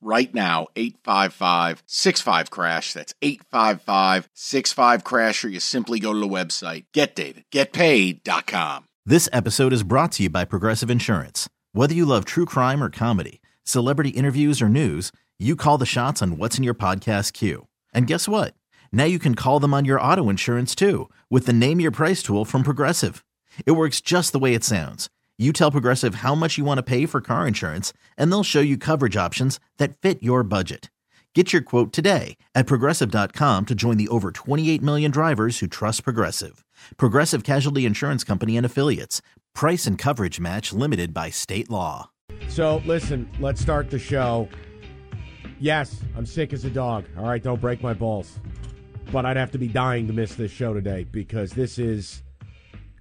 right 0.00 0.32
now 0.34 0.68
855 0.76 1.82
65 1.86 2.50
crash. 2.50 2.92
That's 2.92 3.14
855 3.22 4.28
65 4.34 5.04
crash 5.04 5.44
or 5.44 5.48
you 5.48 5.60
simply 5.60 6.00
go 6.00 6.12
to 6.12 6.18
the 6.18 6.28
website. 6.28 6.84
Getdavidgetpaid.com 6.94 8.84
this 9.06 9.30
episode 9.32 9.72
is 9.72 9.82
brought 9.82 10.12
to 10.12 10.22
you 10.24 10.30
by 10.30 10.44
progressive 10.44 10.90
insurance. 10.90 11.48
Whether 11.72 11.94
you 11.94 12.04
love 12.04 12.24
true 12.24 12.44
crime 12.44 12.82
or 12.82 12.90
comedy 12.90 13.40
celebrity 13.64 14.10
interviews 14.10 14.60
or 14.62 14.68
news 14.68 15.10
you 15.38 15.56
call 15.56 15.78
the 15.78 15.86
shots 15.86 16.20
on 16.20 16.36
what's 16.36 16.58
in 16.58 16.64
your 16.64 16.74
podcast 16.74 17.32
queue. 17.32 17.66
And 17.94 18.06
guess 18.06 18.28
what? 18.28 18.54
Now 18.92 19.04
you 19.04 19.18
can 19.18 19.34
call 19.34 19.58
them 19.58 19.72
on 19.72 19.86
your 19.86 20.00
auto 20.00 20.28
insurance 20.28 20.74
too 20.74 21.08
with 21.30 21.46
the 21.46 21.52
name 21.52 21.80
your 21.80 21.90
price 21.90 22.22
tool 22.22 22.44
from 22.44 22.62
progressive. 22.62 23.24
It 23.64 23.72
works 23.72 24.00
just 24.00 24.32
the 24.32 24.38
way 24.38 24.54
it 24.54 24.64
sounds 24.64 25.08
you 25.40 25.54
tell 25.54 25.70
Progressive 25.70 26.16
how 26.16 26.34
much 26.34 26.58
you 26.58 26.64
want 26.66 26.76
to 26.76 26.82
pay 26.82 27.06
for 27.06 27.22
car 27.22 27.48
insurance, 27.48 27.94
and 28.18 28.30
they'll 28.30 28.42
show 28.42 28.60
you 28.60 28.76
coverage 28.76 29.16
options 29.16 29.58
that 29.78 29.96
fit 29.96 30.22
your 30.22 30.42
budget. 30.42 30.90
Get 31.34 31.52
your 31.52 31.62
quote 31.62 31.94
today 31.94 32.36
at 32.54 32.66
progressive.com 32.66 33.64
to 33.64 33.74
join 33.74 33.96
the 33.96 34.08
over 34.08 34.32
28 34.32 34.82
million 34.82 35.10
drivers 35.10 35.60
who 35.60 35.66
trust 35.66 36.04
Progressive. 36.04 36.62
Progressive 36.98 37.42
Casualty 37.42 37.86
Insurance 37.86 38.22
Company 38.22 38.56
and 38.58 38.66
Affiliates. 38.66 39.22
Price 39.54 39.86
and 39.86 39.96
coverage 39.96 40.40
match 40.40 40.72
limited 40.74 41.14
by 41.14 41.30
state 41.30 41.70
law. 41.70 42.10
So, 42.48 42.82
listen, 42.84 43.30
let's 43.40 43.62
start 43.62 43.90
the 43.90 43.98
show. 43.98 44.46
Yes, 45.58 46.02
I'm 46.16 46.26
sick 46.26 46.52
as 46.52 46.66
a 46.66 46.70
dog. 46.70 47.06
All 47.16 47.24
right, 47.24 47.42
don't 47.42 47.60
break 47.60 47.82
my 47.82 47.94
balls. 47.94 48.38
But 49.10 49.24
I'd 49.24 49.36
have 49.38 49.52
to 49.52 49.58
be 49.58 49.68
dying 49.68 50.06
to 50.08 50.12
miss 50.12 50.34
this 50.34 50.50
show 50.50 50.74
today 50.74 51.04
because 51.04 51.52
this 51.52 51.78
is 51.78 52.22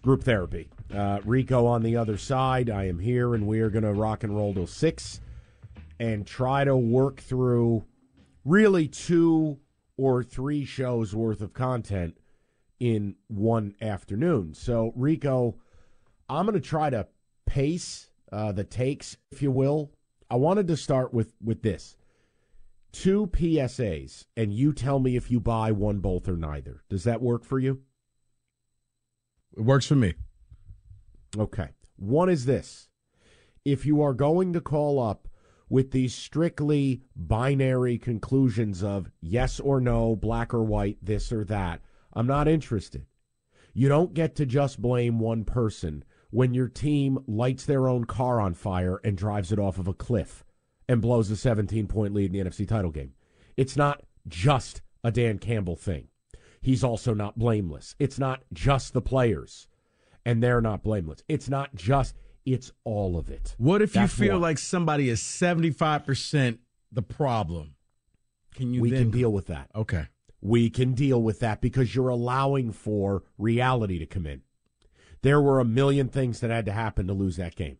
group 0.02 0.24
therapy. 0.24 0.70
Uh, 0.94 1.20
Rico 1.24 1.66
on 1.66 1.84
the 1.84 1.98
other 1.98 2.18
side. 2.18 2.70
I 2.70 2.88
am 2.88 3.00
here, 3.00 3.36
and 3.36 3.46
we 3.46 3.60
are 3.60 3.70
going 3.70 3.84
to 3.84 3.94
rock 3.94 4.24
and 4.24 4.36
roll 4.36 4.54
till 4.54 4.68
six 4.68 5.22
and 6.00 6.26
try 6.26 6.64
to 6.64 6.76
work 6.76 7.20
through 7.20 7.86
really 8.44 8.88
two 8.88 9.60
or 9.98 10.24
three 10.24 10.66
shows 10.66 11.14
worth 11.14 11.42
of 11.42 11.54
content 11.54 12.18
in 12.80 13.16
one 13.28 13.76
afternoon. 13.82 14.54
So, 14.54 14.94
Rico, 14.96 15.56
I'm 16.28 16.46
going 16.46 16.60
to 16.60 16.62
try 16.62 16.90
to 16.90 17.08
pace 17.46 18.10
uh, 18.32 18.52
the 18.52 18.64
takes, 18.64 19.18
if 19.32 19.42
you 19.42 19.52
will. 19.52 19.92
I 20.30 20.36
wanted 20.36 20.68
to 20.68 20.78
start 20.78 21.14
with 21.14 21.34
with 21.44 21.62
this 21.62 21.98
two 22.92 23.28
PSAs, 23.28 24.26
and 24.36 24.54
you 24.54 24.74
tell 24.74 25.00
me 25.00 25.16
if 25.16 25.30
you 25.30 25.40
buy 25.40 25.72
one, 25.72 26.00
both, 26.00 26.28
or 26.28 26.38
neither. 26.38 26.84
Does 26.90 27.04
that 27.04 27.22
work 27.22 27.44
for 27.44 27.60
you? 27.60 27.82
It 29.56 29.62
works 29.62 29.86
for 29.86 29.96
me. 29.96 30.14
Okay. 31.38 31.70
One 31.98 32.30
is 32.30 32.46
this 32.46 32.88
if 33.66 33.86
you 33.86 34.02
are 34.02 34.14
going 34.14 34.54
to 34.54 34.62
call 34.62 35.00
up 35.00 35.28
with 35.70 35.92
these 35.92 36.16
strictly 36.16 37.04
binary 37.16 37.98
conclusions 37.98 38.84
of 38.84 39.12
yes 39.22 39.60
or 39.60 39.80
no, 39.80 40.16
black 40.16 40.54
or 40.54 40.64
white, 40.64 40.98
this 41.02 41.32
or 41.32 41.44
that, 41.46 41.82
I'm 42.14 42.26
not 42.26 42.48
interested. 42.48 43.06
You 43.74 43.88
don't 43.88 44.16
get 44.16 44.36
to 44.36 44.46
just 44.46 44.82
blame 44.82 45.20
one 45.20 45.46
person 45.46 46.04
when 46.32 46.54
your 46.54 46.68
team 46.68 47.20
lights 47.28 47.66
their 47.66 47.88
own 47.88 48.06
car 48.06 48.42
on 48.42 48.54
fire 48.54 49.00
and 49.04 49.18
drives 49.18 49.52
it 49.52 49.60
off 49.60 49.78
of 49.78 49.88
a 49.88 49.94
cliff 49.94 50.44
and 50.88 51.02
blows 51.02 51.30
a 51.30 51.38
17 51.38 51.88
point 51.88 52.14
lead 52.14 52.34
in 52.34 52.44
the 52.44 52.50
NFC 52.50 52.68
title 52.68 52.92
game. 52.92 53.14
It's 53.56 53.78
not 53.78 54.04
just 54.28 54.82
a 55.04 55.12
Dan 55.12 55.38
Campbell 55.38 55.76
thing. 55.76 56.08
He's 56.62 56.84
also 56.84 57.14
not 57.14 57.40
blameless. 57.40 57.96
It's 58.00 58.20
not 58.20 58.44
just 58.52 58.94
the 58.94 59.02
players 59.02 59.68
and 60.26 60.44
they're 60.44 60.62
not 60.62 60.84
blameless. 60.84 61.24
It's 61.28 61.50
not 61.50 61.76
just, 61.76 62.16
it's 62.46 62.72
all 62.84 63.18
of 63.18 63.30
it. 63.30 63.56
What 63.58 63.82
if 63.82 63.94
That's 63.94 64.18
you 64.18 64.26
feel 64.26 64.40
like 64.40 64.58
somebody 64.58 65.10
is 65.10 65.22
75% 65.22 66.58
the 66.92 67.02
problem? 67.02 67.76
Can 68.56 68.74
you 68.74 68.82
We 68.82 68.92
then... 68.92 69.04
can 69.04 69.12
deal 69.12 69.32
with 69.32 69.48
that. 69.48 69.70
Okay. 69.76 70.08
We 70.42 70.70
can 70.70 70.94
deal 70.94 71.22
with 71.22 71.40
that 71.40 71.62
because 71.62 71.94
you're 71.94 72.10
allowing 72.10 72.72
for 72.72 73.24
reality 73.38 74.00
to 74.00 74.06
come 74.06 74.26
in. 74.26 74.42
There 75.22 75.42
were 75.42 75.60
a 75.60 75.66
million 75.66 76.08
things 76.08 76.40
that 76.40 76.50
had 76.50 76.66
to 76.66 76.72
happen 76.72 77.08
to 77.08 77.14
lose 77.14 77.36
that 77.36 77.56
game. 77.56 77.78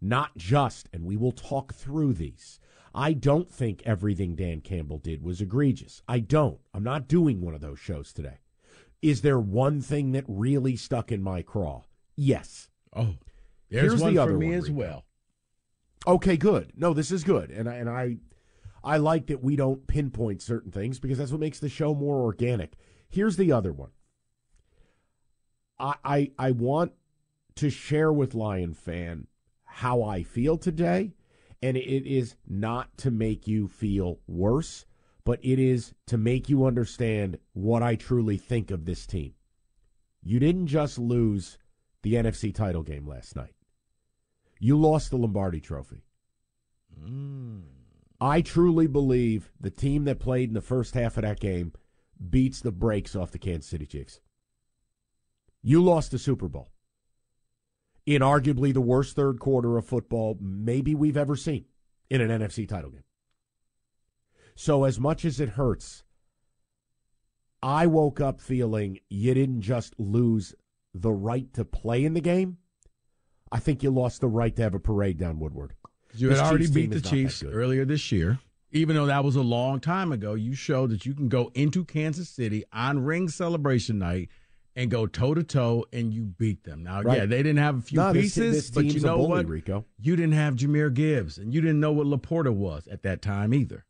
Not 0.00 0.36
just, 0.36 0.88
and 0.92 1.04
we 1.04 1.16
will 1.16 1.32
talk 1.32 1.74
through 1.74 2.12
these. 2.12 2.60
I 2.94 3.12
don't 3.12 3.50
think 3.50 3.82
everything 3.84 4.36
Dan 4.36 4.60
Campbell 4.60 4.98
did 4.98 5.22
was 5.22 5.40
egregious. 5.40 6.02
I 6.08 6.20
don't. 6.20 6.60
I'm 6.72 6.84
not 6.84 7.08
doing 7.08 7.40
one 7.40 7.54
of 7.54 7.60
those 7.60 7.78
shows 7.78 8.12
today. 8.12 8.38
Is 9.06 9.20
there 9.20 9.38
one 9.38 9.80
thing 9.80 10.10
that 10.12 10.24
really 10.26 10.74
stuck 10.74 11.12
in 11.12 11.22
my 11.22 11.40
craw? 11.40 11.84
Yes. 12.16 12.70
Oh, 12.92 13.14
there's 13.70 13.82
Here's 13.92 14.00
one 14.02 14.14
the 14.14 14.20
other 14.20 14.32
for 14.32 14.38
me 14.38 14.48
one, 14.48 14.58
as 14.58 14.68
well. 14.68 15.04
Okay, 16.08 16.36
good. 16.36 16.72
No, 16.76 16.92
this 16.92 17.12
is 17.12 17.22
good, 17.22 17.52
and 17.52 17.68
I, 17.68 17.74
and 17.74 17.88
I, 17.88 18.16
I 18.82 18.96
like 18.96 19.28
that 19.28 19.44
we 19.44 19.54
don't 19.54 19.86
pinpoint 19.86 20.42
certain 20.42 20.72
things 20.72 20.98
because 20.98 21.18
that's 21.18 21.30
what 21.30 21.38
makes 21.38 21.60
the 21.60 21.68
show 21.68 21.94
more 21.94 22.20
organic. 22.22 22.72
Here's 23.08 23.36
the 23.36 23.52
other 23.52 23.72
one. 23.72 23.90
I, 25.78 25.94
I, 26.04 26.30
I 26.36 26.50
want 26.50 26.90
to 27.54 27.70
share 27.70 28.12
with 28.12 28.34
Lion 28.34 28.74
Fan 28.74 29.28
how 29.62 30.02
I 30.02 30.24
feel 30.24 30.58
today, 30.58 31.14
and 31.62 31.76
it 31.76 32.10
is 32.10 32.34
not 32.44 32.98
to 32.98 33.12
make 33.12 33.46
you 33.46 33.68
feel 33.68 34.18
worse 34.26 34.84
but 35.26 35.40
it 35.42 35.58
is 35.58 35.92
to 36.06 36.16
make 36.16 36.48
you 36.48 36.64
understand 36.64 37.36
what 37.52 37.82
I 37.82 37.96
truly 37.96 38.36
think 38.36 38.70
of 38.70 38.84
this 38.84 39.08
team. 39.08 39.34
You 40.22 40.38
didn't 40.38 40.68
just 40.68 41.00
lose 41.00 41.58
the 42.02 42.14
NFC 42.14 42.54
title 42.54 42.84
game 42.84 43.08
last 43.08 43.34
night. 43.34 43.54
You 44.60 44.78
lost 44.78 45.10
the 45.10 45.16
Lombardi 45.16 45.60
trophy. 45.60 46.04
Mm. 46.96 47.62
I 48.20 48.40
truly 48.40 48.86
believe 48.86 49.50
the 49.60 49.68
team 49.68 50.04
that 50.04 50.20
played 50.20 50.48
in 50.48 50.54
the 50.54 50.60
first 50.60 50.94
half 50.94 51.16
of 51.16 51.24
that 51.24 51.40
game 51.40 51.72
beats 52.30 52.60
the 52.60 52.70
brakes 52.70 53.16
off 53.16 53.32
the 53.32 53.38
Kansas 53.38 53.68
City 53.68 53.84
Chiefs. 53.84 54.20
You 55.60 55.82
lost 55.82 56.12
the 56.12 56.20
Super 56.20 56.48
Bowl 56.48 56.70
in 58.06 58.22
arguably 58.22 58.72
the 58.72 58.80
worst 58.80 59.16
third 59.16 59.40
quarter 59.40 59.76
of 59.76 59.86
football 59.86 60.38
maybe 60.40 60.94
we've 60.94 61.16
ever 61.16 61.34
seen 61.34 61.64
in 62.10 62.20
an 62.20 62.30
NFC 62.40 62.68
title 62.68 62.90
game. 62.90 63.02
So, 64.58 64.84
as 64.84 64.98
much 64.98 65.26
as 65.26 65.38
it 65.38 65.50
hurts, 65.50 66.02
I 67.62 67.86
woke 67.86 68.22
up 68.22 68.40
feeling 68.40 68.98
you 69.10 69.34
didn't 69.34 69.60
just 69.60 69.94
lose 69.98 70.54
the 70.94 71.12
right 71.12 71.52
to 71.52 71.64
play 71.64 72.06
in 72.06 72.14
the 72.14 72.22
game. 72.22 72.56
I 73.52 73.58
think 73.58 73.82
you 73.82 73.90
lost 73.90 74.22
the 74.22 74.28
right 74.28 74.56
to 74.56 74.62
have 74.62 74.74
a 74.74 74.80
parade 74.80 75.18
down 75.18 75.38
Woodward. 75.38 75.74
You 76.14 76.30
had 76.30 76.38
already 76.38 76.70
beat 76.70 76.90
the 76.90 77.02
Chiefs 77.02 77.44
earlier 77.44 77.84
this 77.84 78.10
year. 78.10 78.38
Even 78.72 78.96
though 78.96 79.06
that 79.06 79.24
was 79.24 79.36
a 79.36 79.42
long 79.42 79.78
time 79.78 80.10
ago, 80.10 80.32
you 80.32 80.54
showed 80.54 80.90
that 80.90 81.04
you 81.04 81.14
can 81.14 81.28
go 81.28 81.50
into 81.54 81.84
Kansas 81.84 82.30
City 82.30 82.64
on 82.72 83.04
ring 83.04 83.28
celebration 83.28 83.98
night 83.98 84.30
and 84.74 84.90
go 84.90 85.06
toe 85.06 85.34
to 85.34 85.42
toe, 85.42 85.84
and 85.92 86.12
you 86.12 86.24
beat 86.24 86.64
them. 86.64 86.82
Now, 86.82 87.02
right. 87.02 87.18
yeah, 87.18 87.26
they 87.26 87.38
didn't 87.38 87.58
have 87.58 87.78
a 87.78 87.82
few 87.82 87.98
no, 87.98 88.12
pieces, 88.12 88.54
this, 88.54 88.54
this 88.54 88.70
but 88.70 88.84
you 88.86 89.00
know 89.00 89.16
bully, 89.16 89.28
what? 89.28 89.46
Rico. 89.48 89.84
You 89.98 90.16
didn't 90.16 90.34
have 90.34 90.56
Jahmyr 90.56 90.92
Gibbs, 90.92 91.38
and 91.38 91.54
you 91.54 91.60
didn't 91.60 91.80
know 91.80 91.92
what 91.92 92.06
LaPorta 92.06 92.52
was 92.52 92.86
at 92.88 93.02
that 93.02 93.22
time 93.22 93.54
either 93.54 93.85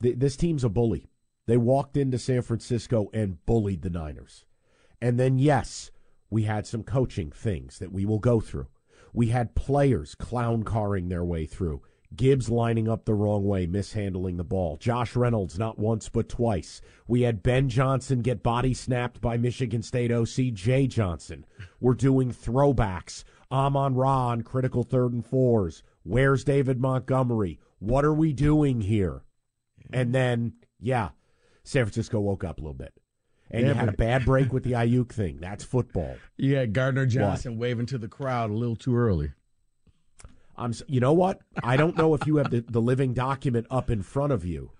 this 0.00 0.36
team's 0.36 0.64
a 0.64 0.68
bully. 0.68 1.10
They 1.46 1.56
walked 1.56 1.96
into 1.96 2.18
San 2.18 2.42
Francisco 2.42 3.10
and 3.12 3.44
bullied 3.44 3.82
the 3.82 3.90
Niners. 3.90 4.44
And 5.00 5.18
then, 5.18 5.38
yes, 5.38 5.90
we 6.30 6.44
had 6.44 6.66
some 6.66 6.82
coaching 6.82 7.30
things 7.30 7.78
that 7.78 7.92
we 7.92 8.04
will 8.04 8.18
go 8.18 8.40
through. 8.40 8.68
We 9.12 9.28
had 9.28 9.54
players 9.54 10.14
clown 10.14 10.62
carring 10.62 11.08
their 11.08 11.24
way 11.24 11.46
through. 11.46 11.82
Gibbs 12.14 12.50
lining 12.50 12.88
up 12.88 13.04
the 13.04 13.14
wrong 13.14 13.44
way, 13.44 13.66
mishandling 13.66 14.36
the 14.36 14.44
ball. 14.44 14.76
Josh 14.76 15.14
Reynolds 15.14 15.58
not 15.58 15.78
once 15.78 16.08
but 16.08 16.28
twice. 16.28 16.80
We 17.06 17.22
had 17.22 17.42
Ben 17.42 17.68
Johnson 17.68 18.20
get 18.20 18.42
body 18.42 18.74
snapped 18.74 19.20
by 19.20 19.36
Michigan 19.36 19.82
State 19.82 20.10
OC 20.10 20.52
Jay 20.52 20.86
Johnson. 20.88 21.46
We're 21.80 21.94
doing 21.94 22.32
throwbacks. 22.32 23.22
Amon 23.52 23.94
Ra 23.94 24.28
on 24.28 24.42
critical 24.42 24.82
third 24.82 25.12
and 25.12 25.24
fours. 25.24 25.82
Where's 26.02 26.44
David 26.44 26.80
Montgomery? 26.80 27.58
What 27.78 28.04
are 28.04 28.14
we 28.14 28.32
doing 28.32 28.80
here? 28.80 29.22
And 29.92 30.14
then, 30.14 30.54
yeah, 30.80 31.10
San 31.64 31.84
Francisco 31.84 32.20
woke 32.20 32.44
up 32.44 32.58
a 32.58 32.60
little 32.60 32.74
bit. 32.74 32.92
And 33.50 33.62
yeah, 33.62 33.68
you 33.68 33.74
had 33.74 33.88
a 33.88 33.92
bad 33.92 34.24
break 34.24 34.52
with 34.52 34.62
the 34.62 34.72
Aiyuk 34.72 35.12
thing. 35.12 35.38
That's 35.40 35.64
football. 35.64 36.16
Yeah, 36.36 36.66
Gardner 36.66 37.06
Johnson 37.06 37.52
what? 37.52 37.60
waving 37.60 37.86
to 37.86 37.98
the 37.98 38.08
crowd 38.08 38.50
a 38.50 38.54
little 38.54 38.76
too 38.76 38.96
early. 38.96 39.32
I'm. 40.56 40.74
You 40.86 41.00
know 41.00 41.12
what? 41.12 41.40
I 41.62 41.76
don't 41.76 41.96
know 41.96 42.14
if 42.14 42.26
you 42.26 42.36
have 42.36 42.50
the, 42.50 42.60
the 42.60 42.80
living 42.80 43.14
document 43.14 43.66
up 43.70 43.90
in 43.90 44.02
front 44.02 44.32
of 44.32 44.44
you. 44.44 44.72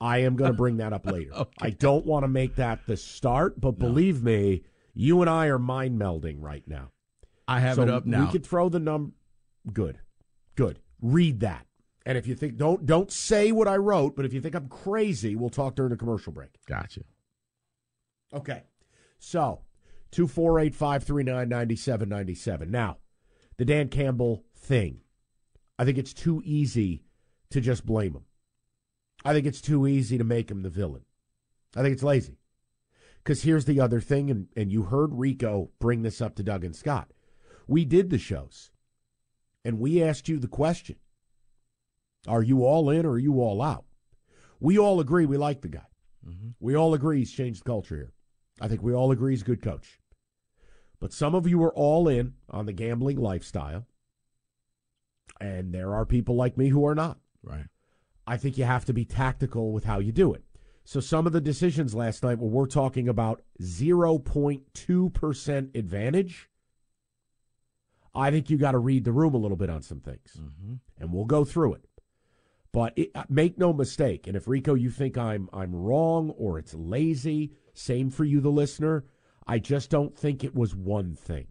I 0.00 0.18
am 0.18 0.34
going 0.34 0.50
to 0.50 0.56
bring 0.56 0.78
that 0.78 0.92
up 0.92 1.06
later. 1.06 1.32
okay. 1.36 1.50
I 1.60 1.70
don't 1.70 2.04
want 2.04 2.24
to 2.24 2.28
make 2.28 2.56
that 2.56 2.80
the 2.86 2.96
start, 2.96 3.60
but 3.60 3.78
no. 3.78 3.86
believe 3.86 4.22
me, 4.22 4.64
You 4.94 5.20
and 5.20 5.30
I 5.30 5.46
are 5.46 5.60
mind 5.60 5.98
melding 5.98 6.36
right 6.40 6.66
now. 6.66 6.90
I 7.46 7.60
have 7.60 7.76
so 7.76 7.82
it 7.82 7.88
up 7.88 8.04
now. 8.04 8.24
We 8.24 8.32
could 8.32 8.44
throw 8.44 8.68
the 8.68 8.80
number. 8.80 9.12
Good, 9.72 10.00
good. 10.56 10.80
Read 11.00 11.40
that. 11.40 11.66
And 12.04 12.18
if 12.18 12.26
you 12.26 12.34
think 12.34 12.56
don't 12.56 12.84
don't 12.84 13.12
say 13.12 13.52
what 13.52 13.68
I 13.68 13.76
wrote, 13.76 14.16
but 14.16 14.24
if 14.24 14.32
you 14.32 14.40
think 14.40 14.54
I'm 14.54 14.68
crazy, 14.68 15.36
we'll 15.36 15.50
talk 15.50 15.76
during 15.76 15.90
the 15.90 15.96
commercial 15.96 16.32
break. 16.32 16.50
Gotcha. 16.66 17.02
Okay. 18.32 18.62
So, 19.18 19.60
248-539-9797. 20.12 22.68
Now, 22.68 22.98
the 23.56 23.64
Dan 23.64 23.88
Campbell 23.88 24.44
thing. 24.56 25.00
I 25.78 25.84
think 25.84 25.98
it's 25.98 26.12
too 26.12 26.42
easy 26.44 27.04
to 27.50 27.60
just 27.60 27.86
blame 27.86 28.14
him. 28.14 28.24
I 29.24 29.32
think 29.32 29.46
it's 29.46 29.60
too 29.60 29.86
easy 29.86 30.18
to 30.18 30.24
make 30.24 30.50
him 30.50 30.62
the 30.62 30.70
villain. 30.70 31.04
I 31.76 31.82
think 31.82 31.92
it's 31.92 32.02
lazy. 32.02 32.38
Because 33.22 33.42
here's 33.42 33.66
the 33.66 33.80
other 33.80 34.00
thing, 34.00 34.30
and, 34.30 34.48
and 34.56 34.72
you 34.72 34.82
heard 34.82 35.14
Rico 35.14 35.70
bring 35.78 36.02
this 36.02 36.20
up 36.20 36.34
to 36.36 36.42
Doug 36.42 36.64
and 36.64 36.74
Scott. 36.74 37.12
We 37.68 37.84
did 37.84 38.10
the 38.10 38.18
shows, 38.18 38.72
and 39.64 39.78
we 39.78 40.02
asked 40.02 40.28
you 40.28 40.40
the 40.40 40.48
question 40.48 40.96
Are 42.26 42.42
you 42.42 42.64
all 42.64 42.90
in 42.90 43.04
or 43.04 43.12
are 43.12 43.18
you 43.18 43.40
all 43.40 43.60
out? 43.60 43.84
We 44.60 44.78
all 44.78 45.00
agree 45.00 45.26
we 45.26 45.36
like 45.36 45.60
the 45.60 45.68
guy. 45.68 45.86
Mm-hmm. 46.26 46.50
We 46.60 46.76
all 46.76 46.94
agree 46.94 47.18
he's 47.18 47.32
changed 47.32 47.62
the 47.62 47.68
culture 47.68 47.96
here. 47.96 48.12
I 48.60 48.68
think 48.68 48.82
we 48.82 48.94
all 48.94 49.10
agree 49.10 49.32
he's 49.32 49.42
a 49.42 49.46
good 49.46 49.62
coach. 49.62 49.98
But 51.00 51.12
some 51.12 51.34
of 51.34 51.48
you 51.48 51.60
are 51.64 51.74
all 51.74 52.06
in 52.06 52.34
on 52.48 52.66
the 52.66 52.72
gambling 52.72 53.16
lifestyle, 53.16 53.86
and 55.40 55.74
there 55.74 55.94
are 55.94 56.06
people 56.06 56.36
like 56.36 56.56
me 56.56 56.68
who 56.68 56.86
are 56.86 56.94
not. 56.94 57.18
Right. 57.42 57.66
I 58.24 58.36
think 58.36 58.56
you 58.56 58.64
have 58.64 58.84
to 58.84 58.92
be 58.92 59.04
tactical 59.04 59.72
with 59.72 59.82
how 59.82 59.98
you 59.98 60.12
do 60.12 60.32
it. 60.32 60.44
So 60.84 61.00
some 61.00 61.26
of 61.26 61.32
the 61.32 61.40
decisions 61.40 61.92
last 61.92 62.22
night, 62.22 62.38
where 62.38 62.50
we're 62.50 62.66
talking 62.66 63.08
about 63.08 63.42
0.2% 63.60 65.76
advantage, 65.76 66.48
I 68.14 68.30
think 68.30 68.48
you 68.48 68.58
got 68.58 68.72
to 68.72 68.78
read 68.78 69.04
the 69.04 69.12
room 69.12 69.34
a 69.34 69.38
little 69.38 69.56
bit 69.56 69.70
on 69.70 69.82
some 69.82 70.00
things. 70.00 70.36
Mm-hmm. 70.38 70.74
And 71.00 71.12
we'll 71.12 71.24
go 71.24 71.44
through 71.44 71.74
it. 71.74 71.84
But 72.72 72.94
it, 72.96 73.10
uh, 73.14 73.24
make 73.28 73.58
no 73.58 73.72
mistake, 73.72 74.26
and 74.26 74.34
if 74.36 74.48
Rico, 74.48 74.74
you 74.74 74.90
think 74.90 75.18
I'm 75.18 75.48
I'm 75.52 75.74
wrong 75.74 76.30
or 76.30 76.58
it's 76.58 76.72
lazy, 76.72 77.52
same 77.74 78.08
for 78.08 78.24
you, 78.24 78.40
the 78.40 78.50
listener. 78.50 79.04
I 79.46 79.58
just 79.58 79.90
don't 79.90 80.16
think 80.16 80.42
it 80.42 80.54
was 80.54 80.74
one 80.74 81.14
thing, 81.14 81.48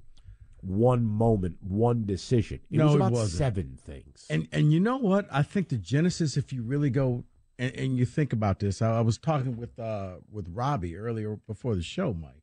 one 0.62 1.06
moment, 1.06 1.58
one 1.62 2.06
decision. 2.06 2.62
It 2.72 2.78
no, 2.78 2.88
was 2.88 2.96
about 2.96 3.14
it 3.14 3.28
seven 3.28 3.78
things. 3.86 4.26
And 4.32 4.48
and 4.52 4.74
you 4.74 4.80
know 4.80 4.98
what? 4.98 5.28
I 5.32 5.44
think 5.44 5.70
the 5.70 5.78
genesis, 5.78 6.38
if 6.38 6.52
you 6.52 6.64
really 6.64 6.90
go 6.90 7.24
and, 7.60 7.76
and 7.76 7.98
you 7.98 8.06
think 8.06 8.34
about 8.34 8.60
this, 8.60 8.82
I, 8.82 8.98
I 8.98 9.02
was 9.02 9.20
talking 9.20 9.58
with 9.58 9.78
uh, 9.78 10.16
with 10.32 10.48
Robbie 10.52 10.98
earlier 10.98 11.38
before 11.46 11.76
the 11.76 11.84
show, 11.84 12.14
Mike. 12.14 12.42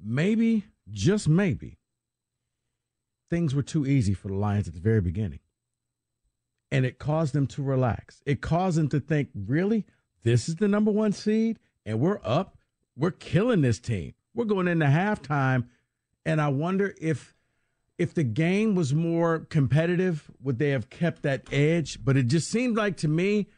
Maybe, 0.00 0.66
just 0.88 1.28
maybe, 1.28 1.78
things 3.28 3.56
were 3.56 3.64
too 3.64 3.84
easy 3.84 4.14
for 4.14 4.28
the 4.28 4.36
Lions 4.36 4.68
at 4.68 4.74
the 4.74 4.80
very 4.80 5.00
beginning. 5.00 5.40
And 6.70 6.84
it 6.84 6.98
caused 6.98 7.32
them 7.32 7.46
to 7.48 7.62
relax. 7.62 8.22
It 8.26 8.40
caused 8.40 8.78
them 8.78 8.88
to 8.90 9.00
think, 9.00 9.30
really? 9.34 9.86
This 10.22 10.48
is 10.48 10.56
the 10.56 10.68
number 10.68 10.90
one 10.90 11.12
seed, 11.12 11.58
and 11.86 12.00
we're 12.00 12.20
up. 12.22 12.58
We're 12.96 13.12
killing 13.12 13.62
this 13.62 13.78
team. 13.78 14.14
We're 14.34 14.44
going 14.44 14.68
into 14.68 14.86
halftime. 14.86 15.68
And 16.26 16.40
I 16.40 16.48
wonder 16.48 16.94
if 17.00 17.34
if 17.96 18.14
the 18.14 18.24
game 18.24 18.74
was 18.76 18.94
more 18.94 19.40
competitive, 19.40 20.30
would 20.40 20.58
they 20.58 20.70
have 20.70 20.88
kept 20.88 21.22
that 21.22 21.52
edge? 21.52 22.04
But 22.04 22.16
it 22.16 22.28
just 22.28 22.48
seemed 22.48 22.76
like 22.76 22.96
to 22.98 23.08
me, 23.08 23.48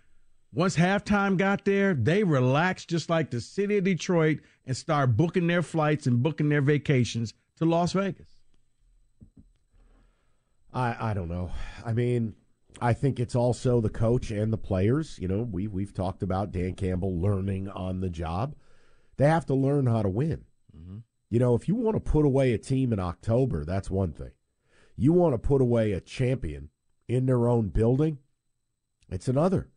once 0.53 0.77
halftime 0.77 1.37
got 1.37 1.65
there, 1.65 1.93
they 1.95 2.25
relaxed 2.25 2.89
just 2.89 3.11
like 3.11 3.31
the 3.31 3.41
city 3.41 3.77
of 3.77 3.85
Detroit 3.85 4.39
and 4.67 4.77
started 4.77 5.17
booking 5.17 5.47
their 5.47 5.63
flights 5.63 6.07
and 6.07 6.23
booking 6.23 6.49
their 6.49 6.63
vacations 6.63 7.35
to 7.57 7.65
Las 7.65 7.93
Vegas. 7.93 8.29
I 10.73 11.11
I 11.11 11.15
don't 11.15 11.29
know. 11.29 11.51
I 11.85 11.93
mean, 11.93 12.35
I 12.81 12.93
think 12.93 13.21
it's 13.21 13.35
also 13.35 13.81
the 13.81 13.91
coach 13.91 14.31
and 14.31 14.53
the 14.53 14.59
players. 14.59 15.19
You 15.21 15.29
know, 15.29 15.43
we 15.43 15.67
we've 15.67 15.95
talked 15.95 16.23
about 16.23 16.53
Dan 16.53 16.75
Campbell 16.75 17.21
learning 17.21 17.69
on 17.69 18.01
the 18.01 18.11
job. 18.11 18.55
They 19.17 19.27
have 19.27 19.47
to 19.47 19.55
learn 19.55 19.87
how 19.87 20.03
to 20.03 20.09
win. 20.09 20.45
Mm-hmm. 20.77 20.99
You 21.29 21.39
know, 21.39 21.55
if 21.55 21.69
you 21.69 21.75
want 21.75 21.97
to 21.97 22.11
put 22.11 22.25
away 22.25 22.53
a 22.53 22.59
team 22.59 22.93
in 22.93 22.99
October, 22.99 23.65
that's 23.65 23.91
one 23.91 24.13
thing. 24.13 24.33
You 24.97 25.13
want 25.13 25.35
to 25.35 25.39
put 25.39 25.61
away 25.61 25.93
a 25.93 26.01
champion 26.01 26.71
in 27.11 27.27
their 27.27 27.49
own 27.49 27.69
building, 27.69 28.19
it's 29.11 29.29
another. 29.29 29.69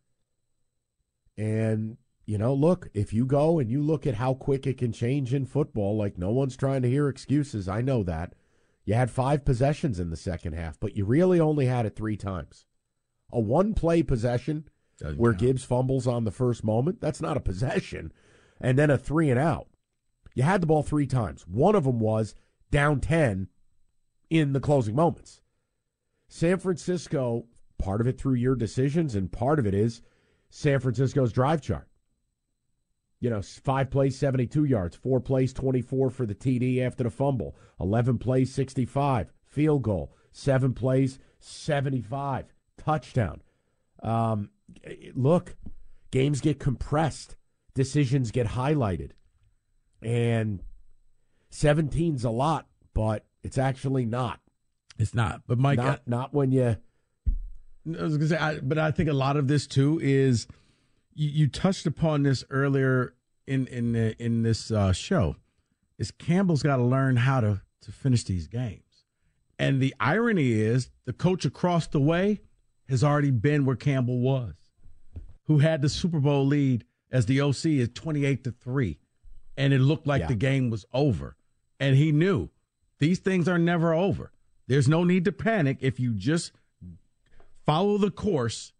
And, 1.36 1.96
you 2.26 2.38
know, 2.38 2.54
look, 2.54 2.88
if 2.94 3.12
you 3.12 3.26
go 3.26 3.58
and 3.58 3.70
you 3.70 3.82
look 3.82 4.06
at 4.06 4.14
how 4.14 4.34
quick 4.34 4.66
it 4.66 4.78
can 4.78 4.92
change 4.92 5.34
in 5.34 5.46
football, 5.46 5.96
like 5.96 6.16
no 6.16 6.30
one's 6.30 6.56
trying 6.56 6.82
to 6.82 6.90
hear 6.90 7.08
excuses. 7.08 7.68
I 7.68 7.80
know 7.80 8.02
that. 8.04 8.34
You 8.84 8.94
had 8.94 9.10
five 9.10 9.44
possessions 9.44 9.98
in 9.98 10.10
the 10.10 10.16
second 10.16 10.52
half, 10.52 10.78
but 10.78 10.96
you 10.96 11.04
really 11.04 11.40
only 11.40 11.66
had 11.66 11.86
it 11.86 11.96
three 11.96 12.16
times. 12.16 12.66
A 13.34 13.40
one 13.40 13.74
play 13.74 14.02
possession 14.02 14.64
oh, 14.66 15.04
Doesn't 15.04 15.18
where 15.18 15.32
count. 15.32 15.40
Gibbs 15.40 15.64
fumbles 15.64 16.06
on 16.06 16.24
the 16.24 16.30
first 16.30 16.64
moment, 16.64 17.00
that's 17.00 17.20
not 17.20 17.36
a 17.36 17.40
possession. 17.40 18.12
And 18.60 18.78
then 18.78 18.88
a 18.88 18.96
three 18.96 19.28
and 19.28 19.38
out. 19.38 19.66
You 20.34 20.44
had 20.44 20.62
the 20.62 20.66
ball 20.66 20.82
three 20.82 21.06
times. 21.06 21.46
One 21.46 21.74
of 21.74 21.84
them 21.84 22.00
was 22.00 22.34
down 22.70 23.00
10 23.00 23.48
in 24.30 24.52
the 24.52 24.60
closing 24.60 24.94
moments. 24.94 25.40
San 26.28 26.58
Francisco, 26.58 27.46
part 27.78 28.00
of 28.00 28.06
it 28.06 28.18
through 28.18 28.34
your 28.34 28.56
decisions, 28.56 29.14
and 29.14 29.30
part 29.30 29.58
of 29.58 29.66
it 29.66 29.74
is 29.74 30.00
San 30.50 30.80
Francisco's 30.80 31.32
drive 31.32 31.60
chart. 31.60 31.88
You 33.20 33.30
know, 33.30 33.42
five 33.42 33.90
plays, 33.90 34.18
72 34.18 34.64
yards, 34.64 34.96
four 34.96 35.20
plays, 35.20 35.52
24 35.52 36.10
for 36.10 36.26
the 36.26 36.34
TD 36.34 36.80
after 36.80 37.04
the 37.04 37.10
fumble, 37.10 37.56
11 37.80 38.18
plays, 38.18 38.52
65, 38.52 39.32
field 39.44 39.82
goal, 39.82 40.14
seven 40.32 40.74
plays, 40.74 41.18
75, 41.38 42.53
touchdown. 42.84 43.42
Um, 44.02 44.50
look, 45.14 45.56
games 46.10 46.40
get 46.40 46.58
compressed, 46.58 47.36
decisions 47.74 48.30
get 48.30 48.48
highlighted. 48.48 49.12
And 50.02 50.62
17's 51.52 52.24
a 52.24 52.30
lot, 52.30 52.66
but 52.92 53.24
it's 53.42 53.58
actually 53.58 54.04
not. 54.04 54.40
It's 54.98 55.14
not. 55.14 55.42
But 55.46 55.58
Mike, 55.58 55.78
not, 55.78 55.98
I, 55.98 56.02
not 56.06 56.34
when 56.34 56.52
you. 56.52 56.76
I 57.86 58.02
was 58.02 58.16
gonna 58.16 58.28
say, 58.28 58.36
I, 58.36 58.60
but 58.60 58.78
I 58.78 58.90
think 58.90 59.08
a 59.08 59.14
lot 59.14 59.36
of 59.36 59.48
this 59.48 59.66
too 59.66 59.98
is 60.02 60.46
you, 61.14 61.28
you 61.28 61.48
touched 61.48 61.86
upon 61.86 62.22
this 62.22 62.44
earlier 62.50 63.14
in 63.46 63.66
in 63.66 63.92
the, 63.92 64.22
in 64.22 64.42
this 64.42 64.70
uh, 64.70 64.92
show. 64.92 65.36
Is 65.98 66.10
Campbell's 66.10 66.62
got 66.62 66.76
to 66.76 66.82
learn 66.82 67.16
how 67.16 67.40
to 67.40 67.62
to 67.82 67.92
finish 67.92 68.24
these 68.24 68.46
games, 68.46 69.04
and 69.58 69.80
the 69.80 69.94
irony 69.98 70.52
is 70.52 70.90
the 71.04 71.12
coach 71.12 71.44
across 71.44 71.86
the 71.86 72.00
way 72.00 72.40
has 72.88 73.04
already 73.04 73.30
been 73.30 73.64
where 73.64 73.76
Campbell 73.76 74.20
was, 74.20 74.54
who 75.44 75.58
had 75.58 75.82
the 75.82 75.88
Super 75.88 76.20
Bowl 76.20 76.46
lead 76.46 76.84
as 77.10 77.26
the 77.26 77.40
OC 77.40 77.66
at 77.82 77.94
twenty 77.94 78.24
eight 78.24 78.44
to 78.44 78.50
three 78.50 78.98
and 79.56 79.72
it 79.72 79.80
looked 79.80 80.06
like 80.06 80.22
yeah. 80.22 80.28
the 80.28 80.34
game 80.34 80.70
was 80.70 80.84
over. 80.92 81.36
And 81.80 81.96
he 81.96 82.12
knew 82.12 82.50
these 82.98 83.18
things 83.18 83.48
are 83.48 83.58
never 83.58 83.92
over. 83.94 84.32
There's 84.66 84.88
no 84.88 85.04
need 85.04 85.24
to 85.26 85.32
panic 85.32 85.78
if 85.80 86.00
you 86.00 86.14
just 86.14 86.52
follow 87.66 87.98
the 87.98 88.10
course. 88.10 88.72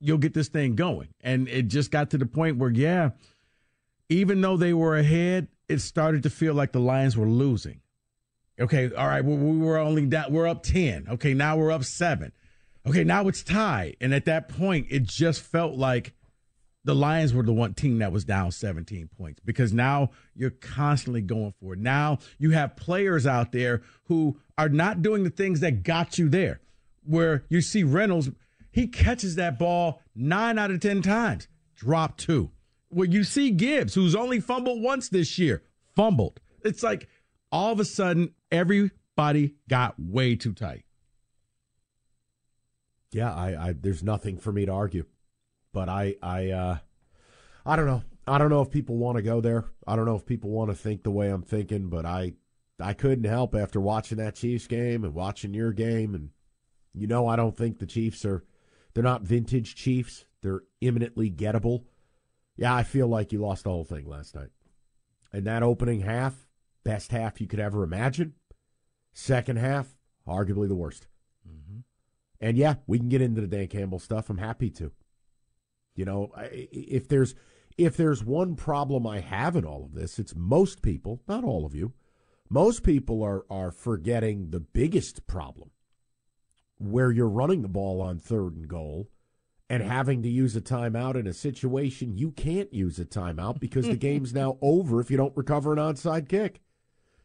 You'll 0.00 0.18
get 0.18 0.34
this 0.34 0.48
thing 0.48 0.74
going. 0.74 1.08
And 1.22 1.48
it 1.48 1.68
just 1.68 1.90
got 1.90 2.10
to 2.10 2.18
the 2.18 2.26
point 2.26 2.58
where, 2.58 2.70
yeah, 2.70 3.10
even 4.08 4.40
though 4.40 4.56
they 4.56 4.74
were 4.74 4.98
ahead, 4.98 5.48
it 5.68 5.78
started 5.78 6.24
to 6.24 6.30
feel 6.30 6.52
like 6.52 6.72
the 6.72 6.80
Lions 6.80 7.16
were 7.16 7.28
losing. 7.28 7.80
Okay, 8.60 8.92
all 8.94 9.08
right, 9.08 9.24
well, 9.24 9.36
we 9.36 9.58
were 9.58 9.78
only 9.78 10.06
down, 10.06 10.32
we're 10.32 10.46
up 10.46 10.62
10. 10.62 11.06
Okay, 11.12 11.34
now 11.34 11.56
we're 11.56 11.72
up 11.72 11.84
seven. 11.84 12.32
Okay, 12.86 13.04
now 13.04 13.26
it's 13.28 13.42
tied. 13.42 13.96
And 14.00 14.12
at 14.12 14.26
that 14.26 14.48
point, 14.48 14.86
it 14.90 15.04
just 15.04 15.40
felt 15.40 15.74
like 15.74 16.14
the 16.84 16.94
Lions 16.94 17.32
were 17.32 17.42
the 17.42 17.52
one 17.52 17.72
team 17.72 17.98
that 17.98 18.12
was 18.12 18.24
down 18.24 18.52
17 18.52 19.08
points 19.16 19.40
because 19.44 19.72
now 19.72 20.10
you're 20.34 20.50
constantly 20.50 21.22
going 21.22 21.54
for 21.60 21.72
it. 21.72 21.78
Now 21.78 22.18
you 22.38 22.50
have 22.50 22.76
players 22.76 23.26
out 23.26 23.52
there 23.52 23.82
who 24.04 24.38
are 24.58 24.68
not 24.68 25.00
doing 25.00 25.24
the 25.24 25.30
things 25.30 25.60
that 25.60 25.82
got 25.82 26.18
you 26.18 26.28
there. 26.28 26.60
Where 27.06 27.44
you 27.48 27.62
see 27.62 27.84
Reynolds, 27.84 28.30
he 28.70 28.86
catches 28.86 29.36
that 29.36 29.58
ball 29.58 30.02
nine 30.14 30.58
out 30.58 30.70
of 30.70 30.80
10 30.80 31.02
times, 31.02 31.48
drop 31.74 32.18
two. 32.18 32.50
Where 32.88 33.08
you 33.08 33.24
see 33.24 33.50
Gibbs, 33.50 33.94
who's 33.94 34.14
only 34.14 34.40
fumbled 34.40 34.82
once 34.82 35.08
this 35.08 35.38
year, 35.38 35.62
fumbled. 35.96 36.40
It's 36.62 36.82
like 36.82 37.08
all 37.50 37.72
of 37.72 37.80
a 37.80 37.84
sudden 37.84 38.34
everybody 38.52 39.54
got 39.68 39.94
way 39.98 40.36
too 40.36 40.52
tight. 40.52 40.84
Yeah, 43.14 43.32
I, 43.32 43.68
I 43.68 43.72
there's 43.72 44.02
nothing 44.02 44.38
for 44.38 44.50
me 44.50 44.66
to 44.66 44.72
argue. 44.72 45.04
But 45.72 45.88
I, 45.88 46.16
I, 46.20 46.50
uh, 46.50 46.78
I 47.64 47.76
don't 47.76 47.86
know. 47.86 48.02
I 48.26 48.38
don't 48.38 48.50
know 48.50 48.62
if 48.62 48.70
people 48.70 48.96
want 48.96 49.16
to 49.16 49.22
go 49.22 49.40
there. 49.40 49.66
I 49.86 49.94
don't 49.94 50.04
know 50.04 50.16
if 50.16 50.26
people 50.26 50.50
want 50.50 50.70
to 50.70 50.76
think 50.76 51.04
the 51.04 51.12
way 51.12 51.28
I'm 51.30 51.42
thinking. 51.42 51.88
But 51.88 52.04
I, 52.04 52.32
I 52.80 52.92
couldn't 52.92 53.24
help 53.24 53.54
after 53.54 53.80
watching 53.80 54.18
that 54.18 54.34
Chiefs 54.34 54.66
game 54.66 55.04
and 55.04 55.14
watching 55.14 55.54
your 55.54 55.72
game, 55.72 56.14
and 56.14 56.30
you 56.92 57.06
know 57.06 57.28
I 57.28 57.36
don't 57.36 57.56
think 57.56 57.78
the 57.78 57.86
Chiefs 57.86 58.24
are. 58.24 58.44
They're 58.94 59.04
not 59.04 59.22
vintage 59.22 59.76
Chiefs. 59.76 60.24
They're 60.42 60.62
imminently 60.80 61.30
gettable. 61.30 61.84
Yeah, 62.56 62.74
I 62.74 62.82
feel 62.82 63.06
like 63.06 63.32
you 63.32 63.38
lost 63.38 63.64
the 63.64 63.70
whole 63.70 63.84
thing 63.84 64.08
last 64.08 64.34
night. 64.34 64.50
And 65.32 65.46
that 65.46 65.62
opening 65.62 66.00
half, 66.00 66.48
best 66.84 67.12
half 67.12 67.40
you 67.40 67.46
could 67.46 67.60
ever 67.60 67.82
imagine. 67.84 68.34
Second 69.12 69.58
half, 69.58 69.96
arguably 70.26 70.68
the 70.68 70.76
worst. 70.76 71.06
And 72.44 72.58
yeah, 72.58 72.74
we 72.86 72.98
can 72.98 73.08
get 73.08 73.22
into 73.22 73.40
the 73.40 73.46
Dan 73.46 73.68
Campbell 73.68 73.98
stuff. 73.98 74.28
I'm 74.28 74.36
happy 74.36 74.68
to. 74.72 74.92
You 75.94 76.04
know, 76.04 76.30
if 76.52 77.08
there's 77.08 77.34
if 77.78 77.96
there's 77.96 78.22
one 78.22 78.54
problem 78.54 79.06
I 79.06 79.20
have 79.20 79.56
in 79.56 79.64
all 79.64 79.86
of 79.86 79.94
this, 79.94 80.18
it's 80.18 80.34
most 80.36 80.82
people, 80.82 81.22
not 81.26 81.42
all 81.42 81.64
of 81.64 81.74
you, 81.74 81.94
most 82.50 82.82
people 82.82 83.22
are 83.22 83.46
are 83.48 83.70
forgetting 83.70 84.50
the 84.50 84.60
biggest 84.60 85.26
problem 85.26 85.70
where 86.76 87.10
you're 87.10 87.28
running 87.30 87.62
the 87.62 87.68
ball 87.68 88.02
on 88.02 88.18
third 88.18 88.54
and 88.56 88.68
goal 88.68 89.08
and 89.70 89.82
having 89.82 90.22
to 90.22 90.28
use 90.28 90.54
a 90.54 90.60
timeout 90.60 91.14
in 91.14 91.26
a 91.26 91.32
situation 91.32 92.18
you 92.18 92.30
can't 92.30 92.74
use 92.74 92.98
a 92.98 93.06
timeout 93.06 93.58
because 93.58 93.86
the 93.86 93.96
game's 94.08 94.34
now 94.34 94.58
over 94.60 95.00
if 95.00 95.10
you 95.10 95.16
don't 95.16 95.34
recover 95.34 95.72
an 95.72 95.78
onside 95.78 96.28
kick. 96.28 96.60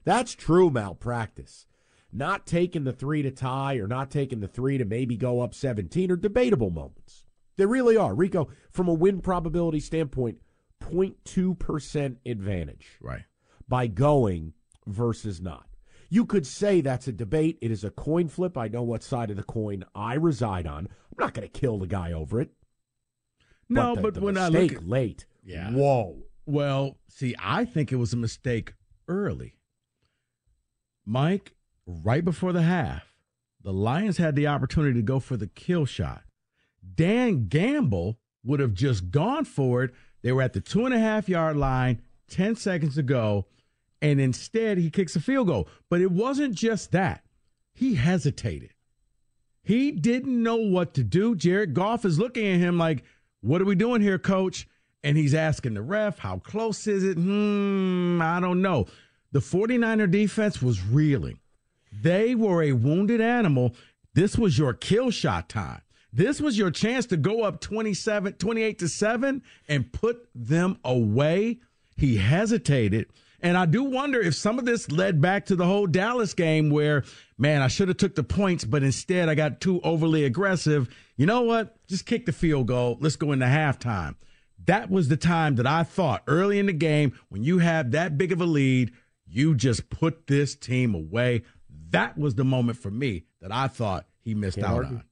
That's 0.06 0.34
true 0.34 0.70
malpractice. 0.70 1.66
Not 2.12 2.48
taking 2.48 2.84
the 2.84 2.94
three 2.94 3.22
to 3.22 3.32
tie 3.32 3.76
or 3.76 3.88
not 3.88 4.10
taking 4.10 4.40
the 4.40 4.48
three 4.48 4.78
to 4.78 4.86
maybe 4.86 5.16
go 5.16 5.42
up 5.42 5.54
17 5.54 6.12
are 6.12 6.16
debatable 6.16 6.72
moments. 6.72 7.26
They 7.58 7.66
really 7.66 7.98
are. 7.98 8.16
Rico, 8.16 8.50
from 8.72 8.88
a 8.88 8.94
win 8.94 9.22
probability 9.22 9.80
standpoint, 9.80 10.38
0.2% 10.82 12.18
advantage. 12.26 12.88
Right. 13.02 13.24
By 13.68 13.88
going 13.88 14.54
versus 14.88 15.40
not. 15.40 15.68
You 16.10 16.26
could 16.26 16.48
say 16.48 16.82
that's 16.82 17.08
a 17.08 17.12
debate. 17.12 17.60
It 17.62 17.70
is 17.70 17.84
a 17.84 17.92
coin 17.92 18.28
flip. 18.28 18.58
I 18.58 18.68
know 18.68 18.82
what 18.82 19.04
side 19.04 19.30
of 19.30 19.38
the 19.38 19.44
coin 19.44 19.86
I 19.94 20.16
reside 20.16 20.66
on. 20.66 20.88
I'm 20.88 21.18
not 21.20 21.34
going 21.36 21.48
to 21.48 21.60
kill 21.60 21.78
the 21.78 21.86
guy 21.86 22.12
over 22.12 22.42
it. 22.42 22.50
No, 23.70 23.94
but, 23.94 23.96
the, 23.96 24.02
but 24.02 24.14
the 24.16 24.22
when 24.22 24.38
I 24.38 24.48
look 24.48 24.72
at, 24.72 24.88
late, 24.88 25.26
yeah. 25.44 25.70
Whoa. 25.70 26.24
Well, 26.48 26.98
see, 27.08 27.36
I 27.38 27.66
think 27.66 27.92
it 27.92 27.98
was 27.98 28.14
a 28.14 28.18
mistake 28.18 28.74
early. 29.08 29.60
Mike, 31.06 31.54
right 32.04 32.24
before 32.24 32.54
the 32.54 32.62
half, 32.62 33.04
the 33.62 33.74
Lions 33.74 34.18
had 34.18 34.36
the 34.36 34.48
opportunity 34.48 35.00
to 35.00 35.06
go 35.06 35.20
for 35.20 35.38
the 35.38 35.48
kill 35.48 35.86
shot. 35.86 36.24
Dan 36.96 37.48
Gamble 37.48 38.20
would 38.44 38.60
have 38.60 38.74
just 38.74 39.12
gone 39.12 39.46
for 39.46 39.84
it. 39.84 39.92
They 40.22 40.32
were 40.32 40.42
at 40.42 40.54
the 40.54 40.62
two 40.62 40.86
and 40.86 40.94
a 40.94 41.00
half 41.00 41.28
yard 41.28 41.58
line, 41.58 42.02
10 42.30 42.56
seconds 42.56 42.96
to 42.96 43.04
go 43.04 43.48
and 44.02 44.20
instead 44.20 44.78
he 44.78 44.90
kicks 44.90 45.16
a 45.16 45.20
field 45.20 45.48
goal. 45.48 45.68
But 45.90 46.02
it 46.02 46.12
wasn't 46.12 46.56
just 46.56 46.92
that. 46.92 47.24
He 47.74 47.96
hesitated. 47.96 48.74
He 49.64 49.92
didn't 49.92 50.42
know 50.42 50.56
what 50.56 50.94
to 50.96 51.04
do. 51.04 51.36
Jared 51.36 51.74
Goff 51.74 52.06
is 52.06 52.20
looking 52.20 52.46
at 52.46 52.60
him 52.60 52.78
like, 52.78 53.04
What 53.42 53.62
are 53.62 53.66
we 53.66 53.76
doing 53.76 54.02
here, 54.02 54.20
coach? 54.20 54.68
And 55.04 55.18
he's 55.18 55.34
asking 55.34 55.76
the 55.76 55.82
ref, 55.82 56.20
How 56.20 56.40
close 56.40 56.88
is 56.88 57.04
it? 57.04 57.16
Hmm, 57.16 58.22
I 58.22 58.40
don't 58.40 58.62
know. 58.62 58.88
The 59.32 59.40
49er 59.40 60.10
defense 60.10 60.62
was 60.62 60.84
reeling. 60.84 61.40
They 61.92 62.36
were 62.36 62.64
a 62.64 62.74
wounded 62.74 63.22
animal. 63.22 63.76
This 64.14 64.38
was 64.38 64.58
your 64.58 64.74
kill 64.74 65.12
shot 65.12 65.50
time. 65.50 65.82
This 66.12 66.42
was 66.42 66.58
your 66.58 66.72
chance 66.72 67.06
to 67.08 67.18
go 67.18 67.44
up 67.44 67.62
27, 67.62 68.34
28 68.34 68.80
to 68.80 68.90
7 68.90 69.44
and 69.68 69.94
put 69.94 70.28
them 70.34 70.80
away. 70.84 71.60
He 71.96 72.18
hesitated 72.18 73.08
and 73.42 73.58
I 73.58 73.66
do 73.66 73.84
wonder 73.84 74.20
if 74.20 74.36
some 74.36 74.60
of 74.60 74.66
this 74.66 74.92
led 74.92 75.22
back 75.22 75.46
to 75.46 75.56
the 75.56 75.66
whole 75.66 75.88
Dallas 75.88 76.34
game 76.34 76.70
where, 76.70 77.04
man, 77.38 77.62
I 77.62 77.68
should 77.68 77.88
have 77.88 77.98
took 77.98 78.16
the 78.16 78.24
points, 78.24 78.66
but 78.66 78.84
instead 78.84 79.30
I 79.30 79.36
got 79.36 79.62
too 79.62 79.80
overly 79.82 80.26
aggressive. 80.26 80.90
You 81.16 81.26
know 81.26 81.42
what? 81.42 81.76
Just 81.88 82.06
kick 82.06 82.26
the 82.26 82.34
field 82.34 82.68
goal. 82.68 82.98
Let's 83.00 83.16
go 83.16 83.32
into 83.32 83.46
halftime. 83.46 84.16
That 84.66 84.90
was 84.90 85.08
the 85.08 85.18
time 85.18 85.56
that 85.56 85.66
I 85.66 85.84
thought 85.84 86.24
early 86.28 86.60
in 86.60 86.66
the 86.66 86.74
game 86.74 87.18
when 87.30 87.44
you 87.44 87.60
have 87.60 87.92
that 87.92 88.18
big 88.18 88.32
of 88.34 88.42
a 88.42 88.46
lead, 88.46 88.92
you 89.26 89.56
just 89.56 89.90
put 89.90 90.28
this 90.28 90.54
team 90.54 90.94
away. 90.94 91.44
That 91.92 92.18
was 92.18 92.36
the 92.36 92.44
moment 92.44 92.78
for 92.78 92.92
me 92.92 93.26
that 93.42 93.52
I 93.52 93.68
thought 93.68 94.06
he 94.20 94.36
missed 94.36 94.58
Can't 94.58 94.68
out 94.68 94.76
argue. 94.78 94.98
on. 94.98 95.04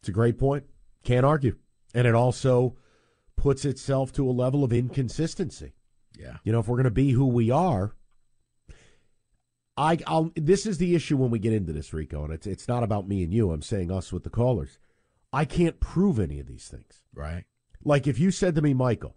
It's 0.00 0.08
a 0.08 0.12
great 0.12 0.38
point. 0.38 0.64
Can't 1.02 1.26
argue. 1.26 1.56
And 1.94 2.06
it 2.06 2.14
also 2.14 2.76
puts 3.36 3.64
itself 3.64 4.12
to 4.12 4.28
a 4.28 4.32
level 4.32 4.64
of 4.64 4.72
inconsistency. 4.72 5.72
Yeah. 6.18 6.36
You 6.44 6.52
know, 6.52 6.60
if 6.60 6.68
we're 6.68 6.76
going 6.76 6.84
to 6.84 6.90
be 6.90 7.10
who 7.10 7.26
we 7.26 7.50
are, 7.50 7.94
I, 9.76 9.98
I'll. 10.06 10.30
This 10.36 10.66
is 10.66 10.78
the 10.78 10.94
issue 10.94 11.16
when 11.16 11.30
we 11.30 11.38
get 11.40 11.52
into 11.52 11.72
this, 11.72 11.92
Rico, 11.92 12.22
and 12.24 12.32
it's 12.32 12.46
it's 12.46 12.68
not 12.68 12.84
about 12.84 13.08
me 13.08 13.24
and 13.24 13.32
you. 13.32 13.50
I'm 13.50 13.62
saying 13.62 13.90
us 13.90 14.12
with 14.12 14.22
the 14.22 14.30
callers. 14.30 14.78
I 15.32 15.44
can't 15.44 15.80
prove 15.80 16.20
any 16.20 16.38
of 16.38 16.46
these 16.46 16.68
things. 16.68 17.02
Right. 17.12 17.44
Like 17.84 18.06
if 18.06 18.18
you 18.20 18.30
said 18.30 18.54
to 18.54 18.62
me, 18.62 18.72
Michael, 18.72 19.16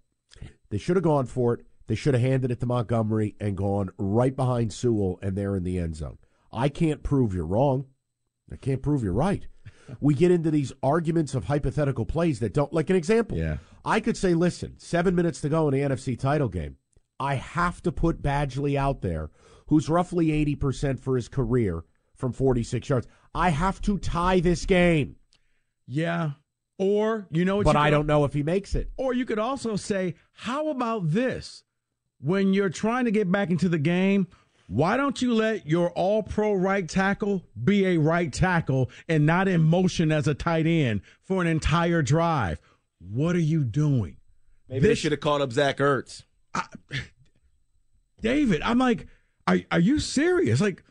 they 0.71 0.79
should 0.79 0.95
have 0.95 1.03
gone 1.03 1.27
for 1.27 1.53
it. 1.53 1.65
They 1.85 1.93
should 1.95 2.15
have 2.15 2.23
handed 2.23 2.49
it 2.51 2.59
to 2.61 2.65
Montgomery 2.65 3.35
and 3.39 3.55
gone 3.55 3.91
right 3.97 4.35
behind 4.35 4.73
Sewell, 4.73 5.19
and 5.21 5.35
they're 5.37 5.55
in 5.55 5.63
the 5.63 5.77
end 5.77 5.95
zone. 5.95 6.17
I 6.51 6.69
can't 6.69 7.03
prove 7.03 7.33
you're 7.33 7.45
wrong. 7.45 7.85
I 8.51 8.55
can't 8.55 8.81
prove 8.81 9.03
you're 9.03 9.13
right. 9.13 9.47
we 10.01 10.13
get 10.13 10.31
into 10.31 10.51
these 10.51 10.73
arguments 10.81 11.35
of 11.35 11.45
hypothetical 11.45 12.05
plays 12.05 12.39
that 12.39 12.53
don't. 12.53 12.73
Like 12.73 12.89
an 12.89 12.95
example. 12.95 13.37
Yeah. 13.37 13.57
I 13.85 13.99
could 13.99 14.17
say, 14.17 14.33
listen, 14.33 14.75
seven 14.77 15.15
minutes 15.15 15.41
to 15.41 15.49
go 15.49 15.67
in 15.67 15.73
the 15.73 15.81
NFC 15.81 16.17
title 16.19 16.49
game. 16.49 16.77
I 17.19 17.35
have 17.35 17.81
to 17.83 17.91
put 17.91 18.21
Badgley 18.21 18.75
out 18.75 19.01
there, 19.01 19.31
who's 19.67 19.89
roughly 19.89 20.27
80% 20.27 20.99
for 20.99 21.15
his 21.15 21.27
career 21.27 21.83
from 22.15 22.33
46 22.33 22.89
yards. 22.89 23.07
I 23.33 23.49
have 23.49 23.81
to 23.83 23.97
tie 23.97 24.39
this 24.39 24.65
game. 24.65 25.15
Yeah. 25.87 26.31
Or, 26.77 27.27
you 27.31 27.43
know 27.43 27.63
But 27.63 27.75
I 27.75 27.89
don't 27.89 28.05
know 28.05 28.23
if 28.23 28.33
he 28.33 28.43
makes 28.43 28.75
it. 28.75 28.91
Or 28.97 29.13
you 29.13 29.25
could 29.25 29.39
also 29.39 29.75
say, 29.75 30.15
how 30.33 30.69
about 30.69 31.09
this? 31.11 31.63
When 32.19 32.53
you're 32.53 32.69
trying 32.69 33.05
to 33.05 33.11
get 33.11 33.31
back 33.31 33.49
into 33.49 33.69
the 33.69 33.79
game, 33.79 34.27
why 34.67 34.97
don't 34.97 35.21
you 35.21 35.33
let 35.33 35.65
your 35.65 35.91
all 35.91 36.21
pro 36.23 36.53
right 36.53 36.87
tackle 36.87 37.43
be 37.63 37.85
a 37.85 37.97
right 37.97 38.31
tackle 38.31 38.89
and 39.07 39.25
not 39.25 39.47
in 39.47 39.63
motion 39.63 40.11
as 40.11 40.27
a 40.27 40.33
tight 40.33 40.67
end 40.67 41.01
for 41.23 41.41
an 41.41 41.47
entire 41.47 42.01
drive? 42.01 42.59
What 42.99 43.35
are 43.35 43.39
you 43.39 43.63
doing? 43.63 44.17
Maybe 44.67 44.81
this, 44.81 44.89
they 44.89 44.95
should 44.95 45.11
have 45.13 45.21
called 45.21 45.41
up 45.41 45.53
Zach 45.53 45.77
Ertz. 45.77 46.23
I, 46.53 46.63
David, 48.21 48.61
I'm 48.61 48.77
like, 48.77 49.07
are, 49.47 49.59
are 49.71 49.79
you 49.79 49.99
serious? 49.99 50.59
Like, 50.59 50.83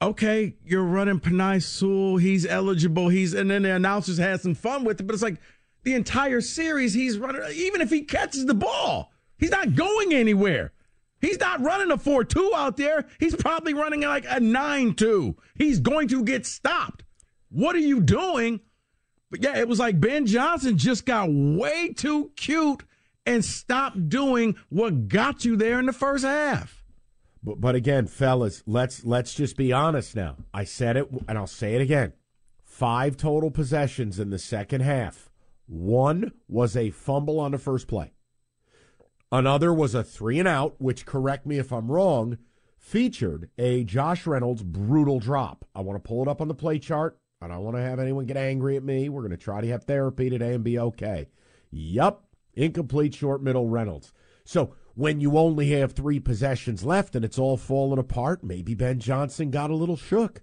okay, 0.00 0.54
you're 0.64 0.84
running 0.84 1.18
Penei 1.18 1.60
Sewell. 1.60 2.18
He's 2.18 2.46
eligible. 2.46 3.08
He's 3.08 3.34
and 3.34 3.50
then 3.50 3.62
the 3.62 3.74
announcers 3.74 4.18
had 4.18 4.40
some 4.40 4.54
fun 4.54 4.84
with 4.84 5.00
it, 5.00 5.04
but 5.04 5.14
it's 5.14 5.22
like 5.22 5.40
the 5.82 5.94
entire 5.94 6.40
series 6.40 6.94
he's 6.94 7.18
running. 7.18 7.42
Even 7.52 7.80
if 7.80 7.90
he 7.90 8.02
catches 8.02 8.46
the 8.46 8.54
ball, 8.54 9.10
he's 9.38 9.50
not 9.50 9.74
going 9.74 10.14
anywhere. 10.14 10.72
He's 11.22 11.38
not 11.38 11.62
running 11.62 11.90
a 11.90 11.96
4 11.96 12.24
2 12.24 12.52
out 12.54 12.76
there. 12.76 13.06
He's 13.18 13.34
probably 13.34 13.72
running 13.72 14.02
like 14.02 14.26
a 14.28 14.40
9 14.40 14.94
2. 14.94 15.36
He's 15.56 15.80
going 15.80 16.08
to 16.08 16.22
get 16.22 16.44
stopped. 16.44 17.04
What 17.48 17.74
are 17.76 17.80
you 17.80 18.00
doing? 18.00 18.60
But 19.30 19.42
yeah, 19.42 19.56
it 19.56 19.68
was 19.68 19.78
like 19.78 20.00
Ben 20.00 20.26
Johnson 20.26 20.76
just 20.76 21.06
got 21.06 21.28
way 21.30 21.94
too 21.94 22.32
cute 22.36 22.82
and 23.24 23.44
stopped 23.44 24.08
doing 24.08 24.56
what 24.68 25.08
got 25.08 25.44
you 25.44 25.56
there 25.56 25.78
in 25.78 25.86
the 25.86 25.92
first 25.92 26.24
half. 26.24 26.82
But, 27.42 27.60
but 27.60 27.74
again, 27.74 28.06
fellas, 28.06 28.62
let's 28.66 29.04
let's 29.04 29.32
just 29.32 29.56
be 29.56 29.72
honest 29.72 30.16
now. 30.16 30.36
I 30.52 30.64
said 30.64 30.96
it, 30.96 31.08
and 31.28 31.38
I'll 31.38 31.46
say 31.46 31.74
it 31.74 31.80
again. 31.80 32.12
Five 32.64 33.16
total 33.16 33.50
possessions 33.50 34.18
in 34.18 34.30
the 34.30 34.38
second 34.38 34.80
half. 34.80 35.30
One 35.66 36.32
was 36.48 36.76
a 36.76 36.90
fumble 36.90 37.38
on 37.38 37.52
the 37.52 37.58
first 37.58 37.86
play. 37.86 38.12
Another 39.32 39.72
was 39.72 39.94
a 39.94 40.04
three 40.04 40.38
and 40.38 40.46
out, 40.46 40.74
which, 40.78 41.06
correct 41.06 41.46
me 41.46 41.58
if 41.58 41.72
I'm 41.72 41.90
wrong, 41.90 42.36
featured 42.78 43.48
a 43.56 43.82
Josh 43.82 44.26
Reynolds 44.26 44.62
brutal 44.62 45.18
drop. 45.18 45.64
I 45.74 45.80
want 45.80 45.96
to 45.96 46.06
pull 46.06 46.22
it 46.22 46.28
up 46.28 46.42
on 46.42 46.48
the 46.48 46.54
play 46.54 46.78
chart. 46.78 47.18
I 47.40 47.48
don't 47.48 47.64
want 47.64 47.76
to 47.76 47.82
have 47.82 47.98
anyone 47.98 48.26
get 48.26 48.36
angry 48.36 48.76
at 48.76 48.84
me. 48.84 49.08
We're 49.08 49.22
going 49.22 49.30
to 49.30 49.38
try 49.38 49.62
to 49.62 49.68
have 49.68 49.84
therapy 49.84 50.28
today 50.28 50.52
and 50.52 50.62
be 50.62 50.78
okay. 50.78 51.28
Yup, 51.70 52.26
Incomplete 52.54 53.14
short 53.14 53.42
middle 53.42 53.68
Reynolds. 53.68 54.12
So 54.44 54.74
when 54.94 55.20
you 55.20 55.38
only 55.38 55.70
have 55.70 55.92
three 55.92 56.20
possessions 56.20 56.84
left 56.84 57.16
and 57.16 57.24
it's 57.24 57.38
all 57.38 57.56
falling 57.56 57.98
apart, 57.98 58.44
maybe 58.44 58.74
Ben 58.74 58.98
Johnson 58.98 59.50
got 59.50 59.70
a 59.70 59.76
little 59.76 59.96
shook. 59.96 60.42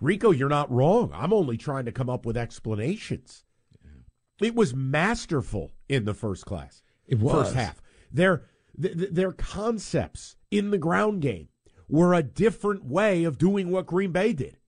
Rico, 0.00 0.30
you're 0.30 0.48
not 0.48 0.70
wrong. 0.70 1.10
I'm 1.12 1.32
only 1.32 1.56
trying 1.56 1.86
to 1.86 1.92
come 1.92 2.08
up 2.08 2.24
with 2.24 2.36
explanations. 2.36 3.44
Yeah. 3.82 4.46
It 4.46 4.54
was 4.54 4.74
masterful 4.74 5.72
in 5.88 6.04
the 6.04 6.14
first 6.14 6.46
class. 6.46 6.83
It 7.06 7.18
was. 7.18 7.46
First 7.46 7.54
half. 7.54 7.82
Their, 8.12 8.42
their 8.76 9.32
concepts 9.32 10.36
in 10.50 10.70
the 10.70 10.78
ground 10.78 11.22
game 11.22 11.48
were 11.88 12.14
a 12.14 12.22
different 12.22 12.84
way 12.84 13.24
of 13.24 13.38
doing 13.38 13.70
what 13.70 13.86
Green 13.86 14.12
Bay 14.12 14.32
did. 14.32 14.58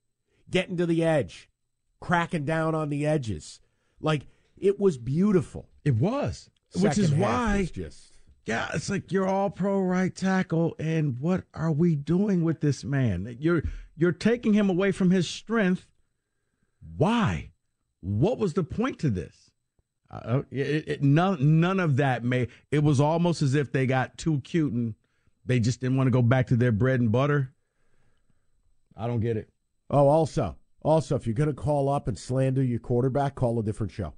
Getting 0.51 0.77
to 0.77 0.87
the 0.87 1.05
edge, 1.05 1.49
cracking 2.01 2.45
down 2.45 2.75
on 2.75 2.89
the 2.89 3.07
edges. 3.07 3.61
Like, 4.01 4.27
it 4.57 4.79
was 4.79 4.97
beautiful. 4.99 5.69
It 5.85 5.97
was, 5.97 6.51
Second 6.71 6.89
which 6.89 6.99
is 6.99 7.13
why. 7.13 7.69
just 7.73 8.17
yeah, 8.47 8.69
it's 8.75 8.89
like 8.89 9.11
you're 9.11 9.27
all 9.27 9.51
pro 9.51 9.81
right 9.81 10.15
tackle, 10.15 10.77
and 10.79 11.19
what 11.19 11.45
are 11.53 11.73
we 11.73 11.97
doing 11.97 12.45
with 12.45 12.61
this 12.61 12.85
man? 12.85 13.37
You're 13.41 13.65
you're 13.97 14.13
taking 14.13 14.55
him 14.55 14.71
away 14.71 14.93
from 14.93 15.11
his 15.11 15.29
strength. 15.29 15.89
Why? 16.97 17.51
What 18.01 18.39
was 18.39 18.55
the 18.55 18.63
point 18.63 19.01
to 19.01 19.11
this? 19.11 19.46
Uh, 20.11 20.43
it, 20.51 20.89
it, 20.89 21.03
none, 21.03 21.61
none 21.61 21.81
of 21.81 21.97
that 21.97 22.25
made. 22.25 22.49
It 22.71 22.83
was 22.83 23.01
almost 23.01 23.43
as 23.43 23.55
if 23.55 23.73
they 23.73 23.87
got 23.87 24.17
too 24.17 24.41
cute 24.41 24.73
and 24.73 24.95
they 25.45 25.61
just 25.61 25.81
didn't 25.81 25.97
want 25.97 26.07
to 26.07 26.13
go 26.13 26.23
back 26.23 26.49
to 26.49 26.57
their 26.57 26.73
bread 26.73 27.01
and 27.01 27.11
butter. 27.11 27.53
I 28.97 29.07
don't 29.07 29.21
get 29.21 29.37
it. 29.37 29.51
Oh, 29.91 30.09
also, 30.09 30.57
also, 30.83 31.17
if 31.17 31.27
you're 31.27 31.35
going 31.35 31.49
to 31.49 31.55
call 31.55 31.89
up 31.89 32.09
and 32.09 32.19
slander 32.19 32.63
your 32.63 32.79
quarterback, 32.79 33.35
call 33.35 33.59
a 33.59 33.63
different 33.63 33.93
show. 33.93 34.15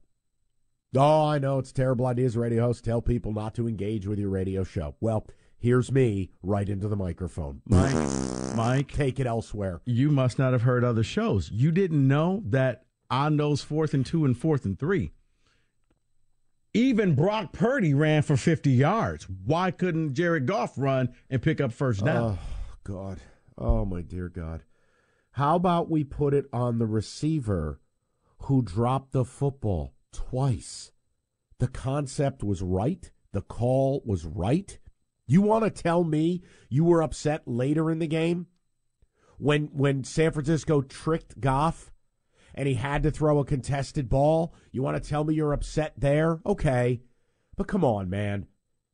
Oh, 0.96 1.26
I 1.26 1.38
know 1.38 1.58
it's 1.58 1.72
terrible 1.72 2.06
ideas. 2.06 2.36
Radio 2.36 2.62
hosts 2.64 2.82
tell 2.82 3.02
people 3.02 3.32
not 3.32 3.54
to 3.56 3.68
engage 3.68 4.06
with 4.06 4.18
your 4.18 4.30
radio 4.30 4.64
show. 4.64 4.94
Well, 5.00 5.26
here's 5.58 5.92
me 5.92 6.30
right 6.42 6.68
into 6.68 6.88
the 6.88 6.96
microphone. 6.96 7.60
Mike, 7.66 7.94
Mike, 8.56 8.92
take 8.92 9.20
it 9.20 9.26
elsewhere. 9.26 9.82
You 9.84 10.10
must 10.10 10.38
not 10.38 10.52
have 10.52 10.62
heard 10.62 10.84
other 10.84 11.02
shows. 11.02 11.50
You 11.50 11.72
didn't 11.72 12.06
know 12.06 12.42
that 12.46 12.84
on 13.10 13.36
those 13.36 13.62
fourth 13.62 13.92
and 13.92 14.04
two 14.04 14.24
and 14.24 14.36
fourth 14.36 14.64
and 14.64 14.78
three, 14.78 15.12
even 16.78 17.14
Brock 17.16 17.52
Purdy 17.52 17.92
ran 17.92 18.22
for 18.22 18.36
50 18.36 18.70
yards. 18.70 19.26
Why 19.44 19.72
couldn't 19.72 20.14
Jared 20.14 20.46
Goff 20.46 20.74
run 20.76 21.08
and 21.28 21.42
pick 21.42 21.60
up 21.60 21.72
first 21.72 22.04
down? 22.04 22.38
Oh, 22.38 22.38
God. 22.84 23.18
Oh, 23.56 23.84
my 23.84 24.00
dear 24.00 24.28
God. 24.28 24.62
How 25.32 25.56
about 25.56 25.90
we 25.90 26.04
put 26.04 26.34
it 26.34 26.46
on 26.52 26.78
the 26.78 26.86
receiver 26.86 27.80
who 28.42 28.62
dropped 28.62 29.12
the 29.12 29.24
football 29.24 29.94
twice? 30.12 30.92
The 31.58 31.68
concept 31.68 32.44
was 32.44 32.62
right. 32.62 33.10
The 33.32 33.42
call 33.42 34.00
was 34.04 34.24
right. 34.24 34.78
You 35.26 35.42
want 35.42 35.64
to 35.64 35.82
tell 35.82 36.04
me 36.04 36.42
you 36.68 36.84
were 36.84 37.02
upset 37.02 37.42
later 37.46 37.90
in 37.90 37.98
the 37.98 38.06
game 38.06 38.46
when 39.36 39.66
when 39.72 40.04
San 40.04 40.30
Francisco 40.30 40.80
tricked 40.80 41.40
Goff 41.40 41.90
and 42.58 42.66
he 42.66 42.74
had 42.74 43.04
to 43.04 43.10
throw 43.12 43.38
a 43.38 43.44
contested 43.44 44.08
ball? 44.08 44.52
You 44.72 44.82
want 44.82 45.02
to 45.02 45.08
tell 45.08 45.22
me 45.22 45.32
you're 45.32 45.52
upset 45.52 45.94
there? 45.96 46.40
Okay. 46.44 47.00
But 47.56 47.68
come 47.68 47.84
on, 47.84 48.10
man. 48.10 48.46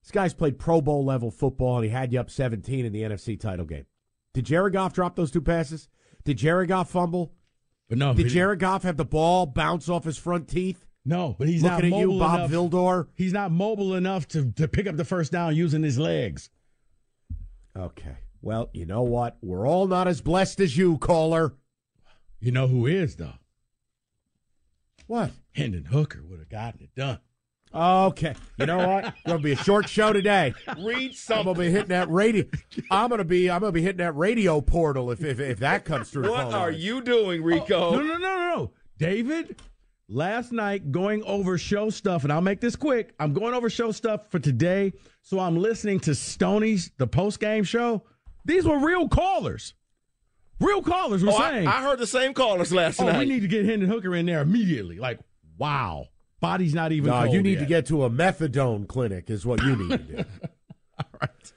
This 0.03 0.11
guy's 0.11 0.35
played 0.35 0.59
Pro 0.59 0.83
Bowl 0.83 1.03
level 1.03 1.31
football 1.31 1.77
and 1.77 1.85
he 1.85 1.91
had 1.91 2.13
you 2.13 2.21
up 2.21 2.31
17 2.31 2.85
in 2.85 2.93
the 2.93 3.01
NFC 3.01 3.41
title 3.41 3.65
game. 3.65 3.87
Did 4.35 4.45
Jared 4.45 4.75
Goff 4.75 4.93
drop 4.93 5.17
those 5.17 5.31
two 5.31 5.41
passes? 5.41 5.89
Did 6.25 6.37
Jared 6.37 6.69
Goff 6.69 6.91
fumble? 6.91 7.33
But 7.89 7.97
no. 7.97 8.13
Did 8.13 8.29
Jared 8.29 8.59
Goff 8.59 8.83
have 8.83 8.99
the 8.99 9.05
ball 9.05 9.47
bounce 9.47 9.89
off 9.89 10.05
his 10.05 10.19
front 10.19 10.47
teeth? 10.47 10.85
No, 11.07 11.35
but 11.39 11.49
he's 11.49 11.63
Looking 11.63 11.91
not 11.91 11.99
at 11.99 12.01
you, 12.01 12.19
Bob 12.19 12.35
enough. 12.35 12.51
Vildor. 12.51 13.09
He's 13.15 13.33
not 13.33 13.51
mobile 13.51 13.95
enough 13.95 14.29
to, 14.29 14.53
to 14.53 14.69
pick 14.69 14.87
up 14.87 14.97
the 14.97 15.05
first 15.05 15.33
down 15.33 15.57
using 15.57 15.83
his 15.83 15.99
legs. 15.99 16.51
Okay. 17.77 18.17
Well, 18.43 18.69
you 18.75 18.85
know 18.85 19.03
what? 19.03 19.39
We're 19.41 19.67
all 19.67 19.87
not 19.87 20.07
as 20.07 20.21
blessed 20.21 20.61
as 20.61 20.77
you, 20.77 20.99
caller. 20.99 21.55
You 22.41 22.53
know 22.53 22.69
who 22.69 22.87
is, 22.87 23.17
though? 23.17 23.35
What? 25.07 25.31
Hendon 25.53 25.85
Hooker 25.87 26.23
would 26.25 26.39
have 26.39 26.49
gotten 26.49 26.83
it 26.83 26.95
done. 26.95 27.21
Okay. 27.75 28.35
You 28.57 28.67
know 28.67 28.87
what? 28.87 29.07
It's 29.07 29.23
gonna 29.27 29.41
be 29.41 29.53
a 29.53 29.57
short 29.57 29.89
show 29.89 30.13
today. 30.13 30.55
Read 30.79 31.15
something. 31.15 31.41
I'm 31.41 31.55
gonna 31.55 31.59
be 31.59 31.71
hitting 31.73 31.89
that 31.89 32.09
radio. 32.09 32.45
I'm 32.91 33.11
gonna 33.11 33.25
be. 33.25 33.51
I'm 33.51 33.61
gonna 33.61 33.73
be 33.73 33.83
hitting 33.83 33.99
that 33.99 34.17
radio 34.17 34.61
portal 34.61 35.11
if 35.11 35.25
if, 35.25 35.41
if 35.41 35.59
that 35.59 35.85
comes 35.85 36.11
through. 36.11 36.31
What 36.31 36.55
are 36.55 36.71
you 36.71 37.03
doing, 37.03 37.43
oh, 37.43 37.47
Rico? 37.47 37.89
Oh, 37.89 37.97
no, 37.97 38.03
no, 38.03 38.19
no, 38.19 38.19
no, 38.19 38.57
no, 38.57 38.73
David. 38.99 39.61
Last 40.07 40.53
night, 40.53 40.93
going 40.93 41.23
over 41.25 41.57
show 41.57 41.89
stuff, 41.89 42.25
and 42.25 42.33
I'll 42.33 42.43
make 42.43 42.61
this 42.61 42.77
quick. 42.77 43.15
I'm 43.19 43.33
going 43.33 43.55
over 43.55 43.71
show 43.71 43.91
stuff 43.91 44.31
for 44.31 44.39
today, 44.39 44.93
so 45.23 45.41
I'm 45.41 45.57
listening 45.57 45.99
to 46.01 46.15
Stoney's 46.15 46.91
the 46.99 47.07
post 47.07 47.41
game 47.41 47.65
show. 47.65 48.05
These 48.45 48.67
were 48.67 48.79
real 48.79 49.09
callers. 49.09 49.73
Real 50.61 50.83
callers 50.83 51.25
were 51.25 51.33
oh, 51.33 51.39
saying. 51.39 51.67
I, 51.67 51.79
I, 51.79 51.83
heard 51.83 51.99
the 51.99 52.07
same 52.07 52.33
callers 52.33 52.73
last 52.73 53.01
oh, 53.01 53.07
night. 53.07 53.19
we 53.19 53.25
need 53.27 53.41
to 53.41 53.49
get 53.49 53.65
Hendon 53.65 53.89
Hooker 53.89 54.15
in 54.15 54.27
there 54.27 54.41
immediately. 54.41 54.99
Like, 54.99 55.21
wow. 55.59 56.07
Body's 56.41 56.75
not 56.75 56.93
even. 56.93 57.11
No, 57.11 57.25
you 57.25 57.43
need 57.43 57.55
yet. 57.55 57.61
to 57.61 57.67
get 57.67 57.87
to 57.87 58.05
a 58.05 58.11
methadone 58.11 58.87
clinic, 58.87 59.31
is 59.31 59.47
what 59.47 59.63
you 59.63 59.77
need 59.77 59.91
to 59.91 59.99
do. 59.99 60.25
All 60.99 61.07
right. 61.21 61.53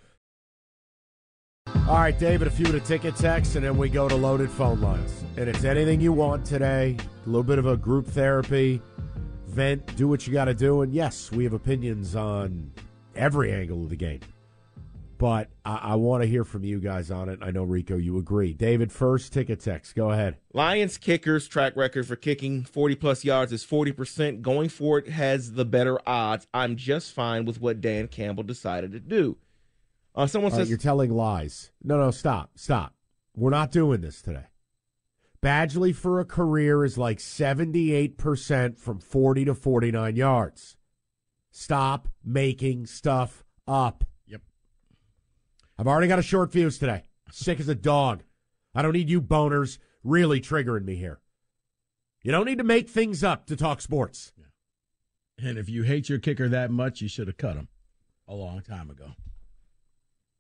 All 1.90 1.96
right, 1.96 2.18
David, 2.18 2.48
a 2.48 2.52
few 2.52 2.66
of 2.66 2.72
the 2.72 2.80
ticket 2.80 3.16
texts, 3.16 3.56
and 3.56 3.66
then 3.66 3.78
we 3.78 3.90
go 3.90 4.08
to 4.08 4.16
loaded 4.16 4.50
phone 4.50 4.80
lines. 4.82 5.24
And 5.36 5.50
it's 5.50 5.64
anything 5.64 6.00
you 6.00 6.14
want 6.14 6.46
today. 6.46 6.98
A 7.26 7.30
little 7.30 7.44
bit 7.44 7.60
of 7.60 7.66
a 7.66 7.76
group 7.76 8.08
therapy, 8.08 8.82
vent, 9.48 9.96
do 9.96 10.08
what 10.08 10.26
you 10.26 10.34
got 10.34 10.46
to 10.46 10.54
do. 10.54 10.82
And 10.82 10.94
yes, 10.94 11.32
we 11.32 11.44
have 11.44 11.54
opinions 11.54 12.16
on 12.16 12.72
every 13.16 13.52
angle 13.52 13.84
of 13.84 13.90
the 13.90 13.96
game. 13.96 14.22
But 15.18 15.50
I, 15.66 15.76
I 15.76 15.96
want 15.96 16.24
to 16.24 16.30
hear 16.30 16.44
from 16.44 16.64
you 16.64 16.80
guys 16.80 17.10
on 17.10 17.30
it. 17.30 17.40
I 17.42 17.52
know, 17.52 17.64
Rico, 17.64 17.98
you 17.98 18.18
agree. 18.18 18.54
David, 18.54 18.92
first 18.92 19.34
ticket 19.34 19.60
text. 19.60 19.96
Go 19.96 20.12
ahead. 20.12 20.38
Lions 20.54 20.98
kickers 20.98 21.48
track 21.48 21.76
record 21.76 22.08
for 22.08 22.16
kicking 22.16 22.64
40 22.64 22.96
plus 22.96 23.26
yards 23.26 23.52
is 23.52 23.66
40%. 23.66 24.42
Going 24.42 24.70
for 24.70 25.00
it 25.00 25.10
has 25.10 25.54
the 25.54 25.66
better 25.66 26.00
odds. 26.08 26.48
I'm 26.54 26.76
just 26.76 27.14
fine 27.14 27.46
with 27.46 27.60
what 27.60 27.82
Dan 27.82 28.08
Campbell 28.08 28.44
decided 28.44 28.92
to 28.92 29.00
do. 29.00 29.38
Uh, 30.14 30.28
someone 30.28 30.52
says 30.52 30.70
you're 30.70 30.80
telling 30.80 31.12
lies. 31.12 31.72
No, 31.84 31.98
no, 32.00 32.12
stop, 32.12 32.52
stop. 32.56 32.94
We're 33.36 33.52
not 33.52 33.72
doing 33.72 34.02
this 34.02 34.22
today. 34.22 34.46
Badgley 35.44 35.96
for 35.96 36.20
a 36.20 36.26
career 36.26 36.84
is 36.84 36.98
like 36.98 37.20
78% 37.20 38.80
from 38.80 39.00
40 39.00 39.46
to 39.46 39.54
49 39.54 40.16
yards. 40.16 40.76
Stop 41.52 42.08
making 42.24 42.88
stuff 42.88 43.44
up. 43.68 44.04
Yep. 45.78 45.86
I've 45.86 45.88
already 45.88 46.08
got 46.08 46.20
a 46.20 46.24
short 46.24 46.52
fuse 46.52 46.78
today. 46.78 47.04
Sick 47.32 47.60
as 47.60 47.68
a 47.68 47.76
dog. 47.76 48.24
I 48.74 48.82
don't 48.82 48.94
need 48.94 49.10
you 49.10 49.22
boners 49.22 49.78
really 50.04 50.40
triggering 50.40 50.86
me 50.86 50.96
here. 50.96 51.20
You 52.24 52.32
don't 52.32 52.46
need 52.46 52.58
to 52.58 52.64
make 52.64 52.90
things 52.90 53.24
up 53.24 53.46
to 53.48 53.56
talk 53.56 53.82
sports. 53.82 54.34
Yeah. 54.38 55.50
And 55.50 55.58
if 55.58 55.70
you 55.70 55.84
hate 55.84 56.10
your 56.10 56.20
kicker 56.20 56.50
that 56.50 56.72
much, 56.72 57.02
you 57.02 57.08
should 57.08 57.28
have 57.28 57.38
cut 57.38 57.56
him 57.56 57.68
a 58.28 58.34
long 58.34 58.62
time 58.62 58.90
ago. 58.90 59.12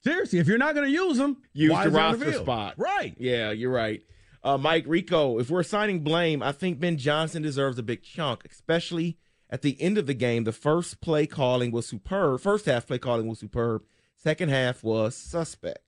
Seriously, 0.03 0.39
if 0.39 0.47
you're 0.47 0.57
not 0.57 0.75
going 0.75 0.87
to 0.87 0.93
use 0.93 1.17
them, 1.17 1.37
use 1.53 1.77
the 1.83 1.89
roster 1.89 2.33
spot. 2.33 2.75
Right. 2.77 3.15
Yeah, 3.19 3.51
you're 3.51 3.71
right. 3.71 4.01
Uh, 4.43 4.57
Mike 4.57 4.85
Rico, 4.87 5.39
if 5.39 5.49
we're 5.49 5.59
assigning 5.59 6.01
blame, 6.01 6.41
I 6.41 6.51
think 6.51 6.79
Ben 6.79 6.97
Johnson 6.97 7.41
deserves 7.41 7.77
a 7.77 7.83
big 7.83 8.03
chunk, 8.03 8.45
especially 8.49 9.17
at 9.49 9.61
the 9.61 9.79
end 9.81 9.97
of 9.97 10.05
the 10.05 10.13
game. 10.13 10.43
The 10.43 10.51
first 10.51 11.01
play 11.01 11.27
calling 11.27 11.71
was 11.71 11.87
superb. 11.87 12.39
First 12.39 12.65
half 12.65 12.87
play 12.87 12.99
calling 12.99 13.27
was 13.27 13.39
superb. 13.39 13.83
Second 14.17 14.49
half 14.49 14.83
was 14.83 15.15
suspect. 15.15 15.79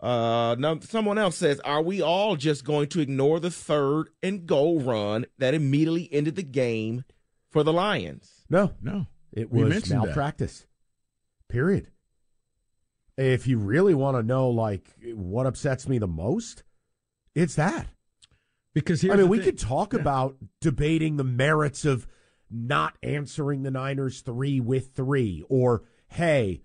Uh, 0.00 0.54
now 0.58 0.78
someone 0.80 1.18
else 1.18 1.36
says, 1.36 1.58
"Are 1.60 1.82
we 1.82 2.00
all 2.02 2.36
just 2.36 2.64
going 2.64 2.88
to 2.88 3.00
ignore 3.00 3.40
the 3.40 3.50
third 3.50 4.10
and 4.22 4.46
goal 4.46 4.80
run 4.80 5.26
that 5.38 5.54
immediately 5.54 6.08
ended 6.12 6.36
the 6.36 6.42
game 6.42 7.04
for 7.50 7.64
the 7.64 7.72
Lions?" 7.72 8.44
No, 8.48 8.74
no, 8.80 9.06
it 9.32 9.50
was 9.50 9.90
malpractice. 9.90 10.60
That. 10.60 11.52
Period 11.52 11.88
if 13.18 13.46
you 13.46 13.58
really 13.58 13.94
want 13.94 14.16
to 14.16 14.22
know 14.22 14.48
like 14.48 14.84
what 15.12 15.46
upsets 15.46 15.88
me 15.88 15.98
the 15.98 16.06
most, 16.06 16.62
it's 17.34 17.56
that. 17.56 17.88
Because 18.74 19.04
I 19.04 19.16
mean, 19.16 19.28
we 19.28 19.38
thing. 19.38 19.46
could 19.46 19.58
talk 19.58 19.92
yeah. 19.92 20.00
about 20.00 20.36
debating 20.60 21.16
the 21.16 21.24
merits 21.24 21.84
of 21.84 22.06
not 22.48 22.96
answering 23.02 23.62
the 23.62 23.70
Niners 23.70 24.20
three 24.20 24.60
with 24.60 24.94
three, 24.94 25.44
or 25.48 25.82
hey, 26.08 26.62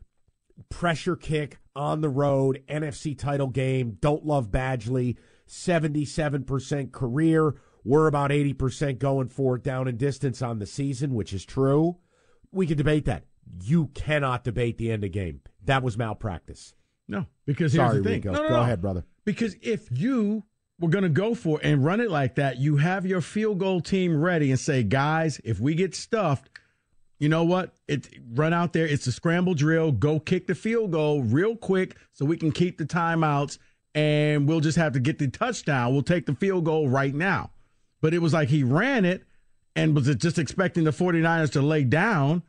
pressure 0.70 1.16
kick 1.16 1.60
on 1.76 2.02
the 2.02 2.10
road, 2.10 2.64
NFC 2.68 3.18
title 3.18 3.48
game. 3.48 3.98
Don't 4.00 4.26
love 4.26 4.52
Badgley, 4.52 5.18
seventy-seven 5.46 6.44
percent 6.44 6.92
career. 6.92 7.56
We're 7.84 8.08
about 8.08 8.32
eighty 8.32 8.54
percent 8.54 9.00
going 9.00 9.30
for 9.30 9.56
it 9.56 9.64
down 9.64 9.88
in 9.88 9.98
distance 9.98 10.42
on 10.42 10.60
the 10.60 10.66
season, 10.66 11.14
which 11.14 11.34
is 11.34 11.46
true. 11.46 11.98
We 12.52 12.68
can 12.68 12.78
debate 12.78 13.06
that. 13.06 13.26
You 13.64 13.88
cannot 13.88 14.44
debate 14.44 14.78
the 14.78 14.92
end 14.92 15.04
of 15.04 15.12
game. 15.12 15.42
That 15.66 15.84
was 15.84 15.98
malpractice. 15.98 16.74
No, 17.08 17.26
because 17.46 17.74
here's 17.74 17.90
Sorry, 17.90 17.98
the 17.98 18.04
thing. 18.04 18.22
Rico. 18.22 18.32
No, 18.32 18.42
no, 18.44 18.48
go 18.48 18.56
no. 18.56 18.62
ahead, 18.62 18.82
brother. 18.82 19.06
Because 19.26 19.56
if 19.62 19.90
you 19.92 20.44
were 20.80 20.90
going 20.90 21.04
to 21.04 21.10
go 21.10 21.36
for 21.36 21.60
it 21.60 21.66
and 21.66 21.84
run 21.84 22.00
it 22.00 22.10
like 22.10 22.36
that, 22.36 22.58
you 22.58 22.78
have 22.78 23.06
your 23.06 23.22
field 23.22 23.60
goal 23.60 23.82
team 23.82 24.16
ready 24.16 24.52
and 24.52 24.60
say, 24.60 24.84
guys, 24.84 25.42
if 25.44 25.60
we 25.60 25.76
get 25.76 25.94
stuffed, 25.96 26.53
you 27.24 27.30
know 27.30 27.44
what? 27.44 27.74
It 27.88 28.10
run 28.34 28.54
out 28.54 28.74
there. 28.74 28.86
It's 28.86 29.08
a 29.08 29.12
scramble 29.12 29.54
drill. 29.54 29.92
Go 29.92 30.20
kick 30.20 30.48
the 30.48 30.56
field 30.56 30.92
goal 30.92 31.24
real 31.24 31.56
quick 31.56 31.96
so 32.12 32.26
we 32.26 32.38
can 32.38 32.52
keep 32.52 32.78
the 32.78 32.86
timeouts, 32.86 33.58
and 33.96 34.48
we'll 34.48 34.60
just 34.60 34.78
have 34.78 34.94
to 34.94 35.00
get 35.00 35.20
the 35.20 35.30
touchdown. 35.30 35.94
We'll 35.94 36.04
take 36.04 36.26
the 36.26 36.36
field 36.36 36.66
goal 36.66 36.90
right 36.90 37.16
now. 37.16 37.52
But 38.02 38.14
it 38.14 38.20
was 38.20 38.34
like 38.34 38.50
he 38.50 38.64
ran 38.64 39.06
it 39.06 39.24
and 39.76 39.96
was 39.96 40.08
it 40.08 40.20
just 40.20 40.38
expecting 40.38 40.84
the 40.84 40.92
49ers 40.92 41.54
to 41.54 41.62
lay 41.62 41.84
down 41.84 42.44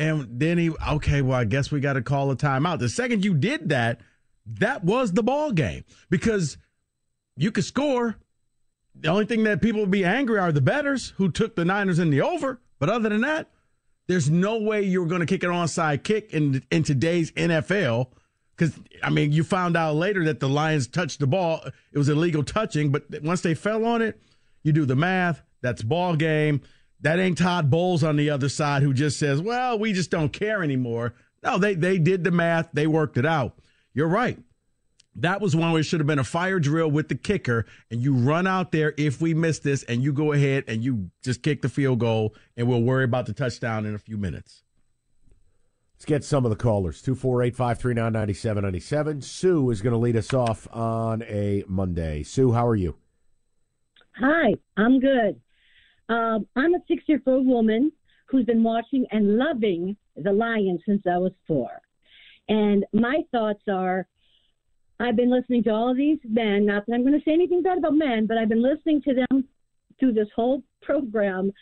and 0.00 0.40
then 0.40 0.56
he, 0.56 0.70
okay, 0.88 1.20
well, 1.20 1.38
I 1.38 1.44
guess 1.44 1.70
we 1.70 1.78
got 1.78 1.92
to 1.92 2.00
call 2.00 2.30
a 2.30 2.36
timeout. 2.36 2.78
The 2.78 2.88
second 2.88 3.22
you 3.22 3.34
did 3.34 3.68
that, 3.68 4.00
that 4.46 4.82
was 4.82 5.12
the 5.12 5.22
ball 5.22 5.52
game 5.52 5.84
because 6.08 6.56
you 7.36 7.52
could 7.52 7.66
score. 7.66 8.16
The 8.94 9.08
only 9.08 9.26
thing 9.26 9.44
that 9.44 9.60
people 9.60 9.82
would 9.82 9.90
be 9.90 10.06
angry 10.06 10.38
are 10.38 10.52
the 10.52 10.62
betters 10.62 11.10
who 11.18 11.30
took 11.30 11.54
the 11.54 11.66
Niners 11.66 11.98
in 11.98 12.08
the 12.08 12.22
over. 12.22 12.62
But 12.78 12.88
other 12.88 13.10
than 13.10 13.20
that, 13.20 13.50
there's 14.10 14.30
no 14.30 14.58
way 14.58 14.82
you're 14.82 15.06
going 15.06 15.20
to 15.20 15.26
kick 15.26 15.42
an 15.42 15.50
onside 15.50 16.02
kick 16.02 16.32
in 16.32 16.62
in 16.70 16.82
today's 16.82 17.32
NFL. 17.32 18.08
Because 18.56 18.78
I 19.02 19.10
mean, 19.10 19.32
you 19.32 19.44
found 19.44 19.76
out 19.76 19.94
later 19.94 20.24
that 20.24 20.40
the 20.40 20.48
Lions 20.48 20.86
touched 20.86 21.20
the 21.20 21.26
ball; 21.26 21.62
it 21.92 21.98
was 21.98 22.08
illegal 22.08 22.42
touching. 22.42 22.90
But 22.90 23.04
once 23.22 23.40
they 23.40 23.54
fell 23.54 23.84
on 23.86 24.02
it, 24.02 24.20
you 24.62 24.72
do 24.72 24.84
the 24.84 24.96
math. 24.96 25.42
That's 25.62 25.82
ball 25.82 26.16
game 26.16 26.62
That 27.00 27.18
ain't 27.18 27.38
Todd 27.38 27.70
Bowles 27.70 28.02
on 28.02 28.16
the 28.16 28.30
other 28.30 28.48
side 28.48 28.82
who 28.82 28.92
just 28.92 29.18
says, 29.18 29.40
well, 29.40 29.78
we 29.78 29.92
just 29.92 30.10
don't 30.10 30.32
care 30.32 30.62
anymore. 30.62 31.14
No, 31.42 31.58
they, 31.58 31.74
they 31.74 31.98
did 31.98 32.24
the 32.24 32.30
math, 32.30 32.68
they 32.72 32.86
worked 32.86 33.16
it 33.16 33.24
out. 33.24 33.58
You're 33.94 34.08
right. 34.08 34.38
That 35.20 35.42
was 35.42 35.54
one 35.54 35.72
where 35.72 35.80
it 35.80 35.84
should 35.84 36.00
have 36.00 36.06
been 36.06 36.18
a 36.18 36.24
fire 36.24 36.58
drill 36.58 36.90
with 36.90 37.08
the 37.08 37.14
kicker, 37.14 37.66
and 37.90 38.02
you 38.02 38.14
run 38.14 38.46
out 38.46 38.72
there 38.72 38.94
if 38.96 39.20
we 39.20 39.34
miss 39.34 39.58
this, 39.58 39.82
and 39.82 40.02
you 40.02 40.14
go 40.14 40.32
ahead 40.32 40.64
and 40.66 40.82
you 40.82 41.10
just 41.22 41.42
kick 41.42 41.60
the 41.60 41.68
field 41.68 41.98
goal, 41.98 42.34
and 42.56 42.66
we'll 42.66 42.82
worry 42.82 43.04
about 43.04 43.26
the 43.26 43.34
touchdown 43.34 43.84
in 43.84 43.94
a 43.94 43.98
few 43.98 44.16
minutes. 44.16 44.62
Let's 45.94 46.06
get 46.06 46.24
some 46.24 46.46
of 46.46 46.50
the 46.50 46.56
callers. 46.56 47.02
248 47.02 47.54
539 47.54 48.12
9797. 48.14 49.20
Sue 49.20 49.70
is 49.70 49.82
going 49.82 49.92
to 49.92 49.98
lead 49.98 50.16
us 50.16 50.32
off 50.32 50.66
on 50.74 51.22
a 51.24 51.64
Monday. 51.68 52.22
Sue, 52.22 52.52
how 52.52 52.66
are 52.66 52.76
you? 52.76 52.96
Hi, 54.16 54.54
I'm 54.78 55.00
good. 55.00 55.38
Um, 56.08 56.46
I'm 56.56 56.72
a 56.72 56.78
60 56.88 57.04
year 57.06 57.20
old 57.26 57.46
woman 57.46 57.92
who's 58.24 58.46
been 58.46 58.62
watching 58.62 59.04
and 59.10 59.36
loving 59.36 59.98
the 60.16 60.32
Lions 60.32 60.80
since 60.86 61.02
I 61.06 61.18
was 61.18 61.32
four. 61.46 61.82
And 62.48 62.86
my 62.94 63.18
thoughts 63.30 63.62
are 63.68 64.06
I've 65.00 65.16
been 65.16 65.30
listening 65.30 65.62
to 65.64 65.70
all 65.70 65.94
these 65.94 66.18
men, 66.28 66.66
not 66.66 66.84
that 66.86 66.92
I'm 66.92 67.02
going 67.02 67.18
to 67.18 67.24
say 67.24 67.32
anything 67.32 67.62
bad 67.62 67.78
about 67.78 67.94
men, 67.94 68.26
but 68.26 68.36
I've 68.36 68.50
been 68.50 68.62
listening 68.62 69.00
to 69.02 69.14
them 69.14 69.44
through 69.98 70.12
this 70.12 70.28
whole 70.36 70.62
program, 70.82 71.52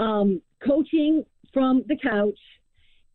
um, 0.00 0.42
coaching 0.66 1.24
from 1.54 1.84
the 1.86 1.96
couch. 1.96 2.38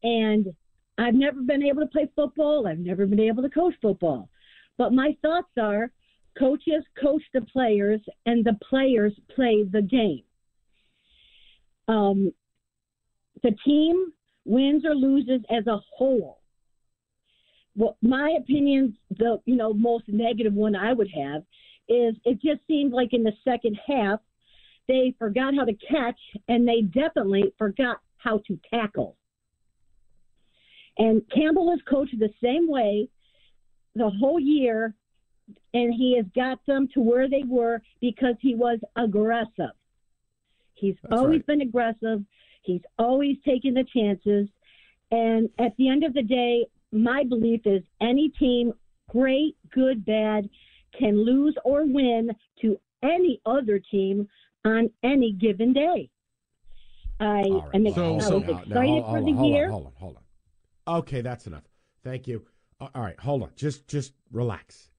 And 0.02 0.54
I've 0.98 1.14
never 1.14 1.42
been 1.42 1.64
able 1.64 1.82
to 1.82 1.88
play 1.88 2.10
football. 2.16 2.68
I've 2.68 2.80
never 2.80 3.06
been 3.06 3.20
able 3.20 3.44
to 3.44 3.50
coach 3.50 3.74
football. 3.82 4.30
But 4.78 4.94
my 4.94 5.18
thoughts 5.22 5.52
are 5.62 5.92
coaches 6.40 6.84
coach 7.00 7.22
the 7.34 7.42
players, 7.42 8.02
and 8.26 8.46
the 8.46 8.58
players 8.70 9.14
play 9.36 9.64
the 9.64 9.82
game. 9.82 10.24
Um, 11.88 12.34
the 13.44 13.56
team 13.66 14.14
wins 14.46 14.86
or 14.86 14.96
loses 14.96 15.42
as 15.50 15.68
a 15.68 15.80
whole. 15.96 16.40
Well, 17.76 17.98
my 18.02 18.36
opinion, 18.40 18.98
the 19.10 19.40
you 19.46 19.56
know 19.56 19.74
most 19.74 20.06
negative 20.08 20.54
one 20.54 20.76
I 20.76 20.94
would 20.94 21.10
have 21.16 21.44
is 21.90 22.16
it 22.24 22.42
just 22.42 22.62
seemed 22.68 22.94
like 22.94 23.14
in 23.14 23.24
the 23.24 23.34
second 23.44 23.78
half 23.86 24.20
they 24.88 25.14
forgot 25.18 25.54
how 25.56 25.66
to 25.66 25.74
catch 25.74 26.20
and 26.48 26.68
they 26.68 26.82
definitely 26.82 27.54
forgot 27.58 27.98
how 28.18 28.42
to 28.48 28.60
tackle. 28.74 29.18
And 30.98 31.22
Campbell 31.34 31.72
has 31.72 31.80
coached 31.90 32.18
the 32.20 32.30
same 32.44 32.68
way 32.68 33.10
the 33.96 34.10
whole 34.10 34.40
year, 34.40 34.94
and 35.74 35.94
he 35.94 36.16
has 36.18 36.26
got 36.36 36.60
them 36.66 36.88
to 36.94 37.02
where 37.02 37.30
they 37.30 37.44
were 37.44 37.82
because 38.02 38.36
he 38.42 38.56
was 38.56 38.80
aggressive. 38.96 39.74
He's 40.76 40.96
That's 41.04 41.20
always 41.20 41.40
right. 41.40 41.46
been 41.48 41.62
aggressive. 41.62 42.24
He's 42.62 42.82
always 42.98 43.38
taking 43.46 43.74
the 43.74 43.86
chances. 43.94 44.48
And 45.12 45.50
at 45.60 45.76
the 45.78 45.90
end 45.90 46.04
of 46.04 46.14
the 46.14 46.24
day, 46.24 46.66
my 46.94 47.24
belief 47.24 47.62
is 47.66 47.84
any 48.02 48.30
team, 48.30 48.74
great, 49.10 49.58
good, 49.72 50.06
bad, 50.06 50.50
can 50.98 51.24
lose 51.26 51.56
or 51.66 51.86
win 51.86 52.32
to 52.62 52.78
any 53.02 53.42
other 53.46 53.80
team 53.80 54.28
on 54.66 54.90
any 55.04 55.34
given 55.34 55.74
day. 55.74 56.10
I 57.20 57.42
right. 57.42 57.64
am 57.74 57.88
ex- 57.88 57.96
so, 57.96 58.20
so, 58.20 58.38
excited 58.38 58.68
now, 58.68 59.12
for 59.12 59.22
the 59.22 59.32
hold 59.34 59.54
year. 59.54 59.66
On, 59.66 59.72
hold 59.72 59.86
on, 59.86 59.94
hold 59.96 60.18
on. 60.18 60.98
Okay, 61.00 61.22
that's 61.22 61.48
enough. 61.48 61.64
Thank 62.04 62.28
you. 62.28 62.46
All 62.80 62.90
right, 62.96 63.20
hold 63.20 63.44
on. 63.44 63.52
Just 63.56 63.88
just 63.88 64.14
relax. 64.32 64.90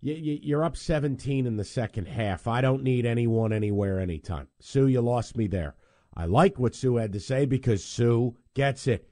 You, 0.00 0.14
you, 0.14 0.38
you're 0.42 0.64
up 0.64 0.76
17 0.76 1.46
in 1.46 1.56
the 1.56 1.64
second 1.64 2.06
half. 2.06 2.46
I 2.46 2.60
don't 2.60 2.84
need 2.84 3.04
anyone 3.04 3.52
anywhere 3.52 3.98
anytime. 3.98 4.46
Sue, 4.60 4.86
you 4.86 5.00
lost 5.00 5.36
me 5.36 5.48
there. 5.48 5.74
I 6.16 6.26
like 6.26 6.58
what 6.58 6.74
Sue 6.74 6.96
had 6.96 7.12
to 7.12 7.20
say 7.20 7.46
because 7.46 7.84
Sue 7.84 8.36
gets 8.54 8.86
it. 8.86 9.08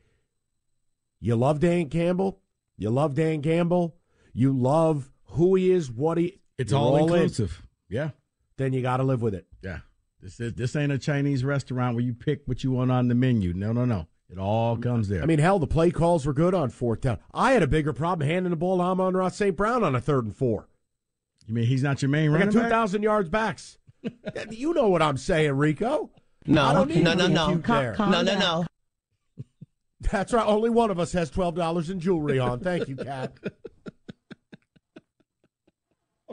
You 1.20 1.36
love 1.36 1.60
Dan 1.60 1.88
Campbell. 1.88 2.40
You 2.76 2.90
love 2.90 3.14
Dan 3.14 3.42
Campbell. 3.42 3.96
You 4.32 4.52
love 4.52 5.10
who 5.24 5.54
he 5.54 5.70
is, 5.70 5.90
what 5.90 6.18
he. 6.18 6.40
It's 6.58 6.72
all, 6.72 6.96
all 6.96 7.14
inclusive. 7.14 7.62
In. 7.90 7.96
Yeah. 7.96 8.10
Then 8.56 8.72
you 8.72 8.82
got 8.82 8.98
to 8.98 9.02
live 9.02 9.22
with 9.22 9.34
it. 9.34 9.46
Yeah. 9.62 9.80
This 10.22 10.40
is 10.40 10.54
this 10.54 10.76
ain't 10.76 10.92
a 10.92 10.98
Chinese 10.98 11.44
restaurant 11.44 11.94
where 11.94 12.04
you 12.04 12.14
pick 12.14 12.42
what 12.46 12.64
you 12.64 12.72
want 12.72 12.90
on 12.90 13.08
the 13.08 13.14
menu. 13.14 13.52
No, 13.52 13.72
no, 13.72 13.84
no. 13.84 14.06
It 14.28 14.38
all 14.38 14.76
comes 14.76 15.08
there. 15.08 15.22
I 15.22 15.26
mean, 15.26 15.38
hell, 15.38 15.58
the 15.58 15.68
play 15.68 15.90
calls 15.90 16.26
were 16.26 16.32
good 16.32 16.52
on 16.52 16.70
fourth 16.70 17.02
down. 17.02 17.18
I 17.32 17.52
had 17.52 17.62
a 17.62 17.68
bigger 17.68 17.92
problem 17.92 18.28
handing 18.28 18.50
the 18.50 18.56
ball 18.56 18.78
to 18.78 18.82
Amon-Ra 18.82 19.28
St. 19.28 19.56
Brown 19.56 19.84
on 19.84 19.94
a 19.94 20.00
third 20.00 20.24
and 20.24 20.36
four. 20.36 20.68
You 21.46 21.54
mean 21.54 21.66
he's 21.66 21.82
not 21.82 22.02
your 22.02 22.08
main 22.08 22.30
I 22.30 22.32
running 22.32 22.50
got 22.50 22.64
2,000 22.64 23.02
yards 23.04 23.28
backs. 23.28 23.78
you 24.50 24.74
know 24.74 24.88
what 24.88 25.00
I'm 25.00 25.16
saying, 25.16 25.52
Rico. 25.52 26.10
No, 26.44 26.84
no, 26.84 27.14
no, 27.14 27.26
no. 27.28 27.58
Calm, 27.58 28.10
no, 28.10 28.22
no, 28.22 28.38
no. 28.38 28.66
That's 30.00 30.32
right. 30.32 30.46
Only 30.46 30.70
one 30.70 30.90
of 30.90 30.98
us 30.98 31.12
has 31.12 31.30
twelve 31.30 31.54
dollars 31.54 31.90
in 31.90 32.00
jewelry 32.00 32.38
on. 32.38 32.60
Thank 32.60 32.88
you, 32.88 32.96
Cat. 32.96 33.32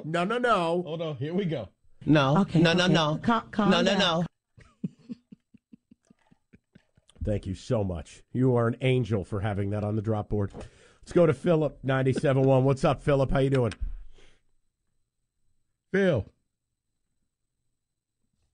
No, 0.04 0.26
no, 0.26 0.38
no. 0.38 0.84
Hold 0.86 1.02
on. 1.02 1.16
Here 1.16 1.34
we 1.34 1.46
go. 1.46 1.70
No. 2.06 2.40
Okay, 2.40 2.60
no, 2.60 2.74
no, 2.74 2.88
no. 2.88 3.20
Calm, 3.24 3.44
calm 3.52 3.70
no, 3.70 3.82
no, 3.82 3.98
no. 3.98 4.26
Thank 7.24 7.46
you 7.46 7.56
so 7.56 7.86
much. 7.86 8.22
You 8.34 8.58
are 8.58 8.68
an 8.68 8.76
angel 8.82 9.24
for 9.24 9.40
having 9.40 9.70
that 9.70 9.84
on 9.86 9.96
the 9.96 10.02
drop 10.02 10.28
board. 10.28 10.52
Let's 10.54 11.14
go 11.14 11.26
to 11.26 11.34
Philip, 11.34 11.80
97.1. 11.86 12.64
What's 12.64 12.84
up, 12.84 13.02
Philip? 13.02 13.32
How 13.32 13.40
you 13.40 13.50
doing? 13.50 13.74
Phil. 15.94 16.26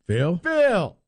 Phil? 0.07 0.39
Phil. 0.43 0.98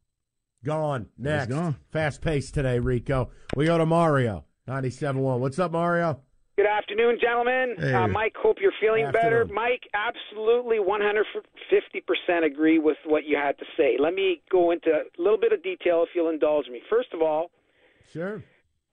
Gone. 0.64 1.08
Next. 1.18 1.48
Gone. 1.48 1.76
Fast 1.92 2.22
pace 2.22 2.52
today, 2.52 2.80
Rico. 2.80 3.30
We 3.56 3.66
go 3.66 3.78
to 3.78 3.86
Mario, 3.86 4.46
97.1. 4.68 5.40
What's 5.40 5.58
up, 5.58 5.72
Mario? 5.72 6.22
Good 6.56 6.68
afternoon, 6.68 7.18
gentlemen. 7.20 7.76
Hey. 7.80 7.94
Uh, 7.94 8.08
Mike, 8.08 8.34
hope 8.38 8.58
you're 8.62 8.74
feeling 8.80 9.12
better. 9.12 9.46
Mike, 9.52 9.82
absolutely 9.96 10.78
150% 10.78 12.46
agree 12.46 12.78
with 12.78 12.98
what 13.06 13.26
you 13.26 13.38
had 13.38 13.58
to 13.58 13.66
say. 13.76 13.96
Let 13.98 14.14
me 14.14 14.44
go 14.52 14.70
into 14.70 14.90
a 14.90 15.22
little 15.22 15.40
bit 15.40 15.54
of 15.54 15.64
detail 15.64 16.04
if 16.04 16.10
you'll 16.14 16.30
indulge 16.30 16.68
me. 16.68 16.82
First 16.90 17.10
of 17.14 17.22
all, 17.22 17.50
sure. 18.14 18.44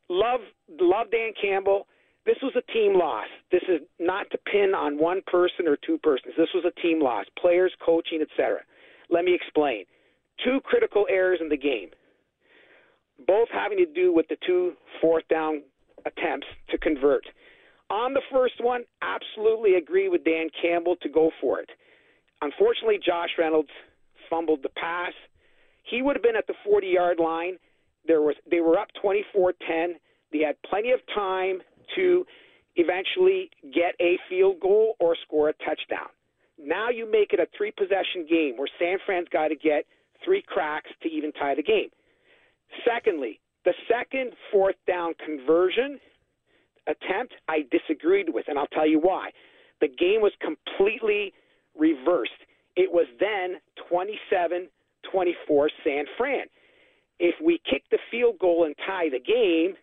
Love 0.09 0.41
love 0.81 1.11
Dan 1.11 1.33
Campbell. 1.39 1.87
This 2.25 2.37
was 2.43 2.55
a 2.57 2.73
team 2.73 2.95
loss. 2.97 3.27
This 3.53 3.63
is 3.69 3.81
not 3.99 4.31
to 4.31 4.39
pin 4.51 4.73
on 4.75 4.97
one 4.99 5.21
person 5.27 5.67
or 5.67 5.77
two 5.77 5.99
persons. 5.99 6.33
This 6.39 6.49
was 6.55 6.65
a 6.65 6.81
team 6.81 7.03
loss. 7.03 7.27
Players, 7.39 7.73
coaching, 7.85 8.23
etc. 8.23 8.61
Let 9.11 9.25
me 9.25 9.35
explain 9.35 9.85
two 10.45 10.61
critical 10.65 11.07
errors 11.11 11.39
in 11.41 11.49
the 11.49 11.57
game, 11.57 11.91
both 13.27 13.49
having 13.53 13.79
to 13.79 13.87
do 13.87 14.13
with 14.13 14.27
the 14.29 14.37
two 14.47 14.73
fourth 15.01 15.27
down 15.29 15.63
attempts 16.07 16.47
to 16.71 16.79
convert. 16.79 17.25
On 17.91 18.13
the 18.13 18.23
first 18.31 18.55
one, 18.61 18.85
absolutely 19.03 19.75
agree 19.75 20.09
with 20.09 20.25
Dan 20.25 20.49
Campbell 20.61 20.97
to 21.03 21.09
go 21.09 21.31
for 21.41 21.61
it. 21.61 21.71
Unfortunately, 22.43 22.99
Josh 23.05 23.31
Reynolds 23.39 23.71
fumbled 24.29 24.63
the 24.63 24.69
pass. 24.69 25.13
He 25.85 26.03
would 26.03 26.15
have 26.15 26.23
been 26.23 26.37
at 26.37 26.47
the 26.47 26.55
40 26.65 26.87
yard 26.87 27.19
line. 27.19 27.59
There 28.07 28.21
was 28.21 28.37
they 28.51 28.61
were 28.61 28.79
up 28.79 28.89
24-10. 29.03 29.95
They 30.33 30.41
had 30.41 30.57
plenty 30.69 30.93
of 30.93 31.01
time 31.15 31.61
to 31.97 32.25
eventually 32.77 33.51
get 33.75 33.95
a 34.01 34.19
field 34.29 34.61
goal 34.61 34.95
or 35.01 35.17
score 35.27 35.49
a 35.49 35.53
touchdown. 35.55 36.09
Now 36.59 36.91
you 36.91 37.11
make 37.11 37.33
it 37.33 37.41
a 37.41 37.47
three 37.57 37.73
possession 37.73 38.27
game 38.29 38.57
where 38.57 38.69
San 38.79 38.99
Fran's 39.05 39.29
got 39.33 39.49
to 39.49 39.57
get 39.57 39.85
three 40.25 40.43
cracks 40.47 40.91
to 41.03 41.09
even 41.09 41.33
tie 41.33 41.55
the 41.55 41.63
game. 41.63 41.89
Secondly, 42.87 43.41
the 43.65 43.75
second 43.89 44.33
fourth 44.53 44.77
down 44.87 45.15
conversion 45.25 45.99
attempt 46.87 47.35
I 47.49 47.67
disagreed 47.71 48.29
with, 48.33 48.47
and 48.49 48.59
I'll 48.59 48.67
tell 48.69 48.87
you 48.87 48.99
why. 48.99 49.31
The 49.81 49.89
game 49.89 50.21
was 50.21 50.33
completely 50.41 51.33
reversed. 51.79 52.33
It 52.77 52.91
was 52.91 53.07
then 53.21 53.61
27 53.89 54.69
24 55.11 55.71
San 55.85 56.05
Fran. 56.17 56.47
If 57.19 57.35
we 57.43 57.61
kick 57.69 57.83
the 57.91 57.99
field 58.11 58.39
goal 58.39 58.65
and 58.65 58.75
tie 58.87 59.09
the 59.09 59.21
game, 59.21 59.75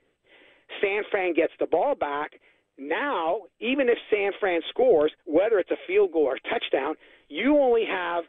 San 0.81 1.03
Fran 1.11 1.33
gets 1.33 1.53
the 1.59 1.65
ball 1.65 1.95
back. 1.95 2.31
Now, 2.77 3.41
even 3.59 3.87
if 3.87 3.97
San 4.09 4.31
Fran 4.39 4.61
scores, 4.69 5.11
whether 5.25 5.59
it's 5.59 5.71
a 5.71 5.77
field 5.87 6.11
goal 6.11 6.23
or 6.23 6.35
a 6.35 6.49
touchdown, 6.49 6.95
you 7.29 7.57
only 7.57 7.85
have 7.85 8.25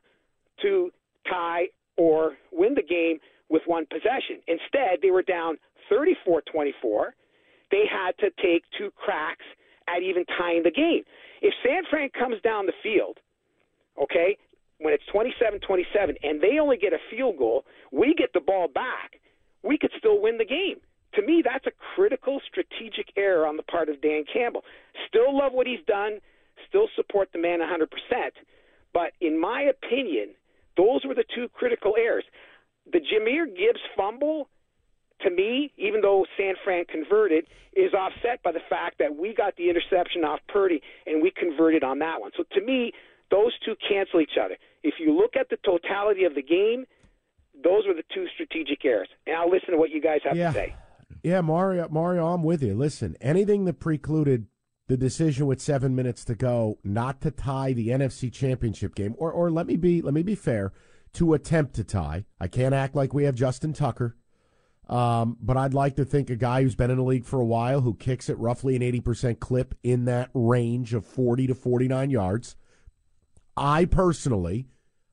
to 0.63 0.91
tie 1.29 1.67
or 1.97 2.37
win 2.53 2.75
the 2.75 2.83
game 2.83 3.19
with 3.49 3.63
one 3.67 3.87
possession. 3.87 4.43
Instead, 4.47 5.01
they 5.03 5.11
were 5.11 5.23
down 5.23 5.57
34 5.89 6.43
24. 6.53 7.15
They 7.71 7.85
had 7.91 8.17
to 8.19 8.31
take 8.43 8.65
two 8.79 8.91
cracks 8.97 9.45
at 9.89 10.03
even 10.03 10.25
tying 10.39 10.63
the 10.63 10.71
game. 10.71 11.03
If 11.43 11.55
San 11.65 11.83
Fran 11.91 12.11
comes 12.11 12.41
down 12.43 12.67
the 12.67 12.73
field, 12.83 13.19
okay, 14.01 14.37
when 14.79 14.93
it's 14.93 15.05
27 15.13 15.61
27 15.61 16.17
and 16.23 16.41
they 16.41 16.59
only 16.59 16.77
get 16.77 16.93
a 16.93 16.99
field 17.11 17.39
goal, 17.39 17.65
we 17.93 18.15
get 18.15 18.33
the 18.33 18.41
ball 18.41 18.69
back, 18.69 19.21
we 19.63 19.79
could 19.79 19.93
still 19.99 20.21
win 20.21 20.39
the 20.39 20.45
game. 20.45 20.77
To 21.15 21.23
me, 21.23 21.43
that's 21.43 21.67
a 21.67 21.73
critical 21.95 22.41
strategic 22.47 23.09
error 23.17 23.47
on 23.47 23.57
the 23.57 23.63
part 23.63 23.89
of 23.89 24.03
Dan 24.03 24.25
Campbell. 24.31 24.63
Still 25.09 25.37
love 25.37 25.53
what 25.53 25.67
he's 25.67 25.85
done, 25.87 26.19
still 26.69 26.89
support 26.95 27.31
the 27.33 27.39
man 27.39 27.61
100%. 27.61 27.87
But 28.93 29.13
in 29.21 29.41
my 29.41 29.63
opinion, 29.63 30.35
those 30.77 31.05
were 31.05 31.15
the 31.15 31.25
two 31.35 31.49
critical 31.53 31.95
errors. 31.99 32.25
the 32.93 32.99
Jahmyr 32.99 33.47
Gibbs 33.47 33.81
fumble, 33.97 34.49
to 35.23 35.31
me, 35.31 35.73
even 35.77 36.01
though 36.03 36.27
San 36.37 36.55
Fran 36.63 36.85
converted, 36.85 37.47
is 37.75 37.93
offset 37.95 38.43
by 38.43 38.53
the 38.53 38.61
fact 38.69 38.99
that 38.99 39.17
we 39.17 39.35
got 39.35 39.57
the 39.57 39.69
interception 39.69 40.25
off 40.25 40.41
Purdy 40.49 40.81
and 41.07 41.23
we 41.23 41.31
converted 41.31 41.83
on 41.83 41.99
that 42.01 42.21
one. 42.21 42.31
So 42.37 42.45
to 42.53 42.61
me, 42.65 42.93
those 43.31 43.53
two 43.65 43.75
cancel 43.89 44.21
each 44.21 44.39
other. 44.43 44.57
If 44.83 44.95
you 45.01 45.17
look 45.17 45.37
at 45.37 45.49
the 45.49 45.57
totality 45.65 46.25
of 46.25 46.35
the 46.35 46.43
game, 46.43 46.85
those 47.65 47.87
were 47.87 47.95
the 47.95 48.05
two 48.15 48.27
strategic 48.35 48.85
errors. 48.85 49.09
And 49.27 49.37
I'll 49.37 49.51
listen 49.51 49.71
to 49.71 49.79
what 49.79 49.91
you 49.91 50.01
guys 50.01 50.21
have 50.25 50.37
yeah. 50.37 50.49
to 50.49 50.55
say. 50.55 50.75
Yeah, 51.23 51.41
Mario, 51.41 51.89
Mario, 51.89 52.27
I'm 52.29 52.43
with 52.43 52.63
you. 52.63 52.75
Listen, 52.75 53.17
anything 53.21 53.65
that 53.65 53.81
precluded 53.81 54.47
the 54.89 54.97
decision 54.97 55.47
with 55.47 55.61
seven 55.61 55.95
minutes 55.97 56.25
to 56.25 56.35
go 56.35 56.79
not 56.85 57.21
to 57.23 57.31
tie 57.31 57.73
the 57.73 57.89
NFC 57.89 58.33
Championship 58.33 58.95
game, 58.95 59.15
or 59.19 59.33
or 59.33 59.51
let 59.51 59.67
me 59.67 59.77
be 59.77 60.01
let 60.03 60.15
me 60.15 60.23
be 60.23 60.35
fair, 60.35 60.73
to 61.15 61.35
attempt 61.35 61.75
to 61.75 61.85
tie. 61.85 62.25
I 62.41 62.49
can't 62.49 62.75
act 62.75 62.95
like 62.95 63.13
we 63.13 63.25
have 63.25 63.35
Justin 63.35 63.73
Tucker, 63.73 64.17
um, 64.89 65.37
but 65.41 65.57
I'd 65.57 65.75
like 65.75 65.97
to 65.97 66.05
think 66.05 66.31
a 66.31 66.37
guy 66.37 66.63
who's 66.63 66.77
been 66.77 66.91
in 66.91 66.99
the 66.99 67.03
league 67.03 67.25
for 67.25 67.41
a 67.41 67.47
while, 67.47 67.81
who 67.81 67.95
kicks 67.95 68.31
at 68.31 68.39
roughly 68.39 68.77
an 68.77 68.83
eighty 68.83 69.01
percent 69.01 69.41
clip 69.41 69.75
in 69.83 70.05
that 70.05 70.31
range 70.35 70.95
of 70.95 71.05
forty 71.05 71.47
to 71.47 71.55
forty 71.55 71.89
nine 71.89 72.11
yards. 72.11 72.55
I 73.57 73.87
personally, 73.87 74.69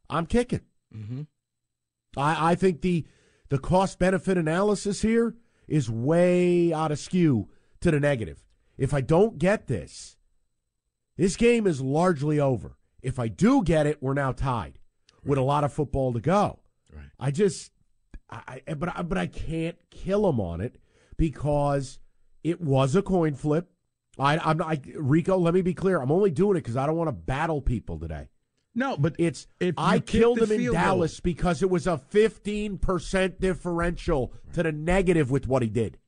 I'm 0.10 0.26
kicking. 0.26 0.62
Mm-hmm. 0.96 1.22
I, 2.18 2.52
I 2.52 2.56
think 2.56 2.82
the 2.82 3.06
the 3.50 3.58
cost 3.58 3.98
benefit 4.00 4.38
analysis 4.38 5.02
here 5.02 5.36
is 5.68 5.90
way 5.90 6.74
out 6.74 6.92
of 6.92 7.00
skew 7.00 7.50
to 7.82 7.92
the 7.92 8.00
negative. 8.00 8.44
If 8.78 8.94
I 8.94 9.02
don't 9.02 9.38
get 9.38 9.68
this, 9.68 10.18
this 11.18 11.36
game 11.36 11.68
is 11.68 11.82
largely 11.82 12.40
over. 12.40 12.78
If 13.02 13.20
I 13.20 13.28
do 13.28 13.64
get 13.64 13.86
it, 13.86 14.02
we're 14.02 14.14
now 14.14 14.32
tied 14.32 14.80
right. 15.14 15.26
with 15.26 15.38
a 15.38 15.44
lot 15.44 15.64
of 15.64 15.74
football 15.74 16.14
to 16.14 16.20
go. 16.20 16.60
Right. 16.92 17.06
I 17.20 17.32
just, 17.32 17.72
I, 18.30 18.62
eh, 18.66 18.74
but 18.74 18.98
I, 18.98 19.02
but 19.04 19.18
I 19.18 19.28
can't 19.28 19.78
kill 19.92 20.28
him 20.28 20.40
on 20.40 20.62
it 20.62 20.78
because 21.18 22.00
it 22.44 22.62
was 22.62 22.96
a 22.96 23.02
coin 23.02 23.36
flip. 23.36 23.70
I, 24.18 24.38
I'm 24.38 24.58
not, 24.58 24.68
I, 24.68 24.82
Rico. 24.96 25.38
Let 25.38 25.54
me 25.54 25.62
be 25.62 25.74
clear. 25.74 26.02
I'm 26.02 26.12
only 26.12 26.32
doing 26.32 26.58
it 26.58 26.62
because 26.62 26.78
I 26.78 26.86
don't 26.86 26.98
want 26.98 27.10
to 27.10 27.14
battle 27.14 27.62
people 27.62 28.00
today. 28.00 28.30
No, 28.76 28.98
but 28.98 29.16
it's 29.20 29.46
I 29.78 30.00
killed 30.00 30.40
him 30.40 30.52
in 30.52 30.72
Dallas 30.72 31.20
goal. 31.20 31.22
because 31.24 31.62
it 31.62 31.70
was 31.70 31.86
a 31.86 32.02
15% 32.12 33.40
differential 33.40 34.34
right. 34.34 34.54
to 34.56 34.64
the 34.64 34.72
negative 34.72 35.30
with 35.30 35.48
what 35.48 35.62
he 35.62 35.70
did. 35.70 36.00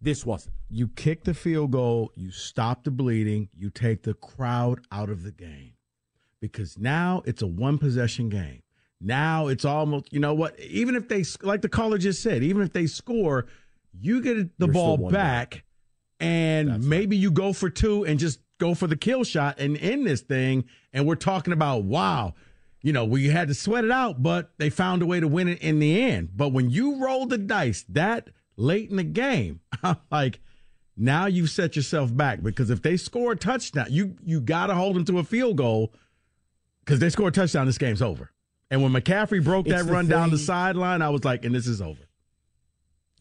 This 0.00 0.26
wasn't. 0.26 0.54
You 0.68 0.88
kick 0.88 1.24
the 1.24 1.34
field 1.34 1.72
goal, 1.72 2.12
you 2.14 2.30
stop 2.30 2.84
the 2.84 2.90
bleeding, 2.90 3.48
you 3.54 3.70
take 3.70 4.02
the 4.02 4.14
crowd 4.14 4.80
out 4.92 5.10
of 5.10 5.22
the 5.22 5.32
game. 5.32 5.72
Because 6.40 6.78
now 6.78 7.22
it's 7.24 7.42
a 7.42 7.46
one 7.46 7.78
possession 7.78 8.28
game. 8.28 8.62
Now 9.00 9.48
it's 9.48 9.64
almost, 9.64 10.12
you 10.12 10.20
know 10.20 10.34
what, 10.34 10.58
even 10.60 10.96
if 10.96 11.08
they, 11.08 11.24
like 11.42 11.62
the 11.62 11.68
caller 11.68 11.98
just 11.98 12.22
said, 12.22 12.42
even 12.42 12.62
if 12.62 12.72
they 12.72 12.86
score, 12.86 13.46
you 13.92 14.20
get 14.20 14.58
the 14.58 14.66
You're 14.66 14.72
ball 14.72 15.10
back 15.10 15.64
and 16.20 16.68
That's 16.68 16.84
maybe 16.84 17.16
right. 17.16 17.22
you 17.22 17.30
go 17.30 17.52
for 17.52 17.70
two 17.70 18.04
and 18.04 18.18
just 18.18 18.40
go 18.58 18.74
for 18.74 18.86
the 18.86 18.96
kill 18.96 19.24
shot 19.24 19.58
and 19.58 19.76
end 19.78 20.06
this 20.06 20.22
thing. 20.22 20.64
And 20.92 21.06
we're 21.06 21.14
talking 21.14 21.52
about, 21.52 21.84
wow, 21.84 22.34
you 22.82 22.92
know, 22.92 23.04
we 23.04 23.28
had 23.28 23.48
to 23.48 23.54
sweat 23.54 23.84
it 23.84 23.90
out, 23.90 24.22
but 24.22 24.52
they 24.58 24.70
found 24.70 25.02
a 25.02 25.06
way 25.06 25.20
to 25.20 25.28
win 25.28 25.48
it 25.48 25.60
in 25.60 25.78
the 25.78 26.00
end. 26.00 26.30
But 26.34 26.50
when 26.50 26.70
you 26.70 27.02
roll 27.02 27.26
the 27.26 27.38
dice 27.38 27.84
that 27.88 28.30
late 28.56 28.90
in 28.90 28.96
the 28.96 29.04
game, 29.04 29.60
I'm 29.82 29.96
like, 30.10 30.40
now 30.96 31.26
you've 31.26 31.50
set 31.50 31.76
yourself 31.76 32.14
back 32.16 32.42
because 32.42 32.70
if 32.70 32.82
they 32.82 32.96
score 32.96 33.32
a 33.32 33.36
touchdown, 33.36 33.86
you 33.90 34.16
you 34.24 34.40
got 34.40 34.68
to 34.68 34.74
hold 34.74 34.96
them 34.96 35.04
to 35.06 35.18
a 35.18 35.24
field 35.24 35.56
goal 35.56 35.92
because 36.84 37.00
they 37.00 37.10
score 37.10 37.28
a 37.28 37.32
touchdown, 37.32 37.66
this 37.66 37.78
game's 37.78 38.02
over. 38.02 38.30
And 38.70 38.82
when 38.82 38.92
McCaffrey 38.92 39.44
broke 39.44 39.66
that 39.66 39.84
run 39.84 40.06
thing, 40.06 40.10
down 40.10 40.30
the 40.30 40.38
sideline, 40.38 41.02
I 41.02 41.10
was 41.10 41.24
like, 41.24 41.44
and 41.44 41.54
this 41.54 41.66
is 41.66 41.80
over. 41.80 42.02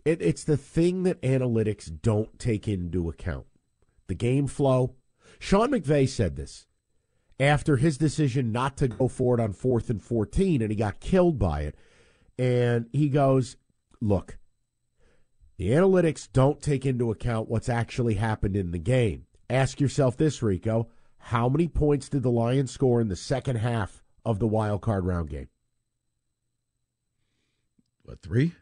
It, 0.03 0.21
it's 0.21 0.43
the 0.43 0.57
thing 0.57 1.03
that 1.03 1.21
analytics 1.21 1.91
don't 2.01 2.37
take 2.39 2.67
into 2.67 3.09
account 3.09 3.45
the 4.07 4.15
game 4.15 4.47
flow, 4.47 4.95
Sean 5.39 5.71
McVay 5.71 6.07
said 6.07 6.35
this 6.35 6.67
after 7.39 7.77
his 7.77 7.97
decision 7.97 8.51
not 8.51 8.77
to 8.77 8.87
go 8.87 9.07
for 9.07 9.37
it 9.37 9.41
on 9.41 9.53
fourth 9.53 9.89
and 9.89 10.01
14, 10.01 10.61
and 10.61 10.71
he 10.71 10.75
got 10.75 10.99
killed 10.99 11.37
by 11.37 11.61
it. 11.61 11.75
And 12.37 12.87
he 12.91 13.09
goes, 13.09 13.57
Look, 14.01 14.37
the 15.57 15.69
analytics 15.69 16.27
don't 16.31 16.61
take 16.61 16.85
into 16.85 17.11
account 17.11 17.49
what's 17.49 17.69
actually 17.69 18.15
happened 18.15 18.55
in 18.55 18.71
the 18.71 18.79
game. 18.79 19.25
Ask 19.49 19.79
yourself 19.79 20.17
this, 20.17 20.41
Rico. 20.41 20.89
How 21.17 21.49
many 21.49 21.67
points 21.67 22.09
did 22.09 22.23
the 22.23 22.31
Lions 22.31 22.71
score 22.71 23.01
in 23.01 23.07
the 23.07 23.15
second 23.15 23.57
half 23.57 24.03
of 24.23 24.39
the 24.39 24.47
wild 24.47 24.81
card 24.81 25.05
round 25.05 25.29
game? 25.29 25.49
What, 28.03 28.21
three? 28.21 28.53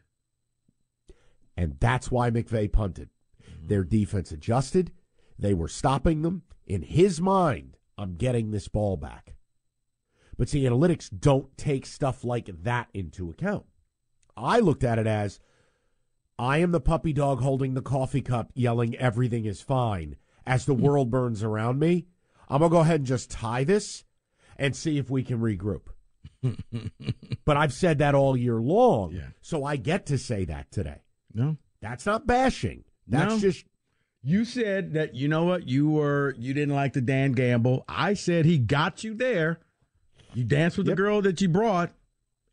And 1.57 1.77
that's 1.79 2.09
why 2.09 2.29
McVay 2.29 2.71
punted. 2.71 3.09
Mm-hmm. 3.41 3.67
Their 3.67 3.83
defense 3.83 4.31
adjusted. 4.31 4.91
They 5.37 5.53
were 5.53 5.67
stopping 5.67 6.21
them 6.21 6.43
in 6.65 6.81
his 6.83 7.19
mind, 7.19 7.77
I'm 7.97 8.15
getting 8.15 8.51
this 8.51 8.67
ball 8.67 8.97
back. 8.97 9.35
But 10.37 10.49
see, 10.49 10.63
analytics 10.63 11.09
don't 11.17 11.55
take 11.57 11.85
stuff 11.85 12.23
like 12.23 12.49
that 12.63 12.87
into 12.93 13.29
account. 13.29 13.65
I 14.35 14.59
looked 14.59 14.83
at 14.83 14.97
it 14.97 15.07
as 15.07 15.39
I 16.37 16.57
am 16.59 16.71
the 16.71 16.79
puppy 16.79 17.13
dog 17.13 17.41
holding 17.41 17.73
the 17.73 17.81
coffee 17.81 18.21
cup, 18.21 18.51
yelling, 18.55 18.95
everything 18.95 19.45
is 19.45 19.61
fine, 19.61 20.15
as 20.45 20.65
the 20.65 20.73
hmm. 20.73 20.81
world 20.81 21.11
burns 21.11 21.43
around 21.43 21.79
me. 21.79 22.07
I'm 22.49 22.59
going 22.59 22.71
to 22.71 22.75
go 22.75 22.81
ahead 22.81 23.01
and 23.01 23.07
just 23.07 23.31
tie 23.31 23.63
this 23.63 24.03
and 24.57 24.75
see 24.75 24.97
if 24.97 25.09
we 25.09 25.23
can 25.23 25.39
regroup. 25.39 25.87
but 27.45 27.57
I've 27.57 27.73
said 27.73 27.99
that 27.99 28.15
all 28.15 28.35
year 28.35 28.59
long. 28.59 29.13
Yeah. 29.13 29.27
So 29.41 29.63
I 29.63 29.75
get 29.77 30.05
to 30.07 30.17
say 30.17 30.45
that 30.45 30.71
today. 30.71 31.01
No. 31.33 31.57
That's 31.81 32.05
not 32.05 32.27
bashing. 32.27 32.83
That's 33.07 33.35
no. 33.35 33.39
just 33.39 33.65
you 34.21 34.45
said 34.45 34.93
that 34.93 35.15
you 35.15 35.27
know 35.27 35.43
what 35.43 35.67
you 35.67 35.89
were 35.89 36.33
you 36.37 36.53
didn't 36.53 36.73
like 36.73 36.93
the 36.93 37.01
Dan 37.01 37.33
Gamble. 37.33 37.83
I 37.87 38.13
said 38.13 38.45
he 38.45 38.57
got 38.57 39.03
you 39.03 39.13
there. 39.13 39.59
You 40.33 40.43
danced 40.43 40.77
with 40.77 40.87
yep. 40.87 40.95
the 40.95 41.01
girl 41.01 41.21
that 41.21 41.41
you 41.41 41.49
brought, 41.49 41.91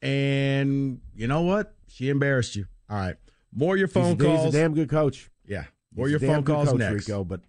and 0.02 1.00
you 1.14 1.28
know 1.28 1.42
what? 1.42 1.74
She 1.88 2.08
embarrassed 2.08 2.56
you. 2.56 2.66
All 2.90 2.96
right, 2.96 3.16
more 3.52 3.76
your 3.76 3.88
phone 3.88 4.16
he's, 4.16 4.24
calls. 4.24 4.44
He's 4.44 4.54
a 4.54 4.58
damn 4.58 4.74
good 4.74 4.88
coach. 4.88 5.30
Yeah, 5.46 5.64
more 5.94 6.08
he's 6.08 6.20
your 6.20 6.30
phone 6.30 6.44
calls 6.44 6.70
coach, 6.70 6.78
next. 6.78 7.08
Rico, 7.08 7.24
but 7.24 7.40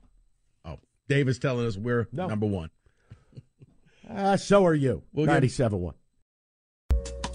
oh, 0.65 0.77
David's 1.07 1.39
telling 1.39 1.65
us 1.65 1.77
we're 1.77 2.07
no. 2.11 2.27
number 2.27 2.47
one. 2.47 2.69
Uh, 4.09 4.35
so 4.35 4.65
are 4.65 4.73
you. 4.73 5.03
We'll 5.13 5.25
Ninety-seven 5.25 5.79
one. 5.79 5.93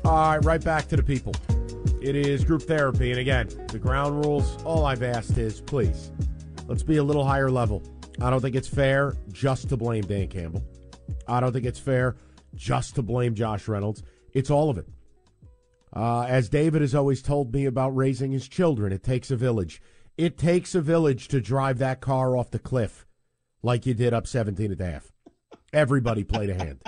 All 0.04 0.12
right, 0.12 0.44
right 0.44 0.62
back 0.62 0.88
to 0.88 0.96
the 0.96 1.02
people. 1.02 1.34
It 2.02 2.14
is 2.14 2.44
group 2.44 2.62
therapy, 2.62 3.10
and 3.10 3.18
again, 3.18 3.48
the 3.68 3.78
ground 3.78 4.24
rules. 4.24 4.62
All 4.62 4.84
I've 4.84 5.02
asked 5.02 5.38
is 5.38 5.60
please 5.60 6.10
Let's 6.68 6.82
be 6.82 6.96
a 6.96 7.04
little 7.04 7.24
higher 7.24 7.50
level. 7.50 7.82
I 8.20 8.28
don't 8.28 8.40
think 8.40 8.56
it's 8.56 8.66
fair 8.66 9.14
just 9.30 9.68
to 9.68 9.76
blame 9.76 10.02
Dan 10.02 10.26
Campbell. 10.26 10.64
I 11.28 11.38
don't 11.38 11.52
think 11.52 11.64
it's 11.64 11.78
fair 11.78 12.16
just 12.54 12.96
to 12.96 13.02
blame 13.02 13.34
Josh 13.34 13.68
Reynolds. 13.68 14.02
It's 14.32 14.50
all 14.50 14.68
of 14.68 14.78
it. 14.78 14.86
Uh, 15.96 16.26
as 16.28 16.50
David 16.50 16.82
has 16.82 16.94
always 16.94 17.22
told 17.22 17.54
me 17.54 17.64
about 17.64 17.96
raising 17.96 18.30
his 18.30 18.46
children, 18.48 18.92
it 18.92 19.02
takes 19.02 19.30
a 19.30 19.36
village. 19.36 19.80
It 20.18 20.36
takes 20.36 20.74
a 20.74 20.82
village 20.82 21.26
to 21.28 21.40
drive 21.40 21.78
that 21.78 22.02
car 22.02 22.36
off 22.36 22.50
the 22.50 22.58
cliff 22.58 23.06
like 23.62 23.86
you 23.86 23.94
did 23.94 24.12
up 24.12 24.26
17 24.26 24.72
and 24.72 24.80
a 24.80 24.84
half. 24.84 25.10
Everybody 25.72 26.22
played 26.22 26.50
a 26.50 26.54
hand. 26.54 26.82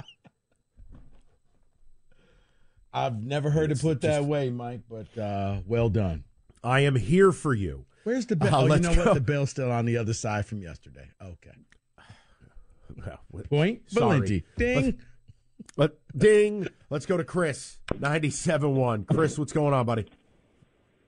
I've 2.92 3.22
never 3.22 3.48
heard 3.48 3.70
it's 3.70 3.80
it 3.80 3.82
put 3.82 4.02
just, 4.02 4.02
that 4.02 4.24
way, 4.26 4.50
Mike, 4.50 4.82
but 4.90 5.16
uh, 5.18 5.60
well 5.66 5.88
done. 5.88 6.24
I 6.62 6.80
am 6.80 6.94
here 6.94 7.32
for 7.32 7.54
you. 7.54 7.86
Where's 8.04 8.26
the 8.26 8.36
bell? 8.36 8.54
Uh, 8.54 8.68
oh, 8.68 8.74
you 8.74 8.80
know 8.80 8.94
go. 8.94 9.04
what? 9.06 9.14
The 9.14 9.20
bell's 9.22 9.48
still 9.48 9.72
on 9.72 9.86
the 9.86 9.96
other 9.96 10.12
side 10.12 10.44
from 10.44 10.60
yesterday. 10.60 11.08
Okay. 11.22 11.50
Well, 13.30 13.44
Point. 13.48 13.82
Valenti. 13.90 14.44
Ding. 14.56 14.98
Let, 15.78 15.92
ding. 16.16 16.66
Let's 16.90 17.06
go 17.06 17.16
to 17.16 17.22
Chris. 17.22 17.78
97.1. 17.94 19.06
Chris, 19.06 19.38
what's 19.38 19.52
going 19.52 19.72
on, 19.72 19.86
buddy? 19.86 20.06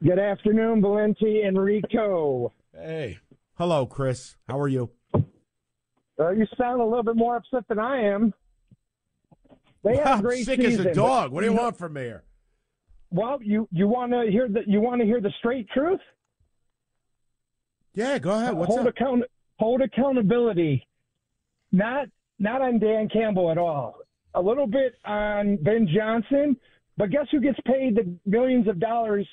Good 0.03 0.21
afternoon, 0.21 0.81
Valenti 0.81 1.43
and 1.43 1.61
Rico. 1.61 2.53
Hey. 2.73 3.19
Hello, 3.55 3.85
Chris. 3.85 4.37
How 4.49 4.61
are 4.61 4.69
you? 4.69 4.89
Uh, 5.13 6.31
you 6.31 6.47
sound 6.57 6.81
a 6.81 6.85
little 6.85 7.03
bit 7.03 7.17
more 7.17 7.35
upset 7.37 7.65
than 7.69 7.81
I 7.81 8.01
am. 8.01 8.33
They 9.83 9.97
had 9.97 10.21
a 10.21 10.23
great 10.23 10.45
sick 10.45 10.61
season, 10.61 10.87
as 10.87 10.93
a 10.93 10.95
dog. 10.95 11.33
What 11.33 11.41
do 11.41 11.49
you 11.49 11.53
want 11.57 11.77
from 11.77 11.95
me 11.95 12.03
here? 12.03 12.23
Well, 13.11 13.41
you 13.43 13.67
you 13.73 13.89
want 13.89 14.13
to 14.13 14.31
hear 14.31 14.49
the 14.49 14.61
you 14.67 14.81
want 14.81 15.01
to 15.01 15.05
hear 15.05 15.21
the 15.21 15.33
straight 15.41 15.69
truth? 15.71 16.01
Yeah, 17.95 18.21
go 18.21 18.31
ahead. 18.31 18.55
What's 18.55 18.69
hold 18.69 18.87
up? 18.87 18.95
account 18.95 19.25
hold 19.59 19.81
accountability. 19.81 20.87
Not 21.73 22.07
not 22.39 22.63
on 22.63 22.79
Dan 22.79 23.09
Campbell 23.09 23.51
at 23.51 23.59
all. 23.59 24.00
A 24.35 24.41
little 24.41 24.67
bit 24.67 24.95
on 25.05 25.57
Ben 25.57 25.89
Johnson, 25.93 26.57
but 26.97 27.11
guess 27.11 27.27
who 27.31 27.41
gets 27.41 27.59
paid 27.67 27.97
the 27.97 28.15
millions 28.27 28.69
of 28.69 28.79
dollars 28.79 29.27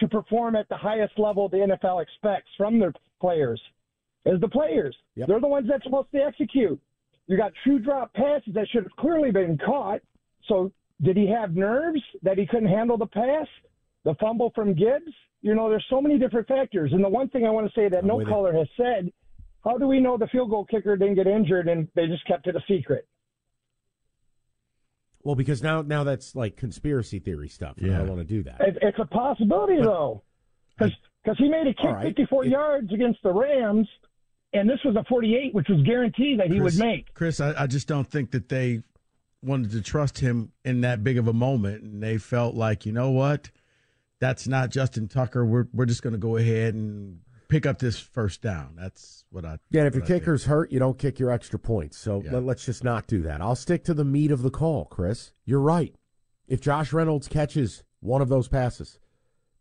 to 0.00 0.08
perform 0.08 0.56
at 0.56 0.68
the 0.68 0.76
highest 0.76 1.18
level 1.18 1.48
the 1.48 1.58
NFL 1.58 2.02
expects 2.02 2.50
from 2.56 2.78
their 2.78 2.92
players? 3.20 3.60
Is 4.26 4.40
the 4.40 4.48
players. 4.48 4.94
Yep. 5.14 5.28
They're 5.28 5.40
the 5.40 5.46
ones 5.46 5.66
that's 5.68 5.84
supposed 5.84 6.10
to 6.12 6.18
execute. 6.18 6.78
You 7.26 7.36
got 7.36 7.52
true 7.64 7.78
drop 7.78 8.12
passes 8.12 8.52
that 8.54 8.66
should 8.70 8.82
have 8.82 8.96
clearly 8.98 9.30
been 9.30 9.56
caught. 9.64 10.00
So 10.46 10.72
did 11.00 11.16
he 11.16 11.26
have 11.28 11.56
nerves 11.56 12.02
that 12.22 12.36
he 12.36 12.46
couldn't 12.46 12.68
handle 12.68 12.98
the 12.98 13.06
pass? 13.06 13.46
the 14.04 14.14
fumble 14.20 14.52
from 14.54 14.74
Gibbs. 14.74 15.12
You 15.42 15.54
know, 15.54 15.68
there's 15.68 15.84
so 15.88 16.00
many 16.00 16.18
different 16.18 16.46
factors. 16.48 16.92
And 16.92 17.02
the 17.02 17.08
one 17.08 17.28
thing 17.28 17.46
I 17.46 17.50
want 17.50 17.66
to 17.66 17.72
say 17.78 17.88
that 17.88 18.00
I'm 18.00 18.06
no 18.06 18.24
caller 18.24 18.52
has 18.52 18.68
said, 18.76 19.10
how 19.64 19.78
do 19.78 19.86
we 19.86 20.00
know 20.00 20.16
the 20.16 20.26
field 20.28 20.50
goal 20.50 20.64
kicker 20.64 20.96
didn't 20.96 21.14
get 21.14 21.26
injured 21.26 21.68
and 21.68 21.88
they 21.94 22.06
just 22.06 22.26
kept 22.26 22.46
it 22.46 22.56
a 22.56 22.60
secret? 22.68 23.06
Well, 25.22 25.34
because 25.34 25.62
now 25.62 25.82
now 25.82 26.04
that's 26.04 26.34
like 26.34 26.56
conspiracy 26.56 27.18
theory 27.18 27.48
stuff. 27.48 27.76
And 27.78 27.94
I 27.94 27.98
don't 27.98 28.08
want 28.08 28.20
to 28.20 28.24
do 28.24 28.42
that. 28.44 28.60
It, 28.60 28.78
it's 28.80 28.98
a 28.98 29.04
possibility 29.04 29.76
though, 29.82 30.22
because 30.78 31.36
he 31.38 31.48
made 31.48 31.66
a 31.66 31.74
kick 31.74 31.84
All 31.84 31.94
right. 31.94 32.06
54 32.06 32.44
If- 32.44 32.50
yards 32.50 32.92
against 32.92 33.22
the 33.22 33.32
Rams, 33.32 33.86
and 34.52 34.68
this 34.68 34.78
was 34.84 34.96
a 34.96 35.04
48, 35.08 35.54
which 35.54 35.68
was 35.68 35.82
guaranteed 35.82 36.40
that 36.40 36.50
he 36.50 36.58
Chris, 36.58 36.76
would 36.78 36.84
make. 36.84 37.14
Chris, 37.14 37.40
I, 37.40 37.54
I 37.62 37.66
just 37.66 37.86
don't 37.86 38.10
think 38.10 38.30
that 38.30 38.48
they 38.48 38.82
wanted 39.42 39.70
to 39.72 39.80
trust 39.82 40.18
him 40.18 40.52
in 40.64 40.80
that 40.82 41.04
big 41.04 41.18
of 41.18 41.28
a 41.28 41.32
moment, 41.32 41.82
and 41.82 42.02
they 42.02 42.18
felt 42.18 42.54
like, 42.54 42.84
you 42.86 42.92
know 42.92 43.10
what, 43.10 43.50
that's 44.20 44.46
not 44.48 44.70
Justin 44.70 45.08
Tucker. 45.08 45.44
We're 45.44 45.66
we're 45.72 45.86
just 45.86 46.02
going 46.02 46.12
to 46.14 46.18
go 46.18 46.36
ahead 46.36 46.74
and 46.74 47.20
pick 47.50 47.66
up 47.66 47.78
this 47.78 47.98
first 47.98 48.40
down. 48.40 48.74
That's 48.76 49.24
what 49.30 49.44
I. 49.44 49.58
Yeah, 49.70 49.80
and 49.82 49.88
if 49.88 49.94
your 49.94 50.02
what 50.02 50.04
I 50.10 50.14
think. 50.14 50.22
kicker's 50.22 50.44
hurt, 50.46 50.72
you 50.72 50.78
don't 50.78 50.98
kick 50.98 51.18
your 51.18 51.30
extra 51.30 51.58
points. 51.58 51.98
So 51.98 52.22
Yeah. 52.24 52.32
let, 52.34 52.44
let's 52.44 52.64
just 52.64 52.82
not 52.84 53.06
do 53.06 53.22
that. 53.22 53.40
I'll 53.42 53.56
stick 53.56 53.84
to 53.84 53.94
the 53.94 54.04
meat 54.04 54.30
of 54.30 54.42
the 54.42 54.50
call, 54.50 54.86
Chris. 54.86 55.32
You're 55.44 55.60
right. 55.60 55.94
If 56.46 56.60
Josh 56.60 56.92
Reynolds 56.92 57.28
catches 57.28 57.84
one 58.00 58.22
of 58.22 58.28
those 58.28 58.48
passes, 58.48 58.98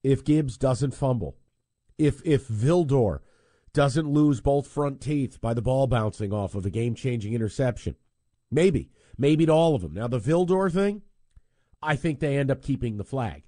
if 0.03 0.23
Gibbs 0.23 0.57
doesn't 0.57 0.93
fumble, 0.95 1.35
if 1.97 2.21
if 2.23 2.47
Vildor 2.47 3.19
doesn't 3.73 4.09
lose 4.09 4.41
both 4.41 4.65
front 4.67 5.01
teeth 5.01 5.39
by 5.41 5.53
the 5.53 5.61
ball 5.61 5.85
bouncing 5.85 6.33
off 6.33 6.55
of 6.55 6.65
a 6.65 6.71
game-changing 6.71 7.33
interception, 7.33 7.95
maybe, 8.49 8.89
maybe 9.17 9.45
to 9.45 9.51
all 9.51 9.75
of 9.75 9.81
them. 9.83 9.93
Now 9.93 10.07
the 10.07 10.19
Vildor 10.19 10.71
thing, 10.71 11.03
I 11.81 11.95
think 11.95 12.19
they 12.19 12.37
end 12.37 12.49
up 12.49 12.63
keeping 12.63 12.97
the 12.97 13.03
flag. 13.03 13.43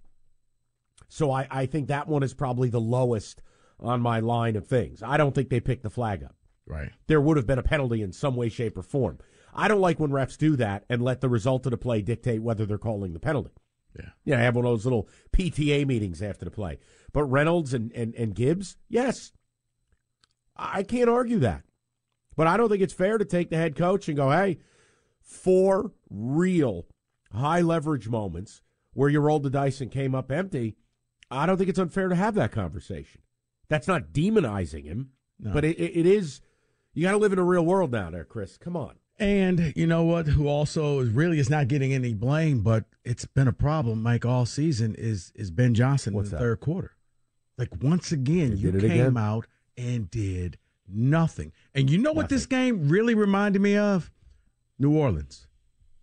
So 1.07 1.31
I, 1.31 1.47
I 1.49 1.65
think 1.65 1.87
that 1.87 2.07
one 2.07 2.21
is 2.23 2.33
probably 2.35 2.69
the 2.69 2.79
lowest 2.79 3.41
on 3.81 4.01
my 4.01 4.19
line 4.19 4.55
of 4.55 4.67
things. 4.67 5.01
I 5.03 5.17
don't 5.17 5.33
think 5.33 5.49
they 5.49 5.59
picked 5.59 5.83
the 5.83 5.89
flag 5.89 6.23
up 6.23 6.35
right. 6.71 6.91
there 7.07 7.21
would 7.21 7.37
have 7.37 7.47
been 7.47 7.59
a 7.59 7.63
penalty 7.63 8.01
in 8.01 8.13
some 8.13 8.35
way, 8.35 8.49
shape, 8.49 8.77
or 8.77 8.83
form. 8.83 9.19
I 9.53 9.67
don't 9.67 9.81
like 9.81 9.99
when 9.99 10.11
refs 10.11 10.37
do 10.37 10.55
that 10.55 10.85
and 10.89 11.01
let 11.01 11.21
the 11.21 11.29
result 11.29 11.65
of 11.65 11.71
the 11.71 11.77
play 11.77 12.01
dictate 12.01 12.41
whether 12.41 12.65
they're 12.65 12.77
calling 12.77 13.13
the 13.13 13.19
penalty. 13.19 13.51
Yeah. 13.97 14.09
Yeah, 14.23 14.39
have 14.39 14.55
one 14.55 14.65
of 14.65 14.71
those 14.71 14.85
little 14.85 15.09
PTA 15.33 15.85
meetings 15.85 16.21
after 16.21 16.45
the 16.45 16.51
play. 16.51 16.79
But 17.11 17.25
Reynolds 17.25 17.73
and, 17.73 17.91
and, 17.91 18.15
and 18.15 18.33
Gibbs, 18.33 18.77
yes. 18.87 19.33
I 20.55 20.83
can't 20.83 21.09
argue 21.09 21.39
that. 21.39 21.63
But 22.37 22.47
I 22.47 22.55
don't 22.55 22.69
think 22.69 22.81
it's 22.81 22.93
fair 22.93 23.17
to 23.17 23.25
take 23.25 23.49
the 23.49 23.57
head 23.57 23.75
coach 23.75 24.07
and 24.07 24.15
go, 24.15 24.31
hey, 24.31 24.59
four 25.19 25.91
real 26.09 26.87
high 27.33 27.61
leverage 27.61 28.07
moments 28.07 28.61
where 28.93 29.09
you 29.09 29.19
rolled 29.19 29.43
the 29.43 29.49
dice 29.49 29.81
and 29.81 29.91
came 29.91 30.15
up 30.15 30.31
empty. 30.31 30.77
I 31.29 31.45
don't 31.45 31.57
think 31.57 31.69
it's 31.69 31.79
unfair 31.79 32.07
to 32.07 32.15
have 32.15 32.35
that 32.35 32.51
conversation. 32.53 33.21
That's 33.71 33.87
not 33.87 34.11
demonizing 34.11 34.83
him, 34.83 35.11
No. 35.39 35.53
but 35.53 35.63
it, 35.63 35.79
it, 35.79 36.05
is. 36.05 36.41
You 36.93 37.03
got 37.03 37.11
to 37.11 37.17
live 37.17 37.31
in 37.31 37.39
a 37.39 37.43
real 37.43 37.65
world 37.65 37.89
now, 37.93 38.09
there, 38.09 38.25
Chris. 38.25 38.57
Come 38.57 38.75
on. 38.75 38.95
And 39.17 39.71
you 39.77 39.87
know 39.87 40.03
what? 40.03 40.27
Who 40.27 40.49
also 40.49 40.99
is 40.99 41.09
really 41.09 41.39
is 41.39 41.49
not 41.49 41.69
getting 41.69 41.93
any 41.93 42.13
blame, 42.13 42.63
but 42.63 42.83
it's 43.05 43.23
been 43.25 43.47
a 43.47 43.53
problem, 43.53 44.03
Mike, 44.03 44.25
all 44.25 44.45
season 44.45 44.93
is 44.97 45.31
is 45.35 45.51
Ben 45.51 45.73
Johnson 45.73 46.13
What's 46.13 46.27
in 46.27 46.31
the 46.31 46.35
that? 46.37 46.41
third 46.43 46.59
quarter. 46.59 46.91
Like 47.57 47.69
once 47.81 48.11
again, 48.11 48.49
They 48.51 48.55
you 48.57 48.71
came 48.73 48.83
again? 48.91 49.17
out 49.17 49.47
and 49.77 50.11
did 50.11 50.57
nothing. 50.85 51.53
And 51.73 51.89
you 51.89 51.97
know 51.97 52.11
what 52.11 52.27
this 52.27 52.45
game 52.45 52.89
really 52.89 53.15
reminded 53.15 53.61
me 53.61 53.77
of? 53.77 54.11
New 54.77 54.97
Orleans. 54.97 55.47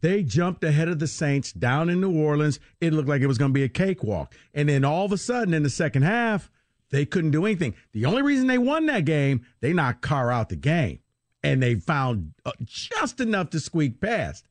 They 0.00 0.22
jumped 0.22 0.62
ahead 0.64 0.88
of 0.88 1.00
the 1.00 1.08
Saints 1.08 1.52
down 1.52 1.90
in 1.90 2.00
New 2.00 2.16
Orleans. 2.16 2.60
It 2.80 2.92
looked 2.94 3.08
like 3.08 3.20
it 3.20 3.26
was 3.26 3.36
going 3.36 3.50
to 3.50 3.58
be 3.58 3.64
a 3.64 3.68
cakewalk. 3.68 4.34
And 4.54 4.68
then 4.68 4.84
all 4.84 5.04
of 5.04 5.12
a 5.12 5.18
sudden 5.18 5.52
in 5.52 5.64
the 5.64 5.70
second 5.70 6.02
half, 6.02 6.50
they 6.90 7.04
couldn't 7.04 7.30
do 7.30 7.44
anything. 7.46 7.74
The 7.92 8.06
only 8.06 8.22
reason 8.22 8.46
they 8.46 8.58
won 8.58 8.86
that 8.86 9.04
game, 9.04 9.44
they 9.60 9.72
knocked 9.72 10.02
Carr 10.02 10.30
out 10.32 10.48
the 10.48 10.56
game. 10.56 11.00
And 11.42 11.62
they 11.62 11.76
found 11.76 12.32
uh, 12.44 12.52
just 12.64 13.20
enough 13.20 13.50
to 13.50 13.60
squeak 13.60 14.00
past. 14.00 14.46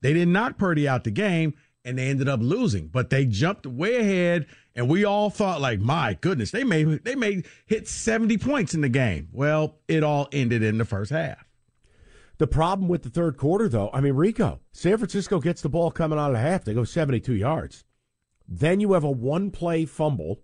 They 0.00 0.12
didn't 0.12 0.32
knock 0.32 0.56
Purdy 0.56 0.86
out 0.86 1.04
the 1.04 1.10
game, 1.10 1.54
and 1.84 1.98
they 1.98 2.08
ended 2.08 2.28
up 2.28 2.40
losing. 2.40 2.88
But 2.88 3.10
they 3.10 3.26
jumped 3.26 3.66
way 3.66 3.96
ahead, 3.96 4.46
and 4.76 4.88
we 4.88 5.04
all 5.04 5.30
thought, 5.30 5.60
like, 5.60 5.80
my 5.80 6.16
goodness, 6.20 6.52
they 6.52 6.62
may 6.62 6.84
they 6.84 7.16
may 7.16 7.42
hit 7.66 7.88
70 7.88 8.38
points 8.38 8.74
in 8.74 8.82
the 8.82 8.88
game. 8.88 9.28
Well, 9.32 9.78
it 9.88 10.04
all 10.04 10.28
ended 10.32 10.62
in 10.62 10.78
the 10.78 10.84
first 10.84 11.10
half. 11.10 11.44
The 12.38 12.46
problem 12.46 12.88
with 12.88 13.02
the 13.02 13.10
third 13.10 13.36
quarter, 13.36 13.68
though, 13.68 13.90
I 13.92 14.00
mean, 14.00 14.14
Rico, 14.14 14.60
San 14.70 14.96
Francisco 14.96 15.40
gets 15.40 15.60
the 15.60 15.68
ball 15.68 15.90
coming 15.90 16.20
out 16.20 16.30
of 16.30 16.36
half. 16.36 16.64
They 16.64 16.72
go 16.72 16.84
72 16.84 17.34
yards. 17.34 17.84
Then 18.46 18.78
you 18.78 18.92
have 18.92 19.02
a 19.02 19.10
one 19.10 19.50
play 19.50 19.84
fumble. 19.84 20.42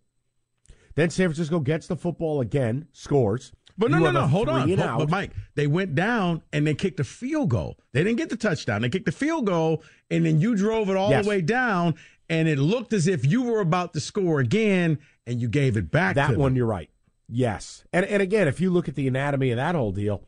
Then 0.94 1.10
San 1.10 1.28
Francisco 1.28 1.60
gets 1.60 1.86
the 1.86 1.96
football 1.96 2.40
again, 2.40 2.86
scores. 2.92 3.52
But 3.76 3.90
no, 3.90 3.98
no, 3.98 4.12
no. 4.12 4.26
Hold 4.28 4.48
on. 4.48 4.62
three 4.62 4.72
and 4.74 4.80
Hold- 4.82 4.92
out. 4.92 4.98
But 5.00 5.10
Mike, 5.10 5.32
they 5.56 5.66
went 5.66 5.96
down 5.96 6.42
and 6.52 6.64
they 6.66 6.74
kicked 6.74 7.00
a 7.00 7.04
field 7.04 7.50
goal. 7.50 7.76
They 7.92 8.04
didn't 8.04 8.18
get 8.18 8.28
the 8.30 8.36
touchdown. 8.36 8.82
They 8.82 8.88
kicked 8.88 9.06
the 9.06 9.10
field 9.12 9.46
goal, 9.46 9.82
and 10.10 10.24
then 10.24 10.40
you 10.40 10.54
drove 10.54 10.88
it 10.90 10.96
all 10.96 11.10
Yes. 11.10 11.24
the 11.24 11.28
way 11.28 11.40
down, 11.40 11.96
and 12.28 12.46
it 12.46 12.58
looked 12.58 12.92
as 12.92 13.08
if 13.08 13.26
you 13.26 13.42
were 13.42 13.60
about 13.60 13.92
to 13.94 14.00
score 14.00 14.38
again, 14.38 14.98
and 15.26 15.40
you 15.40 15.48
gave 15.48 15.76
it 15.76 15.90
back. 15.90 16.14
That 16.14 16.36
one, 16.36 16.52
them. 16.52 16.56
you're 16.58 16.66
right. 16.66 16.88
Yes. 17.28 17.84
And, 17.92 18.04
and 18.06 18.22
again, 18.22 18.46
if 18.46 18.60
you 18.60 18.70
look 18.70 18.88
at 18.88 18.94
the 18.94 19.08
anatomy 19.08 19.50
of 19.50 19.56
that 19.56 19.74
whole 19.74 19.90
deal, 19.90 20.22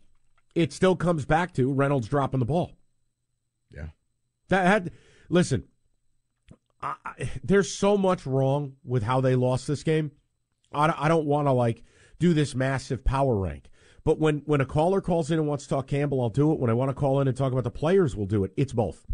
it 0.57 0.73
still 0.73 0.97
comes 0.97 1.25
back 1.25 1.53
to 1.55 1.73
Reynolds 1.73 2.09
dropping 2.09 2.41
the 2.41 2.47
ball. 2.47 2.73
Yeah. 3.73 3.89
That 4.49 4.67
had, 4.67 4.91
listen, 5.29 5.65
I- 6.83 7.31
there's 7.45 7.73
so 7.73 7.97
much 7.97 8.27
wrong 8.27 8.77
with 8.85 9.03
how 9.03 9.21
they 9.21 9.35
lost 9.37 9.67
this 9.67 9.83
game. 9.83 10.11
I, 10.73 10.87
don't- 10.87 11.01
I 11.01 11.09
don't 11.09 11.27
want 11.27 11.49
to 11.49 11.53
like 11.53 11.83
do 12.19 12.33
this 12.35 12.55
massive 12.55 13.05
power 13.05 13.37
rank. 13.37 13.69
But 14.05 14.21
when, 14.21 14.39
when 14.47 14.61
a 14.61 14.67
caller 14.67 15.01
calls 15.01 15.31
in 15.33 15.39
and 15.39 15.49
wants 15.49 15.65
to 15.65 15.71
talk 15.71 15.89
Campbell, 15.89 16.21
I'll 16.23 16.29
do 16.31 16.53
it. 16.53 16.61
When 16.61 16.71
I 16.71 16.75
want 16.75 16.91
to 16.91 16.95
call 16.95 17.21
in 17.21 17.27
and 17.29 17.37
talk 17.37 17.51
about 17.53 17.65
the 17.65 17.71
players, 17.73 18.15
we'll 18.15 18.27
do 18.27 18.45
it. 18.45 18.53
It's 18.57 18.73
both. 18.73 19.05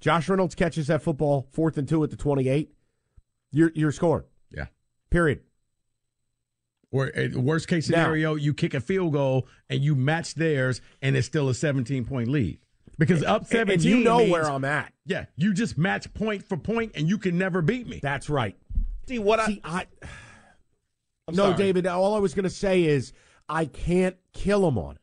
Josh 0.00 0.28
Reynolds 0.28 0.54
catches 0.54 0.86
that 0.86 1.02
football 1.02 1.48
fourth 1.52 1.76
and 1.76 1.88
two 1.88 2.04
at 2.04 2.10
the 2.10 2.16
28. 2.16 2.72
You're, 3.50 3.72
you're 3.74 3.90
scoring. 3.90 4.24
Yeah. 4.52 4.66
Period. 5.10 5.40
Or 6.92 7.10
uh, 7.18 7.28
worst 7.40 7.66
case 7.68 7.88
Now- 7.88 7.96
scenario, 8.04 8.34
you 8.36 8.54
kick 8.54 8.74
a 8.74 8.80
field 8.80 9.12
goal 9.12 9.48
and 9.68 9.82
you 9.82 9.94
match 9.96 10.34
theirs, 10.34 10.80
and 11.02 11.16
it's 11.16 11.26
still 11.26 11.48
a 11.48 11.54
17 11.54 12.04
point 12.04 12.28
lead. 12.28 12.58
Because 12.98 13.22
up 13.24 13.42
And- 13.42 13.48
17, 13.50 13.74
and 13.74 13.84
you 13.84 14.04
know 14.04 14.18
means- 14.18 14.30
where 14.32 14.48
I'm 14.48 14.64
at. 14.64 14.92
Yeah, 15.04 15.26
you 15.36 15.52
just 15.52 15.76
match 15.76 16.12
point 16.14 16.44
for 16.44 16.56
point, 16.56 16.92
and 16.94 17.08
you 17.08 17.18
can 17.18 17.36
never 17.36 17.60
beat 17.60 17.86
me. 17.88 17.98
That's 18.02 18.30
right. 18.30 18.56
See 19.08 19.18
what 19.18 19.40
I 19.40 19.46
See, 19.46 19.60
I 19.64 19.86
I'm 21.28 21.34
no, 21.34 21.44
sorry. 21.44 21.56
David. 21.56 21.86
All 21.86 22.14
I 22.14 22.20
was 22.20 22.34
going 22.34 22.44
to 22.44 22.50
say 22.50 22.84
is 22.84 23.12
I 23.48 23.66
can't 23.66 24.16
kill 24.32 24.66
him 24.66 24.78
on 24.78 24.96
it, 24.96 25.00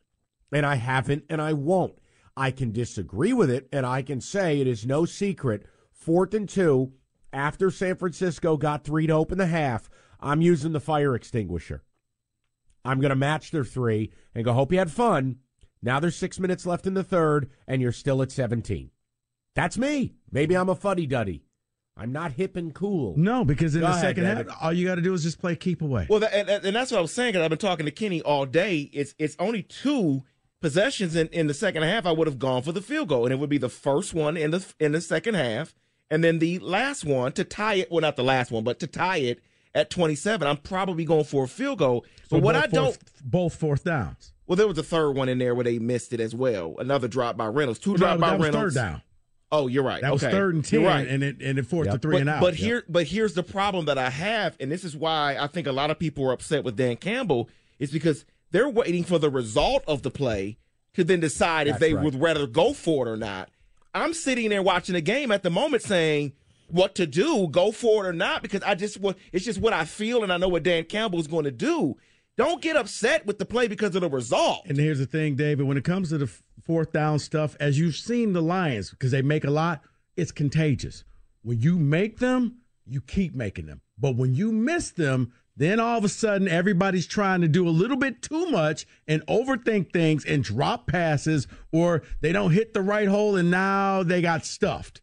and 0.56 0.64
I 0.64 0.76
haven't, 0.76 1.24
and 1.28 1.40
I 1.40 1.52
won't. 1.52 1.98
I 2.36 2.50
can 2.50 2.72
disagree 2.72 3.32
with 3.32 3.50
it, 3.50 3.68
and 3.72 3.84
I 3.84 4.02
can 4.02 4.20
say 4.20 4.60
it 4.60 4.66
is 4.66 4.86
no 4.86 5.04
secret. 5.04 5.66
Fourth 5.92 6.34
and 6.34 6.48
two, 6.48 6.92
after 7.32 7.70
San 7.70 7.96
Francisco 7.96 8.56
got 8.56 8.84
three 8.84 9.06
to 9.06 9.12
open 9.12 9.38
the 9.38 9.46
half, 9.46 9.88
I'm 10.20 10.40
using 10.40 10.72
the 10.72 10.80
fire 10.80 11.14
extinguisher. 11.14 11.84
I'm 12.84 13.00
going 13.00 13.10
to 13.10 13.16
match 13.16 13.50
their 13.50 13.64
three 13.64 14.12
and 14.34 14.44
go. 14.44 14.52
Hope 14.52 14.72
you 14.72 14.78
had 14.78 14.90
fun. 14.90 15.36
Now 15.82 16.00
there's 16.00 16.16
six 16.16 16.40
minutes 16.40 16.64
left 16.64 16.86
in 16.86 16.94
the 16.94 17.04
third, 17.04 17.50
and 17.66 17.82
you're 17.82 17.92
still 17.92 18.22
at 18.22 18.32
17. 18.32 18.90
That's 19.54 19.78
me. 19.78 20.14
Maybe 20.30 20.56
I'm 20.56 20.68
a 20.68 20.74
fuddy 20.74 21.06
duddy. 21.06 21.43
I'm 21.96 22.10
not 22.12 22.32
hip 22.32 22.56
and 22.56 22.74
cool. 22.74 23.14
No, 23.16 23.44
because 23.44 23.74
in 23.76 23.80
Go 23.82 23.86
the 23.86 23.92
ahead, 23.92 24.02
second 24.02 24.24
David. 24.24 24.48
half, 24.50 24.58
all 24.62 24.72
you 24.72 24.84
got 24.86 24.96
to 24.96 25.00
do 25.02 25.14
is 25.14 25.22
just 25.22 25.38
play 25.40 25.54
keep 25.54 25.80
away. 25.80 26.06
Well, 26.10 26.20
that, 26.20 26.34
and, 26.34 26.48
and 26.50 26.74
that's 26.74 26.90
what 26.90 26.98
I 26.98 27.00
was 27.00 27.12
saying. 27.14 27.32
Because 27.32 27.44
I've 27.44 27.50
been 27.50 27.58
talking 27.58 27.86
to 27.86 27.92
Kenny 27.92 28.20
all 28.22 28.46
day. 28.46 28.90
It's 28.92 29.14
it's 29.18 29.36
only 29.38 29.62
two 29.62 30.22
possessions 30.60 31.14
in, 31.14 31.28
in 31.28 31.46
the 31.46 31.54
second 31.54 31.82
half. 31.82 32.06
I 32.06 32.12
would 32.12 32.26
have 32.26 32.38
gone 32.38 32.62
for 32.62 32.72
the 32.72 32.80
field 32.82 33.08
goal, 33.08 33.24
and 33.24 33.32
it 33.32 33.36
would 33.38 33.50
be 33.50 33.58
the 33.58 33.68
first 33.68 34.12
one 34.14 34.36
in 34.36 34.50
the 34.50 34.66
in 34.80 34.92
the 34.92 35.00
second 35.00 35.34
half, 35.34 35.74
and 36.10 36.24
then 36.24 36.38
the 36.40 36.58
last 36.58 37.04
one 37.04 37.32
to 37.32 37.44
tie 37.44 37.74
it. 37.74 37.90
Well, 37.90 38.00
not 38.00 38.16
the 38.16 38.24
last 38.24 38.50
one, 38.50 38.64
but 38.64 38.80
to 38.80 38.86
tie 38.88 39.18
it 39.18 39.40
at 39.74 39.88
twenty 39.90 40.16
seven. 40.16 40.48
I'm 40.48 40.56
probably 40.56 41.04
going 41.04 41.24
for 41.24 41.44
a 41.44 41.48
field 41.48 41.78
goal. 41.78 42.04
So 42.28 42.38
But 42.38 42.42
what 42.42 42.54
both 42.54 42.64
I 42.64 42.66
don't. 42.66 42.98
both 43.22 43.54
fourth 43.54 43.84
downs. 43.84 44.32
Well, 44.46 44.56
there 44.56 44.66
was 44.68 44.78
a 44.78 44.82
third 44.82 45.12
one 45.12 45.28
in 45.28 45.38
there 45.38 45.54
where 45.54 45.64
they 45.64 45.78
missed 45.78 46.12
it 46.12 46.20
as 46.20 46.34
well. 46.34 46.74
Another 46.78 47.08
drop 47.08 47.36
by 47.36 47.46
Reynolds. 47.46 47.78
Two 47.78 47.90
Well, 47.92 47.98
drop 47.98 48.18
by 48.18 48.34
was 48.36 48.46
Reynolds. 48.48 48.74
third 48.74 48.80
down. 48.82 49.02
Oh, 49.52 49.68
you're 49.68 49.84
right. 49.84 50.00
That 50.02 50.12
was 50.12 50.22
third 50.22 50.54
and 50.54 50.64
ten, 50.64 50.82
right. 50.82 51.06
and 51.06 51.22
it 51.22 51.40
and 51.40 51.58
it 51.58 51.66
forced 51.66 51.88
Yep. 51.88 51.96
a 51.96 51.98
three 51.98 52.14
but, 52.14 52.20
and 52.22 52.30
out. 52.30 52.40
But 52.40 52.54
here, 52.56 52.82
but 52.88 53.06
here's 53.06 53.34
the 53.34 53.42
problem 53.42 53.84
that 53.84 53.98
I 53.98 54.10
have, 54.10 54.56
and 54.58 54.70
this 54.70 54.84
is 54.84 54.96
why 54.96 55.36
I 55.38 55.46
think 55.46 55.66
a 55.66 55.72
lot 55.72 55.90
of 55.90 55.98
people 55.98 56.28
are 56.28 56.32
upset 56.32 56.64
with 56.64 56.76
Dan 56.76 56.96
Campbell, 56.96 57.48
is 57.78 57.90
because 57.90 58.24
they're 58.50 58.68
waiting 58.68 59.04
for 59.04 59.18
the 59.18 59.30
result 59.30 59.84
of 59.86 60.02
the 60.02 60.10
play 60.10 60.58
to 60.94 61.04
then 61.04 61.20
decide 61.20 61.68
if 61.68 61.78
they 61.78 61.94
right. 61.94 62.04
would 62.04 62.20
rather 62.20 62.46
go 62.46 62.72
for 62.72 63.06
it 63.06 63.10
or 63.10 63.16
not. 63.16 63.48
I'm 63.94 64.14
sitting 64.14 64.50
there 64.50 64.62
watching 64.62 64.94
the 64.94 65.00
game 65.00 65.30
at 65.30 65.42
the 65.42 65.50
moment, 65.50 65.82
saying 65.82 66.32
what 66.68 66.94
to 66.96 67.06
do, 67.06 67.46
go 67.48 67.70
for 67.70 68.04
it 68.04 68.08
or 68.08 68.12
not, 68.12 68.42
because 68.42 68.62
I 68.62 68.74
just 68.74 68.98
what 68.98 69.16
it's 69.32 69.44
just 69.44 69.60
what 69.60 69.72
I 69.72 69.84
feel, 69.84 70.22
and 70.22 70.32
I 70.32 70.36
know 70.36 70.48
what 70.48 70.62
Dan 70.62 70.84
Campbell 70.84 71.20
is 71.20 71.26
going 71.28 71.44
to 71.44 71.52
do. 71.52 71.96
Don't 72.36 72.60
get 72.60 72.76
upset 72.76 73.26
with 73.26 73.38
the 73.38 73.44
play 73.44 73.68
because 73.68 73.94
of 73.94 74.00
the 74.00 74.10
result. 74.10 74.62
And 74.66 74.76
here's 74.76 74.98
the 74.98 75.06
thing, 75.06 75.36
David. 75.36 75.66
When 75.66 75.76
it 75.76 75.84
comes 75.84 76.08
to 76.08 76.18
the 76.18 76.30
fourth 76.62 76.92
down 76.92 77.20
stuff, 77.20 77.56
as 77.60 77.78
you've 77.78 77.94
seen 77.94 78.32
the 78.32 78.42
Lions, 78.42 78.90
because 78.90 79.12
they 79.12 79.22
make 79.22 79.44
a 79.44 79.50
lot, 79.50 79.82
it's 80.16 80.32
contagious. 80.32 81.04
When 81.42 81.60
you 81.60 81.78
make 81.78 82.18
them, 82.18 82.58
you 82.86 83.00
keep 83.00 83.34
making 83.34 83.66
them. 83.66 83.82
But 83.98 84.16
when 84.16 84.34
you 84.34 84.50
miss 84.50 84.90
them, 84.90 85.32
then 85.56 85.78
all 85.78 85.98
of 85.98 86.04
a 86.04 86.08
sudden 86.08 86.48
everybody's 86.48 87.06
trying 87.06 87.40
to 87.42 87.48
do 87.48 87.68
a 87.68 87.70
little 87.70 87.96
bit 87.96 88.22
too 88.22 88.46
much 88.46 88.86
and 89.06 89.24
overthink 89.26 89.92
things 89.92 90.24
and 90.24 90.42
drop 90.42 90.88
passes, 90.88 91.46
or 91.70 92.02
they 92.20 92.32
don't 92.32 92.50
hit 92.50 92.74
the 92.74 92.82
right 92.82 93.06
hole 93.06 93.36
and 93.36 93.50
now 93.50 94.02
they 94.02 94.20
got 94.20 94.44
stuffed. 94.44 95.00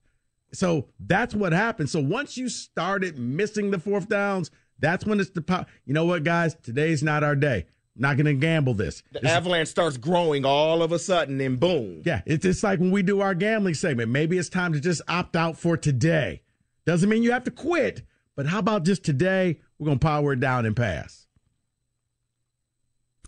So 0.54 0.90
that's 1.00 1.34
what 1.34 1.54
happened. 1.54 1.90
So 1.90 2.02
once 2.02 2.36
you 2.36 2.50
started 2.50 3.18
missing 3.18 3.72
the 3.72 3.80
fourth 3.80 4.10
downs, 4.10 4.52
that's 4.82 5.06
when 5.06 5.20
it's 5.20 5.30
the 5.30 5.42
pop. 5.42 5.68
You 5.86 5.94
know 5.94 6.06
what, 6.06 6.24
guys? 6.24 6.56
Today's 6.56 7.02
not 7.02 7.24
our 7.24 7.36
day. 7.36 7.66
I'm 7.96 8.02
not 8.02 8.18
going 8.18 8.26
to 8.26 8.34
gamble 8.34 8.74
this. 8.74 9.04
The 9.12 9.20
this 9.22 9.32
avalanche 9.32 9.64
is- 9.64 9.70
starts 9.72 9.98
growing 9.98 10.44
all 10.46 10.82
of 10.84 10.92
a 10.92 11.00
sudden, 11.00 11.40
and 11.40 11.60
boom. 11.60 12.02
Yeah, 12.06 12.22
it's 12.26 12.44
just 12.44 12.64
like 12.64 12.80
when 12.80 12.92
we 12.92 13.04
do 13.04 13.22
our 13.22 13.34
gambling 13.36 13.76
segment. 13.76 14.10
Maybe 14.12 14.38
it's 14.38 14.50
time 14.50 14.74
to 14.74 14.80
just 14.80 15.02
opt 15.08 15.36
out 15.36 15.58
for 15.58 15.78
today. 15.78 16.42
Doesn't 16.86 17.10
mean 17.10 17.24
you 17.24 17.32
have 17.32 17.44
to 17.46 17.52
quit, 17.52 18.02
but 18.36 18.48
how 18.48 18.60
about 18.60 18.84
just 18.84 19.04
today? 19.04 19.60
We're 19.78 19.86
going 19.86 20.00
to 20.00 20.06
power 20.06 20.34
it 20.34 20.40
down 20.40 20.66
and 20.66 20.76
pass. 20.76 21.28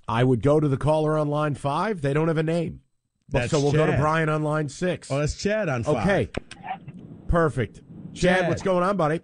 I 0.08 0.24
would 0.24 0.42
go 0.42 0.60
to 0.60 0.68
the 0.68 0.78
caller 0.78 1.18
on 1.18 1.30
line 1.30 1.56
five. 1.56 2.02
They 2.02 2.14
don't 2.14 2.28
have 2.28 2.38
a 2.38 2.44
name. 2.44 2.82
That's 3.30 3.52
so 3.52 3.60
we'll 3.60 3.72
go 3.72 3.86
to 3.88 3.98
Brian 3.98 4.30
on 4.30 4.44
line 4.44 4.70
six. 4.70 5.10
Oh, 5.10 5.18
that's 5.20 5.36
Chad 5.36 5.70
on 5.70 5.84
five. 5.84 5.98
Okay. 6.08 6.30
Perfect. 7.28 7.82
Chad, 8.14 8.40
Chad. 8.42 8.50
what's 8.50 8.62
going 8.62 8.84
on, 8.84 8.98
buddy? 8.98 9.22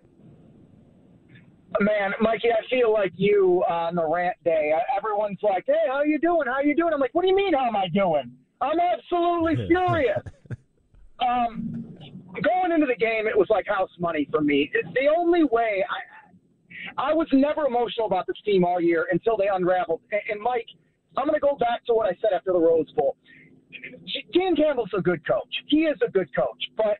Man, 1.79 2.13
Mikey, 2.19 2.49
I 2.51 2.67
feel 2.69 2.91
like 2.91 3.13
you 3.15 3.63
on 3.69 3.95
the 3.95 4.07
rant 4.07 4.35
day. 4.43 4.73
Everyone's 4.97 5.39
like, 5.43 5.65
"Hey, 5.67 5.85
how 5.87 6.01
you 6.01 6.17
doing? 6.19 6.47
How 6.47 6.61
you 6.61 6.75
doing?" 6.75 6.93
I'm 6.93 6.99
like, 6.99 7.13
"What 7.13 7.21
do 7.21 7.27
you 7.27 7.35
mean? 7.35 7.53
How 7.53 7.67
am 7.67 7.75
I 7.75 7.87
doing? 7.93 8.31
I'm 8.59 8.79
absolutely 8.79 9.55
furious." 9.67 10.23
um, 11.19 11.85
going 12.41 12.71
into 12.73 12.87
the 12.87 12.95
game, 12.95 13.27
it 13.27 13.37
was 13.37 13.47
like 13.49 13.67
house 13.67 13.91
money 13.99 14.27
for 14.31 14.41
me. 14.41 14.71
It's 14.73 14.89
the 14.93 15.13
only 15.15 15.43
way. 15.43 15.83
I 15.89 15.99
I 16.97 17.13
was 17.13 17.27
never 17.33 17.65
emotional 17.65 18.07
about 18.07 18.27
this 18.27 18.37
team 18.45 18.63
all 18.63 18.81
year 18.81 19.07
until 19.11 19.37
they 19.37 19.47
unraveled. 19.47 20.01
And, 20.11 20.21
and 20.31 20.41
Mike, 20.41 20.67
I'm 21.17 21.25
going 21.25 21.35
to 21.35 21.39
go 21.39 21.55
back 21.57 21.85
to 21.85 21.93
what 21.93 22.07
I 22.07 22.17
said 22.21 22.31
after 22.33 22.53
the 22.53 22.59
Rose 22.59 22.91
Bowl. 22.95 23.15
Dan 24.33 24.55
Campbell's 24.55 24.89
a 24.97 25.01
good 25.01 25.25
coach. 25.27 25.53
He 25.67 25.81
is 25.81 25.97
a 26.05 26.09
good 26.09 26.33
coach, 26.35 26.63
but 26.75 26.97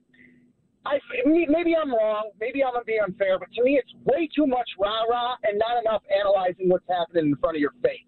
I 0.86 1.00
maybe 1.26 1.76
I'm 1.76 1.94
wrong. 1.94 2.32
Maybe 2.40 2.64
I'm 2.64 2.74
gonna 2.74 2.86
be 2.86 3.00
unfair, 3.00 3.38
but 3.38 3.52
to 3.54 3.64
me, 3.64 3.78
it's 3.78 3.92
way 4.06 4.30
too 4.34 4.48
much 4.48 4.68
rah 4.80 5.04
rah 5.10 5.36
and 5.44 5.60
not 5.60 5.82
enough 5.82 6.04
analyzing 6.08 6.70
what's 6.70 6.88
happening 6.88 7.32
in 7.32 7.36
front 7.38 7.58
of 7.58 7.62
your 7.62 7.74
face. 7.84 8.08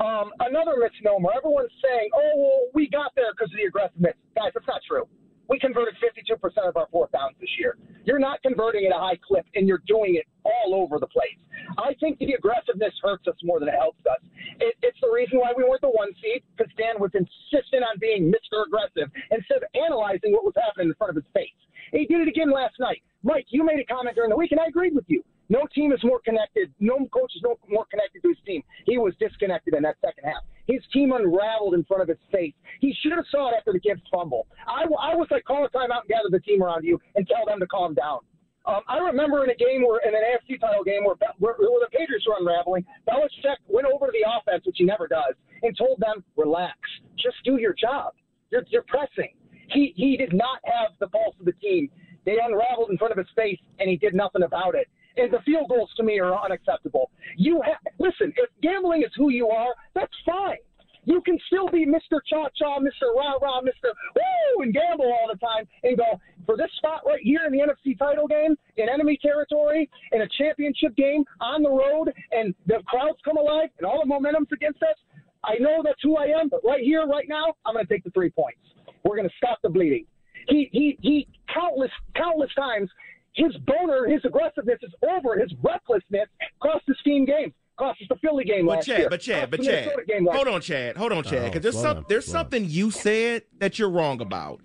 Um, 0.00 0.30
another 0.40 0.78
misnomer. 0.78 1.30
Everyone's 1.36 1.72
saying, 1.82 2.08
"Oh, 2.14 2.32
well, 2.36 2.60
we 2.72 2.88
got 2.88 3.12
there 3.14 3.32
because 3.32 3.52
of 3.52 3.58
the 3.58 3.64
aggressiveness." 3.64 4.14
Guys, 4.34 4.52
that's 4.54 4.66
not 4.66 4.80
true. 4.86 5.06
We 5.48 5.58
converted 5.58 5.94
52% 5.96 6.36
of 6.68 6.76
our 6.76 6.86
fourth 6.92 7.10
downs 7.12 7.36
this 7.40 7.48
year. 7.58 7.78
You're 8.04 8.18
not 8.18 8.42
converting 8.42 8.84
at 8.86 8.92
a 8.92 8.98
high 8.98 9.18
clip, 9.26 9.46
and 9.54 9.66
you're 9.66 9.82
doing 9.86 10.16
it 10.16 10.26
all 10.44 10.74
over 10.74 10.98
the 10.98 11.06
place. 11.06 11.40
I 11.78 11.94
think 12.00 12.18
the 12.18 12.32
aggressiveness 12.32 12.92
hurts 13.02 13.26
us 13.26 13.36
more 13.42 13.58
than 13.58 13.68
it 13.68 13.74
helps 13.74 14.04
us. 14.04 14.20
It, 14.60 14.76
it's 14.82 14.98
the 15.00 15.10
reason 15.10 15.38
why 15.38 15.52
we 15.56 15.64
weren't 15.64 15.80
the 15.80 15.90
one 15.90 16.12
seed 16.20 16.42
because 16.56 16.72
Dan 16.76 17.00
was 17.00 17.10
insistent 17.14 17.82
on 17.82 17.98
being 17.98 18.32
Mr. 18.32 18.64
Aggressive 18.66 19.10
instead 19.30 19.64
of 19.64 19.68
analyzing 19.74 20.32
what 20.32 20.44
was 20.44 20.54
happening 20.56 20.88
in 20.88 20.94
front 20.94 21.10
of 21.10 21.16
his 21.16 21.28
face. 21.32 21.56
He 21.92 22.04
did 22.04 22.20
it 22.20 22.28
again 22.28 22.50
last 22.52 22.76
night. 22.78 23.02
Mike, 23.22 23.46
you 23.48 23.64
made 23.64 23.80
a 23.80 23.84
comment 23.84 24.16
during 24.16 24.30
the 24.30 24.36
week, 24.36 24.52
and 24.52 24.60
I 24.60 24.66
agreed 24.66 24.94
with 24.94 25.04
you. 25.08 25.24
No 25.48 25.66
team 25.74 25.92
is 25.92 26.00
more 26.04 26.20
connected. 26.24 26.72
No 26.78 26.98
coach 27.12 27.32
is 27.34 27.42
no 27.42 27.56
more 27.68 27.86
connected 27.90 28.22
to 28.22 28.28
his 28.28 28.38
team. 28.44 28.62
He 28.84 28.98
was 28.98 29.14
disconnected 29.18 29.74
in 29.74 29.82
that 29.82 29.96
second 30.04 30.24
half. 30.24 30.42
His 30.66 30.82
team 30.92 31.12
unraveled 31.12 31.74
in 31.74 31.84
front 31.84 32.02
of 32.02 32.08
his 32.08 32.18
face. 32.30 32.52
He 32.80 32.94
should 33.00 33.12
have 33.12 33.24
saw 33.30 33.48
it 33.48 33.54
after 33.56 33.72
the 33.72 33.80
Gibbs 33.80 34.02
fumble. 34.12 34.46
I, 34.66 34.82
I 34.84 35.16
was 35.16 35.28
like, 35.30 35.44
call 35.44 35.64
a 35.64 35.70
timeout 35.70 36.04
and 36.04 36.08
gather 36.08 36.28
the 36.30 36.40
team 36.40 36.62
around 36.62 36.84
you 36.84 37.00
and 37.16 37.26
tell 37.26 37.46
them 37.46 37.60
to 37.60 37.66
calm 37.66 37.94
down. 37.94 38.20
Um, 38.66 38.80
I 38.86 38.98
remember 38.98 39.44
in 39.44 39.50
a 39.50 39.54
game 39.54 39.80
where, 39.80 40.00
in 40.06 40.14
an 40.14 40.20
AFC 40.20 40.60
title 40.60 40.84
game 40.84 41.02
where, 41.02 41.16
where, 41.38 41.54
where 41.56 41.80
the 41.80 41.88
Patriots 41.90 42.26
were 42.28 42.36
unraveling, 42.38 42.84
Belichick 43.08 43.56
went 43.66 43.86
over 43.86 44.06
to 44.06 44.12
the 44.12 44.28
offense, 44.28 44.66
which 44.66 44.76
he 44.76 44.84
never 44.84 45.08
does, 45.08 45.32
and 45.62 45.76
told 45.78 45.98
them, 46.00 46.22
relax, 46.36 46.76
just 47.16 47.36
do 47.44 47.56
your 47.56 47.72
job. 47.72 48.12
You're, 48.50 48.64
you're 48.68 48.84
pressing. 48.86 49.32
He, 49.72 49.94
he 49.96 50.18
did 50.18 50.34
not 50.34 50.60
have 50.64 50.92
the 51.00 51.08
pulse 51.08 51.34
of 51.40 51.46
the 51.46 51.52
team. 51.52 51.88
They 52.26 52.36
unraveled 52.42 52.90
in 52.90 52.98
front 52.98 53.12
of 53.12 53.18
his 53.18 53.28
face, 53.34 53.58
and 53.78 53.88
he 53.88 53.96
did 53.96 54.14
nothing 54.14 54.42
about 54.42 54.74
it. 54.74 54.86
And 55.18 55.32
the 55.32 55.40
field 55.44 55.68
goals 55.68 55.90
to 55.96 56.02
me 56.02 56.18
are 56.20 56.34
unacceptable. 56.34 57.10
You 57.36 57.60
ha- 57.64 57.78
listen. 57.98 58.32
If 58.36 58.50
gambling 58.62 59.02
is 59.02 59.10
who 59.16 59.30
you 59.30 59.48
are, 59.48 59.74
that's 59.94 60.12
fine. 60.24 60.58
You 61.04 61.22
can 61.22 61.38
still 61.46 61.68
be 61.68 61.86
Mr. 61.86 62.20
Cha 62.28 62.48
Cha, 62.54 62.78
Mr. 62.78 63.16
Rah 63.16 63.38
Rah, 63.40 63.62
Mr. 63.62 63.90
Woo, 64.14 64.62
and 64.62 64.74
gamble 64.74 65.06
all 65.06 65.28
the 65.32 65.38
time 65.38 65.66
and 65.82 65.96
go 65.96 66.20
for 66.44 66.56
this 66.56 66.70
spot 66.76 67.00
right 67.06 67.20
here 67.22 67.40
in 67.46 67.52
the 67.52 67.60
NFC 67.60 67.98
title 67.98 68.28
game, 68.28 68.56
in 68.76 68.88
enemy 68.88 69.18
territory, 69.22 69.88
in 70.12 70.20
a 70.20 70.28
championship 70.36 70.94
game, 70.96 71.24
on 71.40 71.62
the 71.62 71.70
road, 71.70 72.12
and 72.32 72.54
the 72.66 72.82
crowds 72.86 73.18
come 73.24 73.38
alive 73.38 73.70
and 73.78 73.86
all 73.86 74.00
the 74.00 74.06
momentum's 74.06 74.48
against 74.52 74.82
us. 74.82 74.96
I 75.44 75.54
know 75.60 75.82
that's 75.82 76.02
who 76.02 76.16
I 76.18 76.26
am, 76.26 76.50
but 76.50 76.60
right 76.62 76.82
here, 76.82 77.06
right 77.06 77.26
now, 77.26 77.54
I'm 77.64 77.74
going 77.74 77.86
to 77.86 77.92
take 77.92 78.04
the 78.04 78.10
three 78.10 78.30
points. 78.30 78.60
We're 79.04 79.16
going 79.16 79.28
to 79.28 79.34
stop 79.36 79.60
the 79.62 79.70
bleeding. 79.70 80.04
He, 80.48 80.68
he, 80.72 80.98
he, 81.00 81.28
countless, 81.52 81.90
countless 82.16 82.50
times, 82.54 82.90
his 83.38 83.56
boner, 83.66 84.06
his 84.06 84.20
aggressiveness 84.24 84.78
is 84.82 84.92
over. 85.02 85.38
His 85.38 85.52
recklessness 85.62 86.28
cost 86.62 86.84
us 86.90 86.96
team 87.04 87.24
games. 87.24 87.52
Cost 87.78 88.00
us 88.02 88.08
the 88.08 88.16
Philly 88.16 88.44
game 88.44 88.66
But 88.66 88.76
last 88.76 88.86
Chad, 88.86 88.98
year. 88.98 89.08
but 89.08 89.20
Chad, 89.20 89.40
Cost 89.42 89.50
but 89.52 89.62
Chad, 89.62 89.84
Minnesota 89.86 90.02
game 90.08 90.26
last 90.26 90.36
hold 90.36 90.48
on, 90.48 90.60
Chad, 90.60 90.96
hold 90.96 91.12
on, 91.12 91.22
Chad, 91.22 91.38
Oh, 91.38 91.44
because 91.44 91.62
there's 91.62 91.80
some 91.80 92.04
there's 92.08 92.26
something 92.26 92.64
you 92.64 92.90
said 92.90 93.42
that 93.58 93.78
you're 93.78 93.88
wrong 93.90 94.20
about. 94.20 94.60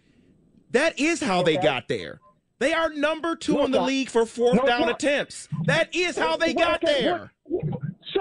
That 0.72 1.00
is 1.00 1.22
how 1.22 1.44
they 1.44 1.58
got 1.58 1.88
there. 1.88 2.20
They 2.60 2.74
are 2.74 2.90
number 2.92 3.36
two 3.36 3.54
No, 3.56 3.66
in 3.66 3.72
the 3.72 3.80
it's 3.80 3.88
league 3.88 4.10
for 4.10 4.26
fourth 4.26 4.56
No, 4.56 4.66
down 4.66 4.82
not. 4.88 4.96
attempts. 4.96 5.48
That 5.66 5.94
is 5.96 6.18
how 6.18 6.38
they 6.38 6.54
Well, 6.54 6.66
got 6.66 6.84
okay, 6.84 7.04
there. 7.04 7.32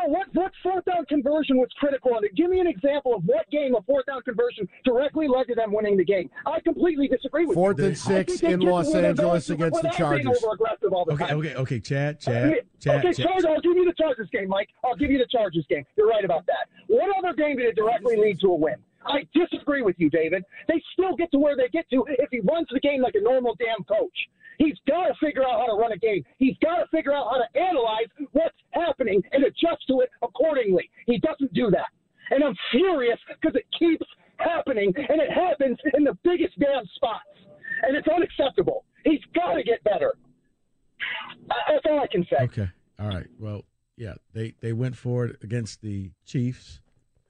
What- 0.08 0.10
what? 0.10 0.42
What 0.42 0.52
fourth 0.62 0.84
down 0.84 1.04
conversion 1.06 1.56
was 1.56 1.68
critical 1.78 2.14
on 2.14 2.24
it? 2.24 2.34
Give 2.34 2.50
me 2.50 2.58
an 2.60 2.66
example 2.66 3.14
of 3.14 3.22
what 3.24 3.48
game 3.50 3.74
a 3.74 3.82
fourth 3.82 4.06
down 4.06 4.22
conversion 4.22 4.68
directly 4.84 5.28
led 5.28 5.46
to 5.48 5.54
them 5.54 5.72
winning 5.72 5.96
the 5.96 6.04
game. 6.04 6.30
I 6.46 6.60
completely 6.60 7.08
disagree 7.08 7.44
with 7.46 7.54
Fourth 7.54 7.78
you. 7.78 7.86
and 7.86 7.98
six 7.98 8.42
in 8.42 8.60
Los 8.60 8.94
Angeles 8.94 9.50
against 9.50 9.82
the 9.82 9.88
Chargers. 9.90 10.40
the 10.40 10.88
Okay, 11.12 11.26
time. 11.26 11.38
okay, 11.38 11.54
okay, 11.54 11.80
Chad, 11.80 12.16
Okay, 12.16 12.24
Chad, 12.24 12.64
Chad, 12.80 12.98
okay, 13.04 13.12
Chad. 13.12 13.26
Chargers, 13.26 13.44
I'll 13.44 13.60
give 13.60 13.76
you 13.76 13.84
the 13.84 13.94
Chargers 13.94 14.28
game, 14.30 14.48
Mike. 14.48 14.68
I'll 14.84 14.96
give 14.96 15.10
you 15.10 15.18
the 15.18 15.26
Chargers 15.26 15.66
game. 15.68 15.84
You're 15.96 16.08
right 16.08 16.24
about 16.24 16.44
that. 16.46 16.68
What 16.88 17.16
other 17.16 17.32
game 17.34 17.56
did 17.56 17.66
it 17.66 17.76
directly 17.76 18.16
lead 18.16 18.40
to 18.40 18.48
a 18.48 18.54
win? 18.56 18.76
I 19.06 19.26
disagree 19.34 19.82
with 19.82 19.96
you, 19.98 20.10
David. 20.10 20.44
They 20.68 20.80
still 20.92 21.16
get 21.16 21.30
to 21.32 21.38
where 21.38 21.56
they 21.56 21.68
get 21.68 21.88
to 21.90 22.04
if 22.08 22.28
he 22.30 22.40
runs 22.40 22.68
the 22.72 22.80
game 22.80 23.02
like 23.02 23.14
a 23.16 23.20
normal 23.20 23.54
damn 23.58 23.82
coach. 23.84 24.28
He's 24.62 24.78
got 24.86 25.08
to 25.08 25.14
figure 25.20 25.42
out 25.42 25.58
how 25.60 25.66
to 25.66 25.80
run 25.80 25.90
a 25.92 25.98
game. 25.98 26.24
He's 26.38 26.56
got 26.62 26.76
to 26.76 26.86
figure 26.94 27.12
out 27.12 27.26
how 27.30 27.38
to 27.38 27.60
analyze 27.60 28.06
what's 28.30 28.54
happening 28.70 29.20
and 29.32 29.42
adjust 29.44 29.82
to 29.88 30.00
it 30.00 30.10
accordingly. 30.22 30.88
He 31.06 31.18
doesn't 31.18 31.52
do 31.52 31.68
that. 31.70 31.88
And 32.30 32.44
I'm 32.44 32.54
furious 32.70 33.18
because 33.28 33.56
it 33.56 33.66
keeps 33.76 34.06
happening, 34.38 34.92
and 34.96 35.20
it 35.20 35.30
happens 35.30 35.76
in 35.94 36.04
the 36.04 36.16
biggest 36.22 36.58
damn 36.58 36.86
spots. 36.94 37.26
And 37.82 37.96
it's 37.96 38.06
unacceptable. 38.06 38.84
He's 39.04 39.20
got 39.34 39.54
to 39.54 39.62
get 39.64 39.82
better. 39.82 40.14
That's 41.48 41.84
all 41.86 42.00
I 42.00 42.06
can 42.06 42.24
say. 42.30 42.44
Okay. 42.44 42.68
All 43.00 43.08
right. 43.08 43.26
Well, 43.38 43.64
yeah, 43.96 44.14
they 44.32 44.54
they 44.60 44.72
went 44.72 44.96
for 44.96 45.26
it 45.26 45.36
against 45.42 45.82
the 45.82 46.10
Chiefs, 46.24 46.80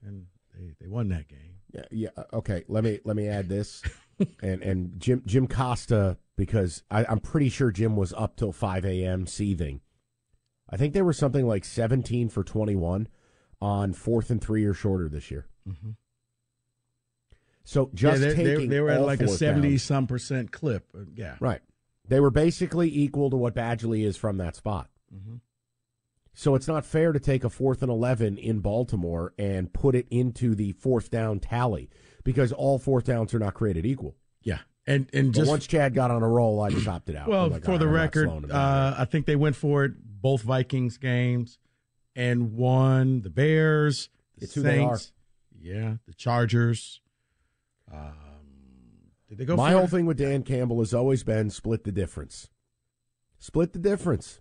and 0.05 0.27
they, 0.55 0.75
they 0.81 0.87
won 0.89 1.09
that 1.09 1.29
game. 1.29 1.57
Yeah, 1.73 1.85
yeah. 1.91 2.09
uh, 2.17 2.25
Okay, 2.35 2.65
let 2.69 2.85
me 2.85 3.01
let 3.05 3.17
me 3.17 3.29
add 3.29 3.49
this, 3.49 3.83
and 4.43 4.63
and 4.63 5.01
Jim 5.01 5.23
Jim 5.25 5.47
Costa 5.49 6.19
because 6.45 6.83
I, 6.91 7.05
I'm 7.05 7.21
pretty 7.21 7.49
sure 7.49 7.71
Jim 7.71 7.95
was 7.95 8.13
up 8.15 8.35
till 8.37 8.51
5 8.53 8.85
a.m. 8.85 9.27
seething. 9.29 9.81
I 10.69 10.77
think 10.77 10.93
they 10.93 11.03
were 11.03 11.13
something 11.13 11.47
like 11.47 11.65
17 11.65 12.29
for 12.31 12.43
21 12.43 13.07
on 13.61 13.93
fourth 13.93 14.29
and 14.31 14.41
three 14.43 14.65
or 14.65 14.75
shorter 14.75 15.09
this 15.09 15.31
year. 15.31 15.47
Mhm. 15.69 15.95
So 17.65 17.91
just 17.95 18.21
yeah, 18.21 18.29
they, 18.29 18.35
they- 18.35 18.45
taking 18.55 18.71
they 18.71 18.81
were 18.81 18.91
at 18.91 19.03
like 19.03 19.21
a 19.21 19.29
seventy 19.29 19.71
downs- 19.71 19.83
some 19.85 20.07
percent 20.09 20.51
clip. 20.51 20.85
Uh, 20.95 21.05
Yeah. 21.15 21.37
Right. 21.39 21.61
They 22.09 22.19
were 22.19 22.31
basically 22.33 22.93
equal 22.93 23.31
to 23.31 23.37
what 23.37 23.55
Badgley 23.55 24.05
is 24.05 24.17
from 24.17 24.39
that 24.39 24.57
spot. 24.57 24.91
Mhm. 25.15 25.41
So 26.35 26.55
it's 26.57 26.67
not 26.67 26.85
fair 26.85 27.13
to 27.13 27.21
take 27.21 27.45
a 27.45 27.51
fourth 27.51 27.83
and 27.83 27.91
11 27.93 28.39
in 28.39 28.59
Baltimore 28.61 29.33
and 29.39 29.73
put 29.73 29.95
it 29.95 30.09
into 30.11 30.55
the 30.57 30.73
fourth 30.73 31.11
down 31.11 31.39
tally 31.39 31.89
because 32.25 32.51
all 32.53 32.79
fourth 32.79 33.05
downs 33.05 33.33
are 33.35 33.39
not 33.39 33.55
created 33.55 33.87
equal. 33.87 34.17
Yeah. 34.87 34.95
And 34.95 35.09
and 35.13 35.33
But 35.33 35.39
just 35.39 35.51
once 35.51 35.67
Chad 35.67 35.95
got 35.95 36.11
on 36.11 36.23
a 36.23 36.29
roll, 36.29 36.61
I 36.61 36.71
just 36.71 36.89
opted 36.89 37.17
out. 37.17 37.29
well 37.29 37.49
like, 37.49 37.65
for 37.65 37.79
the 37.79 37.87
I'm 37.87 37.93
record, 37.93 38.27
slowing 38.27 38.43
him 38.45 38.49
down 38.49 38.59
uh, 38.59 38.97
I 38.99 39.05
think 39.05 39.27
they 39.27 39.37
went 39.37 39.57
for 39.57 39.85
it 39.85 39.93
both 40.21 40.43
Vikings 40.43 40.99
games 40.99 41.59
and 42.17 42.53
won 42.53 43.23
the 43.23 43.31
Bears, 43.31 44.09
the 44.39 44.45
It's 44.45 44.55
who 44.55 44.63
they 44.63 44.81
are. 44.81 44.97
Saints, 44.97 45.13
yeah, 45.61 45.95
the 46.07 46.15
Chargers. 46.15 47.01
Um, 47.93 48.13
did 49.29 49.39
they 49.39 49.45
go? 49.45 49.57
My 49.57 49.73
whole 49.73 49.85
it? 49.85 49.91
thing 49.91 50.07
with 50.07 50.19
Dan 50.19 50.43
Campbell 50.43 50.81
has 50.81 50.93
always 50.93 51.23
been 51.23 51.51
split 51.51 51.85
the 51.85 51.93
difference. 51.93 52.49
Split 53.39 53.73
the 53.73 53.79
difference. 53.79 54.41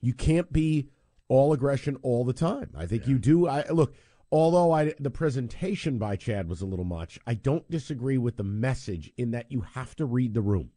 You 0.00 0.12
can't 0.12 0.52
be 0.52 0.88
all 1.28 1.52
aggression 1.52 1.96
all 2.02 2.24
the 2.24 2.32
time. 2.32 2.70
I 2.76 2.86
think 2.86 3.06
you 3.06 3.18
do. 3.18 3.46
I 3.48 3.68
look. 3.70 3.94
Although 4.32 4.72
I, 4.72 4.94
the 4.98 5.10
presentation 5.10 5.98
by 5.98 6.16
Chad 6.16 6.48
was 6.48 6.62
a 6.62 6.66
little 6.66 6.86
much, 6.86 7.20
I 7.26 7.34
don't 7.34 7.70
disagree 7.70 8.16
with 8.16 8.38
the 8.38 8.42
message 8.42 9.12
in 9.18 9.32
that 9.32 9.52
you 9.52 9.60
have 9.74 9.94
to 9.96 10.06
read 10.06 10.32
the 10.32 10.40
room. 10.40 10.70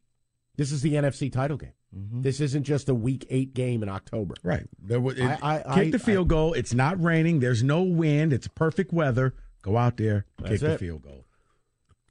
This 0.58 0.74
is 0.74 0.82
the 0.82 0.94
NFC 0.94 1.32
title 1.32 1.56
game. 1.56 1.72
Mm-hmm. 1.98 2.22
This 2.22 2.42
isn't 2.42 2.64
just 2.64 2.90
a 2.90 2.94
week 2.94 3.26
eight 3.30 3.54
game 3.54 3.82
in 3.82 3.88
October. 3.88 4.36
Right. 4.44 4.68
There 4.78 5.00
was, 5.00 5.18
it, 5.18 5.24
I, 5.24 5.64
I, 5.66 5.76
kick 5.76 5.94
the 5.94 6.00
field 6.00 6.28
goal. 6.28 6.54
It's 6.54 6.74
not 6.74 7.02
raining. 7.02 7.40
There's 7.40 7.64
no 7.64 7.82
wind. 7.82 8.34
It's 8.34 8.50
perfect 8.50 8.92
weather. 8.92 9.34
Go 9.62 9.78
out 9.78 9.96
there, 9.98 10.26
kick 10.46 10.60
the 10.60 10.78
field 10.78 11.04
goal. 11.04 11.26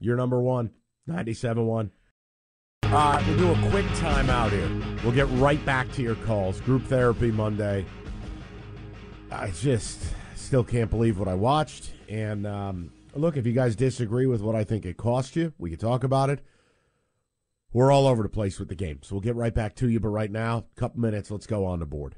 You're 0.01 0.17
number 0.17 0.41
one, 0.41 0.71
97 1.07 1.65
1. 1.65 1.91
Uh, 2.85 3.23
we'll 3.27 3.37
do 3.37 3.53
a 3.53 3.71
quick 3.71 3.87
timeout 3.87 4.51
here. 4.51 4.99
We'll 5.05 5.15
get 5.15 5.29
right 5.39 5.65
back 5.65 5.93
to 5.93 6.03
your 6.03 6.17
calls. 6.17 6.61
Group 6.63 6.85
therapy 6.87 7.31
Monday. 7.31 7.85
I 9.31 9.51
just 9.51 10.01
still 10.45 10.65
can't 10.65 10.91
believe 10.91 11.19
what 11.19 11.27
I 11.27 11.35
watched. 11.35 11.93
And 12.09 12.47
um, 12.47 12.93
look, 13.15 13.37
if 13.37 13.47
you 13.47 13.53
guys 13.53 13.75
disagree 13.75 14.27
with 14.27 14.43
what 14.43 14.55
I 14.55 14.63
think 14.63 14.85
it 14.85 14.97
cost 14.97 15.35
you, 15.37 15.53
we 15.59 15.71
can 15.71 15.79
talk 15.79 16.05
about 16.05 16.31
it. 16.31 16.41
We're 17.73 17.91
all 17.91 18.07
over 18.07 18.23
the 18.23 18.29
place 18.29 18.61
with 18.61 18.69
the 18.69 18.77
game. 18.77 19.01
So 19.03 19.17
we'll 19.17 19.23
get 19.23 19.35
right 19.35 19.53
back 19.53 19.75
to 19.77 19.89
you. 19.89 19.99
But 19.99 20.11
right 20.11 20.31
now, 20.31 20.59
a 20.59 20.81
couple 20.81 21.01
minutes, 21.01 21.31
let's 21.31 21.47
go 21.47 21.65
on 21.65 21.81
the 21.81 21.87
board. 21.87 22.15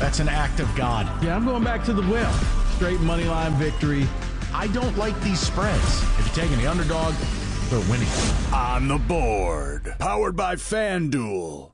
That's 0.00 0.18
an 0.18 0.28
act 0.28 0.58
of 0.58 0.74
God. 0.74 1.06
Yeah, 1.22 1.36
I'm 1.36 1.44
going 1.44 1.62
back 1.62 1.84
to 1.84 1.92
the 1.92 2.02
well. 2.02 2.32
Straight 2.74 3.00
money 3.00 3.24
line 3.24 3.52
victory. 3.52 4.08
I 4.52 4.66
don't 4.68 4.96
like 4.96 5.18
these 5.20 5.38
spreads. 5.38 6.02
If 6.18 6.26
you're 6.26 6.46
taking 6.46 6.58
the 6.58 6.68
underdog, 6.68 7.14
they're 7.70 7.90
winning. 7.90 8.08
On 8.52 8.88
the 8.88 8.98
board. 8.98 9.94
Powered 9.98 10.34
by 10.34 10.56
FanDuel. 10.56 11.73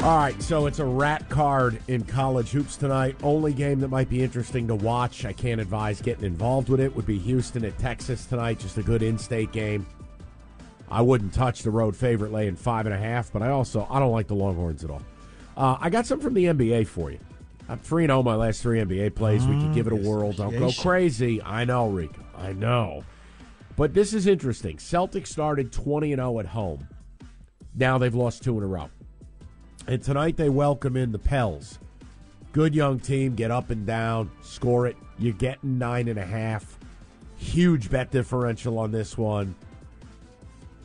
All 0.00 0.16
right, 0.16 0.40
so 0.40 0.66
it's 0.66 0.78
a 0.78 0.84
rat 0.84 1.28
card 1.28 1.80
in 1.88 2.04
college 2.04 2.50
hoops 2.50 2.76
tonight. 2.76 3.16
Only 3.22 3.52
game 3.52 3.80
that 3.80 3.88
might 3.88 4.08
be 4.08 4.22
interesting 4.22 4.68
to 4.68 4.74
watch. 4.76 5.24
I 5.24 5.32
can't 5.32 5.60
advise 5.60 6.00
getting 6.00 6.24
involved 6.24 6.68
with 6.68 6.80
it. 6.80 6.94
Would 6.94 7.04
be 7.04 7.18
Houston 7.18 7.64
at 7.64 7.76
Texas 7.78 8.24
tonight. 8.24 8.60
Just 8.60 8.78
a 8.78 8.82
good 8.82 9.02
in-state 9.02 9.50
game. 9.50 9.86
I 10.88 11.02
wouldn't 11.02 11.34
touch 11.34 11.62
the 11.62 11.72
road 11.72 11.96
favorite 11.96 12.32
laying 12.32 12.54
five 12.54 12.86
and 12.86 12.94
a 12.94 12.98
half, 12.98 13.32
but 13.32 13.42
I 13.42 13.50
also 13.50 13.86
I 13.90 13.98
don't 13.98 14.12
like 14.12 14.28
the 14.28 14.36
Longhorns 14.36 14.84
at 14.84 14.90
all. 14.90 15.02
Uh, 15.56 15.76
I 15.80 15.90
got 15.90 16.06
some 16.06 16.20
from 16.20 16.32
the 16.32 16.44
NBA 16.44 16.86
for 16.86 17.10
you. 17.10 17.18
I'm 17.68 17.78
three 17.80 18.04
and 18.04 18.10
zero 18.10 18.20
oh 18.20 18.22
my 18.22 18.36
last 18.36 18.62
three 18.62 18.78
NBA 18.78 19.16
plays. 19.16 19.44
we 19.46 19.58
can 19.58 19.72
give 19.72 19.88
it 19.88 19.92
a 19.92 19.96
whirl. 19.96 20.32
Don't 20.32 20.56
go 20.56 20.70
crazy. 20.78 21.42
I 21.42 21.64
know, 21.64 21.88
Rico. 21.88 22.22
I 22.36 22.52
know. 22.52 23.04
But 23.76 23.94
this 23.94 24.14
is 24.14 24.28
interesting. 24.28 24.76
Celtics 24.76 25.26
started 25.26 25.72
20 25.72 26.12
and 26.12 26.20
0 26.20 26.38
at 26.38 26.46
home. 26.46 26.86
Now 27.74 27.98
they've 27.98 28.14
lost 28.14 28.42
two 28.42 28.56
in 28.56 28.64
a 28.64 28.66
row. 28.66 28.90
And 29.88 30.02
tonight 30.02 30.36
they 30.36 30.50
welcome 30.50 30.98
in 30.98 31.12
the 31.12 31.18
Pels. 31.18 31.78
Good 32.52 32.74
young 32.74 33.00
team, 33.00 33.34
get 33.34 33.50
up 33.50 33.70
and 33.70 33.86
down, 33.86 34.30
score 34.42 34.86
it. 34.86 34.98
You're 35.18 35.32
getting 35.32 35.78
nine 35.78 36.08
and 36.08 36.18
a 36.18 36.26
half. 36.26 36.78
Huge 37.38 37.88
bet 37.88 38.10
differential 38.10 38.78
on 38.78 38.92
this 38.92 39.16
one. 39.16 39.54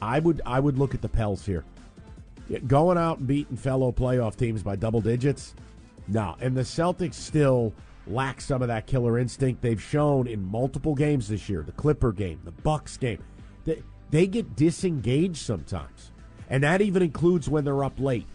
I 0.02 0.20
would 0.20 0.42
I 0.46 0.62
would 0.62 0.78
look 0.78 0.96
at 0.96 1.02
the 1.02 1.10
Pels 1.10 1.46
here. 1.46 1.66
Going 2.66 2.98
out 2.98 3.18
and 3.18 3.28
beating 3.28 3.58
fellow 3.58 3.92
playoff 3.92 4.38
teams 4.38 4.64
by 4.64 4.78
double 4.78 5.02
digits. 5.02 5.54
No. 6.08 6.38
And 6.40 6.56
the 6.56 6.62
Celtics 6.62 7.16
still 7.16 7.74
lack 8.08 8.40
some 8.40 8.62
of 8.62 8.70
that 8.70 8.88
killer 8.88 9.20
instinct 9.20 9.62
they've 9.62 9.82
shown 9.82 10.28
in 10.28 10.50
multiple 10.50 10.96
games 10.96 11.28
this 11.28 11.50
year. 11.50 11.64
The 11.64 11.74
Clipper 11.74 12.14
game, 12.14 12.40
the 12.46 12.52
Bucks 12.52 12.96
game. 12.96 13.22
They, 13.66 13.84
they 14.12 14.28
get 14.28 14.56
disengaged 14.56 15.36
sometimes. 15.36 16.12
And 16.50 16.64
that 16.64 16.80
even 16.80 17.02
includes 17.02 17.50
when 17.50 17.66
they're 17.66 17.84
up 17.84 18.00
late. 18.00 18.28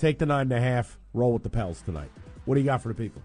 Take 0.00 0.18
the 0.18 0.24
nine 0.24 0.42
and 0.42 0.52
a 0.52 0.60
half. 0.60 0.98
Roll 1.12 1.34
with 1.34 1.42
the 1.42 1.50
Pels 1.50 1.82
tonight. 1.82 2.10
What 2.46 2.54
do 2.54 2.60
you 2.62 2.66
got 2.66 2.80
for 2.80 2.88
the 2.88 2.94
people? 2.94 3.20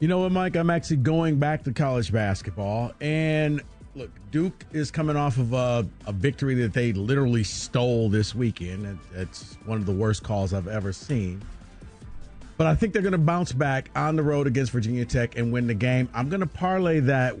You 0.00 0.08
know 0.08 0.18
what, 0.18 0.32
Mike? 0.32 0.54
I'm 0.54 0.68
actually 0.68 0.98
going 0.98 1.38
back 1.38 1.64
to 1.64 1.72
college 1.72 2.12
basketball, 2.12 2.92
and 3.00 3.62
look, 3.94 4.10
Duke 4.30 4.66
is 4.72 4.90
coming 4.90 5.16
off 5.16 5.38
of 5.38 5.54
a, 5.54 5.86
a 6.06 6.12
victory 6.12 6.56
that 6.56 6.74
they 6.74 6.92
literally 6.92 7.42
stole 7.42 8.10
this 8.10 8.34
weekend. 8.34 8.98
It's 9.14 9.56
one 9.64 9.78
of 9.78 9.86
the 9.86 9.94
worst 9.94 10.22
calls 10.22 10.52
I've 10.52 10.68
ever 10.68 10.92
seen. 10.92 11.40
But 12.58 12.66
I 12.66 12.74
think 12.74 12.92
they're 12.92 13.00
going 13.00 13.12
to 13.12 13.18
bounce 13.18 13.52
back 13.52 13.90
on 13.96 14.14
the 14.14 14.22
road 14.22 14.46
against 14.46 14.72
Virginia 14.72 15.06
Tech 15.06 15.38
and 15.38 15.52
win 15.52 15.66
the 15.66 15.74
game. 15.74 16.10
I'm 16.12 16.28
going 16.28 16.40
to 16.40 16.46
parlay 16.46 17.00
that. 17.00 17.34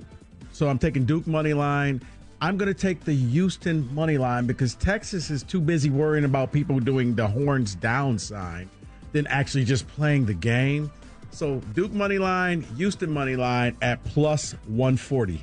So 0.52 0.68
I'm 0.68 0.78
taking 0.78 1.04
Duke 1.04 1.26
money 1.26 1.52
line. 1.52 2.00
I'm 2.44 2.58
going 2.58 2.68
to 2.68 2.78
take 2.78 3.04
the 3.04 3.14
Houston 3.14 3.88
money 3.94 4.18
line 4.18 4.44
because 4.44 4.74
Texas 4.74 5.30
is 5.30 5.42
too 5.42 5.62
busy 5.62 5.88
worrying 5.88 6.26
about 6.26 6.52
people 6.52 6.78
doing 6.78 7.14
the 7.14 7.26
horns 7.26 7.74
down 7.74 8.18
sign 8.18 8.68
than 9.12 9.26
actually 9.28 9.64
just 9.64 9.88
playing 9.88 10.26
the 10.26 10.34
game. 10.34 10.92
So 11.30 11.60
Duke 11.72 11.92
money 11.92 12.18
line, 12.18 12.60
Houston 12.76 13.10
money 13.10 13.34
line 13.34 13.78
at 13.80 14.04
plus 14.04 14.52
140. 14.66 15.40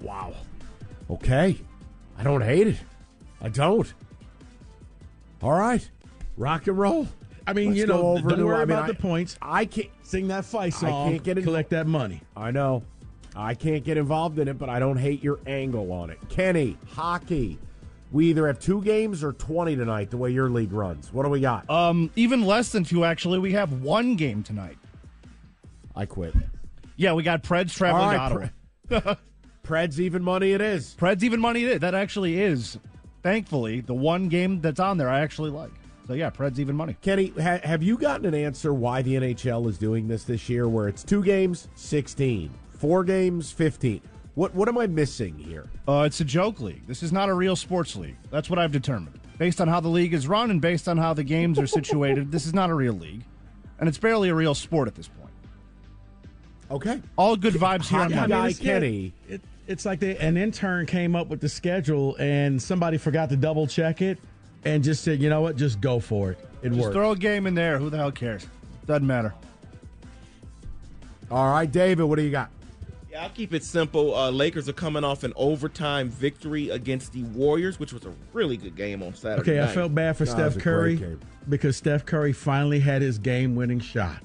Wow. 0.00 0.32
Okay. 1.10 1.60
I 2.16 2.22
don't 2.22 2.42
hate 2.42 2.68
it. 2.68 2.76
I 3.40 3.48
don't. 3.48 3.92
All 5.42 5.58
right. 5.58 5.90
Rock 6.36 6.68
and 6.68 6.78
roll. 6.78 7.08
I 7.48 7.52
mean, 7.52 7.70
Let's 7.70 7.80
you 7.80 7.86
know, 7.88 8.16
don't 8.18 8.44
worry 8.44 8.58
I 8.58 8.64
mean, 8.64 8.76
about 8.76 8.84
I, 8.84 8.86
the 8.86 8.94
points. 8.94 9.36
I 9.42 9.64
can't 9.64 9.90
sing 10.06 10.28
that 10.28 10.44
fight 10.44 10.72
song. 10.74 11.08
I 11.08 11.10
can't 11.12 11.24
get 11.24 11.42
collect 11.42 11.70
that 11.70 11.86
money. 11.86 12.22
I 12.36 12.50
know. 12.50 12.82
I 13.34 13.54
can't 13.54 13.84
get 13.84 13.98
involved 13.98 14.38
in 14.38 14.48
it, 14.48 14.58
but 14.58 14.68
I 14.68 14.78
don't 14.78 14.96
hate 14.96 15.22
your 15.22 15.38
angle 15.46 15.92
on 15.92 16.10
it. 16.10 16.18
Kenny, 16.28 16.78
hockey. 16.88 17.58
We 18.12 18.26
either 18.26 18.46
have 18.46 18.58
two 18.60 18.80
games 18.82 19.22
or 19.22 19.32
twenty 19.32 19.76
tonight. 19.76 20.10
The 20.10 20.16
way 20.16 20.30
your 20.30 20.48
league 20.48 20.72
runs, 20.72 21.12
what 21.12 21.24
do 21.24 21.28
we 21.28 21.40
got? 21.40 21.68
Um, 21.68 22.10
even 22.16 22.46
less 22.46 22.70
than 22.70 22.84
two. 22.84 23.04
Actually, 23.04 23.40
we 23.40 23.52
have 23.52 23.82
one 23.82 24.16
game 24.16 24.42
tonight. 24.42 24.78
I 25.94 26.06
quit. 26.06 26.34
Yeah, 26.96 27.12
we 27.12 27.22
got 27.22 27.42
Preds 27.42 27.74
traveling 27.74 28.16
right, 28.16 28.50
to 28.88 28.96
Ottawa. 28.96 29.14
Preds 29.66 29.98
even 29.98 30.22
money. 30.22 30.52
It 30.52 30.60
is. 30.60 30.94
Preds 30.98 31.22
even 31.22 31.40
money. 31.40 31.64
It 31.64 31.72
is. 31.72 31.80
That 31.80 31.94
actually 31.94 32.40
is. 32.40 32.78
Thankfully, 33.22 33.80
the 33.80 33.94
one 33.94 34.28
game 34.28 34.60
that's 34.60 34.78
on 34.78 34.96
there 34.98 35.10
I 35.10 35.20
actually 35.20 35.50
like. 35.50 35.72
So 36.06 36.14
yeah, 36.14 36.30
Preds 36.30 36.58
even 36.58 36.76
money. 36.76 36.96
Kenny, 37.02 37.32
ha- 37.36 37.60
have 37.64 37.82
you 37.82 37.98
gotten 37.98 38.26
an 38.26 38.34
answer 38.34 38.72
why 38.72 39.02
the 39.02 39.14
NHL 39.14 39.68
is 39.68 39.76
doing 39.76 40.06
this 40.06 40.22
this 40.24 40.48
year, 40.48 40.68
where 40.68 40.88
it's 40.88 41.02
two 41.02 41.22
games, 41.22 41.68
sixteen, 41.74 42.50
four 42.70 43.02
games, 43.02 43.50
fifteen? 43.50 44.00
What 44.34 44.54
what 44.54 44.68
am 44.68 44.78
I 44.78 44.86
missing 44.86 45.36
here? 45.36 45.68
Uh, 45.88 46.04
it's 46.06 46.20
a 46.20 46.24
joke 46.24 46.60
league. 46.60 46.86
This 46.86 47.02
is 47.02 47.12
not 47.12 47.28
a 47.28 47.34
real 47.34 47.56
sports 47.56 47.96
league. 47.96 48.16
That's 48.30 48.48
what 48.48 48.58
I've 48.58 48.70
determined. 48.72 49.18
Based 49.38 49.60
on 49.60 49.68
how 49.68 49.80
the 49.80 49.88
league 49.88 50.14
is 50.14 50.28
run 50.28 50.50
and 50.50 50.60
based 50.60 50.88
on 50.88 50.96
how 50.96 51.12
the 51.12 51.24
games 51.24 51.58
are 51.58 51.66
situated, 51.66 52.30
this 52.30 52.46
is 52.46 52.54
not 52.54 52.70
a 52.70 52.74
real 52.74 52.94
league, 52.94 53.24
and 53.80 53.88
it's 53.88 53.98
barely 53.98 54.28
a 54.28 54.34
real 54.34 54.54
sport 54.54 54.86
at 54.86 54.94
this 54.94 55.08
point. 55.08 55.32
Okay, 56.70 57.02
all 57.16 57.36
good 57.36 57.54
vibes 57.54 57.88
here 57.88 58.00
on 58.00 58.14
Monday. 58.14 58.28
Guy 58.28 58.52
Kenny. 58.52 59.12
It, 59.28 59.40
it's 59.66 59.84
like 59.84 59.98
they, 59.98 60.16
an 60.18 60.36
intern 60.36 60.86
came 60.86 61.16
up 61.16 61.26
with 61.26 61.40
the 61.40 61.48
schedule 61.48 62.14
and 62.20 62.62
somebody 62.62 62.98
forgot 62.98 63.28
to 63.30 63.36
double 63.36 63.66
check 63.66 64.00
it 64.00 64.16
and 64.66 64.82
just 64.82 65.04
said, 65.04 65.22
you 65.22 65.30
know 65.30 65.40
what, 65.40 65.56
just 65.56 65.80
go 65.80 66.00
for 66.00 66.32
it. 66.32 66.38
It 66.62 66.70
works. 66.70 66.76
just 66.76 66.78
worked. 66.78 66.94
Throw 66.94 67.10
a 67.12 67.16
game 67.16 67.46
in 67.46 67.54
there. 67.54 67.78
Who 67.78 67.88
the 67.88 67.96
hell 67.96 68.10
cares? 68.10 68.46
Doesn't 68.86 69.06
matter. 69.06 69.32
All 71.30 71.50
right, 71.50 71.70
David, 71.70 72.04
what 72.04 72.16
do 72.16 72.22
you 72.22 72.30
got? 72.30 72.50
Yeah, 73.10 73.22
I'll 73.24 73.30
keep 73.30 73.54
it 73.54 73.64
simple. 73.64 74.14
Uh, 74.14 74.30
Lakers 74.30 74.68
are 74.68 74.72
coming 74.72 75.04
off 75.04 75.24
an 75.24 75.32
overtime 75.36 76.08
victory 76.08 76.70
against 76.70 77.12
the 77.12 77.22
Warriors, 77.22 77.80
which 77.80 77.92
was 77.92 78.04
a 78.04 78.12
really 78.32 78.56
good 78.56 78.76
game 78.76 79.02
on 79.02 79.14
Saturday. 79.14 79.42
Okay, 79.52 79.60
night. 79.60 79.70
I 79.70 79.74
felt 79.74 79.94
bad 79.94 80.16
for 80.16 80.24
no, 80.24 80.32
Steph 80.32 80.58
Curry 80.58 81.16
because 81.48 81.76
Steph 81.76 82.04
Curry 82.04 82.32
finally 82.32 82.80
had 82.80 83.02
his 83.02 83.18
game-winning 83.18 83.80
shot, 83.80 84.22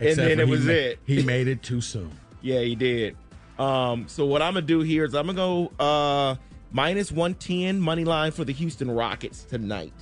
and 0.00 0.16
then 0.16 0.40
it 0.40 0.48
was 0.48 0.64
ma- 0.64 0.72
it. 0.72 0.98
He 1.06 1.22
made 1.22 1.48
it 1.48 1.62
too 1.62 1.80
soon. 1.80 2.10
Yeah, 2.42 2.60
he 2.60 2.76
did. 2.76 3.16
Um, 3.58 4.06
so 4.06 4.24
what 4.24 4.40
I'm 4.40 4.54
gonna 4.54 4.64
do 4.64 4.78
here 4.80 5.04
is 5.04 5.16
I'm 5.16 5.26
gonna 5.26 5.36
go 5.36 5.72
uh, 5.80 6.36
minus 6.76 7.10
110 7.10 7.80
money 7.80 8.04
line 8.04 8.30
for 8.30 8.44
the 8.44 8.52
Houston 8.52 8.90
Rockets 8.90 9.44
tonight. 9.44 9.94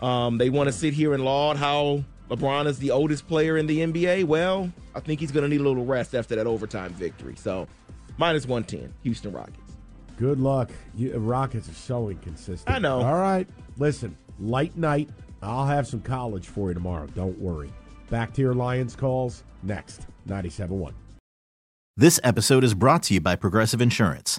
Um, 0.00 0.38
they 0.38 0.48
want 0.48 0.68
to 0.68 0.72
sit 0.72 0.94
here 0.94 1.12
and 1.12 1.24
laud 1.24 1.56
how 1.56 2.04
LeBron 2.30 2.66
is 2.66 2.78
the 2.78 2.92
oldest 2.92 3.26
player 3.26 3.56
in 3.56 3.66
the 3.66 3.80
NBA. 3.80 4.24
Well, 4.24 4.72
I 4.94 5.00
think 5.00 5.18
he's 5.18 5.32
going 5.32 5.42
to 5.42 5.48
need 5.48 5.60
a 5.60 5.68
little 5.68 5.84
rest 5.84 6.14
after 6.14 6.36
that 6.36 6.46
overtime 6.46 6.92
victory. 6.94 7.34
So, 7.36 7.66
minus 8.16 8.46
110, 8.46 8.94
Houston 9.02 9.32
Rockets. 9.32 9.58
Good 10.18 10.38
luck. 10.38 10.70
You, 10.94 11.18
Rockets 11.18 11.68
are 11.68 11.74
so 11.74 12.10
inconsistent. 12.10 12.70
I 12.70 12.78
know. 12.78 13.00
All 13.00 13.18
right. 13.18 13.48
Listen, 13.76 14.16
light 14.38 14.76
night. 14.76 15.10
I'll 15.42 15.66
have 15.66 15.88
some 15.88 16.00
college 16.00 16.46
for 16.46 16.68
you 16.68 16.74
tomorrow. 16.74 17.08
Don't 17.08 17.38
worry. 17.40 17.72
Back 18.08 18.32
to 18.34 18.40
your 18.40 18.54
Lions 18.54 18.94
calls 18.94 19.42
next. 19.64 20.06
97.1. 20.28 20.92
This 21.96 22.20
episode 22.22 22.62
is 22.62 22.74
brought 22.74 23.02
to 23.04 23.14
you 23.14 23.20
by 23.20 23.34
Progressive 23.34 23.80
Insurance. 23.80 24.38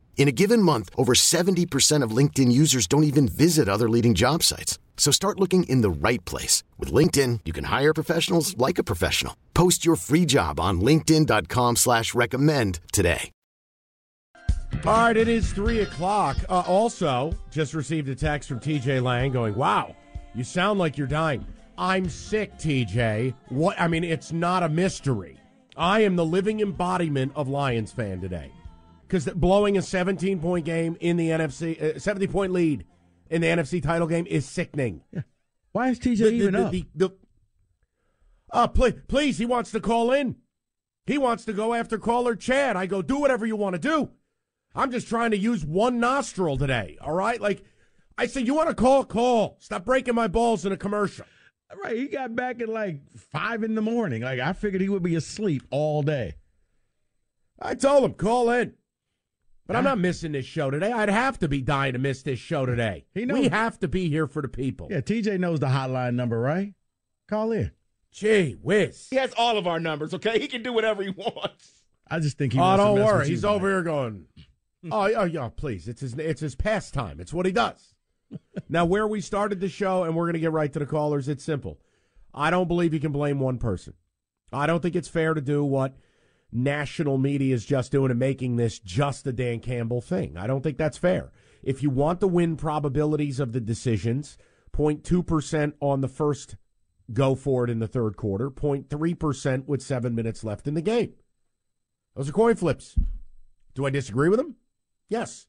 In 0.17 0.27
a 0.27 0.31
given 0.31 0.61
month, 0.61 0.89
over 0.95 1.13
70% 1.13 2.03
of 2.03 2.15
LinkedIn 2.15 2.51
users 2.51 2.85
don't 2.85 3.05
even 3.05 3.27
visit 3.27 3.67
other 3.67 3.89
leading 3.89 4.13
job 4.13 4.43
sites. 4.43 4.77
So 4.95 5.11
start 5.11 5.39
looking 5.39 5.63
in 5.63 5.81
the 5.81 5.89
right 5.89 6.23
place. 6.25 6.63
With 6.77 6.93
LinkedIn, 6.93 7.39
you 7.43 7.53
can 7.53 7.63
hire 7.65 7.93
professionals 7.93 8.55
like 8.57 8.77
a 8.77 8.83
professional. 8.83 9.35
Post 9.55 9.83
your 9.83 9.95
free 9.95 10.27
job 10.27 10.59
on 10.59 10.79
linkedin.com 10.79 11.75
slash 11.77 12.13
recommend 12.13 12.79
today. 12.93 13.31
All 14.85 14.93
right, 14.93 15.17
it 15.17 15.27
is 15.27 15.51
3 15.53 15.81
o'clock. 15.81 16.37
Uh, 16.49 16.63
also, 16.65 17.33
just 17.51 17.73
received 17.73 18.09
a 18.09 18.15
text 18.15 18.47
from 18.49 18.59
TJ 18.59 19.03
Lang 19.03 19.31
going, 19.31 19.53
wow, 19.55 19.95
you 20.33 20.43
sound 20.43 20.79
like 20.79 20.97
you're 20.97 21.07
dying. 21.07 21.45
I'm 21.77 22.09
sick, 22.09 22.53
TJ. 22.57 23.33
What? 23.49 23.79
I 23.79 23.87
mean, 23.87 24.03
it's 24.03 24.31
not 24.31 24.63
a 24.63 24.69
mystery. 24.69 25.37
I 25.77 26.01
am 26.01 26.15
the 26.15 26.25
living 26.25 26.61
embodiment 26.61 27.31
of 27.35 27.47
Lions 27.47 27.91
fan 27.91 28.21
today. 28.21 28.51
Because 29.11 29.25
blowing 29.25 29.77
a 29.77 29.81
17 29.81 30.39
point 30.39 30.63
game 30.63 30.95
in 31.01 31.17
the 31.17 31.31
NFC, 31.31 31.97
uh, 31.97 31.99
70 31.99 32.27
point 32.27 32.53
lead 32.53 32.85
in 33.29 33.41
the 33.41 33.47
NFC 33.49 33.83
title 33.83 34.07
game 34.07 34.25
is 34.25 34.45
sickening. 34.45 35.01
Yeah. 35.11 35.23
Why 35.73 35.89
is 35.89 35.99
TJ 35.99 36.17
the, 36.17 36.31
even 36.31 36.53
the, 36.53 36.65
up? 36.65 36.71
The, 36.71 36.85
the, 36.95 37.09
uh, 38.53 38.67
please, 38.67 38.93
please, 39.09 39.37
he 39.37 39.45
wants 39.45 39.71
to 39.71 39.81
call 39.81 40.13
in. 40.13 40.37
He 41.05 41.17
wants 41.17 41.43
to 41.43 41.51
go 41.51 41.73
after 41.73 41.97
caller 41.97 42.37
Chad. 42.37 42.77
I 42.77 42.85
go, 42.85 43.01
do 43.01 43.17
whatever 43.17 43.45
you 43.45 43.57
want 43.57 43.73
to 43.73 43.79
do. 43.79 44.11
I'm 44.73 44.91
just 44.91 45.09
trying 45.09 45.31
to 45.31 45.37
use 45.37 45.65
one 45.65 45.99
nostril 45.99 46.57
today. 46.57 46.97
All 47.01 47.11
right, 47.11 47.41
like 47.41 47.65
I 48.17 48.27
said, 48.27 48.47
you 48.47 48.53
want 48.53 48.69
to 48.69 48.75
call, 48.75 49.03
call. 49.03 49.57
Stop 49.59 49.83
breaking 49.83 50.15
my 50.15 50.29
balls 50.29 50.65
in 50.65 50.71
a 50.71 50.77
commercial. 50.77 51.25
Right, 51.83 51.97
he 51.97 52.07
got 52.07 52.33
back 52.33 52.61
at 52.61 52.69
like 52.69 53.01
five 53.17 53.63
in 53.65 53.75
the 53.75 53.81
morning. 53.81 54.21
Like 54.21 54.39
I 54.39 54.53
figured 54.53 54.81
he 54.81 54.87
would 54.87 55.03
be 55.03 55.15
asleep 55.15 55.63
all 55.69 56.01
day. 56.01 56.35
I 57.61 57.75
told 57.75 58.05
him 58.05 58.13
call 58.13 58.49
in. 58.49 58.75
But 59.71 59.77
I'm 59.77 59.83
not 59.85 59.99
missing 59.99 60.33
this 60.33 60.45
show 60.45 60.69
today. 60.69 60.91
I'd 60.91 61.07
have 61.07 61.39
to 61.39 61.47
be 61.47 61.61
dying 61.61 61.93
to 61.93 61.99
miss 61.99 62.23
this 62.23 62.39
show 62.39 62.65
today. 62.65 63.05
He 63.13 63.25
knows. 63.25 63.39
We 63.39 63.47
have 63.47 63.79
to 63.79 63.87
be 63.87 64.09
here 64.09 64.27
for 64.27 64.41
the 64.41 64.49
people. 64.49 64.89
Yeah, 64.91 64.99
TJ 64.99 65.39
knows 65.39 65.61
the 65.61 65.67
hotline 65.67 66.15
number, 66.15 66.37
right? 66.37 66.73
Call 67.29 67.53
in. 67.53 67.71
Gee 68.11 68.57
whiz. 68.61 69.07
He 69.09 69.15
has 69.15 69.33
all 69.37 69.57
of 69.57 69.67
our 69.67 69.79
numbers, 69.79 70.13
okay? 70.13 70.39
He 70.39 70.49
can 70.49 70.61
do 70.61 70.73
whatever 70.73 71.01
he 71.01 71.09
wants. 71.09 71.83
I 72.09 72.19
just 72.19 72.37
think 72.37 72.51
he 72.51 72.59
Oh, 72.59 72.75
don't 72.75 73.01
worry. 73.01 73.29
He's 73.29 73.45
over 73.45 73.69
here 73.69 73.81
going, 73.81 74.25
oh, 74.91 75.13
oh, 75.15 75.23
yeah, 75.23 75.47
please. 75.55 75.87
It's 75.87 76.01
his, 76.01 76.15
it's 76.15 76.41
his 76.41 76.55
pastime. 76.55 77.21
It's 77.21 77.33
what 77.33 77.45
he 77.45 77.53
does. 77.53 77.95
now, 78.67 78.83
where 78.83 79.07
we 79.07 79.21
started 79.21 79.61
the 79.61 79.69
show, 79.69 80.03
and 80.03 80.17
we're 80.17 80.25
going 80.25 80.33
to 80.33 80.39
get 80.39 80.51
right 80.51 80.73
to 80.73 80.79
the 80.79 80.85
callers, 80.85 81.29
it's 81.29 81.45
simple. 81.45 81.79
I 82.33 82.49
don't 82.49 82.67
believe 82.67 82.93
you 82.93 82.99
can 82.99 83.13
blame 83.13 83.39
one 83.39 83.57
person. 83.57 83.93
I 84.51 84.67
don't 84.67 84.81
think 84.81 84.97
it's 84.97 85.07
fair 85.07 85.33
to 85.33 85.41
do 85.41 85.63
what– 85.63 85.95
national 86.51 87.17
media 87.17 87.53
is 87.53 87.65
just 87.65 87.91
doing 87.91 88.11
and 88.11 88.19
making 88.19 88.55
this 88.55 88.79
just 88.79 89.25
a 89.27 89.31
Dan 89.31 89.59
Campbell 89.59 90.01
thing. 90.01 90.37
I 90.37 90.47
don't 90.47 90.61
think 90.61 90.77
that's 90.77 90.97
fair. 90.97 91.31
If 91.63 91.83
you 91.83 91.89
want 91.89 92.19
the 92.19 92.27
win 92.27 92.57
probabilities 92.57 93.39
of 93.39 93.53
the 93.53 93.61
decisions, 93.61 94.37
0.2% 94.75 95.73
on 95.79 96.01
the 96.01 96.07
first 96.07 96.55
go 97.13 97.35
for 97.35 97.63
it 97.63 97.69
in 97.69 97.79
the 97.79 97.87
third 97.87 98.17
quarter, 98.17 98.49
0.3% 98.49 99.65
with 99.67 99.81
seven 99.81 100.15
minutes 100.15 100.43
left 100.43 100.67
in 100.67 100.73
the 100.73 100.81
game. 100.81 101.13
Those 102.15 102.29
are 102.29 102.33
coin 102.33 102.55
flips. 102.55 102.95
Do 103.73 103.85
I 103.85 103.89
disagree 103.89 104.29
with 104.29 104.39
them? 104.39 104.55
Yes. 105.09 105.47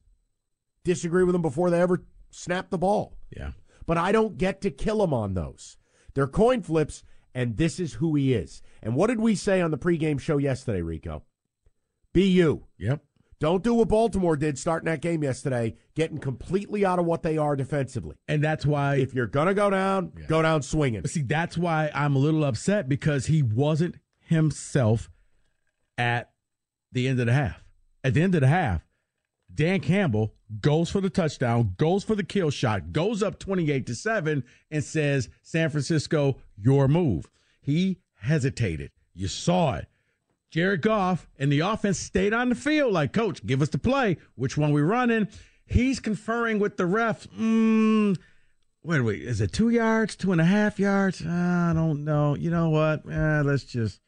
Disagree 0.83 1.23
with 1.23 1.33
them 1.33 1.41
before 1.41 1.69
they 1.69 1.81
ever 1.81 2.03
snap 2.31 2.69
the 2.69 2.77
ball. 2.77 3.17
Yeah. 3.35 3.51
But 3.85 3.97
I 3.97 4.11
don't 4.11 4.37
get 4.37 4.61
to 4.61 4.71
kill 4.71 4.99
them 4.99 5.13
on 5.13 5.33
those. 5.33 5.77
They're 6.13 6.27
coin 6.27 6.61
flips, 6.61 7.03
and 7.33 7.57
this 7.57 7.79
is 7.79 7.93
who 7.95 8.15
he 8.15 8.33
is. 8.33 8.61
And 8.81 8.95
what 8.95 9.07
did 9.07 9.19
we 9.19 9.35
say 9.35 9.61
on 9.61 9.71
the 9.71 9.77
pregame 9.77 10.19
show 10.19 10.37
yesterday, 10.37 10.81
Rico? 10.81 11.23
Be 12.13 12.27
you. 12.27 12.65
Yep. 12.77 13.01
Don't 13.39 13.63
do 13.63 13.73
what 13.73 13.89
Baltimore 13.89 14.37
did 14.37 14.57
starting 14.57 14.85
that 14.85 15.01
game 15.01 15.21
yesterday, 15.21 15.75
getting 15.95 16.17
completely 16.17 16.85
out 16.85 16.97
of 16.97 17.05
what 17.05 17.23
they 17.23 17.37
are 17.37 17.57
defensively. 17.57 18.15
And 18.27 18.41
that's 18.41 18.65
why 18.65 18.95
if 18.95 19.13
you're 19.13 19.27
gonna 19.27 19.53
go 19.53 19.69
down, 19.69 20.13
yeah. 20.17 20.27
go 20.27 20.41
down 20.41 20.61
swinging. 20.61 21.05
See, 21.07 21.23
that's 21.23 21.57
why 21.57 21.91
I'm 21.93 22.15
a 22.15 22.19
little 22.19 22.45
upset 22.45 22.87
because 22.87 23.25
he 23.25 23.43
wasn't 23.43 23.95
himself 24.21 25.09
at 25.97 26.31
the 26.93 27.07
end 27.07 27.19
of 27.19 27.25
the 27.25 27.33
half. 27.33 27.65
At 28.03 28.13
the 28.13 28.21
end 28.21 28.35
of 28.35 28.41
the 28.41 28.47
half, 28.47 28.85
Dan 29.53 29.79
Campbell 29.79 30.33
goes 30.61 30.89
for 30.89 31.01
the 31.01 31.09
touchdown, 31.09 31.75
goes 31.77 32.03
for 32.03 32.15
the 32.15 32.23
kill 32.23 32.49
shot, 32.49 32.91
goes 32.91 33.21
up 33.21 33.39
28 33.39 33.85
to 33.87 33.95
7 33.95 34.43
and 34.71 34.83
says, 34.83 35.29
"San 35.41 35.69
Francisco, 35.69 36.37
your 36.57 36.87
move." 36.87 37.29
He 37.61 37.99
hesitated. 38.15 38.91
You 39.13 39.27
saw 39.27 39.75
it. 39.75 39.87
Jared 40.49 40.81
Goff 40.81 41.27
and 41.39 41.51
the 41.51 41.61
offense 41.61 41.97
stayed 41.97 42.33
on 42.33 42.49
the 42.49 42.55
field 42.55 42.93
like, 42.93 43.11
Coach, 43.11 43.43
give 43.43 43.61
us 43.61 43.69
the 43.69 43.79
play. 43.79 44.17
Which 44.35 44.55
one 44.55 44.71
we 44.71 44.81
running? 44.81 45.27
He's 45.65 45.99
conferring 45.99 46.59
with 46.59 46.77
the 46.77 46.85
ref. 46.85 47.27
Mm, 47.31 48.17
wait, 48.83 49.01
wait, 49.01 49.23
is 49.23 49.41
it 49.41 49.51
two 49.51 49.69
yards, 49.69 50.15
two 50.15 50.31
and 50.31 50.39
a 50.39 50.45
half 50.45 50.77
yards? 50.77 51.25
I 51.25 51.71
don't 51.73 52.03
know. 52.03 52.35
You 52.35 52.51
know 52.51 52.69
what? 52.69 53.01
Eh, 53.09 53.41
let's 53.41 53.63
just 53.63 53.99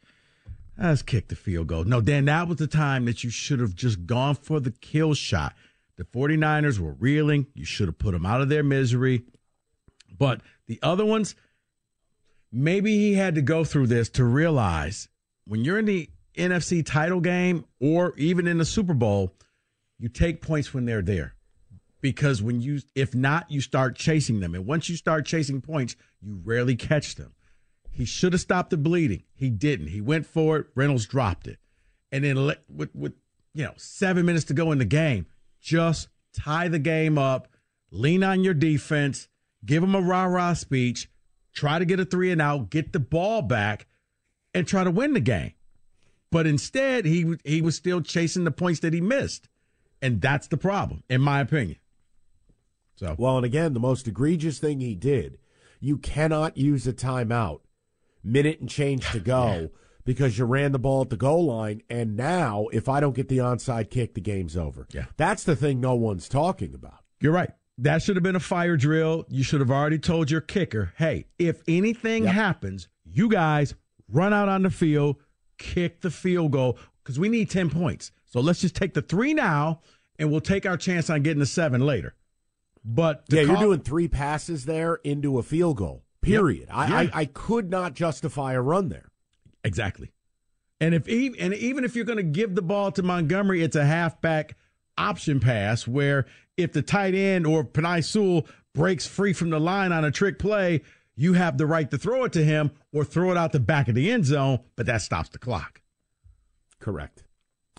let's 0.78 1.02
kick 1.02 1.28
the 1.28 1.36
field 1.36 1.68
goal. 1.68 1.84
No, 1.84 2.02
Dan, 2.02 2.26
that 2.26 2.48
was 2.48 2.58
the 2.58 2.68
time 2.68 3.06
that 3.06 3.24
you 3.24 3.30
should 3.30 3.60
have 3.60 3.76
just 3.76 4.06
gone 4.06 4.36
for 4.36 4.60
the 4.60 4.72
kill 4.72 5.14
shot. 5.14 5.54
The 5.98 6.04
49ers 6.04 6.80
were 6.80 6.94
reeling. 6.94 7.48
You 7.54 7.66
should 7.66 7.88
have 7.88 7.98
put 7.98 8.12
them 8.12 8.26
out 8.26 8.42
of 8.42 8.50
their 8.50 8.64
misery. 8.64 9.24
But 10.18 10.42
the 10.68 10.80
other 10.82 11.06
ones, 11.06 11.36
maybe 12.52 12.98
he 12.98 13.14
had 13.14 13.36
to 13.36 13.42
go 13.42 13.64
through 13.64 13.88
this 13.88 14.10
to 14.10 14.26
realize 14.26 15.08
when 15.46 15.64
you're 15.64 15.80
in 15.80 15.86
the 15.86 16.10
NFC 16.36 16.86
title 16.86 17.22
game 17.22 17.66
or 17.80 18.14
even 18.18 18.48
in 18.48 18.58
the 18.58 18.66
Super 18.66 18.94
Bowl, 18.94 19.34
you 19.98 20.10
take 20.10 20.42
points 20.42 20.74
when 20.74 20.86
they're 20.86 21.02
there. 21.02 21.36
Because 22.02 22.42
when 22.42 22.62
you, 22.62 22.82
if 22.94 23.16
not, 23.16 23.50
you 23.50 23.62
start 23.62 23.96
chasing 23.96 24.40
them. 24.40 24.54
And 24.54 24.66
once 24.66 24.90
you 24.90 24.96
start 24.96 25.26
chasing 25.26 25.62
points, 25.62 25.96
you 26.22 26.40
rarely 26.44 26.76
catch 26.76 27.16
them. 27.16 27.34
He 27.96 28.04
should 28.04 28.34
have 28.34 28.42
stopped 28.42 28.72
the 28.72 28.78
bleeding. 28.78 29.24
He 29.34 29.50
didn't. 29.50 29.88
He 29.88 30.02
went 30.02 30.26
for 30.26 30.58
it. 30.58 30.68
Reynolds 30.76 31.06
dropped 31.06 31.48
it. 31.48 31.60
And 32.12 32.26
then 32.26 32.52
with, 32.70 32.94
with, 32.94 33.14
you 33.54 33.64
know, 33.64 33.74
seven 33.78 34.26
minutes 34.26 34.44
to 34.46 34.54
go 34.54 34.74
in 34.74 34.80
the 34.80 34.86
game, 34.86 35.28
just 35.62 36.10
tie 36.34 36.68
the 36.68 36.78
game 36.78 37.18
up, 37.18 37.48
lean 37.92 38.22
on 38.22 38.44
your 38.44 38.54
defense, 38.54 39.30
give 39.66 39.82
them 39.82 39.96
a 39.96 40.02
rah 40.02 40.26
rah 40.26 40.54
speech, 40.54 41.10
try 41.54 41.80
to 41.80 41.86
get 41.86 42.02
a 42.02 42.06
three 42.06 42.32
and 42.32 42.42
out, 42.42 42.70
get 42.70 42.92
the 42.92 43.00
ball 43.00 43.42
back, 43.42 43.88
and 44.54 44.68
try 44.68 44.84
to 44.84 44.92
win 44.92 45.14
the 45.14 45.22
game. 45.22 45.54
But 46.32 46.46
instead, 46.46 47.06
he 47.06 47.36
he 47.46 47.62
was 47.62 47.78
still 47.78 48.02
chasing 48.02 48.44
the 48.44 48.52
points 48.52 48.82
that 48.82 48.94
he 48.94 49.00
missed, 49.00 49.48
and 50.02 50.20
that's 50.20 50.48
the 50.48 50.58
problem, 50.58 51.04
in 51.10 51.22
my 51.22 51.40
opinion. 51.40 51.78
So 52.96 53.16
well, 53.18 53.38
and 53.38 53.46
again, 53.46 53.74
the 53.74 53.80
most 53.80 54.06
egregious 54.06 54.60
thing 54.60 54.82
he 54.82 54.96
did, 54.96 55.38
you 55.80 55.98
cannot 55.98 56.58
use 56.58 56.86
a 56.88 56.94
timeout, 56.94 57.62
minute 58.26 58.60
and 58.60 58.70
change 58.70 59.10
to 59.12 59.20
go. 59.20 59.70
because 60.06 60.38
you 60.38 60.46
ran 60.46 60.72
the 60.72 60.80
ball 60.80 61.02
at 61.02 61.10
the 61.10 61.18
goal 61.18 61.46
line, 61.46 61.82
and 61.90 62.16
now 62.16 62.68
if 62.72 62.88
I 62.88 63.00
don't 63.00 63.16
get 63.16 63.28
the 63.28 63.40
onside 63.40 63.90
kick, 63.90 64.14
the 64.14 64.22
game's 64.22 64.56
over. 64.56 64.88
Yeah. 64.92 65.06
That's 65.18 65.44
the 65.44 65.56
thing 65.56 65.82
no 65.82 65.96
one's 65.96 66.30
talking 66.30 66.76
about. 66.76 67.00
You're 67.20 67.34
right. 67.34 67.50
That 67.80 68.02
should 68.02 68.16
have 68.16 68.24
been 68.24 68.36
a 68.36 68.40
fire 68.40 68.78
drill. 68.78 69.26
You 69.30 69.44
should 69.44 69.60
have 69.60 69.72
already 69.72 70.00
told 70.00 70.32
your 70.32 70.42
kicker, 70.42 70.94
hey, 70.98 71.26
if 71.38 71.62
anything 71.68 72.24
yep. 72.26 72.34
happens, 72.34 72.88
you 73.04 73.28
guys 73.28 73.74
run 74.08 74.34
out 74.34 74.48
on 74.48 74.62
the 74.62 74.70
field, 74.70 75.18
kick 75.58 76.02
the 76.02 76.12
field 76.12 76.52
goal, 76.52 76.78
because 77.04 77.20
we 77.20 77.28
need 77.28 77.50
10 77.50 77.70
points. 77.70 78.12
So 78.26 78.40
let's 78.40 78.62
just 78.62 78.76
take 78.76 78.94
the 78.94 79.02
three 79.02 79.34
now, 79.34 79.82
and 80.20 80.32
we'll 80.32 80.40
take 80.40 80.66
our 80.66 80.78
chance 80.78 81.10
on 81.10 81.24
getting 81.24 81.40
the 81.40 81.46
seven 81.46 81.82
later. 81.82 82.16
But 82.86 83.24
yeah, 83.30 83.44
call- 83.44 83.56
you're 83.56 83.64
doing 83.64 83.80
three 83.80 84.08
passes 84.08 84.66
there 84.66 84.96
into 85.04 85.40
a 85.40 85.44
field 85.44 85.78
goal. 85.78 86.05
Period. 86.26 86.68
Yep. 86.68 86.78
I, 86.78 86.88
yeah. 86.88 87.10
I, 87.14 87.20
I 87.22 87.26
could 87.26 87.70
not 87.70 87.94
justify 87.94 88.54
a 88.54 88.62
run 88.62 88.90
there. 88.90 89.10
Exactly. 89.64 90.12
And 90.80 90.94
if 90.94 91.08
even 91.08 91.40
and 91.40 91.54
even 91.54 91.84
if 91.84 91.96
you're 91.96 92.06
going 92.06 92.18
to 92.18 92.24
give 92.24 92.56
the 92.56 92.62
ball 92.62 92.92
to 92.92 93.04
Montgomery, 93.04 93.64
it's 93.64 93.76
a 93.76 93.86
halfback 93.86 94.58
option 94.98 95.40
pass 95.40 95.88
where 95.88 96.26
if 96.58 96.74
the 96.74 96.82
tight 96.82 97.16
end 97.16 97.48
or 97.48 97.64
Penei 97.64 98.04
Sewell 98.04 98.46
breaks 98.74 99.08
free 99.08 99.34
from 99.34 99.50
the 99.50 99.60
line 99.60 99.92
on 99.92 100.04
a 100.04 100.12
trick 100.12 100.38
play, 100.38 100.82
you 101.16 101.34
have 101.34 101.58
the 101.58 101.66
right 101.66 101.90
to 101.92 101.98
throw 101.98 102.26
it 102.26 102.34
to 102.34 102.44
him 102.44 102.72
or 102.94 103.04
throw 103.06 103.32
it 103.32 103.38
out 103.38 103.54
the 103.54 103.60
back 103.60 103.88
of 103.88 103.96
the 103.96 104.12
end 104.12 104.26
zone, 104.26 104.60
but 104.76 104.86
that 104.86 105.02
stops 105.02 105.30
the 105.30 105.40
clock. 105.40 105.82
Correct. 106.80 107.24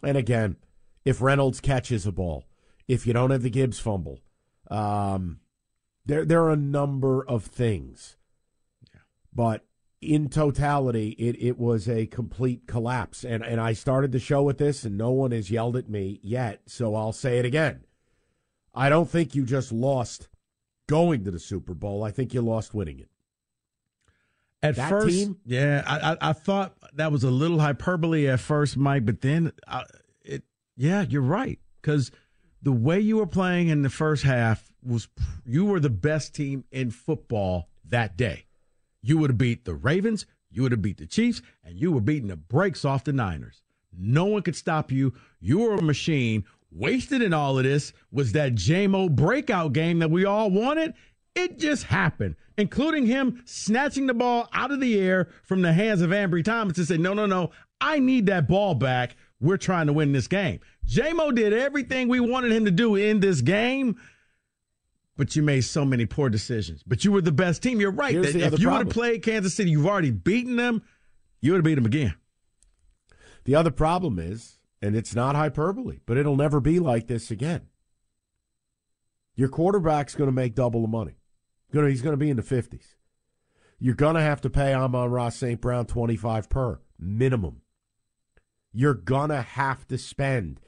And 0.03 0.17
again, 0.17 0.57
if 1.05 1.21
Reynolds 1.21 1.61
catches 1.61 2.07
a 2.07 2.13
ball, 2.13 2.45
if 2.89 3.07
you 3.07 3.13
don't 3.13 3.31
have 3.31 3.43
the 3.43 3.51
Gibbs 3.51 3.79
fumble, 3.79 4.21
um, 4.71 5.41
there 6.05 6.25
there 6.25 6.43
are 6.43 6.53
a 6.53 6.57
number 6.57 7.25
of 7.27 7.45
things. 7.45 8.17
But 9.37 9.67
in 10.01 10.31
totality, 10.31 11.11
it, 11.11 11.37
it 11.39 11.59
was 11.59 11.89
a 11.89 12.07
complete 12.07 12.67
collapse. 12.67 13.23
And, 13.23 13.45
and 13.45 13.61
I 13.61 13.75
started 13.75 14.11
the 14.11 14.19
show 14.19 14.43
with 14.43 14.57
this, 14.57 14.83
and 14.83 14.97
no 14.97 15.11
one 15.11 15.31
has 15.31 15.51
yelled 15.51 15.77
at 15.77 15.91
me 15.91 16.21
yet, 16.23 16.63
so 16.67 16.95
I'll 16.95 17.13
say 17.13 17.39
it 17.39 17.45
again. 17.45 17.85
I 18.75 18.89
don't 18.89 19.11
think 19.11 19.35
you 19.35 19.45
just 19.45 19.73
lost 19.73 20.29
going 20.89 21.25
to 21.25 21.31
the 21.31 21.39
Super 21.39 21.75
Bowl. 21.75 22.03
I 22.03 22.11
think 22.11 22.33
you 22.33 22.41
lost 22.41 22.73
winning 22.73 22.99
it. 22.99 23.11
At 24.63 24.77
that 24.77 24.89
first, 24.89 25.09
team? 25.09 25.37
yeah, 25.45 25.83
I, 25.87 26.13
I, 26.13 26.17
I 26.31 26.33
thought 26.33 26.75
that 26.95 27.13
was 27.13 27.23
a 27.23 27.31
little 27.31 27.61
hyperbole 27.61 28.27
at 28.27 28.41
first, 28.41 28.77
Mike, 28.77 29.05
but 29.05 29.21
then 29.21 29.53
I, 29.69 29.81
uh, 29.81 29.85
it, 30.23 30.43
yeah, 30.77 31.03
you're 31.03 31.21
right 31.21 31.59
because 31.81 32.11
the 32.63 32.73
way 32.73 32.99
you 32.99 33.19
were 33.19 33.27
playing 33.27 33.69
in 33.69 33.83
the 33.83 33.91
first 33.91 34.25
half 34.25 34.73
was 34.83 35.09
you 35.45 35.67
were 35.67 35.79
the 35.79 35.91
best 35.91 36.35
team 36.35 36.65
in 36.73 36.91
football 36.91 37.69
that 37.85 38.17
day. 38.17 38.46
You 39.07 39.19
would 39.19 39.31
have 39.31 39.39
beat 39.39 39.65
the 39.65 39.75
Ravens, 39.75 40.27
you 40.51 40.63
would 40.63 40.73
have 40.73 40.83
beat 40.83 40.99
the 40.99 41.07
Chiefs, 41.07 41.41
and 41.63 41.79
you 41.79 41.93
were 41.93 42.01
beating 42.01 42.27
the 42.27 42.37
brakes 42.37 42.85
off 42.85 43.05
the 43.05 43.13
Niners. 43.13 43.63
No 43.97 44.25
one 44.25 44.43
could 44.43 44.57
stop 44.57 44.91
you. 44.91 45.15
You 45.39 45.61
were 45.61 45.77
a 45.77 45.83
machine. 45.83 46.45
Wasted 46.73 47.23
in 47.23 47.33
all 47.33 47.57
of 47.57 47.63
this 47.63 47.93
was 48.11 48.33
that 48.33 48.57
JMO 48.57 49.15
breakout 49.15 49.73
game 49.75 50.01
that 50.01 50.11
we 50.11 50.25
all 50.25 50.51
wanted. 50.51 50.95
It 51.37 51.57
just 51.61 51.85
happened, 51.85 52.35
including 52.59 53.07
him 53.07 53.43
snatching 53.45 54.09
the 54.09 54.15
ball 54.15 54.49
out 54.53 54.73
of 54.73 54.81
the 54.81 54.99
air 54.99 55.29
from 55.45 55.63
the 55.63 55.73
hands 55.73 56.03
of 56.03 56.11
Ambry 56.11 56.45
Thomas 56.45 56.77
and 56.77 56.89
say, 56.89 56.97
No, 56.97 57.15
no, 57.15 57.27
no, 57.27 57.53
I 57.81 58.01
need 58.01 58.27
that 58.27 58.49
ball 58.49 58.75
back. 58.75 59.15
We're 59.41 59.57
trying 59.57 59.87
to 59.87 59.93
win 59.93 60.11
this 60.11 60.27
game. 60.27 60.59
JMO 60.85 61.33
did 61.33 61.53
everything 61.53 62.09
we 62.09 62.19
wanted 62.19 62.51
him 62.51 62.65
to 62.65 62.73
do 62.73 62.97
in 62.97 63.21
this 63.21 63.41
game 63.41 63.99
but 65.17 65.35
you 65.35 65.43
made 65.43 65.63
so 65.63 65.85
many 65.85 66.07
poor 66.07 66.29
decisions. 66.29 66.83
But 66.87 67.05
you 67.05 67.13
were 67.13 67.21
the 67.21 67.33
best 67.33 67.63
team. 67.63 67.81
You're 67.81 67.91
right. 67.91 68.13
Here's 68.13 68.35
if 68.35 68.59
you 68.59 68.71
would 68.71 68.87
have 68.87 68.91
played 68.91 69.23
Kansas 69.23 69.55
City, 69.55 69.71
you've 69.71 69.87
already 69.87 70.11
beaten 70.11 70.57
them. 70.57 70.83
You 71.41 71.53
would 71.53 71.59
have 71.59 71.65
beat 71.65 71.75
them 71.75 71.87
again. 71.87 72.15
The 73.45 73.55
other 73.55 73.71
problem 73.71 74.19
is, 74.19 74.59
and 74.83 74.97
it's 74.97 75.15
not 75.15 75.37
hyperbole, 75.37 76.01
but 76.07 76.17
it'll 76.17 76.37
never 76.37 76.61
be 76.61 76.79
like 76.79 77.07
this 77.07 77.31
again. 77.31 77.69
Your 79.35 79.49
quarterback's 79.49 80.15
going 80.15 80.29
to 80.29 80.33
make 80.33 80.55
double 80.55 80.83
the 80.83 80.89
money. 80.89 81.19
He's 81.73 82.03
going 82.03 82.13
to 82.13 82.17
be 82.17 82.31
in 82.31 82.37
the 82.37 82.43
fifties. 82.43 82.97
You're 83.79 83.95
going 83.95 84.15
to 84.15 84.23
have 84.23 84.41
to 84.43 84.51
pay 84.51 84.73
Amon-Ra 84.73 85.29
St. 85.29 85.61
Brown 85.61 85.87
twenty 85.87 86.17
five 86.17 86.49
per 86.49 86.81
minimum. 86.99 87.61
You're 88.73 88.95
going 88.95 89.29
to 89.29 89.43
have 89.43 89.87
to 89.89 89.99
spend 89.99 90.61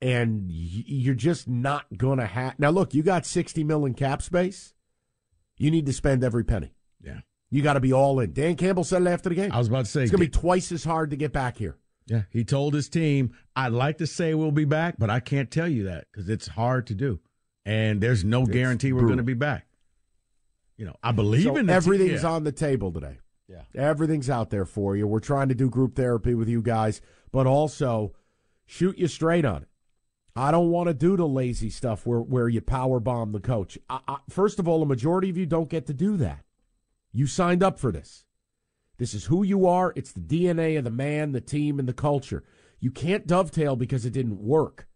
and 0.00 0.50
you're 0.50 1.14
just 1.14 1.48
not 1.48 1.86
going 1.96 2.18
to 2.18 2.26
have. 2.26 2.58
Now, 2.58 2.70
look, 2.70 2.94
you 2.94 3.02
got 3.02 3.26
60 3.26 3.64
million 3.64 3.94
cap 3.94 4.22
space. 4.22 4.74
You 5.56 5.70
need 5.70 5.86
to 5.86 5.92
spend 5.92 6.24
every 6.24 6.44
penny. 6.44 6.74
Yeah. 7.00 7.20
You 7.50 7.62
got 7.62 7.74
to 7.74 7.80
be 7.80 7.92
all 7.92 8.18
in. 8.20 8.32
Dan 8.32 8.56
Campbell 8.56 8.84
said 8.84 9.02
it 9.02 9.08
after 9.08 9.28
the 9.28 9.34
game. 9.36 9.52
I 9.52 9.58
was 9.58 9.68
about 9.68 9.84
to 9.84 9.90
say 9.90 10.02
it's 10.02 10.10
going 10.10 10.24
to 10.24 10.30
be 10.30 10.38
twice 10.40 10.72
as 10.72 10.84
hard 10.84 11.10
to 11.10 11.16
get 11.16 11.32
back 11.32 11.56
here. 11.56 11.78
Yeah, 12.06 12.22
he 12.30 12.44
told 12.44 12.74
his 12.74 12.88
team, 12.88 13.32
"I'd 13.56 13.72
like 13.72 13.98
to 13.98 14.06
say 14.06 14.34
we'll 14.34 14.50
be 14.50 14.66
back, 14.66 14.96
but 14.98 15.08
I 15.08 15.20
can't 15.20 15.50
tell 15.50 15.68
you 15.68 15.84
that 15.84 16.06
because 16.10 16.28
it's 16.28 16.48
hard 16.48 16.86
to 16.88 16.94
do, 16.94 17.20
and 17.64 18.00
there's 18.00 18.24
no 18.24 18.42
it's 18.42 18.50
guarantee 18.50 18.92
we're 18.92 19.06
going 19.06 19.16
to 19.16 19.22
be 19.22 19.34
back." 19.34 19.66
You 20.76 20.86
know, 20.86 20.96
I 21.02 21.12
believe 21.12 21.44
so 21.44 21.56
in 21.56 21.70
everything's 21.70 22.20
team. 22.20 22.30
on 22.30 22.44
the 22.44 22.52
table 22.52 22.92
today. 22.92 23.18
Yeah, 23.48 23.62
everything's 23.74 24.28
out 24.28 24.50
there 24.50 24.66
for 24.66 24.96
you. 24.96 25.06
We're 25.06 25.20
trying 25.20 25.48
to 25.48 25.54
do 25.54 25.70
group 25.70 25.94
therapy 25.94 26.34
with 26.34 26.48
you 26.48 26.60
guys, 26.60 27.00
but 27.32 27.46
also 27.46 28.12
shoot 28.66 28.98
you 28.98 29.08
straight 29.08 29.44
on 29.44 29.62
it. 29.62 29.68
I 30.36 30.50
don't 30.50 30.70
want 30.70 30.88
to 30.88 30.94
do 30.94 31.16
the 31.16 31.28
lazy 31.28 31.70
stuff 31.70 32.06
where, 32.06 32.20
where 32.20 32.48
you 32.48 32.60
power 32.60 32.98
bomb 32.98 33.32
the 33.32 33.40
coach. 33.40 33.78
I, 33.88 34.00
I, 34.08 34.16
first 34.28 34.58
of 34.58 34.66
all, 34.66 34.82
a 34.82 34.86
majority 34.86 35.30
of 35.30 35.36
you 35.36 35.46
don't 35.46 35.68
get 35.68 35.86
to 35.86 35.94
do 35.94 36.16
that. 36.16 36.44
You 37.12 37.26
signed 37.26 37.62
up 37.62 37.78
for 37.78 37.92
this. 37.92 38.24
This 38.98 39.14
is 39.14 39.26
who 39.26 39.44
you 39.44 39.66
are. 39.66 39.92
It's 39.94 40.12
the 40.12 40.20
DNA 40.20 40.76
of 40.76 40.84
the 40.84 40.90
man, 40.90 41.32
the 41.32 41.40
team, 41.40 41.78
and 41.78 41.88
the 41.88 41.92
culture. 41.92 42.42
You 42.80 42.90
can't 42.90 43.26
dovetail 43.26 43.76
because 43.76 44.04
it 44.04 44.12
didn't 44.12 44.40
work. 44.40 44.88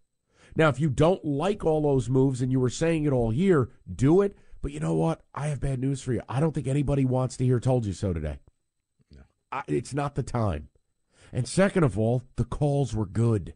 Now, 0.57 0.69
if 0.69 0.81
you 0.81 0.91
don't 0.91 1.25
like 1.25 1.65
all 1.65 1.83
those 1.83 2.09
moves 2.09 2.43
and 2.43 2.51
you 2.51 2.59
were 2.59 2.71
saying 2.71 3.05
it 3.05 3.13
all 3.13 3.33
year, 3.33 3.71
do 3.93 4.23
it. 4.23 4.37
But 4.61 4.73
you 4.73 4.81
know 4.81 4.95
what? 4.95 5.23
I 5.35 5.47
have 5.49 5.61
bad 5.61 5.79
news 5.79 6.03
for 6.03 6.13
you. 6.13 6.23
I 6.29 6.41
don't 6.41 6.53
think 6.53 6.67
anybody 6.67 7.05
wants 7.05 7.37
to 7.37 7.45
hear 7.45 7.61
told 7.61 7.87
you 7.87 7.93
so 7.93 8.13
today. 8.13 8.41
No. 9.15 9.23
I, 9.53 9.63
it's 9.69 9.95
not 9.95 10.17
the 10.17 10.25
time. 10.25 10.69
And 11.33 11.47
second 11.47 11.85
of 11.85 11.97
all, 11.97 12.25
the 12.37 12.45
calls 12.45 12.95
were 12.95 13.07
good. 13.07 13.55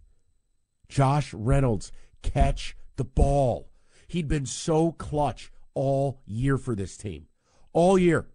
Josh 0.93 1.32
Reynolds 1.32 1.90
catch 2.20 2.76
the 2.97 3.05
ball. 3.05 3.70
He'd 4.09 4.28
been 4.28 4.45
so 4.45 4.93
clutch 4.93 5.51
all 5.72 6.20
year 6.26 6.59
for 6.59 6.74
this 6.74 6.99
team. 6.99 7.28
All 7.72 7.99
year. 7.99 8.26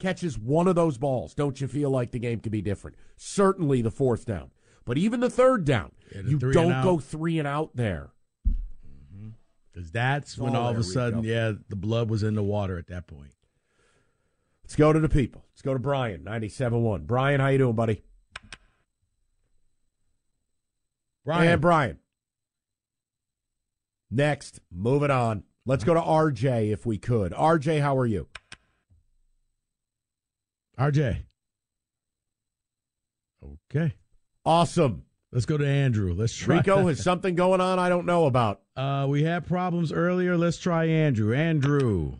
Catches 0.00 0.36
one 0.36 0.66
of 0.66 0.74
those 0.74 0.98
balls. 0.98 1.32
Don't 1.32 1.60
you 1.60 1.68
feel 1.68 1.90
like 1.90 2.10
the 2.10 2.18
game 2.18 2.40
could 2.40 2.50
be 2.50 2.60
different? 2.60 2.96
Certainly 3.16 3.82
the 3.82 3.90
fourth 3.92 4.26
down. 4.26 4.50
But 4.84 4.98
even 4.98 5.20
the 5.20 5.30
third 5.30 5.64
down, 5.64 5.92
yeah, 6.12 6.22
the 6.22 6.30
you 6.30 6.38
don't 6.38 6.82
go 6.82 6.98
three 6.98 7.38
and 7.38 7.46
out 7.46 7.76
there. 7.76 8.10
Because 8.44 9.88
mm-hmm. 9.88 9.92
that's 9.92 10.36
when 10.36 10.56
all, 10.56 10.64
all 10.64 10.70
of 10.70 10.78
a 10.78 10.82
sudden, 10.82 11.22
yeah, 11.22 11.52
the 11.68 11.76
blood 11.76 12.10
was 12.10 12.24
in 12.24 12.34
the 12.34 12.42
water 12.42 12.78
at 12.78 12.88
that 12.88 13.06
point. 13.06 13.30
Let's 14.64 14.74
go 14.74 14.92
to 14.92 14.98
the 14.98 15.08
people. 15.08 15.44
Let's 15.52 15.62
go 15.62 15.72
to 15.72 15.78
Brian, 15.78 16.24
97.1. 16.24 17.06
Brian, 17.06 17.40
how 17.40 17.46
you 17.46 17.58
doing, 17.58 17.76
buddy? 17.76 18.02
Brian. 21.26 21.52
And 21.52 21.60
Brian. 21.60 21.98
Next, 24.12 24.60
moving 24.72 25.10
on. 25.10 25.42
Let's 25.66 25.82
go 25.82 25.92
to 25.92 26.00
RJ 26.00 26.72
if 26.72 26.86
we 26.86 26.98
could. 26.98 27.32
RJ, 27.32 27.80
how 27.80 27.98
are 27.98 28.06
you? 28.06 28.28
RJ. 30.78 31.24
Okay. 33.44 33.94
Awesome. 34.44 35.02
Let's 35.32 35.46
go 35.46 35.58
to 35.58 35.66
Andrew. 35.66 36.14
Let's 36.14 36.32
try. 36.32 36.58
Rico 36.58 36.86
has 36.88 37.02
something 37.02 37.34
going 37.34 37.60
on 37.60 37.80
I 37.80 37.88
don't 37.88 38.06
know 38.06 38.26
about. 38.26 38.60
Uh, 38.76 39.06
we 39.08 39.24
had 39.24 39.48
problems 39.48 39.92
earlier. 39.92 40.36
Let's 40.36 40.58
try 40.58 40.84
Andrew. 40.84 41.34
Andrew. 41.34 42.14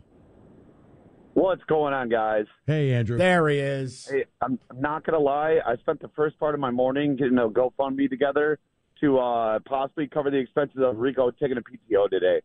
What's 1.33 1.63
going 1.65 1.93
on, 1.93 2.09
guys? 2.09 2.45
Hey, 2.65 2.91
Andrew. 2.91 3.17
There 3.17 3.47
he 3.47 3.59
is. 3.59 4.07
Hey, 4.11 4.25
I'm, 4.41 4.59
I'm 4.69 4.81
not 4.81 5.05
gonna 5.05 5.19
lie. 5.19 5.59
I 5.65 5.77
spent 5.77 6.01
the 6.01 6.09
first 6.15 6.37
part 6.39 6.55
of 6.55 6.59
my 6.59 6.71
morning 6.71 7.15
getting 7.15 7.37
a 7.37 7.47
GoFundMe 7.47 8.09
together 8.09 8.59
to 9.01 9.19
uh, 9.19 9.59
possibly 9.59 10.07
cover 10.07 10.29
the 10.31 10.37
expenses 10.37 10.81
of 10.81 10.97
Rico 10.97 11.31
taking 11.31 11.57
a 11.57 11.61
PTO 11.61 12.09
today, 12.09 12.41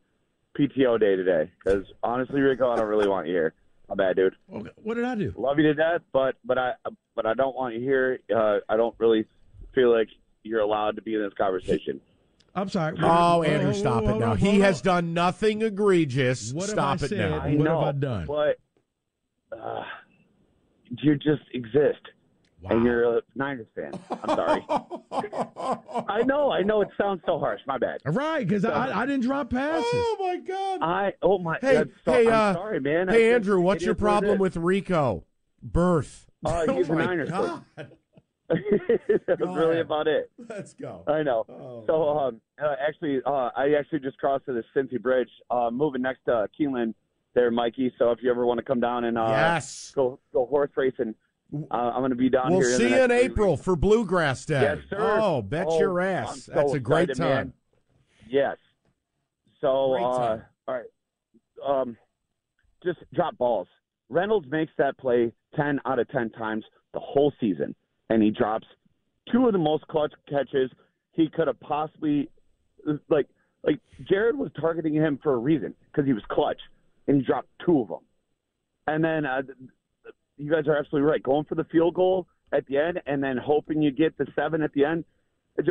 PTO 0.58 0.98
day 0.98 1.16
today. 1.16 1.50
Because 1.62 1.84
honestly, 2.02 2.40
Rico, 2.40 2.70
I 2.70 2.76
don't 2.76 2.88
really 2.88 3.08
want 3.08 3.26
you 3.26 3.34
here. 3.34 3.54
My 3.88 3.94
bad, 3.94 4.16
dude. 4.16 4.34
Okay. 4.52 4.70
What 4.82 4.94
did 4.94 5.04
I 5.04 5.14
do? 5.14 5.34
Love 5.36 5.58
you 5.58 5.64
to 5.64 5.74
death, 5.74 6.02
but 6.12 6.36
but 6.44 6.56
I 6.56 6.72
but 7.14 7.26
I 7.26 7.34
don't 7.34 7.54
want 7.54 7.74
you 7.74 7.80
here. 7.80 8.20
Uh, 8.34 8.58
I 8.68 8.76
don't 8.76 8.94
really 8.98 9.26
feel 9.74 9.92
like 9.92 10.08
you're 10.44 10.60
allowed 10.60 10.96
to 10.96 11.02
be 11.02 11.14
in 11.14 11.22
this 11.22 11.32
conversation. 11.34 12.00
I'm 12.54 12.68
sorry. 12.68 12.96
Oh, 13.00 13.42
Andrew, 13.42 13.72
stop 13.72 14.04
it 14.04 14.18
now. 14.18 14.34
He 14.34 14.60
has 14.60 14.82
done 14.82 15.14
nothing 15.14 15.62
egregious. 15.62 16.52
What 16.52 16.68
stop 16.68 17.02
it 17.02 17.10
now. 17.12 17.38
I 17.38 17.54
what 17.54 17.64
know, 17.64 17.80
have 17.80 17.96
I 17.96 17.98
done? 17.98 18.26
But 18.26 18.58
uh, 19.56 19.84
you 20.98 21.16
just 21.16 21.42
exist. 21.54 22.00
Wow. 22.62 22.70
And 22.70 22.84
you're 22.84 23.18
a 23.18 23.22
Niners 23.34 23.66
fan. 23.74 23.92
I'm 24.08 24.36
sorry. 24.36 24.64
I 26.08 26.22
know, 26.22 26.52
I 26.52 26.62
know. 26.62 26.80
It 26.80 26.88
sounds 26.96 27.20
so 27.26 27.38
harsh. 27.40 27.60
My 27.66 27.76
bad. 27.76 28.00
Right, 28.04 28.46
because 28.46 28.64
I, 28.64 29.00
I 29.02 29.04
didn't 29.04 29.22
drop 29.22 29.50
passes. 29.50 29.84
Oh 29.92 30.16
my 30.20 30.36
god. 30.36 30.78
I 30.80 31.12
oh 31.22 31.38
my. 31.38 31.58
Hey, 31.60 31.84
so, 32.04 32.12
hey, 32.12 32.28
I'm 32.28 32.32
uh, 32.32 32.54
sorry, 32.54 32.78
man. 32.80 33.08
Hey, 33.08 33.32
I 33.32 33.34
Andrew, 33.34 33.60
what's 33.60 33.84
your 33.84 33.96
problem 33.96 34.38
with 34.38 34.56
Rico? 34.56 35.24
Birth. 35.60 36.26
Uh, 36.44 36.60
he's 36.72 36.88
oh 36.88 36.92
a 36.92 36.96
my 36.96 37.04
Niners 37.06 37.30
God. 37.30 37.64
fan. 37.74 37.88
That's 39.26 39.40
really 39.40 39.80
about 39.80 40.06
it. 40.06 40.30
Let's 40.48 40.74
go. 40.74 41.02
I 41.06 41.22
know. 41.22 41.44
Oh, 41.48 41.84
so 41.86 42.08
um, 42.18 42.40
uh, 42.62 42.74
actually, 42.86 43.20
uh, 43.24 43.50
I 43.56 43.74
actually 43.78 44.00
just 44.00 44.18
crossed 44.18 44.44
to 44.46 44.52
the 44.52 44.62
Cincy 44.76 45.00
Bridge, 45.00 45.30
uh, 45.50 45.70
moving 45.72 46.02
next 46.02 46.24
to 46.26 46.48
Keeneland 46.58 46.94
there, 47.34 47.50
Mikey. 47.50 47.92
So 47.98 48.10
if 48.10 48.18
you 48.22 48.30
ever 48.30 48.44
want 48.44 48.58
to 48.58 48.64
come 48.64 48.78
down 48.78 49.04
and 49.04 49.16
uh, 49.16 49.28
Yes. 49.30 49.92
go 49.94 50.18
go 50.32 50.46
horse 50.46 50.70
racing, 50.76 51.14
uh, 51.54 51.74
I'm 51.74 52.00
going 52.00 52.10
to 52.10 52.16
be 52.16 52.30
down 52.30 52.50
We'll 52.52 52.60
here. 52.60 52.76
see 52.78 52.86
in 52.86 52.92
you 52.92 53.02
in 53.02 53.10
April 53.10 53.56
for 53.56 53.76
Bluegrass 53.76 54.44
Day. 54.46 54.62
Yes, 54.62 54.78
sir. 54.90 54.96
Oh, 55.20 55.42
bet 55.42 55.66
Oh, 55.68 55.78
your 55.78 56.00
ass. 56.00 56.44
so 56.44 56.52
That's 56.54 56.72
a 56.74 56.80
great 56.80 57.10
excited, 57.10 57.18
time. 57.22 57.28
man. 57.48 57.52
Yes. 58.28 58.56
So, 59.60 59.94
uh, 59.94 60.18
time. 60.36 60.42
all 60.68 60.74
right. 60.74 60.84
Um, 61.66 61.96
just 62.82 62.98
drop 63.14 63.36
balls. 63.38 63.68
Reynolds 64.08 64.46
makes 64.50 64.72
that 64.78 64.98
play 64.98 65.32
10 65.56 65.80
out 65.86 65.98
of 65.98 66.08
10 66.08 66.30
times 66.30 66.64
the 66.94 67.00
whole 67.00 67.32
season, 67.40 67.74
and 68.10 68.22
he 68.22 68.30
drops 68.30 68.66
two 69.30 69.46
of 69.46 69.52
the 69.52 69.58
most 69.58 69.86
clutch 69.88 70.12
catches 70.28 70.70
he 71.12 71.28
could 71.28 71.46
have 71.46 71.60
possibly 71.60 72.28
like 73.08 73.26
like 73.64 73.78
Jared 74.10 74.36
was 74.36 74.50
targeting 74.60 74.94
him 74.94 75.18
for 75.22 75.34
a 75.34 75.36
reason 75.36 75.72
because 75.86 76.04
he 76.06 76.12
was 76.12 76.22
clutch, 76.30 76.58
and 77.06 77.18
he 77.18 77.22
dropped 77.22 77.48
two 77.64 77.80
of 77.80 77.88
them. 77.88 78.00
And 78.88 79.04
then 79.04 79.24
uh, 79.24 79.42
you 80.36 80.50
guys 80.50 80.66
are 80.66 80.76
absolutely 80.76 81.08
right. 81.08 81.22
Going 81.22 81.44
for 81.44 81.54
the 81.54 81.64
field 81.64 81.94
goal 81.94 82.26
at 82.52 82.66
the 82.66 82.78
end, 82.78 83.00
and 83.06 83.22
then 83.22 83.36
hoping 83.36 83.82
you 83.82 83.90
get 83.90 84.16
the 84.18 84.26
seven 84.34 84.62
at 84.62 84.72
the 84.72 84.84
end. 84.84 85.04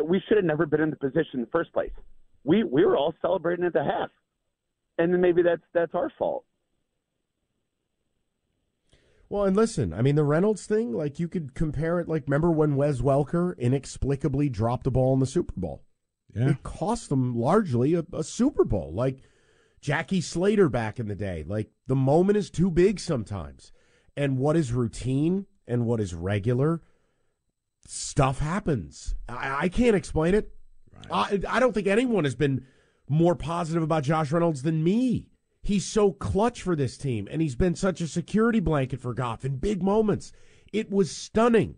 We 0.06 0.22
should 0.28 0.38
have 0.38 0.46
never 0.46 0.66
been 0.66 0.82
in 0.82 0.90
the 0.92 0.96
position 0.96 1.36
in 1.36 1.42
the 1.42 1.50
first 1.52 1.74
place. 1.74 1.92
We 2.44 2.64
we 2.64 2.86
were 2.86 2.98
all 2.98 3.14
celebrating 3.22 3.66
at 3.66 3.74
the 3.74 3.84
half, 3.84 4.10
and 4.98 5.14
then 5.14 5.22
maybe 5.22 5.42
that's 5.42 5.62
that's 5.74 5.94
our 5.96 6.12
fault. 6.18 6.46
Well, 9.30 9.46
and 9.46 9.56
listen, 9.56 9.94
I 9.94 10.02
mean, 10.02 10.16
the 10.16 10.26
Reynolds 10.26 10.66
thing, 10.66 10.92
like 10.92 11.18
you 11.18 11.30
could 11.30 11.54
compare 11.54 12.02
it. 12.02 12.10
Like, 12.10 12.24
remember 12.28 12.52
when 12.52 12.76
Wes 12.76 13.00
Welker 13.00 13.58
inexplicably 13.58 14.50
dropped 14.50 14.84
the 14.84 14.92
ball 14.92 15.14
in 15.14 15.22
the 15.22 15.26
Super 15.26 15.54
Bowl? 15.56 15.84
Yeah. 16.36 16.50
It 16.50 16.64
cost 16.64 17.08
them 17.08 17.34
largely 17.36 17.94
a, 17.94 18.04
a 18.12 18.26
Super 18.26 18.66
Bowl. 18.66 18.92
Like 18.94 19.20
Jackie 19.80 20.20
Slater 20.20 20.68
back 20.68 21.00
in 21.00 21.08
the 21.08 21.16
day. 21.16 21.46
Like, 21.48 21.72
the 21.88 21.96
moment 21.96 22.38
is 22.38 22.50
too 22.50 22.70
big 22.70 23.00
sometimes. 23.00 23.72
And 24.16 24.38
what 24.38 24.58
is 24.58 24.74
routine 24.74 25.46
and 25.68 25.86
what 25.86 26.00
is 26.00 26.14
regular, 26.14 26.82
stuff 27.88 28.40
happens. 28.40 29.16
I, 29.30 29.64
I 29.64 29.70
can't 29.70 29.96
explain 29.96 30.34
it. 30.36 30.52
I, 31.12 31.40
I 31.48 31.60
don't 31.60 31.74
think 31.74 31.88
anyone 31.88 32.26
has 32.26 32.36
been 32.36 32.66
more 33.10 33.36
positive 33.36 33.84
about 33.84 34.04
Josh 34.04 34.32
Reynolds 34.32 34.64
than 34.64 34.84
me. 34.84 35.28
He's 35.64 35.86
so 35.86 36.12
clutch 36.12 36.62
for 36.62 36.76
this 36.76 36.98
team, 36.98 37.28
and 37.30 37.42
he's 37.42 37.56
been 37.56 37.76
such 37.76 38.02
a 38.02 38.08
security 38.08 38.60
blanket 38.60 39.00
for 39.00 39.14
Goff 39.14 39.46
in 39.46 39.58
big 39.58 39.84
moments. 39.84 40.32
It 40.74 40.90
was 40.90 41.16
stunning, 41.16 41.76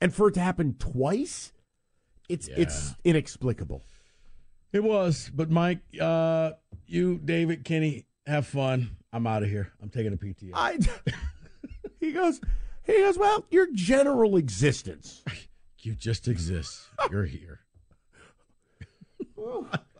and 0.00 0.14
for 0.14 0.28
it 0.28 0.34
to 0.34 0.40
happen 0.40 0.76
twice, 0.78 1.52
it's 2.28 2.48
it's 2.48 2.94
inexplicable. 3.02 3.82
It 4.72 4.84
was, 4.84 5.28
but 5.34 5.50
Mike, 5.50 5.80
uh, 6.00 6.52
you, 6.86 7.18
David, 7.18 7.64
Kenny, 7.64 8.06
have 8.26 8.46
fun. 8.46 8.96
I'm 9.12 9.26
out 9.26 9.42
of 9.42 9.48
here. 9.48 9.72
I'm 9.82 9.88
taking 9.88 10.12
a 10.12 10.16
PTO. 10.16 10.50
I. 10.54 10.78
he 12.00 12.12
goes. 12.12 12.40
He 12.84 12.98
goes. 12.98 13.16
Well, 13.18 13.46
your 13.50 13.68
general 13.72 14.36
existence. 14.36 15.22
You 15.82 15.94
just 15.94 16.28
exist. 16.28 16.88
You're 17.10 17.24
here. 17.24 17.60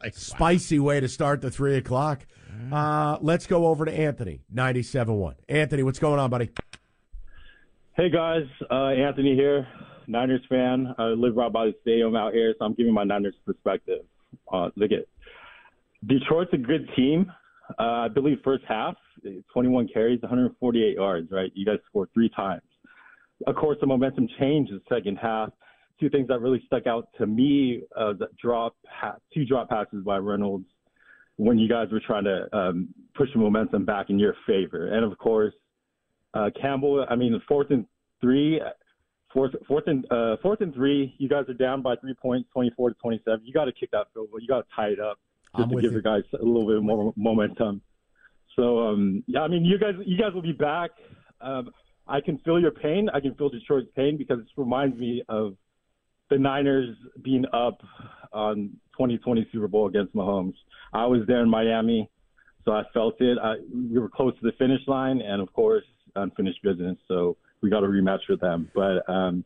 Like, 0.02 0.14
Spicy 0.14 0.78
way 0.78 1.00
to 1.00 1.08
start 1.08 1.40
the 1.40 1.50
three 1.50 1.76
o'clock. 1.76 2.26
Uh, 2.70 3.16
let's 3.22 3.46
go 3.46 3.66
over 3.66 3.86
to 3.86 3.92
Anthony, 3.92 4.42
97.1. 4.54 5.34
Anthony, 5.48 5.82
what's 5.82 5.98
going 5.98 6.18
on, 6.20 6.28
buddy? 6.28 6.50
Hey 7.94 8.10
guys, 8.10 8.44
uh, 8.70 8.88
Anthony 8.88 9.34
here, 9.34 9.66
Niners 10.06 10.42
fan. 10.48 10.94
I 10.98 11.04
live 11.04 11.36
right 11.36 11.52
by 11.52 11.66
the 11.66 11.74
stadium 11.82 12.16
out 12.16 12.32
here, 12.32 12.54
so 12.58 12.64
I'm 12.66 12.74
giving 12.74 12.92
my 12.92 13.04
Niners 13.04 13.34
perspective. 13.44 14.04
Uh, 14.52 14.70
look 14.76 14.90
at 14.92 15.06
Detroit's 16.06 16.52
a 16.52 16.58
good 16.58 16.88
team. 16.96 17.32
Uh, 17.78 17.82
I 18.04 18.08
believe 18.08 18.38
first 18.44 18.64
half, 18.66 18.96
21 19.52 19.88
carries, 19.92 20.20
148 20.22 20.94
yards. 20.94 21.30
Right, 21.30 21.50
you 21.54 21.64
guys 21.64 21.78
scored 21.88 22.08
three 22.14 22.30
times. 22.30 22.62
Of 23.46 23.54
course, 23.56 23.78
the 23.80 23.86
momentum 23.86 24.28
changed 24.38 24.72
the 24.72 24.80
second 24.88 25.16
half. 25.16 25.50
Two 25.98 26.10
things 26.10 26.28
that 26.28 26.40
really 26.40 26.62
stuck 26.66 26.86
out 26.86 27.08
to 27.18 27.26
me: 27.26 27.82
uh, 27.96 28.12
the 28.14 28.28
drop, 28.40 28.76
pa- 29.00 29.16
two 29.32 29.44
drop 29.44 29.68
passes 29.68 30.04
by 30.04 30.16
Reynolds 30.18 30.66
when 31.36 31.58
you 31.58 31.68
guys 31.68 31.88
were 31.90 32.02
trying 32.06 32.24
to 32.24 32.54
um, 32.56 32.88
push 33.14 33.28
the 33.32 33.38
momentum 33.38 33.84
back 33.84 34.10
in 34.10 34.18
your 34.18 34.34
favor, 34.46 34.94
and 34.94 35.10
of 35.10 35.16
course, 35.18 35.54
uh, 36.34 36.50
Campbell. 36.60 37.06
I 37.08 37.16
mean, 37.16 37.40
fourth 37.48 37.70
and 37.70 37.86
three, 38.20 38.60
fourth, 39.32 39.52
fourth 39.66 39.84
and 39.86 40.04
uh, 40.10 40.36
fourth 40.42 40.60
and 40.60 40.74
three. 40.74 41.14
You 41.18 41.28
guys 41.28 41.44
are 41.48 41.54
down 41.54 41.82
by 41.82 41.96
three 41.96 42.14
points, 42.14 42.48
twenty-four 42.52 42.90
to 42.90 42.96
twenty-seven. 42.96 43.40
You 43.44 43.52
got 43.52 43.66
to 43.66 43.72
kick 43.72 43.90
that 43.92 44.08
field 44.12 44.30
goal. 44.30 44.40
You 44.40 44.48
got 44.48 44.60
to 44.60 44.66
tie 44.74 44.88
it 44.88 45.00
up 45.00 45.18
just 45.56 45.64
I'm 45.64 45.70
to 45.70 45.82
give 45.82 45.92
you. 45.92 45.98
the 45.98 46.02
guys 46.02 46.22
a 46.32 46.44
little 46.44 46.66
bit 46.66 46.82
more 46.82 47.12
momentum. 47.16 47.82
So 48.56 48.80
um, 48.88 49.22
yeah, 49.26 49.40
I 49.40 49.48
mean, 49.48 49.64
you 49.64 49.78
guys, 49.78 49.94
you 50.04 50.18
guys 50.18 50.32
will 50.34 50.42
be 50.42 50.52
back. 50.52 50.90
Um, 51.40 51.70
I 52.06 52.20
can 52.20 52.38
feel 52.38 52.60
your 52.60 52.72
pain. 52.72 53.08
I 53.12 53.20
can 53.20 53.34
feel 53.34 53.48
Detroit's 53.48 53.88
pain 53.94 54.16
because 54.16 54.40
it 54.40 54.46
reminds 54.56 54.98
me 54.98 55.22
of 55.28 55.56
the 56.28 56.38
Niners 56.38 56.96
being 57.22 57.44
up 57.52 57.80
on 58.32 58.70
2020 58.92 59.48
Super 59.52 59.68
Bowl 59.68 59.86
against 59.88 60.14
Mahomes. 60.14 60.54
I 60.92 61.06
was 61.06 61.20
there 61.26 61.40
in 61.42 61.48
Miami, 61.48 62.10
so 62.64 62.72
I 62.72 62.82
felt 62.92 63.20
it. 63.20 63.38
I, 63.38 63.56
we 63.72 63.98
were 63.98 64.08
close 64.08 64.34
to 64.40 64.42
the 64.42 64.52
finish 64.58 64.80
line, 64.86 65.20
and 65.20 65.40
of 65.40 65.52
course, 65.52 65.84
unfinished 66.16 66.62
business. 66.62 66.96
So 67.08 67.36
we 67.60 67.70
got 67.70 67.84
a 67.84 67.86
rematch 67.86 68.20
with 68.28 68.40
them. 68.40 68.70
But 68.74 69.08
um, 69.08 69.44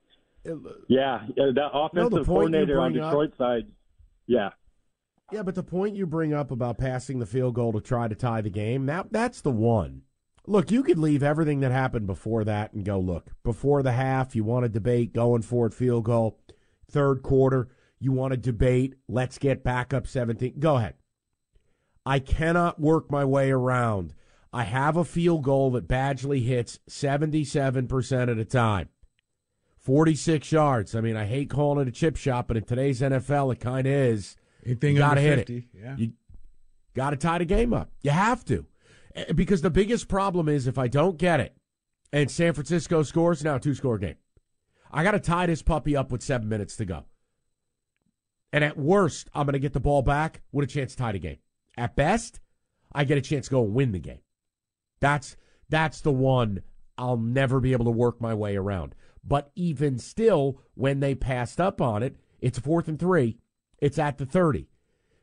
yeah, 0.88 1.26
yeah, 1.36 1.50
that 1.54 1.70
offensive 1.72 2.18
you 2.18 2.24
coordinator 2.24 2.80
on 2.80 2.92
bring 2.92 3.04
up- 3.04 3.36
side, 3.38 3.66
yeah. 4.26 4.50
Yeah, 5.32 5.42
but 5.42 5.54
the 5.54 5.62
point 5.62 5.96
you 5.96 6.06
bring 6.06 6.32
up 6.32 6.50
about 6.50 6.78
passing 6.78 7.18
the 7.18 7.26
field 7.26 7.54
goal 7.54 7.72
to 7.72 7.80
try 7.80 8.08
to 8.08 8.14
tie 8.14 8.40
the 8.40 8.50
game, 8.50 8.86
that 8.86 9.12
that's 9.12 9.40
the 9.40 9.50
one. 9.50 10.02
Look, 10.46 10.70
you 10.70 10.82
could 10.82 10.98
leave 10.98 11.22
everything 11.22 11.60
that 11.60 11.72
happened 11.72 12.06
before 12.06 12.44
that 12.44 12.74
and 12.74 12.84
go, 12.84 13.00
look, 13.00 13.30
before 13.42 13.82
the 13.82 13.92
half, 13.92 14.36
you 14.36 14.44
want 14.44 14.64
to 14.64 14.68
debate 14.68 15.14
going 15.14 15.42
for 15.42 15.66
it 15.66 15.72
field 15.72 16.04
goal. 16.04 16.38
Third 16.90 17.22
quarter, 17.22 17.68
you 17.98 18.12
want 18.12 18.32
to 18.32 18.36
debate, 18.36 18.94
let's 19.08 19.38
get 19.38 19.64
back 19.64 19.94
up 19.94 20.06
17. 20.06 20.56
Go 20.58 20.76
ahead. 20.76 20.94
I 22.04 22.18
cannot 22.18 22.78
work 22.78 23.10
my 23.10 23.24
way 23.24 23.50
around. 23.50 24.12
I 24.52 24.64
have 24.64 24.98
a 24.98 25.04
field 25.04 25.42
goal 25.42 25.70
that 25.72 25.88
Badgley 25.88 26.44
hits 26.44 26.78
77% 26.88 28.30
of 28.30 28.36
the 28.36 28.44
time. 28.44 28.90
46 29.78 30.52
yards. 30.52 30.94
I 30.94 31.00
mean, 31.00 31.16
I 31.16 31.24
hate 31.24 31.48
calling 31.48 31.80
it 31.80 31.88
a 31.88 31.92
chip 31.92 32.16
shot, 32.16 32.48
but 32.48 32.58
in 32.58 32.64
today's 32.64 33.00
NFL, 33.00 33.54
it 33.54 33.60
kind 33.60 33.86
of 33.86 33.92
is. 33.92 34.36
Anything 34.64 34.94
you 34.94 34.98
got 35.00 35.14
to 35.14 35.20
under 35.20 35.36
hit 35.36 35.38
50, 35.48 35.56
it. 35.56 35.64
yeah. 35.74 35.96
You 35.96 36.12
got 36.94 37.10
to 37.10 37.16
tie 37.16 37.38
the 37.38 37.44
game 37.44 37.72
up. 37.74 37.90
You 38.02 38.10
have 38.10 38.44
to. 38.46 38.66
Eh, 39.14 39.32
Because 39.34 39.62
the 39.62 39.70
biggest 39.70 40.08
problem 40.08 40.48
is 40.48 40.66
if 40.66 40.78
I 40.78 40.88
don't 40.88 41.18
get 41.18 41.40
it 41.40 41.56
and 42.12 42.30
San 42.30 42.52
Francisco 42.54 43.02
scores, 43.02 43.44
now 43.44 43.58
two 43.58 43.74
score 43.74 43.98
game. 43.98 44.16
I 44.90 45.02
got 45.02 45.12
to 45.12 45.20
tie 45.20 45.46
this 45.46 45.62
puppy 45.62 45.96
up 45.96 46.12
with 46.12 46.22
seven 46.22 46.48
minutes 46.48 46.76
to 46.76 46.84
go. 46.84 47.04
And 48.52 48.62
at 48.62 48.78
worst, 48.78 49.28
I'm 49.34 49.46
going 49.46 49.54
to 49.54 49.58
get 49.58 49.72
the 49.72 49.80
ball 49.80 50.02
back 50.02 50.42
with 50.52 50.68
a 50.68 50.72
chance 50.72 50.92
to 50.92 50.98
tie 50.98 51.12
the 51.12 51.18
game. 51.18 51.38
At 51.76 51.96
best, 51.96 52.38
I 52.92 53.02
get 53.04 53.18
a 53.18 53.20
chance 53.20 53.46
to 53.46 53.50
go 53.50 53.64
and 53.64 53.74
win 53.74 53.90
the 53.92 53.98
game. 53.98 54.20
That's 55.00 55.36
that's 55.68 56.00
the 56.00 56.12
one 56.12 56.62
I'll 56.96 57.16
never 57.16 57.58
be 57.58 57.72
able 57.72 57.86
to 57.86 57.90
work 57.90 58.20
my 58.20 58.32
way 58.32 58.54
around. 58.56 58.94
But 59.24 59.50
even 59.56 59.98
still, 59.98 60.60
when 60.74 61.00
they 61.00 61.14
passed 61.16 61.60
up 61.60 61.80
on 61.80 62.02
it, 62.04 62.14
it's 62.40 62.58
fourth 62.58 62.86
and 62.86 62.98
three. 62.98 63.38
It's 63.84 63.98
at 63.98 64.16
the 64.16 64.24
30. 64.24 64.66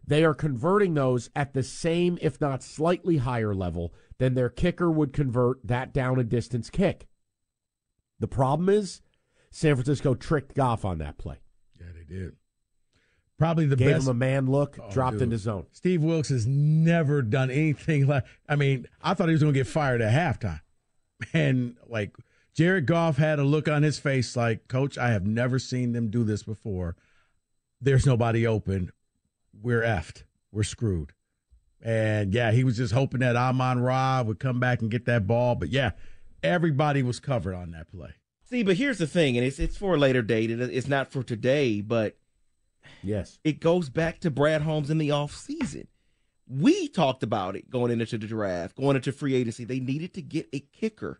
They 0.05 0.23
are 0.23 0.35
converting 0.35 0.93
those 0.93 1.31
at 1.35 1.53
the 1.53 1.63
same, 1.63 2.19
if 2.21 2.39
not 2.39 2.61
slightly 2.61 3.17
higher 3.17 3.55
level 3.55 3.91
than 4.19 4.35
their 4.35 4.49
kicker 4.49 4.91
would 4.91 5.13
convert 5.13 5.65
that 5.65 5.93
down 5.93 6.19
and 6.19 6.29
distance 6.29 6.69
kick. 6.69 7.07
The 8.19 8.27
problem 8.27 8.69
is 8.69 9.01
San 9.49 9.73
Francisco 9.75 10.13
tricked 10.13 10.53
Goff 10.53 10.85
on 10.85 10.99
that 10.99 11.17
play. 11.17 11.37
Yeah, 11.79 11.87
they 11.97 12.03
did. 12.03 12.35
Probably 13.39 13.65
the 13.65 13.75
Gave 13.75 13.95
best. 13.95 14.03
him 14.05 14.11
a 14.11 14.13
man 14.13 14.45
look, 14.45 14.77
Oh, 14.79 14.91
dropped 14.91 15.13
dude. 15.15 15.23
into 15.23 15.39
zone. 15.39 15.65
Steve 15.71 16.03
Wilks 16.03 16.29
has 16.29 16.45
never 16.45 17.23
done 17.23 17.49
anything 17.49 18.05
like. 18.05 18.25
I 18.47 18.55
mean, 18.55 18.85
I 19.01 19.15
thought 19.15 19.27
he 19.29 19.33
was 19.33 19.41
going 19.41 19.55
to 19.55 19.59
get 19.59 19.65
fired 19.65 20.01
at 20.03 20.13
halftime, 20.13 20.61
and 21.33 21.77
like 21.89 22.15
Jared 22.53 22.85
Goff 22.85 23.17
had 23.17 23.39
a 23.39 23.43
look 23.43 23.67
on 23.67 23.81
his 23.81 23.97
face 23.97 24.35
like, 24.35 24.67
"Coach, 24.67 24.99
I 24.99 25.09
have 25.09 25.25
never 25.25 25.57
seen 25.57 25.93
them 25.93 26.11
do 26.11 26.23
this 26.23 26.43
before. 26.43 26.95
There's 27.81 28.05
nobody 28.05 28.45
open. 28.45 28.91
We're 29.53 29.81
effed. 29.81 30.23
We're 30.51 30.63
screwed." 30.63 31.13
And 31.81 32.33
yeah, 32.33 32.51
he 32.51 32.63
was 32.63 32.77
just 32.77 32.93
hoping 32.93 33.21
that 33.21 33.35
Amon 33.35 33.79
Ra 33.81 34.21
would 34.21 34.39
come 34.39 34.59
back 34.59 34.81
and 34.81 34.91
get 34.91 35.05
that 35.05 35.25
ball. 35.25 35.55
But 35.55 35.69
yeah, 35.69 35.91
everybody 36.43 37.01
was 37.03 37.19
covered 37.19 37.55
on 37.55 37.71
that 37.71 37.89
play. 37.91 38.11
See, 38.43 38.63
but 38.63 38.77
here's 38.77 38.97
the 38.99 39.07
thing, 39.07 39.37
and 39.37 39.45
it's 39.45 39.59
it's 39.59 39.77
for 39.77 39.95
a 39.95 39.97
later 39.97 40.21
date. 40.21 40.51
It- 40.51 40.59
It's 40.61 40.87
not 40.87 41.11
for 41.11 41.23
today, 41.23 41.81
but 41.81 42.17
yes, 43.01 43.39
it 43.43 43.59
goes 43.59 43.89
back 43.89 44.19
to 44.19 44.29
Brad 44.29 44.61
Holmes 44.61 44.89
in 44.89 44.97
the 44.99 45.11
off 45.11 45.35
season. 45.35 45.87
We 46.47 46.89
talked 46.89 47.23
about 47.23 47.55
it 47.55 47.69
going 47.69 47.91
into 47.91 48.17
the 48.17 48.27
draft, 48.27 48.75
going 48.75 48.97
into 48.97 49.13
free 49.13 49.35
agency. 49.35 49.63
They 49.63 49.79
needed 49.79 50.13
to 50.15 50.21
get 50.21 50.49
a 50.53 50.59
kicker, 50.59 51.19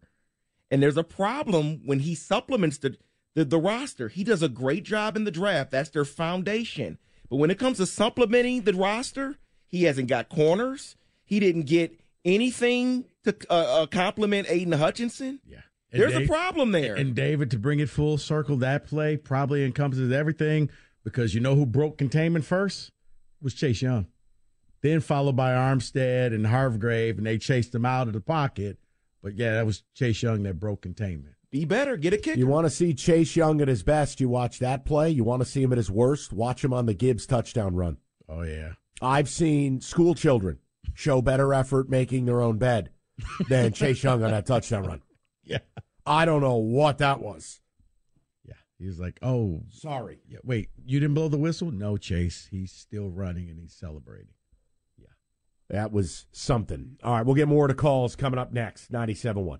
And 0.70 0.84
there's 0.84 0.98
a 0.98 1.04
problem 1.04 1.82
when 1.86 2.00
he 2.00 2.16
supplements 2.16 2.78
the, 2.80 2.98
the, 3.36 3.46
the 3.46 3.60
roster. 3.60 4.10
He 4.10 4.24
does 4.24 4.44
a 4.44 4.50
great 4.50 4.84
job 4.84 5.16
in 5.16 5.24
the 5.24 5.32
draft. 5.32 5.72
That's 5.72 5.90
their 5.90 6.06
foundation. 6.06 6.98
But 7.30 7.38
when 7.38 7.52
it 7.52 7.60
comes 7.60 7.78
to 7.78 7.86
supplementing 7.86 8.64
the 8.64 8.74
roster, 8.74 9.38
he 9.68 9.84
hasn't 9.84 10.08
got 10.08 10.30
corners. 10.30 10.96
He 11.24 11.40
didn't 11.40 11.64
get 11.64 12.00
anything 12.26 13.06
to 13.24 13.36
uh, 13.50 13.84
uh, 13.84 13.86
compliment 13.86 14.48
Aidan 14.50 14.74
Hutchinson. 14.74 15.40
Yeah. 15.48 15.60
And 15.92 16.02
There's 16.02 16.14
Dave, 16.14 16.26
a 16.26 16.28
problem 16.28 16.72
there. 16.72 16.96
And 16.96 17.16
David, 17.16 17.52
to 17.52 17.60
bring 17.60 17.80
it 17.80 17.90
full 17.90 18.18
circle, 18.18 18.58
that 18.58 18.86
play 18.86 19.18
probably 19.18 19.64
encompasses 19.64 20.12
everything 20.12 20.70
because 21.04 21.34
you 21.34 21.42
know 21.42 21.56
who 21.56 21.66
broke 21.66 21.98
containment 21.98 22.46
first? 22.46 22.92
was 23.42 23.54
Chase 23.54 23.82
Young. 23.82 24.08
Then 24.82 25.00
followed 25.00 25.36
by 25.36 25.52
Armstead 25.52 26.34
and 26.34 26.48
Hargrave, 26.48 27.18
and 27.18 27.26
they 27.26 27.38
chased 27.38 27.74
him 27.74 27.86
out 27.86 28.08
of 28.08 28.14
the 28.14 28.22
pocket. 28.22 28.78
But 29.22 29.36
yeah, 29.36 29.54
that 29.54 29.66
was 29.66 29.84
Chase 29.94 30.22
Young 30.24 30.44
that 30.44 30.60
broke 30.60 30.82
containment. 30.82 31.36
Be 31.52 31.66
better, 31.66 31.98
get 31.98 32.14
a 32.14 32.18
kick. 32.18 32.38
You 32.38 32.48
want 32.48 32.66
to 32.66 32.70
see 32.70 32.94
Chase 32.94 33.36
Young 33.36 33.60
at 33.60 33.68
his 33.68 33.84
best? 33.84 34.22
You 34.22 34.30
watch 34.30 34.60
that 34.60 34.86
play. 34.86 35.10
You 35.10 35.26
want 35.26 35.42
to 35.42 35.46
see 35.46 35.62
him 35.62 35.74
at 35.74 35.78
his 35.78 35.92
worst? 35.92 36.32
Watch 36.32 36.64
him 36.64 36.72
on 36.72 36.86
the 36.86 36.94
Gibbs 36.94 37.26
touchdown 37.26 37.76
run. 37.76 37.98
Oh 38.30 38.44
yeah, 38.44 38.74
I've 39.02 39.28
seen 39.28 39.82
school 39.82 40.16
children 40.16 40.60
show 40.94 41.22
better 41.22 41.54
effort 41.54 41.90
making 41.90 42.26
their 42.26 42.42
own 42.42 42.58
bed 42.58 42.92
than 43.50 43.74
Chase 43.74 44.02
Young 44.02 44.24
on 44.24 44.32
that 44.32 44.46
touchdown 44.46 44.86
run. 44.86 45.02
Yeah, 45.44 45.58
I 46.06 46.24
don't 46.24 46.40
know 46.40 46.56
what 46.56 47.00
that 47.00 47.20
was. 47.20 47.60
Yeah, 48.46 48.54
he 48.80 48.86
was 48.88 48.98
like, 48.98 49.20
"Oh, 49.22 49.64
sorry." 49.72 50.22
Yeah, 50.30 50.40
wait, 50.46 50.70
you 50.86 51.02
didn't 51.02 51.16
blow 51.16 51.28
the 51.28 51.38
whistle? 51.38 51.70
No, 51.70 51.98
Chase. 51.98 52.48
He's 52.50 52.72
still 52.72 53.10
running 53.10 53.50
and 53.50 53.60
he's 53.60 53.74
celebrating. 53.74 54.36
Yeah, 54.98 55.08
that 55.70 55.92
was 55.92 56.28
something. 56.32 56.96
All 57.04 57.14
right, 57.14 57.26
we'll 57.26 57.36
get 57.36 57.50
more 57.50 57.68
to 57.68 57.74
calls 57.74 58.16
coming 58.16 58.40
up 58.40 58.54
next. 58.54 58.90
Ninety-seven 58.90 59.44
one. 59.44 59.60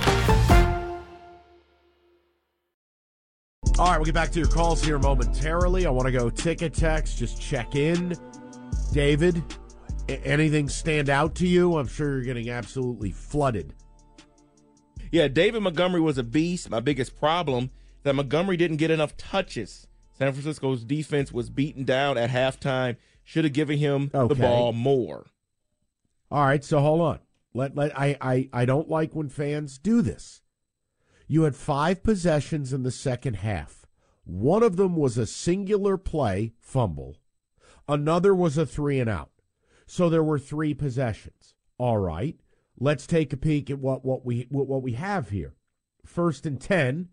All 3.81 3.87
right, 3.87 3.97
we'll 3.97 4.05
get 4.05 4.13
back 4.13 4.29
to 4.33 4.37
your 4.37 4.47
calls 4.47 4.83
here 4.83 4.99
momentarily. 4.99 5.87
I 5.87 5.89
want 5.89 6.05
to 6.05 6.11
go 6.11 6.29
ticket 6.29 6.71
text, 6.71 7.17
just 7.17 7.41
check 7.41 7.73
in. 7.73 8.15
David, 8.93 9.43
anything 10.07 10.69
stand 10.69 11.09
out 11.09 11.33
to 11.37 11.47
you? 11.47 11.77
I'm 11.77 11.87
sure 11.87 12.11
you're 12.11 12.21
getting 12.21 12.51
absolutely 12.51 13.09
flooded. 13.09 13.73
Yeah, 15.11 15.29
David 15.29 15.63
Montgomery 15.63 15.99
was 15.99 16.19
a 16.19 16.23
beast. 16.23 16.69
My 16.69 16.79
biggest 16.79 17.19
problem 17.19 17.71
that 18.03 18.13
Montgomery 18.13 18.55
didn't 18.55 18.77
get 18.77 18.91
enough 18.91 19.17
touches. 19.17 19.87
San 20.15 20.31
Francisco's 20.31 20.83
defense 20.83 21.31
was 21.31 21.49
beaten 21.49 21.83
down 21.83 22.19
at 22.19 22.29
halftime. 22.29 22.97
Should 23.23 23.45
have 23.45 23.53
given 23.53 23.79
him 23.79 24.11
okay. 24.13 24.31
the 24.31 24.39
ball 24.39 24.73
more. 24.73 25.25
All 26.29 26.43
right, 26.43 26.63
so 26.63 26.81
hold 26.81 27.01
on. 27.01 27.19
Let 27.55 27.75
let 27.75 27.99
I, 27.99 28.15
I 28.21 28.49
I 28.53 28.65
don't 28.65 28.89
like 28.89 29.15
when 29.15 29.29
fans 29.29 29.79
do 29.79 30.03
this. 30.03 30.40
You 31.31 31.43
had 31.43 31.55
five 31.55 32.03
possessions 32.03 32.73
in 32.73 32.83
the 32.83 32.91
second 32.91 33.35
half. 33.35 33.85
One 34.25 34.63
of 34.63 34.75
them 34.75 34.97
was 34.97 35.17
a 35.17 35.25
singular 35.25 35.95
play, 35.95 36.51
fumble. 36.59 37.15
Another 37.87 38.35
was 38.35 38.57
a 38.57 38.65
three 38.65 38.99
and 38.99 39.09
out. 39.09 39.31
So 39.85 40.09
there 40.09 40.25
were 40.25 40.37
three 40.37 40.73
possessions. 40.73 41.53
All 41.77 41.99
right. 41.99 42.37
Let's 42.77 43.07
take 43.07 43.31
a 43.31 43.37
peek 43.37 43.69
at 43.69 43.79
what, 43.79 44.03
what 44.03 44.25
we 44.25 44.47
what 44.49 44.83
we 44.83 44.91
have 44.91 45.29
here. 45.29 45.55
First 46.05 46.45
and 46.45 46.59
ten, 46.59 47.07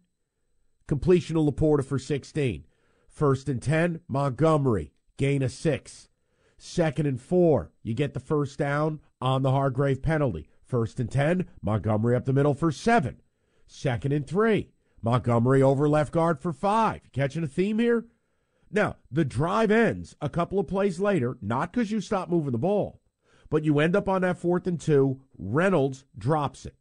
completion 0.88 1.36
of 1.36 1.44
LaPorta 1.44 1.84
for 1.84 2.00
16. 2.00 2.64
First 3.06 3.48
and 3.48 3.62
10, 3.62 4.00
Montgomery, 4.08 4.94
gain 5.16 5.42
of 5.42 5.52
six. 5.52 6.08
Second 6.56 7.06
and 7.06 7.22
four, 7.22 7.70
you 7.84 7.94
get 7.94 8.14
the 8.14 8.20
first 8.20 8.58
down 8.58 8.98
on 9.20 9.42
the 9.42 9.52
Hargrave 9.52 10.02
penalty. 10.02 10.48
First 10.64 10.98
and 10.98 11.08
10, 11.08 11.46
Montgomery 11.62 12.16
up 12.16 12.24
the 12.24 12.32
middle 12.32 12.54
for 12.54 12.72
seven. 12.72 13.20
Second 13.70 14.12
and 14.12 14.26
three. 14.26 14.70
Montgomery 15.02 15.62
over 15.62 15.88
left 15.88 16.10
guard 16.10 16.40
for 16.40 16.52
five. 16.52 17.02
Catching 17.12 17.44
a 17.44 17.46
theme 17.46 17.78
here? 17.78 18.06
Now, 18.70 18.96
the 19.12 19.24
drive 19.24 19.70
ends 19.70 20.16
a 20.20 20.28
couple 20.28 20.58
of 20.58 20.66
plays 20.66 20.98
later, 20.98 21.36
not 21.40 21.72
because 21.72 21.90
you 21.90 22.00
stop 22.00 22.28
moving 22.28 22.52
the 22.52 22.58
ball, 22.58 23.00
but 23.50 23.64
you 23.64 23.78
end 23.78 23.94
up 23.94 24.08
on 24.08 24.22
that 24.22 24.38
fourth 24.38 24.66
and 24.66 24.80
two. 24.80 25.20
Reynolds 25.38 26.04
drops 26.16 26.66
it. 26.66 26.74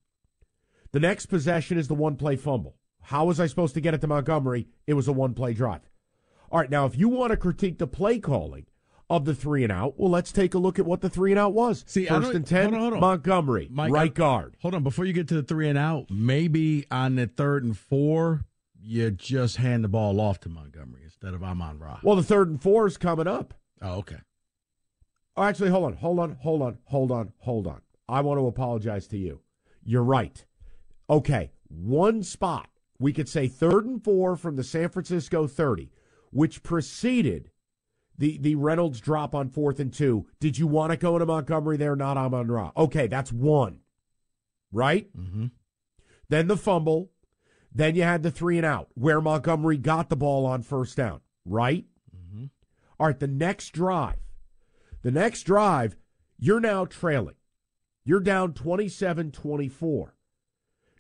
The 0.93 0.99
next 1.01 1.27
possession 1.27 1.77
is 1.77 1.89
the 1.89 1.93
one 1.93 2.15
play 2.15 2.37
fumble. 2.37 2.77
How 3.01 3.25
was 3.25 3.39
I 3.39 3.47
supposed 3.47 3.73
to 3.75 3.81
get 3.81 3.93
it 3.93 4.01
to 4.01 4.07
Montgomery? 4.07 4.67
It 4.87 4.93
was 4.93 5.07
a 5.07 5.13
one 5.13 5.33
play 5.33 5.53
drive. 5.53 5.89
All 6.49 6.59
right, 6.59 6.69
now 6.69 6.85
if 6.85 6.97
you 6.97 7.09
want 7.09 7.31
to 7.31 7.37
critique 7.37 7.77
the 7.77 7.87
play 7.87 8.19
calling, 8.19 8.65
of 9.09 9.25
the 9.25 9.33
three 9.33 9.63
and 9.63 9.71
out. 9.71 9.95
Well, 9.97 10.09
let's 10.09 10.31
take 10.31 10.53
a 10.53 10.57
look 10.57 10.79
at 10.79 10.85
what 10.85 11.01
the 11.01 11.09
three 11.09 11.31
and 11.31 11.39
out 11.39 11.53
was. 11.53 11.83
See, 11.87 12.05
first 12.05 12.33
and 12.33 12.45
ten, 12.45 12.73
hold 12.73 12.75
on, 12.75 12.81
hold 12.81 12.93
on. 12.93 12.99
Montgomery, 12.99 13.69
Mike, 13.71 13.91
right 13.91 14.13
guard. 14.13 14.55
Hold 14.61 14.75
on, 14.75 14.83
before 14.83 15.05
you 15.05 15.13
get 15.13 15.27
to 15.29 15.35
the 15.35 15.43
three 15.43 15.69
and 15.69 15.77
out, 15.77 16.07
maybe 16.09 16.85
on 16.91 17.15
the 17.15 17.27
third 17.27 17.63
and 17.63 17.77
four, 17.77 18.45
you 18.81 19.11
just 19.11 19.57
hand 19.57 19.83
the 19.83 19.87
ball 19.87 20.19
off 20.19 20.39
to 20.41 20.49
Montgomery 20.49 21.01
instead 21.03 21.33
of 21.33 21.43
Amon 21.43 21.79
Ra. 21.79 21.99
Well, 22.03 22.15
the 22.15 22.23
third 22.23 22.49
and 22.49 22.61
four 22.61 22.87
is 22.87 22.97
coming 22.97 23.27
up. 23.27 23.53
Oh, 23.81 23.99
okay. 23.99 24.17
Oh, 25.35 25.43
actually, 25.43 25.69
hold 25.69 25.85
on, 25.85 25.93
hold 25.93 26.19
on, 26.19 26.37
hold 26.41 26.61
on, 26.61 26.77
hold 26.85 27.11
on, 27.11 27.33
hold 27.39 27.67
on. 27.67 27.81
I 28.09 28.21
want 28.21 28.39
to 28.39 28.47
apologize 28.47 29.07
to 29.07 29.17
you. 29.17 29.41
You're 29.83 30.03
right. 30.03 30.43
Okay, 31.09 31.51
one 31.69 32.23
spot. 32.23 32.69
We 32.99 33.13
could 33.13 33.29
say 33.29 33.47
third 33.47 33.85
and 33.85 34.03
four 34.03 34.35
from 34.35 34.55
the 34.55 34.63
San 34.63 34.89
Francisco 34.89 35.45
30, 35.47 35.91
which 36.31 36.63
preceded 36.63 37.51
the 38.17 38.37
the 38.37 38.55
Reynolds 38.55 38.99
drop 38.99 39.35
on 39.35 39.49
fourth 39.49 39.79
and 39.79 39.93
two. 39.93 40.27
Did 40.39 40.57
you 40.57 40.67
want 40.67 40.91
to 40.91 40.97
go 40.97 41.17
to 41.17 41.25
Montgomery 41.25 41.77
there, 41.77 41.95
not 41.95 42.17
Amon 42.17 42.47
Ra? 42.47 42.71
Okay, 42.75 43.07
that's 43.07 43.31
one. 43.31 43.79
Right? 44.71 45.09
Mm-hmm. 45.15 45.47
Then 46.29 46.47
the 46.47 46.57
fumble. 46.57 47.11
Then 47.73 47.95
you 47.95 48.03
had 48.03 48.23
the 48.23 48.31
three 48.31 48.57
and 48.57 48.65
out 48.65 48.89
where 48.95 49.21
Montgomery 49.21 49.77
got 49.77 50.09
the 50.09 50.15
ball 50.15 50.45
on 50.45 50.63
first 50.63 50.97
down. 50.97 51.21
Right? 51.45 51.85
Mm-hmm. 52.15 52.45
All 52.99 53.07
right, 53.07 53.19
the 53.19 53.27
next 53.27 53.69
drive. 53.69 54.17
The 55.03 55.11
next 55.11 55.43
drive, 55.43 55.95
you're 56.39 56.59
now 56.59 56.85
trailing. 56.85 57.35
You're 58.03 58.19
down 58.19 58.53
27 58.53 59.31
24. 59.31 60.15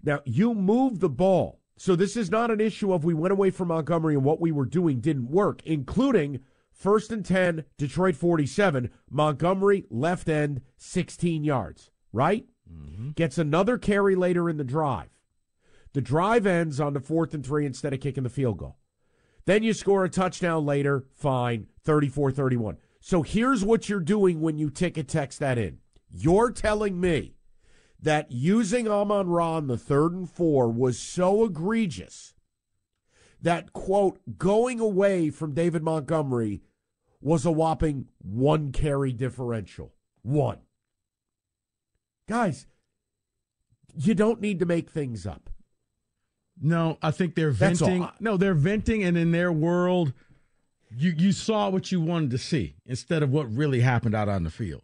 Now, 0.03 0.21
you 0.25 0.53
move 0.53 0.99
the 0.99 1.09
ball. 1.09 1.61
So 1.77 1.95
this 1.95 2.15
is 2.15 2.31
not 2.31 2.51
an 2.51 2.59
issue 2.59 2.93
of 2.93 3.03
we 3.03 3.13
went 3.13 3.31
away 3.31 3.49
from 3.49 3.69
Montgomery 3.69 4.15
and 4.15 4.23
what 4.23 4.41
we 4.41 4.51
were 4.51 4.65
doing 4.65 4.99
didn't 4.99 5.29
work, 5.29 5.61
including 5.63 6.41
First 6.77 7.11
and 7.11 7.25
10, 7.25 7.65
Detroit 7.79 8.15
47. 8.15 8.91
Montgomery, 9.09 9.85
left 9.89 10.29
end, 10.29 10.61
16 10.77 11.43
yards, 11.43 11.89
right? 12.13 12.45
Mm-hmm. 12.71 13.11
Gets 13.11 13.39
another 13.39 13.79
carry 13.79 14.15
later 14.15 14.47
in 14.47 14.57
the 14.57 14.63
drive. 14.63 15.09
The 15.93 16.01
drive 16.01 16.45
ends 16.45 16.79
on 16.79 16.93
the 16.93 16.99
fourth 16.99 17.33
and 17.33 17.43
three 17.43 17.65
instead 17.65 17.93
of 17.93 17.99
kicking 17.99 18.23
the 18.23 18.29
field 18.29 18.59
goal. 18.59 18.77
Then 19.45 19.63
you 19.63 19.73
score 19.73 20.05
a 20.05 20.09
touchdown 20.09 20.67
later, 20.67 21.07
fine, 21.15 21.65
34 21.83 22.31
31. 22.31 22.77
So 22.99 23.23
here's 23.23 23.65
what 23.65 23.89
you're 23.89 23.99
doing 23.99 24.39
when 24.39 24.59
you 24.59 24.69
ticket 24.69 25.07
text 25.07 25.39
that 25.39 25.57
in. 25.57 25.79
You're 26.11 26.51
telling 26.51 27.01
me 27.01 27.37
that 27.99 28.31
using 28.31 28.87
Amon 28.87 29.29
Ra 29.29 29.53
on 29.53 29.65
the 29.65 29.77
third 29.77 30.13
and 30.13 30.29
four 30.29 30.69
was 30.69 30.99
so 30.99 31.43
egregious 31.43 32.35
that, 33.41 33.73
quote, 33.73 34.19
going 34.37 34.79
away 34.79 35.29
from 35.29 35.53
David 35.53 35.83
Montgomery 35.83 36.61
was 37.21 37.45
a 37.45 37.51
whopping 37.51 38.07
one 38.21 38.71
carry 38.71 39.11
differential. 39.11 39.93
One. 40.21 40.59
Guys, 42.27 42.67
you 43.95 44.13
don't 44.13 44.41
need 44.41 44.59
to 44.59 44.65
make 44.65 44.89
things 44.89 45.25
up. 45.25 45.49
No, 46.59 46.97
I 47.01 47.11
think 47.11 47.35
they're 47.35 47.51
venting. 47.51 48.07
No, 48.19 48.35
they're 48.35 48.53
venting, 48.53 49.03
and 49.03 49.15
in 49.15 49.31
their 49.31 49.51
world, 49.51 50.13
you 50.89 51.13
you 51.15 51.31
saw 51.31 51.69
what 51.69 51.91
you 51.91 52.01
wanted 52.01 52.31
to 52.31 52.37
see 52.39 52.75
instead 52.85 53.21
of 53.21 53.31
what 53.31 53.51
really 53.51 53.81
happened 53.81 54.15
out 54.15 54.27
on 54.27 54.43
the 54.43 54.49
field. 54.49 54.81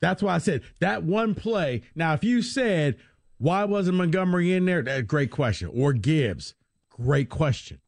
That's 0.00 0.22
why 0.22 0.36
I 0.36 0.38
said 0.38 0.62
that 0.78 1.02
one 1.02 1.34
play. 1.34 1.82
Now, 1.96 2.14
if 2.14 2.22
you 2.22 2.40
said 2.40 2.96
why 3.38 3.64
wasn't 3.64 3.98
Montgomery 3.98 4.54
in 4.54 4.64
there, 4.64 4.82
that 4.82 5.06
great 5.06 5.30
question. 5.30 5.70
Or 5.72 5.92
Gibbs, 5.92 6.54
great 6.96 7.28
question, 7.28 7.80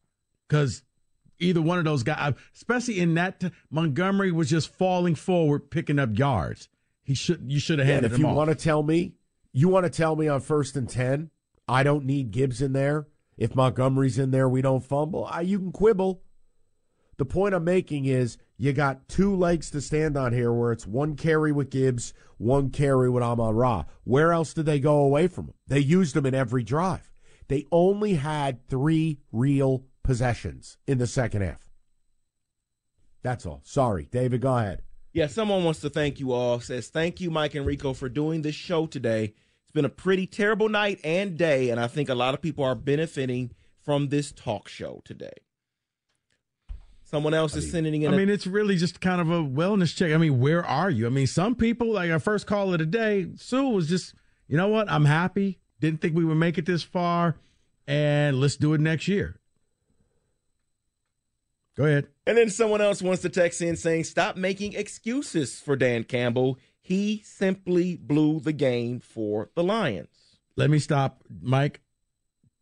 because 0.47 0.83
either 1.39 1.61
one 1.61 1.79
of 1.79 1.85
those 1.85 2.03
guys, 2.03 2.33
especially 2.55 2.99
in 2.99 3.13
that 3.15 3.39
t- 3.39 3.51
Montgomery 3.69 4.31
was 4.31 4.49
just 4.49 4.73
falling 4.73 5.15
forward, 5.15 5.71
picking 5.71 5.99
up 5.99 6.17
yards. 6.17 6.69
He 7.03 7.15
should 7.15 7.51
you 7.51 7.59
should 7.59 7.79
have 7.79 7.87
yeah, 7.87 7.95
handed 7.95 8.11
if 8.13 8.19
you 8.19 8.27
off. 8.27 8.35
want 8.35 8.49
to 8.49 8.55
tell 8.55 8.83
me, 8.83 9.15
you 9.51 9.67
want 9.67 9.85
to 9.85 9.89
tell 9.89 10.15
me 10.15 10.27
on 10.27 10.41
first 10.41 10.75
and 10.75 10.87
ten, 10.87 11.31
I 11.67 11.83
don't 11.83 12.05
need 12.05 12.31
Gibbs 12.31 12.61
in 12.61 12.73
there. 12.73 13.07
If 13.37 13.55
Montgomery's 13.55 14.19
in 14.19 14.31
there, 14.31 14.49
we 14.49 14.61
don't 14.61 14.83
fumble. 14.83 15.25
I, 15.25 15.41
you 15.41 15.57
can 15.57 15.71
quibble. 15.71 16.21
The 17.17 17.25
point 17.25 17.53
I'm 17.53 17.63
making 17.63 18.05
is 18.05 18.37
you 18.57 18.73
got 18.73 19.07
two 19.07 19.35
legs 19.35 19.71
to 19.71 19.81
stand 19.81 20.17
on 20.17 20.33
here 20.33 20.53
where 20.53 20.71
it's 20.71 20.85
one 20.85 21.15
carry 21.15 21.51
with 21.51 21.69
Gibbs, 21.69 22.13
one 22.37 22.69
carry 22.69 23.09
with 23.09 23.23
Amon 23.23 23.55
Ra. 23.55 23.85
Where 24.03 24.33
else 24.33 24.53
did 24.53 24.65
they 24.65 24.79
go 24.79 24.97
away 24.97 25.27
from 25.27 25.45
him? 25.45 25.53
They 25.67 25.79
used 25.79 26.15
him 26.15 26.25
in 26.25 26.35
every 26.35 26.63
drive. 26.63 27.08
They 27.49 27.65
only 27.71 28.13
had 28.13 28.65
three 28.69 29.19
real 29.31 29.83
possessions 30.03 30.77
in 30.87 30.97
the 30.97 31.07
second 31.07 31.41
half. 31.41 31.69
That's 33.21 33.45
all. 33.45 33.61
Sorry. 33.65 34.07
David, 34.09 34.41
go 34.41 34.57
ahead. 34.57 34.83
Yeah, 35.11 35.27
someone 35.27 35.63
wants 35.63 35.81
to 35.81 35.89
thank 35.89 36.19
you 36.19 36.31
all. 36.31 36.59
Says, 36.61 36.87
thank 36.87 37.19
you, 37.19 37.29
Mike 37.31 37.55
and 37.55 37.65
Rico, 37.65 37.93
for 37.93 38.07
doing 38.07 38.43
this 38.43 38.55
show 38.55 38.85
today. 38.85 39.33
It's 39.63 39.71
been 39.73 39.83
a 39.83 39.89
pretty 39.89 40.25
terrible 40.25 40.69
night 40.69 40.99
and 41.03 41.37
day, 41.37 41.69
and 41.69 41.79
I 41.79 41.87
think 41.87 42.09
a 42.09 42.15
lot 42.15 42.33
of 42.33 42.41
people 42.41 42.63
are 42.63 42.75
benefiting 42.75 43.51
from 43.81 44.09
this 44.09 44.31
talk 44.31 44.69
show 44.69 45.01
today. 45.03 45.33
Someone 47.03 47.33
else 47.33 47.55
is 47.55 47.71
sending 47.71 48.03
in. 48.03 48.13
I 48.13 48.17
mean, 48.17 48.29
it's 48.29 48.45
really 48.45 48.77
just 48.77 49.01
kind 49.01 49.19
of 49.19 49.31
a 49.31 49.43
wellness 49.43 49.95
check. 49.95 50.11
I 50.11 50.17
mean, 50.17 50.39
where 50.39 50.63
are 50.63 50.91
you? 50.91 51.07
I 51.07 51.09
mean, 51.09 51.25
some 51.25 51.55
people, 51.55 51.93
like 51.93 52.11
our 52.11 52.19
first 52.19 52.45
call 52.45 52.71
of 52.71 52.77
the 52.77 52.85
day, 52.85 53.27
Sue 53.35 53.69
was 53.69 53.89
just, 53.89 54.13
you 54.47 54.57
know 54.57 54.67
what? 54.67 54.89
I'm 54.91 55.05
happy. 55.05 55.58
Didn't 55.79 56.01
think 56.01 56.15
we 56.15 56.25
would 56.25 56.35
make 56.35 56.57
it 56.57 56.65
this 56.65 56.83
far, 56.83 57.37
and 57.87 58.39
let's 58.39 58.55
do 58.55 58.73
it 58.73 58.81
next 58.81 59.07
year. 59.07 59.39
Go 61.77 61.85
ahead. 61.85 62.07
And 62.27 62.37
then 62.37 62.49
someone 62.49 62.81
else 62.81 63.01
wants 63.01 63.21
to 63.21 63.29
text 63.29 63.61
in 63.61 63.77
saying, 63.77 64.03
stop 64.03 64.35
making 64.35 64.73
excuses 64.73 65.59
for 65.59 65.75
Dan 65.75 66.03
Campbell. 66.03 66.57
He 66.81 67.21
simply 67.25 67.95
blew 67.95 68.39
the 68.41 68.51
game 68.51 68.99
for 68.99 69.49
the 69.55 69.63
Lions. 69.63 70.37
Let 70.57 70.69
me 70.69 70.79
stop, 70.79 71.23
Mike. 71.41 71.79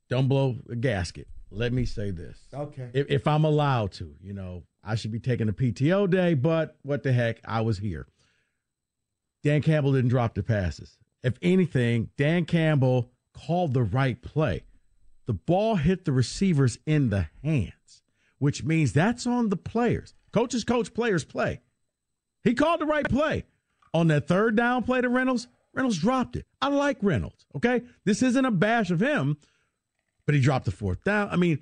Don't 0.09 0.27
blow 0.27 0.57
a 0.69 0.75
gasket 0.75 1.27
let 1.51 1.73
me 1.73 1.85
say 1.85 2.11
this. 2.11 2.39
Okay. 2.53 2.89
If, 2.93 3.09
if, 3.09 3.27
I'm 3.27 3.45
allowed 3.45 3.93
to, 3.93 4.15
you 4.21 4.33
know, 4.33 4.63
I 4.83 4.95
should 4.95 5.11
be 5.11 5.19
taking 5.19 5.49
a 5.49 5.53
PTO 5.53 6.09
day, 6.09 6.33
but 6.33 6.77
what 6.83 7.03
the 7.03 7.11
heck? 7.11 7.39
I 7.45 7.61
was 7.61 7.77
here. 7.77 8.07
Dan 9.43 9.61
Campbell 9.61 9.93
didn't 9.93 10.09
drop 10.09 10.35
the 10.35 10.43
passes. 10.43 10.97
If 11.23 11.37
anything, 11.41 12.09
Dan 12.17 12.45
Campbell 12.45 13.11
called 13.33 13.73
the 13.73 13.83
right 13.83 14.21
play. 14.21 14.63
The 15.25 15.33
ball 15.33 15.75
hit 15.75 16.05
the 16.05 16.11
receivers 16.11 16.77
in 16.85 17.09
the 17.09 17.27
hands, 17.43 18.03
which 18.39 18.63
means 18.63 18.93
that's 18.93 19.27
on 19.27 19.49
the 19.49 19.57
players. 19.57 20.13
Coaches 20.31 20.63
coach, 20.63 20.93
players 20.93 21.23
play. 21.25 21.61
He 22.43 22.53
called 22.53 22.79
the 22.79 22.85
right 22.85 23.07
play. 23.07 23.45
On 23.93 24.07
that 24.07 24.27
third 24.27 24.55
down 24.55 24.83
play 24.83 25.01
to 25.01 25.09
Reynolds, 25.09 25.47
Reynolds 25.73 25.97
dropped 25.97 26.35
it. 26.35 26.45
I 26.61 26.69
like 26.69 26.97
Reynolds, 27.01 27.45
okay? 27.55 27.81
This 28.05 28.21
isn't 28.21 28.45
a 28.45 28.51
bash 28.51 28.89
of 28.91 28.99
him 28.99 29.37
but 30.27 30.35
he 30.35 30.41
dropped 30.41 30.65
the 30.65 30.71
fourth 30.71 31.03
down. 31.03 31.29
I 31.31 31.37
mean, 31.37 31.59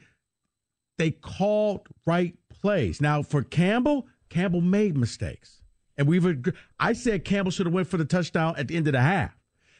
they 0.98 1.12
called 1.12 1.88
right 2.06 2.36
plays. 2.50 3.00
Now 3.00 3.24
for 3.24 3.44
Campbell, 3.44 4.08
Campbell 4.30 4.60
made 4.60 4.98
mistakes, 4.98 5.62
and 5.98 6.08
we've. 6.08 6.54
I 6.78 6.92
said 6.92 7.24
Campbell 7.24 7.52
should 7.52 7.68
have 7.68 7.74
went 7.74 7.88
for 7.88 7.98
the 7.98 8.06
touchdown 8.06 8.56
at 8.58 8.68
the 8.68 8.76
end 8.76 8.88
of 8.88 8.94
the 8.94 9.02
half. 9.02 9.34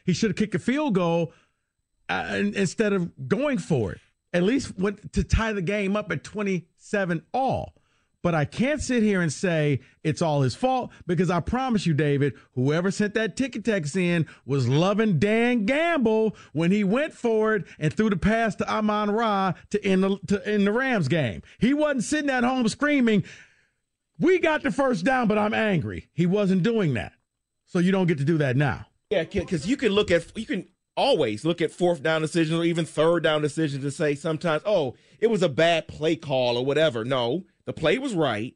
He 0.06 0.14
should 0.14 0.30
have 0.30 0.36
kicked 0.36 0.54
a 0.54 0.58
field 0.58 0.94
goal 0.94 1.34
uh, 2.08 2.40
instead 2.54 2.94
of 2.94 3.28
going 3.28 3.58
for 3.58 3.92
it. 3.92 4.00
At 4.32 4.44
least 4.44 4.78
went 4.78 5.12
to 5.12 5.22
tie 5.22 5.52
the 5.52 5.60
game 5.60 5.96
up 5.96 6.10
at 6.10 6.24
twenty-seven 6.24 7.24
all. 7.34 7.74
But 8.22 8.34
I 8.34 8.44
can't 8.44 8.82
sit 8.82 9.04
here 9.04 9.20
and 9.20 9.32
say 9.32 9.80
it's 10.02 10.20
all 10.20 10.40
his 10.40 10.56
fault 10.56 10.90
because 11.06 11.30
I 11.30 11.38
promise 11.38 11.86
you, 11.86 11.94
David, 11.94 12.32
whoever 12.54 12.90
sent 12.90 13.14
that 13.14 13.36
ticket 13.36 13.64
text 13.64 13.96
in 13.96 14.26
was 14.44 14.66
loving 14.66 15.20
Dan 15.20 15.64
Campbell 15.64 16.34
when 16.52 16.72
he 16.72 16.82
went 16.82 17.14
for 17.14 17.54
it 17.54 17.66
and 17.78 17.92
threw 17.92 18.10
the 18.10 18.16
pass 18.16 18.56
to 18.56 18.68
Amon 18.68 19.12
Ra 19.12 19.52
to 19.70 19.84
end 19.84 20.02
the, 20.02 20.18
to 20.26 20.44
end 20.44 20.66
the 20.66 20.72
Rams 20.72 21.06
game. 21.06 21.42
He 21.58 21.72
wasn't 21.72 22.02
sitting 22.02 22.30
at 22.30 22.42
home 22.42 22.66
screaming, 22.68 23.22
We 24.18 24.38
got 24.38 24.62
the 24.62 24.70
first 24.70 25.04
down, 25.04 25.28
but 25.28 25.38
I'm 25.38 25.54
angry. 25.54 26.08
He 26.12 26.26
wasn't 26.26 26.62
doing 26.62 26.94
that. 26.94 27.12
So 27.66 27.78
you 27.78 27.92
don't 27.92 28.06
get 28.06 28.18
to 28.18 28.24
do 28.24 28.38
that 28.38 28.56
now. 28.56 28.86
Yeah, 29.10 29.24
because 29.24 29.66
you 29.66 29.76
can 29.76 29.92
look 29.92 30.10
at, 30.10 30.36
you 30.36 30.46
can 30.46 30.68
always 30.96 31.44
look 31.44 31.60
at 31.60 31.70
fourth 31.70 32.02
down 32.02 32.22
decisions 32.22 32.58
or 32.58 32.64
even 32.64 32.84
third 32.84 33.22
down 33.22 33.42
decisions 33.42 33.84
and 33.84 33.92
say 33.92 34.14
sometimes, 34.14 34.62
oh, 34.64 34.94
it 35.20 35.28
was 35.28 35.42
a 35.42 35.48
bad 35.48 35.86
play 35.88 36.16
call 36.16 36.56
or 36.56 36.64
whatever. 36.64 37.04
No 37.04 37.44
the 37.66 37.72
play 37.72 37.98
was 37.98 38.14
right. 38.14 38.54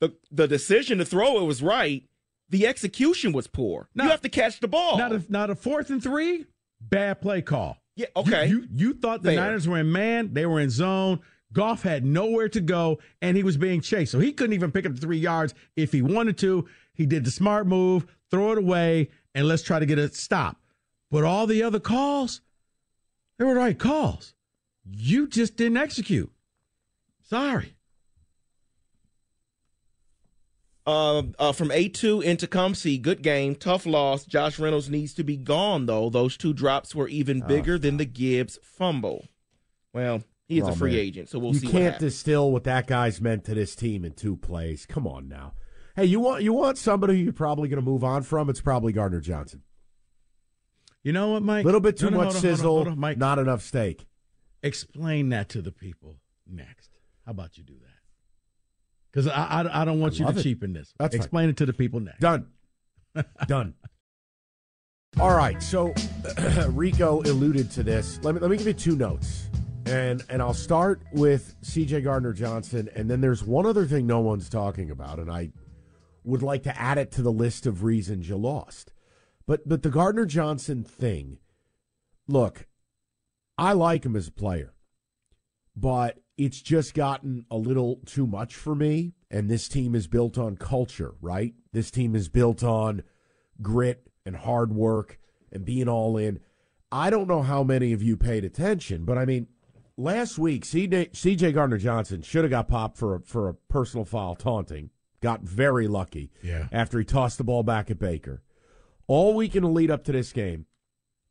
The 0.00 0.14
the 0.30 0.46
decision 0.46 0.98
to 0.98 1.04
throw 1.04 1.40
it 1.40 1.44
was 1.44 1.62
right. 1.62 2.04
The 2.50 2.66
execution 2.66 3.32
was 3.32 3.46
poor. 3.46 3.88
Now, 3.94 4.04
you 4.04 4.10
have 4.10 4.22
to 4.22 4.28
catch 4.28 4.60
the 4.60 4.68
ball. 4.68 4.98
Not 4.98 5.12
a 5.12 5.24
not 5.28 5.50
a 5.50 5.54
fourth 5.54 5.88
and 5.90 6.02
three. 6.02 6.46
Bad 6.80 7.20
play 7.20 7.42
call. 7.42 7.78
Yeah. 7.96 8.06
Okay. 8.16 8.46
You 8.46 8.60
you, 8.60 8.68
you 8.72 8.94
thought 8.94 9.22
the 9.22 9.30
Fair. 9.30 9.40
Niners 9.40 9.68
were 9.68 9.78
in 9.78 9.92
man. 9.92 10.34
They 10.34 10.46
were 10.46 10.60
in 10.60 10.70
zone. 10.70 11.20
Goff 11.52 11.82
had 11.82 12.04
nowhere 12.04 12.48
to 12.50 12.60
go, 12.60 13.00
and 13.20 13.36
he 13.36 13.42
was 13.42 13.56
being 13.56 13.80
chased. 13.80 14.12
So 14.12 14.20
he 14.20 14.32
couldn't 14.32 14.54
even 14.54 14.70
pick 14.70 14.86
up 14.86 14.94
the 14.94 15.00
three 15.00 15.18
yards 15.18 15.52
if 15.76 15.92
he 15.92 16.00
wanted 16.00 16.38
to. 16.38 16.68
He 16.94 17.06
did 17.06 17.24
the 17.24 17.30
smart 17.30 17.66
move, 17.66 18.06
throw 18.30 18.52
it 18.52 18.58
away, 18.58 19.10
and 19.34 19.46
let's 19.46 19.62
try 19.62 19.78
to 19.78 19.86
get 19.86 19.98
a 19.98 20.08
stop. 20.12 20.58
But 21.10 21.24
all 21.24 21.46
the 21.46 21.62
other 21.62 21.80
calls, 21.80 22.40
they 23.38 23.44
were 23.44 23.54
right 23.54 23.78
calls. 23.78 24.34
You 24.84 25.26
just 25.26 25.56
didn't 25.56 25.78
execute. 25.78 26.30
Sorry. 27.22 27.74
Uh, 30.86 31.22
uh, 31.38 31.52
from 31.52 31.68
A2 31.68 32.22
into 32.24 32.46
Tecumseh, 32.46 32.98
good 32.98 33.22
game, 33.22 33.54
tough 33.54 33.86
loss. 33.86 34.24
Josh 34.24 34.58
Reynolds 34.58 34.88
needs 34.88 35.14
to 35.14 35.22
be 35.22 35.36
gone, 35.36 35.86
though. 35.86 36.10
Those 36.10 36.36
two 36.36 36.52
drops 36.52 36.94
were 36.94 37.06
even 37.08 37.42
oh, 37.42 37.46
bigger 37.46 37.74
oh, 37.74 37.78
than 37.78 37.98
the 37.98 38.06
Gibbs 38.06 38.58
fumble. 38.62 39.28
Well, 39.92 40.22
he 40.48 40.58
is 40.58 40.64
oh, 40.64 40.70
a 40.70 40.74
free 40.74 40.92
man. 40.92 41.00
agent, 41.00 41.28
so 41.28 41.38
we'll 41.38 41.52
you 41.52 41.60
see. 41.60 41.66
You 41.66 41.72
can't 41.72 41.98
distill 41.98 42.50
what 42.50 42.64
that 42.64 42.86
guy's 42.86 43.20
meant 43.20 43.44
to 43.44 43.54
this 43.54 43.76
team 43.76 44.04
in 44.04 44.14
two 44.14 44.36
plays. 44.36 44.86
Come 44.86 45.06
on 45.06 45.28
now. 45.28 45.52
Hey, 45.96 46.04
you 46.04 46.20
want 46.20 46.42
you 46.42 46.52
want 46.52 46.78
somebody 46.78 47.20
you're 47.20 47.32
probably 47.32 47.68
going 47.68 47.82
to 47.82 47.88
move 47.88 48.04
on 48.04 48.22
from? 48.22 48.48
It's 48.48 48.60
probably 48.60 48.92
Gardner 48.92 49.20
Johnson. 49.20 49.62
You 51.02 51.12
know 51.12 51.30
what, 51.30 51.42
Mike? 51.42 51.64
A 51.64 51.66
little 51.66 51.80
bit 51.80 51.96
too 51.96 52.10
no, 52.10 52.18
no, 52.18 52.24
much 52.24 52.34
on, 52.34 52.40
sizzle, 52.40 52.66
hold 52.66 52.80
on, 52.80 52.84
hold 52.86 52.92
on, 52.92 53.00
Mike. 53.00 53.18
not 53.18 53.38
enough 53.38 53.62
steak. 53.62 54.06
Explain 54.62 55.30
that 55.30 55.48
to 55.50 55.62
the 55.62 55.72
people 55.72 56.16
next. 56.46 56.90
How 57.24 57.32
about 57.32 57.56
you 57.56 57.64
do 57.64 57.74
that? 57.80 57.86
Because 59.10 59.26
I, 59.26 59.62
I, 59.62 59.82
I, 59.82 59.84
don't 59.84 59.98
want 59.98 60.14
I 60.14 60.16
you 60.18 60.32
to 60.32 60.38
it. 60.38 60.42
cheapen 60.42 60.72
this. 60.72 60.92
That's 60.98 61.14
Explain 61.14 61.48
it 61.48 61.56
to 61.56 61.66
the 61.66 61.72
people 61.72 62.00
next. 62.00 62.20
Done. 62.20 62.46
Done. 63.46 63.74
All 65.20 65.34
right. 65.34 65.60
So 65.62 65.94
Rico 66.68 67.22
alluded 67.22 67.70
to 67.72 67.82
this. 67.82 68.20
Let 68.22 68.34
me 68.34 68.40
let 68.40 68.50
me 68.50 68.56
give 68.56 68.66
you 68.66 68.74
two 68.74 68.94
notes. 68.94 69.48
And 69.86 70.22
and 70.28 70.40
I'll 70.40 70.54
start 70.54 71.02
with 71.12 71.56
CJ 71.62 72.04
Gardner 72.04 72.32
Johnson. 72.32 72.88
And 72.94 73.10
then 73.10 73.20
there's 73.20 73.42
one 73.42 73.66
other 73.66 73.86
thing 73.86 74.06
no 74.06 74.20
one's 74.20 74.48
talking 74.48 74.90
about, 74.90 75.18
and 75.18 75.30
I 75.30 75.50
would 76.24 76.42
like 76.42 76.62
to 76.64 76.80
add 76.80 76.98
it 76.98 77.10
to 77.12 77.22
the 77.22 77.32
list 77.32 77.66
of 77.66 77.84
reasons 77.84 78.28
you 78.28 78.36
lost. 78.36 78.92
But 79.46 79.68
but 79.68 79.82
the 79.82 79.90
Gardner 79.90 80.26
Johnson 80.26 80.84
thing, 80.84 81.38
look, 82.28 82.66
I 83.58 83.72
like 83.72 84.04
him 84.04 84.16
as 84.16 84.28
a 84.28 84.32
player. 84.32 84.74
But 85.76 86.18
it's 86.36 86.60
just 86.60 86.94
gotten 86.94 87.44
a 87.50 87.56
little 87.56 88.00
too 88.06 88.26
much 88.26 88.54
for 88.54 88.74
me. 88.74 89.12
And 89.30 89.48
this 89.48 89.68
team 89.68 89.94
is 89.94 90.06
built 90.06 90.38
on 90.38 90.56
culture, 90.56 91.14
right? 91.20 91.54
This 91.72 91.90
team 91.90 92.16
is 92.16 92.28
built 92.28 92.64
on 92.64 93.02
grit 93.62 94.08
and 94.24 94.36
hard 94.36 94.74
work 94.74 95.18
and 95.52 95.64
being 95.64 95.88
all 95.88 96.16
in. 96.16 96.40
I 96.90 97.10
don't 97.10 97.28
know 97.28 97.42
how 97.42 97.62
many 97.62 97.92
of 97.92 98.02
you 98.02 98.16
paid 98.16 98.44
attention, 98.44 99.04
but 99.04 99.18
I 99.18 99.24
mean, 99.24 99.46
last 99.96 100.38
week, 100.38 100.64
CJ 100.64 101.54
Gardner 101.54 101.78
Johnson 101.78 102.22
should 102.22 102.42
have 102.42 102.50
got 102.50 102.68
popped 102.68 102.96
for 102.96 103.16
a, 103.16 103.20
for 103.20 103.48
a 103.48 103.54
personal 103.54 104.04
foul 104.04 104.34
taunting. 104.34 104.90
Got 105.22 105.42
very 105.42 105.86
lucky 105.86 106.30
yeah. 106.42 106.68
after 106.72 106.98
he 106.98 107.04
tossed 107.04 107.38
the 107.38 107.44
ball 107.44 107.62
back 107.62 107.90
at 107.90 107.98
Baker. 107.98 108.42
All 109.06 109.34
week 109.34 109.54
in 109.54 109.62
the 109.62 109.68
lead 109.68 109.90
up 109.90 110.04
to 110.04 110.12
this 110.12 110.32
game, 110.32 110.66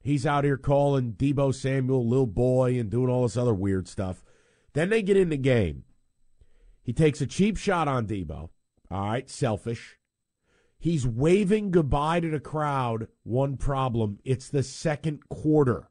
he's 0.02 0.26
out 0.26 0.44
here 0.44 0.58
calling 0.58 1.14
Deebo 1.14 1.54
Samuel 1.56 2.08
little 2.08 2.28
boy 2.28 2.78
and 2.80 2.90
doing 2.90 3.10
all 3.10 3.24
this 3.24 3.38
other 3.38 3.54
weird 3.54 3.88
stuff. 3.88 4.24
Then 4.74 4.90
they 4.90 5.02
get 5.02 5.18
in 5.18 5.30
the 5.30 5.38
game. 5.38 5.86
He 6.84 6.94
takes 6.94 7.22
a 7.22 7.28
cheap 7.28 7.58
shot 7.58 7.88
on 7.88 8.06
Deebo. 8.06 8.50
All 8.92 9.10
right, 9.10 9.30
selfish. 9.30 9.98
He's 10.80 11.06
waving 11.06 11.72
goodbye 11.72 12.22
to 12.22 12.30
the 12.30 12.40
crowd. 12.40 13.08
One 13.24 13.58
problem 13.58 14.20
it's 14.24 14.50
the 14.50 14.64
second 14.64 15.28
quarter. 15.30 15.90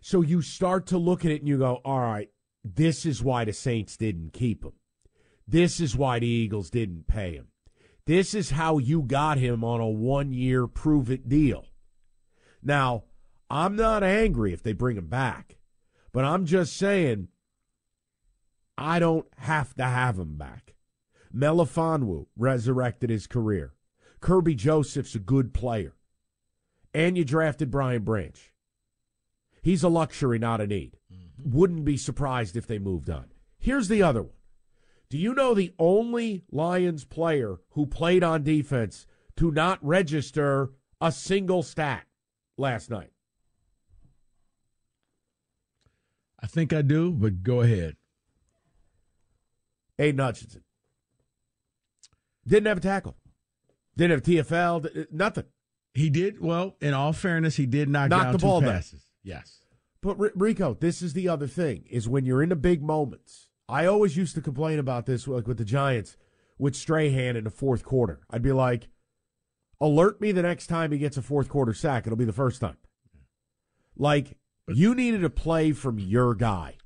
So 0.00 0.20
you 0.20 0.42
start 0.42 0.86
to 0.88 0.98
look 0.98 1.24
at 1.24 1.30
it 1.30 1.40
and 1.40 1.48
you 1.48 1.58
go, 1.58 1.80
all 1.84 2.00
right, 2.00 2.30
this 2.64 3.04
is 3.04 3.22
why 3.22 3.44
the 3.44 3.52
Saints 3.52 3.96
didn't 3.96 4.32
keep 4.32 4.64
him. 4.64 4.72
This 5.46 5.80
is 5.80 5.96
why 5.96 6.18
the 6.18 6.26
Eagles 6.26 6.70
didn't 6.70 7.06
pay 7.06 7.34
him. 7.34 7.48
This 8.06 8.34
is 8.34 8.50
how 8.50 8.78
you 8.78 9.02
got 9.02 9.38
him 9.38 9.64
on 9.64 9.80
a 9.80 9.88
one 9.88 10.32
year 10.32 10.66
prove 10.66 11.10
it 11.10 11.28
deal. 11.28 11.66
Now, 12.62 13.04
I'm 13.50 13.76
not 13.76 14.02
angry 14.02 14.52
if 14.52 14.62
they 14.62 14.72
bring 14.72 14.96
him 14.96 15.08
back, 15.08 15.56
but 16.12 16.24
I'm 16.24 16.46
just 16.46 16.76
saying 16.76 17.28
I 18.76 18.98
don't 18.98 19.26
have 19.38 19.74
to 19.74 19.84
have 19.84 20.18
him 20.18 20.36
back. 20.36 20.74
Melifonwu 21.34 22.26
resurrected 22.36 23.10
his 23.10 23.26
career. 23.26 23.74
Kerby 24.20 24.56
Joseph's 24.56 25.14
a 25.14 25.18
good 25.18 25.52
player. 25.52 25.94
And 26.92 27.16
you 27.18 27.24
drafted 27.24 27.70
Brian 27.70 28.02
Branch. 28.02 28.52
He's 29.62 29.82
a 29.82 29.88
luxury, 29.88 30.38
not 30.38 30.60
a 30.60 30.66
need. 30.66 30.98
Mm. 31.12 31.52
wouldn't 31.52 31.84
be 31.84 31.96
surprised 31.96 32.56
if 32.56 32.66
they 32.66 32.78
moved 32.78 33.10
on. 33.10 33.26
Here's 33.58 33.88
the 33.88 34.02
other 34.02 34.22
one. 34.22 34.33
Do 35.08 35.18
you 35.18 35.34
know 35.34 35.54
the 35.54 35.72
only 35.78 36.42
Lions 36.50 37.04
player 37.04 37.56
who 37.70 37.86
played 37.86 38.24
on 38.24 38.42
defense 38.42 39.06
to 39.36 39.50
not 39.50 39.78
register 39.84 40.70
a 41.00 41.12
single 41.12 41.62
stat 41.62 42.06
last 42.56 42.90
night? 42.90 43.10
I 46.40 46.46
think 46.46 46.72
I 46.72 46.82
do, 46.82 47.10
but 47.10 47.42
go 47.42 47.60
ahead. 47.62 47.96
Aidan 49.98 50.18
Hutchinson. 50.18 50.62
Didn't 52.46 52.66
have 52.66 52.78
a 52.78 52.82
tackle. 52.82 53.16
Didn't 53.96 54.10
have 54.10 54.22
TFL. 54.22 54.84
Uh, 54.84 55.04
nothing. 55.10 55.44
He 55.94 56.10
did 56.10 56.40
well. 56.40 56.76
In 56.80 56.92
all 56.92 57.12
fairness, 57.12 57.56
he 57.56 57.66
did 57.66 57.88
knock, 57.88 58.10
knock 58.10 58.24
down 58.24 58.32
the 58.32 58.38
ball 58.38 58.60
passes. 58.60 59.00
Down. 59.24 59.36
Yes. 59.36 59.60
But 60.02 60.16
Rico, 60.36 60.74
this 60.74 61.00
is 61.00 61.14
the 61.14 61.28
other 61.28 61.46
thing: 61.46 61.84
is 61.88 62.08
when 62.08 62.26
you're 62.26 62.42
in 62.42 62.50
the 62.50 62.56
big 62.56 62.82
moments. 62.82 63.48
I 63.68 63.86
always 63.86 64.16
used 64.16 64.34
to 64.34 64.40
complain 64.40 64.78
about 64.78 65.06
this, 65.06 65.26
like 65.26 65.46
with 65.46 65.58
the 65.58 65.64
Giants, 65.64 66.16
with 66.58 66.76
Strahan 66.76 67.36
in 67.36 67.44
the 67.44 67.50
fourth 67.50 67.84
quarter. 67.84 68.20
I'd 68.30 68.42
be 68.42 68.52
like, 68.52 68.88
"Alert 69.80 70.20
me 70.20 70.32
the 70.32 70.42
next 70.42 70.66
time 70.66 70.92
he 70.92 70.98
gets 70.98 71.16
a 71.16 71.22
fourth 71.22 71.48
quarter 71.48 71.72
sack. 71.72 72.06
It'll 72.06 72.16
be 72.16 72.24
the 72.24 72.32
first 72.32 72.60
time." 72.60 72.76
Like 73.96 74.36
you 74.68 74.94
needed 74.94 75.24
a 75.24 75.30
play 75.30 75.72
from 75.72 75.98
your 75.98 76.34
guy, 76.34 76.76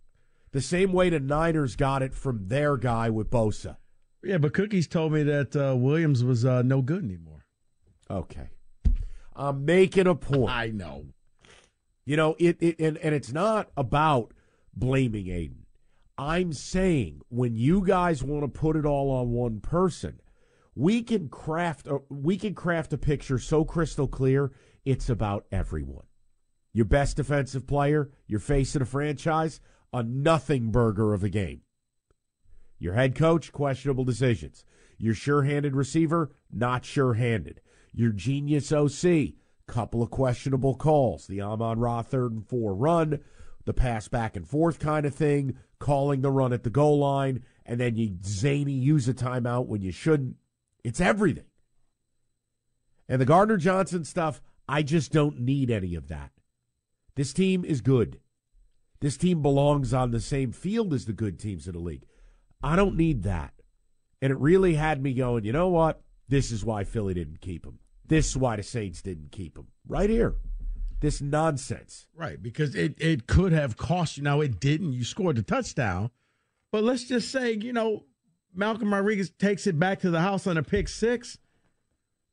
the 0.52 0.60
same 0.60 0.92
way 0.92 1.10
the 1.10 1.20
Niners 1.20 1.76
got 1.76 2.02
it 2.02 2.14
from 2.14 2.48
their 2.48 2.76
guy 2.76 3.10
with 3.10 3.30
Bosa. 3.30 3.76
Yeah, 4.22 4.38
but 4.38 4.52
Cookies 4.52 4.88
told 4.88 5.12
me 5.12 5.22
that 5.24 5.54
uh, 5.56 5.76
Williams 5.76 6.24
was 6.24 6.44
uh, 6.44 6.62
no 6.62 6.82
good 6.82 7.04
anymore. 7.04 7.44
Okay, 8.10 8.48
I'm 9.34 9.64
making 9.64 10.06
a 10.06 10.14
point. 10.14 10.50
I 10.50 10.68
know. 10.68 11.06
You 12.04 12.16
know, 12.16 12.36
it, 12.38 12.56
it 12.60 12.78
and, 12.78 12.96
and 12.98 13.14
it's 13.14 13.32
not 13.32 13.70
about 13.76 14.32
blaming 14.74 15.28
Aidan. 15.28 15.66
I'm 16.18 16.52
saying 16.52 17.20
when 17.28 17.54
you 17.54 17.84
guys 17.86 18.24
want 18.24 18.42
to 18.42 18.48
put 18.48 18.74
it 18.74 18.84
all 18.84 19.10
on 19.10 19.30
one 19.30 19.60
person, 19.60 20.20
we 20.74 21.02
can 21.02 21.28
craft 21.28 21.86
a, 21.86 22.00
we 22.08 22.36
can 22.36 22.54
craft 22.54 22.92
a 22.92 22.98
picture 22.98 23.38
so 23.38 23.64
crystal 23.64 24.08
clear 24.08 24.50
it's 24.84 25.08
about 25.08 25.46
everyone. 25.52 26.06
Your 26.72 26.86
best 26.86 27.16
defensive 27.16 27.66
player, 27.66 28.10
your 28.26 28.40
face 28.40 28.74
of 28.74 28.80
the 28.80 28.86
franchise, 28.86 29.60
a 29.92 30.02
nothing 30.02 30.70
burger 30.70 31.14
of 31.14 31.22
a 31.22 31.28
game. 31.28 31.62
Your 32.78 32.94
head 32.94 33.14
coach, 33.14 33.52
questionable 33.52 34.04
decisions. 34.04 34.64
Your 34.98 35.14
sure-handed 35.14 35.74
receiver, 35.74 36.32
not 36.52 36.84
sure-handed. 36.84 37.60
Your 37.92 38.10
genius 38.10 38.72
OC, 38.72 39.34
couple 39.66 40.02
of 40.02 40.10
questionable 40.10 40.74
calls. 40.74 41.26
The 41.26 41.40
Amon 41.40 41.78
Ra 41.78 42.02
third 42.02 42.32
and 42.32 42.46
four 42.46 42.74
run, 42.74 43.20
the 43.68 43.74
pass 43.74 44.08
back 44.08 44.34
and 44.34 44.48
forth 44.48 44.80
kind 44.80 45.06
of 45.06 45.14
thing, 45.14 45.56
calling 45.78 46.22
the 46.22 46.30
run 46.30 46.52
at 46.52 46.64
the 46.64 46.70
goal 46.70 46.98
line, 46.98 47.44
and 47.64 47.78
then 47.78 47.94
you 47.94 48.16
zany 48.24 48.72
use 48.72 49.08
a 49.08 49.14
timeout 49.14 49.66
when 49.66 49.82
you 49.82 49.92
shouldn't. 49.92 50.36
It's 50.82 51.00
everything. 51.00 51.44
And 53.08 53.20
the 53.20 53.26
Gardner 53.26 53.58
Johnson 53.58 54.04
stuff, 54.04 54.42
I 54.68 54.82
just 54.82 55.12
don't 55.12 55.40
need 55.40 55.70
any 55.70 55.94
of 55.94 56.08
that. 56.08 56.32
This 57.14 57.32
team 57.32 57.64
is 57.64 57.80
good. 57.80 58.20
This 59.00 59.16
team 59.16 59.42
belongs 59.42 59.94
on 59.94 60.10
the 60.10 60.20
same 60.20 60.50
field 60.50 60.92
as 60.92 61.04
the 61.04 61.12
good 61.12 61.38
teams 61.38 61.66
in 61.66 61.74
the 61.74 61.78
league. 61.78 62.06
I 62.62 62.74
don't 62.74 62.96
need 62.96 63.22
that. 63.22 63.52
And 64.20 64.32
it 64.32 64.38
really 64.38 64.74
had 64.74 65.02
me 65.02 65.14
going, 65.14 65.44
you 65.44 65.52
know 65.52 65.68
what? 65.68 66.02
This 66.28 66.50
is 66.50 66.64
why 66.64 66.84
Philly 66.84 67.14
didn't 67.14 67.40
keep 67.40 67.64
him. 67.64 67.78
This 68.06 68.28
is 68.28 68.36
why 68.36 68.56
the 68.56 68.62
Saints 68.62 69.02
didn't 69.02 69.30
keep 69.30 69.56
him. 69.56 69.68
Right 69.86 70.10
here. 70.10 70.36
This 71.00 71.20
nonsense. 71.20 72.06
Right, 72.14 72.42
because 72.42 72.74
it, 72.74 72.94
it 72.98 73.26
could 73.26 73.52
have 73.52 73.76
cost 73.76 74.16
you. 74.16 74.22
Now, 74.22 74.40
it 74.40 74.58
didn't. 74.58 74.92
You 74.92 75.04
scored 75.04 75.36
the 75.36 75.42
touchdown. 75.42 76.10
But 76.72 76.84
let's 76.84 77.04
just 77.04 77.30
say, 77.30 77.52
you 77.52 77.72
know, 77.72 78.04
Malcolm 78.54 78.92
Rodriguez 78.92 79.30
takes 79.30 79.66
it 79.66 79.78
back 79.78 80.00
to 80.00 80.10
the 80.10 80.20
house 80.20 80.46
on 80.46 80.58
a 80.58 80.62
pick 80.62 80.88
six. 80.88 81.38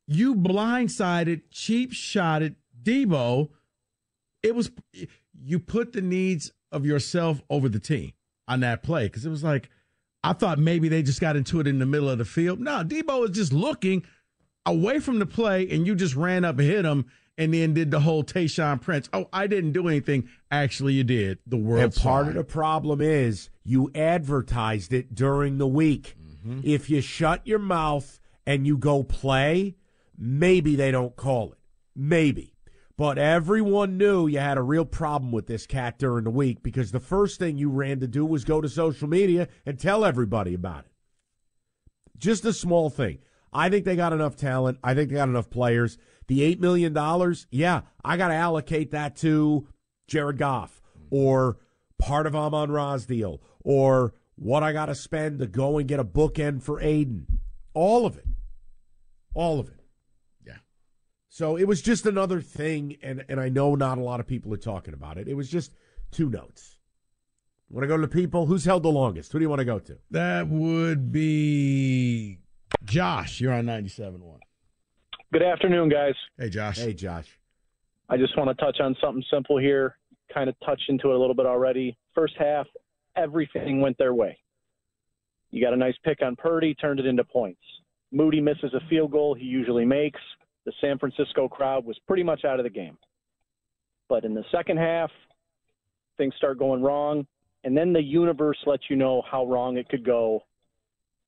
You 0.08 0.36
blindsided, 0.36 1.44
cheap 1.52 1.94
shotted 1.94 2.56
Deebo. 2.82 3.50
It 4.44 4.56
was, 4.56 4.72
you 5.40 5.60
put 5.60 5.94
the 5.94 6.02
needs 6.02 6.52
of 6.72 6.86
yourself 6.86 7.42
over 7.50 7.70
the 7.70 7.80
team 7.80 8.14
on 8.48 8.60
that 8.60 8.84
play 8.84 9.06
because 9.06 9.26
it 9.26 9.30
was 9.30 9.44
like, 9.44 9.70
I 10.24 10.34
thought 10.34 10.60
maybe 10.60 10.90
they 10.90 11.04
just 11.04 11.22
got 11.22 11.36
into 11.36 11.60
it 11.60 11.68
in 11.68 11.80
the 11.80 11.86
middle 11.86 12.10
of 12.10 12.18
the 12.18 12.26
field. 12.26 12.60
No, 12.60 12.84
Deebo 12.84 13.22
was 13.22 13.32
just 13.32 13.54
looking 13.54 14.04
away 14.66 15.00
from 15.00 15.20
the 15.20 15.26
play, 15.26 15.70
and 15.70 15.86
you 15.86 15.94
just 15.94 16.16
ran 16.16 16.44
up 16.44 16.58
and 16.58 16.68
hit 16.68 16.84
him, 16.84 17.06
and 17.38 17.54
then 17.54 17.74
did 17.74 17.92
the 17.92 18.00
whole 18.02 18.24
Tayshaun 18.24 18.82
Prince. 18.82 19.10
Oh, 19.14 19.28
I 19.34 19.48
didn't 19.48 19.74
do 19.74 19.88
anything. 19.88 20.30
Actually, 20.50 20.94
you 20.94 21.04
did. 21.04 21.40
The 21.46 21.58
world. 21.58 21.84
And 21.84 21.96
part 21.96 22.28
of 22.28 22.34
the 22.34 22.44
problem 22.44 23.02
is 23.02 23.50
you 23.64 23.92
advertised 23.94 24.94
it 24.94 25.14
during 25.14 25.58
the 25.58 25.68
week. 25.68 26.16
Mm-hmm. 26.20 26.62
If 26.64 26.90
you 26.90 27.02
shut 27.02 27.46
your 27.46 27.60
mouth 27.60 28.20
and 28.46 28.66
you 28.66 28.78
go 28.78 29.04
play, 29.04 29.76
maybe 30.18 30.76
they 30.76 30.92
don't 30.92 31.16
call 31.16 31.52
it. 31.52 31.60
Maybe. 31.96 32.54
But 32.98 33.18
everyone 33.18 33.98
knew 33.98 34.28
you 34.28 34.40
had 34.40 34.58
a 34.58 34.62
real 34.62 34.86
problem 34.86 35.34
with 35.34 35.48
this 35.48 35.68
cat 35.68 36.00
during 36.00 36.24
the 36.24 36.30
week 36.30 36.64
because 36.64 36.92
the 36.92 37.02
first 37.02 37.40
thing 37.40 37.58
you 37.58 37.70
ran 37.70 38.00
to 38.00 38.08
do 38.08 38.26
was 38.26 38.46
go 38.46 38.62
to 38.62 38.70
social 38.70 39.10
media 39.10 39.50
and 39.66 39.78
tell 39.78 40.06
everybody 40.06 40.54
about 40.54 40.86
it. 40.86 40.92
Just 42.18 42.46
a 42.46 42.54
small 42.54 42.90
thing. 42.90 43.20
I 43.52 43.70
think 43.70 43.84
they 43.84 43.98
got 43.98 44.14
enough 44.14 44.38
talent. 44.38 44.80
I 44.84 44.94
think 44.94 45.10
they 45.10 45.16
got 45.16 45.30
enough 45.30 45.50
players. 45.50 45.98
The 46.28 46.56
$8 46.56 46.60
million, 46.60 46.94
yeah, 47.52 47.82
I 48.04 48.18
got 48.18 48.30
to 48.30 48.34
allocate 48.34 48.92
that 48.92 49.16
to 49.18 49.68
Jared 50.08 50.38
Goff 50.38 50.82
or 51.12 51.58
part 52.00 52.26
of 52.26 52.36
Amon 52.36 52.72
Ra's 52.72 53.06
deal 53.06 53.42
or 53.64 54.14
what 54.36 54.64
I 54.64 54.74
got 54.74 54.88
to 54.88 54.96
spend 54.96 55.40
to 55.40 55.48
go 55.48 55.78
and 55.78 55.88
get 55.88 56.00
a 56.00 56.04
bookend 56.04 56.64
for 56.64 56.82
Aidan. 56.82 57.28
All 57.74 58.06
of 58.06 58.18
it. 58.18 58.26
All 59.34 59.60
of 59.60 59.68
it. 59.68 59.82
Yeah. 60.46 60.58
So 61.30 61.58
it 61.58 61.68
was 61.68 61.82
just 61.82 62.06
another 62.06 62.42
thing, 62.42 62.98
and, 63.02 63.24
and 63.30 63.40
I 63.40 63.50
know 63.50 63.76
not 63.76 63.98
a 63.98 64.02
lot 64.02 64.20
of 64.20 64.28
people 64.28 64.54
are 64.54 64.58
talking 64.58 64.94
about 64.94 65.18
it. 65.18 65.28
It 65.28 65.36
was 65.36 65.50
just 65.50 65.74
two 66.12 66.30
notes. 66.30 66.80
Want 67.70 67.84
to 67.84 67.88
go 67.88 67.98
to 67.98 68.02
the 68.02 68.08
people? 68.08 68.46
Who's 68.46 68.66
held 68.66 68.84
the 68.84 68.90
longest? 68.90 69.32
Who 69.32 69.40
do 69.40 69.44
you 69.44 69.50
want 69.50 69.60
to 69.60 69.66
go 69.66 69.80
to? 69.80 69.98
That 70.12 70.48
would 70.48 71.12
be 71.12 72.40
Josh. 72.84 73.42
You're 73.42 73.54
on 73.54 73.66
97.1. 73.66 74.40
Good 75.34 75.44
afternoon, 75.44 75.90
guys. 75.90 76.14
Hey, 76.38 76.50
Josh. 76.50 76.78
Hey, 76.78 76.94
Josh. 76.94 77.28
I 78.10 78.18
just 78.18 78.38
want 78.38 78.56
to 78.56 78.64
touch 78.64 78.80
on 78.80 78.96
something 79.02 79.24
simple 79.32 79.58
here. 79.58 79.98
Kind 80.34 80.50
of 80.50 80.56
touched 80.66 80.90
into 80.90 81.10
it 81.10 81.16
a 81.16 81.20
little 81.20 81.36
bit 81.36 81.46
already. 81.46 81.98
First 82.14 82.36
half, 82.38 82.68
everything 83.16 83.82
went 83.82 83.98
their 83.98 84.14
way. 84.14 84.38
You 85.52 85.64
got 85.64 85.74
a 85.74 85.78
nice 85.78 85.96
pick 86.04 86.22
on 86.22 86.36
Purdy, 86.36 86.76
turned 86.76 87.00
it 87.00 87.06
into 87.06 87.24
points. 87.24 87.62
Moody 88.12 88.40
misses 88.40 88.74
a 88.74 88.88
field 88.90 89.12
goal 89.12 89.34
he 89.34 89.46
usually 89.46 89.86
makes 89.86 90.20
the 90.66 90.74
San 90.82 90.98
Francisco 90.98 91.48
crowd 91.48 91.86
was 91.86 91.98
pretty 92.08 92.24
much 92.24 92.44
out 92.44 92.60
of 92.60 92.64
the 92.64 92.70
game. 92.70 92.98
But 94.10 94.26
in 94.26 94.34
the 94.34 94.44
second 94.52 94.78
half, 94.78 95.12
things 96.18 96.34
start 96.38 96.60
going 96.60 96.82
wrong, 96.82 97.26
and 97.64 97.76
then 97.76 97.94
the 97.94 98.02
universe 98.02 98.58
lets 98.66 98.84
you 98.90 98.96
know 98.96 99.22
how 99.30 99.46
wrong 99.46 99.78
it 99.78 99.90
could 99.90 100.06
go 100.06 100.44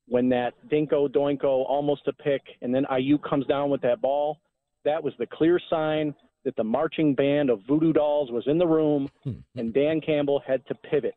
when 0.08 0.28
that 0.30 0.54
Dinko 0.70 1.08
Doinko 1.08 1.64
almost 1.68 2.08
a 2.08 2.12
pick, 2.12 2.42
and 2.62 2.74
then 2.74 2.84
Aiyuk 2.90 3.22
comes 3.28 3.46
down 3.46 3.70
with 3.70 3.82
that 3.82 4.00
ball. 4.00 4.38
That 4.84 5.02
was 5.02 5.12
the 5.18 5.26
clear 5.26 5.60
sign 5.68 6.14
that 6.44 6.56
the 6.56 6.64
marching 6.64 7.14
band 7.14 7.50
of 7.50 7.60
voodoo 7.68 7.92
dolls 7.92 8.30
was 8.30 8.44
in 8.46 8.58
the 8.58 8.66
room, 8.66 9.08
hmm. 9.24 9.32
and 9.56 9.74
Dan 9.74 10.00
Campbell 10.00 10.42
had 10.46 10.66
to 10.68 10.74
pivot 10.74 11.16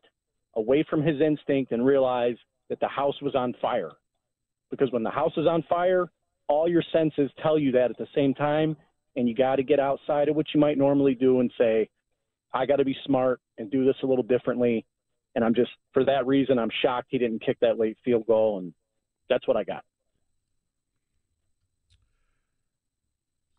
away 0.56 0.84
from 0.88 1.02
his 1.02 1.20
instinct 1.20 1.72
and 1.72 1.84
realize 1.84 2.36
that 2.68 2.80
the 2.80 2.88
house 2.88 3.20
was 3.22 3.34
on 3.34 3.54
fire. 3.60 3.92
Because 4.70 4.90
when 4.92 5.02
the 5.02 5.10
house 5.10 5.32
is 5.36 5.46
on 5.46 5.62
fire, 5.68 6.10
all 6.48 6.68
your 6.68 6.82
senses 6.92 7.30
tell 7.42 7.58
you 7.58 7.72
that 7.72 7.90
at 7.90 7.98
the 7.98 8.06
same 8.14 8.34
time, 8.34 8.76
and 9.16 9.28
you 9.28 9.34
got 9.34 9.56
to 9.56 9.62
get 9.62 9.80
outside 9.80 10.28
of 10.28 10.36
what 10.36 10.46
you 10.54 10.60
might 10.60 10.78
normally 10.78 11.14
do 11.14 11.40
and 11.40 11.52
say, 11.58 11.88
I 12.52 12.66
got 12.66 12.76
to 12.76 12.84
be 12.84 12.96
smart 13.04 13.40
and 13.58 13.70
do 13.70 13.84
this 13.84 13.96
a 14.02 14.06
little 14.06 14.24
differently. 14.24 14.84
And 15.34 15.44
I'm 15.44 15.54
just, 15.54 15.70
for 15.92 16.04
that 16.04 16.26
reason, 16.26 16.58
I'm 16.58 16.70
shocked 16.82 17.08
he 17.10 17.18
didn't 17.18 17.44
kick 17.44 17.58
that 17.60 17.78
late 17.78 17.96
field 18.04 18.26
goal. 18.26 18.58
And 18.58 18.74
that's 19.32 19.48
what 19.48 19.56
I 19.56 19.64
got. 19.64 19.82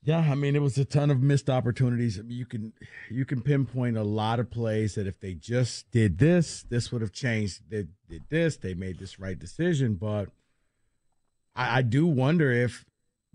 Yeah, 0.06 0.20
I 0.20 0.36
mean, 0.36 0.56
it 0.56 0.62
was 0.62 0.78
a 0.78 0.84
ton 0.84 1.10
of 1.10 1.22
missed 1.22 1.50
opportunities. 1.50 2.20
I 2.20 2.24
mean, 2.24 2.38
you 2.38 2.46
can 2.46 2.74
you 3.10 3.26
can 3.26 3.42
pinpoint 3.42 3.98
a 3.98 4.04
lot 4.04 4.40
of 4.40 4.52
plays 4.52 4.96
that 4.96 5.08
if 5.08 5.20
they 5.20 5.34
just 5.34 5.90
did 5.92 6.18
this, 6.18 6.64
this 6.70 6.92
would 6.92 7.02
have 7.02 7.14
changed. 7.14 7.62
They 7.70 7.86
did 8.10 8.24
this, 8.30 8.58
they 8.58 8.74
made 8.74 9.00
this 9.00 9.18
right 9.20 9.40
decision. 9.40 9.96
But 9.96 10.30
I, 11.56 11.80
I 11.80 11.82
do 11.84 12.06
wonder 12.06 12.52
if 12.52 12.86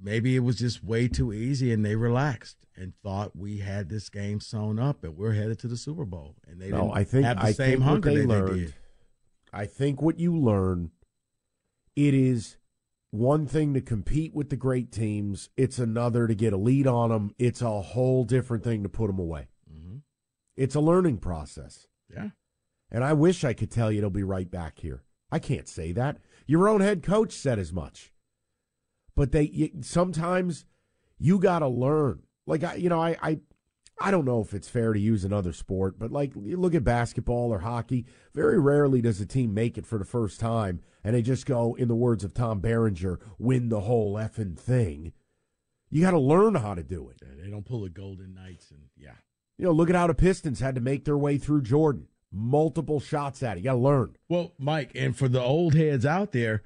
maybe 0.01 0.37
it 0.37 0.41
was 0.41 0.57
just 0.57 0.85
way 0.85 1.09
too 1.09 1.33
easy 1.33 1.73
and 1.73 1.85
they 1.85 1.97
relaxed 1.97 2.59
and 2.77 2.93
thought 3.03 3.35
we 3.35 3.59
had 3.59 3.89
this 3.89 4.11
game 4.11 4.39
sewn 4.39 4.79
up 4.79 5.03
and 5.03 5.17
we're 5.17 5.33
headed 5.33 5.59
to 5.61 5.69
the 5.69 5.77
Super 5.77 6.05
Bowl. 6.05 6.37
And 6.47 6.61
they 6.61 6.69
no, 6.69 6.93
I 6.93 7.03
think, 7.03 7.25
have 7.25 7.39
the 7.39 7.47
I 7.47 7.53
same 7.53 7.79
think 7.79 7.83
hunger 7.83 8.11
they 8.11 8.17
that 8.21 8.29
learned. 8.29 8.55
they 8.55 8.65
did. 8.67 8.75
I 9.55 9.65
think 9.65 10.03
what 10.03 10.21
you 10.21 10.37
learn, 10.37 10.91
it 11.99 12.15
is 12.15 12.57
one 13.11 13.45
thing 13.45 13.75
to 13.75 13.81
compete 13.81 14.33
with 14.33 14.51
the 14.51 14.57
great 14.57 14.93
teams. 14.93 15.51
It's 15.57 15.81
another 15.81 16.29
to 16.29 16.35
get 16.35 16.53
a 16.53 16.57
lead 16.57 16.87
on 16.87 17.11
them. 17.11 17.35
It's 17.41 17.61
a 17.61 17.81
whole 17.81 18.23
different 18.23 18.63
thing 18.63 18.85
to 18.85 18.89
put 18.89 19.09
them 19.09 19.19
away. 19.19 19.49
Mm-hmm. 19.69 19.97
It's 20.57 20.77
a 20.77 20.81
learning 20.81 21.19
process. 21.19 21.89
Yeah. 22.09 22.29
And 22.93 23.03
I 23.03 23.15
wish 23.15 23.43
I 23.43 23.53
could 23.53 23.73
tell 23.73 23.91
you 23.91 23.99
it'll 23.99 24.11
be 24.11 24.23
right 24.23 24.49
back 24.49 24.79
here. 24.79 25.03
I 25.33 25.41
can't 25.41 25.67
say 25.67 25.91
that. 25.91 26.19
Your 26.47 26.69
own 26.69 26.83
head 26.83 27.03
coach 27.03 27.33
said 27.33 27.59
as 27.59 27.73
much. 27.73 28.13
But 29.17 29.33
they 29.33 29.49
you, 29.49 29.71
sometimes 29.81 30.67
you 31.19 31.41
got 31.41 31.59
to 31.59 31.69
learn. 31.69 32.23
Like 32.47 32.63
I, 32.63 32.77
you 32.77 32.89
know, 32.89 33.03
I, 33.03 33.17
I 33.21 33.41
I 34.01 34.13
don't 34.13 34.25
know 34.25 34.41
if 34.41 34.55
it's 34.55 34.69
fair 34.69 34.93
to 34.93 35.01
use 35.01 35.25
another 35.25 35.53
sport, 35.53 35.99
but 35.99 36.13
like 36.13 36.33
you 36.37 36.57
look 36.57 36.77
at 36.77 36.85
basketball 36.85 37.53
or 37.53 37.59
hockey, 37.59 38.07
very 38.33 38.61
rarely 38.61 39.03
does 39.03 39.21
a 39.21 39.27
team 39.27 39.53
make 39.53 39.77
it 39.77 39.85
for 39.85 39.99
the 39.99 40.05
first 40.05 40.39
time 40.39 40.81
and 41.05 41.15
they 41.15 41.23
just 41.23 41.47
go, 41.47 41.75
in 41.75 41.89
the 41.89 41.95
words 41.95 42.25
of 42.25 42.35
Tom 42.35 42.61
Berenger, 42.61 43.21
win 43.39 43.69
the 43.69 43.81
whole 43.81 44.15
effing 44.15 44.59
thing. 44.59 45.13
You 45.91 46.03
got 46.03 46.11
to 46.11 46.19
learn 46.19 46.55
how 46.55 46.75
to 46.75 46.83
do 46.83 47.09
it. 47.09 47.21
Yeah, 47.23 47.43
they 47.43 47.51
don't 47.51 47.65
pull 47.65 47.83
the 47.83 47.91
Golden 47.91 48.35
Knights 48.35 48.71
and 48.71 48.81
yeah. 48.97 49.15
You 49.57 49.67
know, 49.67 49.73
look 49.73 49.91
at 49.91 49.97
how 49.97 50.07
the 50.07 50.15
Pistons 50.15 50.61
had 50.61 50.75
to 50.77 50.81
make 50.81 51.05
their 51.05 51.19
way 51.19 51.39
through 51.39 51.63
Jordan. 51.63 52.07
Multiple 52.31 53.01
shots 53.01 53.43
at 53.43 53.57
it. 53.57 53.61
You 53.61 53.65
got 53.65 53.73
to 53.73 53.79
learn. 53.79 54.17
Well, 54.29 54.53
Mike, 54.59 54.93
and 54.95 55.17
for 55.17 55.29
the 55.29 55.41
old 55.41 55.75
heads 55.75 56.05
out 56.05 56.33
there, 56.33 56.63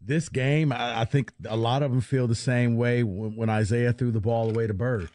this 0.00 0.28
game, 0.28 0.72
I, 0.72 1.02
I 1.02 1.04
think 1.04 1.32
a 1.46 1.56
lot 1.56 1.82
of 1.82 1.90
them 1.90 2.00
feel 2.00 2.26
the 2.26 2.34
same 2.34 2.76
way 2.76 3.02
when, 3.02 3.36
when 3.36 3.50
Isaiah 3.50 3.92
threw 3.92 4.10
the 4.10 4.20
ball 4.20 4.50
away 4.50 4.66
to 4.66 4.74
Bird 4.74 5.10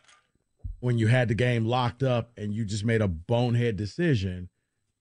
when 0.80 0.98
you 0.98 1.08
had 1.08 1.28
the 1.28 1.36
game 1.36 1.66
locked 1.66 2.04
up 2.04 2.32
and 2.38 2.54
you 2.54 2.66
just 2.66 2.86
made 2.86 3.02
a 3.02 3.08
bonehead 3.08 3.76
decision 3.76 4.50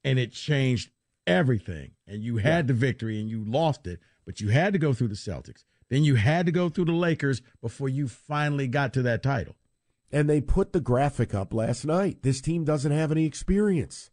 and 0.05 0.18
it 0.18 0.32
changed 0.32 0.90
everything 1.27 1.93
and 2.07 2.23
you 2.23 2.36
had 2.36 2.65
yeah. 2.65 2.69
the 2.69 2.74
victory 2.74 3.20
and 3.20 3.28
you 3.28 3.44
lost 3.44 3.86
it 3.86 4.01
but 4.24 4.40
you 4.40 4.48
had 4.48 4.73
to 4.73 4.78
go 4.78 4.93
through 4.93 5.09
the 5.09 5.15
Celtics 5.15 5.65
then 5.89 6.05
you 6.05 6.16
had 6.16 6.47
to 6.47 6.53
go 6.53 6.69
through 6.69 6.85
the 6.85 6.93
Lakers 6.93 7.43
before 7.61 7.89
you 7.89 8.09
finally 8.09 8.69
got 8.69 8.93
to 8.94 9.03
that 9.03 9.23
title 9.23 9.57
and 10.11 10.28
they 10.28 10.40
put 10.40 10.73
the 10.73 10.81
graphic 10.81 11.35
up 11.35 11.53
last 11.53 11.85
night 11.85 12.23
this 12.23 12.40
team 12.40 12.65
doesn't 12.65 12.93
have 12.93 13.11
any 13.11 13.24
experience 13.24 14.11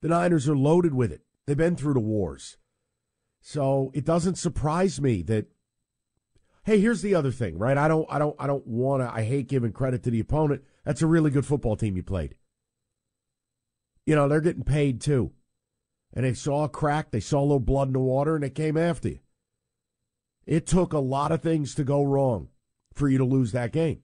the 0.00 0.08
Niners 0.08 0.48
are 0.48 0.56
loaded 0.56 0.94
with 0.94 1.12
it 1.12 1.22
they've 1.46 1.56
been 1.56 1.76
through 1.76 1.94
the 1.94 2.00
wars 2.00 2.56
so 3.40 3.90
it 3.94 4.04
doesn't 4.04 4.36
surprise 4.36 5.00
me 5.00 5.22
that 5.22 5.46
Hey, 6.64 6.78
here's 6.78 7.02
the 7.02 7.16
other 7.16 7.32
thing, 7.32 7.58
right? 7.58 7.76
I 7.76 7.88
don't, 7.88 8.06
I 8.08 8.20
don't, 8.20 8.36
I 8.38 8.46
don't 8.46 8.64
want 8.64 9.02
to. 9.02 9.12
I 9.12 9.22
hate 9.24 9.48
giving 9.48 9.72
credit 9.72 10.04
to 10.04 10.10
the 10.12 10.20
opponent. 10.20 10.62
That's 10.84 11.02
a 11.02 11.08
really 11.08 11.30
good 11.30 11.44
football 11.44 11.74
team 11.74 11.96
you 11.96 12.04
played. 12.04 12.36
You 14.06 14.14
know 14.16 14.28
they're 14.28 14.40
getting 14.40 14.64
paid 14.64 15.00
too, 15.00 15.32
and 16.12 16.24
they 16.24 16.34
saw 16.34 16.64
a 16.64 16.68
crack, 16.68 17.10
they 17.10 17.20
saw 17.20 17.40
a 17.40 17.42
little 17.42 17.60
blood 17.60 17.88
in 17.88 17.94
the 17.94 18.00
water, 18.00 18.34
and 18.34 18.44
they 18.44 18.50
came 18.50 18.76
after 18.76 19.08
you. 19.08 19.18
It 20.46 20.66
took 20.66 20.92
a 20.92 20.98
lot 20.98 21.32
of 21.32 21.40
things 21.40 21.74
to 21.76 21.84
go 21.84 22.02
wrong 22.02 22.48
for 22.94 23.08
you 23.08 23.18
to 23.18 23.24
lose 23.24 23.52
that 23.52 23.72
game. 23.72 24.02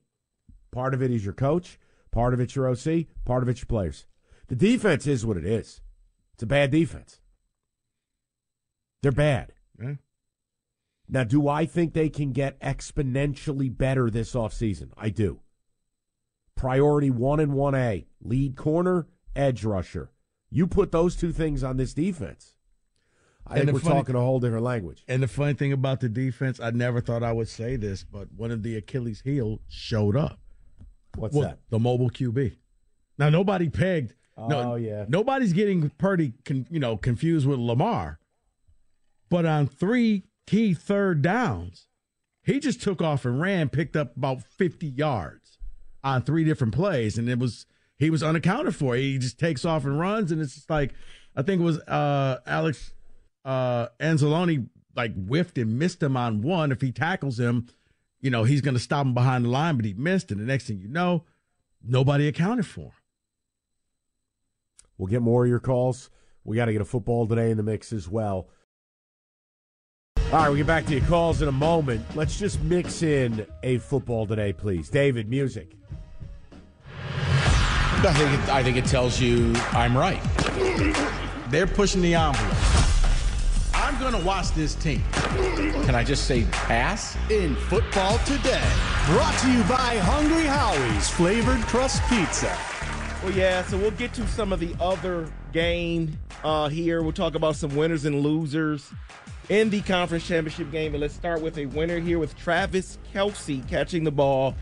Part 0.71 0.93
of 0.93 1.01
it 1.01 1.11
is 1.11 1.23
your 1.23 1.33
coach, 1.33 1.79
part 2.11 2.33
of 2.33 2.39
it's 2.39 2.55
your 2.55 2.67
OC, 2.69 3.07
part 3.25 3.43
of 3.43 3.49
it's 3.49 3.61
your 3.61 3.67
players. 3.67 4.05
The 4.47 4.55
defense 4.55 5.05
is 5.05 5.25
what 5.25 5.37
it 5.37 5.45
is. 5.45 5.81
It's 6.33 6.43
a 6.43 6.47
bad 6.47 6.71
defense. 6.71 7.19
They're 9.01 9.11
bad. 9.11 9.53
Yeah. 9.81 9.95
Now, 11.07 11.23
do 11.23 11.47
I 11.47 11.65
think 11.65 11.93
they 11.93 12.09
can 12.09 12.31
get 12.31 12.59
exponentially 12.59 13.75
better 13.75 14.09
this 14.09 14.33
offseason? 14.33 14.89
I 14.95 15.09
do. 15.09 15.39
Priority 16.55 17.09
one 17.09 17.39
and 17.39 17.53
1A, 17.53 18.05
lead 18.21 18.55
corner, 18.55 19.07
edge 19.35 19.63
rusher. 19.63 20.11
You 20.49 20.67
put 20.67 20.91
those 20.91 21.15
two 21.15 21.31
things 21.31 21.63
on 21.63 21.77
this 21.77 21.93
defense. 21.93 22.55
I 23.47 23.55
and 23.57 23.65
think 23.65 23.73
we're 23.73 23.79
funny, 23.79 23.95
talking 23.95 24.15
a 24.15 24.19
whole 24.19 24.39
different 24.39 24.63
language. 24.63 25.03
And 25.07 25.23
the 25.23 25.27
funny 25.27 25.53
thing 25.53 25.73
about 25.73 26.01
the 26.01 26.09
defense, 26.09 26.59
I 26.59 26.71
never 26.71 27.01
thought 27.01 27.23
I 27.23 27.31
would 27.31 27.47
say 27.47 27.75
this, 27.75 28.03
but 28.03 28.31
one 28.35 28.51
of 28.51 28.63
the 28.63 28.75
Achilles 28.75 29.21
heel 29.21 29.59
showed 29.67 30.15
up. 30.15 30.39
What's 31.15 31.35
well, 31.35 31.49
that? 31.49 31.59
The 31.69 31.79
mobile 31.79 32.09
QB. 32.09 32.55
Now 33.17 33.29
nobody 33.29 33.69
pegged. 33.69 34.15
Oh 34.37 34.47
no, 34.47 34.75
yeah. 34.75 35.05
Nobody's 35.07 35.53
getting 35.53 35.89
Purdy, 35.97 36.33
con, 36.45 36.67
you 36.69 36.79
know, 36.79 36.95
confused 36.95 37.47
with 37.47 37.59
Lamar. 37.59 38.19
But 39.29 39.45
on 39.45 39.67
three 39.67 40.23
key 40.49 40.73
third 40.73 41.21
downs. 41.21 41.87
He 42.43 42.59
just 42.59 42.81
took 42.81 43.03
off 43.03 43.23
and 43.23 43.39
ran, 43.39 43.69
picked 43.69 43.95
up 43.95 44.17
about 44.17 44.41
50 44.41 44.87
yards 44.87 45.59
on 46.03 46.23
three 46.23 46.43
different 46.43 46.73
plays, 46.73 47.19
and 47.19 47.29
it 47.29 47.37
was 47.37 47.67
he 47.99 48.09
was 48.09 48.23
unaccounted 48.23 48.75
for. 48.75 48.95
He 48.95 49.17
just 49.17 49.37
takes 49.37 49.65
off 49.65 49.85
and 49.85 49.99
runs, 49.99 50.31
and 50.31 50.41
it's 50.41 50.55
just 50.55 50.69
like 50.69 50.93
I 51.35 51.43
think 51.43 51.61
it 51.61 51.65
was 51.65 51.79
uh, 51.79 52.39
Alex 52.47 52.93
uh, 53.45 53.87
Anzalone 53.99 54.69
like 54.95 55.13
whiffed 55.13 55.57
and 55.57 55.77
missed 55.77 56.01
him 56.01 56.17
on 56.17 56.41
one. 56.41 56.71
If 56.71 56.81
he 56.81 56.91
tackles 56.91 57.39
him, 57.39 57.67
you 58.21 58.31
know 58.31 58.45
he's 58.45 58.61
going 58.61 58.73
to 58.73 58.79
stop 58.79 59.05
him 59.05 59.13
behind 59.13 59.45
the 59.45 59.49
line, 59.49 59.75
but 59.75 59.85
he 59.85 59.93
missed, 59.93 60.31
and 60.31 60.39
the 60.39 60.45
next 60.45 60.65
thing 60.65 60.79
you 60.79 60.87
know, 60.87 61.25
nobody 61.83 62.27
accounted 62.27 62.65
for 62.65 62.85
him. 62.85 62.91
We'll 64.97 65.07
get 65.07 65.21
more 65.21 65.43
of 65.43 65.49
your 65.49 65.59
calls. 65.59 66.09
We 66.43 66.55
got 66.55 66.65
to 66.65 66.73
get 66.73 66.81
a 66.81 66.85
football 66.85 67.27
today 67.27 67.51
in 67.51 67.57
the 67.57 67.63
mix 67.63 67.93
as 67.93 68.07
well. 68.09 68.49
All 70.17 70.39
right, 70.39 70.49
we'll 70.49 70.57
get 70.57 70.67
back 70.67 70.85
to 70.85 70.95
your 70.95 71.05
calls 71.07 71.41
in 71.41 71.47
a 71.47 71.53
moment. 71.53 72.05
Let's 72.15 72.37
just 72.37 72.61
mix 72.61 73.01
in 73.01 73.47
a 73.63 73.79
football 73.79 74.27
today, 74.27 74.53
please. 74.53 74.89
David, 74.89 75.29
music. 75.29 75.78
I 78.01 78.13
think 78.13 78.31
it, 78.31 78.49
I 78.49 78.63
think 78.63 78.77
it 78.77 78.85
tells 78.85 79.19
you 79.19 79.53
I'm 79.71 79.97
right. 79.97 80.21
They're 81.49 81.67
pushing 81.67 82.01
the 82.01 82.15
envelope. 82.15 82.55
I'm 83.73 83.99
going 83.99 84.13
to 84.13 84.25
watch 84.25 84.51
this 84.51 84.73
team. 84.75 85.03
Can 85.11 85.95
I 85.95 86.05
just 86.05 86.25
say 86.25 86.45
pass? 86.51 87.17
In 87.29 87.55
football 87.55 88.17
today, 88.19 88.63
brought 89.07 89.37
to 89.39 89.51
you 89.51 89.63
by 89.63 89.97
Hungry 89.97 90.45
Howie's 90.45 91.09
flavored 91.09 91.59
crust 91.63 92.01
pizza. 92.07 92.57
Well, 93.21 93.33
yeah, 93.33 93.63
so 93.65 93.77
we'll 93.77 93.91
get 93.91 94.13
to 94.13 94.25
some 94.29 94.53
of 94.53 94.61
the 94.61 94.73
other 94.79 95.29
game 95.51 96.17
uh, 96.45 96.69
here. 96.69 97.03
We'll 97.03 97.11
talk 97.11 97.35
about 97.35 97.57
some 97.57 97.75
winners 97.75 98.05
and 98.05 98.21
losers 98.21 98.89
in 99.49 99.69
the 99.69 99.81
conference 99.81 100.25
championship 100.25 100.71
game. 100.71 100.93
And 100.93 101.01
let's 101.01 101.15
start 101.15 101.41
with 101.41 101.57
a 101.57 101.65
winner 101.65 101.99
here 101.99 102.17
with 102.17 102.37
Travis 102.37 102.97
Kelce 103.13 103.67
catching 103.67 104.05
the 104.05 104.11
ball 104.11 104.55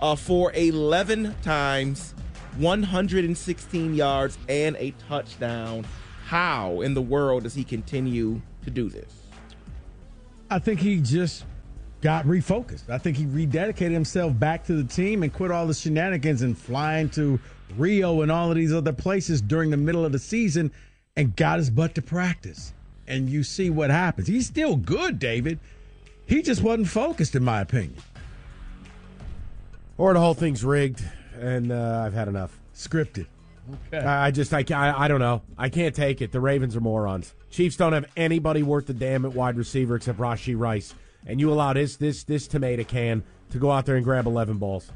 uh, 0.00 0.14
for 0.14 0.52
11 0.54 1.34
times, 1.42 2.14
116 2.58 3.94
yards, 3.94 4.38
and 4.48 4.76
a 4.76 4.92
touchdown. 5.08 5.86
How 6.26 6.80
in 6.82 6.94
the 6.94 7.02
world 7.02 7.44
does 7.44 7.54
he 7.54 7.64
continue 7.64 8.40
to 8.64 8.70
do 8.70 8.88
this? 8.88 9.12
I 10.50 10.58
think 10.58 10.80
he 10.80 11.00
just 11.00 11.44
got 12.00 12.24
refocused. 12.26 12.90
I 12.90 12.98
think 12.98 13.16
he 13.16 13.24
rededicated 13.24 13.92
himself 13.92 14.38
back 14.38 14.64
to 14.66 14.74
the 14.74 14.84
team 14.84 15.22
and 15.22 15.32
quit 15.32 15.50
all 15.50 15.66
the 15.66 15.74
shenanigans 15.74 16.42
and 16.42 16.56
flying 16.56 17.08
to 17.10 17.40
Rio 17.76 18.22
and 18.22 18.30
all 18.30 18.50
of 18.50 18.56
these 18.56 18.72
other 18.72 18.92
places 18.92 19.40
during 19.40 19.70
the 19.70 19.76
middle 19.76 20.04
of 20.04 20.12
the 20.12 20.18
season 20.18 20.70
and 21.16 21.34
got 21.34 21.58
his 21.58 21.70
butt 21.70 21.94
to 21.96 22.02
practice 22.02 22.72
and 23.08 23.28
you 23.28 23.42
see 23.42 23.70
what 23.70 23.90
happens. 23.90 24.28
He's 24.28 24.46
still 24.46 24.76
good, 24.76 25.18
David. 25.18 25.58
He 26.26 26.42
just 26.42 26.62
wasn't 26.62 26.88
focused, 26.88 27.34
in 27.34 27.42
my 27.42 27.62
opinion. 27.62 27.96
Or 29.96 30.12
the 30.12 30.20
whole 30.20 30.34
thing's 30.34 30.62
rigged, 30.62 31.02
and 31.38 31.72
uh, 31.72 32.02
I've 32.04 32.12
had 32.12 32.28
enough. 32.28 32.58
Scripted. 32.74 33.26
Okay. 33.92 34.04
I, 34.04 34.30
just, 34.30 34.52
I, 34.54 34.64
I, 34.70 35.04
I 35.04 35.08
don't 35.08 35.20
know. 35.20 35.42
I 35.56 35.68
can't 35.68 35.94
take 35.94 36.22
it. 36.22 36.32
The 36.32 36.40
Ravens 36.40 36.74
are 36.74 36.80
morons. 36.80 37.34
Chiefs 37.50 37.76
don't 37.76 37.92
have 37.92 38.06
anybody 38.16 38.62
worth 38.62 38.86
the 38.86 38.94
damn 38.94 39.24
at 39.24 39.32
wide 39.32 39.56
receiver 39.56 39.96
except 39.96 40.18
Rashee 40.18 40.58
Rice, 40.58 40.94
and 41.26 41.38
you 41.38 41.52
allow 41.52 41.72
this, 41.72 41.96
this, 41.96 42.24
this 42.24 42.46
tomato 42.48 42.84
can 42.84 43.22
to 43.50 43.58
go 43.58 43.70
out 43.70 43.86
there 43.86 43.96
and 43.96 44.04
grab 44.04 44.26
11 44.26 44.58
balls. 44.58 44.90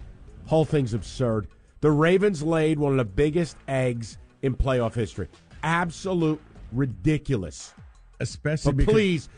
Whole 0.46 0.64
thing's 0.64 0.94
absurd. 0.94 1.48
The 1.80 1.90
Ravens 1.90 2.42
laid 2.42 2.78
one 2.78 2.92
of 2.92 2.98
the 2.98 3.04
biggest 3.04 3.56
eggs 3.68 4.18
in 4.42 4.54
playoff 4.54 4.94
history. 4.94 5.28
Absolute 5.62 6.40
ridiculous 6.72 7.74
especially. 8.22 8.72
But 8.72 8.86
please, 8.86 9.28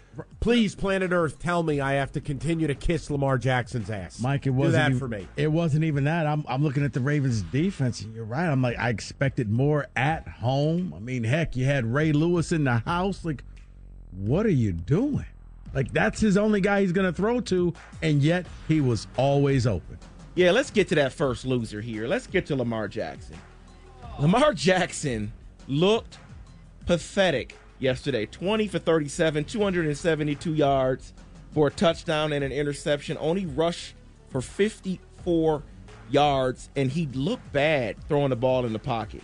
please, 0.40 0.74
planet 0.74 1.10
Earth, 1.12 1.38
tell 1.38 1.62
me 1.62 1.80
I 1.80 1.94
have 1.94 2.12
to 2.12 2.20
continue 2.20 2.66
to 2.66 2.74
kiss 2.74 3.10
Lamar 3.10 3.38
Jackson's 3.38 3.90
ass. 3.90 4.20
Mike, 4.20 4.46
it 4.46 4.50
wasn't 4.50 4.72
Do 4.72 4.76
that 4.76 4.88
even, 4.90 4.98
for 4.98 5.08
me. 5.08 5.28
It 5.36 5.50
wasn't 5.50 5.84
even 5.84 6.04
that. 6.04 6.26
I'm 6.26 6.44
I'm 6.48 6.62
looking 6.62 6.84
at 6.84 6.92
the 6.92 7.00
Ravens 7.00 7.42
defense, 7.42 8.02
and 8.02 8.14
you're 8.14 8.24
right. 8.24 8.46
I'm 8.46 8.62
like, 8.62 8.78
I 8.78 8.90
expected 8.90 9.50
more 9.50 9.86
at 9.96 10.28
home. 10.28 10.94
I 10.94 11.00
mean, 11.00 11.24
heck, 11.24 11.56
you 11.56 11.64
had 11.64 11.84
Ray 11.84 12.12
Lewis 12.12 12.52
in 12.52 12.64
the 12.64 12.78
house. 12.78 13.24
Like, 13.24 13.42
what 14.12 14.46
are 14.46 14.50
you 14.50 14.72
doing? 14.72 15.26
Like, 15.74 15.92
that's 15.92 16.20
his 16.20 16.36
only 16.36 16.60
guy 16.60 16.82
he's 16.82 16.92
going 16.92 17.06
to 17.06 17.12
throw 17.12 17.40
to, 17.40 17.74
and 18.00 18.22
yet 18.22 18.46
he 18.68 18.80
was 18.80 19.08
always 19.16 19.66
open. 19.66 19.98
Yeah, 20.36 20.52
let's 20.52 20.70
get 20.70 20.88
to 20.88 20.94
that 20.96 21.12
first 21.12 21.44
loser 21.44 21.80
here. 21.80 22.06
Let's 22.06 22.26
get 22.28 22.46
to 22.46 22.56
Lamar 22.56 22.86
Jackson. 22.86 23.36
Lamar 24.20 24.52
Jackson 24.52 25.32
looked 25.66 26.18
pathetic 26.86 27.56
yesterday 27.78 28.26
20 28.26 28.68
for 28.68 28.78
37, 28.78 29.44
272 29.44 30.54
yards 30.54 31.12
for 31.52 31.68
a 31.68 31.70
touchdown 31.70 32.32
and 32.32 32.44
an 32.44 32.52
interception. 32.52 33.16
Only 33.20 33.46
rushed 33.46 33.94
for 34.28 34.40
54 34.40 35.62
yards, 36.10 36.68
and 36.76 36.90
he 36.90 37.06
looked 37.06 37.52
bad 37.52 37.96
throwing 38.08 38.30
the 38.30 38.36
ball 38.36 38.66
in 38.66 38.72
the 38.72 38.78
pocket. 38.78 39.22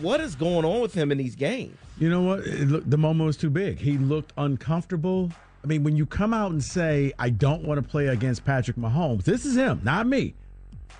What 0.00 0.20
is 0.20 0.34
going 0.36 0.64
on 0.64 0.80
with 0.80 0.94
him 0.94 1.10
in 1.10 1.18
these 1.18 1.34
games? 1.34 1.76
You 1.98 2.08
know 2.08 2.22
what? 2.22 2.46
Looked, 2.46 2.90
the 2.90 2.96
moment 2.96 3.26
was 3.26 3.36
too 3.36 3.50
big. 3.50 3.78
He 3.78 3.98
looked 3.98 4.32
uncomfortable. 4.36 5.30
I 5.62 5.66
mean, 5.66 5.82
when 5.82 5.96
you 5.96 6.06
come 6.06 6.32
out 6.32 6.52
and 6.52 6.62
say, 6.62 7.12
I 7.18 7.30
don't 7.30 7.64
want 7.64 7.82
to 7.82 7.88
play 7.88 8.08
against 8.08 8.44
Patrick 8.44 8.76
Mahomes, 8.76 9.24
this 9.24 9.44
is 9.44 9.56
him, 9.56 9.80
not 9.82 10.06
me. 10.06 10.34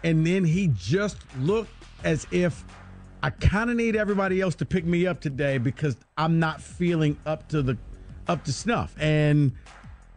And 0.02 0.26
then 0.26 0.44
he 0.44 0.68
just 0.74 1.16
looked 1.38 1.70
as 2.02 2.26
if 2.30 2.64
I 3.24 3.30
kind 3.30 3.70
of 3.70 3.76
need 3.76 3.96
everybody 3.96 4.42
else 4.42 4.54
to 4.56 4.66
pick 4.66 4.84
me 4.84 5.06
up 5.06 5.18
today 5.18 5.56
because 5.56 5.96
I'm 6.18 6.38
not 6.38 6.60
feeling 6.60 7.16
up 7.24 7.48
to 7.48 7.62
the 7.62 7.78
up 8.28 8.44
to 8.44 8.52
snuff. 8.52 8.94
And 9.00 9.52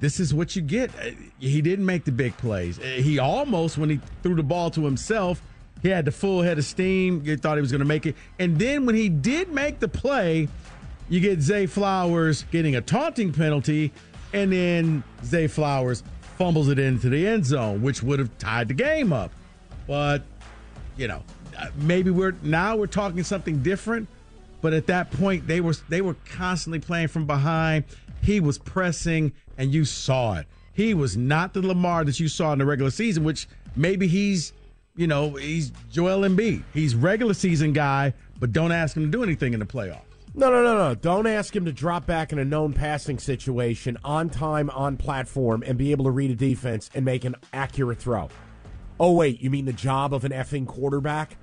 this 0.01 0.19
is 0.19 0.33
what 0.33 0.57
you 0.57 0.61
get. 0.61 0.89
Uh, 0.99 1.11
he 1.39 1.61
didn't 1.61 1.85
make 1.85 2.03
the 2.03 2.11
big 2.11 2.35
plays. 2.35 2.79
Uh, 2.79 2.83
he 2.83 3.17
almost, 3.17 3.77
when 3.77 3.89
he 3.89 4.01
threw 4.23 4.35
the 4.35 4.43
ball 4.43 4.69
to 4.71 4.83
himself, 4.83 5.41
he 5.81 5.87
had 5.87 6.03
the 6.03 6.11
full 6.11 6.41
head 6.41 6.57
of 6.57 6.65
steam. 6.65 7.21
You 7.23 7.37
thought 7.37 7.55
he 7.55 7.61
was 7.61 7.71
going 7.71 7.79
to 7.79 7.85
make 7.85 8.05
it. 8.05 8.17
And 8.39 8.59
then 8.59 8.85
when 8.85 8.95
he 8.95 9.07
did 9.07 9.53
make 9.53 9.79
the 9.79 9.87
play, 9.87 10.49
you 11.07 11.21
get 11.21 11.39
Zay 11.39 11.65
Flowers 11.65 12.43
getting 12.51 12.75
a 12.75 12.81
taunting 12.81 13.31
penalty, 13.31 13.93
and 14.33 14.51
then 14.51 15.01
Zay 15.23 15.47
Flowers 15.47 16.03
fumbles 16.37 16.67
it 16.67 16.77
into 16.77 17.07
the 17.07 17.25
end 17.25 17.45
zone, 17.45 17.81
which 17.81 18.03
would 18.03 18.19
have 18.19 18.37
tied 18.37 18.67
the 18.67 18.73
game 18.73 19.13
up. 19.13 19.31
But, 19.87 20.23
you 20.97 21.07
know, 21.07 21.23
maybe 21.75 22.11
we're 22.11 22.35
now 22.41 22.75
we're 22.75 22.87
talking 22.87 23.23
something 23.23 23.61
different. 23.63 24.07
But 24.61 24.73
at 24.73 24.87
that 24.87 25.11
point, 25.11 25.47
they 25.47 25.61
were 25.61 25.73
they 25.89 26.01
were 26.01 26.15
constantly 26.29 26.79
playing 26.79 27.09
from 27.09 27.25
behind. 27.25 27.85
He 28.21 28.39
was 28.39 28.57
pressing, 28.57 29.33
and 29.57 29.73
you 29.73 29.85
saw 29.85 30.39
it. 30.39 30.47
He 30.73 30.93
was 30.93 31.15
not 31.15 31.53
the 31.53 31.61
Lamar 31.61 32.03
that 32.05 32.19
you 32.19 32.27
saw 32.27 32.53
in 32.53 32.59
the 32.59 32.65
regular 32.65 32.91
season, 32.91 33.23
which 33.23 33.47
maybe 33.75 34.07
he's, 34.07 34.53
you 34.95 35.07
know, 35.07 35.31
he's 35.31 35.71
Joel 35.91 36.27
Embiid. 36.27 36.63
He's 36.73 36.95
regular 36.95 37.33
season 37.33 37.73
guy, 37.73 38.13
but 38.39 38.51
don't 38.51 38.71
ask 38.71 38.95
him 38.95 39.03
to 39.03 39.09
do 39.09 39.23
anything 39.23 39.53
in 39.53 39.59
the 39.59 39.65
playoffs. 39.65 40.01
No, 40.35 40.51
no, 40.51 40.61
no, 40.61 40.77
no. 40.77 40.93
Don't 40.93 41.25
ask 41.25 41.55
him 41.55 41.65
to 41.65 41.71
drop 41.71 42.05
back 42.05 42.31
in 42.31 42.37
a 42.37 42.45
known 42.45 42.73
passing 42.73 43.17
situation 43.17 43.97
on 44.03 44.29
time, 44.29 44.69
on 44.69 44.97
platform, 44.97 45.63
and 45.65 45.79
be 45.79 45.91
able 45.91 46.05
to 46.05 46.11
read 46.11 46.29
a 46.29 46.35
defense 46.35 46.91
and 46.93 47.03
make 47.03 47.25
an 47.25 47.35
accurate 47.53 47.97
throw. 47.97 48.29
Oh, 48.99 49.13
wait, 49.13 49.41
you 49.41 49.49
mean 49.49 49.65
the 49.65 49.73
job 49.73 50.13
of 50.13 50.25
an 50.25 50.31
effing 50.31 50.67
quarterback? 50.67 51.37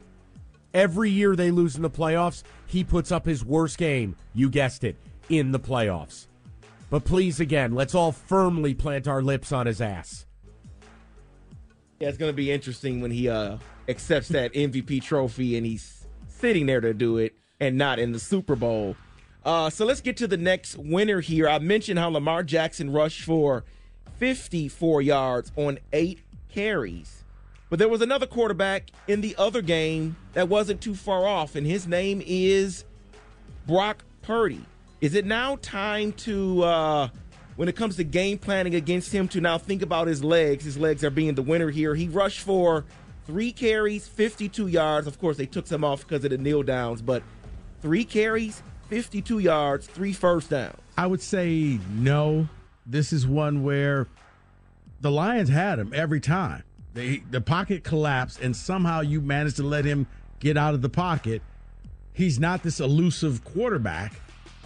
Every 0.74 1.08
year 1.08 1.36
they 1.36 1.52
lose 1.52 1.76
in 1.76 1.82
the 1.82 1.90
playoffs, 1.90 2.42
he 2.66 2.82
puts 2.82 3.12
up 3.12 3.24
his 3.24 3.44
worst 3.44 3.78
game, 3.78 4.16
you 4.34 4.50
guessed 4.50 4.82
it, 4.82 4.96
in 5.28 5.52
the 5.52 5.60
playoffs. 5.60 6.26
But 6.90 7.04
please, 7.04 7.38
again, 7.40 7.74
let's 7.74 7.94
all 7.94 8.12
firmly 8.12 8.74
plant 8.74 9.08
our 9.08 9.22
lips 9.22 9.52
on 9.52 9.66
his 9.66 9.80
ass. 9.80 10.26
Yeah, 12.00 12.08
it's 12.08 12.18
going 12.18 12.30
to 12.30 12.36
be 12.36 12.50
interesting 12.50 13.00
when 13.00 13.12
he 13.12 13.28
uh, 13.28 13.58
accepts 13.88 14.28
that 14.28 14.52
MVP 14.52 15.02
trophy 15.02 15.56
and 15.56 15.64
he's 15.64 16.06
sitting 16.28 16.66
there 16.66 16.80
to 16.80 16.92
do 16.92 17.18
it 17.18 17.34
and 17.60 17.78
not 17.78 17.98
in 17.98 18.12
the 18.12 18.18
Super 18.18 18.56
Bowl. 18.56 18.96
Uh, 19.44 19.70
so 19.70 19.84
let's 19.84 20.00
get 20.00 20.16
to 20.16 20.26
the 20.26 20.36
next 20.36 20.76
winner 20.76 21.20
here. 21.20 21.48
I 21.48 21.58
mentioned 21.60 21.98
how 21.98 22.08
Lamar 22.08 22.42
Jackson 22.42 22.90
rushed 22.90 23.22
for 23.22 23.64
54 24.18 25.02
yards 25.02 25.52
on 25.56 25.78
eight 25.92 26.20
carries. 26.48 27.23
But 27.74 27.80
there 27.80 27.88
was 27.88 28.02
another 28.02 28.28
quarterback 28.28 28.92
in 29.08 29.20
the 29.20 29.34
other 29.36 29.60
game 29.60 30.14
that 30.34 30.48
wasn't 30.48 30.80
too 30.80 30.94
far 30.94 31.26
off, 31.26 31.56
and 31.56 31.66
his 31.66 31.88
name 31.88 32.22
is 32.24 32.84
Brock 33.66 34.04
Purdy. 34.22 34.64
Is 35.00 35.16
it 35.16 35.26
now 35.26 35.58
time 35.60 36.12
to, 36.12 36.62
uh, 36.62 37.08
when 37.56 37.68
it 37.68 37.74
comes 37.74 37.96
to 37.96 38.04
game 38.04 38.38
planning 38.38 38.76
against 38.76 39.10
him, 39.10 39.26
to 39.26 39.40
now 39.40 39.58
think 39.58 39.82
about 39.82 40.06
his 40.06 40.22
legs? 40.22 40.64
His 40.64 40.78
legs 40.78 41.02
are 41.02 41.10
being 41.10 41.34
the 41.34 41.42
winner 41.42 41.68
here. 41.68 41.96
He 41.96 42.06
rushed 42.06 42.42
for 42.42 42.84
three 43.26 43.50
carries, 43.50 44.06
52 44.06 44.68
yards. 44.68 45.08
Of 45.08 45.18
course, 45.18 45.36
they 45.36 45.46
took 45.46 45.66
some 45.66 45.82
off 45.82 46.02
because 46.02 46.24
of 46.24 46.30
the 46.30 46.38
kneel 46.38 46.62
downs, 46.62 47.02
but 47.02 47.24
three 47.82 48.04
carries, 48.04 48.62
52 48.88 49.40
yards, 49.40 49.88
three 49.88 50.12
first 50.12 50.50
downs. 50.50 50.78
I 50.96 51.08
would 51.08 51.22
say 51.22 51.80
no. 51.90 52.46
This 52.86 53.12
is 53.12 53.26
one 53.26 53.64
where 53.64 54.06
the 55.00 55.10
Lions 55.10 55.48
had 55.48 55.80
him 55.80 55.92
every 55.92 56.20
time. 56.20 56.62
They, 56.94 57.18
the 57.28 57.40
pocket 57.40 57.82
collapsed, 57.82 58.40
and 58.40 58.56
somehow 58.56 59.00
you 59.00 59.20
managed 59.20 59.56
to 59.56 59.64
let 59.64 59.84
him 59.84 60.06
get 60.38 60.56
out 60.56 60.74
of 60.74 60.82
the 60.82 60.88
pocket. 60.88 61.42
He's 62.12 62.38
not 62.38 62.62
this 62.62 62.78
elusive 62.78 63.44
quarterback. 63.44 64.14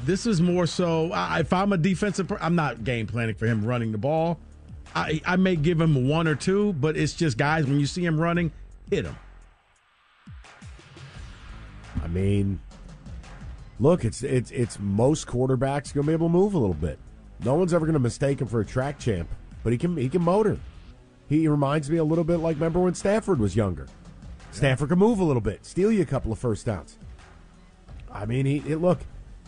This 0.05 0.26
is 0.26 0.40
more 0.40 0.66
so. 0.66 1.10
Uh, 1.10 1.38
if 1.40 1.52
I'm 1.52 1.72
a 1.72 1.78
defensive, 1.78 2.30
I'm 2.40 2.55
not 2.55 2.84
game 2.84 3.06
planning 3.06 3.34
for 3.34 3.46
him 3.46 3.64
running 3.64 3.92
the 3.92 3.98
ball. 3.98 4.38
I, 4.94 5.20
I 5.24 5.36
may 5.36 5.56
give 5.56 5.80
him 5.80 6.06
one 6.06 6.28
or 6.28 6.34
two, 6.34 6.74
but 6.74 6.96
it's 6.96 7.14
just 7.14 7.38
guys. 7.38 7.66
When 7.66 7.80
you 7.80 7.86
see 7.86 8.05
him 8.05 8.20
running, 8.20 8.52
hit 8.90 9.06
him. 9.06 9.16
I 12.02 12.06
mean, 12.09 12.60
look, 13.80 14.05
it's 14.05 14.22
it's 14.22 14.50
it's 14.50 14.78
most 14.78 15.26
quarterbacks 15.26 15.94
gonna 15.94 16.06
be 16.06 16.12
able 16.12 16.28
to 16.28 16.32
move 16.32 16.55
a 16.55 16.59
little 16.59 16.74
bit. 16.74 16.98
No 17.42 17.55
one's 17.55 17.72
ever 17.72 17.86
gonna 17.86 17.98
mistake 17.98 18.40
him 18.40 18.48
for 18.48 18.60
a 18.60 18.66
track 18.66 18.98
champ, 18.98 19.28
but 19.62 19.72
he 19.72 19.78
can 19.78 19.96
he 19.96 20.09
can 20.09 20.22
motor. 20.22 20.59
He 21.28 21.46
reminds 21.46 21.90
me 21.90 21.98
a 21.98 22.05
little 22.05 22.24
bit 22.24 22.38
like 22.38 22.56
remember 22.56 22.80
when 22.80 22.94
Stafford 22.94 23.38
was 23.38 23.55
younger. 23.55 23.86
Stafford 24.50 24.88
can 24.88 24.98
move 24.98 25.20
a 25.20 25.24
little 25.24 25.42
bit, 25.42 25.64
steal 25.64 25.92
you 25.92 26.02
a 26.02 26.06
couple 26.06 26.32
of 26.32 26.38
first 26.38 26.64
downs. 26.66 26.96
I 28.10 28.24
mean, 28.24 28.46
he, 28.46 28.59
he 28.60 28.74
look, 28.74 29.00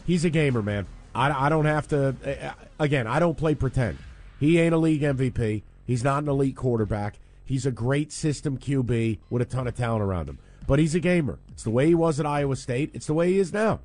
he's 0.07 0.25
a 0.25 0.31
gamer, 0.31 0.63
man. 0.63 0.87
I, 1.15 1.47
I 1.47 1.49
don't 1.49 1.65
have 1.65 1.89
to. 1.89 2.15
Uh, 2.25 2.53
again, 2.79 3.07
I 3.07 3.19
don't 3.19 3.37
play 3.37 3.55
pretend. 3.55 3.99
He 4.39 4.59
ain't 4.59 4.75
a 4.75 4.79
league 4.79 5.03
MVP. 5.03 5.63
He's 5.87 6.05
not 6.05 6.23
an 6.23 6.29
elite 6.29 6.57
quarterback. 6.57 7.19
He's 7.45 7.67
a 7.67 7.73
great 7.73 8.13
system 8.13 8.59
QB 8.59 9.19
with 9.29 9.43
a 9.43 9.45
ton 9.45 9.67
of 9.67 9.75
talent 9.75 10.03
around 10.03 10.29
him. 10.29 10.39
But 10.67 10.79
he's 10.79 10.95
a 10.95 11.01
gamer. 11.01 11.39
It's 11.51 11.65
the 11.65 11.71
way 11.71 11.89
he 11.89 11.95
was 11.95 12.21
at 12.21 12.27
Iowa 12.27 12.55
State. 12.55 12.91
It's 12.95 13.07
the 13.07 13.15
way 13.15 13.33
he 13.33 13.39
is 13.39 13.53
now. 13.53 13.81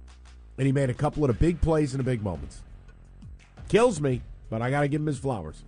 And 0.57 0.67
he 0.67 0.72
made 0.72 0.89
a 0.89 0.93
couple 0.93 1.23
of 1.23 1.30
the 1.30 1.34
big 1.34 1.61
plays 1.61 1.93
in 1.93 1.97
the 1.97 2.03
big 2.03 2.22
moments. 2.22 2.61
Kills 3.67 3.99
me, 3.99 4.22
but 4.49 4.61
I 4.61 4.69
got 4.69 4.81
to 4.81 4.88
give 4.88 5.01
him 5.01 5.07
his 5.07 5.17
flowers. 5.17 5.63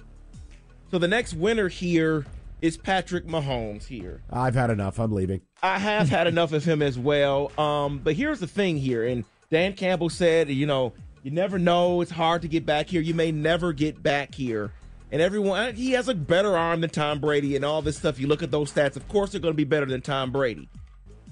So 0.89 0.97
the 0.97 1.07
next 1.07 1.34
winner 1.34 1.68
here 1.68 2.26
is 2.61 2.77
Patrick 2.77 3.27
Mahomes 3.27 3.85
here. 3.85 4.22
I've 4.31 4.55
had 4.55 4.69
enough. 4.69 4.99
I'm 4.99 5.11
leaving. 5.11 5.41
I 5.61 5.80
have 5.80 6.09
had 6.09 6.27
enough 6.27 6.53
of 6.53 6.64
him 6.64 6.81
as 6.81 6.97
well. 6.97 7.51
Um, 7.59 7.99
but 7.99 8.15
here's 8.15 8.39
the 8.39 8.47
thing 8.47 8.77
here, 8.77 9.05
and 9.05 9.26
Dan 9.51 9.73
Campbell 9.73 10.09
said, 10.09 10.49
you 10.49 10.65
know, 10.65 10.93
you 11.23 11.31
never 11.31 11.59
know. 11.59 12.01
It's 12.01 12.11
hard 12.11 12.41
to 12.43 12.47
get 12.47 12.65
back 12.65 12.88
here. 12.88 13.01
You 13.01 13.14
may 13.14 13.31
never 13.31 13.73
get 13.73 14.01
back 14.01 14.34
here. 14.34 14.72
And 15.11 15.22
everyone, 15.22 15.76
he 15.76 15.91
has 15.91 16.07
a 16.07 16.14
better 16.14 16.57
arm 16.57 16.81
than 16.81 16.89
Tom 16.89 17.19
Brady 17.19 17.55
and 17.55 17.64
all 17.64 17.81
this 17.81 17.97
stuff. 17.97 18.19
You 18.19 18.27
look 18.27 18.43
at 18.43 18.51
those 18.51 18.72
stats, 18.72 18.95
of 18.95 19.07
course, 19.07 19.31
they're 19.31 19.41
going 19.41 19.53
to 19.53 19.57
be 19.57 19.64
better 19.64 19.85
than 19.85 20.01
Tom 20.01 20.31
Brady. 20.31 20.69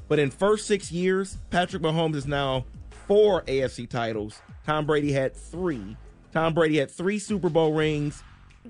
But 0.07 0.19
in 0.19 0.31
first 0.31 0.67
six 0.67 0.91
years, 0.91 1.37
Patrick 1.49 1.81
Mahomes 1.81 2.15
is 2.15 2.27
now 2.27 2.65
four 3.07 3.41
AFC 3.43 3.89
titles. 3.89 4.41
Tom 4.65 4.85
Brady 4.85 5.11
had 5.11 5.35
three. 5.35 5.97
Tom 6.31 6.53
Brady 6.53 6.77
had 6.77 6.91
three 6.91 7.19
Super 7.19 7.49
Bowl 7.49 7.73
rings. 7.73 8.23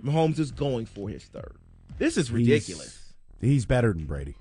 Mahomes 0.04 0.40
is 0.40 0.52
going 0.52 0.86
for 0.86 1.10
his 1.10 1.24
third. 1.26 1.56
This 1.98 2.18
is 2.18 2.32
ridiculous. 2.32 3.14
He's, 3.40 3.50
he's 3.50 3.66
better 3.66 3.94
than 3.94 4.06
Brady. 4.06 4.36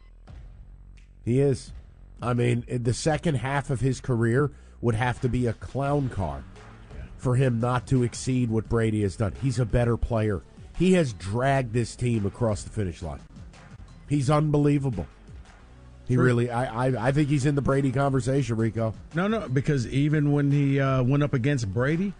He 1.24 1.40
is. 1.40 1.72
I 2.20 2.34
mean, 2.34 2.64
the 2.68 2.94
second 2.94 3.36
half 3.36 3.70
of 3.70 3.80
his 3.80 4.00
career 4.00 4.52
would 4.80 4.94
have 4.94 5.20
to 5.20 5.28
be 5.28 5.46
a 5.46 5.52
clown 5.54 6.08
car 6.08 6.44
for 7.16 7.36
him 7.36 7.58
not 7.60 7.86
to 7.88 8.02
exceed 8.02 8.50
what 8.50 8.68
Brady 8.68 9.02
has 9.02 9.16
done. 9.16 9.32
He's 9.42 9.58
a 9.58 9.64
better 9.64 9.96
player. 9.96 10.42
He 10.76 10.92
has 10.94 11.12
dragged 11.12 11.72
this 11.72 11.96
team 11.96 12.26
across 12.26 12.62
the 12.62 12.70
finish 12.70 13.02
line. 13.02 13.20
He's 14.08 14.28
unbelievable. 14.30 15.06
He 16.06 16.18
really, 16.18 16.50
I, 16.50 16.88
I, 16.88 17.08
I 17.08 17.12
think 17.12 17.30
he's 17.30 17.46
in 17.46 17.54
the 17.54 17.62
Brady 17.62 17.90
conversation, 17.90 18.56
Rico. 18.56 18.92
No, 19.14 19.26
no, 19.26 19.48
because 19.48 19.86
even 19.86 20.32
when 20.32 20.50
he 20.50 20.78
uh, 20.78 21.02
went 21.02 21.22
up 21.22 21.32
against 21.32 21.72
Brady, 21.72 22.12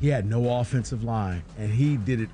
he 0.00 0.08
had 0.08 0.24
no 0.24 0.60
offensive 0.60 1.02
line, 1.02 1.42
and 1.58 1.72
he 1.72 1.96
did 1.96 2.20
it 2.20 2.28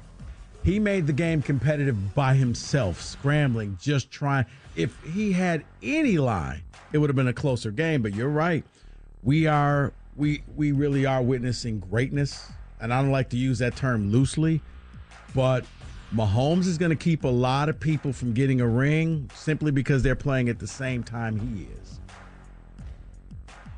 he 0.65 0.79
made 0.79 1.07
the 1.07 1.13
game 1.13 1.43
competitive 1.43 2.15
by 2.15 2.35
himself, 2.35 3.01
scrambling, 3.01 3.77
just 3.81 4.11
trying. 4.11 4.47
If 4.75 4.99
he 5.05 5.33
had 5.33 5.63
any 5.83 6.19
line, 6.19 6.63
it 6.93 6.99
would 6.99 7.11
have 7.11 7.17
been 7.17 7.29
a 7.29 7.35
closer 7.35 7.71
game. 7.71 8.03
But 8.03 8.15
you're 8.15 8.31
right. 8.31 8.65
We 9.23 9.47
are 9.47 9.93
we 10.17 10.43
we 10.57 10.73
really 10.73 11.07
are 11.07 11.23
witnessing 11.23 11.81
greatness, 11.81 12.51
and 12.81 12.93
I 12.93 13.03
don't 13.03 13.13
like 13.13 13.29
to 13.31 13.37
use 13.37 13.59
that 13.59 13.77
term 13.77 14.11
loosely, 14.11 14.63
but 15.35 15.65
Mahomes 16.15 16.67
is 16.67 16.79
going 16.79 16.91
to 16.91 16.97
keep 16.97 17.25
a 17.25 17.29
lot 17.29 17.69
of 17.69 17.79
people 17.79 18.13
from 18.13 18.33
getting 18.33 18.61
a 18.61 18.69
ring 18.69 19.31
simply 19.35 19.71
because 19.71 20.03
they're 20.03 20.15
playing 20.15 20.49
at 20.49 20.59
the 20.59 20.67
same 20.67 21.03
time 21.03 21.39
he 21.39 21.69
is. 21.83 22.01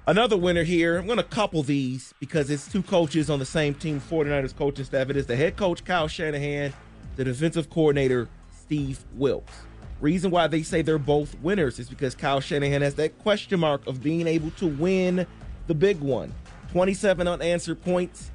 Another 0.09 0.37
winner 0.37 0.62
here. 0.62 0.99
I'm 0.99 1.07
going 1.07 1.16
to 1.16 1.24
couple 1.24 1.65
these 1.65 2.15
because 2.20 2.49
it's 2.49 2.70
two 2.70 2.83
coaches 2.83 3.28
on 3.28 3.41
the 3.41 3.45
same 3.45 3.74
team, 3.74 4.01
49ers 4.01 4.57
coaching 4.57 4.85
staff. 4.85 5.11
It 5.11 5.16
is 5.16 5.27
the 5.27 5.35
head 5.35 5.57
coach, 5.57 5.85
Kyle 5.85 6.07
Shanahan, 6.07 6.73
the 7.16 7.24
defensive 7.24 7.69
coordinator, 7.70 8.28
Steve 8.57 9.05
Wilks. 9.16 9.53
Reason 10.01 10.31
why 10.31 10.47
they 10.47 10.62
say 10.62 10.83
they're 10.83 10.99
both 10.99 11.37
winners 11.41 11.81
is 11.81 11.89
because 11.89 12.15
Kyle 12.15 12.39
Shanahan 12.39 12.83
has 12.83 12.95
that 12.97 13.19
question 13.19 13.59
mark 13.59 13.85
of 13.89 14.01
being 14.01 14.28
able 14.28 14.53
to 14.53 14.69
win 14.69 15.27
the 15.66 15.74
big 15.74 15.99
one. 15.99 16.33
27 16.70 17.27
unanswered 17.27 17.83
points. 17.83 18.31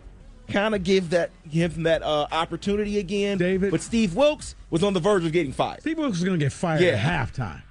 Kind 0.50 0.76
of 0.76 0.84
give 0.84 1.12
that 1.12 1.30
give 1.50 1.78
him 1.78 1.84
that 1.84 2.04
uh, 2.04 2.28
opportunity 2.34 3.00
again. 3.00 3.38
David. 3.38 3.72
But 3.72 3.80
Steve 3.80 4.16
Wilks 4.16 4.56
was 4.70 4.84
on 4.84 4.92
the 4.92 5.00
verge 5.00 5.24
of 5.24 5.32
getting 5.32 5.54
fired. 5.54 5.80
Steve 5.80 5.98
Wilks 5.98 6.18
was 6.18 6.26
going 6.26 6.38
to 6.38 6.46
get 6.46 6.52
fired 6.52 6.82
yeah. 6.82 6.94
at 6.94 7.30
halftime. 7.30 7.62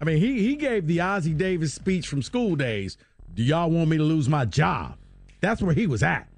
I 0.00 0.04
mean, 0.04 0.18
he 0.18 0.42
he 0.42 0.56
gave 0.56 0.88
the 0.88 0.98
Ossie 0.98 1.36
Davis 1.36 1.72
speech 1.74 2.08
from 2.08 2.22
School 2.22 2.56
Daze 2.56 2.96
do 3.34 3.42
y'all 3.42 3.70
want 3.70 3.88
me 3.88 3.96
to 3.96 4.02
lose 4.04 4.28
my 4.28 4.44
job? 4.44 4.96
That's 5.40 5.60
where 5.62 5.74
he 5.74 5.86
was 5.86 6.02
at. 6.02 6.28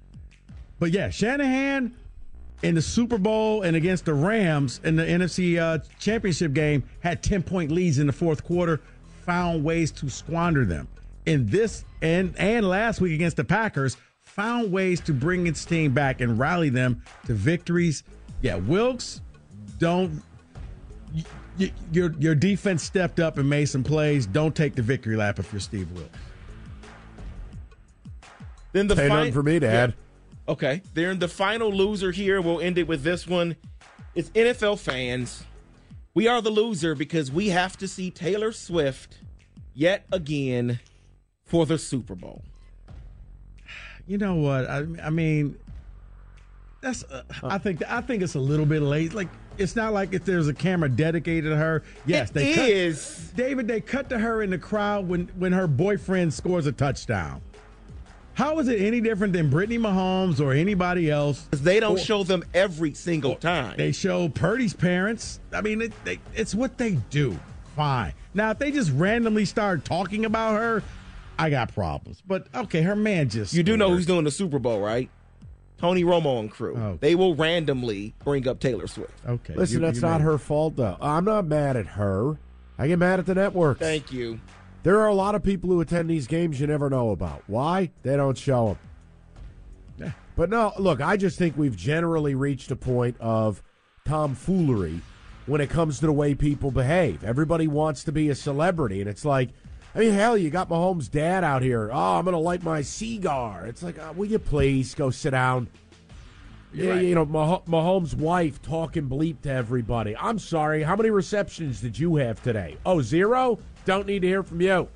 But 0.79 0.91
yeah, 0.91 1.09
Shanahan 1.09 1.95
in 2.63 2.75
the 2.75 2.81
Super 2.81 3.17
Bowl 3.17 3.61
and 3.61 3.75
against 3.75 4.05
the 4.05 4.13
Rams 4.13 4.81
in 4.83 4.95
the 4.95 5.03
NFC 5.03 5.59
uh, 5.59 5.79
Championship 5.99 6.53
game 6.53 6.83
had 7.01 7.23
10 7.23 7.43
point 7.43 7.71
leads 7.71 7.99
in 7.99 8.07
the 8.07 8.13
fourth 8.13 8.43
quarter, 8.43 8.81
found 9.25 9.63
ways 9.63 9.91
to 9.91 10.09
squander 10.09 10.65
them. 10.65 10.87
in 11.25 11.45
this 11.47 11.83
and 12.01 12.35
and 12.37 12.67
last 12.67 13.01
week 13.01 13.13
against 13.13 13.37
the 13.37 13.43
Packers 13.43 13.97
found 14.23 14.71
ways 14.71 14.99
to 15.01 15.13
bring 15.13 15.47
its 15.47 15.65
team 15.65 15.93
back 15.93 16.21
and 16.21 16.37
rally 16.37 16.69
them 16.69 17.01
to 17.25 17.33
victories. 17.33 18.03
Yeah, 18.41 18.55
Wilks 18.55 19.21
don't 19.79 20.21
your 21.91 22.13
your 22.19 22.35
defense 22.35 22.83
stepped 22.83 23.19
up 23.19 23.37
and 23.37 23.49
made 23.49 23.65
some 23.65 23.83
plays. 23.83 24.25
Don't 24.25 24.55
take 24.55 24.75
the 24.75 24.81
victory 24.81 25.15
lap 25.15 25.39
if 25.39 25.51
you're 25.51 25.59
Steve 25.59 25.91
Wilks. 25.91 26.17
Then 28.71 28.87
the 28.87 28.95
Pay 28.95 29.09
fi- 29.09 29.31
for 29.31 29.43
me, 29.43 29.59
Dad. 29.59 29.93
Yeah. 29.95 30.51
Okay, 30.51 30.81
then 30.93 31.19
the 31.19 31.27
final 31.27 31.69
loser 31.71 32.11
here. 32.11 32.41
We'll 32.41 32.61
end 32.61 32.77
it 32.77 32.87
with 32.87 33.03
this 33.03 33.27
one. 33.27 33.55
It's 34.15 34.29
NFL 34.29 34.79
fans. 34.79 35.43
We 36.13 36.27
are 36.27 36.41
the 36.41 36.49
loser 36.49 36.95
because 36.95 37.31
we 37.31 37.49
have 37.49 37.77
to 37.77 37.87
see 37.87 38.09
Taylor 38.09 38.51
Swift 38.51 39.17
yet 39.73 40.05
again 40.11 40.79
for 41.45 41.65
the 41.65 41.77
Super 41.77 42.15
Bowl. 42.15 42.43
You 44.07 44.17
know 44.17 44.35
what? 44.35 44.69
I, 44.69 44.85
I 45.03 45.09
mean, 45.09 45.57
that's. 46.81 47.03
Uh, 47.03 47.23
I 47.43 47.57
think 47.57 47.83
I 47.87 48.01
think 48.01 48.23
it's 48.23 48.35
a 48.35 48.39
little 48.39 48.65
bit 48.65 48.81
late. 48.81 49.13
Like 49.13 49.27
it's 49.57 49.75
not 49.75 49.93
like 49.93 50.13
if 50.13 50.23
there's 50.23 50.47
a 50.47 50.53
camera 50.53 50.89
dedicated 50.89 51.51
to 51.51 51.57
her. 51.57 51.83
Yes, 52.05 52.29
it 52.29 52.33
they 52.33 52.51
is. 52.51 53.25
Cut, 53.27 53.35
David, 53.35 53.67
they 53.67 53.81
cut 53.81 54.09
to 54.09 54.17
her 54.17 54.41
in 54.41 54.49
the 54.49 54.57
crowd 54.57 55.07
when 55.07 55.27
when 55.37 55.51
her 55.51 55.67
boyfriend 55.67 56.33
scores 56.33 56.65
a 56.67 56.71
touchdown. 56.71 57.41
How 58.37 58.59
is 58.59 58.67
it 58.67 58.79
any 58.79 59.01
different 59.01 59.33
than 59.33 59.49
Brittany 59.49 59.79
Mahomes 59.79 60.39
or 60.39 60.53
anybody 60.53 61.09
else? 61.09 61.47
They 61.49 61.79
don't 61.79 61.95
or, 61.95 61.99
show 61.99 62.23
them 62.23 62.43
every 62.53 62.93
single 62.93 63.35
time. 63.35 63.75
They 63.77 63.91
show 63.91 64.29
Purdy's 64.29 64.75
parents. 64.75 65.39
I 65.51 65.61
mean, 65.61 65.81
it, 65.81 65.91
they, 66.05 66.19
it's 66.35 66.53
what 66.53 66.77
they 66.77 66.99
do. 67.09 67.35
Fine. 67.75 68.13
Now, 68.35 68.51
if 68.51 68.59
they 68.59 68.69
just 68.69 68.91
randomly 68.91 69.43
start 69.45 69.85
talking 69.85 70.23
about 70.23 70.53
her, 70.53 70.83
I 71.39 71.49
got 71.49 71.73
problems. 71.73 72.21
But 72.27 72.45
okay, 72.53 72.83
her 72.83 72.95
man 72.95 73.27
just. 73.29 73.55
You 73.55 73.63
do 73.63 73.75
know 73.75 73.89
who's 73.89 74.05
doing 74.05 74.23
the 74.23 74.29
Super 74.29 74.59
Bowl, 74.59 74.81
right? 74.81 75.09
Tony 75.79 76.03
Romo 76.03 76.39
and 76.39 76.51
crew. 76.51 76.77
Oh. 76.77 76.97
They 77.01 77.15
will 77.15 77.33
randomly 77.33 78.13
bring 78.23 78.47
up 78.47 78.59
Taylor 78.59 78.85
Swift. 78.85 79.13
Okay. 79.27 79.55
Listen, 79.55 79.79
you, 79.79 79.81
that's 79.87 79.97
you 79.97 80.07
not 80.07 80.21
her 80.21 80.37
fault, 80.37 80.75
though. 80.75 80.97
I'm 81.01 81.25
not 81.25 81.47
mad 81.47 81.75
at 81.75 81.87
her. 81.87 82.37
I 82.77 82.87
get 82.87 82.99
mad 82.99 83.17
at 83.17 83.25
the 83.25 83.33
networks. 83.33 83.79
Thank 83.79 84.11
you. 84.11 84.39
There 84.87 85.01
are 85.01 85.07
a 85.07 85.13
lot 85.13 85.35
of 85.35 85.43
people 85.43 85.69
who 85.69 85.81
attend 85.81 86.09
these 86.09 86.27
games 86.27 86.61
you 86.61 86.67
never 86.67 86.89
know 86.89 87.11
about. 87.11 87.43
Why? 87.47 87.91
They 88.03 88.15
don't 88.15 88.37
show 88.37 88.77
them. 89.97 90.13
But 90.37 90.49
no, 90.49 90.71
look, 90.79 91.01
I 91.01 91.17
just 91.17 91.37
think 91.37 91.57
we've 91.57 91.75
generally 91.75 92.35
reached 92.35 92.71
a 92.71 92.75
point 92.77 93.17
of 93.19 93.61
tomfoolery 94.05 95.01
when 95.45 95.59
it 95.59 95.69
comes 95.69 95.99
to 95.99 96.05
the 96.05 96.13
way 96.13 96.35
people 96.35 96.71
behave. 96.71 97.21
Everybody 97.25 97.67
wants 97.67 98.05
to 98.05 98.13
be 98.13 98.29
a 98.29 98.35
celebrity, 98.35 99.01
and 99.01 99.09
it's 99.09 99.25
like, 99.25 99.49
I 99.93 99.99
mean, 99.99 100.13
hell, 100.13 100.37
you 100.37 100.49
got 100.49 100.69
Mahomes' 100.69 101.11
dad 101.11 101.43
out 101.43 101.61
here. 101.61 101.89
Oh, 101.91 102.17
I'm 102.17 102.23
going 102.23 102.31
to 102.31 102.39
light 102.39 102.63
my 102.63 102.81
cigar. 102.81 103.65
It's 103.65 103.83
like, 103.83 103.99
uh, 103.99 104.13
will 104.15 104.27
you 104.27 104.39
please 104.39 104.95
go 104.95 105.09
sit 105.09 105.31
down? 105.31 105.67
yeah, 106.73 106.91
right. 106.91 107.03
you 107.03 107.13
know, 107.13 107.25
Mah- 107.25 107.59
Mahomes' 107.67 108.15
wife 108.15 108.61
talking 108.61 109.09
bleep 109.09 109.41
to 109.41 109.51
everybody. 109.51 110.15
I'm 110.15 110.39
sorry. 110.39 110.83
How 110.83 110.95
many 110.95 111.09
receptions 111.09 111.81
did 111.81 111.99
you 111.99 112.15
have 112.15 112.41
today? 112.41 112.77
Oh, 112.85 113.01
zero? 113.01 113.59
Don't 113.87 114.05
need 114.05 114.21
to 114.23 114.27
hear 114.27 114.43
from 114.43 114.59
you. 114.59 114.89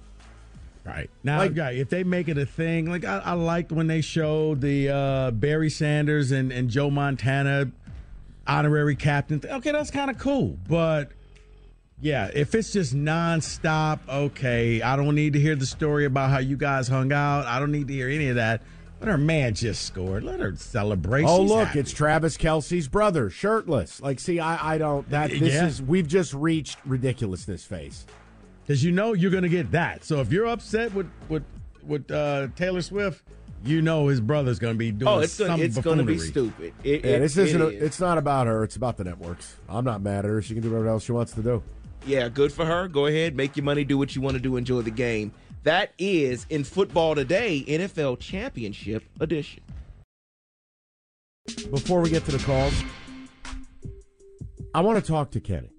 Right 0.83 1.09
now, 1.23 1.37
like, 1.37 1.55
if 1.55 1.89
they 1.89 2.03
make 2.03 2.27
it 2.27 2.37
a 2.37 2.45
thing, 2.45 2.89
like 2.89 3.05
I, 3.05 3.19
I 3.19 3.33
liked 3.33 3.71
when 3.71 3.87
they 3.87 4.01
showed 4.01 4.59
the 4.59 4.89
uh, 4.89 5.31
Barry 5.31 5.69
Sanders 5.69 6.31
and, 6.31 6.51
and 6.51 6.69
Joe 6.69 6.89
Montana 6.89 7.71
honorary 8.45 8.97
captain. 8.97 9.41
Okay, 9.45 9.71
that's 9.71 9.91
kind 9.91 10.11
of 10.11 10.17
cool, 10.17 10.57
but 10.67 11.11
yeah, 12.01 12.31
if 12.33 12.53
it's 12.53 12.73
just 12.73 12.93
nonstop, 12.93 13.99
okay, 14.09 14.81
I 14.81 14.97
don't 14.97 15.15
need 15.15 15.33
to 15.33 15.39
hear 15.39 15.55
the 15.55 15.67
story 15.67 16.03
about 16.03 16.29
how 16.29 16.39
you 16.39 16.57
guys 16.57 16.87
hung 16.89 17.13
out. 17.13 17.45
I 17.45 17.59
don't 17.59 17.71
need 17.71 17.87
to 17.87 17.93
hear 17.93 18.09
any 18.09 18.27
of 18.27 18.35
that. 18.35 18.61
But 18.99 19.07
her 19.07 19.17
man 19.17 19.53
just 19.53 19.85
scored. 19.85 20.23
Let 20.23 20.41
her 20.41 20.55
celebrate. 20.55 21.25
Oh, 21.25 21.41
She's 21.41 21.49
look, 21.49 21.67
happy. 21.67 21.79
it's 21.79 21.91
Travis 21.91 22.37
Kelce's 22.37 22.87
brother, 22.87 23.29
shirtless. 23.29 24.01
Like, 24.01 24.19
see, 24.19 24.39
I, 24.39 24.73
I 24.73 24.77
don't. 24.77 25.09
That 25.09 25.31
this 25.31 25.53
yeah. 25.53 25.65
is 25.65 25.81
we've 25.81 26.07
just 26.07 26.33
reached 26.33 26.77
ridiculousness 26.85 27.63
phase. 27.63 28.05
Because 28.71 28.85
you 28.85 28.93
know 28.93 29.11
you're 29.11 29.31
going 29.31 29.43
to 29.43 29.49
get 29.49 29.71
that. 29.71 30.05
So 30.05 30.21
if 30.21 30.31
you're 30.31 30.47
upset 30.47 30.93
with 30.93 31.11
with 31.27 31.43
with 31.85 32.09
uh, 32.09 32.47
Taylor 32.55 32.81
Swift, 32.81 33.21
you 33.65 33.81
know 33.81 34.07
his 34.07 34.21
brother's 34.21 34.59
going 34.59 34.73
to 34.73 34.77
be 34.77 34.91
doing. 34.91 35.09
Oh, 35.09 35.19
it's 35.19 35.37
gonna, 35.37 35.61
it's 35.61 35.77
going 35.77 35.97
to 35.97 36.05
be 36.05 36.17
stupid. 36.17 36.73
It, 36.81 37.03
yeah, 37.03 37.11
it, 37.11 37.19
this 37.19 37.35
isn't. 37.35 37.61
It 37.61 37.65
a, 37.65 37.67
is. 37.67 37.83
It's 37.83 37.99
not 37.99 38.17
about 38.17 38.47
her. 38.47 38.63
It's 38.63 38.77
about 38.77 38.95
the 38.95 39.03
networks. 39.03 39.57
I'm 39.67 39.83
not 39.83 40.01
mad 40.01 40.19
at 40.19 40.25
her. 40.25 40.41
She 40.41 40.53
can 40.53 40.63
do 40.63 40.69
whatever 40.69 40.87
else 40.87 41.03
she 41.03 41.11
wants 41.11 41.33
to 41.33 41.43
do. 41.43 41.61
Yeah, 42.05 42.29
good 42.29 42.53
for 42.53 42.65
her. 42.65 42.87
Go 42.87 43.07
ahead, 43.07 43.35
make 43.35 43.57
your 43.57 43.65
money, 43.65 43.83
do 43.83 43.97
what 43.97 44.15
you 44.15 44.21
want 44.21 44.37
to 44.37 44.41
do, 44.41 44.55
enjoy 44.55 44.83
the 44.83 44.89
game. 44.89 45.33
That 45.63 45.91
is 45.97 46.45
in 46.49 46.63
football 46.63 47.13
today, 47.13 47.65
NFL 47.67 48.19
Championship 48.19 49.03
edition. 49.19 49.63
Before 51.69 51.99
we 51.99 52.09
get 52.09 52.23
to 52.23 52.31
the 52.31 52.41
calls, 52.41 52.81
I 54.73 54.79
want 54.79 55.03
to 55.03 55.11
talk 55.11 55.31
to 55.31 55.41
Kenny. 55.41 55.73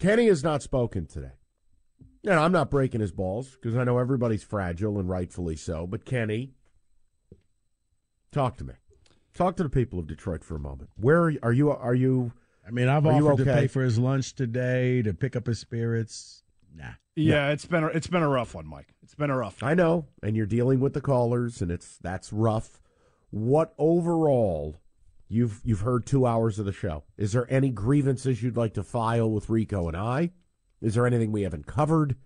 Kenny 0.00 0.28
has 0.28 0.42
not 0.42 0.62
spoken 0.62 1.04
today. 1.04 1.32
And 2.24 2.34
I'm 2.34 2.52
not 2.52 2.70
breaking 2.70 3.00
his 3.00 3.12
balls 3.12 3.50
because 3.50 3.76
I 3.76 3.84
know 3.84 3.98
everybody's 3.98 4.42
fragile 4.42 4.98
and 4.98 5.08
rightfully 5.08 5.56
so. 5.56 5.86
But 5.86 6.04
Kenny, 6.04 6.52
talk 8.30 8.58
to 8.58 8.64
me. 8.64 8.74
Talk 9.32 9.56
to 9.56 9.62
the 9.62 9.70
people 9.70 9.98
of 9.98 10.06
Detroit 10.06 10.44
for 10.44 10.56
a 10.56 10.60
moment. 10.60 10.90
Where 10.96 11.32
are 11.42 11.52
you? 11.52 11.70
Are 11.70 11.94
you? 11.94 12.32
I 12.66 12.70
mean, 12.70 12.88
I've 12.88 13.06
offered 13.06 13.40
okay? 13.40 13.44
to 13.44 13.54
pay 13.54 13.66
for 13.68 13.82
his 13.82 13.98
lunch 13.98 14.34
today 14.34 15.02
to 15.02 15.14
pick 15.14 15.34
up 15.34 15.46
his 15.46 15.58
spirits. 15.58 16.42
Nah. 16.74 16.92
Yeah, 17.16 17.46
no. 17.46 17.52
it's 17.52 17.64
been 17.64 17.84
a, 17.84 17.86
it's 17.88 18.06
been 18.06 18.22
a 18.22 18.28
rough 18.28 18.54
one, 18.54 18.66
Mike. 18.66 18.88
It's 19.02 19.14
been 19.14 19.30
a 19.30 19.36
rough. 19.36 19.62
One. 19.62 19.70
I 19.70 19.74
know, 19.74 20.06
and 20.22 20.36
you're 20.36 20.46
dealing 20.46 20.80
with 20.80 20.92
the 20.92 21.00
callers, 21.00 21.62
and 21.62 21.70
it's 21.70 21.98
that's 21.98 22.32
rough. 22.32 22.80
What 23.30 23.72
overall? 23.78 24.76
You've 25.28 25.60
you've 25.64 25.80
heard 25.80 26.06
two 26.06 26.26
hours 26.26 26.58
of 26.58 26.66
the 26.66 26.72
show. 26.72 27.04
Is 27.16 27.32
there 27.32 27.46
any 27.50 27.70
grievances 27.70 28.42
you'd 28.42 28.56
like 28.56 28.74
to 28.74 28.82
file 28.82 29.30
with 29.30 29.48
Rico 29.48 29.86
and 29.86 29.96
I? 29.96 30.32
Is 30.80 30.94
there 30.94 31.06
anything 31.06 31.32
we 31.32 31.42
haven't 31.42 31.66
covered? 31.66 32.16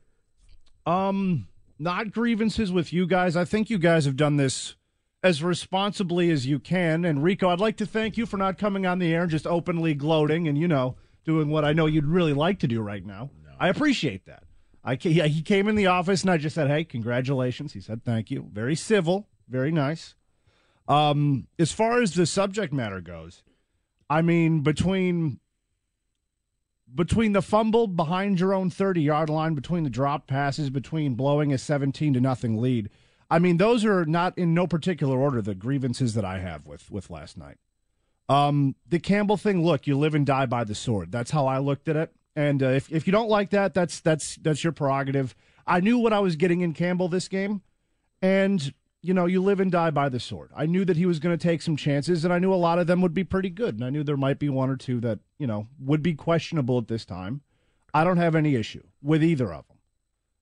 Um, 0.87 1.49
not 1.79 2.13
grievances 2.13 2.71
with 2.71 2.93
you 2.93 3.07
guys. 3.07 3.37
I 3.37 3.45
think 3.45 3.71
you 3.71 3.79
guys 3.79 4.05
have 4.05 4.17
done 4.17 4.37
this 4.37 4.77
as 5.23 5.43
responsibly 5.43 6.31
as 6.31 6.47
you 6.47 6.59
can. 6.59 7.05
And 7.05 7.25
Rico, 7.25 7.49
I'd 7.49 7.61
like 7.61 7.79
to 7.79 7.87
thank 7.87 8.17
you 8.17 8.27
for 8.27 8.37
not 8.37 8.59
coming 8.59 8.87
on 8.87 8.99
the 8.99 9.13
air 9.13 9.23
and 9.23 9.31
just 9.31 9.47
openly 9.47 9.95
gloating 9.95 10.47
and 10.47 10.59
you 10.59 10.69
know 10.69 10.97
doing 11.25 11.49
what 11.49 11.65
I 11.65 11.73
know 11.73 11.87
you'd 11.87 12.07
really 12.07 12.35
like 12.35 12.59
to 12.61 12.69
do 12.69 12.83
right 12.83 13.05
now. 13.05 13.31
No. 13.43 13.53
I 13.59 13.69
appreciate 13.69 14.27
that. 14.27 14.45
I 14.85 14.99
yeah, 15.01 15.27
he 15.27 15.41
came 15.41 15.67
in 15.67 15.77
the 15.77 15.87
office 15.87 16.23
and 16.23 16.31
I 16.31 16.37
just 16.37 16.55
said, 16.55 16.69
"Hey, 16.69 16.85
congratulations." 16.85 17.73
He 17.73 17.81
said, 17.81 18.05
"Thank 18.05 18.31
you." 18.31 18.51
Very 18.53 18.75
civil, 18.75 19.29
very 19.49 19.73
nice. 19.73 20.15
Um, 20.87 21.47
as 21.59 21.73
far 21.73 22.03
as 22.03 22.13
the 22.13 22.27
subject 22.27 22.71
matter 22.71 23.01
goes, 23.01 23.43
I 24.11 24.21
mean, 24.21 24.61
between 24.61 25.41
between 26.95 27.33
the 27.33 27.43
fumble 27.43 27.87
behind 27.87 28.39
your 28.41 28.55
own 28.55 28.71
30 28.71 29.03
yard 29.03 29.29
line, 29.29 29.55
between 29.55 29.85
the 29.85 29.91
drop 29.91 30.27
passes, 30.27 30.71
between 30.71 31.15
blowing 31.15 31.53
a 31.53 31.59
17 31.59 32.15
to 32.15 32.21
nothing 32.21 32.61
lead. 32.61 32.89
I 33.31 33.39
mean, 33.39 33.57
those 33.57 33.85
are 33.85 34.05
not 34.05 34.37
in 34.39 34.55
no 34.55 34.67
particular 34.67 35.19
order 35.19 35.43
the 35.43 35.55
grievances 35.55 36.15
that 36.15 36.25
I 36.25 36.39
have 36.39 36.67
with 36.67 36.91
with 36.91 37.11
last 37.11 37.37
night. 37.37 37.57
Um, 38.29 38.75
the 38.89 38.99
Campbell 38.99 39.37
thing, 39.37 39.65
look, 39.65 39.87
you 39.87 39.99
live 39.99 40.15
and 40.15 40.25
die 40.25 40.47
by 40.47 40.65
the 40.65 40.75
sword. 40.75 41.11
That's 41.11 41.31
how 41.31 41.47
I 41.47 41.59
looked 41.59 41.89
at 41.89 41.97
it. 41.97 42.15
And 42.37 42.63
uh, 42.63 42.69
if 42.69 42.91
if 42.93 43.07
you 43.07 43.13
don't 43.13 43.29
like 43.29 43.51
that, 43.51 43.75
that's 43.75 44.01
that's 44.01 44.37
that's 44.37 44.65
your 44.65 44.73
prerogative. 44.73 45.35
I 45.67 45.81
knew 45.81 45.99
what 45.99 46.13
I 46.13 46.21
was 46.21 46.37
getting 46.37 46.61
in 46.61 46.75
Campbell 46.75 47.09
this 47.09 47.29
game, 47.29 47.63
and 48.21 48.73
you 49.05 49.13
know, 49.13 49.27
you 49.27 49.43
live 49.43 49.61
and 49.61 49.71
die 49.71 49.91
by 49.91 50.09
the 50.09 50.19
sword. 50.19 50.51
I 50.57 50.65
knew 50.67 50.85
that 50.87 50.97
he 50.97 51.05
was 51.05 51.19
going 51.19 51.37
to 51.37 51.43
take 51.43 51.61
some 51.61 51.77
chances, 51.77 52.25
and 52.25 52.33
I 52.33 52.39
knew 52.39 52.53
a 52.53 52.57
lot 52.57 52.79
of 52.79 52.87
them 52.87 53.03
would 53.03 53.13
be 53.13 53.25
pretty 53.25 53.51
good. 53.51 53.75
And 53.75 53.85
I 53.85 53.91
knew 53.91 54.03
there 54.03 54.17
might 54.17 54.39
be 54.39 54.49
one 54.49 54.71
or 54.71 54.77
two 54.77 54.99
that, 55.01 55.19
you 55.39 55.47
know, 55.47 55.69
would 55.79 56.03
be 56.03 56.15
questionable 56.15 56.79
at 56.79 56.89
this 56.89 57.05
time. 57.05 57.43
I 57.93 58.03
don't 58.03 58.17
have 58.17 58.35
any 58.35 58.55
issue 58.55 58.83
with 59.03 59.23
either 59.23 59.53
of 59.53 59.69
them. 59.69 59.77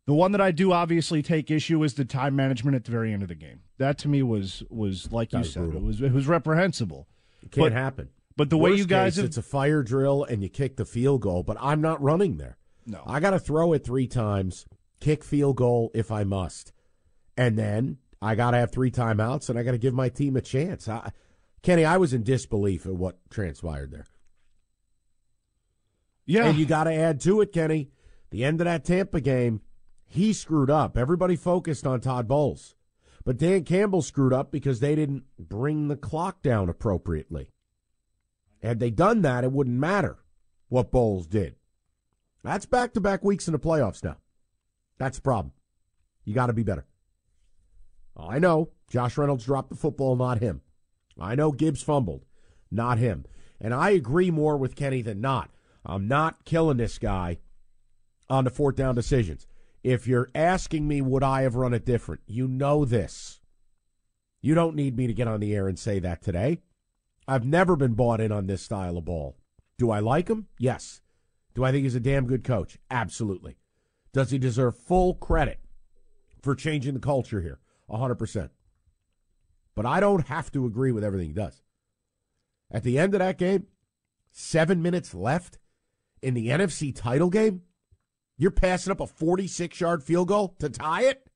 The 0.07 0.15
one 0.15 0.33
that 0.33 0.41
I 0.41 0.53
do 0.53 0.73
obviously 0.73 1.23
take 1.23 1.51
issue 1.51 1.83
is 1.83 1.95
the 1.95 2.05
time 2.05 2.35
management 2.37 2.77
at 2.77 2.85
the 2.85 2.91
very 2.91 3.13
end 3.13 3.23
of 3.23 3.29
the 3.29 3.35
game. 3.35 3.61
That 3.79 3.99
to 3.99 4.09
me 4.09 4.23
was 4.23 4.63
was 4.69 5.13
like 5.13 5.33
you 5.33 5.45
said, 5.45 5.65
brutal. 5.65 5.83
it 5.83 5.85
was 5.85 6.03
it 6.03 6.13
was 6.13 6.27
reprehensible. 6.27 7.07
It 7.43 7.53
can't 7.53 7.67
but, 7.67 7.73
happen. 7.73 8.09
But 8.37 8.51
the 8.51 8.59
Worst 8.59 8.73
way 8.73 8.79
you 8.79 8.87
guys 8.87 9.13
case, 9.13 9.17
have, 9.17 9.25
it's 9.27 9.37
a 9.37 9.43
fire 9.43 9.83
drill 9.83 10.25
and 10.25 10.43
you 10.43 10.49
kick 10.49 10.77
the 10.77 10.85
field 10.85 11.21
goal, 11.21 11.43
but 11.43 11.57
I'm 11.61 11.81
not 11.81 12.03
running 12.03 12.39
there. 12.39 12.57
No. 12.87 13.03
I 13.07 13.21
got 13.21 13.31
to 13.31 13.39
throw 13.39 13.73
it 13.75 13.85
3 13.85 14.07
times, 14.09 14.67
kick 15.01 15.23
field 15.23 15.57
goal 15.57 15.91
if 15.95 16.11
I 16.11 16.25
must. 16.25 16.73
And 17.37 17.59
then 17.59 17.99
I 18.23 18.37
got 18.37 18.53
to 18.53 18.59
have 18.59 18.71
three 18.71 18.93
timeouts, 18.93 19.51
and 19.51 19.59
I 19.59 19.65
got 19.65 19.73
to 19.73 19.79
give 19.79 19.95
my 19.95 20.09
team 20.09 20.37
a 20.37 20.41
chance. 20.41 20.89
I, 20.89 21.11
Kenny, 21.63 21.85
I 21.85 21.97
was 21.97 22.15
in 22.15 22.23
disbelief 22.23 22.87
at 22.87 22.95
what 22.95 23.19
transpired 23.31 23.91
there. 23.91 24.07
Yeah, 26.25 26.47
and 26.47 26.59
you 26.59 26.65
got 26.65 26.85
to 26.85 26.95
add 26.95 27.21
to 27.23 27.41
it, 27.41 27.53
Kenny. 27.53 27.91
The 28.31 28.45
end 28.45 28.61
of 28.61 28.67
that 28.67 28.85
Tampa 28.85 29.21
game, 29.21 29.61
he 30.07 30.33
screwed 30.33 30.71
up. 30.71 30.97
Everybody 30.97 31.35
focused 31.35 31.85
on 31.85 32.01
Todd 32.01 32.29
Bowles, 32.29 32.77
but 33.25 33.39
Dan 33.39 33.65
Campbell 33.65 34.03
screwed 34.03 34.33
up 34.33 34.53
because 34.53 34.79
they 34.79 34.95
didn't 34.95 35.25
bring 35.37 35.89
the 35.89 35.97
clock 35.97 36.43
down 36.43 36.69
appropriately. 36.69 37.51
Had 38.63 38.79
they 38.79 38.91
done 38.91 39.23
that, 39.23 39.43
it 39.43 39.51
wouldn't 39.51 39.79
matter 39.79 40.19
what 40.69 40.93
Bowles 40.93 41.27
did. 41.27 41.57
That's 42.45 42.67
back 42.67 42.93
to 42.95 43.01
back 43.01 43.25
weeks 43.25 43.49
in 43.49 43.53
the 43.53 43.59
playoffs 43.59 44.05
now. 44.05 44.17
That's 44.99 45.19
the 45.19 45.23
problem. 45.23 45.53
You 46.25 46.35
got 46.35 46.47
to 46.47 46.53
be 46.53 46.63
better. 46.63 46.87
I 48.17 48.39
know 48.39 48.71
Josh 48.91 49.17
Reynolds 49.17 49.45
dropped 49.45 49.71
the 49.71 49.77
football, 49.77 50.17
not 50.17 50.41
him. 50.41 50.61
I 51.19 51.35
know 51.35 51.53
Gibbs 51.53 51.83
fumbled, 51.83 52.25
not 52.71 52.99
him. 52.99 53.25
And 53.61 53.73
I 53.73 53.91
agree 53.91 54.31
more 54.31 54.57
with 54.57 54.77
Kenny 54.77 55.03
than 55.03 55.21
not. 55.21 55.51
I'm 55.85 56.09
not 56.09 56.45
killing 56.45 56.77
this 56.77 56.99
guy 56.99 57.39
on 58.29 58.45
the 58.45 58.51
fourth 58.51 58.77
down 58.77 58.95
decisions. 58.95 59.47
If 59.83 60.07
you're 60.07 60.29
asking 60.35 60.87
me, 60.87 61.01
would 61.01 61.23
I 61.23 61.43
have 61.43 61.55
run 61.55 61.75
it 61.75 61.85
different? 61.85 62.21
You 62.27 62.47
know 62.47 62.85
this. 62.85 63.41
You 64.41 64.55
don't 64.55 64.77
need 64.77 64.97
me 64.97 65.07
to 65.07 65.15
get 65.15 65.29
on 65.29 65.41
the 65.41 65.55
air 65.55 65.69
and 65.69 65.79
say 65.79 65.99
that 66.01 66.23
today. 66.23 66.59
I've 67.27 67.45
never 67.45 67.77
been 67.77 67.95
bought 67.95 68.21
in 68.21 68.33
on 68.33 68.47
this 68.47 68.63
style 68.63 68.97
of 68.97 69.05
ball. 69.05 69.37
Do 69.79 69.91
I 69.91 70.01
like 70.01 70.29
him? 70.29 70.49
Yes. 70.59 71.01
Do 71.55 71.65
I 71.65 71.71
think 71.71 71.85
he's 71.85 71.95
a 71.95 72.01
damn 72.01 72.27
good 72.27 72.45
coach? 72.45 72.79
Absolutely. 72.91 73.57
Does 74.13 74.31
he 74.31 74.39
deserve 74.39 74.77
full 74.77 75.15
credit 75.15 75.61
for 76.43 76.55
changing 76.55 76.95
the 76.95 77.01
culture 77.01 77.41
here? 77.41 77.59
100%. 77.91 78.51
But 79.75 79.87
I 79.87 80.01
don't 80.01 80.29
have 80.29 80.51
to 80.53 80.67
agree 80.67 80.93
with 80.93 81.05
everything 81.05 81.29
he 81.29 81.35
does. 81.35 81.63
At 82.71 82.83
the 82.83 82.99
end 82.99 83.15
of 83.15 83.21
that 83.21 83.39
game, 83.39 83.67
seven 84.31 84.83
minutes 84.83 85.15
left 85.15 85.59
in 86.23 86.35
the 86.35 86.49
NFC 86.49 86.95
title 86.95 87.31
game, 87.31 87.63
you're 88.39 88.51
passing 88.51 88.91
up 88.91 89.01
a 89.01 89.07
46 89.07 89.81
yard 89.81 90.03
field 90.03 90.29
goal 90.29 90.57
to 90.59 90.69
tie 90.69 91.03
it? 91.03 91.27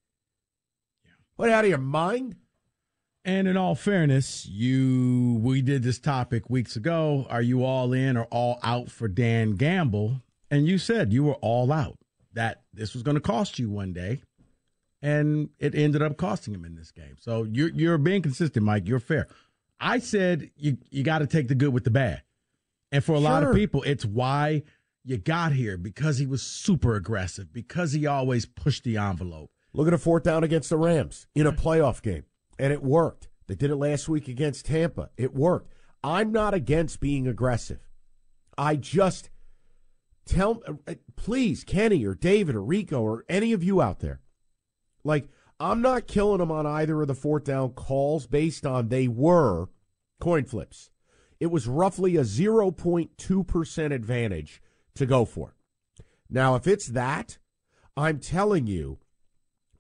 Yeah. 1.05 1.13
What, 1.37 1.51
out 1.51 1.65
of 1.65 1.71
your 1.71 1.79
mind? 1.79 2.37
And 3.25 3.49
in 3.49 3.57
all 3.57 3.75
fairness, 3.75 4.47
you 4.47 5.41
we 5.43 5.61
did 5.61 5.83
this 5.83 5.99
topic 5.99 6.49
weeks 6.49 6.77
ago. 6.77 7.27
Are 7.29 7.43
you 7.43 7.65
all 7.65 7.93
in 7.93 8.17
or 8.17 8.25
all 8.27 8.61
out 8.63 8.89
for 8.89 9.09
Dan 9.09 9.57
Gamble? 9.57 10.23
And 10.49 10.69
you 10.69 10.79
said 10.79 11.13
you 11.13 11.25
were 11.25 11.35
all 11.35 11.73
out. 11.73 11.99
That 12.35 12.63
this 12.73 12.95
was 12.95 13.03
going 13.03 13.17
to 13.17 13.21
cost 13.21 13.59
you 13.59 13.69
one 13.69 13.93
day, 13.93 14.23
and 15.07 15.51
it 15.59 15.75
ended 15.75 16.03
up 16.03 16.17
costing 16.17 16.55
him 16.55 16.65
in 16.65 16.75
this 16.75 16.91
game. 16.91 17.17
So 17.19 17.45
you're 17.45 17.71
you're 17.71 17.99
being 17.99 18.23
consistent, 18.23 18.65
Mike. 18.65 18.89
You're 18.89 19.01
fair. 19.01 19.29
I 19.79 19.99
said 19.99 20.51
you 20.57 20.79
you 20.91 21.03
got 21.03 21.19
to 21.19 21.27
take 21.27 21.49
the 21.49 21.55
good 21.55 21.73
with 21.73 21.85
the 21.85 21.91
bad, 21.91 22.23
and 22.91 23.05
for 23.05 23.13
a 23.13 23.17
sure. 23.17 23.23
lot 23.23 23.43
of 23.43 23.55
people, 23.55 23.83
it's 23.85 24.05
why 24.05 24.63
you 25.05 25.17
got 25.17 25.53
here 25.53 25.77
because 25.77 26.19
he 26.19 26.27
was 26.27 26.43
super 26.43 26.97
aggressive, 26.97 27.53
because 27.53 27.93
he 27.93 28.07
always 28.07 28.47
pushed 28.47 28.85
the 28.85 28.97
envelope. 28.97 29.51
Look 29.73 29.87
at 29.87 29.95
a 29.95 29.99
fourth 29.99 30.25
down 30.25 30.43
against 30.43 30.71
the 30.71 30.79
Rams 30.79 31.27
in 31.35 31.47
a 31.47 31.53
playoff 31.53 32.03
game 32.03 32.25
and 32.59 32.73
it 32.73 32.83
worked. 32.83 33.29
They 33.47 33.55
did 33.55 33.71
it 33.71 33.77
last 33.77 34.09
week 34.09 34.29
against 34.29 34.67
Tampa. 34.67 35.11
It 35.17 35.35
worked. 35.35 35.73
I'm 36.03 36.33
not 36.33 36.55
against 36.55 37.01
being 37.01 37.29
aggressive. 37.29 37.81
I 38.59 38.77
just 38.77 39.31
tell, 40.25 40.63
uh, 40.67 40.95
please, 41.17 41.63
Kenny 41.63 42.05
or 42.05 42.15
David 42.15 42.55
or 42.55 42.63
Rico 42.63 43.03
or 43.03 43.25
any 43.29 43.53
of 43.53 43.63
you 43.63 43.81
out 43.83 44.01
there, 44.01 44.21
like, 45.07 45.29
I'm 45.59 45.81
not 45.81 46.07
killing 46.07 46.39
them 46.39 46.51
on 46.51 46.67
either 46.67 47.01
of 47.01 47.09
the 47.09 47.15
fourth 47.15 47.45
down 47.45 47.71
calls 47.71 48.27
based 48.27 48.67
on 48.67 48.89
they 48.89 49.09
were 49.09 49.69
coin 50.21 50.45
flips. 50.45 50.91
It 51.41 51.47
was 51.47 51.67
roughly 51.67 52.17
a 52.17 52.23
0.2% 52.23 53.95
advantage 53.95 54.63
to 54.95 55.07
go 55.07 55.25
for. 55.25 55.55
Now, 56.29 56.55
if 56.55 56.67
it's 56.67 56.89
that, 56.89 57.39
I'm 57.97 58.19
telling 58.19 58.67
you, 58.67 58.99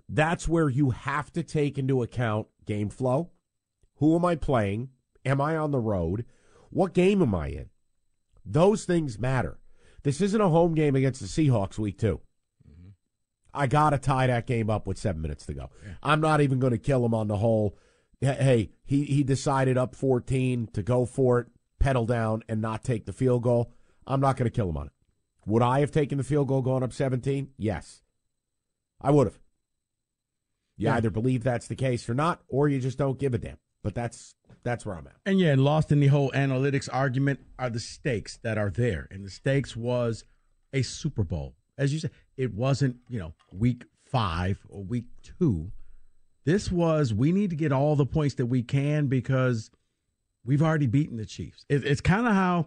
that's 0.09 0.47
where 0.47 0.69
you 0.69 0.90
have 0.90 1.32
to 1.32 1.43
take 1.43 1.78
into 1.78 2.03
account 2.03 2.47
game 2.65 2.89
flow. 2.89 3.31
Who 3.97 4.15
am 4.15 4.24
I 4.24 4.36
playing? 4.36 4.90
Am 5.24 5.40
I 5.40 5.57
on 5.57 5.73
the 5.73 5.81
road? 5.81 6.24
What 6.70 6.94
game 6.94 7.23
am 7.23 7.35
I 7.35 7.48
in? 7.48 7.70
Those 8.44 8.85
things 8.85 9.19
matter. 9.19 9.59
This 10.03 10.20
isn't 10.20 10.40
a 10.40 10.48
home 10.48 10.74
game 10.74 10.94
against 10.94 11.20
the 11.20 11.27
Seahawks 11.27 11.78
week 11.78 11.98
2 11.98 12.07
mm-hmm. 12.09 12.26
I 13.57 13.66
got 13.66 13.91
to 13.91 13.99
tie 13.99 14.27
that 14.27 14.47
game 14.47 14.70
up 14.70 14.87
with 14.87 14.99
seven 14.99 15.23
minutes 15.23 15.47
to 15.47 15.55
go. 15.55 15.70
Yeah. 15.85 15.95
I'm 16.03 16.20
not 16.20 16.41
even 16.41 16.59
going 16.59 16.73
to 16.73 16.78
kill 16.78 17.05
him 17.05 17.15
on 17.15 17.28
the 17.28 17.39
whole. 17.39 17.77
Hey, 18.20 18.70
he, 18.85 19.05
he 19.05 19.23
decided 19.23 19.77
up 19.77 19.95
14 19.95 20.69
to 20.73 20.83
go 20.83 21.07
for 21.07 21.41
it, 21.41 21.47
pedal 21.78 22.07
down, 22.07 22.43
and 22.49 22.61
not 22.61 22.85
take 22.85 23.07
the 23.07 23.12
field 23.12 23.43
goal. 23.43 23.73
I'm 24.07 24.20
not 24.20 24.37
going 24.37 24.51
to 24.51 24.55
kill 24.55 24.69
him 24.69 24.77
on 24.77 24.87
it. 24.87 24.93
Would 25.47 25.62
I 25.62 25.81
have 25.81 25.91
taken 25.91 26.19
the 26.19 26.24
field 26.24 26.49
goal 26.49 26.62
going 26.62 26.83
up 26.83 26.93
17? 26.93 27.51
Yes. 27.57 28.03
I 29.01 29.11
would 29.11 29.27
have. 29.27 29.39
You 30.77 30.89
yeah. 30.89 30.97
either 30.97 31.11
believe 31.11 31.43
that's 31.43 31.69
the 31.69 31.77
case 31.77 32.09
or 32.09 32.15
not, 32.15 32.43
or 32.49 32.69
you 32.69 32.81
just 32.81 32.99
don't 32.99 33.19
give 33.19 33.35
a 33.35 33.39
damn. 33.39 33.59
But 33.83 33.95
that's 33.95 34.35
that's 34.62 34.85
where 34.85 34.97
I'm 34.97 35.07
at. 35.07 35.15
And 35.24 35.39
yeah, 35.39 35.53
and 35.53 35.62
lost 35.62 35.93
in 35.93 36.01
the 36.01 36.09
whole 36.09 36.31
analytics 36.33 36.89
argument 36.93 37.41
are 37.59 37.70
the 37.70 37.81
stakes 37.81 38.39
that 38.43 38.59
are 38.59 38.70
there. 38.70 39.07
And 39.11 39.24
the 39.24 39.31
stakes 39.31 39.77
was 39.77 40.24
a 40.73 40.83
Super 40.83 41.23
Bowl. 41.23 41.55
As 41.78 41.93
you 41.93 41.98
said, 41.98 42.11
it 42.36 42.55
wasn't, 42.55 42.97
you 43.09 43.19
know, 43.19 43.35
week 43.53 43.85
five 44.05 44.59
or 44.69 44.82
week 44.82 45.05
two. 45.23 45.70
This 46.44 46.70
was 46.70 47.12
we 47.12 47.32
need 47.32 47.51
to 47.51 47.57
get 47.57 47.73
all 47.73 47.97
the 47.97 48.07
points 48.07 48.36
that 48.36 48.47
we 48.47 48.62
can 48.62 49.09
because 49.09 49.70
we've 50.44 50.62
already 50.62 50.86
beaten 50.86 51.16
the 51.16 51.27
Chiefs. 51.27 51.65
It, 51.69 51.85
it's 51.85 52.01
kind 52.01 52.27
of 52.27 52.32
how 52.32 52.66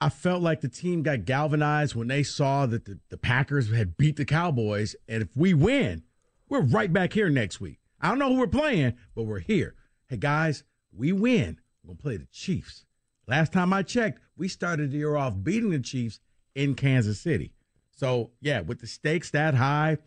I 0.00 0.08
felt 0.08 0.42
like 0.42 0.60
the 0.60 0.68
team 0.68 1.02
got 1.02 1.24
galvanized 1.24 1.94
when 1.94 2.08
they 2.08 2.22
saw 2.22 2.66
that 2.66 2.86
the, 2.86 2.98
the 3.10 3.18
Packers 3.18 3.70
had 3.70 3.96
beat 3.96 4.16
the 4.16 4.24
Cowboys. 4.24 4.96
And 5.08 5.22
if 5.22 5.36
we 5.36 5.54
win, 5.54 6.02
we're 6.48 6.60
right 6.60 6.92
back 6.92 7.12
here 7.12 7.28
next 7.28 7.60
week. 7.60 7.78
I 8.00 8.08
don't 8.08 8.18
know 8.18 8.30
who 8.30 8.38
we're 8.38 8.46
playing, 8.46 8.94
but 9.14 9.22
we're 9.22 9.38
here. 9.38 9.74
Hey, 10.08 10.16
guys, 10.16 10.64
we 10.92 11.12
win. 11.12 11.58
We're 11.82 11.88
going 11.88 11.96
to 11.96 12.02
play 12.02 12.16
the 12.16 12.26
Chiefs. 12.32 12.84
Last 13.26 13.52
time 13.52 13.72
I 13.72 13.82
checked, 13.82 14.20
we 14.36 14.48
started 14.48 14.90
the 14.90 14.98
year 14.98 15.16
off 15.16 15.34
beating 15.42 15.70
the 15.70 15.78
Chiefs 15.78 16.20
in 16.54 16.74
Kansas 16.74 17.20
City. 17.20 17.52
So, 17.96 18.30
yeah, 18.40 18.60
with 18.60 18.80
the 18.80 18.86
stakes 18.86 19.30
that 19.30 19.54
high, 19.54 19.98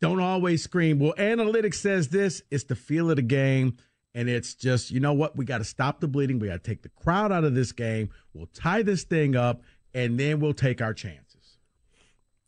don't 0.00 0.20
always 0.20 0.62
scream. 0.62 0.98
Well, 0.98 1.14
analytics 1.18 1.76
says 1.76 2.08
this. 2.08 2.42
It's 2.50 2.64
the 2.64 2.74
feel 2.74 3.10
of 3.10 3.16
the 3.16 3.22
game. 3.22 3.76
And 4.14 4.28
it's 4.28 4.54
just, 4.54 4.90
you 4.90 5.00
know 5.00 5.14
what? 5.14 5.36
We 5.36 5.44
got 5.44 5.58
to 5.58 5.64
stop 5.64 6.00
the 6.00 6.08
bleeding. 6.08 6.38
We 6.38 6.48
got 6.48 6.62
to 6.64 6.70
take 6.70 6.82
the 6.82 6.90
crowd 6.90 7.32
out 7.32 7.44
of 7.44 7.54
this 7.54 7.72
game. 7.72 8.10
We'll 8.34 8.46
tie 8.46 8.82
this 8.82 9.04
thing 9.04 9.36
up, 9.36 9.62
and 9.94 10.20
then 10.20 10.38
we'll 10.40 10.52
take 10.52 10.82
our 10.82 10.92
chances. 10.92 11.56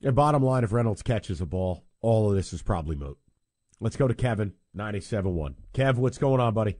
And 0.02 0.14
bottom 0.14 0.42
line, 0.42 0.64
if 0.64 0.72
Reynolds 0.72 1.02
catches 1.02 1.40
a 1.40 1.46
ball, 1.46 1.84
all 2.02 2.28
of 2.28 2.36
this 2.36 2.52
is 2.52 2.60
probably 2.60 2.96
moot. 2.96 3.16
Let's 3.80 3.96
go 3.96 4.06
to 4.06 4.14
Kevin, 4.14 4.52
97.1. 4.76 5.54
Kev, 5.72 5.94
what's 5.96 6.18
going 6.18 6.40
on, 6.40 6.52
buddy? 6.52 6.76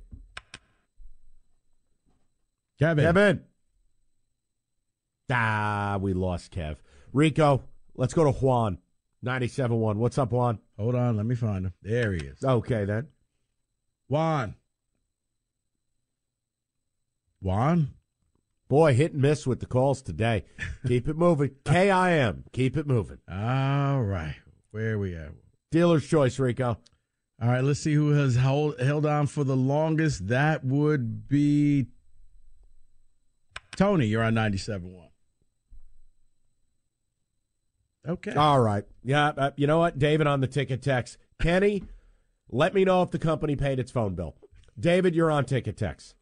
Kevin. 2.79 3.05
Kevin. 3.05 3.45
Ah, 5.31 5.99
we 5.99 6.13
lost 6.13 6.53
Kev. 6.53 6.77
Rico, 7.15 7.63
let's 7.95 8.13
go 8.13 8.25
to 8.25 8.33
Juan, 8.33 8.79
97.1. 9.25 9.95
What's 9.95 10.19
up, 10.19 10.33
Juan? 10.33 10.59
Hold 10.77 10.97
on, 10.97 11.17
let 11.17 11.25
me 11.25 11.37
find 11.37 11.65
him. 11.65 11.73
There 11.81 12.13
he 12.13 12.19
is. 12.19 12.43
Okay, 12.43 12.85
then. 12.85 13.07
Juan. 14.09 14.57
Juan? 17.41 17.95
Boy, 18.67 18.95
hit 18.95 19.13
and 19.13 19.23
miss 19.23 19.47
with 19.47 19.61
the 19.61 19.67
calls 19.67 20.03
today. 20.03 20.45
Keep 20.89 21.07
it 21.07 21.17
moving. 21.17 21.53
KIM. 21.65 22.45
Keep 22.53 22.77
it 22.77 22.87
moving. 22.89 23.19
All 23.31 24.03
right. 24.03 24.35
Where 24.73 24.95
are 24.95 24.99
we 24.99 25.15
at? 25.15 25.31
Dealer's 25.71 26.09
choice, 26.09 26.41
Rico. 26.41 26.79
All 27.41 27.49
right, 27.49 27.63
let's 27.63 27.79
see 27.79 27.95
who 27.95 28.11
has 28.11 28.35
hold, 28.35 28.81
held 28.81 29.07
on 29.07 29.29
for 29.29 29.45
the 29.45 29.57
longest. 29.57 30.27
That 30.27 30.65
would 30.65 31.29
be 31.29 31.87
Tony. 33.77 34.07
You're 34.07 34.25
on 34.25 34.35
97.1. 34.35 35.04
Okay. 38.07 38.35
All 38.35 38.61
right. 38.61 38.85
Yeah. 39.03 39.29
Uh, 39.29 39.51
you 39.57 39.67
know 39.67 39.79
what? 39.79 39.99
David 39.99 40.27
on 40.27 40.41
the 40.41 40.47
ticket 40.47 40.83
text. 40.83 41.17
Kenny, 41.41 41.85
let 42.51 42.75
me 42.75 42.85
know 42.85 43.03
if 43.03 43.11
the 43.11 43.19
company 43.19 43.57
paid 43.57 43.79
its 43.79 43.91
phone 43.91 44.15
bill. 44.15 44.35
David, 44.79 45.15
you're 45.15 45.31
on 45.31 45.45
ticket 45.45 45.77
text. 45.77 46.15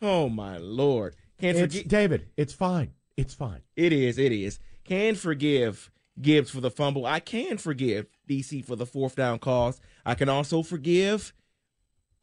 Oh, 0.00 0.28
my 0.28 0.58
Lord. 0.58 1.16
Can't 1.40 1.56
it's, 1.56 1.74
forget. 1.74 1.88
David, 1.88 2.28
it's 2.36 2.52
fine. 2.52 2.92
It's 3.16 3.34
fine. 3.34 3.62
It 3.76 3.92
is. 3.92 4.18
It 4.18 4.32
is. 4.32 4.58
Can 4.84 5.14
forgive 5.14 5.90
Gibbs 6.20 6.50
for 6.50 6.60
the 6.60 6.70
fumble. 6.70 7.06
I 7.06 7.20
can 7.20 7.58
forgive 7.58 8.06
DC 8.28 8.64
for 8.64 8.76
the 8.76 8.86
fourth 8.86 9.16
down 9.16 9.38
calls. 9.38 9.80
I 10.04 10.14
can 10.14 10.28
also 10.28 10.62
forgive 10.62 11.32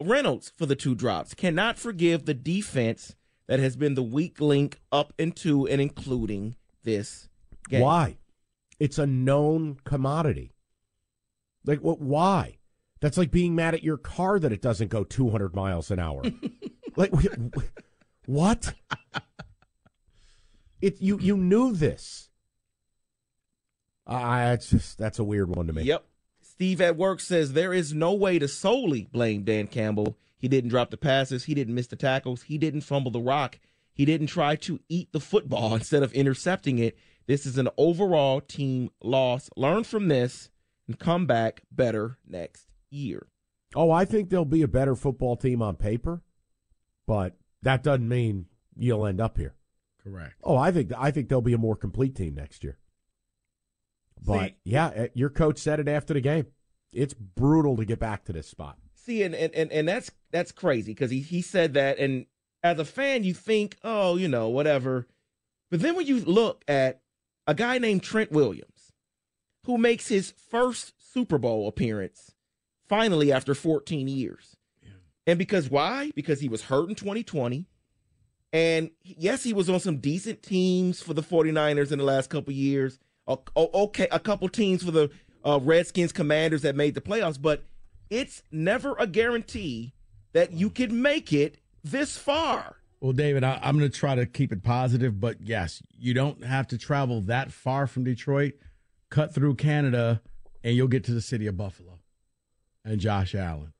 Reynolds 0.01 0.51
for 0.55 0.65
the 0.65 0.75
two 0.75 0.95
drops. 0.95 1.33
Cannot 1.33 1.77
forgive 1.77 2.25
the 2.25 2.33
defense 2.33 3.15
that 3.47 3.59
has 3.59 3.75
been 3.75 3.95
the 3.95 4.03
weak 4.03 4.39
link 4.39 4.79
up 4.91 5.13
into 5.17 5.67
and 5.67 5.81
including 5.81 6.55
this 6.83 7.29
game. 7.67 7.81
Why? 7.81 8.17
It's 8.79 8.97
a 8.97 9.05
known 9.05 9.77
commodity. 9.83 10.53
Like 11.65 11.79
what? 11.79 11.99
Why? 11.99 12.57
That's 13.01 13.17
like 13.17 13.31
being 13.31 13.55
mad 13.55 13.73
at 13.73 13.83
your 13.83 13.97
car 13.97 14.39
that 14.39 14.51
it 14.51 14.61
doesn't 14.61 14.89
go 14.89 15.03
200 15.03 15.55
miles 15.55 15.89
an 15.91 15.99
hour. 15.99 16.23
like 16.95 17.11
what? 18.25 18.73
It 20.81 21.01
you 21.01 21.19
you 21.19 21.37
knew 21.37 21.73
this. 21.73 22.29
Uh, 24.07 24.51
it's 24.53 24.69
just 24.69 24.97
that's 24.97 25.19
a 25.19 25.23
weird 25.23 25.55
one 25.55 25.67
to 25.67 25.73
me. 25.73 25.83
Yep. 25.83 26.05
Steve 26.41 26.81
at 26.81 26.97
work 26.97 27.19
says 27.19 27.53
there 27.53 27.73
is 27.73 27.93
no 27.93 28.13
way 28.13 28.39
to 28.39 28.47
solely 28.47 29.07
blame 29.11 29.43
Dan 29.43 29.67
Campbell. 29.67 30.17
He 30.37 30.47
didn't 30.47 30.69
drop 30.69 30.89
the 30.89 30.97
passes. 30.97 31.45
He 31.45 31.53
didn't 31.53 31.75
miss 31.75 31.87
the 31.87 31.95
tackles. 31.95 32.43
He 32.43 32.57
didn't 32.57 32.81
fumble 32.81 33.11
the 33.11 33.19
rock. 33.19 33.59
He 33.93 34.05
didn't 34.05 34.27
try 34.27 34.55
to 34.57 34.79
eat 34.87 35.11
the 35.11 35.19
football 35.19 35.75
instead 35.75 36.03
of 36.03 36.13
intercepting 36.13 36.79
it. 36.79 36.97
This 37.29 37.45
is 37.45 37.59
an 37.59 37.69
overall 37.77 38.41
team 38.41 38.89
loss. 39.03 39.51
Learn 39.55 39.83
from 39.83 40.07
this. 40.07 40.49
and 40.87 40.97
come 40.97 41.27
back 41.27 41.61
better 41.71 42.17
next 42.27 42.65
year. 42.89 43.27
Oh, 43.75 43.91
I 43.91 44.03
think 44.03 44.31
they'll 44.31 44.45
be 44.45 44.63
a 44.63 44.67
better 44.67 44.95
football 44.95 45.37
team 45.37 45.61
on 45.61 45.75
paper, 45.75 46.23
but 47.05 47.37
that 47.61 47.83
doesn't 47.83 48.09
mean 48.09 48.47
you'll 48.75 49.05
end 49.05 49.21
up 49.21 49.37
here. 49.37 49.53
Correct. 50.03 50.33
Oh, 50.43 50.57
I 50.57 50.71
think 50.71 50.91
I 50.97 51.11
think 51.11 51.29
they'll 51.29 51.39
be 51.39 51.53
a 51.53 51.59
more 51.59 51.75
complete 51.75 52.15
team 52.15 52.33
next 52.33 52.63
year. 52.63 52.79
But 54.19 54.47
See, 54.47 54.55
yeah, 54.63 54.89
eh, 54.95 55.07
your 55.13 55.29
coach 55.29 55.59
said 55.59 55.79
it 55.79 55.87
after 55.87 56.15
the 56.15 56.21
game. 56.21 56.47
It's 56.91 57.13
brutal 57.13 57.77
to 57.77 57.85
get 57.85 57.99
back 57.99 58.25
to 58.25 58.33
this 58.33 58.47
spot. 58.47 58.79
See, 58.95 59.21
and 59.21 59.35
and 59.35 59.53
and, 59.53 59.71
and 59.71 59.87
that's 59.87 60.09
that's 60.31 60.51
crazy 60.51 60.95
because 60.95 61.11
he, 61.11 61.19
he 61.19 61.43
said 61.43 61.75
that, 61.75 61.99
and 61.99 62.25
as 62.63 62.79
a 62.79 62.85
fan, 62.85 63.23
you 63.23 63.35
think, 63.35 63.77
oh, 63.83 64.15
you 64.15 64.27
know, 64.27 64.49
whatever. 64.49 65.07
But 65.69 65.81
then 65.81 65.95
when 65.95 66.07
you 66.07 66.21
look 66.21 66.63
at 66.67 67.01
a 67.49 67.55
guy 67.55 67.79
named 67.79 68.03
Trent 68.03 68.31
Williams, 68.31 68.93
who 69.65 69.79
makes 69.79 70.07
his 70.07 70.35
first 70.51 70.93
Super 70.99 71.39
Bowl 71.39 71.67
appearance 71.67 72.35
finally 72.87 73.31
after 73.31 73.55
14 73.55 74.07
years. 74.07 74.55
Yeah. 74.83 74.89
And 75.25 75.39
because 75.39 75.67
why? 75.67 76.11
Because 76.13 76.41
he 76.41 76.47
was 76.47 76.61
hurt 76.61 76.89
in 76.89 76.95
2020. 76.95 77.65
And 78.53 78.91
yes, 79.01 79.41
he 79.41 79.53
was 79.53 79.67
on 79.67 79.79
some 79.79 79.97
decent 79.97 80.43
teams 80.43 81.01
for 81.01 81.15
the 81.15 81.23
49ers 81.23 81.91
in 81.91 81.97
the 81.97 82.05
last 82.05 82.29
couple 82.29 82.53
years. 82.53 82.99
Okay, 83.27 84.07
a 84.11 84.19
couple 84.19 84.47
teams 84.47 84.83
for 84.83 84.91
the 84.91 85.09
uh, 85.43 85.59
Redskins 85.59 86.11
commanders 86.11 86.61
that 86.61 86.75
made 86.75 86.93
the 86.93 87.01
playoffs, 87.01 87.41
but 87.41 87.63
it's 88.11 88.43
never 88.51 88.95
a 88.99 89.07
guarantee 89.07 89.95
that 90.33 90.53
you 90.53 90.69
can 90.69 91.01
make 91.01 91.33
it 91.33 91.57
this 91.83 92.15
far. 92.15 92.75
Well, 93.01 93.13
David, 93.13 93.43
I, 93.43 93.59
am 93.61 93.77
going 93.77 93.89
to 93.89 93.97
try 93.97 94.15
to 94.15 94.25
keep 94.25 94.51
it 94.51 94.61
positive, 94.61 95.19
but 95.19 95.37
yes, 95.41 95.81
you 95.97 96.13
don't 96.13 96.43
have 96.43 96.67
to 96.67 96.77
travel 96.77 97.21
that 97.21 97.51
far 97.51 97.87
from 97.87 98.03
Detroit. 98.03 98.53
Cut 99.09 99.33
through 99.33 99.55
Canada, 99.55 100.21
and 100.63 100.75
you'll 100.75 100.89
get 100.89 101.05
to 101.05 101.13
the 101.13 101.21
city 101.21 101.47
of 101.47 101.57
Buffalo 101.57 101.99
and 102.83 102.99
Josh 102.99 103.33
Allen, 103.33 103.73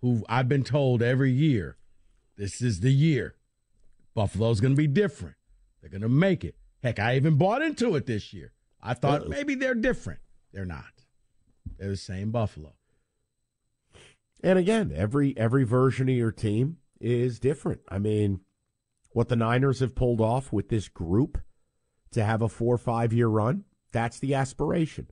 who 0.00 0.24
I've 0.28 0.48
been 0.48 0.64
told 0.64 1.02
every 1.02 1.30
year, 1.30 1.76
this 2.36 2.62
is 2.62 2.80
the 2.80 2.92
year. 2.92 3.36
Buffalo's 4.14 4.60
going 4.60 4.72
to 4.72 4.76
be 4.76 4.86
different. 4.86 5.36
They're 5.80 5.90
going 5.90 6.02
to 6.02 6.08
make 6.08 6.44
it. 6.44 6.56
Heck, 6.82 6.98
I 6.98 7.16
even 7.16 7.36
bought 7.36 7.62
into 7.62 7.94
it 7.94 8.06
this 8.06 8.32
year. 8.32 8.52
I 8.82 8.94
thought 8.94 9.22
Uh-oh. 9.22 9.28
maybe 9.28 9.54
they're 9.54 9.74
different. 9.74 10.20
They're 10.52 10.64
not. 10.64 11.04
They're 11.78 11.90
the 11.90 11.96
same 11.96 12.30
Buffalo. 12.30 12.74
And 14.42 14.58
again, 14.58 14.92
every 14.94 15.36
every 15.36 15.62
version 15.62 16.08
of 16.08 16.16
your 16.16 16.32
team 16.32 16.78
is 17.00 17.38
different. 17.38 17.80
I 17.88 17.98
mean, 17.98 18.40
what 19.12 19.28
the 19.28 19.36
Niners 19.36 19.80
have 19.80 19.94
pulled 19.94 20.20
off 20.20 20.52
with 20.52 20.68
this 20.68 20.88
group 20.88 21.38
to 22.12 22.24
have 22.24 22.42
a 22.42 22.48
four 22.48 22.74
or 22.74 22.78
five 22.78 23.12
year 23.12 23.28
run, 23.28 23.64
that's 23.92 24.18
the 24.18 24.34
aspiration. 24.34 25.08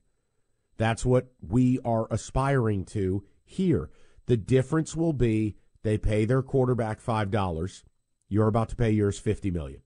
That's 0.77 1.05
what 1.05 1.33
we 1.47 1.79
are 1.85 2.07
aspiring 2.11 2.85
to 2.87 3.25
here. 3.45 3.91
The 4.27 4.37
difference 4.37 4.97
will 4.97 5.13
be 5.13 5.57
they 5.83 5.99
pay 5.99 6.25
their 6.25 6.43
quarterback 6.43 7.01
five 7.01 7.31
dollars. 7.31 7.85
You're 8.29 8.49
about 8.49 8.69
to 8.71 8.77
pay 8.77 8.91
yours 8.91 9.19
fifty 9.19 9.51
million. 9.51 9.83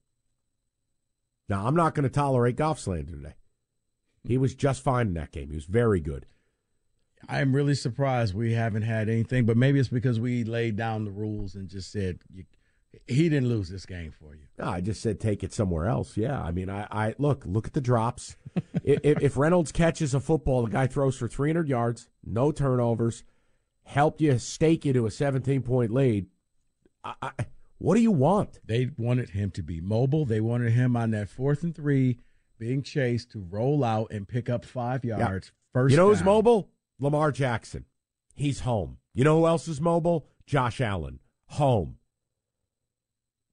Now 1.49 1.67
I'm 1.67 1.75
not 1.75 1.95
going 1.95 2.03
to 2.03 2.09
tolerate 2.09 2.55
Goff 2.55 2.79
slander 2.79 3.11
today. 3.11 3.35
He 4.23 4.37
was 4.37 4.55
just 4.55 4.81
fine 4.81 5.07
in 5.07 5.13
that 5.15 5.31
game. 5.31 5.49
He 5.49 5.55
was 5.55 5.65
very 5.65 5.99
good. 5.99 6.25
I'm 7.27 7.55
really 7.55 7.75
surprised 7.75 8.33
we 8.33 8.53
haven't 8.53 8.83
had 8.83 9.09
anything, 9.09 9.45
but 9.45 9.57
maybe 9.57 9.79
it's 9.79 9.89
because 9.89 10.19
we 10.19 10.43
laid 10.43 10.75
down 10.75 11.05
the 11.05 11.11
rules 11.11 11.55
and 11.55 11.67
just 11.67 11.91
said 11.91 12.19
you, 12.31 12.45
he 13.07 13.29
didn't 13.29 13.49
lose 13.49 13.69
this 13.69 13.85
game 13.85 14.11
for 14.11 14.35
you. 14.35 14.43
No, 14.57 14.65
I 14.65 14.81
just 14.81 15.01
said 15.01 15.19
take 15.19 15.43
it 15.43 15.53
somewhere 15.53 15.87
else. 15.87 16.17
Yeah, 16.17 16.41
I 16.41 16.51
mean, 16.51 16.69
I, 16.69 16.87
I 16.91 17.15
look 17.17 17.43
look 17.45 17.67
at 17.67 17.73
the 17.73 17.81
drops. 17.81 18.37
if, 18.83 19.21
if 19.21 19.37
Reynolds 19.37 19.71
catches 19.71 20.13
a 20.13 20.19
football, 20.19 20.63
the 20.63 20.71
guy 20.71 20.87
throws 20.87 21.17
for 21.17 21.27
300 21.27 21.67
yards, 21.67 22.09
no 22.23 22.51
turnovers, 22.51 23.23
helped 23.83 24.21
you 24.21 24.37
stake 24.39 24.85
you 24.85 24.93
to 24.93 25.05
a 25.05 25.11
17 25.11 25.61
point 25.61 25.91
lead. 25.91 26.27
I, 27.03 27.13
I, 27.21 27.31
what 27.77 27.95
do 27.95 28.01
you 28.01 28.11
want? 28.11 28.59
They 28.65 28.89
wanted 28.97 29.29
him 29.29 29.51
to 29.51 29.63
be 29.63 29.81
mobile. 29.81 30.25
They 30.25 30.41
wanted 30.41 30.71
him 30.71 30.95
on 30.95 31.11
that 31.11 31.29
fourth 31.29 31.63
and 31.63 31.75
three, 31.75 32.19
being 32.57 32.81
chased 32.81 33.31
to 33.31 33.45
roll 33.49 33.83
out 33.83 34.11
and 34.11 34.27
pick 34.27 34.49
up 34.49 34.65
five 34.65 35.03
yards. 35.03 35.51
First, 35.73 35.91
you 35.91 35.97
know 35.97 36.07
down. 36.07 36.15
who's 36.15 36.23
mobile? 36.23 36.69
Lamar 36.99 37.31
Jackson. 37.31 37.85
He's 38.33 38.61
home. 38.61 38.97
You 39.13 39.23
know 39.23 39.39
who 39.39 39.47
else 39.47 39.67
is 39.67 39.81
mobile? 39.81 40.27
Josh 40.45 40.79
Allen. 40.79 41.19
Home. 41.47 41.97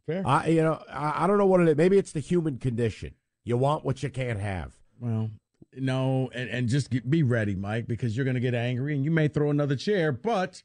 Fair. 0.07 0.23
I 0.27 0.49
you 0.49 0.63
know 0.63 0.83
I, 0.91 1.25
I 1.25 1.27
don't 1.27 1.39
know 1.39 1.47
what 1.47 1.61
it 1.61 1.69
is. 1.69 1.77
Maybe 1.77 1.99
it's 1.99 2.13
the 2.13 2.21
human 2.21 2.59
condition. 2.59 3.15
You 3.45 3.57
want 3.57 3.85
what 3.85 4.03
you 4.03 4.11
can't 4.11 4.41
have. 4.41 4.73
Well, 5.01 5.31
no, 5.75 6.31
and 6.35 6.49
and 6.51 6.69
just 6.69 6.91
get, 6.91 7.09
be 7.09 7.23
ready, 7.23 7.55
Mike, 7.55 7.87
because 7.87 8.17
you're 8.17 8.25
going 8.25 8.35
to 8.35 8.41
get 8.41 8.55
angry 8.55 8.95
and 8.95 9.05
you 9.05 9.11
may 9.11 9.29
throw 9.29 9.51
another 9.51 9.77
chair. 9.77 10.13
But 10.13 10.63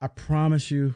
I 0.00 0.08
promise 0.08 0.70
you, 0.70 0.94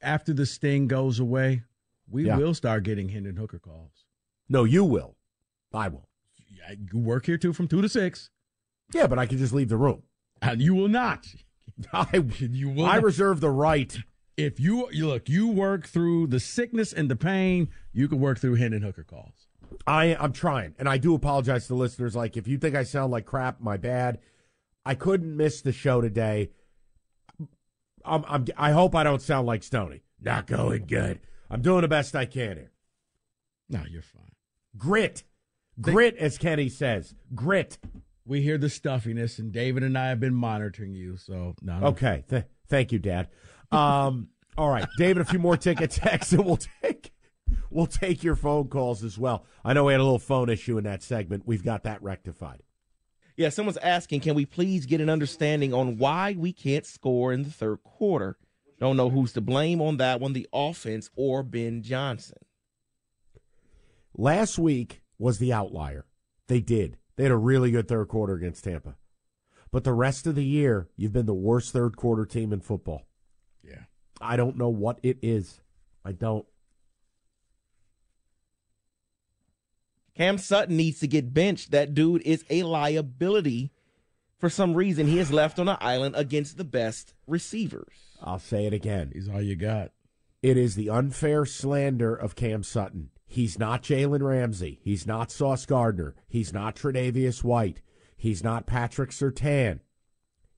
after 0.00 0.32
the 0.32 0.46
sting 0.46 0.88
goes 0.88 1.18
away, 1.20 1.62
we 2.08 2.26
yeah. 2.26 2.36
will 2.36 2.54
start 2.54 2.84
getting 2.84 3.08
Hendon 3.08 3.36
Hooker 3.36 3.58
calls. 3.58 4.04
No, 4.48 4.64
you 4.64 4.84
will. 4.84 5.16
I 5.72 5.88
will. 5.88 6.08
You 6.92 6.98
work 6.98 7.26
here 7.26 7.38
too 7.38 7.52
from 7.52 7.68
two 7.68 7.82
to 7.82 7.88
six. 7.88 8.30
Yeah, 8.92 9.06
but 9.06 9.18
I 9.18 9.26
can 9.26 9.38
just 9.38 9.52
leave 9.52 9.68
the 9.68 9.76
room. 9.76 10.02
And 10.40 10.60
you 10.60 10.74
will 10.74 10.88
not. 10.88 11.26
I, 11.92 12.24
you 12.38 12.70
will 12.70 12.86
I 12.86 12.96
reserve 12.96 13.40
the 13.40 13.50
right. 13.50 13.96
If 14.36 14.58
you, 14.58 14.88
you 14.90 15.06
look, 15.06 15.28
you 15.28 15.48
work 15.48 15.86
through 15.86 16.28
the 16.28 16.40
sickness 16.40 16.92
and 16.92 17.10
the 17.10 17.16
pain, 17.16 17.68
you 17.92 18.08
can 18.08 18.20
work 18.20 18.38
through 18.38 18.56
Hendon 18.56 18.82
Hooker 18.82 19.04
calls. 19.04 19.46
I, 19.86 20.16
I'm 20.16 20.32
trying, 20.32 20.74
and 20.78 20.88
I 20.88 20.98
do 20.98 21.14
apologize 21.14 21.66
to 21.68 21.74
listeners. 21.74 22.16
Like, 22.16 22.36
if 22.36 22.48
you 22.48 22.58
think 22.58 22.74
I 22.74 22.82
sound 22.82 23.12
like 23.12 23.26
crap, 23.26 23.60
my 23.60 23.76
bad. 23.76 24.18
I 24.86 24.94
couldn't 24.94 25.36
miss 25.36 25.62
the 25.62 25.72
show 25.72 26.00
today. 26.00 26.50
I'm, 28.04 28.24
I'm, 28.28 28.46
I 28.56 28.72
hope 28.72 28.94
I 28.94 29.02
don't 29.02 29.22
sound 29.22 29.46
like 29.46 29.62
Stony. 29.62 30.02
Not 30.20 30.46
going 30.46 30.86
good. 30.86 31.20
I'm 31.50 31.62
doing 31.62 31.82
the 31.82 31.88
best 31.88 32.14
I 32.14 32.26
can 32.26 32.56
here. 32.56 32.72
No, 33.68 33.82
you're 33.88 34.02
fine. 34.02 34.32
Grit. 34.76 35.22
Grit, 35.80 36.16
as 36.16 36.38
Kenny 36.38 36.68
says. 36.68 37.14
Grit 37.34 37.78
we 38.26 38.42
hear 38.42 38.58
the 38.58 38.70
stuffiness, 38.70 39.38
and 39.38 39.52
David 39.52 39.82
and 39.82 39.96
I 39.98 40.08
have 40.08 40.20
been 40.20 40.34
monitoring 40.34 40.94
you. 40.94 41.16
So 41.16 41.54
no. 41.60 41.80
Okay, 41.88 42.24
Th- 42.28 42.44
thank 42.68 42.92
you, 42.92 42.98
Dad. 42.98 43.28
Um, 43.70 44.28
all 44.56 44.70
right, 44.70 44.86
David, 44.98 45.22
a 45.22 45.24
few 45.24 45.38
more 45.38 45.56
ticket 45.56 45.90
texts, 45.90 46.32
and 46.32 46.44
we'll 46.44 46.58
take 46.82 47.12
we'll 47.70 47.86
take 47.86 48.22
your 48.22 48.36
phone 48.36 48.68
calls 48.68 49.02
as 49.02 49.18
well. 49.18 49.44
I 49.64 49.72
know 49.72 49.84
we 49.84 49.92
had 49.92 50.00
a 50.00 50.04
little 50.04 50.18
phone 50.18 50.48
issue 50.48 50.78
in 50.78 50.84
that 50.84 51.02
segment. 51.02 51.42
We've 51.46 51.64
got 51.64 51.84
that 51.84 52.02
rectified. 52.02 52.62
Yeah, 53.36 53.48
someone's 53.48 53.78
asking, 53.78 54.20
can 54.20 54.36
we 54.36 54.46
please 54.46 54.86
get 54.86 55.00
an 55.00 55.10
understanding 55.10 55.74
on 55.74 55.98
why 55.98 56.36
we 56.38 56.52
can't 56.52 56.86
score 56.86 57.32
in 57.32 57.42
the 57.42 57.50
third 57.50 57.82
quarter? 57.82 58.36
Don't 58.78 58.96
know 58.96 59.10
who's 59.10 59.32
to 59.32 59.40
blame 59.40 59.80
on 59.80 59.96
that 59.96 60.20
one, 60.20 60.34
the 60.34 60.48
offense 60.52 61.10
or 61.16 61.42
Ben 61.42 61.82
Johnson. 61.82 62.38
Last 64.16 64.58
week 64.58 65.02
was 65.18 65.38
the 65.38 65.52
outlier. 65.52 66.06
They 66.46 66.60
did. 66.60 66.96
They 67.16 67.24
had 67.24 67.32
a 67.32 67.36
really 67.36 67.72
good 67.72 67.88
third 67.88 68.06
quarter 68.06 68.34
against 68.34 68.62
Tampa. 68.64 68.96
But 69.72 69.82
the 69.82 69.92
rest 69.92 70.28
of 70.28 70.36
the 70.36 70.44
year, 70.44 70.88
you've 70.96 71.12
been 71.12 71.26
the 71.26 71.34
worst 71.34 71.72
third 71.72 71.96
quarter 71.96 72.24
team 72.24 72.52
in 72.52 72.60
football. 72.60 73.06
Yeah. 74.20 74.28
I 74.28 74.36
don't 74.36 74.56
know 74.56 74.68
what 74.68 74.98
it 75.02 75.18
is. 75.22 75.60
I 76.04 76.12
don't. 76.12 76.46
Cam 80.14 80.38
Sutton 80.38 80.76
needs 80.76 81.00
to 81.00 81.08
get 81.08 81.34
benched. 81.34 81.72
That 81.72 81.94
dude 81.94 82.22
is 82.22 82.44
a 82.48 82.62
liability. 82.62 83.72
For 84.38 84.48
some 84.48 84.74
reason, 84.74 85.06
he 85.06 85.18
is 85.18 85.32
left 85.32 85.58
on 85.58 85.68
an 85.68 85.76
island 85.80 86.14
against 86.16 86.56
the 86.56 86.64
best 86.64 87.14
receivers. 87.26 87.94
I'll 88.22 88.38
say 88.38 88.66
it 88.66 88.72
again. 88.72 89.10
He's 89.12 89.28
all 89.28 89.42
you 89.42 89.56
got. 89.56 89.90
It 90.42 90.56
is 90.56 90.74
the 90.74 90.90
unfair 90.90 91.46
slander 91.46 92.14
of 92.14 92.36
Cam 92.36 92.62
Sutton. 92.62 93.10
He's 93.26 93.58
not 93.58 93.82
Jalen 93.82 94.22
Ramsey. 94.22 94.78
He's 94.82 95.06
not 95.06 95.32
Sauce 95.32 95.66
Gardner. 95.66 96.14
He's 96.28 96.52
not 96.52 96.76
Tre'Davious 96.76 97.42
White. 97.42 97.80
He's 98.16 98.44
not 98.44 98.66
Patrick 98.66 99.10
Surtain. 99.10 99.80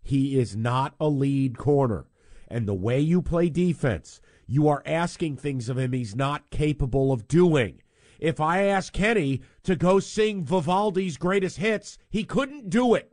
He 0.02 0.38
is 0.38 0.54
not 0.54 0.94
a 1.00 1.08
lead 1.08 1.56
corner. 1.56 2.06
And 2.48 2.66
the 2.66 2.74
way 2.74 3.00
you 3.00 3.22
play 3.22 3.48
defense, 3.48 4.20
you 4.46 4.68
are 4.68 4.82
asking 4.86 5.36
things 5.36 5.68
of 5.68 5.78
him 5.78 5.92
he's 5.92 6.14
not 6.14 6.50
capable 6.50 7.12
of 7.12 7.28
doing. 7.28 7.82
If 8.18 8.40
I 8.40 8.62
ask 8.62 8.92
Kenny 8.92 9.42
to 9.64 9.76
go 9.76 10.00
sing 10.00 10.44
Vivaldi's 10.44 11.16
greatest 11.16 11.58
hits, 11.58 11.98
he 12.08 12.24
couldn't 12.24 12.70
do 12.70 12.94
it. 12.94 13.12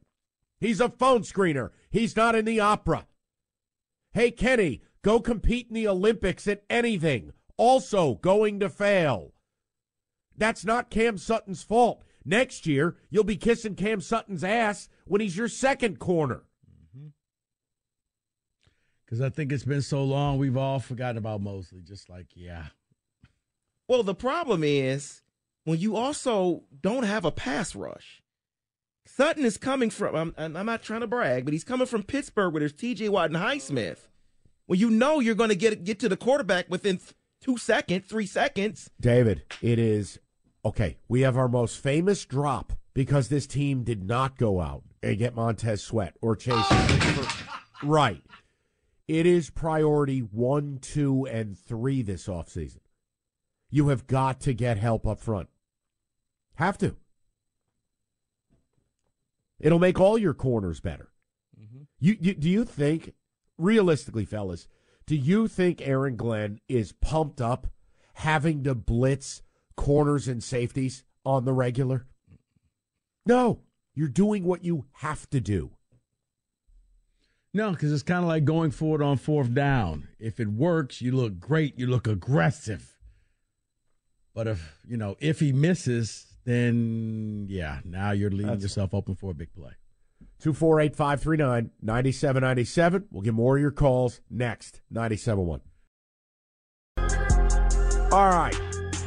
He's 0.60 0.80
a 0.80 0.89
phone 0.89 1.23
screener. 1.23 1.72
He's 1.89 2.15
not 2.15 2.35
in 2.35 2.45
the 2.45 2.60
opera. 2.60 3.07
Hey, 4.14 4.31
Kenny, 4.31 4.81
go 5.01 5.19
compete 5.19 5.68
in 5.68 5.73
the 5.73 5.88
Olympics 5.88 6.47
at 6.47 6.64
anything. 6.69 7.34
Also 7.57 8.15
going 8.15 8.60
to 8.60 8.69
fail. 8.69 9.34
That's 10.38 10.64
not 10.64 10.89
Cam 10.89 11.18
Sutton's 11.18 11.64
fault. 11.64 12.03
Next 12.26 12.65
year, 12.65 12.95
you'll 13.10 13.23
be 13.23 13.35
kissing 13.35 13.76
Cam 13.76 13.99
Sutton's 13.99 14.43
ass 14.43 14.88
when 15.05 15.19
he's 15.19 15.38
your 15.38 15.49
second 15.49 15.99
corner. 15.99 16.43
Because. 19.18 19.26
I 19.26 19.30
think 19.34 19.52
it's 19.52 19.65
been 19.65 19.81
so 19.81 20.03
long, 20.03 20.38
we've 20.38 20.57
all 20.57 20.80
forgotten 20.80 21.18
about 21.18 21.41
Mosley. 21.41 21.81
Just 21.81 22.10
like, 22.10 22.27
yeah. 22.35 22.68
Well, 23.88 24.03
the 24.03 24.15
problem 24.15 24.64
is 24.64 25.22
when 25.65 25.80
you 25.80 25.95
also 25.95 26.64
don't 26.81 27.03
have 27.03 27.26
a 27.26 27.31
pass 27.31 27.76
rush. 27.76 28.22
Sutton 29.06 29.44
is 29.44 29.57
coming 29.57 29.90
from, 29.90 30.34
I'm, 30.38 30.56
I'm 30.56 30.65
not 30.65 30.81
trying 30.81 31.02
to 31.02 31.07
brag, 31.07 31.44
but 31.44 31.53
he's 31.53 31.65
coming 31.65 31.88
from 31.88 32.03
Pittsburgh 32.03 32.53
where 32.53 32.61
there's 32.61 32.73
TJ 32.73 33.10
Watt 33.10 33.31
and 33.31 33.35
Highsmith. 33.35 34.07
Well, 34.68 34.80
you 34.80 34.90
know 34.90 35.19
you're 35.19 35.35
going 35.35 35.49
to 35.49 35.56
get 35.56 35.84
get 35.84 35.99
to 35.99 36.10
the 36.10 36.15
quarterback 36.15 36.69
within 36.69 36.99
two 37.41 37.57
seconds, 37.57 38.06
three 38.07 38.26
seconds. 38.26 38.90
David, 38.99 39.44
it 39.61 39.77
is 39.77 40.19
okay. 40.64 40.98
We 41.10 41.22
have 41.22 41.38
our 41.38 41.49
most 41.49 41.80
famous 41.80 42.23
drop 42.23 42.73
because 42.94 43.27
this 43.27 43.45
team 43.45 43.84
did 43.84 44.03
not 44.07 44.38
go 44.38 44.61
out 44.61 44.84
and 45.02 45.18
get 45.18 45.35
Montez 45.35 45.84
Sweat 45.84 46.15
or 46.22 46.38
Chase. 46.38 46.65
right. 47.84 48.22
It 49.07 49.25
is 49.25 49.49
priority 49.49 50.19
one, 50.19 50.80
two, 50.81 51.25
and 51.25 51.57
three 51.57 52.01
this 52.01 52.27
offseason. 52.27 52.80
You 53.69 53.89
have 53.89 54.07
got 54.07 54.39
to 54.41 54.53
get 54.53 54.77
help 54.77 55.05
up 55.05 55.19
front. 55.19 55.49
Have 56.55 56.77
to. 56.80 56.95
It'll 59.59 59.80
make 59.80 59.99
all 59.99 60.17
your 60.17 60.34
corners 60.34 60.80
better. 60.80 61.09
Mm-hmm. 61.59 61.84
You, 61.99 62.17
you 62.19 62.34
do 62.34 62.49
you 62.49 62.65
think, 62.65 63.13
realistically, 63.57 64.25
fellas, 64.25 64.67
do 65.05 65.15
you 65.15 65.47
think 65.47 65.81
Aaron 65.81 66.15
Glenn 66.15 66.59
is 66.67 66.91
pumped 66.91 67.41
up 67.41 67.67
having 68.15 68.63
to 68.63 68.75
blitz 68.75 69.41
corners 69.75 70.27
and 70.27 70.43
safeties 70.43 71.03
on 71.25 71.45
the 71.45 71.53
regular? 71.53 72.05
No, 73.25 73.61
you're 73.93 74.07
doing 74.07 74.43
what 74.43 74.63
you 74.63 74.85
have 74.93 75.30
to 75.31 75.39
do. 75.41 75.71
No, 77.53 77.71
because 77.71 77.93
it's 77.93 78.03
kind 78.03 78.23
of 78.23 78.27
like 78.27 78.45
going 78.45 78.71
for 78.71 78.99
it 78.99 79.03
on 79.03 79.17
fourth 79.17 79.53
down. 79.53 80.07
If 80.19 80.39
it 80.39 80.47
works, 80.47 81.01
you 81.01 81.11
look 81.11 81.39
great, 81.39 81.77
you 81.77 81.85
look 81.85 82.07
aggressive. 82.07 82.97
But 84.34 84.47
if 84.47 84.80
you 84.88 84.97
know, 84.97 85.15
if 85.19 85.39
he 85.39 85.51
misses, 85.53 86.25
then 86.45 87.45
yeah, 87.49 87.80
now 87.85 88.11
you're 88.11 88.31
leaving 88.31 88.47
That's 88.47 88.63
yourself 88.63 88.93
open 88.93 89.15
for 89.15 89.31
a 89.31 89.35
big 89.35 89.53
play. 89.53 89.73
248 90.39 90.95
539 90.95 91.69
9797. 91.81 93.05
We'll 93.11 93.21
get 93.21 93.34
more 93.34 93.55
of 93.55 93.61
your 93.61 93.71
calls 93.71 94.21
next. 94.30 94.81
97.1. 94.91 95.61
All 98.11 98.30
right. 98.30 98.59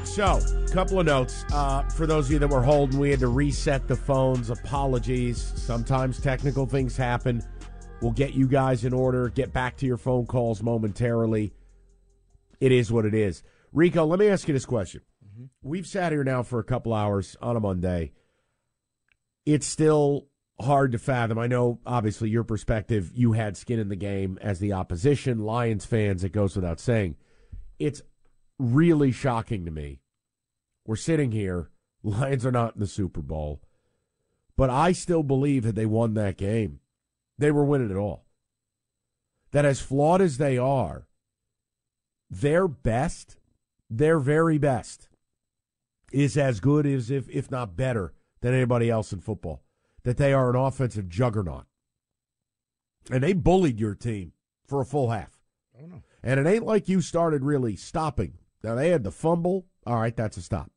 So, 0.05 0.25
a 0.25 0.69
couple 0.73 0.99
of 0.99 1.07
notes. 1.07 1.45
Uh, 1.53 1.83
for 1.91 2.07
those 2.07 2.27
of 2.27 2.33
you 2.33 2.39
that 2.39 2.49
were 2.49 2.63
holding, 2.63 2.99
we 2.99 3.11
had 3.11 3.21
to 3.21 3.29
reset 3.29 3.87
the 3.87 3.97
phones. 3.97 4.49
Apologies. 4.51 5.53
Sometimes 5.57 6.21
technical 6.21 6.65
things 6.65 6.97
happen. 6.97 7.43
We'll 8.01 8.13
get 8.13 8.35
you 8.35 8.47
guys 8.47 8.85
in 8.85 8.93
order, 8.93 9.31
get 9.31 9.53
back 9.53 9.79
to 9.79 9.87
your 9.87 9.97
phone 9.97 10.27
calls 10.27 10.63
momentarily. 10.63 11.55
It 12.61 12.71
is 12.71 12.93
what 12.93 13.07
it 13.07 13.15
is. 13.15 13.43
Rico, 13.73 14.05
let 14.05 14.19
me 14.19 14.29
ask 14.29 14.47
you 14.47 14.55
this 14.55 14.67
question. 14.67 15.01
Mm-hmm. 15.25 15.45
We've 15.63 15.87
sat 15.87 16.13
here 16.13 16.25
now 16.25 16.43
for 16.43 16.59
a 16.59 16.65
couple 16.65 16.93
hours 16.93 17.37
on 17.41 17.57
a 17.57 17.61
Monday. 17.61 18.13
It's 19.47 19.67
still 19.67 20.29
hard 20.61 20.93
to 20.93 20.99
fathom. 20.99 21.39
I 21.39 21.47
know, 21.47 21.81
obviously, 21.87 22.29
your 22.29 22.45
perspective, 22.45 23.13
you 23.15 23.33
had 23.33 23.57
skin 23.57 23.79
in 23.79 23.89
the 23.89 23.97
game 23.97 24.39
as 24.43 24.59
the 24.59 24.75
opposition, 24.75 25.41
Lions 25.41 25.87
fans, 25.87 26.23
it 26.23 26.33
goes 26.33 26.55
without 26.55 26.81
saying. 26.81 27.17
It's 27.79 28.03
really 28.59 29.13
shocking 29.13 29.65
to 29.65 29.71
me. 29.71 30.01
We're 30.87 30.97
sitting 30.97 31.33
here, 31.33 31.71
Lions 32.03 32.45
are 32.45 32.53
not 32.53 32.75
in 32.75 32.81
the 32.81 32.87
Super 32.87 33.23
Bowl, 33.23 33.63
but 34.57 34.71
I 34.71 34.93
still 34.93 35.23
believe 35.23 35.63
that 35.65 35.75
they 35.75 35.87
won 35.87 36.15
that 36.15 36.37
game 36.37 36.81
they 37.39 37.51
were 37.51 37.65
winning 37.65 37.91
it 37.91 37.97
all. 37.97 38.25
That 39.53 39.65
as 39.65 39.81
flawed 39.81 40.21
as 40.21 40.39
they 40.39 40.59
are, 40.59 41.07
their 42.29 42.67
best, 42.69 43.37
their 43.89 44.19
very 44.19 44.59
best, 44.59 45.09
is 46.13 46.37
as 46.37 46.61
good 46.61 46.87
as 46.87 47.11
if 47.11 47.29
if 47.29 47.51
not 47.51 47.77
better 47.77 48.13
than 48.41 48.55
anybody 48.55 48.91
else 48.91 49.13
in 49.13 49.21
football. 49.21 49.63
That 50.03 50.17
they 50.17 50.33
are 50.33 50.51
an 50.51 50.57
offensive 50.57 51.09
juggernaut. 51.09 51.65
And 53.11 53.23
they 53.23 53.33
bullied 53.33 53.81
your 53.81 53.95
team 53.95 54.33
for 54.67 54.81
a 54.81 54.87
full 54.87 55.11
half. 55.11 55.39
Oh, 55.81 55.87
no. 55.87 56.03
And 56.23 56.41
it 56.41 56.47
ain't 56.47 56.67
like 56.67 56.89
you 56.89 57.01
started 57.01 57.45
really 57.45 57.77
stopping. 57.77 58.35
Now 58.63 58.75
they 58.75 58.91
had 58.91 59.05
the 59.05 59.13
fumble. 59.13 59.67
All 59.87 59.97
right, 59.97 60.17
that's 60.17 60.37
a 60.37 60.43
stop. 60.43 60.71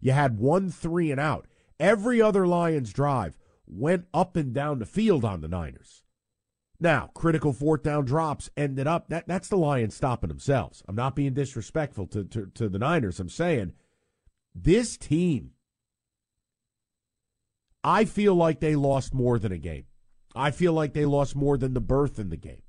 You 0.00 0.12
had 0.12 0.38
one 0.38 0.70
three 0.70 1.10
and 1.10 1.20
out. 1.20 1.46
Every 1.78 2.20
other 2.20 2.46
Lions 2.46 2.92
drive 2.92 3.38
went 3.72 4.06
up 4.12 4.36
and 4.36 4.52
down 4.52 4.78
the 4.78 4.86
field 4.86 5.24
on 5.24 5.40
the 5.40 5.48
Niners. 5.48 6.02
Now, 6.80 7.10
critical 7.14 7.52
fourth 7.52 7.82
down 7.82 8.06
drops 8.06 8.48
ended 8.56 8.86
up 8.86 9.08
that 9.08 9.28
that's 9.28 9.48
the 9.48 9.56
Lions 9.56 9.94
stopping 9.94 10.28
themselves. 10.28 10.82
I'm 10.88 10.96
not 10.96 11.14
being 11.14 11.34
disrespectful 11.34 12.06
to, 12.08 12.24
to, 12.24 12.46
to 12.54 12.68
the 12.68 12.78
Niners. 12.78 13.20
I'm 13.20 13.28
saying 13.28 13.74
this 14.54 14.96
team, 14.96 15.52
I 17.84 18.06
feel 18.06 18.34
like 18.34 18.60
they 18.60 18.76
lost 18.76 19.12
more 19.12 19.38
than 19.38 19.52
a 19.52 19.58
game. 19.58 19.84
I 20.34 20.50
feel 20.50 20.72
like 20.72 20.94
they 20.94 21.04
lost 21.04 21.36
more 21.36 21.58
than 21.58 21.74
the 21.74 21.80
berth 21.80 22.18
in 22.18 22.30
the 22.30 22.36
game. 22.36 22.62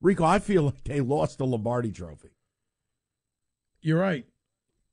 Rico, 0.00 0.24
I 0.24 0.38
feel 0.38 0.62
like 0.66 0.84
they 0.84 1.00
lost 1.00 1.38
the 1.38 1.46
Lombardi 1.46 1.90
trophy. 1.90 2.36
You're 3.80 4.00
right. 4.00 4.26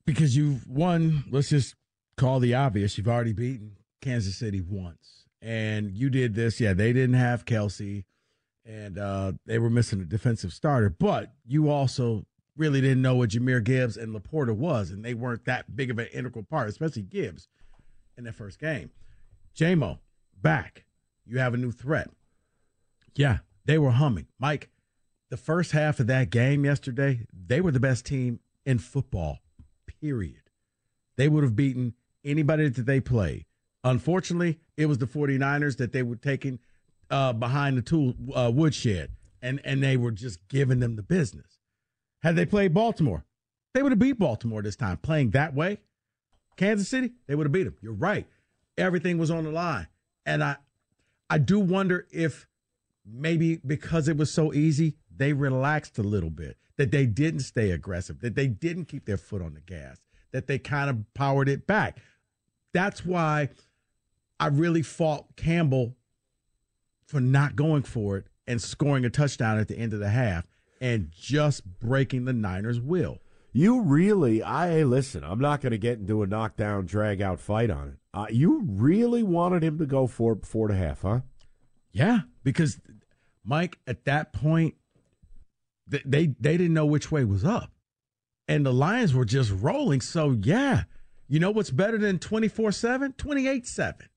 Because 0.04 0.36
you've 0.36 0.66
won, 0.66 1.24
let's 1.30 1.50
just 1.50 1.76
call 2.16 2.40
the 2.40 2.54
obvious, 2.54 2.98
you've 2.98 3.06
already 3.06 3.32
beaten 3.32 3.76
Kansas 4.00 4.36
City 4.36 4.60
once 4.60 5.19
and 5.42 5.92
you 5.92 6.10
did 6.10 6.34
this. 6.34 6.60
Yeah, 6.60 6.72
they 6.72 6.92
didn't 6.92 7.14
have 7.14 7.44
Kelce, 7.44 8.04
and 8.64 8.98
uh, 8.98 9.32
they 9.46 9.58
were 9.58 9.70
missing 9.70 10.00
a 10.00 10.04
defensive 10.04 10.52
starter. 10.52 10.90
But 10.90 11.32
you 11.46 11.70
also 11.70 12.26
really 12.56 12.80
didn't 12.80 13.02
know 13.02 13.16
what 13.16 13.30
Jahmyr 13.30 13.64
Gibbs 13.64 13.96
and 13.96 14.14
LaPorta 14.14 14.54
was, 14.54 14.90
and 14.90 15.04
they 15.04 15.14
weren't 15.14 15.44
that 15.46 15.74
big 15.74 15.90
of 15.90 15.98
an 15.98 16.08
integral 16.12 16.44
part, 16.44 16.68
especially 16.68 17.02
Gibbs 17.02 17.48
in 18.16 18.24
that 18.24 18.34
first 18.34 18.58
game. 18.58 18.90
Jamo, 19.56 19.98
back. 20.40 20.84
You 21.26 21.38
have 21.38 21.54
a 21.54 21.58
new 21.58 21.70
threat. 21.70 22.10
Yeah, 23.14 23.38
they 23.64 23.78
were 23.78 23.92
humming. 23.92 24.26
Mike, 24.38 24.68
the 25.30 25.36
first 25.36 25.72
half 25.72 26.00
of 26.00 26.06
that 26.08 26.30
game 26.30 26.64
yesterday, 26.64 27.26
they 27.32 27.60
were 27.60 27.70
the 27.70 27.80
best 27.80 28.04
team 28.04 28.40
in 28.66 28.78
football, 28.78 29.38
period. 30.00 30.50
They 31.16 31.28
would 31.28 31.44
have 31.44 31.56
beaten 31.56 31.94
anybody 32.24 32.68
that 32.68 32.86
they 32.86 33.00
played. 33.00 33.46
Unfortunately, 33.82 34.58
it 34.80 34.86
was 34.86 34.96
the 34.96 35.06
49ers 35.06 35.76
that 35.76 35.92
they 35.92 36.02
were 36.02 36.16
taking 36.16 36.58
uh, 37.10 37.34
behind 37.34 37.76
the 37.76 37.82
tool 37.82 38.14
uh, 38.34 38.50
woodshed, 38.52 39.10
and, 39.42 39.60
and 39.62 39.82
they 39.82 39.98
were 39.98 40.10
just 40.10 40.48
giving 40.48 40.80
them 40.80 40.96
the 40.96 41.02
business. 41.02 41.58
Had 42.22 42.34
they 42.34 42.46
played 42.46 42.72
Baltimore, 42.72 43.26
they 43.74 43.82
would 43.82 43.92
have 43.92 43.98
beat 43.98 44.18
Baltimore 44.18 44.62
this 44.62 44.76
time. 44.76 44.96
Playing 44.96 45.30
that 45.30 45.54
way, 45.54 45.80
Kansas 46.56 46.88
City, 46.88 47.12
they 47.26 47.34
would 47.34 47.44
have 47.44 47.52
beat 47.52 47.64
them. 47.64 47.76
You're 47.82 47.92
right. 47.92 48.26
Everything 48.78 49.18
was 49.18 49.30
on 49.30 49.44
the 49.44 49.50
line. 49.50 49.86
And 50.24 50.42
I, 50.42 50.56
I 51.28 51.36
do 51.36 51.60
wonder 51.60 52.06
if 52.10 52.46
maybe 53.04 53.56
because 53.56 54.08
it 54.08 54.16
was 54.16 54.32
so 54.32 54.54
easy, 54.54 54.96
they 55.14 55.34
relaxed 55.34 55.98
a 55.98 56.02
little 56.02 56.30
bit, 56.30 56.56
that 56.76 56.90
they 56.90 57.04
didn't 57.04 57.40
stay 57.40 57.70
aggressive, 57.70 58.20
that 58.20 58.34
they 58.34 58.48
didn't 58.48 58.86
keep 58.86 59.04
their 59.04 59.18
foot 59.18 59.42
on 59.42 59.52
the 59.52 59.60
gas, 59.60 60.00
that 60.32 60.46
they 60.46 60.58
kind 60.58 60.88
of 60.88 61.12
powered 61.12 61.50
it 61.50 61.66
back. 61.66 61.98
That's 62.72 63.04
why 63.04 63.50
I 64.40 64.46
really 64.46 64.80
fought 64.80 65.36
Campbell 65.36 65.94
for 67.06 67.20
not 67.20 67.56
going 67.56 67.82
for 67.82 68.16
it 68.16 68.26
and 68.46 68.60
scoring 68.60 69.04
a 69.04 69.10
touchdown 69.10 69.58
at 69.58 69.68
the 69.68 69.78
end 69.78 69.92
of 69.92 70.00
the 70.00 70.08
half 70.08 70.46
and 70.80 71.10
just 71.14 71.78
breaking 71.78 72.24
the 72.24 72.32
Niners' 72.32 72.80
will. 72.80 73.18
You 73.52 73.82
really, 73.82 74.42
I 74.42 74.82
listen. 74.84 75.24
I'm 75.24 75.40
not 75.40 75.60
going 75.60 75.72
to 75.72 75.78
get 75.78 75.98
into 75.98 76.22
a 76.22 76.26
knockdown, 76.26 76.86
drag 76.86 77.20
out 77.20 77.38
fight 77.38 77.68
on 77.68 77.88
it. 77.88 77.94
Uh, 78.14 78.26
you 78.30 78.62
really 78.64 79.22
wanted 79.22 79.62
him 79.62 79.76
to 79.78 79.86
go 79.86 80.06
for 80.06 80.32
it 80.32 80.40
before 80.40 80.68
the 80.68 80.74
half, 80.74 81.02
huh? 81.02 81.20
Yeah, 81.92 82.20
because 82.42 82.80
Mike, 83.44 83.78
at 83.86 84.04
that 84.06 84.32
point, 84.32 84.74
they 85.86 86.02
they, 86.04 86.26
they 86.40 86.56
didn't 86.56 86.74
know 86.74 86.86
which 86.86 87.12
way 87.12 87.24
was 87.24 87.44
up, 87.44 87.72
and 88.48 88.64
the 88.64 88.72
Lions 88.72 89.12
were 89.12 89.24
just 89.24 89.50
rolling. 89.50 90.00
So 90.00 90.30
yeah, 90.40 90.84
you 91.28 91.40
know 91.40 91.50
what's 91.50 91.70
better 91.70 91.98
than 91.98 92.20
24 92.20 92.72
7? 92.72 93.12
28 93.14 93.66
7 93.66 94.08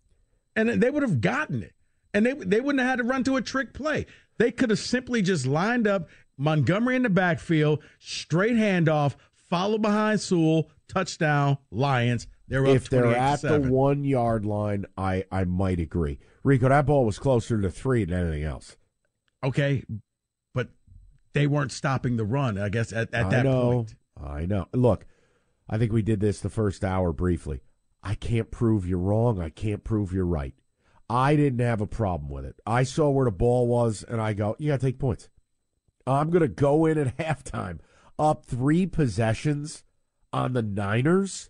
and 0.56 0.70
they 0.70 0.90
would 0.90 1.04
have 1.04 1.22
gotten 1.22 1.64
it. 1.64 1.74
And 2.14 2.26
they 2.26 2.34
they 2.34 2.62
wouldn't 2.62 2.82
have 2.82 2.90
had 2.90 2.98
to 2.98 3.04
run 3.04 3.24
to 3.26 3.38
a 3.38 3.42
trick 3.42 3.74
play. 3.74 4.06
They 4.38 4.52
could 4.52 4.70
have 4.70 4.80
simply 4.80 5.22
just 5.22 5.46
lined 5.46 5.88
up 5.88 6.10
Montgomery 6.38 6.96
in 6.96 7.04
the 7.04 7.10
backfield, 7.10 7.84
straight 8.00 8.56
handoff, 8.56 9.16
follow 9.34 9.78
behind 9.78 10.20
Sewell, 10.20 10.70
touchdown, 10.88 11.58
Lions. 11.72 12.28
They're 12.48 12.66
if 12.66 12.90
they're 12.90 13.16
at 13.16 13.42
the 13.42 13.60
one 13.60 14.04
yard 14.04 14.46
line, 14.46 14.86
I, 14.98 15.24
I 15.32 15.46
might 15.46 15.80
agree. 15.80 16.20
Rico, 16.44 16.70
that 16.70 16.86
ball 16.86 17.06
was 17.06 17.18
closer 17.18 17.62
to 17.62 17.70
three 17.70 18.04
than 18.06 18.20
anything 18.20 18.44
else. 18.44 18.76
Okay, 19.44 19.84
but 20.54 20.70
they 21.34 21.48
weren't 21.48 21.72
stopping 21.72 22.18
the 22.18 22.26
run, 22.26 22.58
I 22.58 22.70
guess, 22.70 22.92
at, 22.92 23.14
at 23.14 23.28
I 23.28 23.30
that 23.30 23.46
know, 23.46 23.72
point. 23.72 23.96
I 24.22 24.46
know. 24.46 24.68
Look, 24.74 25.06
I 25.70 25.78
think 25.78 25.92
we 25.92 26.02
did 26.02 26.20
this 26.20 26.42
the 26.42 26.50
first 26.50 26.84
hour 26.84 27.14
briefly. 27.14 27.62
I 28.04 28.16
can't 28.16 28.52
prove 28.52 28.86
you're 28.86 29.00
wrong. 29.00 29.40
I 29.42 29.50
can't 29.50 29.84
prove 29.84 30.12
you're 30.12 30.26
right. 30.26 30.54
I 31.10 31.36
didn't 31.36 31.60
have 31.60 31.82
a 31.82 31.88
problem 31.88 32.30
with 32.30 32.46
it. 32.46 32.56
I 32.66 32.84
saw 32.84 33.10
where 33.10 33.26
the 33.26 33.32
ball 33.32 33.68
was, 33.68 34.04
and 34.04 34.22
I 34.22 34.34
go, 34.34 34.56
you 34.60 34.70
got 34.70 34.80
to 34.80 34.86
take 34.86 35.00
points. 35.00 35.30
I'm 36.06 36.30
going 36.30 36.42
to 36.42 36.48
go 36.48 36.86
in 36.86 36.98
at 36.98 37.18
halftime 37.18 37.80
up 38.20 38.46
three 38.46 38.86
possessions 38.86 39.84
on 40.34 40.54
the 40.54 40.62
Niners. 40.62 41.50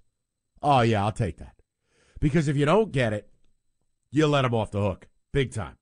Oh, 0.61 0.81
yeah, 0.81 1.03
I'll 1.05 1.11
take 1.11 1.37
that. 1.37 1.55
Because 2.19 2.47
if 2.47 2.55
you 2.55 2.65
don't 2.65 2.91
get 2.91 3.13
it, 3.13 3.29
you 4.11 4.27
let 4.27 4.43
them 4.43 4.53
off 4.53 4.71
the 4.71 4.81
hook 4.81 5.07
big 5.33 5.51
time. 5.51 5.75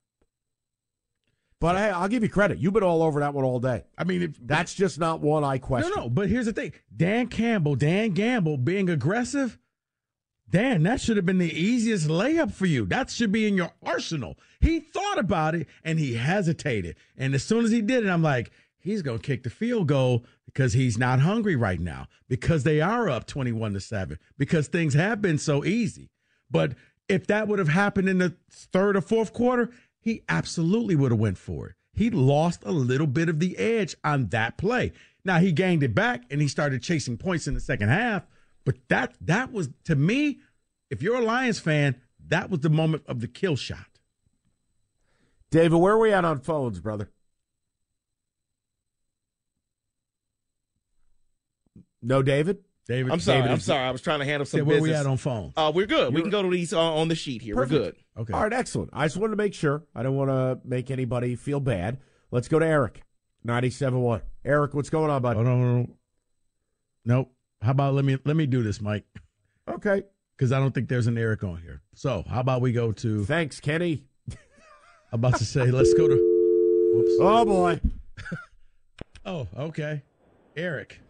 But 1.60 1.76
hey, 1.76 1.90
I'll 1.90 2.08
give 2.08 2.24
you 2.24 2.28
credit. 2.28 2.58
You've 2.58 2.72
been 2.72 2.82
all 2.82 3.04
over 3.04 3.20
that 3.20 3.34
one 3.34 3.44
all 3.44 3.60
day. 3.60 3.84
I 3.96 4.02
mean, 4.02 4.22
if, 4.22 4.30
that's 4.40 4.74
just 4.74 4.98
not 4.98 5.20
one 5.20 5.44
I 5.44 5.58
question. 5.58 5.92
No, 5.94 6.04
no. 6.04 6.10
But 6.10 6.28
here's 6.28 6.46
the 6.46 6.52
thing: 6.52 6.72
Dan 6.96 7.28
Campbell, 7.28 7.76
Dan 7.76 8.10
Gamble, 8.10 8.56
being 8.56 8.90
aggressive. 8.90 9.60
Dan, 10.52 10.82
that 10.82 11.00
should 11.00 11.16
have 11.16 11.24
been 11.24 11.38
the 11.38 11.50
easiest 11.50 12.08
layup 12.08 12.52
for 12.52 12.66
you. 12.66 12.84
That 12.84 13.08
should 13.08 13.32
be 13.32 13.46
in 13.46 13.56
your 13.56 13.72
arsenal. 13.82 14.38
He 14.60 14.80
thought 14.80 15.18
about 15.18 15.54
it 15.54 15.66
and 15.82 15.98
he 15.98 16.14
hesitated. 16.14 16.96
And 17.16 17.34
as 17.34 17.42
soon 17.42 17.64
as 17.64 17.70
he 17.70 17.80
did 17.80 18.04
it, 18.04 18.10
I'm 18.10 18.22
like, 18.22 18.50
he's 18.78 19.00
going 19.00 19.18
to 19.18 19.26
kick 19.26 19.44
the 19.44 19.50
field 19.50 19.88
goal 19.88 20.26
because 20.44 20.74
he's 20.74 20.98
not 20.98 21.20
hungry 21.20 21.56
right 21.56 21.80
now 21.80 22.06
because 22.28 22.64
they 22.64 22.82
are 22.82 23.08
up 23.08 23.26
21 23.26 23.72
to 23.72 23.80
7 23.80 24.18
because 24.36 24.68
things 24.68 24.92
have 24.92 25.22
been 25.22 25.38
so 25.38 25.64
easy. 25.64 26.10
But 26.50 26.74
if 27.08 27.26
that 27.28 27.48
would 27.48 27.58
have 27.58 27.68
happened 27.68 28.10
in 28.10 28.18
the 28.18 28.36
third 28.50 28.94
or 28.94 29.00
fourth 29.00 29.32
quarter, 29.32 29.70
he 30.00 30.22
absolutely 30.28 30.96
would 30.96 31.12
have 31.12 31.20
went 31.20 31.38
for 31.38 31.68
it. 31.68 31.76
He 31.94 32.10
lost 32.10 32.62
a 32.66 32.72
little 32.72 33.06
bit 33.06 33.30
of 33.30 33.40
the 33.40 33.56
edge 33.56 33.96
on 34.04 34.26
that 34.28 34.58
play. 34.58 34.92
Now 35.24 35.38
he 35.38 35.50
gained 35.50 35.82
it 35.82 35.94
back 35.94 36.24
and 36.30 36.42
he 36.42 36.48
started 36.48 36.82
chasing 36.82 37.16
points 37.16 37.46
in 37.46 37.54
the 37.54 37.60
second 37.60 37.88
half, 37.88 38.26
but 38.64 38.76
that 38.88 39.14
that 39.20 39.52
was 39.52 39.68
to 39.84 39.94
me, 39.96 40.38
if 40.90 41.02
you're 41.02 41.16
a 41.16 41.20
Lions 41.22 41.58
fan, 41.58 41.96
that 42.28 42.50
was 42.50 42.60
the 42.60 42.70
moment 42.70 43.02
of 43.06 43.20
the 43.20 43.28
kill 43.28 43.56
shot. 43.56 43.86
David, 45.50 45.76
where 45.76 45.94
are 45.94 45.98
we 45.98 46.12
at 46.12 46.24
on 46.24 46.40
phones, 46.40 46.80
brother? 46.80 47.10
No, 52.02 52.22
David. 52.22 52.58
David, 52.88 53.12
I'm 53.12 53.20
sorry. 53.20 53.38
David 53.38 53.52
I'm 53.52 53.60
sorry. 53.60 53.84
I 53.86 53.90
was 53.92 54.00
trying 54.02 54.18
to 54.18 54.24
handle 54.24 54.44
some 54.44 54.58
Yeah, 54.58 54.64
where 54.64 54.76
business. 54.80 54.90
we 54.90 54.94
at 55.00 55.06
on 55.06 55.16
phone? 55.16 55.52
Uh, 55.56 55.70
we're 55.72 55.86
good. 55.86 56.08
we 56.08 56.14
You're- 56.20 56.22
can 56.22 56.30
go 56.30 56.42
to 56.42 56.50
these 56.50 56.72
uh, 56.72 56.80
on 56.80 57.06
the 57.08 57.14
sheet 57.14 57.40
here. 57.42 57.54
Perfect. 57.54 57.72
We're 57.72 57.78
good. 57.84 57.96
Okay. 58.18 58.32
All 58.32 58.42
right, 58.42 58.52
excellent. 58.52 58.90
I 58.92 59.04
just 59.06 59.16
wanted 59.16 59.32
to 59.32 59.36
make 59.36 59.54
sure. 59.54 59.84
I 59.94 60.02
don't 60.02 60.16
want 60.16 60.30
to 60.30 60.58
make 60.68 60.90
anybody 60.90 61.36
feel 61.36 61.60
bad. 61.60 61.98
Let's 62.32 62.48
go 62.48 62.58
to 62.58 62.66
Eric, 62.66 63.02
97.1. 63.46 64.22
Eric, 64.44 64.74
what's 64.74 64.90
going 64.90 65.10
on, 65.10 65.22
bud? 65.22 65.36
Oh, 65.36 65.42
no, 65.42 65.56
no, 65.56 65.72
no. 65.82 65.88
Nope. 67.04 67.32
How 67.62 67.70
about 67.70 67.94
let 67.94 68.04
me 68.04 68.18
let 68.24 68.36
me 68.36 68.46
do 68.46 68.62
this, 68.62 68.80
Mike? 68.80 69.04
Okay. 69.68 70.02
Because 70.36 70.50
I 70.50 70.58
don't 70.58 70.74
think 70.74 70.88
there's 70.88 71.06
an 71.06 71.16
Eric 71.16 71.44
on 71.44 71.58
here. 71.62 71.82
So 71.94 72.24
how 72.28 72.40
about 72.40 72.60
we 72.60 72.72
go 72.72 72.90
to? 72.92 73.24
Thanks, 73.24 73.60
Kenny. 73.60 74.04
I'm 75.12 75.20
about 75.20 75.36
to 75.36 75.44
say 75.44 75.70
let's 75.70 75.94
go 75.94 76.08
to. 76.08 76.14
Whoops. 76.94 77.12
Oh 77.20 77.44
boy. 77.44 77.80
Oh, 79.24 79.46
okay. 79.56 80.02
Eric. 80.56 81.00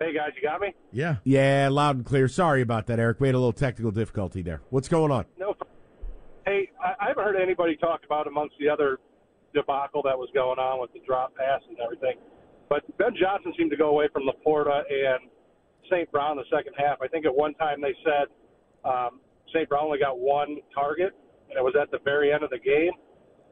Hey 0.00 0.14
guys, 0.14 0.30
you 0.36 0.42
got 0.42 0.58
me? 0.58 0.72
Yeah. 0.90 1.16
Yeah, 1.22 1.68
loud 1.70 1.96
and 1.96 2.04
clear. 2.06 2.28
Sorry 2.28 2.62
about 2.62 2.86
that, 2.86 2.98
Eric. 2.98 3.20
We 3.20 3.28
had 3.28 3.34
a 3.34 3.38
little 3.38 3.52
technical 3.52 3.90
difficulty 3.90 4.40
there. 4.40 4.62
What's 4.70 4.88
going 4.88 5.12
on? 5.12 5.26
No. 5.38 5.54
Hey, 6.46 6.70
I, 6.82 6.94
I 6.98 7.08
haven't 7.08 7.24
heard 7.24 7.36
anybody 7.36 7.76
talk 7.76 8.00
about 8.06 8.26
amongst 8.26 8.54
the 8.58 8.70
other 8.70 8.98
debacle 9.52 10.00
that 10.04 10.16
was 10.16 10.30
going 10.32 10.58
on 10.58 10.80
with 10.80 10.94
the 10.94 11.00
drop 11.06 11.34
pass 11.36 11.60
and 11.68 11.76
everything. 11.78 12.16
But 12.68 12.82
Ben 12.98 13.14
Johnson 13.18 13.52
seemed 13.56 13.70
to 13.70 13.76
go 13.76 13.90
away 13.90 14.08
from 14.12 14.24
LaPorta 14.24 14.82
and 14.90 15.30
St. 15.90 16.10
Brown 16.10 16.32
in 16.32 16.38
the 16.38 16.56
second 16.56 16.74
half. 16.76 17.00
I 17.00 17.08
think 17.08 17.26
at 17.26 17.34
one 17.34 17.54
time 17.54 17.80
they 17.80 17.94
said 18.04 18.26
um, 18.84 19.20
St. 19.52 19.68
Brown 19.68 19.84
only 19.84 19.98
got 19.98 20.18
one 20.18 20.58
target, 20.74 21.12
and 21.48 21.56
it 21.56 21.62
was 21.62 21.74
at 21.80 21.90
the 21.90 21.98
very 22.04 22.32
end 22.32 22.42
of 22.42 22.50
the 22.50 22.58
game. 22.58 22.92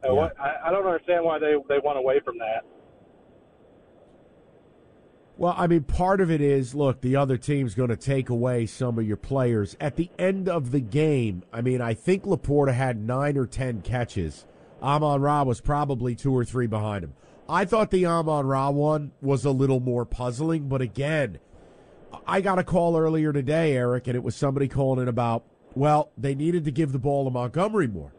What, 0.07 0.39
I, 0.39 0.69
I 0.69 0.71
don't 0.71 0.85
understand 0.85 1.25
why 1.25 1.39
they 1.39 1.55
they 1.69 1.79
went 1.83 1.97
away 1.97 2.21
from 2.25 2.37
that. 2.39 2.65
Well, 5.37 5.55
I 5.57 5.67
mean, 5.67 5.83
part 5.83 6.21
of 6.21 6.31
it 6.31 6.41
is 6.41 6.75
look, 6.75 7.01
the 7.01 7.17
other 7.17 7.37
team's 7.37 7.75
going 7.75 7.89
to 7.89 7.97
take 7.97 8.29
away 8.29 8.67
some 8.67 8.99
of 8.99 9.07
your 9.07 9.17
players. 9.17 9.77
At 9.81 9.97
the 9.97 10.11
end 10.19 10.49
of 10.49 10.71
the 10.71 10.81
game, 10.81 11.43
I 11.53 11.61
mean, 11.61 11.81
I 11.81 11.95
think 11.95 12.25
LaPorta 12.25 12.75
had 12.75 13.03
nine 13.03 13.37
or 13.37 13.47
ten 13.47 13.81
catches. 13.81 14.47
Amon 14.83 15.23
Ra 15.23 15.43
was 15.43 15.61
probably 15.61 16.15
two 16.15 16.37
or 16.37 16.45
three 16.45 16.67
behind 16.67 17.05
him. 17.05 17.15
I 17.49 17.65
thought 17.65 17.91
the 17.91 18.07
Amon 18.07 18.47
Ra 18.47 18.71
one 18.71 19.13
was 19.21 19.45
a 19.45 19.51
little 19.51 19.81
more 19.81 20.05
puzzling, 20.07 20.69
but 20.69 20.81
again, 20.81 21.39
I 22.27 22.41
got 22.41 22.59
a 22.59 22.65
call 22.65 22.97
earlier 22.97 23.33
today, 23.33 23.77
Eric, 23.77 24.07
and 24.07 24.17
it 24.17 24.23
was 24.23 24.35
somebody 24.35 24.69
calling 24.69 25.03
in 25.03 25.09
about, 25.09 25.45
well, 25.75 26.11
they 26.17 26.35
needed 26.35 26.65
to 26.65 26.71
give 26.71 26.93
the 26.93 26.99
ball 26.99 27.25
to 27.25 27.31
Montgomery 27.31 27.87
more. 27.89 28.15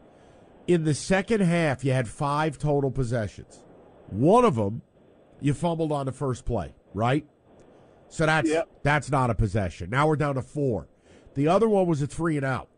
In 0.66 0.84
the 0.84 0.94
second 0.94 1.40
half, 1.40 1.84
you 1.84 1.92
had 1.92 2.08
five 2.08 2.58
total 2.58 2.90
possessions. 2.90 3.62
One 4.08 4.44
of 4.44 4.54
them, 4.54 4.82
you 5.40 5.54
fumbled 5.54 5.92
on 5.92 6.06
the 6.06 6.12
first 6.12 6.44
play, 6.44 6.74
right? 6.94 7.26
So 8.08 8.26
that's 8.26 8.48
Yep. 8.48 8.68
that's 8.82 9.10
not 9.10 9.30
a 9.30 9.34
possession. 9.34 9.90
Now 9.90 10.06
we're 10.06 10.16
down 10.16 10.36
to 10.36 10.42
four. 10.42 10.86
The 11.34 11.48
other 11.48 11.68
one 11.68 11.86
was 11.86 12.00
a 12.00 12.06
three 12.06 12.36
and 12.36 12.46
out. 12.46 12.68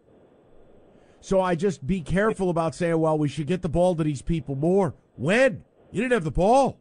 So 1.20 1.40
I 1.40 1.54
just 1.54 1.86
be 1.86 2.00
careful 2.00 2.48
about 2.48 2.74
saying, 2.74 2.98
well, 2.98 3.18
we 3.18 3.28
should 3.28 3.46
get 3.46 3.60
the 3.62 3.68
ball 3.68 3.94
to 3.96 4.04
these 4.04 4.22
people 4.22 4.54
more. 4.54 4.94
When? 5.16 5.64
You 5.90 6.02
didn't 6.02 6.12
have 6.12 6.24
the 6.24 6.30
ball. 6.30 6.78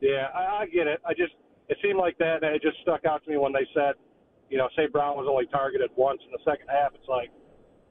Yeah, 0.00 0.28
I, 0.34 0.62
I 0.62 0.66
get 0.66 0.86
it. 0.86 1.00
I 1.06 1.14
just 1.14 1.32
it 1.68 1.78
seemed 1.82 1.98
like 1.98 2.18
that, 2.18 2.42
and 2.42 2.54
it 2.54 2.62
just 2.62 2.76
stuck 2.82 3.04
out 3.04 3.24
to 3.24 3.30
me 3.30 3.36
when 3.38 3.52
they 3.52 3.66
said, 3.74 3.94
you 4.50 4.58
know, 4.58 4.68
St. 4.76 4.92
Brown 4.92 5.16
was 5.16 5.26
only 5.30 5.46
targeted 5.46 5.90
once 5.96 6.20
in 6.26 6.32
the 6.32 6.38
second 6.44 6.68
half. 6.68 6.92
It's 6.94 7.08
like, 7.08 7.30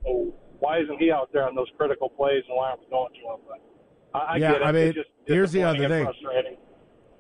oh, 0.08 0.34
why 0.60 0.80
isn't 0.80 1.00
he 1.00 1.12
out 1.12 1.30
there 1.34 1.48
on 1.48 1.56
those 1.56 1.70
critical 1.78 2.10
plays, 2.10 2.44
and 2.48 2.56
why 2.56 2.70
aren't 2.70 2.82
we 2.82 2.90
going 2.90 3.14
to 3.14 3.20
him? 3.20 3.40
But 3.48 4.20
I, 4.20 4.34
I 4.34 4.36
Yeah, 4.38 4.52
get 4.52 4.62
it. 4.62 4.66
I 4.66 4.72
mean, 4.72 4.88
it's 4.88 4.96
just 4.96 5.10
here's 5.26 5.52
the 5.52 5.64
other 5.64 5.88
thing. 5.88 6.06
Frustrating. 6.06 6.58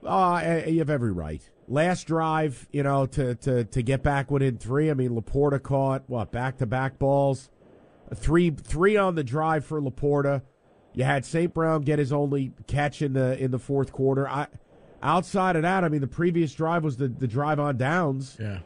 Uh, 0.06 0.64
you 0.68 0.80
have 0.80 0.90
every 0.90 1.12
right. 1.12 1.48
Last 1.68 2.06
drive, 2.08 2.68
you 2.72 2.84
know, 2.84 3.06
to, 3.06 3.36
to, 3.36 3.64
to 3.66 3.82
get 3.84 4.04
back 4.04 4.32
within 4.32 4.58
three. 4.58 4.90
I 4.90 4.94
mean, 4.94 5.12
LaPorta 5.12 5.62
caught 5.62 6.04
what 6.08 6.32
back 6.32 6.58
to 6.58 6.66
back 6.66 7.00
balls, 7.00 7.50
three 8.14 8.50
three 8.50 8.98
on 8.98 9.16
the 9.16 9.24
drive 9.24 9.64
for 9.66 9.80
LaPorta. 9.82 10.42
You 10.94 11.04
had 11.06 11.26
St. 11.26 11.54
Brown 11.54 11.82
get 11.82 12.00
his 12.00 12.12
only 12.12 12.52
catch 12.68 13.02
in 13.02 13.14
the 13.14 13.42
in 13.42 13.52
the 13.52 13.60
fourth 13.60 13.92
quarter. 13.92 14.28
I 14.28 14.48
outside 15.02 15.56
of 15.56 15.62
that, 15.64 15.84
I 15.84 15.90
mean, 15.90 16.02
the 16.02 16.08
previous 16.08 16.54
drive 16.54 16.84
was 16.84 16.98
the 16.98 17.08
the 17.08 17.28
drive 17.28 17.60
on 17.60 17.78
downs. 17.78 18.38
Yeah. 18.40 18.60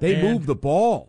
They 0.00 0.14
And- 0.14 0.22
moved 0.22 0.46
the 0.46 0.54
ball. 0.54 1.08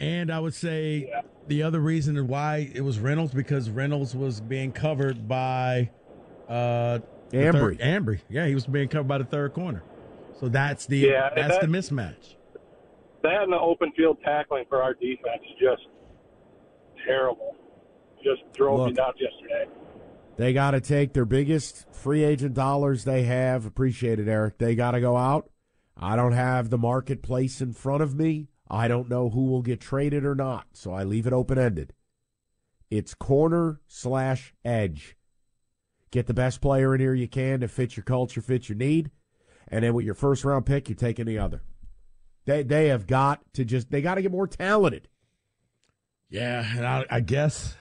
And 0.00 0.30
I 0.32 0.40
would 0.40 0.54
say 0.54 1.10
the 1.46 1.62
other 1.62 1.78
reason 1.80 2.26
why 2.26 2.70
it 2.74 2.80
was 2.82 2.98
Reynolds 2.98 3.32
because 3.32 3.70
Reynolds 3.70 4.14
was 4.16 4.40
being 4.40 4.72
covered 4.72 5.26
by 5.28 5.90
uh 6.48 6.98
the 7.30 7.38
Ambry. 7.38 7.52
third- 7.52 7.78
Ambry. 7.80 8.20
Yeah, 8.28 8.46
he 8.46 8.54
was 8.54 8.66
being 8.66 8.88
covered 8.88 9.08
by 9.08 9.18
the 9.18 9.24
third 9.24 9.52
corner. 9.54 9.82
So 10.38 10.48
that's 10.48 10.84
the 10.86 10.98
Yeah, 10.98 11.30
that's 11.34 11.58
that- 11.58 11.60
the 11.60 11.66
mismatch. 11.68 12.34
That 13.22 13.42
and 13.44 13.52
the 13.52 13.58
open 13.58 13.92
field 13.92 14.18
tackling 14.22 14.64
for 14.68 14.82
our 14.82 14.92
defense 14.94 15.42
is 15.50 15.56
just 15.58 15.88
terrible. 17.06 17.56
Just 18.22 18.42
drove 18.52 18.80
me 18.80 18.86
Look. 18.86 18.96
nuts 18.96 19.18
yesterday. 19.20 19.64
They 20.36 20.52
got 20.52 20.72
to 20.72 20.80
take 20.80 21.12
their 21.12 21.24
biggest 21.24 21.86
free 21.92 22.24
agent 22.24 22.54
dollars 22.54 23.04
they 23.04 23.22
have. 23.22 23.66
Appreciate 23.66 24.18
it, 24.18 24.28
Eric. 24.28 24.58
They 24.58 24.74
got 24.74 24.92
to 24.92 25.00
go 25.00 25.16
out. 25.16 25.50
I 25.96 26.16
don't 26.16 26.32
have 26.32 26.70
the 26.70 26.78
marketplace 26.78 27.60
in 27.60 27.72
front 27.72 28.02
of 28.02 28.16
me. 28.16 28.48
I 28.68 28.88
don't 28.88 29.08
know 29.08 29.30
who 29.30 29.46
will 29.46 29.62
get 29.62 29.80
traded 29.80 30.24
or 30.24 30.34
not, 30.34 30.66
so 30.72 30.92
I 30.92 31.04
leave 31.04 31.26
it 31.26 31.32
open 31.32 31.58
ended. 31.58 31.92
It's 32.90 33.14
corner 33.14 33.80
slash 33.86 34.54
edge. 34.64 35.16
Get 36.10 36.26
the 36.26 36.34
best 36.34 36.60
player 36.60 36.94
in 36.94 37.00
here 37.00 37.14
you 37.14 37.28
can 37.28 37.60
to 37.60 37.68
fit 37.68 37.96
your 37.96 38.04
culture, 38.04 38.40
fit 38.40 38.68
your 38.68 38.76
need, 38.76 39.10
and 39.68 39.84
then 39.84 39.94
with 39.94 40.04
your 40.04 40.14
first 40.14 40.44
round 40.44 40.66
pick, 40.66 40.88
you're 40.88 40.96
taking 40.96 41.26
the 41.26 41.38
other. 41.38 41.62
They 42.44 42.62
they 42.62 42.88
have 42.88 43.06
got 43.06 43.40
to 43.54 43.64
just 43.64 43.90
they 43.90 44.02
got 44.02 44.16
to 44.16 44.22
get 44.22 44.30
more 44.32 44.46
talented. 44.46 45.08
Yeah, 46.28 46.64
and 46.76 46.86
I, 46.86 47.04
I 47.10 47.20
guess 47.20 47.74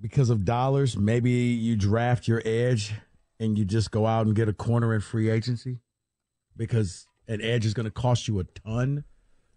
because 0.00 0.30
of 0.30 0.44
dollars, 0.44 0.96
maybe 0.96 1.30
you 1.30 1.76
draft 1.76 2.28
your 2.28 2.42
edge 2.44 2.94
and 3.40 3.58
you 3.58 3.64
just 3.64 3.90
go 3.90 4.06
out 4.06 4.26
and 4.26 4.34
get 4.34 4.48
a 4.48 4.52
corner 4.52 4.94
in 4.94 5.00
free 5.00 5.28
agency 5.30 5.78
because 6.56 7.06
an 7.28 7.40
edge 7.40 7.66
is 7.66 7.74
going 7.74 7.84
to 7.84 7.90
cost 7.90 8.28
you 8.28 8.38
a 8.38 8.44
ton. 8.44 9.04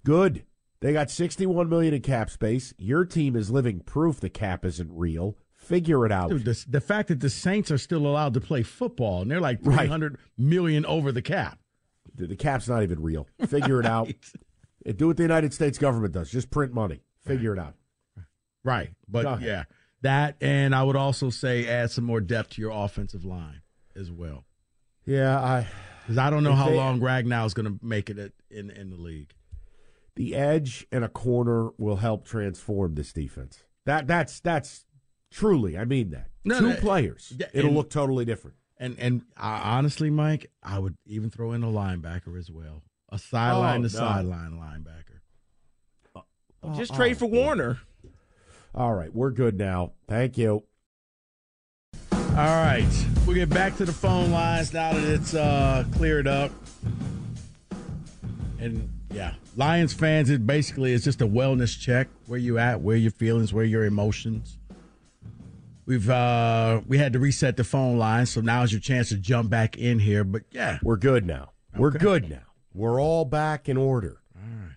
Good. 0.03 0.45
They 0.81 0.93
got 0.93 1.11
61 1.11 1.67
million 1.69 1.93
in 1.93 2.01
cap 2.01 2.29
space. 2.29 2.73
Your 2.77 3.03
team 3.05 3.35
is 3.35 3.51
living 3.51 3.81
proof 3.81 4.19
the 4.19 4.29
cap 4.29 4.63
isn't 4.65 4.89
real. 4.91 5.35
Figure 5.53 6.05
it 6.05 6.11
out. 6.11 6.29
Dude, 6.29 6.45
the, 6.45 6.65
the 6.69 6.81
fact 6.81 7.09
that 7.09 7.19
the 7.19 7.29
Saints 7.29 7.69
are 7.69 7.77
still 7.77 8.07
allowed 8.07 8.33
to 8.33 8.41
play 8.41 8.63
football 8.63 9.21
and 9.21 9.29
they're 9.29 9.41
like 9.41 9.59
Right. 9.61 9.79
three 9.79 9.87
hundred 9.87 10.17
million 10.37 10.85
over 10.85 11.11
the 11.11 11.21
cap. 11.21 11.59
The, 12.15 12.27
the 12.27 12.35
cap's 12.37 12.67
not 12.69 12.81
even 12.81 13.01
real. 13.01 13.27
Figure 13.47 13.79
it 13.79 13.85
out. 13.85 14.09
Eh, 14.85 14.93
Do 14.93 15.07
what 15.07 15.17
the 15.17 15.23
United 15.23 15.53
States 15.53 15.77
government 15.77 16.13
does. 16.13 16.31
Just 16.31 16.49
print 16.49 16.73
money. 16.73 17.01
Figure 17.25 17.51
it 17.51 17.59
out. 17.59 17.73
Right. 18.63 18.91
But 19.09 19.41
yeah, 19.41 19.65
that 20.01 20.35
and 20.41 20.73
I 20.73 20.83
would 20.83 20.95
also 20.95 21.29
say 21.29 21.67
add 21.67 21.91
some 21.91 22.03
more 22.05 22.21
depth 22.21 22.51
to 22.51 22.61
your 22.61 22.71
offensive 22.71 23.25
line 23.25 23.61
as 23.95 24.11
well. 24.11 24.45
Yeah, 25.05 25.39
I 25.39 25.67
because 26.03 26.17
I 26.17 26.29
don't 26.29 26.43
know 26.43 26.53
how 26.55 26.69
they- 26.69 26.75
long 26.77 26.99
Ragnow 26.99 27.45
is 27.45 27.53
going 27.53 27.65
to 27.77 27.85
make 27.85 28.09
it 28.09 28.33
in 28.49 28.69
in 28.71 28.89
the 28.89 28.95
league. 28.97 29.33
The 30.15 30.35
edge 30.35 30.85
and 30.91 31.03
a 31.05 31.09
corner 31.09 31.69
will 31.77 31.95
help 31.97 32.25
transform 32.25 32.95
this 32.95 33.13
defense. 33.13 33.63
That 33.85 34.07
that's 34.07 34.39
that's 34.39 34.85
truly. 35.31 35.77
I 35.77 35.85
mean 35.85 36.11
that. 36.11 36.27
No, 36.45 36.59
Two 36.59 36.69
no, 36.69 36.75
players. 36.77 37.33
yeah, 37.37 37.47
It'll 37.53 37.67
and- 37.69 37.77
look 37.77 37.89
totally 37.89 38.25
different. 38.25 38.57
And 38.77 38.95
and 38.97 39.23
I, 39.35 39.75
honestly, 39.77 40.09
Mike, 40.09 40.51
I 40.63 40.79
would 40.79 40.95
even 41.05 41.29
throw 41.29 41.51
in 41.53 41.63
a 41.63 41.67
linebacker 41.67 42.37
as 42.39 42.49
well, 42.49 42.83
a 43.11 43.19
sideline 43.19 43.83
Oh, 43.83 43.87
to 43.87 43.93
no. 43.93 43.99
sideline 43.99 44.51
linebacker. 44.53 45.19
Just 46.75 46.91
Oh, 46.93 46.95
trade 46.95 47.15
oh, 47.15 47.19
for 47.19 47.25
Warner. 47.27 47.79
All 48.73 48.93
right, 48.93 49.13
we're 49.13 49.31
good 49.31 49.57
now. 49.57 49.93
Thank 50.07 50.37
you. 50.37 50.63
All 52.13 52.19
right, 52.35 52.87
we'll 53.25 53.35
get 53.35 53.49
back 53.49 53.75
to 53.77 53.85
the 53.85 53.91
phone 53.91 54.31
lines 54.31 54.73
now 54.73 54.93
that 54.93 55.03
it's 55.03 55.33
uh, 55.33 55.83
cleared 55.93 56.27
up. 56.27 56.51
And 58.59 58.89
yeah, 59.11 59.33
Lions 59.55 59.93
fans, 59.93 60.29
it 60.29 60.45
basically 60.45 60.93
is 60.93 61.03
just 61.03 61.21
a 61.21 61.27
wellness 61.27 61.77
check. 61.79 62.07
Where 62.27 62.39
you 62.39 62.57
at? 62.59 62.81
Where 62.81 62.95
your 62.95 63.11
feelings? 63.11 63.53
Where 63.53 63.65
your 63.65 63.85
emotions? 63.85 64.57
We've 65.85 66.09
uh 66.09 66.81
we 66.87 66.99
had 66.99 67.13
to 67.13 67.19
reset 67.19 67.57
the 67.57 67.63
phone 67.63 67.97
line, 67.97 68.27
so 68.27 68.41
now's 68.41 68.71
your 68.71 68.79
chance 68.79 69.09
to 69.09 69.17
jump 69.17 69.49
back 69.49 69.75
in 69.75 69.97
here. 69.97 70.23
But 70.23 70.43
yeah, 70.51 70.77
we're 70.83 70.97
good 70.97 71.25
now. 71.25 71.53
We're 71.75 71.89
good 71.89 72.29
now. 72.29 72.43
We're 72.75 73.01
all 73.01 73.25
back 73.25 73.67
in 73.67 73.75
order. 73.75 74.21
All 74.35 74.43
right. 74.43 74.75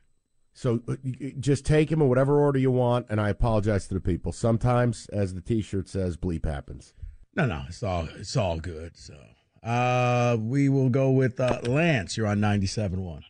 So 0.62 0.80
uh, 0.86 0.94
just 1.40 1.66
take 1.66 1.90
him 1.90 2.01
in 2.01 2.09
whatever 2.09 2.39
order 2.39 2.56
you 2.56 2.70
want, 2.70 3.06
and 3.10 3.20
I 3.20 3.30
apologize 3.30 3.89
to 3.89 3.94
the 3.94 4.01
people. 4.01 4.30
Sometimes, 4.30 5.09
as 5.12 5.34
the 5.34 5.40
T-shirt 5.40 5.89
says, 5.89 6.16
bleep 6.16 6.44
happens. 6.44 6.94
No, 7.34 7.47
no, 7.47 7.64
it's 7.66 7.82
all 7.82 8.09
it's 8.16 8.36
all 8.36 8.60
good. 8.60 8.97
So 8.97 9.16
uh 9.64 10.36
we 10.39 10.68
will 10.68 10.89
go 10.89 11.10
with 11.10 11.40
uh 11.40 11.59
Lance. 11.64 12.16
You're 12.16 12.28
on 12.28 12.39
97.1. 12.39 13.22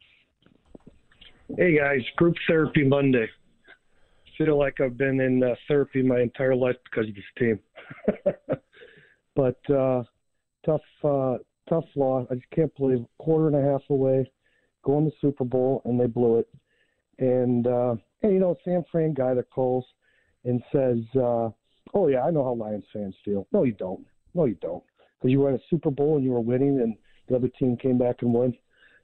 Hey 1.57 1.79
guys, 1.79 2.03
group 2.17 2.37
therapy 2.47 2.85
Monday. 2.85 3.31
Feel 4.37 4.59
like 4.59 4.79
I've 4.83 4.99
been 4.99 5.19
in 5.19 5.43
uh, 5.43 5.55
therapy 5.69 6.03
my 6.03 6.21
entire 6.21 6.55
life 6.55 6.77
because 6.85 7.09
of 7.09 7.15
this 7.15 7.25
team. 7.39 7.59
but 9.35 9.71
uh, 9.71 10.03
tough, 10.67 10.83
uh, 11.03 11.39
tough 11.67 11.85
loss. 11.97 12.27
I 12.31 12.35
just 12.35 12.51
can't 12.51 12.77
believe 12.77 13.07
quarter 13.19 13.47
and 13.47 13.57
a 13.57 13.73
half 13.73 13.83
away, 13.89 14.31
going 14.85 15.11
to 15.11 15.17
Super 15.23 15.45
Bowl 15.45 15.81
and 15.87 15.99
they 15.99 16.07
blew 16.07 16.37
it. 16.37 16.49
And 17.19 17.67
uh, 17.67 17.95
and 18.23 18.33
you 18.33 18.39
know 18.39 18.57
Sam 18.65 18.85
Fran 18.91 19.15
guy 19.15 19.35
that 19.35 19.51
calls 19.51 19.85
and 20.45 20.63
says, 20.73 20.99
uh, 21.17 21.51
"Oh 21.95 22.09
yeah, 22.09 22.23
I 22.23 22.31
know 22.31 22.45
how 22.45 22.55
Lions 22.55 22.85
fans 22.93 23.15
feel." 23.25 23.47
No, 23.53 23.65
you 23.65 23.73
don't. 23.73 24.05
No, 24.35 24.47
you 24.47 24.57
don't. 24.61 24.83
Because 25.19 25.31
you 25.31 25.41
were 25.41 25.51
at 25.51 25.61
a 25.61 25.63
Super 25.71 25.91
Bowl 25.91 26.17
and 26.17 26.25
you 26.25 26.33
were 26.33 26.41
winning, 26.41 26.81
and 26.81 26.97
the 27.29 27.37
other 27.37 27.49
team 27.49 27.77
came 27.77 27.99
back 27.99 28.23
and 28.23 28.33
won. 28.33 28.55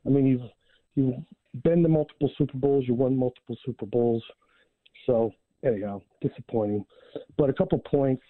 I 0.06 0.10
mean, 0.10 0.26
you've 0.26 0.50
you've 0.94 1.62
been 1.62 1.82
to 1.82 1.88
multiple 1.88 2.30
Super 2.36 2.56
Bowls. 2.56 2.84
You 2.86 2.94
won 2.94 3.16
multiple 3.16 3.56
Super 3.64 3.86
Bowls. 3.86 4.22
So 5.06 5.32
anyhow, 5.64 6.02
disappointing. 6.20 6.84
But 7.36 7.50
a 7.50 7.52
couple 7.52 7.78
points. 7.78 8.22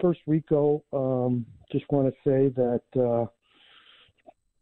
First, 0.00 0.20
Rico, 0.26 0.84
um, 0.92 1.44
just 1.72 1.84
want 1.90 2.06
to 2.06 2.14
say 2.24 2.48
that 2.54 2.82
uh, 3.00 3.26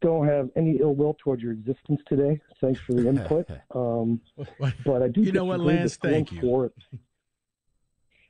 don't 0.00 0.26
have 0.26 0.50
any 0.56 0.78
ill 0.80 0.94
will 0.94 1.16
towards 1.22 1.42
your 1.42 1.52
existence 1.52 2.00
today. 2.06 2.40
Thanks 2.60 2.80
for 2.80 2.94
the 2.94 3.08
input. 3.08 3.48
Um, 3.74 4.20
but 4.84 5.02
I 5.02 5.08
do. 5.08 5.22
You 5.22 5.32
know 5.32 5.44
what, 5.44 5.60
Lance? 5.60 5.96
Thank 5.96 6.32
you. 6.32 6.40
For 6.40 6.66
it, 6.66 6.72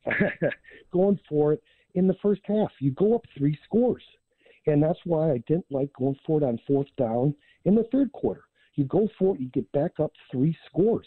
going 0.92 1.20
for 1.28 1.52
it 1.52 1.62
in 1.94 2.06
the 2.06 2.16
first 2.22 2.40
half, 2.44 2.70
you 2.80 2.90
go 2.92 3.14
up 3.14 3.24
three 3.36 3.56
scores, 3.64 4.02
and 4.66 4.82
that's 4.82 4.98
why 5.04 5.30
I 5.30 5.38
didn't 5.46 5.66
like 5.70 5.92
going 5.92 6.18
for 6.26 6.40
it 6.40 6.44
on 6.44 6.58
fourth 6.66 6.88
down 6.98 7.34
in 7.64 7.74
the 7.74 7.84
third 7.92 8.10
quarter. 8.12 8.42
You 8.74 8.84
go 8.84 9.08
for 9.18 9.34
it, 9.34 9.40
you 9.40 9.48
get 9.48 9.70
back 9.72 10.00
up 10.00 10.12
three 10.30 10.56
scores. 10.66 11.06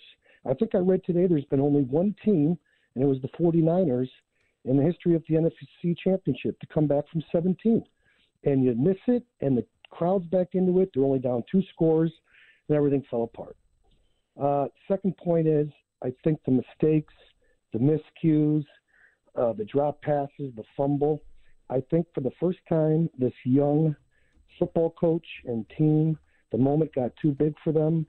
I 0.50 0.54
think 0.54 0.74
I 0.74 0.80
read 0.80 1.04
today 1.04 1.28
there's 1.28 1.46
been 1.46 1.60
only 1.60 1.84
one 1.84 2.16
team, 2.24 2.58
and 2.96 3.04
it 3.04 3.08
was 3.08 3.22
the 3.22 3.30
49ers 3.30 4.10
in 4.66 4.78
the 4.78 4.84
history 4.84 5.16
of 5.16 5.24
the 5.28 5.36
NFC 5.36 5.98
Championship 5.98 6.60
to 6.60 6.68
come 6.68 6.88
back 6.88 7.06
from 7.12 7.24
17. 7.32 7.84
And 8.46 8.64
you 8.64 8.74
miss 8.76 8.98
it, 9.08 9.24
and 9.42 9.58
the 9.58 9.66
crowd's 9.90 10.26
back 10.28 10.50
into 10.54 10.80
it. 10.82 10.90
They're 10.94 11.04
only 11.04 11.20
down 11.20 11.44
two 11.52 11.64
scores, 11.74 12.12
and 12.68 12.78
everything 12.78 13.04
fell 13.10 13.24
apart. 13.24 13.56
Uh, 14.40 14.68
second 14.88 15.18
point 15.18 15.48
is 15.48 15.68
I 16.04 16.14
think 16.24 16.40
the 16.46 16.52
mistakes, 16.52 17.14
the 17.74 17.80
miscues, 17.80 18.66
uh, 19.36 19.54
the 19.54 19.66
drop 19.66 20.02
passes, 20.02 20.54
the 20.56 20.64
fumble. 20.76 21.22
I 21.70 21.82
think 21.92 22.08
for 22.14 22.22
the 22.22 22.32
first 22.40 22.60
time, 22.68 23.10
this 23.18 23.34
young 23.44 23.96
football 24.58 24.92
coach 25.00 25.26
and 25.46 25.66
team, 25.78 26.18
the 26.52 26.58
moment 26.58 26.94
got 26.96 27.12
too 27.22 27.32
big 27.32 27.54
for 27.64 27.72
them. 27.72 28.06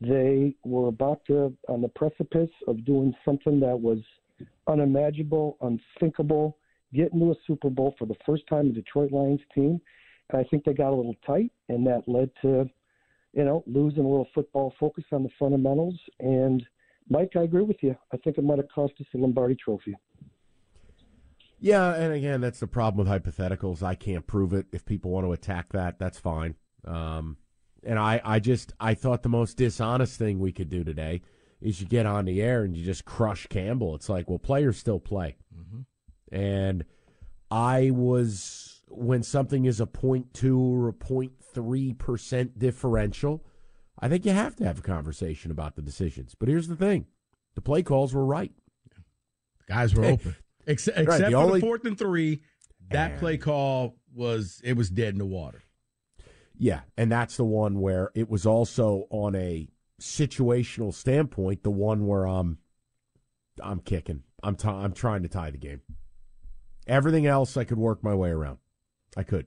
They 0.00 0.54
were 0.64 0.88
about 0.88 1.20
to 1.26 1.56
on 1.68 1.80
the 1.80 1.88
precipice 1.88 2.50
of 2.66 2.84
doing 2.84 3.14
something 3.24 3.60
that 3.60 3.78
was 3.78 3.98
unimaginable, 4.66 5.56
unthinkable, 5.60 6.58
get 6.92 7.12
into 7.12 7.30
a 7.30 7.34
Super 7.46 7.70
Bowl 7.70 7.94
for 7.98 8.06
the 8.06 8.16
first 8.26 8.46
time 8.48 8.66
in 8.66 8.72
Detroit 8.72 9.12
Lions 9.12 9.40
team. 9.54 9.80
And 10.30 10.40
I 10.40 10.44
think 10.44 10.64
they 10.64 10.72
got 10.72 10.92
a 10.92 10.96
little 10.96 11.16
tight, 11.26 11.52
and 11.68 11.86
that 11.86 12.02
led 12.06 12.30
to, 12.42 12.68
you 13.32 13.44
know, 13.44 13.62
losing 13.66 14.04
a 14.04 14.08
little 14.08 14.28
football 14.34 14.74
focus 14.78 15.04
on 15.12 15.22
the 15.22 15.30
fundamentals. 15.38 15.98
And 16.20 16.64
Mike, 17.08 17.32
I 17.36 17.42
agree 17.42 17.62
with 17.62 17.82
you. 17.82 17.96
I 18.12 18.16
think 18.18 18.38
it 18.38 18.44
might 18.44 18.58
have 18.58 18.68
cost 18.74 18.94
us 19.00 19.06
the 19.12 19.18
Lombardi 19.18 19.56
Trophy. 19.56 19.94
Yeah, 21.58 21.94
and 21.94 22.12
again, 22.12 22.40
that's 22.40 22.58
the 22.58 22.66
problem 22.66 23.06
with 23.06 23.22
hypotheticals. 23.22 23.82
I 23.82 23.94
can't 23.94 24.26
prove 24.26 24.52
it. 24.52 24.66
If 24.72 24.84
people 24.84 25.12
want 25.12 25.26
to 25.26 25.32
attack 25.32 25.72
that, 25.72 25.98
that's 25.98 26.18
fine. 26.18 26.56
Um, 26.84 27.36
and 27.84 27.98
I, 27.98 28.20
I 28.24 28.40
just, 28.40 28.72
I 28.80 28.94
thought 28.94 29.22
the 29.22 29.28
most 29.28 29.56
dishonest 29.56 30.18
thing 30.18 30.40
we 30.40 30.50
could 30.50 30.68
do 30.68 30.82
today 30.82 31.22
is 31.60 31.80
you 31.80 31.86
get 31.86 32.04
on 32.04 32.24
the 32.24 32.42
air 32.42 32.64
and 32.64 32.76
you 32.76 32.84
just 32.84 33.04
crush 33.04 33.46
Campbell. 33.46 33.94
It's 33.94 34.08
like, 34.08 34.28
well, 34.28 34.40
players 34.40 34.76
still 34.76 34.98
play. 34.98 35.36
Mm-hmm. 35.56 36.34
And 36.34 36.84
I 37.48 37.90
was, 37.90 38.81
when 38.94 39.22
something 39.22 39.64
is 39.64 39.80
a 39.80 39.86
0.2 39.86 40.58
or 40.58 40.88
a 40.88 40.92
0.3% 40.92 42.58
differential, 42.58 43.44
I 43.98 44.08
think 44.08 44.24
you 44.24 44.32
have 44.32 44.56
to 44.56 44.64
have 44.64 44.78
a 44.78 44.82
conversation 44.82 45.50
about 45.50 45.76
the 45.76 45.82
decisions. 45.82 46.34
But 46.38 46.48
here's 46.48 46.68
the 46.68 46.76
thing 46.76 47.06
the 47.54 47.60
play 47.60 47.82
calls 47.82 48.14
were 48.14 48.24
right. 48.24 48.52
Guys 49.68 49.94
were 49.94 50.04
open. 50.06 50.36
Except, 50.66 51.06
Right, 51.08 51.20
the 51.24 51.30
for 51.30 51.36
only- 51.36 51.60
the 51.60 51.66
fourth 51.66 51.84
and 51.84 51.98
three, 51.98 52.42
that 52.90 53.12
And- 53.12 53.20
play 53.20 53.36
call 53.36 53.96
was 54.14 54.60
it 54.64 54.74
was 54.74 54.90
dead 54.90 55.14
in 55.14 55.18
the 55.18 55.26
water. 55.26 55.62
Yeah, 56.56 56.82
and 56.96 57.10
that's 57.10 57.36
the 57.36 57.44
one 57.44 57.80
where 57.80 58.10
it 58.14 58.28
was 58.28 58.46
also 58.46 59.06
on 59.10 59.34
a 59.34 59.68
situational 60.00 60.92
standpoint, 60.94 61.62
the 61.62 61.70
one 61.70 62.06
where 62.06 62.26
I'm 62.26 62.58
I'm 63.62 63.80
kicking. 63.80 64.22
I'm 64.42 64.56
t- 64.56 64.68
I'm 64.68 64.92
trying 64.92 65.22
to 65.22 65.28
tie 65.28 65.50
the 65.50 65.58
game. 65.58 65.80
Everything 66.86 67.26
else 67.26 67.56
I 67.56 67.64
could 67.64 67.78
work 67.78 68.02
my 68.04 68.14
way 68.14 68.30
around. 68.30 68.58
I 69.16 69.22
could. 69.22 69.46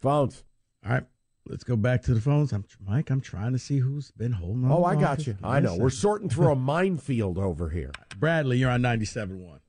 Phones. 0.00 0.44
All 0.84 0.92
right, 0.92 1.04
let's 1.46 1.64
go 1.64 1.76
back 1.76 2.02
to 2.02 2.14
the 2.14 2.20
phones. 2.20 2.52
I'm 2.52 2.64
Mike. 2.84 3.10
I'm 3.10 3.20
trying 3.20 3.52
to 3.52 3.58
see 3.58 3.78
who's 3.78 4.10
been 4.10 4.32
holding 4.32 4.64
on. 4.64 4.72
Oh, 4.72 4.84
I 4.84 4.96
got 4.96 5.26
you. 5.26 5.36
I 5.42 5.60
know. 5.60 5.76
We're 5.76 5.90
sorting 5.90 6.28
through 6.28 6.48
a 6.48 6.56
minefield 6.56 7.38
over 7.38 7.70
here. 7.70 7.92
Bradley, 8.18 8.58
you're 8.58 8.70
on 8.70 8.82
97.1. 8.82 9.60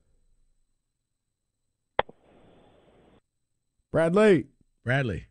Bradley. 3.90 4.46
Bradley. 4.84 5.26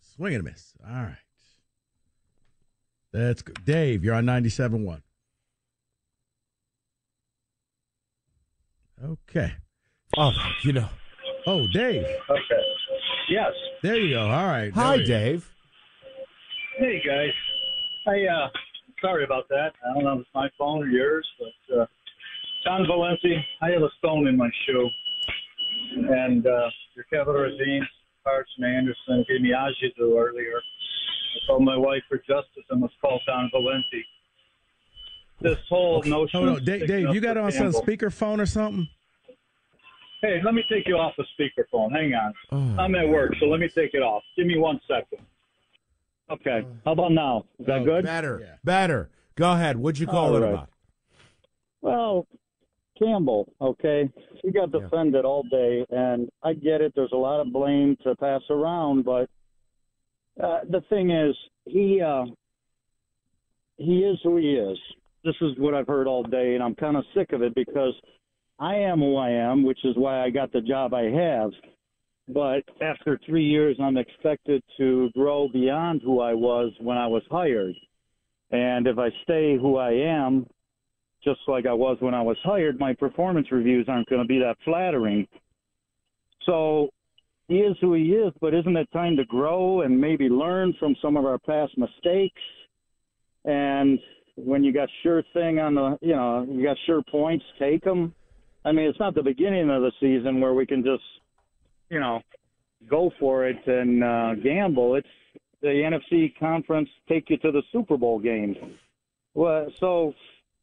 Swing 0.00 0.34
and 0.34 0.46
a 0.46 0.50
miss. 0.50 0.72
All 0.86 0.94
right. 0.94 1.16
That's 3.12 3.42
good. 3.42 3.64
Dave, 3.64 4.02
you're 4.02 4.14
on 4.14 4.24
97.1. 4.24 5.02
Okay. 9.04 9.52
Oh, 10.16 10.32
you 10.62 10.72
know. 10.72 10.88
Oh, 11.46 11.66
Dave. 11.72 12.02
Okay. 12.30 12.62
Yes. 13.28 13.52
There 13.82 13.96
you 13.96 14.14
go. 14.14 14.22
All 14.22 14.46
right. 14.46 14.72
Hi, 14.74 14.96
There 14.96 14.98
go. 14.98 15.04
Dave. 15.06 15.50
Hey 16.78 17.00
guys. 17.06 17.30
I 18.08 18.26
uh 18.26 18.48
sorry 19.00 19.22
about 19.24 19.48
that. 19.48 19.72
I 19.88 19.94
don't 19.94 20.02
know 20.04 20.14
if 20.14 20.20
it's 20.22 20.28
my 20.34 20.48
phone 20.58 20.82
or 20.82 20.86
yours, 20.88 21.26
but 21.38 21.76
uh 21.80 21.86
John 22.64 22.84
Valenti, 22.86 23.36
I 23.62 23.70
have 23.70 23.82
a 23.82 23.90
stone 23.98 24.26
in 24.26 24.36
my 24.36 24.50
shoe. 24.66 24.88
And 25.96 26.44
uh 26.46 26.68
your 26.96 27.04
Capital 27.04 27.34
Ravine, 27.42 27.86
Carson 28.24 28.64
Anderson 28.64 29.24
gave 29.28 29.40
me 29.40 29.50
Ajidu 29.50 30.18
earlier. 30.18 30.58
I 30.58 31.46
called 31.46 31.62
my 31.64 31.76
wife 31.76 32.02
for 32.08 32.18
justice 32.18 32.64
and 32.70 32.82
was 32.82 32.90
called 33.00 33.20
Don 33.26 33.48
Valenti. 33.52 34.04
This 35.40 35.58
whole 35.68 36.02
notion 36.02 36.40
Hold 36.40 36.48
of 36.50 36.56
on. 36.56 36.64
Dave, 36.64 36.86
Dave 36.88 37.14
you 37.14 37.20
got 37.20 37.36
it 37.36 37.42
on 37.44 37.52
some 37.52 37.72
Campbell- 37.72 37.82
speakerphone 37.82 38.38
or 38.40 38.46
something? 38.46 38.88
Hey, 40.24 40.40
let 40.42 40.54
me 40.54 40.64
take 40.70 40.88
you 40.88 40.96
off 40.96 41.12
the 41.18 41.24
speakerphone. 41.38 41.92
Hang 41.92 42.14
on. 42.14 42.32
Oh, 42.50 42.82
I'm 42.82 42.94
at 42.94 43.06
work, 43.06 43.32
so 43.38 43.44
let 43.46 43.60
me 43.60 43.68
take 43.68 43.92
it 43.92 44.02
off. 44.02 44.22
Give 44.38 44.46
me 44.46 44.56
one 44.56 44.80
second. 44.88 45.18
Okay. 46.30 46.66
How 46.86 46.92
about 46.92 47.12
now? 47.12 47.44
Is 47.58 47.66
that 47.66 47.80
Oh, 47.80 47.84
good? 47.84 48.04
Better. 48.04 48.58
Better. 48.64 49.10
Go 49.36 49.52
ahead. 49.52 49.76
What'd 49.76 49.98
you 49.98 50.06
call 50.06 50.28
All 50.30 50.36
it 50.36 50.40
right. 50.40 50.52
about? 50.54 50.70
Well, 51.82 52.26
Campbell, 52.98 53.52
okay, 53.60 54.08
he 54.42 54.50
got 54.50 54.72
defended 54.72 55.26
all 55.26 55.42
day, 55.50 55.84
and 55.90 56.30
I 56.42 56.54
get 56.54 56.80
it. 56.80 56.92
There's 56.96 57.12
a 57.12 57.16
lot 57.16 57.40
of 57.40 57.52
blame 57.52 57.96
to 58.04 58.14
pass 58.16 58.40
around, 58.48 59.04
but 59.04 59.28
uh, 60.42 60.60
the 60.70 60.80
thing 60.88 61.10
is, 61.10 61.36
he 61.66 62.00
uh, 62.00 62.24
he 63.76 63.98
is 64.04 64.18
who 64.22 64.38
he 64.38 64.54
is. 64.54 64.78
This 65.24 65.34
is 65.42 65.52
what 65.58 65.74
I've 65.74 65.88
heard 65.88 66.06
all 66.06 66.22
day, 66.22 66.54
and 66.54 66.62
I'm 66.62 66.74
kind 66.76 66.96
of 66.96 67.04
sick 67.14 67.32
of 67.32 67.42
it 67.42 67.54
because 67.54 67.92
I 68.58 68.76
am 68.76 69.00
who 69.00 69.16
I 69.16 69.30
am, 69.30 69.64
which 69.64 69.84
is 69.84 69.96
why 69.96 70.22
I 70.24 70.30
got 70.30 70.52
the 70.52 70.60
job 70.60 70.94
I 70.94 71.04
have. 71.04 71.50
But 72.28 72.62
after 72.80 73.18
three 73.26 73.44
years, 73.44 73.76
I'm 73.80 73.96
expected 73.96 74.62
to 74.78 75.10
grow 75.14 75.48
beyond 75.48 76.02
who 76.02 76.20
I 76.20 76.34
was 76.34 76.72
when 76.80 76.96
I 76.96 77.06
was 77.06 77.22
hired 77.30 77.74
And 78.50 78.86
if 78.86 78.98
I 78.98 79.10
stay 79.24 79.56
who 79.58 79.76
I 79.76 79.92
am, 79.92 80.46
just 81.22 81.40
like 81.48 81.66
I 81.66 81.72
was 81.72 81.96
when 82.00 82.14
I 82.14 82.22
was 82.22 82.38
hired, 82.42 82.78
my 82.78 82.94
performance 82.94 83.50
reviews 83.50 83.86
aren't 83.88 84.08
going 84.08 84.22
to 84.22 84.28
be 84.28 84.38
that 84.38 84.56
flattering. 84.64 85.26
So 86.46 86.90
he 87.48 87.56
is 87.56 87.76
who 87.80 87.94
he 87.94 88.12
is, 88.12 88.32
but 88.40 88.54
isn't 88.54 88.76
it 88.76 88.88
time 88.92 89.16
to 89.16 89.24
grow 89.24 89.82
and 89.82 90.00
maybe 90.00 90.28
learn 90.28 90.74
from 90.78 90.96
some 91.02 91.16
of 91.16 91.24
our 91.24 91.38
past 91.38 91.76
mistakes? 91.76 92.40
And 93.44 93.98
when 94.36 94.64
you 94.64 94.72
got 94.72 94.88
sure 95.02 95.22
thing 95.32 95.58
on 95.58 95.74
the, 95.74 95.98
you 96.00 96.14
know, 96.14 96.46
you 96.48 96.62
got 96.62 96.76
sure 96.86 97.02
points, 97.10 97.44
take 97.58 97.84
them. 97.84 98.14
I 98.64 98.72
mean, 98.72 98.86
it's 98.86 98.98
not 98.98 99.14
the 99.14 99.22
beginning 99.22 99.70
of 99.70 99.82
the 99.82 99.92
season 100.00 100.40
where 100.40 100.54
we 100.54 100.66
can 100.66 100.82
just, 100.82 101.02
you 101.90 102.00
know, 102.00 102.20
go 102.88 103.10
for 103.20 103.46
it 103.46 103.66
and 103.66 104.02
uh, 104.02 104.34
gamble. 104.36 104.96
It's 104.96 105.08
the 105.60 105.68
NFC 105.68 106.32
conference 106.38 106.88
take 107.08 107.30
you 107.30 107.36
to 107.38 107.50
the 107.50 107.62
Super 107.72 107.96
Bowl 107.96 108.18
games. 108.18 108.56
Well, 109.34 109.66
so 109.78 110.14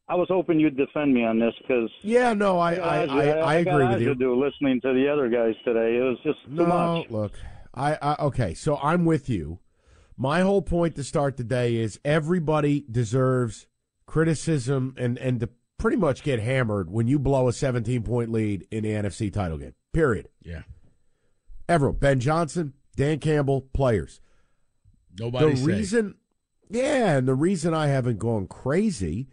I 0.08 0.14
was 0.14 0.28
hoping 0.28 0.58
you'd 0.58 0.76
defend 0.76 1.14
me 1.14 1.24
on 1.24 1.38
this 1.38 1.54
because 1.60 1.90
yeah, 2.02 2.34
no, 2.34 2.58
I 2.58 2.74
I, 2.74 3.04
I, 3.04 3.28
I, 3.30 3.54
agree 3.56 3.86
with 3.86 4.00
you. 4.00 4.14
Do 4.14 4.42
listening 4.42 4.80
to 4.82 4.92
the 4.92 5.08
other 5.08 5.28
guys 5.28 5.54
today, 5.64 5.96
it 5.96 6.02
was 6.02 6.18
just 6.24 6.38
no, 6.48 6.64
too 6.64 6.68
much. 6.68 7.10
Look, 7.10 7.32
I, 7.74 7.98
I 8.00 8.16
okay, 8.26 8.54
so 8.54 8.76
I'm 8.78 9.04
with 9.04 9.28
you. 9.28 9.60
My 10.16 10.40
whole 10.40 10.62
point 10.62 10.96
to 10.96 11.04
start 11.04 11.36
the 11.36 11.44
day 11.44 11.76
is 11.76 11.98
everybody 12.04 12.84
deserves 12.90 13.66
criticism 14.06 14.94
and 14.98 15.18
and 15.18 15.48
pretty 15.82 15.96
much 15.96 16.22
get 16.22 16.38
hammered 16.38 16.88
when 16.88 17.08
you 17.08 17.18
blow 17.18 17.48
a 17.48 17.52
17 17.52 18.04
point 18.04 18.30
lead 18.30 18.64
in 18.70 18.84
the 18.84 18.90
NFC 18.90 19.32
title 19.32 19.58
game. 19.58 19.74
Period. 19.92 20.28
Yeah. 20.40 20.62
Everyone, 21.68 21.96
Ben 21.96 22.20
Johnson, 22.20 22.74
Dan 22.94 23.18
Campbell, 23.18 23.62
players. 23.72 24.20
Nobody. 25.18 25.54
The 25.54 25.66
reason, 25.66 26.14
yeah, 26.70 27.16
and 27.16 27.26
the 27.26 27.34
reason 27.34 27.74
I 27.74 27.88
haven't 27.88 28.20
gone 28.20 28.46
crazy 28.46 29.26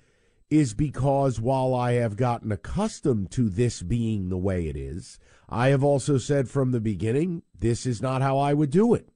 is 0.50 0.74
because 0.74 1.40
while 1.40 1.76
I 1.76 1.94
have 1.94 2.16
gotten 2.16 2.52
accustomed 2.52 3.30
to 3.32 3.48
this 3.48 3.84
being 3.84 4.30
the 4.30 4.38
way 4.38 4.68
it 4.68 4.76
is, 4.76 5.20
I 5.50 5.68
have 5.68 5.84
also 5.84 6.18
said 6.18 6.50
from 6.50 6.72
the 6.72 6.82
beginning, 6.82 7.44
this 7.58 7.86
is 7.86 8.02
not 8.02 8.24
how 8.24 8.40
I 8.40 8.56
would 8.56 8.72
do 8.72 8.96
it. 8.96 9.10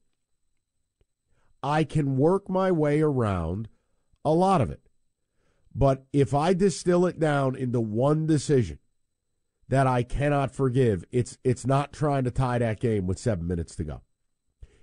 I 1.64 1.84
can 1.84 2.16
work 2.16 2.48
my 2.48 2.72
way 2.72 3.02
around 3.02 3.70
a 4.24 4.32
lot 4.32 4.62
of 4.62 4.70
it. 4.70 4.83
But 5.76 6.06
if 6.14 6.34
I 6.34 6.54
distill 6.54 7.06
it 7.06 7.20
down 7.20 7.56
into 7.56 7.82
one 7.82 8.28
decision 8.28 8.80
that 9.70 9.88
I 9.88 10.04
cannot 10.04 10.54
forgive, 10.54 11.04
it's 11.12 11.38
it's 11.44 11.66
not 11.66 11.94
trying 11.94 12.26
to 12.26 12.32
tie 12.32 12.60
that 12.60 12.80
game 12.80 13.08
with 13.08 13.18
seven 13.18 13.48
minutes 13.48 13.76
to 13.78 13.84
go. 13.84 14.02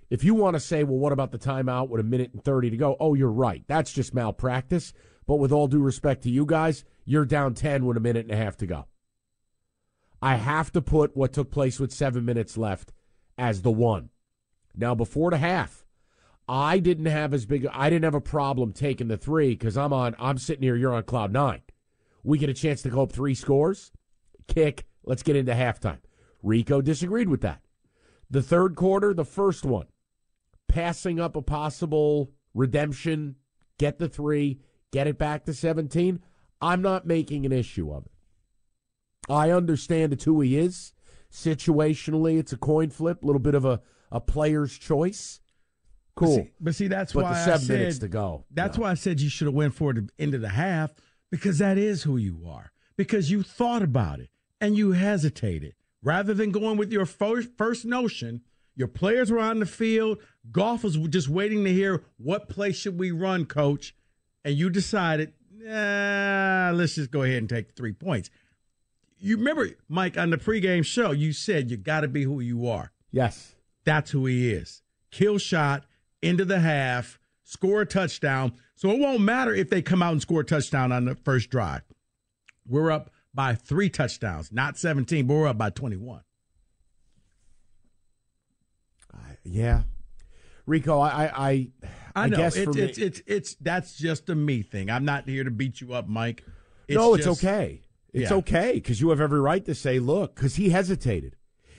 If 0.09 0.25
you 0.25 0.33
want 0.33 0.55
to 0.55 0.59
say, 0.59 0.83
well, 0.83 0.97
what 0.97 1.13
about 1.13 1.31
the 1.31 1.39
timeout 1.39 1.87
with 1.87 2.01
a 2.01 2.03
minute 2.03 2.33
and 2.33 2.43
30 2.43 2.71
to 2.71 2.77
go? 2.77 2.97
Oh, 2.99 3.13
you're 3.13 3.31
right. 3.31 3.63
That's 3.67 3.93
just 3.93 4.13
malpractice. 4.13 4.91
But 5.25 5.37
with 5.37 5.53
all 5.53 5.67
due 5.67 5.79
respect 5.79 6.23
to 6.23 6.29
you 6.29 6.45
guys, 6.45 6.83
you're 7.05 7.23
down 7.23 7.53
10 7.53 7.85
with 7.85 7.95
a 7.95 8.01
minute 8.01 8.25
and 8.25 8.33
a 8.33 8.35
half 8.35 8.57
to 8.57 8.67
go. 8.67 8.87
I 10.21 10.35
have 10.35 10.71
to 10.73 10.81
put 10.81 11.15
what 11.15 11.31
took 11.31 11.49
place 11.49 11.79
with 11.79 11.93
seven 11.93 12.25
minutes 12.25 12.57
left 12.57 12.91
as 13.37 13.61
the 13.61 13.71
one. 13.71 14.09
Now, 14.75 14.93
before 14.93 15.31
the 15.31 15.37
half, 15.37 15.80
I 16.53 16.79
didn't 16.79 17.05
have 17.05 17.33
as 17.33 17.45
big. 17.45 17.65
I 17.71 17.89
didn't 17.89 18.03
have 18.03 18.13
a 18.13 18.19
problem 18.19 18.73
taking 18.73 19.07
the 19.07 19.15
three 19.15 19.51
because 19.51 19.77
I'm 19.77 19.93
on. 19.93 20.17
I'm 20.19 20.37
sitting 20.37 20.63
here. 20.63 20.75
You're 20.75 20.93
on 20.93 21.03
cloud 21.03 21.31
nine. 21.31 21.61
We 22.25 22.37
get 22.37 22.49
a 22.49 22.53
chance 22.53 22.81
to 22.81 22.89
go 22.89 23.03
up 23.03 23.13
three 23.13 23.35
scores, 23.35 23.93
kick. 24.49 24.85
Let's 25.05 25.23
get 25.23 25.37
into 25.37 25.53
halftime. 25.53 25.99
Rico 26.43 26.81
disagreed 26.81 27.29
with 27.29 27.39
that. 27.41 27.61
The 28.29 28.41
third 28.41 28.75
quarter, 28.75 29.13
the 29.13 29.23
first 29.23 29.63
one, 29.63 29.87
passing 30.67 31.21
up 31.21 31.37
a 31.37 31.41
possible 31.41 32.33
redemption, 32.53 33.37
get 33.77 33.97
the 33.97 34.09
three, 34.09 34.59
get 34.91 35.07
it 35.07 35.17
back 35.17 35.45
to 35.45 35.53
17. 35.53 36.19
I'm 36.61 36.81
not 36.81 37.07
making 37.07 37.45
an 37.45 37.53
issue 37.53 37.93
of 37.93 38.07
it. 38.07 38.11
I 39.29 39.51
understand 39.51 40.11
it's 40.11 40.25
who 40.25 40.41
he 40.41 40.57
is. 40.57 40.91
Situationally, 41.31 42.37
it's 42.37 42.51
a 42.51 42.57
coin 42.57 42.89
flip, 42.89 43.23
a 43.23 43.25
little 43.25 43.39
bit 43.39 43.55
of 43.55 43.63
a, 43.63 43.81
a 44.11 44.19
player's 44.19 44.77
choice. 44.77 45.40
Cool. 46.15 46.37
But 46.37 46.43
see, 46.43 46.51
but 46.59 46.75
see 46.75 46.87
that's 46.87 47.13
but 47.13 47.23
why 47.23 47.33
the 47.33 47.39
seven 47.39 47.53
I 47.53 47.57
said, 47.57 47.79
minutes 47.79 47.99
to 47.99 48.07
go. 48.07 48.45
That's 48.51 48.77
no. 48.77 48.83
why 48.83 48.91
I 48.91 48.95
said 48.95 49.21
you 49.21 49.29
should 49.29 49.47
have 49.47 49.53
went 49.53 49.73
for 49.73 49.93
the 49.93 50.09
end 50.19 50.33
of 50.33 50.41
the 50.41 50.49
half 50.49 50.91
because 51.31 51.59
that 51.59 51.77
is 51.77 52.03
who 52.03 52.17
you 52.17 52.43
are. 52.47 52.71
Because 52.97 53.31
you 53.31 53.41
thought 53.43 53.81
about 53.81 54.19
it 54.19 54.29
and 54.59 54.77
you 54.77 54.91
hesitated 54.91 55.73
rather 56.03 56.33
than 56.33 56.51
going 56.51 56.77
with 56.77 56.91
your 56.91 57.05
first, 57.05 57.49
first 57.57 57.85
notion. 57.85 58.41
Your 58.75 58.87
players 58.87 59.31
were 59.31 59.39
on 59.39 59.59
the 59.59 59.65
field. 59.65 60.19
Goff 60.51 60.83
was 60.83 60.97
just 60.97 61.29
waiting 61.29 61.63
to 61.65 61.73
hear 61.73 62.03
what 62.17 62.49
play 62.49 62.71
should 62.71 62.99
we 62.99 63.11
run, 63.11 63.45
coach, 63.45 63.95
and 64.43 64.55
you 64.55 64.69
decided, 64.69 65.33
nah, 65.51 66.71
let's 66.73 66.95
just 66.95 67.11
go 67.11 67.23
ahead 67.23 67.37
and 67.37 67.49
take 67.49 67.75
three 67.75 67.91
points. 67.91 68.29
You 69.19 69.37
remember, 69.37 69.69
Mike, 69.87 70.17
on 70.17 70.31
the 70.31 70.37
pregame 70.37 70.85
show, 70.85 71.11
you 71.11 71.31
said 71.33 71.69
you 71.69 71.77
got 71.77 72.01
to 72.01 72.07
be 72.07 72.23
who 72.23 72.39
you 72.39 72.67
are. 72.67 72.91
Yes, 73.11 73.55
that's 73.83 74.11
who 74.11 74.25
he 74.25 74.51
is. 74.51 74.81
Kill 75.11 75.37
shot 75.37 75.85
into 76.21 76.45
the 76.45 76.59
half, 76.59 77.19
score 77.43 77.81
a 77.81 77.85
touchdown. 77.85 78.53
So 78.75 78.89
it 78.91 78.99
won't 78.99 79.21
matter 79.21 79.53
if 79.53 79.69
they 79.69 79.81
come 79.81 80.01
out 80.01 80.13
and 80.13 80.21
score 80.21 80.41
a 80.41 80.45
touchdown 80.45 80.91
on 80.91 81.05
the 81.05 81.15
first 81.15 81.49
drive. 81.49 81.83
We're 82.67 82.91
up 82.91 83.11
by 83.33 83.55
three 83.55 83.89
touchdowns, 83.89 84.51
not 84.51 84.77
17, 84.77 85.25
but 85.27 85.33
we're 85.33 85.47
up 85.47 85.57
by 85.57 85.69
21. 85.69 86.21
Uh, 89.13 89.17
yeah. 89.43 89.83
Rico, 90.65 90.99
I, 90.99 91.09
I, 91.09 91.27
I, 91.35 91.71
I 92.15 92.27
know 92.27 92.37
guess 92.37 92.55
it's, 92.55 92.75
me, 92.75 92.81
it's, 92.81 92.97
it's, 92.97 93.21
it's, 93.25 93.55
that's 93.55 93.97
just 93.97 94.29
a 94.29 94.35
me 94.35 94.61
thing. 94.61 94.89
I'm 94.89 95.05
not 95.05 95.27
here 95.27 95.43
to 95.43 95.51
beat 95.51 95.81
you 95.81 95.93
up, 95.93 96.07
Mike. 96.07 96.43
It's 96.87 96.97
no, 96.97 97.13
it's 97.13 97.25
just, 97.25 97.43
okay. 97.43 97.81
It's 98.13 98.31
yeah. 98.31 98.37
okay 98.37 98.73
because 98.73 98.99
you 98.99 99.09
have 99.09 99.21
every 99.21 99.39
right 99.39 99.63
to 99.65 99.73
say, 99.73 99.99
look, 99.99 100.35
because 100.35 100.55
he 100.55 100.69
hesitated. 100.69 101.35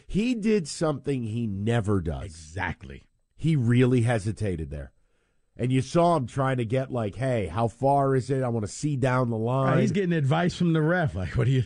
He 0.06 0.34
did 0.34 0.68
something 0.68 1.24
he 1.24 1.46
never 1.46 2.00
does. 2.00 2.24
Exactly. 2.24 3.04
He 3.42 3.56
really 3.56 4.02
hesitated 4.02 4.70
there. 4.70 4.92
And 5.56 5.72
you 5.72 5.82
saw 5.82 6.14
him 6.14 6.28
trying 6.28 6.58
to 6.58 6.64
get 6.64 6.92
like, 6.92 7.16
hey, 7.16 7.48
how 7.48 7.66
far 7.66 8.14
is 8.14 8.30
it? 8.30 8.44
I 8.44 8.48
want 8.48 8.64
to 8.64 8.70
see 8.70 8.94
down 8.94 9.30
the 9.30 9.36
line. 9.36 9.72
Right, 9.72 9.80
he's 9.80 9.90
getting 9.90 10.12
advice 10.12 10.54
from 10.54 10.72
the 10.72 10.80
ref. 10.80 11.14
Like, 11.16 11.36
what 11.36 11.46
do 11.46 11.50
you 11.50 11.64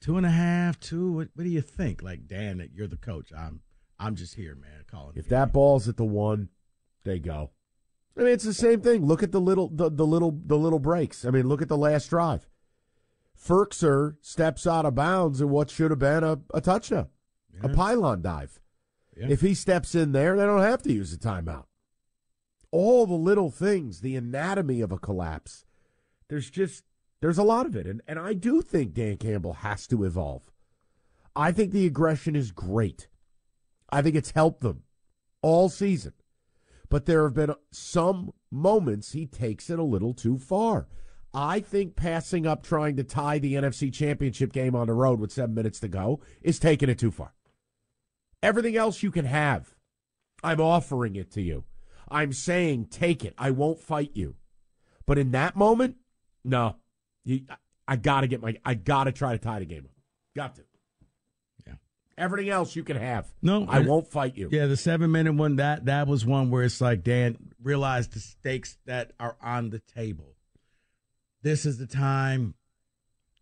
two 0.00 0.16
and 0.16 0.24
a 0.24 0.30
half, 0.30 0.80
two? 0.80 1.12
What, 1.12 1.28
what 1.34 1.44
do 1.44 1.50
you 1.50 1.60
think? 1.60 2.02
Like, 2.02 2.26
Dan, 2.26 2.66
you're 2.72 2.86
the 2.86 2.96
coach. 2.96 3.34
I'm 3.36 3.60
I'm 3.98 4.16
just 4.16 4.34
here, 4.34 4.54
man. 4.54 4.84
Calling. 4.90 5.12
If 5.16 5.28
that 5.28 5.52
ball's 5.52 5.90
at 5.90 5.98
the 5.98 6.06
one, 6.06 6.48
they 7.04 7.18
go. 7.18 7.50
I 8.16 8.20
mean, 8.20 8.32
it's 8.32 8.44
the 8.44 8.54
same 8.54 8.80
thing. 8.80 9.04
Look 9.04 9.22
at 9.22 9.30
the 9.30 9.42
little 9.42 9.68
the, 9.68 9.90
the 9.90 10.06
little 10.06 10.40
the 10.46 10.56
little 10.56 10.78
breaks. 10.78 11.26
I 11.26 11.30
mean, 11.30 11.46
look 11.46 11.60
at 11.60 11.68
the 11.68 11.76
last 11.76 12.08
drive. 12.08 12.48
Firkser 13.38 14.16
steps 14.22 14.66
out 14.66 14.86
of 14.86 14.94
bounds 14.94 15.42
in 15.42 15.50
what 15.50 15.68
should 15.68 15.90
have 15.90 16.00
been 16.00 16.24
a, 16.24 16.38
a 16.54 16.62
touchdown, 16.62 17.08
yeah. 17.52 17.70
a 17.70 17.74
pylon 17.74 18.22
dive. 18.22 18.58
Yeah. 19.16 19.26
If 19.28 19.40
he 19.40 19.54
steps 19.54 19.94
in 19.94 20.12
there, 20.12 20.36
they 20.36 20.44
don't 20.44 20.60
have 20.60 20.82
to 20.82 20.92
use 20.92 21.12
a 21.12 21.18
timeout. 21.18 21.64
All 22.70 23.06
the 23.06 23.14
little 23.14 23.50
things, 23.50 24.00
the 24.00 24.16
anatomy 24.16 24.80
of 24.80 24.90
a 24.90 24.98
collapse. 24.98 25.64
There's 26.28 26.50
just 26.50 26.84
there's 27.20 27.38
a 27.38 27.44
lot 27.44 27.66
of 27.66 27.76
it. 27.76 27.86
And 27.86 28.02
and 28.08 28.18
I 28.18 28.32
do 28.34 28.62
think 28.62 28.94
Dan 28.94 29.16
Campbell 29.16 29.54
has 29.54 29.86
to 29.88 30.04
evolve. 30.04 30.50
I 31.36 31.52
think 31.52 31.72
the 31.72 31.86
aggression 31.86 32.36
is 32.36 32.52
great. 32.52 33.08
I 33.90 34.02
think 34.02 34.16
it's 34.16 34.32
helped 34.32 34.60
them 34.60 34.82
all 35.42 35.68
season. 35.68 36.14
But 36.88 37.06
there 37.06 37.24
have 37.24 37.34
been 37.34 37.54
some 37.70 38.32
moments 38.50 39.12
he 39.12 39.26
takes 39.26 39.70
it 39.70 39.78
a 39.78 39.84
little 39.84 40.14
too 40.14 40.38
far. 40.38 40.88
I 41.32 41.58
think 41.58 41.96
passing 41.96 42.46
up 42.46 42.62
trying 42.62 42.96
to 42.96 43.04
tie 43.04 43.40
the 43.40 43.54
NFC 43.54 43.92
championship 43.92 44.52
game 44.52 44.76
on 44.76 44.86
the 44.86 44.92
road 44.92 45.18
with 45.18 45.32
seven 45.32 45.54
minutes 45.54 45.80
to 45.80 45.88
go 45.88 46.20
is 46.42 46.60
taking 46.60 46.88
it 46.88 46.98
too 46.98 47.10
far. 47.10 47.34
Everything 48.44 48.76
else 48.76 49.02
you 49.02 49.10
can 49.10 49.24
have. 49.24 49.74
I'm 50.42 50.60
offering 50.60 51.16
it 51.16 51.30
to 51.32 51.40
you. 51.40 51.64
I'm 52.10 52.34
saying 52.34 52.88
take 52.90 53.24
it. 53.24 53.32
I 53.38 53.50
won't 53.50 53.80
fight 53.80 54.10
you. 54.12 54.34
But 55.06 55.16
in 55.16 55.30
that 55.30 55.56
moment, 55.56 55.96
no. 56.44 56.76
You, 57.24 57.40
I 57.88 57.96
got 57.96 58.20
to 58.20 58.26
get 58.26 58.42
my. 58.42 58.54
I 58.62 58.74
got 58.74 59.04
to 59.04 59.12
try 59.12 59.32
to 59.32 59.38
tie 59.38 59.60
the 59.60 59.64
game 59.64 59.86
up. 59.86 59.92
Got 60.36 60.56
to. 60.56 60.62
Yeah. 61.66 61.72
Everything 62.18 62.50
else 62.50 62.76
you 62.76 62.84
can 62.84 62.98
have. 62.98 63.26
No, 63.40 63.66
I 63.66 63.80
won't 63.80 64.08
fight 64.08 64.36
you. 64.36 64.50
Yeah, 64.52 64.66
the 64.66 64.76
seven 64.76 65.10
minute 65.10 65.32
one 65.32 65.56
that 65.56 65.86
that 65.86 66.06
was 66.06 66.26
one 66.26 66.50
where 66.50 66.64
it's 66.64 66.82
like 66.82 67.02
Dan 67.02 67.38
realized 67.62 68.12
the 68.12 68.20
stakes 68.20 68.76
that 68.84 69.12
are 69.18 69.38
on 69.42 69.70
the 69.70 69.80
table. 69.80 70.36
This 71.40 71.64
is 71.64 71.78
the 71.78 71.86
time. 71.86 72.56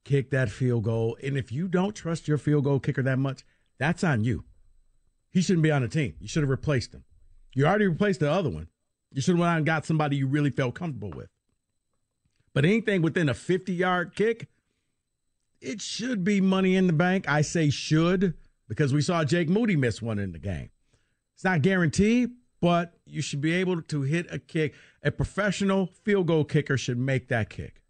Kick 0.04 0.30
that 0.30 0.48
field 0.48 0.84
goal, 0.84 1.16
and 1.24 1.36
if 1.36 1.50
you 1.50 1.66
don't 1.66 1.94
trust 1.94 2.28
your 2.28 2.38
field 2.38 2.64
goal 2.64 2.78
kicker 2.78 3.02
that 3.02 3.18
much, 3.18 3.44
that's 3.78 4.04
on 4.04 4.22
you. 4.22 4.44
He 5.32 5.42
shouldn't 5.42 5.62
be 5.62 5.70
on 5.70 5.82
the 5.82 5.88
team. 5.88 6.14
You 6.20 6.28
should 6.28 6.42
have 6.42 6.50
replaced 6.50 6.94
him. 6.94 7.04
You 7.54 7.66
already 7.66 7.86
replaced 7.86 8.20
the 8.20 8.30
other 8.30 8.50
one. 8.50 8.68
You 9.12 9.20
should 9.20 9.32
have 9.32 9.40
went 9.40 9.50
out 9.50 9.56
and 9.58 9.66
got 9.66 9.86
somebody 9.86 10.16
you 10.16 10.26
really 10.26 10.50
felt 10.50 10.74
comfortable 10.74 11.10
with. 11.10 11.28
But 12.54 12.64
anything 12.64 13.02
within 13.02 13.28
a 13.28 13.34
50 13.34 13.72
yard 13.72 14.14
kick, 14.14 14.48
it 15.60 15.80
should 15.80 16.24
be 16.24 16.40
money 16.40 16.76
in 16.76 16.86
the 16.86 16.92
bank. 16.92 17.28
I 17.28 17.42
say 17.42 17.70
should 17.70 18.34
because 18.68 18.92
we 18.92 19.00
saw 19.00 19.24
Jake 19.24 19.48
Moody 19.48 19.76
miss 19.76 20.02
one 20.02 20.18
in 20.18 20.32
the 20.32 20.38
game. 20.38 20.70
It's 21.34 21.44
not 21.44 21.62
guaranteed, 21.62 22.30
but 22.60 22.94
you 23.04 23.22
should 23.22 23.40
be 23.40 23.52
able 23.52 23.80
to 23.82 24.02
hit 24.02 24.26
a 24.30 24.38
kick. 24.38 24.74
A 25.02 25.10
professional 25.10 25.86
field 25.86 26.26
goal 26.26 26.44
kicker 26.44 26.76
should 26.76 26.98
make 26.98 27.28
that 27.28 27.50
kick. 27.50 27.82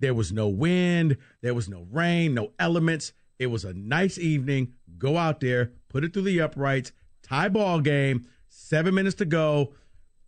There 0.00 0.14
was 0.14 0.32
no 0.32 0.48
wind, 0.48 1.18
there 1.42 1.54
was 1.54 1.68
no 1.68 1.86
rain, 1.90 2.34
no 2.34 2.52
elements. 2.58 3.12
It 3.40 3.46
was 3.46 3.64
a 3.64 3.72
nice 3.72 4.18
evening. 4.18 4.74
Go 4.98 5.16
out 5.16 5.40
there, 5.40 5.72
put 5.88 6.04
it 6.04 6.12
through 6.12 6.24
the 6.24 6.42
uprights, 6.42 6.92
tie 7.22 7.48
ball 7.48 7.80
game, 7.80 8.26
seven 8.50 8.94
minutes 8.94 9.16
to 9.16 9.24
go. 9.24 9.72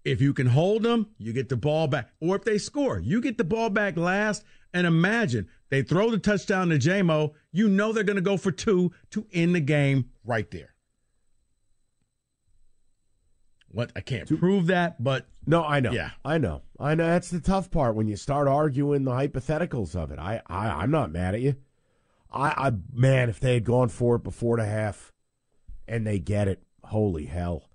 If 0.02 0.20
you 0.22 0.32
can 0.32 0.46
hold 0.46 0.82
them, 0.82 1.08
you 1.18 1.34
get 1.34 1.50
the 1.50 1.56
ball 1.56 1.86
back. 1.86 2.08
Or 2.20 2.34
if 2.34 2.42
they 2.42 2.56
score, 2.56 2.98
you 2.98 3.20
get 3.20 3.36
the 3.36 3.44
ball 3.44 3.68
back 3.68 3.98
last. 3.98 4.44
And 4.72 4.86
imagine 4.86 5.46
they 5.68 5.82
throw 5.82 6.10
the 6.10 6.18
touchdown 6.18 6.70
to 6.70 6.78
Jamo. 6.78 7.34
You 7.52 7.68
know 7.68 7.92
they're 7.92 8.02
going 8.02 8.16
to 8.16 8.22
go 8.22 8.38
for 8.38 8.50
two 8.50 8.92
to 9.10 9.26
end 9.30 9.54
the 9.54 9.60
game 9.60 10.08
right 10.24 10.50
there. 10.50 10.74
What 13.68 13.92
I 13.94 14.00
can't 14.00 14.26
prove 14.38 14.68
that, 14.68 15.02
but 15.02 15.26
no, 15.46 15.62
I 15.62 15.80
know. 15.80 15.92
Yeah, 15.92 16.10
I 16.24 16.38
know. 16.38 16.62
I 16.80 16.94
know. 16.94 17.06
That's 17.06 17.30
the 17.30 17.40
tough 17.40 17.70
part 17.70 17.94
when 17.94 18.08
you 18.08 18.16
start 18.16 18.48
arguing 18.48 19.04
the 19.04 19.12
hypotheticals 19.12 19.94
of 19.94 20.10
it. 20.10 20.18
I, 20.18 20.40
I 20.46 20.68
I'm 20.68 20.90
not 20.90 21.12
mad 21.12 21.34
at 21.34 21.42
you. 21.42 21.56
I, 22.32 22.68
I 22.68 22.72
man, 22.92 23.28
if 23.28 23.40
they 23.40 23.54
had 23.54 23.64
gone 23.64 23.88
for 23.88 24.16
it 24.16 24.24
before 24.24 24.56
the 24.56 24.64
half, 24.64 25.12
and 25.86 26.06
they 26.06 26.18
get 26.18 26.48
it, 26.48 26.62
holy 26.84 27.26
hell! 27.26 27.68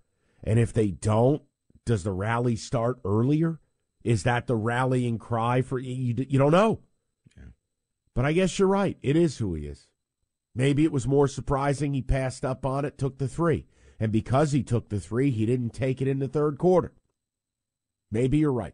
And 0.44 0.60
if 0.60 0.74
they 0.74 0.92
don't, 0.92 1.42
does 1.86 2.04
the 2.04 2.12
rally 2.12 2.56
start 2.56 3.00
earlier? 3.06 3.60
Is 4.04 4.24
that 4.24 4.48
the 4.48 4.56
rallying 4.56 5.18
cry 5.18 5.62
for 5.62 5.80
you? 5.80 6.16
You 6.28 6.40
don't 6.40 6.52
know. 6.52 6.80
Yeah. 7.36 7.44
But 8.16 8.26
I 8.26 8.34
guess 8.34 8.58
you're 8.58 8.68
right. 8.68 8.98
It 9.02 9.16
is 9.16 9.38
who 9.38 9.54
he 9.54 9.66
is. 9.66 9.88
Maybe 10.56 10.84
it 10.84 10.92
was 10.92 11.06
more 11.06 11.28
surprising 11.28 11.94
he 11.94 12.02
passed 12.02 12.44
up 12.44 12.66
on 12.66 12.84
it, 12.86 12.98
took 12.98 13.18
the 13.18 13.28
three. 13.28 13.68
And 14.00 14.12
because 14.12 14.52
he 14.54 14.64
took 14.64 14.90
the 14.90 15.00
three, 15.00 15.30
he 15.30 15.46
didn't 15.46 15.72
take 15.72 16.02
it 16.02 16.08
in 16.08 16.20
the 16.20 16.28
third 16.28 16.58
quarter. 16.58 16.94
Maybe 18.12 18.38
you're 18.38 18.54
right. 18.54 18.74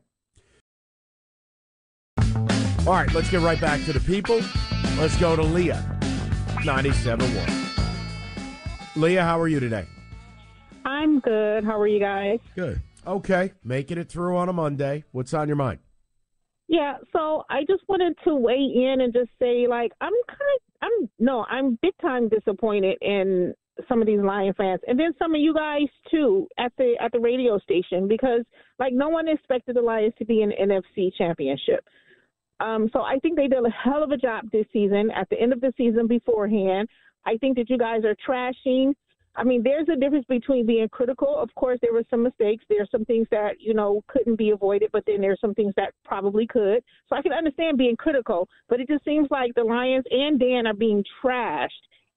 All 2.85 2.93
right, 2.93 3.11
let's 3.13 3.29
get 3.29 3.41
right 3.41 3.59
back 3.59 3.83
to 3.85 3.93
the 3.93 3.99
people. 4.01 4.41
Let's 4.99 5.19
go 5.19 5.35
to 5.35 5.41
Leah, 5.41 5.83
97.1. 6.61 8.95
Leah, 8.95 9.23
how 9.23 9.39
are 9.39 9.47
you 9.47 9.59
today? 9.59 9.87
I'm 10.85 11.19
good. 11.19 11.63
How 11.63 11.79
are 11.79 11.87
you 11.87 11.99
guys? 11.99 12.37
Good. 12.55 12.79
Okay, 13.05 13.53
making 13.63 13.97
it 13.97 14.07
through 14.07 14.37
on 14.37 14.49
a 14.49 14.53
Monday. 14.53 15.03
What's 15.11 15.33
on 15.33 15.47
your 15.47 15.57
mind? 15.57 15.79
Yeah, 16.67 16.97
so 17.11 17.43
I 17.49 17.61
just 17.67 17.81
wanted 17.89 18.15
to 18.23 18.35
weigh 18.35 18.53
in 18.53 19.01
and 19.01 19.11
just 19.11 19.29
say, 19.39 19.65
like, 19.67 19.91
I'm 19.99 20.13
kind 20.27 20.39
of, 20.55 20.61
I'm 20.83 21.09
no, 21.19 21.43
I'm 21.49 21.79
big 21.81 21.93
time 21.99 22.29
disappointed 22.29 22.97
in 23.01 23.53
some 23.89 23.99
of 23.99 24.07
these 24.07 24.21
Lion 24.21 24.53
fans, 24.55 24.79
and 24.87 24.99
then 24.99 25.13
some 25.17 25.33
of 25.33 25.41
you 25.41 25.53
guys 25.53 25.87
too 26.11 26.47
at 26.57 26.71
the 26.77 26.95
at 27.01 27.11
the 27.11 27.19
radio 27.19 27.57
station 27.59 28.07
because 28.07 28.45
like 28.79 28.93
no 28.93 29.09
one 29.09 29.27
expected 29.27 29.75
the 29.75 29.81
Lions 29.81 30.13
to 30.19 30.25
be 30.25 30.41
in 30.41 30.49
the 30.49 30.55
NFC 30.55 31.11
Championship. 31.17 31.83
Um, 32.59 32.89
so 32.93 33.01
I 33.01 33.17
think 33.19 33.35
they 33.35 33.47
did 33.47 33.65
a 33.65 33.69
hell 33.69 34.03
of 34.03 34.11
a 34.11 34.17
job 34.17 34.49
this 34.51 34.65
season. 34.71 35.11
At 35.11 35.29
the 35.29 35.39
end 35.39 35.53
of 35.53 35.61
the 35.61 35.73
season, 35.77 36.07
beforehand, 36.07 36.87
I 37.25 37.37
think 37.37 37.57
that 37.57 37.69
you 37.69 37.77
guys 37.77 38.01
are 38.05 38.15
trashing. 38.27 38.93
I 39.35 39.43
mean, 39.43 39.63
there's 39.63 39.89
a 39.89 39.99
difference 39.99 40.25
between 40.29 40.67
being 40.67 40.87
critical. 40.89 41.35
Of 41.35 41.53
course, 41.55 41.79
there 41.81 41.91
were 41.91 42.03
some 42.09 42.21
mistakes. 42.21 42.63
There 42.69 42.83
are 42.83 42.87
some 42.91 43.03
things 43.05 43.27
that 43.31 43.59
you 43.59 43.73
know 43.73 44.03
couldn't 44.07 44.37
be 44.37 44.51
avoided, 44.51 44.89
but 44.93 45.03
then 45.07 45.21
there's 45.21 45.41
some 45.41 45.55
things 45.55 45.73
that 45.75 45.93
probably 46.05 46.45
could. 46.45 46.83
So 47.09 47.15
I 47.15 47.21
can 47.21 47.33
understand 47.33 47.77
being 47.77 47.95
critical, 47.95 48.47
but 48.69 48.79
it 48.79 48.87
just 48.87 49.03
seems 49.03 49.27
like 49.31 49.53
the 49.55 49.63
Lions 49.63 50.05
and 50.11 50.39
Dan 50.39 50.67
are 50.67 50.73
being 50.73 51.03
trashed 51.23 51.69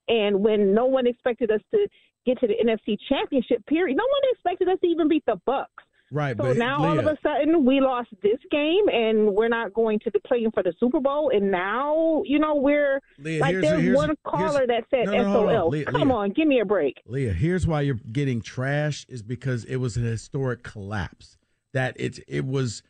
and 0.08 0.40
when 0.40 0.74
no 0.74 0.86
one 0.86 1.06
expected 1.06 1.50
us 1.50 1.60
to 1.72 1.86
get 2.24 2.38
to 2.40 2.46
the 2.46 2.54
NFC 2.54 2.96
Championship, 3.08 3.64
period, 3.66 3.96
no 3.96 4.04
one 4.04 4.32
expected 4.32 4.68
us 4.68 4.78
to 4.80 4.86
even 4.86 5.08
beat 5.08 5.24
the 5.26 5.40
Bucs. 5.46 5.66
Right. 6.12 6.36
So 6.36 6.52
now 6.52 6.80
Leah, 6.80 6.88
all 6.88 6.98
of 7.00 7.06
a 7.06 7.18
sudden 7.22 7.64
we 7.64 7.80
lost 7.80 8.08
this 8.22 8.38
game 8.50 8.88
and 8.92 9.34
we're 9.34 9.48
not 9.48 9.74
going 9.74 9.98
to 10.00 10.10
be 10.10 10.20
playing 10.24 10.52
for 10.52 10.62
the 10.62 10.72
Super 10.78 11.00
Bowl. 11.00 11.30
And 11.34 11.50
now, 11.50 12.22
you 12.24 12.38
know, 12.38 12.54
we're 12.54 13.00
Leah, 13.18 13.40
like 13.40 13.60
there's 13.60 13.96
one 13.96 14.14
caller 14.24 14.66
that 14.66 14.84
said 14.90 15.06
no, 15.06 15.12
no, 15.12 15.32
SOL. 15.32 15.68
Leah, 15.70 15.86
Come 15.86 16.12
on, 16.12 16.30
give 16.30 16.46
me 16.46 16.60
a 16.60 16.64
break. 16.64 17.02
Leah, 17.06 17.32
here's 17.32 17.66
why 17.66 17.80
you're 17.80 17.98
getting 18.12 18.40
trash 18.40 19.04
is 19.08 19.22
because 19.22 19.64
it 19.64 19.76
was 19.76 19.96
an 19.96 20.04
historic 20.04 20.62
collapse. 20.62 21.38
That 21.72 21.96
it 21.98 22.20
it 22.28 22.46
was 22.46 22.82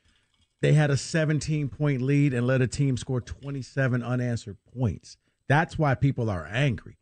they 0.60 0.74
had 0.74 0.90
a 0.90 0.96
17 0.96 1.68
point 1.68 2.02
lead 2.02 2.34
and 2.34 2.46
let 2.46 2.60
a 2.60 2.66
team 2.66 2.96
score 2.96 3.20
27 3.20 4.02
unanswered 4.02 4.58
points. 4.76 5.16
That's 5.48 5.78
why 5.78 5.94
people 5.94 6.28
are 6.28 6.46
angry. 6.46 6.98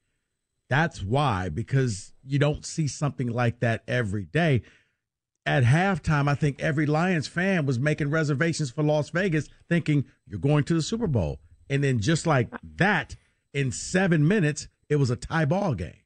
That's 0.71 1.03
why, 1.03 1.51
because 1.51 2.13
you 2.25 2.39
don't 2.39 2.65
see 2.65 2.89
something 2.89 3.29
like 3.29 3.61
that 3.61 3.83
every 3.87 4.25
day. 4.25 4.63
At 5.47 5.65
halftime, 5.65 6.27
I 6.29 6.35
think 6.35 6.63
every 6.63 6.87
Lions 6.87 7.27
fan 7.27 7.67
was 7.67 7.79
making 7.79 8.11
reservations 8.11 8.71
for 8.71 8.83
Las 8.83 9.11
Vegas, 9.11 9.49
thinking 9.69 10.07
you're 10.27 10.41
going 10.41 10.65
to 10.65 10.75
the 10.75 10.83
Super 10.83 11.07
Bowl. 11.07 11.39
And 11.69 11.85
then 11.85 12.01
just 12.01 12.27
like 12.27 12.49
that, 12.77 13.17
in 13.53 13.71
seven 13.71 14.27
minutes, 14.27 14.69
it 14.89 14.97
was 14.97 15.11
a 15.11 15.17
tie 15.17 15.45
ball 15.45 15.75
game. 15.75 16.01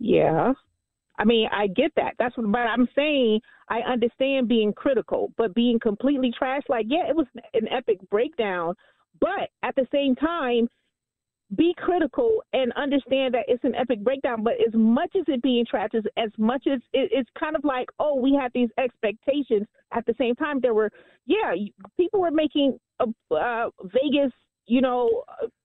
Yeah. 0.00 0.52
I 1.18 1.24
mean, 1.24 1.48
I 1.52 1.68
get 1.68 1.92
that. 1.96 2.14
That's 2.18 2.36
what, 2.36 2.50
but 2.50 2.60
I'm 2.60 2.88
saying 2.96 3.40
I 3.68 3.80
understand 3.80 4.48
being 4.48 4.72
critical, 4.72 5.32
but 5.36 5.54
being 5.54 5.78
completely 5.78 6.32
trash, 6.36 6.62
like, 6.68 6.86
yeah, 6.88 7.08
it 7.08 7.14
was 7.14 7.26
an 7.54 7.68
epic 7.68 7.98
breakdown. 8.10 8.74
But 9.20 9.50
at 9.62 9.76
the 9.76 9.86
same 9.92 10.16
time, 10.16 10.68
be 11.56 11.74
critical 11.76 12.42
and 12.52 12.72
understand 12.74 13.34
that 13.34 13.44
it's 13.48 13.64
an 13.64 13.74
epic 13.74 14.02
breakdown. 14.04 14.42
But 14.42 14.54
as 14.66 14.72
much 14.74 15.10
as 15.16 15.24
it 15.26 15.42
being 15.42 15.64
trash, 15.68 15.90
as, 15.94 16.04
as 16.16 16.30
much 16.38 16.66
as 16.66 16.80
it, 16.92 17.10
it's 17.12 17.30
kind 17.38 17.56
of 17.56 17.64
like, 17.64 17.88
oh, 17.98 18.14
we 18.14 18.38
had 18.40 18.52
these 18.54 18.68
expectations. 18.78 19.66
At 19.92 20.06
the 20.06 20.14
same 20.18 20.36
time, 20.36 20.60
there 20.60 20.74
were, 20.74 20.90
yeah, 21.26 21.52
people 21.96 22.20
were 22.20 22.30
making 22.30 22.78
uh, 23.00 23.06
uh, 23.34 23.70
Vegas, 23.82 24.32
you 24.66 24.80
know, 24.80 25.24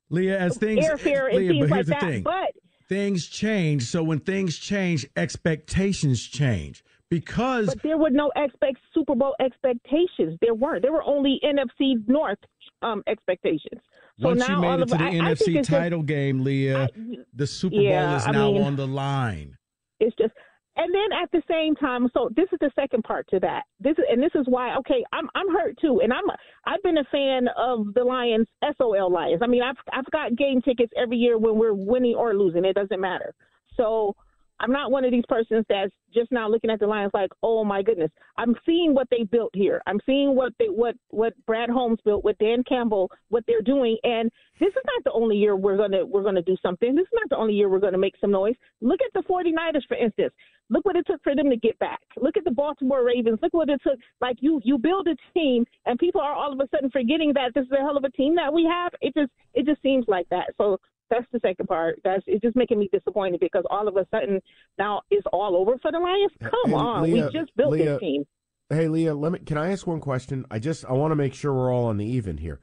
Leah, 0.09 0.39
as 0.39 0.57
things 0.57 0.85
airfare 0.85 1.31
Leah, 1.31 1.39
and 1.39 1.49
things 1.49 1.69
but 1.69 1.77
like 1.77 1.85
that. 1.87 2.01
Thing. 2.01 2.23
But 2.23 2.51
things 2.89 3.27
change. 3.27 3.83
So 3.83 4.03
when 4.03 4.19
things 4.19 4.57
change, 4.57 5.05
expectations 5.15 6.23
change 6.23 6.83
because 7.09 7.67
but 7.67 7.83
there 7.83 7.97
were 7.97 8.09
no 8.09 8.31
expect 8.35 8.77
Super 8.93 9.15
Bowl 9.15 9.35
expectations. 9.39 10.37
There 10.41 10.55
weren't. 10.55 10.81
There 10.81 10.91
were 10.91 11.03
only 11.03 11.39
NFC 11.43 12.07
North 12.07 12.39
um, 12.81 13.03
expectations. 13.07 13.81
So 14.19 14.29
Once 14.29 14.47
now 14.47 14.55
you 14.55 14.61
made 14.61 14.79
it 14.79 14.87
to 14.89 14.97
the 14.97 15.03
I, 15.03 15.11
NFC 15.11 15.59
I 15.59 15.61
title 15.61 15.99
just, 15.99 16.07
game, 16.07 16.43
Leah, 16.43 16.83
I, 16.83 17.17
the 17.33 17.45
Super 17.45 17.75
yeah, 17.75 18.07
Bowl 18.07 18.15
is 18.15 18.27
now 18.27 18.51
mean, 18.51 18.61
on 18.63 18.75
the 18.77 18.87
line. 18.87 19.57
It's 19.99 20.15
just, 20.15 20.31
and 20.77 20.93
then 20.93 21.19
at 21.21 21.29
the 21.31 21.41
same 21.49 21.75
time, 21.75 22.09
so 22.13 22.29
this 22.35 22.47
is 22.53 22.59
the 22.61 22.71
second 22.75 23.03
part 23.03 23.27
to 23.29 23.39
that. 23.41 23.63
This 23.81 23.97
is, 23.97 24.05
and 24.09 24.23
this 24.23 24.31
is 24.35 24.45
why, 24.47 24.75
okay, 24.77 25.03
I'm 25.11 25.27
I'm 25.35 25.49
hurt 25.53 25.77
too, 25.81 25.99
and 26.01 26.13
I'm 26.13 26.23
I've 26.65 26.81
been 26.83 26.97
a 26.97 27.03
fan 27.05 27.47
of 27.57 27.93
the 27.93 28.03
Lions, 28.03 28.47
SOL 28.77 29.11
Lions. 29.11 29.41
I 29.43 29.47
mean, 29.47 29.61
I've 29.61 29.75
I've 29.91 30.09
got 30.11 30.37
game 30.37 30.61
tickets 30.61 30.93
every 30.97 31.17
year 31.17 31.37
when 31.37 31.57
we're 31.57 31.73
winning 31.73 32.15
or 32.15 32.33
losing. 32.33 32.63
It 32.63 32.75
doesn't 32.75 33.01
matter. 33.01 33.33
So 33.75 34.15
I'm 34.59 34.71
not 34.71 34.91
one 34.91 35.03
of 35.03 35.11
these 35.11 35.23
persons 35.27 35.65
that's 35.67 35.91
just 36.13 36.31
now 36.31 36.49
looking 36.49 36.69
at 36.69 36.79
the 36.79 36.87
Lions 36.87 37.11
like, 37.13 37.31
oh 37.43 37.63
my 37.63 37.81
goodness. 37.81 38.11
I'm 38.37 38.55
seeing 38.65 38.93
what 38.93 39.07
they 39.11 39.23
built 39.23 39.51
here. 39.53 39.81
I'm 39.85 39.99
seeing 40.05 40.35
what 40.35 40.53
they 40.59 40.67
what 40.67 40.95
what 41.09 41.33
Brad 41.45 41.69
Holmes 41.69 41.99
built, 42.05 42.23
what 42.23 42.37
Dan 42.37 42.63
Campbell, 42.63 43.11
what 43.29 43.43
they're 43.47 43.61
doing. 43.61 43.97
And 44.03 44.31
this 44.59 44.69
is 44.69 44.83
not 44.85 45.03
the 45.03 45.11
only 45.11 45.35
year 45.35 45.55
we're 45.55 45.77
gonna 45.77 46.05
we're 46.05 46.23
gonna 46.23 46.41
do 46.41 46.55
something. 46.61 46.95
This 46.95 47.03
is 47.03 47.13
not 47.13 47.29
the 47.29 47.37
only 47.37 47.53
year 47.53 47.69
we're 47.69 47.79
gonna 47.79 47.97
make 47.97 48.15
some 48.19 48.31
noise. 48.31 48.55
Look 48.81 48.99
at 49.05 49.11
the 49.13 49.27
49ers, 49.27 49.87
for 49.87 49.97
instance. 49.97 50.33
Look 50.69 50.85
what 50.85 50.95
it 50.95 51.05
took 51.05 51.21
for 51.23 51.35
them 51.35 51.49
to 51.49 51.57
get 51.57 51.77
back. 51.79 51.99
Look 52.17 52.37
at 52.37 52.43
the 52.43 52.51
Baltimore 52.51 53.03
Ravens. 53.03 53.39
Look 53.41 53.53
what 53.53 53.69
it 53.69 53.81
took. 53.83 53.99
Like 54.21 54.37
you 54.39 54.61
you 54.63 54.77
build 54.77 55.07
a 55.07 55.15
team, 55.37 55.65
and 55.85 55.99
people 55.99 56.21
are 56.21 56.33
all 56.33 56.53
of 56.53 56.59
a 56.59 56.67
sudden 56.69 56.89
forgetting 56.89 57.33
that 57.33 57.53
this 57.53 57.65
is 57.65 57.71
a 57.71 57.81
hell 57.81 57.97
of 57.97 58.03
a 58.03 58.09
team 58.11 58.35
that 58.35 58.51
we 58.51 58.63
have. 58.65 58.93
It 59.01 59.13
just 59.15 59.31
it 59.53 59.65
just 59.65 59.81
seems 59.81 60.05
like 60.07 60.27
that. 60.29 60.53
So 60.57 60.79
that's 61.09 61.25
the 61.31 61.39
second 61.39 61.67
part. 61.67 61.99
That's 62.03 62.23
it's 62.27 62.41
just 62.41 62.55
making 62.55 62.79
me 62.79 62.89
disappointed 62.91 63.39
because 63.39 63.63
all 63.69 63.87
of 63.87 63.95
a 63.97 64.05
sudden 64.11 64.41
now 64.77 65.01
it's 65.11 65.25
all 65.31 65.55
over 65.55 65.77
for 65.81 65.91
the 65.91 65.99
Lions. 65.99 66.31
Come 66.41 66.73
on, 66.73 67.03
Leah, 67.03 67.29
we 67.31 67.39
just 67.39 67.55
built 67.55 67.71
Leah, 67.71 67.85
this 67.93 67.99
team. 67.99 68.25
Hey 68.69 68.87
Leah, 68.87 69.13
let 69.13 69.31
me. 69.31 69.39
Can 69.39 69.57
I 69.57 69.71
ask 69.71 69.85
one 69.85 69.99
question? 69.99 70.45
I 70.49 70.59
just 70.59 70.85
I 70.85 70.93
want 70.93 71.11
to 71.11 71.15
make 71.15 71.33
sure 71.33 71.53
we're 71.53 71.73
all 71.73 71.85
on 71.85 71.97
the 71.97 72.05
even 72.05 72.37
here. 72.37 72.59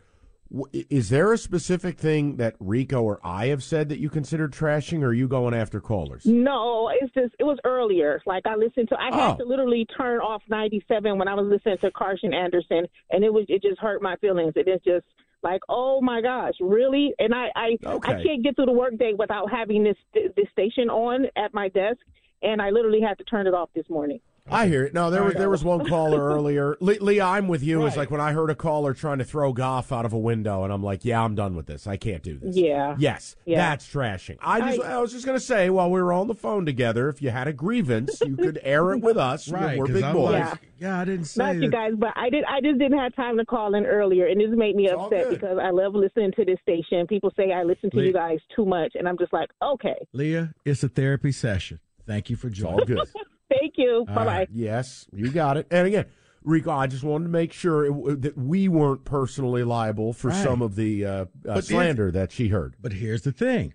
Is 0.74 1.08
there 1.08 1.32
a 1.32 1.38
specific 1.38 1.98
thing 1.98 2.36
that 2.36 2.56
Rico 2.60 3.00
or 3.02 3.20
I 3.24 3.46
have 3.46 3.62
said 3.62 3.88
that 3.88 4.00
you 4.00 4.10
consider 4.10 4.48
trashing, 4.50 5.02
or 5.02 5.06
are 5.06 5.14
you 5.14 5.26
going 5.26 5.54
after 5.54 5.80
callers? 5.80 6.26
No, 6.26 6.90
it's 6.92 7.10
just 7.14 7.34
it 7.38 7.44
was 7.44 7.56
earlier. 7.64 8.20
Like 8.26 8.42
I 8.44 8.56
listened 8.56 8.90
to, 8.90 8.96
I 9.00 9.08
Oh. 9.12 9.28
had 9.30 9.38
to 9.38 9.44
literally 9.44 9.86
turn 9.96 10.20
off 10.20 10.42
ninety 10.48 10.84
seven 10.88 11.16
when 11.16 11.26
I 11.26 11.32
was 11.34 11.46
listening 11.46 11.78
to 11.78 11.90
Carson 11.92 12.34
Anderson, 12.34 12.86
and 13.10 13.24
it 13.24 13.32
was 13.32 13.46
it 13.48 13.62
just 13.62 13.80
hurt 13.80 14.02
my 14.02 14.16
feelings. 14.16 14.52
It 14.56 14.68
is 14.68 14.80
just 14.84 15.06
like, 15.42 15.60
oh 15.68 16.00
my 16.00 16.20
gosh, 16.20 16.54
really? 16.60 17.12
And 17.18 17.34
I 17.34 17.48
I, 17.54 17.78
Okay. 17.84 18.12
I 18.12 18.22
can't 18.22 18.42
get 18.42 18.56
through 18.56 18.66
the 18.66 18.72
workday 18.72 19.12
without 19.18 19.50
having 19.50 19.82
this 19.84 19.96
this 20.14 20.48
station 20.52 20.88
on 20.88 21.26
at 21.36 21.52
my 21.52 21.68
desk, 21.68 22.00
and 22.42 22.60
I 22.62 22.70
literally 22.70 23.00
had 23.00 23.18
to 23.18 23.24
turn 23.24 23.46
it 23.46 23.54
off 23.54 23.70
this 23.74 23.88
morning. 23.88 24.20
I 24.50 24.66
hear 24.66 24.84
it. 24.84 24.92
No, 24.92 25.10
there 25.10 25.22
was 25.22 25.34
there 25.34 25.48
was 25.48 25.62
one 25.62 25.86
caller 25.86 26.20
earlier. 26.20 26.76
Le- 26.80 26.98
Leah, 27.00 27.24
I'm 27.24 27.46
with 27.46 27.62
you. 27.62 27.86
It's 27.86 27.96
like 27.96 28.10
when 28.10 28.20
I 28.20 28.32
heard 28.32 28.50
a 28.50 28.54
caller 28.56 28.92
trying 28.92 29.18
to 29.18 29.24
throw 29.24 29.52
Goff 29.52 29.92
out 29.92 30.04
of 30.04 30.12
a 30.12 30.18
window, 30.18 30.64
and 30.64 30.72
I'm 30.72 30.82
like, 30.82 31.04
yeah, 31.04 31.22
I'm 31.22 31.34
done 31.36 31.54
with 31.54 31.66
this. 31.66 31.86
I 31.86 31.96
can't 31.96 32.22
do 32.24 32.38
this. 32.38 32.56
Yeah. 32.56 32.96
Yes, 32.98 33.36
Yeah. 33.46 33.58
that's 33.58 33.86
trashing. 33.88 34.36
I 34.40 34.60
just 34.72 34.80
I, 34.82 34.98
was 35.00 35.12
just 35.12 35.24
gonna 35.24 35.38
say 35.40 35.70
while 35.70 35.90
we 35.90 36.02
were 36.02 36.12
on 36.12 36.26
the 36.26 36.34
phone 36.34 36.66
together, 36.66 37.08
if 37.08 37.22
you 37.22 37.30
had 37.30 37.46
a 37.46 37.52
grievance, 37.52 38.20
you 38.20 38.36
could 38.36 38.58
air 38.64 38.92
it 38.92 39.00
with 39.00 39.16
us. 39.16 39.48
Right, 39.48 39.78
We're 39.78 39.86
big 39.86 40.02
I'm 40.02 40.14
boys. 40.14 40.32
like, 40.40 40.58
yeah, 40.78 40.98
I 40.98 41.04
didn't 41.04 41.26
say 41.26 41.44
Not 41.44 41.56
you 41.62 41.70
guys, 41.70 41.92
but 41.96 42.12
I 42.16 42.28
did. 42.28 42.44
I 42.44 42.60
just 42.60 42.78
didn't 42.80 42.98
have 42.98 43.14
time 43.14 43.38
to 43.38 43.44
call 43.46 43.74
in 43.76 43.86
earlier, 43.86 44.26
and 44.26 44.40
this 44.40 44.50
made 44.50 44.74
me 44.74 44.88
upset 44.88 45.30
because 45.30 45.58
I 45.62 45.70
love 45.70 45.94
listening 45.94 46.32
to 46.32 46.44
this 46.44 46.58
station. 46.62 47.06
People 47.06 47.32
say 47.36 47.52
I 47.52 47.62
listen 47.62 47.90
to 47.92 47.96
Lee- 47.96 48.08
you 48.08 48.12
guys 48.12 48.40
too 48.54 48.66
much, 48.66 48.92
and 48.96 49.08
I'm 49.08 49.16
just 49.18 49.32
like, 49.32 49.50
okay, 49.62 49.94
Leah, 50.12 50.52
it's 50.64 50.82
a 50.82 50.88
therapy 50.88 51.30
session. 51.30 51.78
Thank 52.06 52.28
you 52.28 52.34
for 52.36 52.50
joining. 52.50 52.80
all 52.80 52.84
good. 52.84 53.08
thank 53.60 53.74
you, 53.76 54.04
bye 54.06 54.14
bye. 54.14 54.24
right. 54.26 54.48
Yes, 54.52 55.06
you 55.12 55.30
got 55.30 55.56
it. 55.56 55.66
And 55.70 55.86
again, 55.86 56.06
Rico, 56.42 56.70
I 56.72 56.86
just 56.88 57.04
wanted 57.04 57.24
to 57.24 57.30
make 57.30 57.52
sure 57.52 57.84
it, 57.86 58.22
that 58.22 58.36
we 58.38 58.66
weren't 58.68 59.04
personally 59.04 59.62
liable 59.62 60.12
for 60.12 60.28
Right. 60.28 60.42
some 60.42 60.60
of 60.62 60.74
the 60.76 61.04
uh, 61.04 61.24
uh, 61.48 61.60
slander 61.60 62.10
that 62.10 62.32
she 62.32 62.48
heard. 62.48 62.74
But 62.80 62.94
here's 62.94 63.22
the 63.22 63.32
thing 63.32 63.74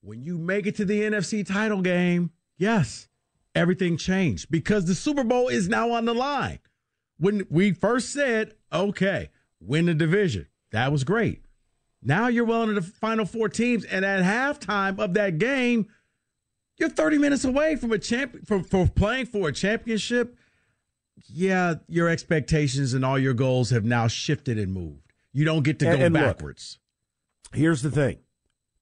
when 0.00 0.22
you 0.22 0.38
make 0.38 0.66
it 0.66 0.76
to 0.76 0.84
the 0.84 1.02
NFC 1.02 1.44
title 1.46 1.82
game, 1.82 2.30
yes, 2.56 3.08
everything 3.54 3.96
changed 3.96 4.50
because 4.50 4.84
the 4.86 4.94
Super 4.94 5.24
Bowl 5.24 5.48
is 5.48 5.68
now 5.68 5.90
on 5.90 6.04
the 6.04 6.14
line. 6.14 6.60
When 7.18 7.46
we 7.50 7.72
first 7.72 8.12
said, 8.12 8.54
okay, 8.72 9.30
win 9.60 9.86
the 9.86 9.94
division, 9.94 10.46
that 10.70 10.92
was 10.92 11.02
great. 11.04 11.42
Now 12.02 12.28
you're 12.28 12.44
well 12.44 12.62
into 12.62 12.74
the 12.74 12.82
final 12.82 13.24
four 13.24 13.48
teams, 13.48 13.84
and 13.84 14.04
at 14.04 14.22
halftime 14.22 14.98
of 15.00 15.14
that 15.14 15.38
game, 15.38 15.88
you're 16.76 16.88
30 16.88 17.18
minutes 17.18 17.44
away 17.44 17.76
from 17.76 17.92
a 17.92 17.98
champ 17.98 18.46
from, 18.46 18.64
from 18.64 18.88
playing 18.88 19.26
for 19.26 19.48
a 19.48 19.52
championship. 19.52 20.36
Yeah, 21.28 21.76
your 21.88 22.08
expectations 22.08 22.92
and 22.94 23.04
all 23.04 23.18
your 23.18 23.34
goals 23.34 23.70
have 23.70 23.84
now 23.84 24.06
shifted 24.06 24.58
and 24.58 24.72
moved. 24.72 25.12
You 25.32 25.44
don't 25.44 25.62
get 25.62 25.78
to 25.80 25.88
And- 25.88 25.98
go 25.98 26.04
and 26.06 26.14
look, 26.14 26.22
backwards. 26.22 26.78
Here's 27.52 27.82
the 27.82 27.90
thing: 27.90 28.18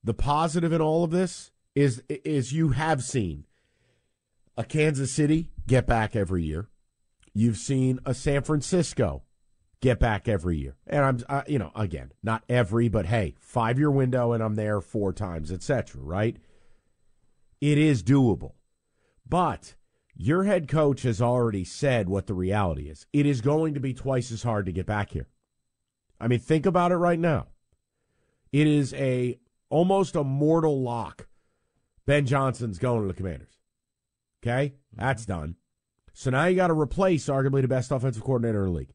the 0.03 0.15
positive 0.15 0.73
in 0.73 0.81
all 0.81 1.05
of 1.05 1.11
this 1.11 1.51
is 1.75 2.03
is 2.09 2.53
you 2.53 2.71
have 2.71 3.03
seen 3.05 3.45
a 4.57 4.65
Kansas 4.65 5.13
City 5.13 5.51
get 5.67 5.87
back 5.87 6.15
every 6.17 6.43
year. 6.45 6.69
You've 7.33 7.57
seen 7.59 7.99
a 8.05 8.15
San 8.15 8.43
Francisco 8.43 9.23
get 9.81 9.99
back 9.99 10.29
every 10.29 10.57
year, 10.57 10.77
and 10.87 11.05
I'm 11.05 11.19
uh, 11.29 11.43
you 11.47 11.59
know 11.59 11.71
again 11.77 12.13
not 12.23 12.43
every, 12.49 12.89
but 12.89 13.07
hey, 13.07 13.35
five 13.41 13.79
year 13.79 13.91
window, 13.91 14.33
and 14.33 14.43
I'm 14.43 14.55
there 14.57 14.81
four 14.81 15.13
times, 15.13 15.53
etc. 15.53 16.01
Right? 16.01 16.37
It 17.65 17.79
is 17.79 18.03
doable, 18.03 18.53
but 19.27 19.75
your 20.15 20.45
head 20.45 20.69
coach 20.69 21.01
has 21.05 21.23
already 21.23 21.65
said 21.65 22.11
what 22.11 22.27
the 22.27 22.35
reality 22.35 22.91
is. 22.91 23.07
It 23.11 23.25
is 23.25 23.41
going 23.41 23.73
to 23.73 23.81
be 23.81 23.95
twice 23.95 24.31
as 24.31 24.43
hard 24.43 24.67
to 24.67 24.73
get 24.73 24.85
back 24.85 25.13
here. 25.13 25.29
I 26.21 26.29
mean, 26.29 26.41
think 26.41 26.67
about 26.67 26.93
it 26.93 26.97
right 26.97 27.19
now. 27.19 27.47
It 28.53 28.67
is 28.67 28.93
a 28.93 29.39
almost 29.71 30.15
a 30.15 30.23
mortal 30.23 30.83
lock. 30.83 31.27
Ben 32.05 32.27
Johnson's 32.27 32.79
going 32.79 33.01
to 33.01 33.09
the 33.09 33.15
Commanders. 33.15 33.57
Okay, 34.43 34.75
mm-hmm. 34.75 35.01
that's 35.01 35.25
done. 35.25 35.57
So 36.13 36.29
now 36.29 36.45
you 36.45 36.57
got 36.57 36.67
to 36.67 36.79
replace 36.79 37.29
arguably 37.29 37.63
the 37.63 37.69
best 37.69 37.91
offensive 37.91 38.25
coordinator 38.25 38.67
in 38.67 38.73
the 38.75 38.79
league. 38.79 38.95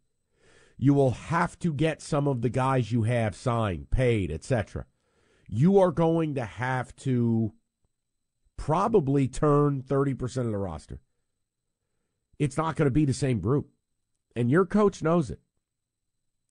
You 0.77 0.93
will 0.93 1.09
have 1.09 1.57
to 1.61 1.73
get 1.73 2.03
some 2.03 2.27
of 2.27 2.43
the 2.43 2.49
guys 2.49 2.91
you 2.91 3.01
have 3.01 3.35
signed, 3.35 3.89
paid, 3.89 4.29
etc. 4.29 4.85
You 5.47 5.79
are 5.79 5.91
going 5.91 6.35
to 6.35 6.45
have 6.45 6.95
to 6.97 7.53
probably 8.59 9.25
turn 9.27 9.81
30% 9.81 10.37
of 10.45 10.51
the 10.51 10.57
roster. 10.57 10.99
It's 12.37 12.57
not 12.57 12.75
going 12.75 12.87
to 12.87 12.91
be 12.91 13.05
the 13.05 13.13
same 13.13 13.39
group. 13.39 13.69
And 14.35 14.51
your 14.51 14.65
coach 14.65 15.01
knows 15.01 15.31
it 15.31 15.39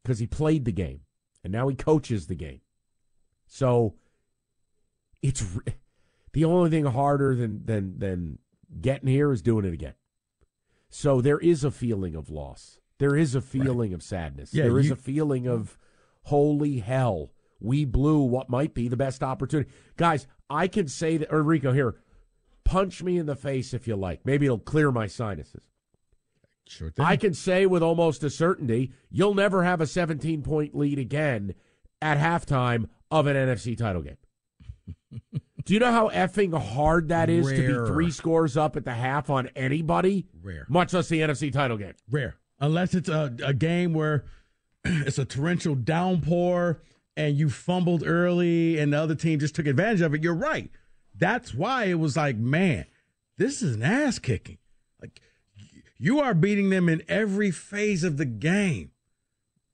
because 0.03 0.19
he 0.19 0.27
played 0.27 0.65
the 0.65 0.73
game 0.73 1.03
and 1.45 1.53
now 1.53 1.69
he 1.69 1.77
coaches 1.77 2.27
the 2.27 2.35
game. 2.35 2.61
So 3.47 3.95
it's 5.23 5.45
the 6.33 6.45
only 6.45 6.71
thing 6.71 6.85
harder 6.87 7.35
than 7.35 7.65
than 7.65 7.99
than 7.99 8.39
getting 8.81 9.09
here 9.09 9.31
is 9.33 9.43
doing 9.43 9.65
it 9.65 9.73
again. 9.73 9.95
So 10.91 11.21
there 11.21 11.39
is 11.39 11.63
a 11.65 11.71
feeling 11.71 12.15
of 12.15 12.31
loss. 12.31 12.79
There 12.99 13.15
is 13.17 13.35
a 13.35 13.41
feeling 13.41 13.93
of 13.95 14.03
sadness. 14.03 14.53
Yeah, 14.53 14.65
there 14.65 14.79
is 14.79 14.87
you- 14.89 14.93
a 14.95 14.97
feeling 14.97 15.47
of 15.47 15.79
holy 16.25 16.79
hell. 16.81 17.33
We 17.61 17.85
blew 17.85 18.21
what 18.23 18.51
might 18.51 18.75
be 18.75 18.89
the 18.89 18.97
best 18.97 19.23
opportunity. 19.23 19.71
Guys, 19.97 20.27
I 20.51 20.69
can 20.69 20.89
say 20.89 21.17
that 21.19 21.33
or 21.33 21.43
Rico 21.43 21.73
here, 21.73 21.97
punch 22.65 23.03
me 23.03 23.19
in 23.19 23.27
the 23.27 23.37
face 23.37 23.75
if 23.75 23.87
you 23.87 23.97
like. 23.97 24.25
Maybe 24.25 24.47
it'll 24.47 24.59
clear 24.59 24.91
my 24.91 25.07
sinuses. 25.07 25.65
Sure 26.67 26.93
I 26.99 27.17
can 27.17 27.33
say 27.33 27.65
with 27.65 27.83
almost 27.83 28.23
a 28.23 28.29
certainty, 28.29 28.93
you'll 29.11 29.35
never 29.35 29.65
have 29.65 29.81
a 29.81 29.87
17 29.87 30.43
point 30.43 30.75
lead 30.75 30.99
again 30.99 31.55
at 32.03 32.19
halftime 32.19 32.89
of 33.11 33.27
an 33.27 33.37
NFC 33.37 33.77
title 33.77 34.03
game. 34.03 34.19
Do 35.65 35.75
you 35.75 35.81
know 35.81 35.93
how 35.93 36.09
effing 36.09 36.59
hard 36.59 37.09
that 37.09 37.29
is 37.29 37.47
to 37.47 37.57
be 37.57 37.87
three 37.91 38.11
scores 38.11 38.57
up 38.57 38.77
at 38.77 38.85
the 38.85 38.93
half 38.93 39.29
on 39.29 39.49
anybody? 39.55 40.27
Rare. 40.43 40.67
Much 40.69 40.93
less 40.95 41.09
the 41.09 41.21
NFC 41.21 41.53
title 41.53 41.77
game. 41.77 41.95
Rare. 42.11 42.37
Unless 42.61 42.95
it's 42.95 43.09
a, 43.09 43.35
a 43.45 43.53
game 43.53 43.93
where 43.93 44.25
it's 44.85 45.19
a 45.19 45.25
torrential 45.25 45.75
downpour 45.75 46.81
and 47.19 47.37
you 47.37 47.51
fumbled 47.51 48.07
early 48.07 48.79
and 48.79 48.93
the 48.93 48.97
other 48.97 49.17
team 49.17 49.41
just 49.41 49.57
took 49.57 49.67
advantage 49.67 50.01
of 50.01 50.15
it. 50.15 50.23
You're 50.23 50.35
right. 50.35 50.71
That's 51.15 51.53
why 51.53 51.87
it 51.87 51.99
was 51.99 52.17
like, 52.17 52.37
man, 52.37 52.87
this 53.37 53.61
is 53.61 53.75
an 53.75 53.83
ass 53.83 54.21
kicking. 54.21 54.59
Like 55.03 55.21
you 55.99 56.21
are 56.21 56.33
beating 56.33 56.71
them 56.71 56.89
in 56.89 57.03
every 57.09 57.51
phase 57.51 58.05
of 58.05 58.19
the 58.19 58.25
game. 58.25 58.93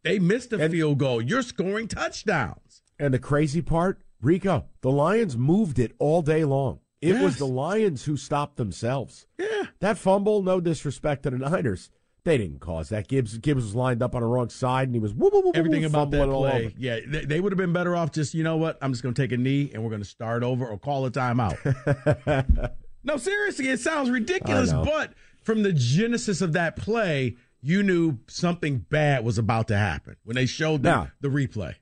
They 0.03 0.19
missed 0.19 0.55
a 0.55 0.69
field 0.71 0.99
goal. 0.99 1.21
You're 1.21 1.43
scoring 1.43 1.87
touchdowns. 1.87 2.83
And 2.99 3.13
the 3.13 3.19
crazy 3.19 3.61
part, 3.61 4.01
Rico, 4.23 4.65
the 4.81 4.91
Lions 4.91 5.37
moved 5.37 5.79
it 5.79 5.93
all 5.99 6.23
day 6.23 6.45
long. 6.45 6.81
It 7.03 7.21
was 7.23 7.37
the 7.37 7.47
Lions 7.47 8.07
who 8.07 8.17
stopped 8.17 8.57
themselves. 8.57 9.27
Yeah. 9.39 9.65
That 9.81 9.99
fumble, 9.99 10.43
no 10.43 10.61
disrespect 10.61 11.25
to 11.25 11.31
the 11.31 11.39
Niners, 11.39 11.91
they 12.25 12.39
didn't 12.39 12.61
cause 12.61 12.89
that. 12.89 13.07
Gibbs 13.07 13.37
Gibbs 13.39 13.65
was 13.65 13.75
lined 13.75 14.03
up 14.03 14.15
on 14.15 14.23
the 14.23 14.27
wrong 14.27 14.49
side 14.49 14.89
and 14.89 14.95
he 14.95 14.99
was 14.99 15.13
Everything 15.55 15.85
about 15.85 16.11
that 16.11 16.27
play. 16.29 16.75
Yeah, 16.79 17.01
they, 17.07 17.25
they 17.25 17.41
would 17.41 17.53
have 17.53 17.59
been 17.59 17.73
better 17.73 17.95
off 17.95 18.13
just, 18.13 18.35
you 18.35 18.43
know 18.43 18.57
what? 18.57 18.79
I'm 18.81 18.93
just 18.93 19.03
going 19.03 19.15
to 19.15 19.23
take 19.23 19.33
a 19.33 19.37
knee 19.37 19.71
and 19.73 19.83
we're 19.83 19.91
going 19.91 20.03
to 20.03 20.09
start 20.09 20.43
over 20.43 20.67
or 20.67 20.79
call 20.79 21.05
a 21.07 21.11
timeout. 21.11 22.73
no, 23.05 23.17
seriously, 23.19 23.69
it 23.69 23.81
sounds 23.81 24.11
ridiculous, 24.11 24.73
but 24.73 25.13
from 25.43 25.63
the 25.63 25.73
genesis 25.73 26.41
of 26.41 26.55
that 26.55 26.77
play, 26.77 27.37
you 27.61 27.83
knew 27.83 28.19
something 28.27 28.79
bad 28.79 29.25
was 29.25 29.37
about 29.39 29.69
to 29.69 29.77
happen 29.77 30.17
when 30.25 30.35
they 30.35 30.47
showed 30.47 30.83
the, 30.83 30.91
Now- 30.91 31.09
the 31.21 31.29
replay. 31.29 31.75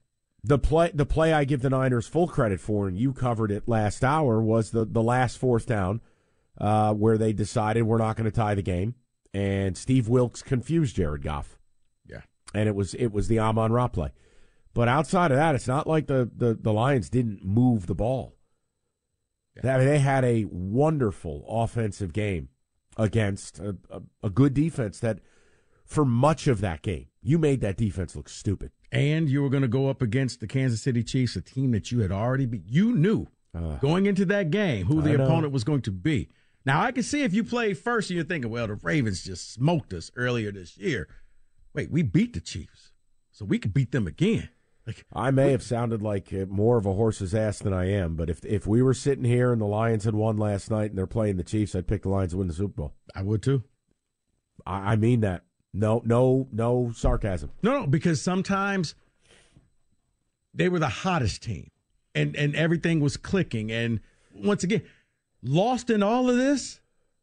The 0.45 0.59
play 0.59 0.91
the 0.93 1.07
play 1.07 1.33
I 1.33 1.45
give 1.45 1.63
the 1.63 1.71
Niners 1.71 2.09
full 2.09 2.27
credit 2.27 2.59
for, 2.59 2.89
and 2.89 2.99
you 2.99 3.13
covered 3.13 3.53
it 3.53 3.69
last 3.69 4.03
hour, 4.03 4.43
was 4.43 4.73
the, 4.73 4.85
the 4.85 5.01
last 5.01 5.39
fourth 5.39 5.67
down 5.67 6.01
uh, 6.59 6.93
where 6.95 7.17
they 7.17 7.33
decided 7.33 7.83
we're 7.83 7.99
not 7.99 8.17
going 8.17 8.29
to 8.29 8.35
tie 8.35 8.57
the 8.57 8.63
game. 8.63 8.97
And 9.35 9.77
Steve 9.77 10.09
Wilks 10.09 10.43
confused 10.43 10.97
Jared 10.97 11.23
Goff. 11.23 11.59
Yeah. 12.07 12.23
And 12.55 12.69
it 12.69 12.75
was 12.75 12.95
it 12.95 13.09
was 13.09 13.29
the 13.29 13.39
Amon 13.39 13.73
Ra 13.73 13.89
play. 13.89 14.13
But 14.75 14.89
outside 14.89 15.31
of 15.31 15.37
that, 15.37 15.55
it's 15.55 15.69
not 15.69 15.87
like 15.87 16.07
the, 16.07 16.31
the, 16.35 16.55
the 16.55 16.73
Lions 16.73 17.11
didn't 17.11 17.45
move 17.45 17.87
the 17.87 17.95
ball. 17.95 18.37
I 19.63 19.77
mean, 19.77 19.87
they 19.87 19.99
had 19.99 20.25
a 20.25 20.47
wonderful 20.51 21.45
offensive 21.47 22.15
game 22.15 22.49
against 22.97 23.59
a, 23.59 23.77
a, 23.91 24.01
a 24.23 24.31
good 24.31 24.55
defense 24.55 24.99
that, 25.01 25.19
for 25.85 26.07
much 26.07 26.47
of 26.47 26.63
that 26.63 26.81
game, 26.81 27.09
you 27.21 27.39
made 27.39 27.61
that 27.61 27.77
defense 27.77 28.17
look 28.17 28.31
stupid. 28.31 28.73
And 28.91 29.29
you 29.29 29.43
were 29.43 29.51
going 29.51 29.63
to 29.63 29.69
go 29.69 29.91
up 29.91 30.01
against 30.01 30.41
the 30.41 30.47
Kansas 30.47 30.81
City 30.81 31.03
Chiefs, 31.03 31.37
a 31.37 31.43
team 31.43 31.73
that 31.73 31.93
you 31.93 32.01
had 32.01 32.11
already 32.11 32.47
beat. 32.47 32.65
You 32.67 32.95
knew 32.95 33.27
uh. 33.55 33.77
going 33.77 34.07
into 34.07 34.25
that 34.27 34.51
game 34.51 34.87
who 34.87 35.03
the 35.03 35.23
opponent 35.23 35.53
was 35.53 35.65
going 35.65 35.83
to 35.83 35.91
be. 35.91 36.31
Now, 36.65 36.81
I 36.83 36.93
can 36.93 37.03
see 37.03 37.23
if 37.23 37.35
you 37.35 37.43
play 37.43 37.75
first 37.75 38.11
and 38.11 38.17
you're 38.17 38.25
thinking, 38.25 38.51
well, 38.51 38.67
the 38.67 38.75
Ravens 38.75 39.25
just 39.25 39.53
smoked 39.53 39.93
us 39.93 40.11
earlier 40.17 40.53
this 40.53 40.77
year. 40.77 41.09
Wait, 41.75 41.91
we 41.91 42.03
beat 42.03 42.35
the 42.35 42.41
Chiefs, 42.41 42.93
so 43.31 43.45
we 43.45 43.59
could 43.59 43.75
beat 43.75 43.93
them 43.93 44.07
again. 44.07 44.49
I 45.13 45.31
may 45.31 45.53
have 45.53 45.63
sounded 45.63 46.03
like 46.03 46.33
uh, 46.33 46.47
more 46.49 46.77
of 46.77 46.87
a 46.87 46.93
horse's 46.93 47.35
ass 47.35 47.61
than 47.61 47.73
I 47.73 47.89
am, 47.91 48.17
but 48.17 48.29
if 48.29 48.45
if 48.45 48.67
we 48.67 48.83
were 48.83 48.95
sitting 48.95 49.25
here 49.25 49.53
and 49.53 49.61
the 49.61 49.67
Lions 49.67 50.05
had 50.05 50.15
won 50.15 50.37
last 50.37 50.73
night 50.73 50.91
and 50.91 50.99
they're 50.99 51.07
playing 51.07 51.37
the 51.37 51.45
Chiefs, 51.45 51.77
I'd 51.77 51.87
pick 51.87 52.03
the 52.03 52.09
Lions 52.09 52.33
to 52.33 52.39
win 52.39 52.49
the 52.49 52.55
Super 52.55 52.75
Bowl. 52.75 52.95
I 53.15 53.23
would 53.23 53.43
too. 53.43 53.63
I, 54.67 54.93
I 54.93 54.97
mean 54.97 55.21
that. 55.21 55.45
No, 55.73 56.03
no, 56.05 56.49
no 56.53 56.93
sarcasm. 56.95 57.51
No, 57.63 57.81
no, 57.81 57.87
because 57.87 58.21
sometimes 58.21 58.95
they 60.53 60.69
were 60.69 60.79
the 60.79 60.89
hottest 60.89 61.43
team 61.43 61.71
and, 62.15 62.37
and 62.37 62.55
everything 62.55 63.01
was 63.01 63.17
clicking. 63.17 63.73
And 63.73 64.01
once 64.35 64.65
again, 64.65 64.83
lost 65.43 65.91
in 65.91 66.03
all 66.03 66.29
of 66.29 66.37
this 66.37 66.81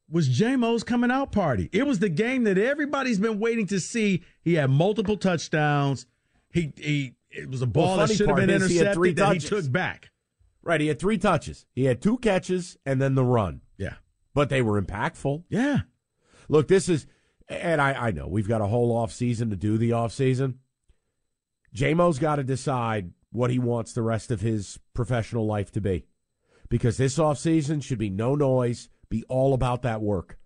was 0.10 0.28
Jamo's 0.28 0.84
coming 0.84 1.12
out 1.12 1.32
party. 1.32 1.70
It 1.72 1.86
was 1.86 2.00
the 2.00 2.10
game 2.10 2.44
that 2.46 2.58
everybody's 2.58 3.20
been 3.20 3.40
waiting 3.40 3.68
to 3.68 3.80
see. 3.80 4.24
He 4.42 4.56
had 4.56 4.70
multiple 4.70 5.18
touchdowns. 5.18 6.06
He 6.52 6.74
he 6.76 7.14
it 7.30 7.50
was 7.50 7.62
a 7.62 7.68
ball 7.68 7.98
Well, 7.98 8.08
that 8.08 8.16
should 8.16 8.28
have 8.28 8.38
been 8.38 8.50
is 8.50 8.70
he 8.70 8.80
intercepted 8.80 9.16
that 9.18 9.34
he 9.34 9.40
took 9.40 9.72
back. 9.72 10.12
Right, 10.62 10.82
he 10.82 10.88
had 10.88 11.00
three 11.00 11.18
touches. 11.18 11.66
He 11.74 11.86
had 11.86 12.02
two 12.02 12.18
catches 12.18 12.78
and 12.86 13.02
then 13.02 13.16
the 13.16 13.24
run. 13.24 13.62
Yeah. 13.78 13.96
But 14.34 14.50
they 14.50 14.62
were 14.62 14.82
impactful. 14.82 15.44
Yeah. 15.50 15.82
Look, 16.50 16.68
this 16.68 16.90
is, 16.90 17.08
and 17.48 17.82
I, 17.82 18.08
I 18.08 18.12
know 18.12 18.28
we've 18.28 18.48
got 18.48 18.62
a 18.62 18.68
whole 18.68 18.96
off 18.96 19.12
season 19.12 19.50
to 19.52 19.56
do 19.56 19.78
the 19.78 19.94
off 19.94 20.12
season. 20.12 20.60
Jamo's 21.74 22.20
got 22.20 22.38
to 22.38 22.44
decide 22.44 23.12
what 23.32 23.52
he 23.52 23.60
wants 23.60 23.94
the 23.94 24.02
rest 24.02 24.32
of 24.32 24.42
his 24.42 24.80
professional 24.94 25.46
life 25.46 25.72
to 25.72 25.82
be. 25.82 26.06
Because 26.70 26.98
this 26.98 27.18
offseason 27.18 27.84
should 27.84 27.98
be 27.98 28.10
no 28.10 28.36
noise, 28.36 28.90
be 29.10 29.24
all 29.28 29.54
about 29.54 29.82
that 29.82 30.02
work. 30.02 30.38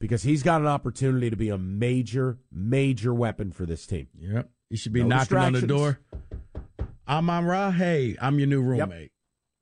Because 0.00 0.22
he's 0.22 0.42
got 0.42 0.60
an 0.60 0.66
opportunity 0.66 1.28
to 1.28 1.36
be 1.36 1.48
a 1.48 1.58
major, 1.58 2.38
major 2.52 3.12
weapon 3.12 3.52
for 3.52 3.66
this 3.66 3.86
team. 3.86 4.08
Yep. 4.18 4.48
He 4.70 4.76
should 4.76 4.92
be 4.92 5.02
no 5.02 5.16
knocking 5.16 5.38
on 5.38 5.52
the 5.52 5.66
door. 5.66 6.00
I'm 7.06 7.28
Amra. 7.28 7.72
Hey, 7.72 8.16
I'm 8.20 8.38
your 8.38 8.48
new 8.48 8.62
roommate. 8.62 9.00
Yep. 9.00 9.10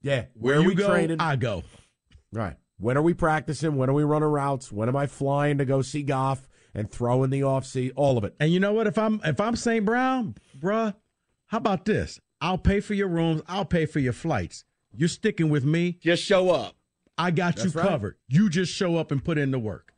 Yeah. 0.03 0.24
Where, 0.35 0.61
Where 0.61 0.69
we 0.69 0.74
go, 0.74 0.89
training? 0.89 1.20
I 1.20 1.37
go. 1.37 1.62
Right. 2.33 2.57
When 2.78 2.97
are 2.97 3.03
we 3.03 3.15
practicing? 3.15 3.77
When 3.77 3.89
are 3.89 3.95
we 3.95 4.05
running 4.05 4.28
routes? 4.28 4.70
When 4.70 4.89
am 4.89 4.97
I 4.97 5.07
flying 5.07 5.59
to 5.59 5.65
go 5.65 5.81
see 5.81 6.03
Goff 6.03 6.49
and 6.74 6.91
throw 6.91 7.24
in 7.24 7.31
the 7.31 7.43
off 7.43 7.65
seat? 7.65 7.93
All 7.97 8.19
of 8.19 8.24
it. 8.24 8.35
And 8.39 8.53
you 8.53 8.61
know 8.61 8.74
what? 8.74 8.87
If 8.87 8.99
I'm 8.99 9.20
if 9.24 9.41
I'm 9.41 9.57
St. 9.57 9.85
Brown, 9.85 10.35
bruh, 10.59 10.95
how 11.47 11.59
about 11.59 11.87
this? 11.87 12.20
I'll 12.41 12.59
pay 12.59 12.81
for 12.81 12.93
your 12.95 13.09
rooms. 13.09 13.41
I'll 13.49 13.65
pay 13.65 13.87
for 13.87 13.99
your 14.01 14.12
flights. 14.12 14.65
You're 14.97 15.09
sticking 15.09 15.51
with 15.51 15.64
me. 15.64 15.98
Just 16.01 16.23
show 16.23 16.51
up. 16.51 16.74
I 17.18 17.31
got 17.31 17.56
That's 17.56 17.74
you 17.74 17.81
right. 17.81 17.89
covered. 17.89 18.16
You 18.28 18.48
just 18.48 18.73
show 18.73 18.97
up 18.97 19.10
and 19.10 19.24
put 19.24 19.39
in 19.39 19.51
the 19.51 19.59
work. 19.59 19.93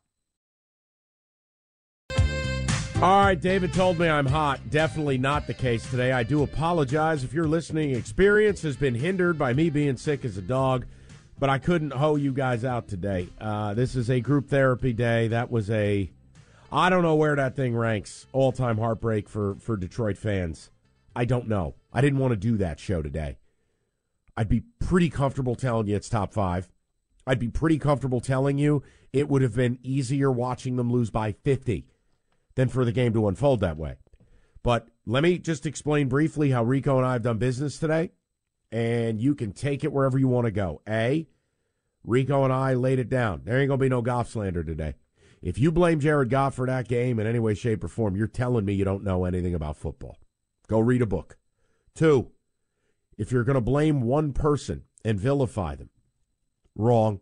All 3.00 3.24
right, 3.24 3.40
David 3.40 3.72
told 3.72 3.96
me 4.00 4.08
I'm 4.08 4.26
hot. 4.26 4.70
Definitely 4.70 5.18
not 5.18 5.46
the 5.46 5.54
case 5.54 5.88
today. 5.88 6.10
I 6.10 6.24
do 6.24 6.42
apologize 6.42 7.22
if 7.22 7.32
your 7.32 7.46
listening 7.46 7.92
experience 7.94 8.62
has 8.62 8.76
been 8.76 8.96
hindered 8.96 9.38
by 9.38 9.52
me 9.52 9.70
being 9.70 9.96
sick 9.96 10.24
as 10.24 10.36
a 10.36 10.42
dog, 10.42 10.84
but 11.38 11.48
I 11.48 11.58
couldn't 11.58 11.92
hoe 11.92 12.16
you 12.16 12.32
guys 12.32 12.64
out 12.64 12.88
today. 12.88 13.28
Uh, 13.40 13.72
this 13.74 13.94
is 13.94 14.10
a 14.10 14.18
group 14.18 14.48
therapy 14.48 14.92
day. 14.92 15.28
That 15.28 15.48
was 15.48 15.70
a, 15.70 16.10
I 16.72 16.90
don't 16.90 17.02
know 17.02 17.14
where 17.14 17.36
that 17.36 17.54
thing 17.54 17.76
ranks. 17.76 18.26
All 18.32 18.50
time 18.50 18.78
heartbreak 18.78 19.28
for 19.28 19.54
for 19.60 19.76
Detroit 19.76 20.18
fans. 20.18 20.70
I 21.14 21.24
don't 21.24 21.46
know. 21.46 21.76
I 21.92 22.00
didn't 22.00 22.18
want 22.18 22.32
to 22.32 22.36
do 22.36 22.56
that 22.56 22.80
show 22.80 23.00
today. 23.00 23.38
I'd 24.38 24.48
be 24.48 24.62
pretty 24.78 25.10
comfortable 25.10 25.56
telling 25.56 25.88
you 25.88 25.96
it's 25.96 26.08
top 26.08 26.32
five. 26.32 26.68
I'd 27.26 27.40
be 27.40 27.48
pretty 27.48 27.76
comfortable 27.76 28.20
telling 28.20 28.56
you 28.56 28.84
it 29.12 29.28
would 29.28 29.42
have 29.42 29.56
been 29.56 29.80
easier 29.82 30.30
watching 30.30 30.76
them 30.76 30.92
lose 30.92 31.10
by 31.10 31.32
50 31.32 31.88
than 32.54 32.68
for 32.68 32.84
the 32.84 32.92
game 32.92 33.12
to 33.14 33.26
unfold 33.26 33.58
that 33.60 33.76
way. 33.76 33.96
But 34.62 34.90
let 35.06 35.24
me 35.24 35.38
just 35.38 35.66
explain 35.66 36.06
briefly 36.06 36.52
how 36.52 36.62
Rico 36.62 36.98
and 36.98 37.04
I 37.04 37.14
have 37.14 37.22
done 37.22 37.38
business 37.38 37.80
today, 37.80 38.12
and 38.70 39.20
you 39.20 39.34
can 39.34 39.50
take 39.50 39.82
it 39.82 39.92
wherever 39.92 40.20
you 40.20 40.28
want 40.28 40.44
to 40.44 40.52
go. 40.52 40.82
A, 40.88 41.26
Rico 42.04 42.44
and 42.44 42.52
I 42.52 42.74
laid 42.74 43.00
it 43.00 43.08
down. 43.08 43.40
There 43.42 43.58
ain't 43.58 43.66
going 43.66 43.80
to 43.80 43.84
be 43.84 43.88
no 43.88 44.02
Goff 44.02 44.30
slander 44.30 44.62
today. 44.62 44.94
If 45.42 45.58
you 45.58 45.72
blame 45.72 45.98
Jared 45.98 46.30
Goff 46.30 46.54
for 46.54 46.66
that 46.66 46.86
game 46.86 47.18
in 47.18 47.26
any 47.26 47.40
way, 47.40 47.54
shape, 47.54 47.82
or 47.82 47.88
form, 47.88 48.14
you're 48.14 48.28
telling 48.28 48.64
me 48.64 48.74
you 48.74 48.84
don't 48.84 49.02
know 49.02 49.24
anything 49.24 49.54
about 49.54 49.78
football. 49.78 50.16
Go 50.68 50.78
read 50.78 51.02
a 51.02 51.06
book. 51.06 51.36
Two, 51.96 52.30
if 53.18 53.32
you're 53.32 53.44
going 53.44 53.54
to 53.54 53.60
blame 53.60 54.00
one 54.00 54.32
person 54.32 54.84
and 55.04 55.20
vilify 55.20 55.74
them, 55.74 55.90
wrong. 56.76 57.20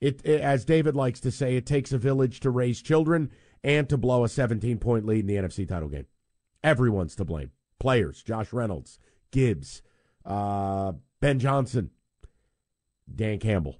It, 0.00 0.20
it, 0.24 0.40
as 0.40 0.64
David 0.64 0.96
likes 0.96 1.20
to 1.20 1.30
say, 1.30 1.56
it 1.56 1.66
takes 1.66 1.92
a 1.92 1.98
village 1.98 2.40
to 2.40 2.50
raise 2.50 2.80
children 2.80 3.30
and 3.62 3.88
to 3.88 3.98
blow 3.98 4.24
a 4.24 4.28
17 4.28 4.78
point 4.78 5.04
lead 5.04 5.20
in 5.20 5.26
the 5.26 5.36
NFC 5.36 5.68
title 5.68 5.88
game. 5.88 6.06
Everyone's 6.64 7.14
to 7.16 7.24
blame. 7.24 7.50
Players, 7.78 8.22
Josh 8.22 8.52
Reynolds, 8.52 8.98
Gibbs, 9.30 9.82
uh, 10.24 10.92
Ben 11.20 11.38
Johnson, 11.38 11.90
Dan 13.12 13.38
Campbell. 13.38 13.78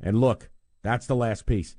And 0.00 0.20
look, 0.20 0.50
that's 0.82 1.06
the 1.06 1.16
last 1.16 1.46
piece. 1.46 1.76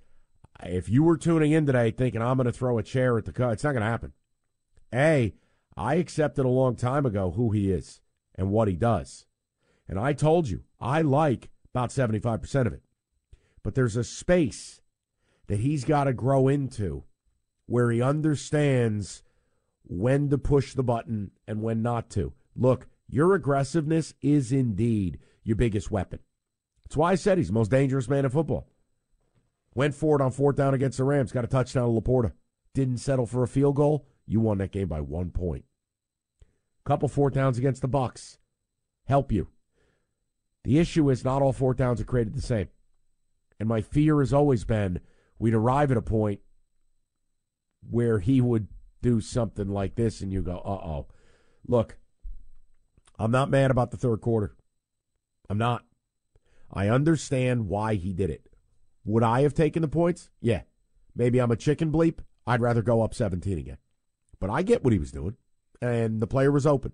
If 0.64 0.90
you 0.90 1.04
were 1.04 1.18
tuning 1.18 1.52
in 1.52 1.66
today 1.66 1.92
thinking 1.92 2.22
I'm 2.22 2.38
going 2.38 2.46
to 2.46 2.52
throw 2.52 2.78
a 2.78 2.84
chair 2.84 3.18
at 3.18 3.26
the 3.26 3.32
cut, 3.32 3.54
it's 3.54 3.64
not 3.64 3.74
going 3.74 3.84
to 3.84 3.90
happen. 3.90 4.14
A, 4.94 5.34
I 5.76 5.96
accepted 5.96 6.46
a 6.46 6.50
long 6.50 6.76
time 6.76 7.06
ago 7.06 7.32
who 7.32 7.52
he 7.52 7.72
is 7.72 8.02
and 8.38 8.52
what 8.52 8.68
he 8.68 8.76
does. 8.76 9.26
And 9.88 10.00
I 10.00 10.14
told 10.14 10.50
you, 10.50 10.64
I 10.80 11.02
like 11.02 11.50
about 11.74 11.90
75% 11.90 12.68
of 12.68 12.74
it. 12.74 12.84
But 13.64 13.76
there's 13.76 13.96
a 13.96 14.04
space 14.04 14.82
that 15.48 15.60
he's 15.60 15.84
got 15.84 16.06
to 16.06 16.14
grow 16.14 16.48
into 16.48 17.04
where 17.66 17.90
he 17.92 18.02
understands 18.02 19.24
when 19.84 20.30
to 20.30 20.38
push 20.38 20.74
the 20.74 20.84
button 20.84 21.32
and 21.48 21.62
when 21.62 21.82
not 21.82 22.10
to. 22.12 22.34
Look, 22.56 22.88
your 23.10 23.34
aggressiveness 23.34 24.14
is 24.22 24.52
indeed 24.52 25.20
your 25.44 25.56
biggest 25.56 25.90
weapon. 25.92 26.20
That's 26.84 26.98
why 26.98 27.12
I 27.12 27.16
said 27.16 27.38
he's 27.38 27.48
the 27.48 27.54
most 27.54 27.72
dangerous 27.72 28.10
man 28.10 28.26
in 28.26 28.32
football. 28.32 28.68
Went 29.76 29.96
for 29.96 30.20
it 30.20 30.24
on 30.24 30.32
fourth 30.32 30.56
down 30.56 30.74
against 30.74 30.98
the 30.98 31.04
Rams, 31.04 31.32
got 31.32 31.44
a 31.44 31.48
touchdown 31.48 31.94
to 31.94 32.02
LaPorta. 32.02 32.32
Didn't 32.74 32.98
settle 32.98 33.26
for 33.26 33.44
a 33.44 33.48
field 33.48 33.76
goal. 33.76 34.08
You 34.26 34.40
won 34.40 34.58
that 34.58 34.72
game 34.72 34.88
by 34.88 35.02
one 35.02 35.30
point. 35.32 35.66
Couple 36.88 37.10
fourth 37.10 37.34
downs 37.34 37.58
against 37.58 37.82
the 37.82 37.90
Bucs 37.90 38.38
help 39.08 39.30
you. 39.30 39.50
The 40.64 40.80
issue 40.80 41.10
is 41.10 41.26
not 41.26 41.42
all 41.42 41.52
fourth 41.52 41.76
downs 41.76 42.00
are 42.00 42.06
created 42.06 42.34
the 42.34 42.42
same. 42.42 42.70
And 43.60 43.68
my 43.68 43.82
fear 43.82 44.20
has 44.22 44.32
always 44.32 44.64
been 44.64 45.02
we'd 45.38 45.54
arrive 45.54 45.92
at 45.92 45.98
a 45.98 46.02
point 46.02 46.40
where 47.90 48.20
he 48.20 48.40
would 48.40 48.70
do 49.02 49.20
something 49.20 49.68
like 49.68 49.96
this, 49.96 50.22
and 50.22 50.32
you 50.32 50.42
go, 50.42 50.60
uh 50.60 50.88
oh. 50.88 51.08
Look, 51.68 51.98
I'm 53.20 53.32
not 53.32 53.50
mad 53.50 53.70
about 53.70 53.92
the 53.92 53.98
third 53.98 54.22
quarter. 54.22 54.56
I'm 55.50 55.58
not. 55.58 55.84
I 56.72 56.88
understand 56.88 57.68
why 57.68 57.96
he 57.96 58.14
did 58.14 58.30
it. 58.30 58.48
Would 59.04 59.24
I 59.24 59.42
have 59.42 59.54
taken 59.54 59.82
the 59.82 59.90
points? 59.90 60.30
Yeah. 60.40 60.62
Maybe 61.14 61.40
I'm 61.40 61.52
a 61.52 61.58
chicken 61.58 61.92
bleep. 61.92 62.20
I'd 62.46 62.62
rather 62.62 62.82
go 62.82 63.02
up 63.02 63.14
17 63.14 63.58
again. 63.58 63.78
But 64.40 64.50
I 64.50 64.62
get 64.62 64.86
what 64.86 64.94
he 64.94 65.00
was 65.00 65.12
doing, 65.12 65.36
and 65.82 66.22
the 66.22 66.28
player 66.28 66.52
was 66.52 66.66
open. 66.66 66.94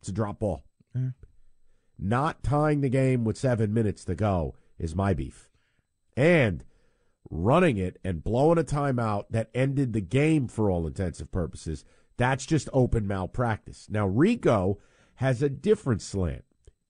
It's 0.00 0.08
a 0.08 0.12
drop 0.12 0.38
ball. 0.40 0.64
Mm. 0.96 1.14
Not 1.98 2.42
tying 2.42 2.80
the 2.80 2.88
game 2.88 3.24
with 3.24 3.36
seven 3.36 3.74
minutes 3.74 4.04
to 4.04 4.14
go 4.14 4.54
is 4.78 4.94
my 4.94 5.14
beef. 5.14 5.50
And 6.16 6.64
running 7.30 7.76
it 7.76 7.98
and 8.04 8.24
blowing 8.24 8.58
a 8.58 8.64
timeout 8.64 9.24
that 9.30 9.50
ended 9.54 9.92
the 9.92 10.00
game 10.00 10.48
for 10.48 10.70
all 10.70 10.86
intensive 10.86 11.30
purposes, 11.30 11.84
that's 12.16 12.46
just 12.46 12.68
open 12.72 13.06
malpractice. 13.06 13.88
Now, 13.90 14.06
Rico 14.06 14.78
has 15.16 15.42
a 15.42 15.48
different 15.48 16.02
slant. 16.02 16.44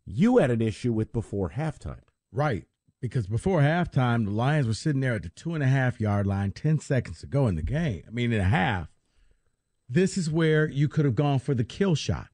You 0.05 0.39
had 0.39 0.51
an 0.51 0.63
issue 0.63 0.93
with 0.93 1.13
before 1.13 1.51
halftime. 1.51 2.03
Right. 2.33 2.65
Because 3.01 3.27
before 3.27 3.61
halftime, 3.61 4.25
the 4.25 4.31
Lions 4.31 4.67
were 4.67 4.75
sitting 4.75 5.01
there 5.01 5.15
at 5.15 5.23
the 5.23 5.29
two 5.29 5.55
and 5.55 5.63
a 5.63 5.69
half 5.69 6.01
yard 6.01 6.27
line, 6.27 6.53
10 6.53 6.81
seconds 6.81 7.21
to 7.21 7.27
go 7.27 7.47
in 7.47 7.55
the 7.55 7.63
game. 7.63 8.03
I 8.07 8.11
mean, 8.11 8.33
in 8.33 8.41
a 8.41 8.45
half. 8.45 8.89
This 9.89 10.19
is 10.19 10.31
where 10.31 10.69
you 10.69 10.89
could 10.89 11.05
have 11.05 11.15
gone 11.15 11.39
for 11.39 11.55
the 11.55 11.65
kill 11.65 11.95
shot. 11.95 12.29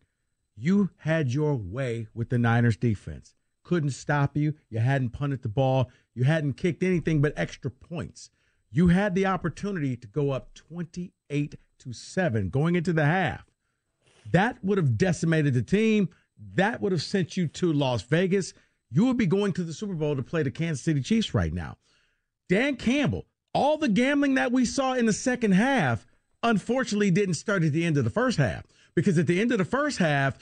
You 0.56 0.90
had 0.98 1.32
your 1.32 1.55
way 1.55 2.09
with 2.14 2.31
the 2.31 2.39
Niners 2.39 2.76
defense. 2.76 3.35
Couldn't 3.62 3.90
stop 3.90 4.36
you. 4.36 4.55
You 4.68 4.81
hadn't 4.81 5.10
punted 5.10 5.43
the 5.43 5.48
ball. 5.48 5.90
You 6.14 6.24
hadn't 6.24 6.55
kicked 6.55 6.82
anything 6.82 7.22
but 7.22 7.32
extra 7.36 7.70
points. 7.70 8.31
You 8.70 8.89
had 8.89 9.14
the 9.14 9.26
opportunity 9.26 9.97
to 9.97 10.06
go 10.09 10.31
up 10.31 10.52
28 10.55 11.55
to 11.78 11.93
7 11.93 12.51
going 12.51 12.74
into 12.74 12.93
the 12.93 13.05
half. 13.05 13.44
That 14.31 14.62
would 14.64 14.78
have 14.78 14.98
decimated 14.98 15.55
the 15.55 15.62
team. 15.62 16.09
That 16.55 16.81
would 16.81 16.93
have 16.93 17.02
sent 17.02 17.36
you 17.36 17.47
to 17.48 17.72
Las 17.72 18.02
Vegas. 18.02 18.52
You 18.90 19.06
would 19.06 19.16
be 19.16 19.26
going 19.26 19.52
to 19.55 19.62
the 19.62 19.72
Super 19.72 19.94
Bowl 19.94 20.16
to 20.16 20.22
play 20.22 20.43
the 20.43 20.51
Kansas 20.51 20.85
City 20.85 21.01
Chiefs 21.01 21.35
right 21.35 21.52
now. 21.52 21.76
Dan 22.48 22.76
Campbell, 22.76 23.26
all 23.52 23.78
the 23.78 23.89
gambling 23.89 24.35
that 24.35 24.52
we 24.52 24.64
saw 24.64 24.94
in 24.94 25.06
the 25.06 25.12
second 25.12 25.52
half, 25.52 26.06
unfortunately 26.44 27.10
didn't 27.10 27.34
start 27.34 27.64
at 27.64 27.72
the 27.72 27.84
end 27.84 27.96
of 27.98 28.04
the 28.04 28.10
first 28.10 28.38
half 28.38 28.64
because 28.94 29.18
at 29.18 29.26
the 29.26 29.40
end 29.40 29.50
of 29.50 29.58
the 29.58 29.64
first 29.64 29.98
half, 29.98 30.38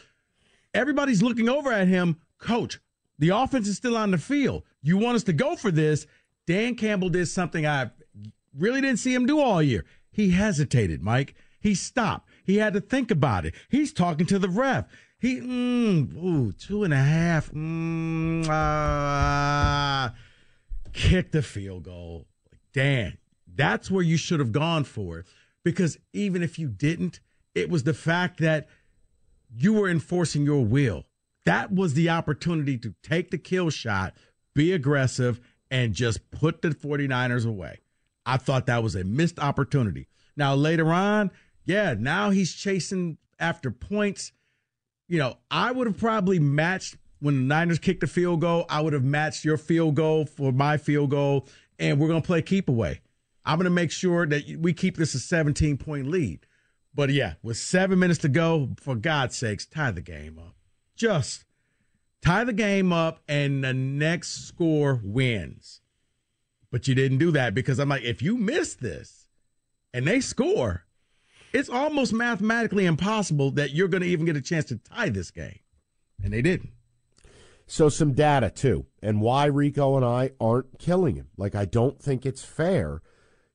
everybody's 0.75 1.23
looking 1.23 1.49
over 1.49 1.73
at 1.73 1.89
him. 1.89 2.19
Coach, 2.39 2.81
the 3.19 3.31
offense 3.31 3.69
is 3.69 3.77
still 3.77 3.97
on 3.97 4.11
the 4.11 4.19
field. 4.19 4.65
You 4.83 4.99
want 4.99 5.17
us 5.17 5.23
to 5.25 5.33
go 5.33 5.57
for 5.57 5.71
this? 5.71 6.07
Dan 6.47 6.75
Campbell 6.75 7.09
did 7.09 7.27
something 7.27 7.65
I 7.65 7.91
really 8.59 8.81
didn't 8.81 8.99
see 8.99 9.15
him 9.15 9.27
do 9.27 9.41
all 9.41 9.63
year. 9.63 9.85
He 10.11 10.31
hesitated, 10.31 11.03
Mike. 11.03 11.35
He 11.61 11.75
stopped. 11.75 12.29
He 12.45 12.57
had 12.57 12.75
to 12.75 12.81
think 12.81 13.11
about 13.11 13.47
it. 13.47 13.55
He's 13.71 13.93
talking 13.93 14.27
to 14.27 14.39
the 14.39 14.49
ref. 14.49 14.87
He, 15.21 15.41
mm, 15.41 16.17
ooh, 16.17 16.53
two 16.53 16.83
and 16.83 16.93
a 16.93 16.97
half. 16.97 17.53
Mm, 17.53 18.49
uh, 18.49 20.11
kick 20.93 21.31
the 21.31 21.43
field 21.43 21.85
goal. 21.85 22.27
Dan, 22.73 23.19
that's 23.47 23.89
where 23.89 24.03
you 24.03 24.17
should 24.17 24.41
have 24.41 24.51
gone 24.51 24.83
for 24.83 25.21
it. 25.21 25.27
Because 25.65 25.99
even 26.13 26.43
if 26.43 26.59
you 26.59 26.69
didn't, 26.69 27.21
it 27.55 27.71
was 27.71 27.85
the 27.85 27.95
fact 27.95 28.41
that 28.41 28.69
you 29.55 29.75
were 29.75 29.89
enforcing 29.89 30.45
your 30.45 30.65
will. 30.65 31.05
That 31.45 31.73
was 31.73 31.95
the 31.95 32.09
opportunity 32.11 32.79
to 32.79 32.95
take 33.03 33.31
the 33.31 33.39
kill 33.39 33.71
shot, 33.71 34.15
be 34.55 34.73
aggressive, 34.73 35.41
and 35.71 35.95
just 35.95 36.31
put 36.31 36.63
the 36.63 36.71
49ers 36.71 37.47
away. 37.47 37.81
I 38.25 38.37
thought 38.37 38.67
that 38.67 38.83
was 38.83 38.95
a 38.95 39.05
missed 39.05 39.39
opportunity. 39.39 40.09
Now, 40.37 40.55
later 40.55 40.93
on, 40.93 41.31
yeah, 41.65 41.95
now 41.99 42.31
he's 42.31 42.55
chasing 42.55 43.19
after 43.39 43.71
points. 43.71 44.33
You 45.09 45.19
know, 45.19 45.39
I 45.51 45.73
would 45.73 45.87
have 45.87 45.99
probably 45.99 46.39
matched 46.39 46.97
when 47.21 47.37
the 47.37 47.43
Niners 47.43 47.79
kicked 47.79 48.01
the 48.01 48.07
field 48.07 48.41
goal. 48.41 48.67
I 48.69 48.81
would 48.81 48.93
have 48.93 49.05
matched 49.05 49.45
your 49.45 49.57
field 49.57 49.95
goal 49.95 50.25
for 50.25 50.53
my 50.53 50.77
field 50.77 51.11
goal, 51.11 51.49
and 51.79 51.99
we're 51.99 52.09
going 52.09 52.23
to 52.23 52.27
play 52.27 52.43
keep 52.43 52.69
away. 52.69 53.01
I'm 53.45 53.59
going 53.59 53.65
to 53.65 53.71
make 53.71 53.91
sure 53.91 54.27
that 54.27 54.59
we 54.61 54.73
keep 54.73 54.97
this 54.97 55.15
a 55.15 55.19
17 55.19 55.77
point 55.79 56.07
lead. 56.07 56.47
But 56.95 57.11
yeah, 57.11 57.35
with 57.43 57.57
seven 57.57 57.99
minutes 57.99 58.21
to 58.21 58.29
go, 58.29 58.71
for 58.81 58.95
God's 58.95 59.37
sakes, 59.37 59.67
tie 59.67 59.91
the 59.91 60.03
game 60.03 60.39
up. 60.39 60.55
Just 60.95 61.45
tie 62.23 62.45
the 62.45 62.53
game 62.53 62.93
up, 62.93 63.21
and 63.27 63.65
the 63.65 63.73
next 63.75 64.47
score 64.47 65.01
wins. 65.03 65.81
But 66.71 66.89
you 66.89 66.95
didn't 66.95 67.19
do 67.19 67.31
that 67.33 67.55
because 67.55 67.79
I'm 67.79 67.89
like, 67.89 68.03
if 68.03 68.23
you 68.23 68.37
miss 68.37 68.75
this 68.75 69.29
and 69.93 70.07
they 70.07 70.21
score, 70.21 70.87
it's 71.53 71.69
almost 71.69 72.13
mathematically 72.13 72.87
impossible 72.87 73.51
that 73.53 73.73
you're 73.73 73.89
going 73.89 74.03
to 74.03 74.09
even 74.09 74.25
get 74.25 74.37
a 74.37 74.41
chance 74.41 74.65
to 74.67 74.77
tie 74.77 75.11
this 75.11 75.31
game. 75.31 75.59
And 76.23 76.33
they 76.33 76.41
didn't. 76.41 76.71
So, 77.67 77.89
some 77.89 78.13
data 78.13 78.51
too, 78.51 78.87
and 79.03 79.21
why 79.21 79.47
Rico 79.47 79.97
and 79.97 80.05
I 80.05 80.33
aren't 80.41 80.79
killing 80.79 81.17
him. 81.17 81.29
Like, 81.37 81.55
I 81.55 81.65
don't 81.65 82.01
think 82.01 82.27
it's 82.27 82.45
fair. 82.45 83.01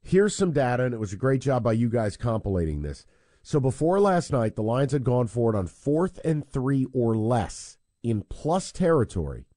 Here's 0.07 0.33
some 0.33 0.53
data, 0.53 0.85
and 0.85 0.93
it 0.93 1.01
was 1.01 1.11
a 1.11 1.17
great 1.17 1.41
job 1.41 1.63
by 1.63 1.73
you 1.73 1.89
guys 1.89 2.15
compilating 2.15 2.81
this. 2.81 3.05
So, 3.43 3.59
before 3.59 3.99
last 3.99 4.31
night, 4.31 4.55
the 4.55 4.63
Lions 4.63 4.93
had 4.93 5.03
gone 5.03 5.27
for 5.27 5.53
it 5.53 5.57
on 5.57 5.67
fourth 5.67 6.17
and 6.23 6.47
three 6.47 6.87
or 6.93 7.13
less 7.17 7.77
in 8.03 8.21
plus 8.21 8.71
territory 8.71 9.47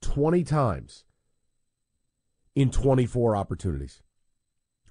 20 0.00 0.44
times 0.44 1.04
in 2.54 2.70
24 2.70 3.36
opportunities. 3.36 4.00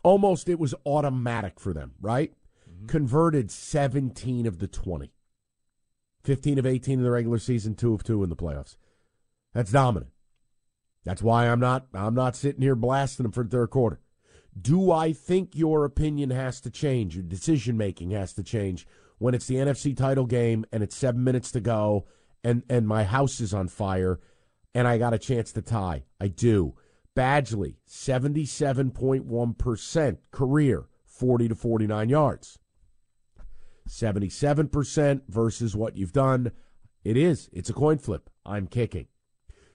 Almost 0.04 0.48
it 0.48 0.60
was 0.60 0.76
automatic 0.86 1.60
for 1.60 1.74
them, 1.74 1.94
right? 2.00 2.32
Mm-hmm. 2.70 2.86
Converted 2.86 3.50
17 3.50 4.46
of 4.46 4.60
the 4.60 4.68
20. 4.68 5.12
15 6.24 6.60
of 6.60 6.68
18 6.68 7.00
in 7.00 7.04
the 7.04 7.10
regular 7.10 7.40
season, 7.40 7.74
2 7.74 7.96
of 7.96 8.04
2 8.04 8.24
in 8.24 8.30
the 8.30 8.36
playoffs. 8.36 8.78
That's 9.52 9.72
dominant. 9.72 10.12
That's 11.04 11.24
why 11.24 11.50
I'm 11.50 11.60
not 11.60 11.88
I'm 11.92 12.14
not 12.14 12.36
sitting 12.36 12.62
here 12.62 12.76
blasting 12.76 13.24
them 13.24 13.32
for 13.32 13.44
the 13.44 13.50
third 13.50 13.72
quarter. 13.72 14.00
Do 14.60 14.92
I 14.92 15.14
think 15.14 15.56
your 15.56 15.86
opinion 15.86 16.32
has 16.32 16.60
to 16.62 16.70
change, 16.70 17.16
your 17.16 17.24
decision 17.24 17.78
making 17.78 18.12
has 18.12 18.34
to 18.34 18.44
change 18.44 18.86
when 19.18 19.34
it's 19.34 19.48
the 19.48 19.56
NFC 19.56 19.96
title 19.96 20.26
game 20.26 20.66
and 20.72 20.84
it's 20.84 20.96
7 20.96 21.24
minutes 21.24 21.52
to 21.52 21.62
go 21.62 22.06
and 22.44 22.64
and 22.70 22.88
my 22.88 23.04
house 23.04 23.40
is 23.40 23.54
on 23.54 23.68
fire 23.68 24.20
and 24.74 24.88
I 24.88 24.98
got 24.98 25.14
a 25.14 25.20
chance 25.20 25.52
to 25.54 25.62
tie? 25.62 26.04
I 26.20 26.28
do. 26.28 26.74
Badgley, 27.16 27.76
77.1% 27.90 30.18
career, 30.32 30.86
40 31.06 31.48
to 31.50 31.56
49 31.56 32.10
yards. 32.10 32.58
77% 33.88 35.22
versus 35.28 35.76
what 35.76 35.98
you've 35.98 36.14
done. 36.14 36.52
It 37.04 37.18
is. 37.18 37.50
It's 37.52 37.70
a 37.70 37.74
coin 37.74 37.98
flip. 37.98 38.30
I'm 38.46 38.68
kicking. 38.68 39.08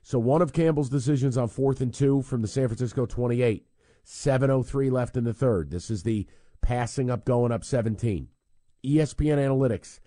So 0.02 0.18
one 0.18 0.40
of 0.40 0.52
Campbell's 0.52 0.88
decisions 0.88 1.36
on 1.36 1.48
fourth 1.48 1.80
and 1.80 1.92
two 1.92 2.22
from 2.22 2.40
the 2.40 2.48
San 2.48 2.68
Francisco 2.68 3.06
28. 3.06 3.66
7.03 4.06 4.90
left 4.90 5.16
in 5.16 5.24
the 5.24 5.34
third. 5.34 5.70
This 5.70 5.90
is 5.90 6.04
the 6.04 6.26
passing 6.62 7.10
up, 7.10 7.24
going 7.24 7.50
up 7.50 7.64
17. 7.64 8.28
ESPN 8.84 9.38
Analytics 9.38 9.98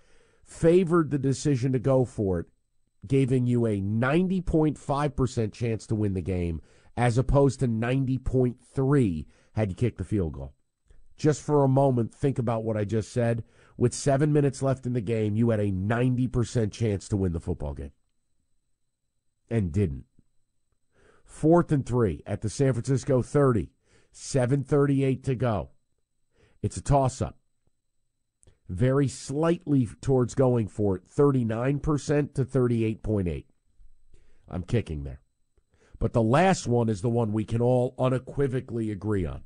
favored 0.46 1.12
the 1.12 1.20
decision 1.20 1.74
to 1.74 1.80
go 1.80 2.06
for 2.06 2.40
it, 2.40 2.46
giving 3.06 3.46
you 3.46 3.66
a 3.66 3.82
90.5% 3.82 5.52
chance 5.52 5.86
to 5.86 5.96
win 5.96 6.14
the 6.14 6.22
game 6.22 6.62
as 6.96 7.18
opposed 7.18 7.60
to 7.60 7.68
90.3 7.68 9.26
had 9.54 9.70
you 9.70 9.76
kicked 9.76 9.98
the 9.98 10.04
field 10.04 10.34
goal. 10.34 10.54
Just 11.18 11.42
for 11.42 11.66
a 11.66 11.70
moment, 11.70 12.16
think 12.16 12.40
about 12.40 12.64
what 12.64 12.78
I 12.78 12.86
just 12.86 13.12
said. 13.12 13.44
With 13.78 13.94
seven 13.94 14.32
minutes 14.32 14.62
left 14.62 14.86
in 14.86 14.94
the 14.94 15.02
game, 15.02 15.36
you 15.36 15.50
had 15.50 15.60
a 15.60 15.72
90% 15.72 16.72
chance 16.72 17.10
to 17.10 17.18
win 17.18 17.34
the 17.34 17.40
football 17.42 17.74
game. 17.74 17.92
And 19.50 19.72
didn't. 19.74 20.06
Fourth 21.26 21.72
and 21.72 21.86
three 21.86 22.24
at 22.26 22.42
the 22.42 22.50
San 22.50 22.74
Francisco 22.74 23.22
30. 23.22 23.72
7.38 24.14 25.24
to 25.24 25.36
go. 25.36 25.70
It's 26.62 26.78
a 26.78 26.82
toss 26.82 27.22
up. 27.22 27.38
Very 28.68 29.08
slightly 29.08 29.88
towards 30.02 30.36
going 30.36 30.68
for 30.68 30.96
it, 30.96 31.08
39% 31.08 32.34
to 32.36 32.46
38.8. 32.46 33.46
I'm 34.48 34.64
kicking 34.64 35.04
there. 35.04 35.22
But 35.98 36.14
the 36.14 36.22
last 36.22 36.68
one 36.68 36.90
is 36.90 37.02
the 37.02 37.10
one 37.10 37.34
we 37.34 37.46
can 37.46 37.62
all 37.62 37.96
unequivocally 37.98 38.90
agree 38.92 39.26
on. 39.26 39.44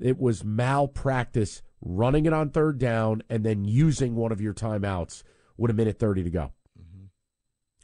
It 0.00 0.18
was 0.18 0.44
malpractice 0.44 1.62
running 1.82 2.26
it 2.26 2.32
on 2.32 2.50
third 2.50 2.78
down 2.78 3.22
and 3.28 3.44
then 3.44 3.64
using 3.64 4.14
one 4.14 4.32
of 4.32 4.40
your 4.40 4.54
timeouts 4.54 5.22
with 5.56 5.70
a 5.70 5.74
minute 5.74 5.98
30 5.98 6.24
to 6.24 6.30
go. 6.30 6.52
Mm-hmm. 6.78 7.06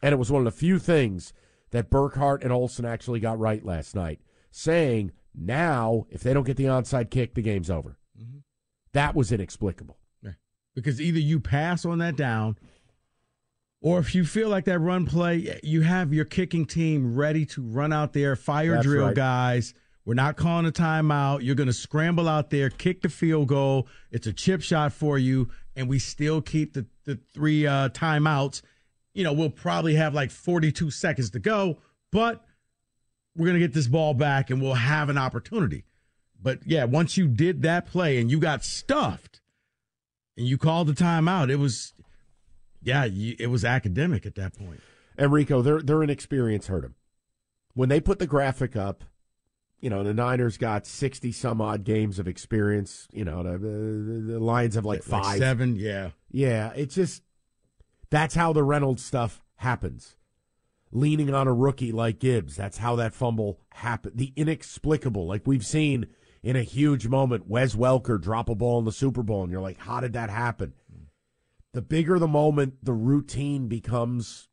And 0.02 0.12
it 0.12 0.18
was 0.18 0.30
one 0.30 0.46
of 0.46 0.52
the 0.52 0.58
few 0.58 0.78
things 0.78 1.32
that 1.70 1.90
Burkhardt 1.90 2.42
and 2.42 2.52
Olsen 2.52 2.84
actually 2.84 3.20
got 3.20 3.38
right 3.38 3.64
last 3.64 3.94
night, 3.94 4.20
saying 4.50 5.12
now 5.36 6.06
if 6.10 6.22
they 6.22 6.32
don't 6.32 6.44
get 6.44 6.56
the 6.56 6.64
onside 6.64 7.10
kick, 7.10 7.34
the 7.34 7.42
game's 7.42 7.70
over. 7.70 7.98
Mm-hmm. 8.20 8.38
That 8.92 9.14
was 9.14 9.30
inexplicable. 9.30 9.98
Yeah. 10.22 10.32
Because 10.74 11.00
either 11.00 11.18
you 11.18 11.40
pass 11.40 11.84
on 11.84 11.98
that 11.98 12.16
down 12.16 12.56
or 13.80 13.98
if 13.98 14.14
you 14.14 14.24
feel 14.24 14.48
like 14.48 14.64
that 14.64 14.78
run 14.78 15.06
play, 15.06 15.60
you 15.62 15.82
have 15.82 16.12
your 16.12 16.24
kicking 16.24 16.64
team 16.66 17.14
ready 17.14 17.44
to 17.46 17.62
run 17.62 17.92
out 17.92 18.12
there, 18.12 18.34
fire 18.34 18.74
That's 18.74 18.86
drill 18.86 19.06
right. 19.06 19.14
guys. 19.14 19.74
We're 20.04 20.14
not 20.14 20.36
calling 20.36 20.66
a 20.66 20.72
timeout. 20.72 21.42
You're 21.42 21.56
going 21.56 21.66
to 21.66 21.72
scramble 21.72 22.28
out 22.28 22.50
there, 22.50 22.70
kick 22.70 23.02
the 23.02 23.08
field 23.08 23.48
goal. 23.48 23.88
It's 24.12 24.26
a 24.26 24.32
chip 24.32 24.62
shot 24.62 24.92
for 24.92 25.18
you, 25.18 25.50
and 25.74 25.88
we 25.88 25.98
still 25.98 26.40
keep 26.40 26.74
the, 26.74 26.86
the 27.04 27.18
three 27.34 27.66
uh, 27.66 27.88
timeouts. 27.90 28.62
You 29.14 29.24
know, 29.24 29.32
we'll 29.32 29.50
probably 29.50 29.96
have 29.96 30.14
like 30.14 30.30
42 30.30 30.90
seconds 30.90 31.30
to 31.30 31.40
go, 31.40 31.78
but 32.12 32.44
we're 33.36 33.46
going 33.46 33.60
to 33.60 33.66
get 33.66 33.74
this 33.74 33.86
ball 33.86 34.14
back 34.14 34.50
and 34.50 34.60
we'll 34.60 34.74
have 34.74 35.08
an 35.08 35.18
opportunity. 35.18 35.84
But 36.40 36.60
yeah, 36.66 36.84
once 36.84 37.16
you 37.16 37.28
did 37.28 37.62
that 37.62 37.86
play 37.86 38.18
and 38.18 38.30
you 38.30 38.38
got 38.38 38.64
stuffed 38.64 39.40
and 40.36 40.46
you 40.46 40.58
called 40.58 40.88
the 40.88 40.92
timeout, 40.92 41.50
it 41.50 41.56
was 41.56 41.94
yeah, 42.82 43.06
it 43.06 43.50
was 43.50 43.64
academic 43.64 44.26
at 44.26 44.36
that 44.36 44.56
point. 44.56 44.80
Enrico, 45.18 45.62
their 45.62 45.80
their 45.80 46.02
inexperience 46.02 46.66
hurt 46.66 46.82
them. 46.82 46.94
When 47.74 47.88
they 47.88 48.00
put 48.00 48.18
the 48.18 48.26
graphic 48.26 48.76
up, 48.76 49.04
you 49.80 49.90
know, 49.90 50.04
the 50.04 50.14
Niners 50.14 50.56
got 50.56 50.86
sixty 50.86 51.32
some 51.32 51.60
odd 51.60 51.84
games 51.84 52.18
of 52.18 52.28
experience. 52.28 53.08
You 53.12 53.24
know, 53.24 53.42
the, 53.42 53.58
the, 53.58 54.32
the 54.32 54.38
Lions 54.38 54.74
have 54.74 54.84
like 54.84 55.02
five, 55.02 55.24
like 55.24 55.38
seven. 55.38 55.76
Yeah, 55.76 56.10
yeah. 56.30 56.72
It's 56.76 56.94
just 56.94 57.22
that's 58.10 58.34
how 58.34 58.52
the 58.52 58.62
Reynolds 58.62 59.04
stuff 59.04 59.42
happens. 59.56 60.15
Leaning 60.96 61.34
on 61.34 61.46
a 61.46 61.52
rookie 61.52 61.92
like 61.92 62.18
Gibbs, 62.18 62.56
that's 62.56 62.78
how 62.78 62.96
that 62.96 63.14
fumble 63.14 63.60
happened. 63.72 64.16
The 64.16 64.32
inexplicable, 64.34 65.26
like 65.26 65.46
we've 65.46 65.66
seen 65.66 66.06
in 66.42 66.56
a 66.56 66.62
huge 66.62 67.06
moment, 67.06 67.48
Wes 67.48 67.74
Welker 67.74 68.20
drop 68.20 68.48
a 68.48 68.54
ball 68.54 68.78
in 68.78 68.84
the 68.84 68.92
Super 68.92 69.22
Bowl, 69.22 69.42
and 69.42 69.52
you're 69.52 69.60
like, 69.60 69.78
how 69.78 70.00
did 70.00 70.14
that 70.14 70.30
happen? 70.30 70.72
the 71.76 71.82
bigger 71.82 72.18
the 72.18 72.26
moment, 72.26 72.82
the 72.82 72.94
routine 72.94 73.68
becomes 73.68 74.48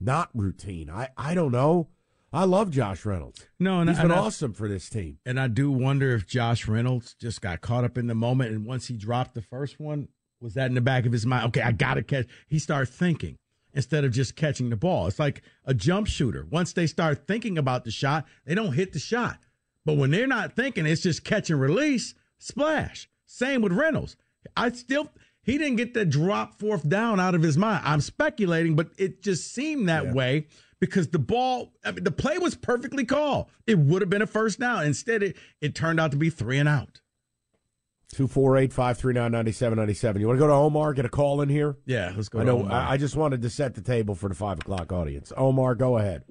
not 0.00 0.30
routine. 0.34 0.90
I, 0.90 1.10
I 1.16 1.32
don't 1.32 1.52
know. 1.52 1.90
I 2.32 2.42
love 2.42 2.72
Josh 2.72 3.06
Reynolds. 3.06 3.46
No, 3.60 3.80
and 3.80 3.88
he's 3.88 4.00
been 4.00 4.10
awesome 4.10 4.54
for 4.54 4.68
this 4.68 4.90
team. 4.90 5.18
And 5.24 5.38
I 5.38 5.46
do 5.46 5.70
wonder 5.70 6.12
if 6.12 6.26
Josh 6.26 6.66
Reynolds 6.66 7.14
just 7.14 7.40
got 7.40 7.60
caught 7.60 7.84
up 7.84 7.96
in 7.96 8.08
the 8.08 8.16
moment, 8.16 8.50
and 8.50 8.66
once 8.66 8.88
he 8.88 8.96
dropped 8.96 9.34
the 9.34 9.42
first 9.42 9.78
one, 9.78 10.08
was 10.40 10.54
that 10.54 10.66
in 10.66 10.74
the 10.74 10.80
back 10.80 11.06
of 11.06 11.12
his 11.12 11.24
mind? 11.24 11.46
Okay, 11.46 11.62
I 11.62 11.70
got 11.70 11.94
to 11.94 12.02
catch. 12.02 12.26
He 12.48 12.58
started 12.58 12.92
thinking 12.92 13.38
instead 13.74 14.04
of 14.04 14.12
just 14.12 14.36
catching 14.36 14.70
the 14.70 14.76
ball. 14.76 15.06
It's 15.06 15.18
like 15.18 15.42
a 15.64 15.74
jump 15.74 16.06
shooter. 16.06 16.46
Once 16.50 16.72
they 16.72 16.86
start 16.86 17.26
thinking 17.26 17.58
about 17.58 17.84
the 17.84 17.90
shot, 17.90 18.26
they 18.44 18.54
don't 18.54 18.72
hit 18.72 18.92
the 18.92 18.98
shot. 18.98 19.38
But 19.84 19.96
when 19.96 20.10
they're 20.10 20.26
not 20.26 20.56
thinking, 20.56 20.86
it's 20.86 21.02
just 21.02 21.24
catch 21.24 21.50
and 21.50 21.60
release, 21.60 22.14
splash. 22.38 23.08
Same 23.26 23.62
with 23.62 23.72
Reynolds. 23.72 24.16
I 24.56 24.70
still 24.72 25.10
he 25.42 25.58
didn't 25.58 25.76
get 25.76 25.94
the 25.94 26.04
drop 26.04 26.58
fourth 26.58 26.88
down 26.88 27.18
out 27.18 27.34
of 27.34 27.42
his 27.42 27.56
mind. 27.56 27.82
I'm 27.84 28.00
speculating, 28.00 28.76
but 28.76 28.88
it 28.98 29.22
just 29.22 29.52
seemed 29.52 29.88
that 29.88 30.06
yeah. 30.06 30.12
way 30.12 30.46
because 30.80 31.08
the 31.08 31.18
ball, 31.18 31.72
I 31.84 31.92
mean, 31.92 32.04
the 32.04 32.10
play 32.10 32.38
was 32.38 32.54
perfectly 32.54 33.04
called. 33.04 33.46
It 33.66 33.78
would 33.78 34.02
have 34.02 34.10
been 34.10 34.22
a 34.22 34.26
first 34.26 34.60
down. 34.60 34.84
Instead, 34.84 35.22
it, 35.22 35.36
it 35.60 35.74
turned 35.74 35.98
out 35.98 36.10
to 36.10 36.16
be 36.16 36.30
three 36.30 36.58
and 36.58 36.68
out. 36.68 36.99
248 38.12 38.72
539 38.72 39.32
9797. 39.32 40.20
You 40.20 40.26
want 40.26 40.38
to 40.38 40.40
go 40.40 40.46
to 40.46 40.52
Omar, 40.52 40.94
get 40.94 41.04
a 41.04 41.08
call 41.08 41.40
in 41.40 41.48
here? 41.48 41.76
Yeah, 41.86 42.12
let's 42.14 42.28
go. 42.28 42.40
I 42.40 42.44
know. 42.44 42.66
I, 42.66 42.92
I, 42.92 42.96
just 42.96 43.16
wanted 43.16 43.42
to 43.42 43.50
set 43.50 43.74
the 43.74 43.80
table 43.80 44.14
for 44.14 44.28
the 44.28 44.34
five 44.34 44.58
o'clock 44.58 44.92
audience. 44.92 45.32
Omar, 45.36 45.74
go 45.74 45.98
ahead. 45.98 46.24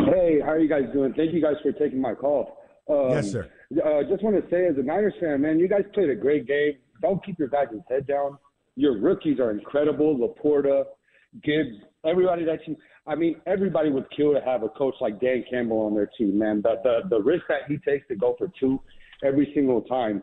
Hey, 0.00 0.40
how 0.40 0.52
are 0.52 0.58
you 0.58 0.68
guys 0.68 0.84
doing? 0.92 1.12
Thank 1.14 1.32
you 1.32 1.42
guys 1.42 1.56
for 1.62 1.72
taking 1.72 2.00
my 2.00 2.14
call. 2.14 2.58
Um, 2.88 3.10
yes, 3.10 3.30
sir. 3.30 3.48
Uh, 3.72 4.02
just 4.08 4.22
want 4.22 4.42
to 4.42 4.50
say, 4.50 4.66
as 4.66 4.76
a 4.78 4.82
Niners 4.82 5.14
fan, 5.20 5.42
man, 5.42 5.58
you 5.58 5.68
guys 5.68 5.82
played 5.92 6.08
a 6.08 6.14
great 6.14 6.46
game 6.46 6.74
don't 7.00 7.24
keep 7.24 7.38
your 7.38 7.48
guys' 7.48 7.68
head 7.88 8.06
down. 8.06 8.38
Your 8.76 8.98
rookies 8.98 9.40
are 9.40 9.50
incredible. 9.50 10.16
LaPorta, 10.16 10.84
Gibbs, 11.42 11.82
everybody 12.04 12.44
that 12.44 12.60
you. 12.66 12.76
I 13.06 13.14
mean, 13.14 13.40
everybody 13.46 13.90
would 13.90 14.06
kill 14.14 14.34
to 14.34 14.40
have 14.40 14.62
a 14.62 14.68
coach 14.68 14.94
like 15.00 15.18
Dan 15.20 15.42
Campbell 15.50 15.86
on 15.86 15.94
their 15.94 16.10
team, 16.18 16.38
man. 16.38 16.62
The 16.62 16.76
the, 16.82 17.08
the 17.08 17.22
risk 17.22 17.44
that 17.48 17.62
he 17.68 17.78
takes 17.78 18.06
to 18.08 18.16
go 18.16 18.34
for 18.38 18.50
two 18.60 18.80
every 19.24 19.50
single 19.54 19.82
time, 19.82 20.22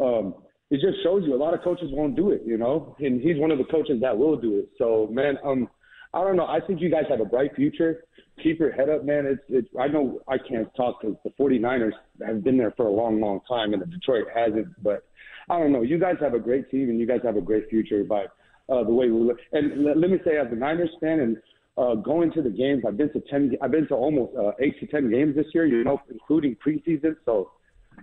um, 0.00 0.34
it 0.70 0.80
just 0.80 1.02
shows 1.02 1.22
you 1.24 1.34
a 1.34 1.36
lot 1.36 1.54
of 1.54 1.62
coaches 1.62 1.88
won't 1.92 2.14
do 2.14 2.30
it, 2.30 2.42
you 2.44 2.58
know. 2.58 2.94
And 2.98 3.20
he's 3.20 3.38
one 3.38 3.50
of 3.50 3.58
the 3.58 3.64
coaches 3.64 4.00
that 4.02 4.16
will 4.16 4.36
do 4.36 4.58
it. 4.58 4.68
So, 4.76 5.08
man, 5.10 5.38
um, 5.44 5.68
I 6.12 6.22
don't 6.22 6.36
know. 6.36 6.46
I 6.46 6.60
think 6.60 6.80
you 6.80 6.90
guys 6.90 7.04
have 7.08 7.20
a 7.20 7.24
bright 7.24 7.54
future. 7.54 8.04
Keep 8.42 8.60
your 8.60 8.72
head 8.72 8.88
up, 8.88 9.04
man. 9.04 9.26
It's, 9.26 9.42
it's 9.48 9.68
I 9.78 9.88
know 9.88 10.20
I 10.28 10.36
can't 10.38 10.68
talk 10.76 11.00
because 11.00 11.16
the 11.24 11.30
49ers 11.40 11.92
have 12.26 12.44
been 12.44 12.56
there 12.56 12.72
for 12.76 12.86
a 12.86 12.90
long, 12.90 13.20
long 13.20 13.40
time, 13.48 13.72
and 13.72 13.82
the 13.82 13.86
Detroit 13.86 14.26
hasn't. 14.34 14.68
But 14.82 15.04
I 15.50 15.58
don't 15.58 15.72
know. 15.72 15.82
You 15.82 15.98
guys 15.98 16.16
have 16.20 16.34
a 16.34 16.38
great 16.38 16.70
team, 16.70 16.88
and 16.88 17.00
you 17.00 17.06
guys 17.06 17.20
have 17.24 17.36
a 17.36 17.40
great 17.40 17.68
future 17.68 18.04
by 18.04 18.24
uh, 18.68 18.84
the 18.84 18.92
way 18.92 19.10
we 19.10 19.20
look. 19.20 19.38
And 19.52 19.84
let, 19.84 19.98
let 19.98 20.10
me 20.10 20.18
say, 20.24 20.36
as 20.36 20.46
a 20.52 20.54
Niners 20.54 20.90
fan, 21.00 21.20
and 21.20 21.36
uh, 21.76 21.94
going 21.94 22.32
to 22.32 22.42
the 22.42 22.50
games, 22.50 22.84
I've 22.86 22.96
been 22.96 23.12
to 23.12 23.20
ten. 23.30 23.56
I've 23.62 23.70
been 23.70 23.88
to 23.88 23.94
almost 23.94 24.36
uh, 24.36 24.52
eight 24.60 24.78
to 24.80 24.86
ten 24.86 25.10
games 25.10 25.34
this 25.34 25.46
year. 25.54 25.66
You 25.66 25.84
know, 25.84 26.00
including 26.10 26.56
preseason. 26.64 27.16
So 27.24 27.52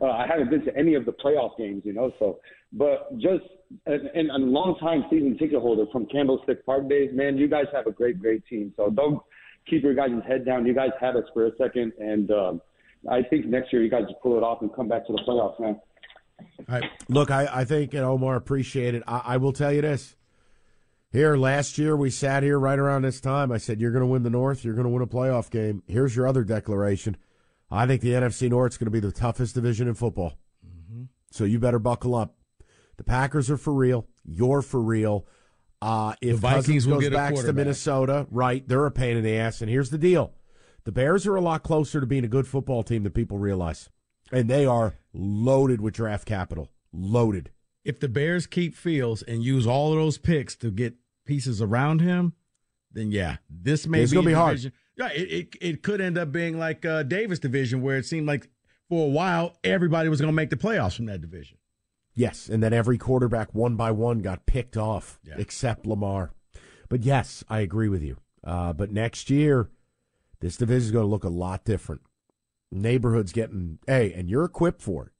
uh, 0.01 0.05
I 0.05 0.27
haven't 0.27 0.49
been 0.49 0.65
to 0.65 0.77
any 0.77 0.95
of 0.95 1.05
the 1.05 1.13
playoff 1.13 1.57
games. 1.57 1.83
You 1.85 1.93
know, 1.93 2.11
so 2.19 2.39
but 2.73 3.17
just 3.17 3.43
and, 3.85 4.07
and 4.07 4.29
a 4.29 4.37
long 4.37 4.77
time 4.79 5.05
season 5.09 5.37
ticket 5.37 5.59
holder 5.59 5.85
from 5.91 6.05
Candlestick 6.07 6.65
Park 6.65 6.89
days, 6.89 7.11
man. 7.13 7.37
You 7.37 7.47
guys 7.47 7.65
have 7.73 7.87
a 7.87 7.91
great, 7.91 8.19
great 8.19 8.45
team. 8.47 8.73
So 8.75 8.89
don't 8.89 9.21
keep 9.69 9.83
your 9.83 9.93
guys' 9.93 10.11
head 10.27 10.45
down. 10.45 10.65
You 10.65 10.73
guys 10.73 10.91
had 10.99 11.15
us 11.15 11.25
for 11.33 11.47
a 11.47 11.51
second, 11.57 11.93
and 11.99 12.31
um, 12.31 12.61
I 13.09 13.21
think 13.23 13.45
next 13.45 13.71
year 13.73 13.83
you 13.83 13.89
guys 13.89 14.03
pull 14.21 14.37
it 14.37 14.43
off 14.43 14.61
and 14.61 14.73
come 14.73 14.87
back 14.87 15.05
to 15.07 15.13
the 15.13 15.21
playoffs, 15.27 15.59
man. 15.59 15.79
All 16.39 16.79
right. 16.79 16.89
Look, 17.07 17.31
I, 17.31 17.47
I 17.51 17.65
think 17.65 17.93
and 17.93 18.03
Omar 18.03 18.35
appreciate 18.35 18.95
it. 18.95 19.03
I, 19.07 19.21
I 19.25 19.37
will 19.37 19.53
tell 19.53 19.71
you 19.71 19.81
this. 19.81 20.15
Here 21.11 21.37
last 21.37 21.77
year, 21.77 21.95
we 21.95 22.09
sat 22.09 22.43
here 22.43 22.59
right 22.59 22.77
around 22.77 23.03
this 23.03 23.21
time. 23.21 23.51
I 23.51 23.57
said, 23.57 23.79
"You're 23.79 23.91
going 23.91 24.01
to 24.01 24.07
win 24.07 24.23
the 24.23 24.29
North. 24.29 24.65
You're 24.65 24.73
going 24.73 24.85
to 24.85 24.89
win 24.89 25.01
a 25.01 25.07
playoff 25.07 25.49
game." 25.49 25.81
Here's 25.87 26.13
your 26.13 26.27
other 26.27 26.43
declaration. 26.43 27.15
I 27.69 27.87
think 27.87 28.01
the 28.01 28.11
NFC 28.11 28.49
North 28.49 28.73
is 28.73 28.77
going 28.77 28.85
to 28.85 28.91
be 28.91 28.99
the 28.99 29.11
toughest 29.11 29.55
division 29.55 29.87
in 29.87 29.95
football. 29.95 30.37
Mm-hmm. 30.65 31.03
So 31.31 31.43
you 31.43 31.59
better 31.59 31.79
buckle 31.79 32.15
up. 32.15 32.35
The 32.97 33.03
Packers 33.03 33.49
are 33.49 33.57
for 33.57 33.73
real. 33.73 34.07
You're 34.23 34.61
for 34.61 34.79
real. 34.79 35.25
Uh, 35.81 36.13
if 36.21 36.37
the 36.37 36.41
Vikings 36.41 36.85
goes 36.85 37.09
back 37.09 37.35
to 37.35 37.53
Minnesota, 37.53 38.27
right, 38.31 38.67
they're 38.67 38.85
a 38.85 38.91
pain 38.91 39.17
in 39.17 39.23
the 39.23 39.37
ass. 39.37 39.61
And 39.61 39.69
here's 39.69 39.89
the 39.89 39.97
deal: 39.97 40.33
the 40.85 40.91
Bears 40.91 41.27
are 41.27 41.35
a 41.35 41.41
lot 41.41 41.63
closer 41.63 41.99
to 41.99 42.07
being 42.07 42.23
a 42.23 42.29
good 42.29 42.47
football 42.47 42.83
team 42.83 43.03
than 43.03 43.11
people 43.11 43.37
realize, 43.37 43.89
and 44.31 44.49
they 44.49 44.65
are 44.65 44.95
loaded 45.13 45.81
with 45.81 45.93
draft 45.93 46.25
capital. 46.25 46.71
Loaded. 46.93 47.51
If 47.83 47.99
the 47.99 48.07
Bears 48.07 48.47
keep 48.47 48.73
Fields 48.73 49.21
and 49.21 49.43
use 49.43 49.67
all 49.67 49.91
of 49.91 49.99
those 49.99 50.17
picks 50.17 50.55
to 50.57 50.71
get 50.71 50.95
pieces 51.25 51.61
around 51.61 51.99
him, 52.01 52.33
then 52.91 53.11
yeah, 53.11 53.37
this 53.49 53.85
may 53.85 54.03
it's 54.03 54.11
be 54.11 54.17
to 54.17 54.23
be 54.23 54.33
division. 54.33 54.71
Yeah, 54.97 55.09
it, 55.09 55.31
it 55.31 55.55
it 55.61 55.83
could 55.83 55.99
end 55.99 56.17
up 56.17 56.31
being 56.31 56.57
like 56.57 56.85
uh, 56.85 57.03
Davis 57.03 57.39
division, 57.39 57.81
where 57.81 57.97
it 57.97 58.05
seemed 58.05 58.27
like 58.27 58.49
for 58.89 59.05
a 59.05 59.09
while 59.09 59.57
everybody 59.63 60.09
was 60.09 60.21
going 60.21 60.31
to 60.31 60.35
make 60.35 60.49
the 60.49 60.55
playoffs 60.55 60.95
from 60.95 61.05
that 61.07 61.21
division. 61.21 61.57
Yes, 62.13 62.47
and 62.47 62.63
then 62.63 62.71
every 62.71 62.97
quarterback 62.97 63.53
one 63.53 63.75
by 63.75 63.91
one 63.91 64.19
got 64.19 64.45
picked 64.45 64.77
off, 64.77 65.19
yeah. 65.23 65.35
except 65.37 65.85
Lamar. 65.85 66.31
But 66.87 67.03
yes, 67.03 67.43
I 67.49 67.59
agree 67.59 67.89
with 67.89 68.01
you. 68.01 68.17
Uh, 68.41 68.71
but 68.71 68.91
next 68.91 69.29
year, 69.29 69.69
this 70.39 70.55
division 70.55 70.85
is 70.85 70.91
going 70.91 71.03
to 71.03 71.09
look 71.09 71.25
a 71.25 71.29
lot 71.29 71.65
different. 71.65 72.01
Neighborhood's 72.71 73.33
getting 73.33 73.79
hey, 73.85 74.13
and 74.13 74.29
you're 74.29 74.45
equipped 74.45 74.81
for 74.81 75.07
it. 75.07 75.11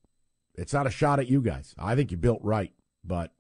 It's 0.56 0.74
not 0.74 0.88
a 0.88 0.92
shot 0.92 1.20
at 1.20 1.28
you 1.28 1.42
guys. 1.42 1.76
I 1.78 1.96
think 1.96 2.12
you 2.12 2.18
built 2.18 2.40
right, 2.44 2.72
but 3.04 3.34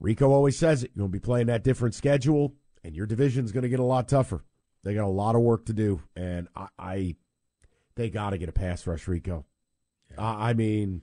Rico 0.00 0.30
always 0.30 0.58
says 0.58 0.82
it. 0.82 0.90
You're 0.94 1.02
going 1.02 1.12
to 1.12 1.20
be 1.20 1.24
playing 1.24 1.46
that 1.46 1.62
different 1.62 1.94
schedule, 1.94 2.54
and 2.82 2.96
your 2.96 3.06
division's 3.06 3.52
going 3.52 3.62
to 3.62 3.68
get 3.68 3.80
a 3.80 3.84
lot 3.84 4.08
tougher. 4.08 4.44
They 4.84 4.94
got 4.94 5.04
a 5.04 5.08
lot 5.08 5.34
of 5.34 5.42
work 5.42 5.66
to 5.66 5.72
do, 5.72 6.02
and 6.16 6.48
I, 6.54 6.68
I 6.78 7.16
they 7.96 8.10
got 8.10 8.30
to 8.30 8.38
get 8.38 8.48
a 8.48 8.52
pass 8.52 8.86
rush, 8.86 9.08
Rico. 9.08 9.44
Yeah. 10.12 10.22
Uh, 10.22 10.36
I 10.36 10.52
mean, 10.54 11.02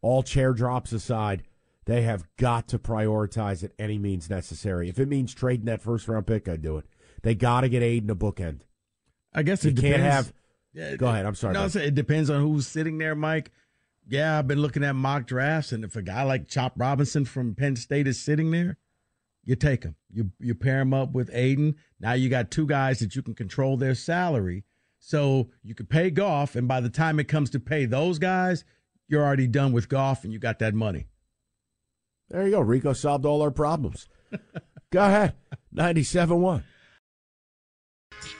all 0.00 0.22
chair 0.22 0.52
drops 0.52 0.92
aside, 0.92 1.42
they 1.86 2.02
have 2.02 2.26
got 2.36 2.68
to 2.68 2.78
prioritize 2.78 3.64
at 3.64 3.72
any 3.78 3.98
means 3.98 4.30
necessary. 4.30 4.88
If 4.88 4.98
it 4.98 5.08
means 5.08 5.34
trading 5.34 5.66
that 5.66 5.82
first 5.82 6.08
round 6.08 6.26
pick, 6.26 6.48
I'd 6.48 6.62
do 6.62 6.78
it. 6.78 6.86
They 7.22 7.34
got 7.34 7.62
to 7.62 7.68
get 7.68 7.82
Aidan 7.82 8.10
a 8.10 8.16
bookend. 8.16 8.60
I 9.34 9.42
guess 9.42 9.64
you 9.64 9.70
it 9.70 9.78
can't 9.78 10.02
have. 10.02 10.32
Yeah, 10.72 10.96
go 10.96 11.08
ahead. 11.08 11.26
I'm 11.26 11.34
sorry. 11.34 11.54
No, 11.54 11.66
it 11.66 11.94
depends 11.94 12.30
on 12.30 12.40
who's 12.40 12.66
sitting 12.66 12.98
there, 12.98 13.14
Mike. 13.14 13.50
Yeah, 14.06 14.38
I've 14.38 14.46
been 14.46 14.60
looking 14.60 14.84
at 14.84 14.94
mock 14.94 15.26
drafts, 15.26 15.72
and 15.72 15.84
if 15.84 15.96
a 15.96 16.02
guy 16.02 16.22
like 16.22 16.48
Chop 16.48 16.74
Robinson 16.76 17.24
from 17.24 17.54
Penn 17.54 17.76
State 17.76 18.06
is 18.06 18.20
sitting 18.20 18.50
there, 18.50 18.76
you 19.44 19.56
take 19.56 19.84
him. 19.84 19.96
You 20.10 20.30
you 20.40 20.54
pair 20.54 20.80
him 20.80 20.94
up 20.94 21.12
with 21.12 21.30
Aidan. 21.32 21.76
Now 22.00 22.12
you 22.12 22.28
got 22.28 22.50
two 22.50 22.66
guys 22.66 22.98
that 23.00 23.14
you 23.14 23.22
can 23.22 23.34
control 23.34 23.76
their 23.76 23.94
salary, 23.94 24.64
so 24.98 25.50
you 25.62 25.74
can 25.74 25.86
pay 25.86 26.10
Goff, 26.10 26.56
and 26.56 26.66
by 26.66 26.80
the 26.80 26.88
time 26.88 27.20
it 27.20 27.28
comes 27.28 27.50
to 27.50 27.60
pay 27.60 27.84
those 27.84 28.18
guys, 28.18 28.64
you're 29.08 29.22
already 29.22 29.46
done 29.46 29.72
with 29.72 29.88
Goff 29.88 30.24
and 30.24 30.32
you 30.32 30.38
got 30.38 30.58
that 30.60 30.74
money. 30.74 31.06
There 32.30 32.44
you 32.44 32.52
go. 32.52 32.60
Rico 32.60 32.92
solved 32.92 33.26
all 33.26 33.42
our 33.42 33.50
problems. 33.50 34.08
go 34.90 35.04
ahead. 35.04 35.34
97 35.72 36.40
1. 36.40 36.64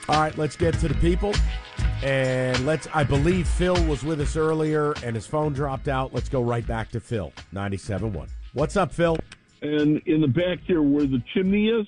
All 0.09 0.19
right, 0.19 0.37
let's 0.37 0.55
get 0.55 0.73
to 0.79 0.87
the 0.87 0.95
people. 0.95 1.33
And 2.03 2.65
let's, 2.65 2.87
I 2.93 3.03
believe 3.03 3.47
Phil 3.47 3.81
was 3.85 4.03
with 4.03 4.19
us 4.21 4.35
earlier 4.35 4.93
and 5.03 5.15
his 5.15 5.27
phone 5.27 5.53
dropped 5.53 5.87
out. 5.87 6.13
Let's 6.13 6.29
go 6.29 6.41
right 6.41 6.65
back 6.65 6.89
to 6.91 6.99
Phil, 6.99 7.31
97 7.51 8.11
1. 8.11 8.27
What's 8.53 8.77
up, 8.77 8.91
Phil? 8.91 9.17
And 9.65 10.01
in 10.05 10.21
the 10.21 10.27
back 10.27 10.59
here 10.65 10.81
where 10.81 11.05
the 11.05 11.21
chimney 11.33 11.67
is, 11.67 11.87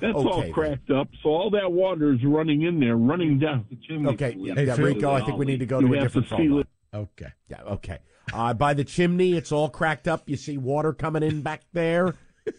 that's 0.00 0.16
Okay, 0.16 0.28
all 0.28 0.52
cracked 0.52 0.90
up. 0.90 1.08
So 1.22 1.30
all 1.30 1.50
that 1.50 1.70
water 1.72 2.12
is 2.12 2.24
running 2.24 2.62
in 2.62 2.78
there, 2.80 2.96
running 2.96 3.38
down 3.38 3.66
the 3.70 3.76
chimney. 3.76 4.10
Okay, 4.10 4.36
yeah, 4.38 4.54
Hey, 4.54 4.66
yeah, 4.66 4.74
Phil, 4.74 4.84
Rico, 4.86 5.12
I 5.12 5.22
think 5.22 5.38
we 5.38 5.46
need 5.46 5.60
to 5.60 5.66
go 5.66 5.80
you 5.80 5.88
to 5.88 5.94
a 5.94 6.00
different 6.00 6.28
to 6.28 6.36
phone 6.36 6.60
it. 6.60 6.66
Okay. 6.94 7.32
Yeah, 7.48 7.62
okay. 7.62 7.98
Uh, 8.32 8.54
by 8.54 8.74
the 8.74 8.84
chimney, 8.84 9.32
it's 9.34 9.52
all 9.52 9.68
cracked 9.68 10.06
up. 10.06 10.28
You 10.28 10.36
see 10.36 10.58
water 10.58 10.92
coming 10.92 11.22
in 11.22 11.42
back 11.42 11.62
there. 11.72 12.14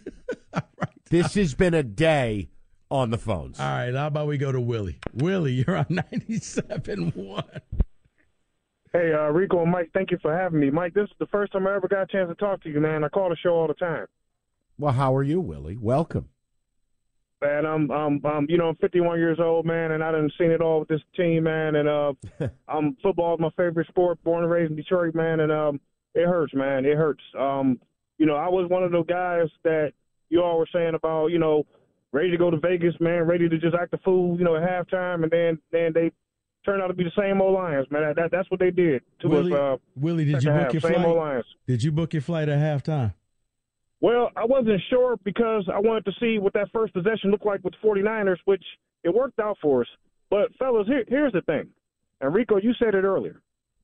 This 1.09 1.33
has 1.33 1.55
been 1.55 1.73
a 1.73 1.81
day 1.81 2.49
on 2.91 3.09
the 3.09 3.17
phones. 3.17 3.59
All 3.59 3.65
right, 3.65 3.91
how 3.93 4.05
about 4.07 4.27
we 4.27 4.37
go 4.37 4.51
to 4.51 4.61
Willie? 4.61 4.99
Willie, 5.13 5.53
you're 5.53 5.75
on 5.75 5.87
97 5.89 7.13
1. 7.15 7.43
Hey, 8.93 9.13
uh, 9.13 9.29
Rico 9.29 9.61
and 9.63 9.71
Mike, 9.71 9.89
thank 9.93 10.11
you 10.11 10.19
for 10.21 10.35
having 10.35 10.59
me. 10.59 10.69
Mike, 10.69 10.93
this 10.93 11.05
is 11.05 11.15
the 11.19 11.25
first 11.27 11.51
time 11.51 11.65
I 11.65 11.75
ever 11.75 11.87
got 11.87 12.03
a 12.03 12.07
chance 12.07 12.29
to 12.29 12.35
talk 12.35 12.61
to 12.63 12.69
you, 12.69 12.79
man. 12.79 13.03
I 13.03 13.09
call 13.09 13.29
the 13.29 13.35
show 13.35 13.51
all 13.55 13.67
the 13.67 13.73
time. 13.73 14.05
Well, 14.79 14.93
how 14.93 15.13
are 15.13 15.23
you, 15.23 15.41
Willie? 15.41 15.75
Welcome. 15.75 16.29
Man, 17.41 17.65
I'm, 17.65 17.91
I'm, 17.91 18.21
I'm, 18.25 18.45
you 18.49 18.57
know, 18.57 18.69
I'm 18.69 18.75
51 18.77 19.19
years 19.19 19.37
old, 19.39 19.65
man, 19.65 19.91
and 19.91 20.01
I 20.01 20.11
done 20.11 20.29
seen 20.37 20.51
it 20.51 20.61
all 20.61 20.79
with 20.79 20.87
this 20.87 21.01
team, 21.17 21.43
man. 21.43 21.75
And 21.75 21.89
uh, 21.89 22.13
I'm 22.67 22.95
football 23.03 23.33
is 23.33 23.41
my 23.41 23.49
favorite 23.57 23.87
sport. 23.87 24.23
Born 24.23 24.43
and 24.43 24.51
raised 24.51 24.71
in 24.71 24.77
Detroit, 24.77 25.15
man, 25.15 25.41
and 25.41 25.51
um, 25.51 25.81
it 26.15 26.25
hurts, 26.25 26.53
man. 26.53 26.85
It 26.85 26.95
hurts. 26.95 27.21
Um, 27.37 27.79
you 28.17 28.25
know, 28.25 28.35
I 28.35 28.47
was 28.47 28.69
one 28.69 28.83
of 28.83 28.91
those 28.91 29.05
guys 29.05 29.47
that 29.63 29.91
you 30.29 30.41
all 30.41 30.57
were 30.57 30.67
saying 30.73 30.95
about, 30.95 31.27
you 31.27 31.39
know, 31.39 31.65
ready 32.13 32.31
to 32.31 32.37
go 32.37 32.49
to 32.49 32.57
Vegas, 32.57 32.95
man, 33.01 33.23
ready 33.23 33.49
to 33.49 33.57
just 33.57 33.75
act 33.75 33.93
a 33.93 33.97
fool, 33.99 34.37
you 34.37 34.45
know, 34.45 34.55
at 34.55 34.63
halftime, 34.63 35.23
and 35.23 35.31
then 35.31 35.59
then 35.71 35.91
they 35.93 36.11
turned 36.65 36.81
out 36.81 36.87
to 36.87 36.93
be 36.93 37.03
the 37.03 37.11
same 37.17 37.41
old 37.41 37.53
Lions, 37.53 37.87
man. 37.91 38.01
That, 38.01 38.15
that 38.15 38.31
that's 38.31 38.49
what 38.49 38.61
they 38.61 38.71
did 38.71 39.01
to 39.21 39.27
Willie, 39.27 39.53
us. 39.53 39.59
Uh, 39.59 39.77
Willie, 39.97 40.25
did 40.25 40.41
you 40.43 40.51
book 40.51 40.61
half. 40.61 40.73
your 40.73 40.81
same 40.81 40.93
flight? 40.93 41.05
old 41.05 41.17
Lions. 41.17 41.45
Did 41.67 41.83
you 41.83 41.91
book 41.91 42.13
your 42.13 42.21
flight 42.21 42.47
at 42.47 42.59
halftime? 42.59 43.13
Well, 44.01 44.29
I 44.35 44.45
wasn't 44.45 44.81
sure 44.89 45.17
because 45.23 45.67
I 45.73 45.79
wanted 45.79 46.05
to 46.05 46.11
see 46.19 46.39
what 46.39 46.53
that 46.53 46.71
first 46.71 46.93
possession 46.93 47.31
looked 47.31 47.45
like 47.45 47.63
with 47.63 47.73
the 47.81 47.87
49ers, 47.87 48.37
which 48.45 48.63
it 49.03 49.13
worked 49.13 49.39
out 49.39 49.57
for 49.61 49.81
us. 49.81 49.87
But, 50.29 50.55
fellas, 50.57 50.87
here, 50.87 51.03
here's 51.07 51.33
the 51.33 51.41
thing. 51.41 51.69
Enrico, 52.23 52.57
you 52.57 52.73
said 52.79 52.95
it 52.95 53.03
earlier. 53.03 53.41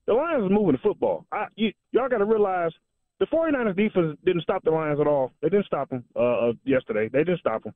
The 0.07 0.13
Lions 0.13 0.45
is 0.45 0.51
moving 0.51 0.73
the 0.73 0.77
football. 0.77 1.25
I, 1.31 1.47
you, 1.55 1.71
y'all 1.91 2.09
got 2.09 2.19
to 2.19 2.25
realize 2.25 2.71
the 3.19 3.25
49ers 3.25 3.75
defense 3.75 4.17
didn't 4.25 4.43
stop 4.43 4.63
the 4.63 4.71
Lions 4.71 4.99
at 4.99 5.07
all. 5.07 5.31
They 5.41 5.49
didn't 5.49 5.65
stop 5.65 5.89
them 5.89 6.03
uh, 6.15 6.49
uh, 6.49 6.53
yesterday. 6.63 7.09
They 7.11 7.23
didn't 7.23 7.39
stop 7.39 7.63
them. 7.63 7.73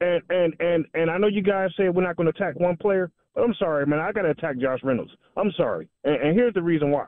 And, 0.00 0.22
and, 0.30 0.54
and, 0.60 0.86
and 0.94 1.10
I 1.10 1.18
know 1.18 1.26
you 1.26 1.42
guys 1.42 1.70
said 1.76 1.94
we're 1.94 2.02
not 2.02 2.16
going 2.16 2.30
to 2.30 2.36
attack 2.36 2.60
one 2.60 2.76
player, 2.76 3.10
but 3.34 3.42
I'm 3.42 3.54
sorry, 3.58 3.86
man. 3.86 3.98
I 3.98 4.12
got 4.12 4.22
to 4.22 4.30
attack 4.30 4.58
Josh 4.58 4.80
Reynolds. 4.82 5.12
I'm 5.36 5.52
sorry. 5.56 5.88
And, 6.04 6.16
and 6.16 6.34
here's 6.34 6.54
the 6.54 6.62
reason 6.62 6.90
why. 6.90 7.06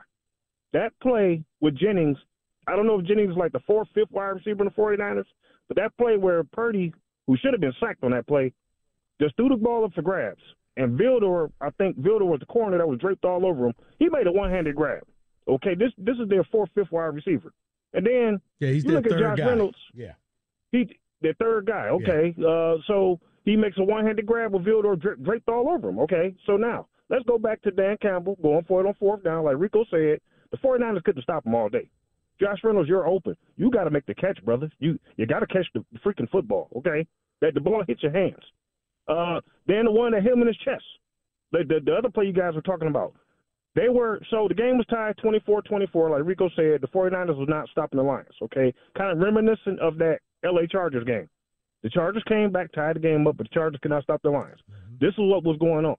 That 0.73 0.91
play 1.01 1.43
with 1.61 1.77
Jennings 1.77 2.17
I 2.69 2.75
don't 2.75 2.87
know 2.87 2.99
if 2.99 3.05
Jennings 3.05 3.31
is 3.31 3.37
like 3.37 3.51
the 3.51 3.59
fourth, 3.65 3.87
fifth 3.93 4.11
wide 4.11 4.27
receiver 4.27 4.63
in 4.63 4.65
the 4.65 4.81
49ers, 4.81 5.25
but 5.67 5.77
that 5.77 5.95
play 5.97 6.17
where 6.17 6.43
Purdy, 6.43 6.93
who 7.27 7.37
should 7.37 7.53
have 7.53 7.61
been 7.61 7.73
sacked 7.79 8.03
on 8.03 8.11
that 8.11 8.27
play, 8.27 8.53
just 9.21 9.35
threw 9.35 9.49
the 9.49 9.55
ball 9.55 9.85
up 9.85 9.93
for 9.93 10.01
grabs. 10.01 10.41
And 10.77 10.97
Vildor, 10.97 11.51
I 11.59 11.71
think 11.71 11.99
Vildor 11.99 12.25
was 12.25 12.39
the 12.39 12.45
corner 12.45 12.77
that 12.77 12.87
was 12.87 12.99
draped 12.99 13.25
all 13.25 13.45
over 13.45 13.67
him. 13.67 13.73
He 13.97 14.07
made 14.09 14.27
a 14.27 14.31
one-handed 14.31 14.75
grab. 14.75 15.03
Okay, 15.47 15.73
this 15.75 15.91
this 15.97 16.15
is 16.21 16.29
their 16.29 16.43
fourth, 16.45 16.69
fifth 16.75 16.91
wide 16.91 17.07
receiver. 17.07 17.51
And 17.93 18.05
then 18.05 18.39
Yeah, 18.59 18.69
he's 18.69 18.85
you 18.85 18.91
look 18.91 19.07
at 19.07 19.17
Josh 19.17 19.37
guy. 19.37 19.47
Reynolds. 19.47 19.77
Yeah. 19.93 20.13
He 20.71 20.95
the 21.21 21.33
third 21.39 21.65
guy. 21.65 21.87
Okay, 21.89 22.35
uh, 22.39 22.75
so 22.87 23.19
he 23.45 23.55
makes 23.55 23.77
a 23.77 23.83
one-handed 23.83 24.25
grab 24.25 24.53
with 24.53 24.63
Vildor 24.63 24.99
dra- 24.99 25.17
draped 25.17 25.49
all 25.49 25.69
over 25.69 25.89
him. 25.89 25.99
Okay, 25.99 26.35
so 26.45 26.55
now 26.55 26.87
let's 27.09 27.25
go 27.25 27.37
back 27.37 27.61
to 27.63 27.71
Dan 27.71 27.97
Campbell 28.01 28.37
going 28.41 28.63
for 28.65 28.79
it 28.79 28.87
on 28.87 28.93
fourth 28.93 29.23
down, 29.23 29.43
like 29.43 29.57
Rico 29.57 29.83
said. 29.89 30.19
The 30.51 30.57
49ers 30.57 31.03
couldn't 31.03 31.21
stop 31.23 31.45
him 31.45 31.55
all 31.55 31.69
day. 31.69 31.89
Josh 32.39 32.59
Reynolds, 32.63 32.87
you're 32.87 33.07
open. 33.07 33.35
You 33.57 33.69
got 33.69 33.83
to 33.83 33.89
make 33.89 34.05
the 34.05 34.15
catch, 34.15 34.43
brother. 34.45 34.69
You 34.79 34.97
you 35.17 35.25
got 35.25 35.39
to 35.39 35.47
catch 35.47 35.67
the 35.73 35.83
freaking 36.05 36.29
football. 36.29 36.69
Okay, 36.77 37.05
that 37.41 37.53
the 37.53 37.59
ball 37.59 37.83
hits 37.87 38.03
your 38.03 38.11
hands. 38.11 38.43
Uh, 39.07 39.41
then 39.67 39.85
the 39.85 39.91
one 39.91 40.11
that 40.11 40.23
hit 40.23 40.33
him 40.33 40.41
in 40.41 40.47
his 40.47 40.57
chest. 40.57 40.83
The, 41.51 41.63
the 41.67 41.79
the 41.83 41.95
other 41.95 42.09
play 42.09 42.25
you 42.25 42.33
guys 42.33 42.55
were 42.55 42.61
talking 42.61 42.87
about. 42.87 43.13
They 43.75 43.89
were 43.89 44.19
so 44.29 44.47
the 44.47 44.55
game 44.55 44.77
was 44.77 44.85
tied 44.87 45.15
24-24, 45.17 46.11
like 46.11 46.25
Rico 46.25 46.49
said. 46.55 46.81
The 46.81 46.87
49ers 46.87 47.37
was 47.37 47.47
not 47.49 47.69
stopping 47.69 47.97
the 47.97 48.03
Lions. 48.03 48.35
Okay, 48.43 48.73
kind 48.97 49.11
of 49.11 49.19
reminiscent 49.19 49.79
of 49.79 49.97
that 49.97 50.19
L.A. 50.43 50.67
Chargers 50.67 51.03
game. 51.03 51.29
The 51.83 51.89
Chargers 51.89 52.23
came 52.27 52.51
back, 52.51 52.71
tied 52.73 52.97
the 52.97 52.99
game 52.99 53.25
up, 53.27 53.37
but 53.37 53.47
the 53.47 53.53
Chargers 53.53 53.79
could 53.81 53.91
not 53.91 54.03
stop 54.03 54.21
the 54.21 54.29
Lions. 54.29 54.59
Mm-hmm. 54.69 54.95
This 54.99 55.13
is 55.13 55.19
what 55.19 55.43
was 55.43 55.57
going 55.59 55.85
on. 55.85 55.95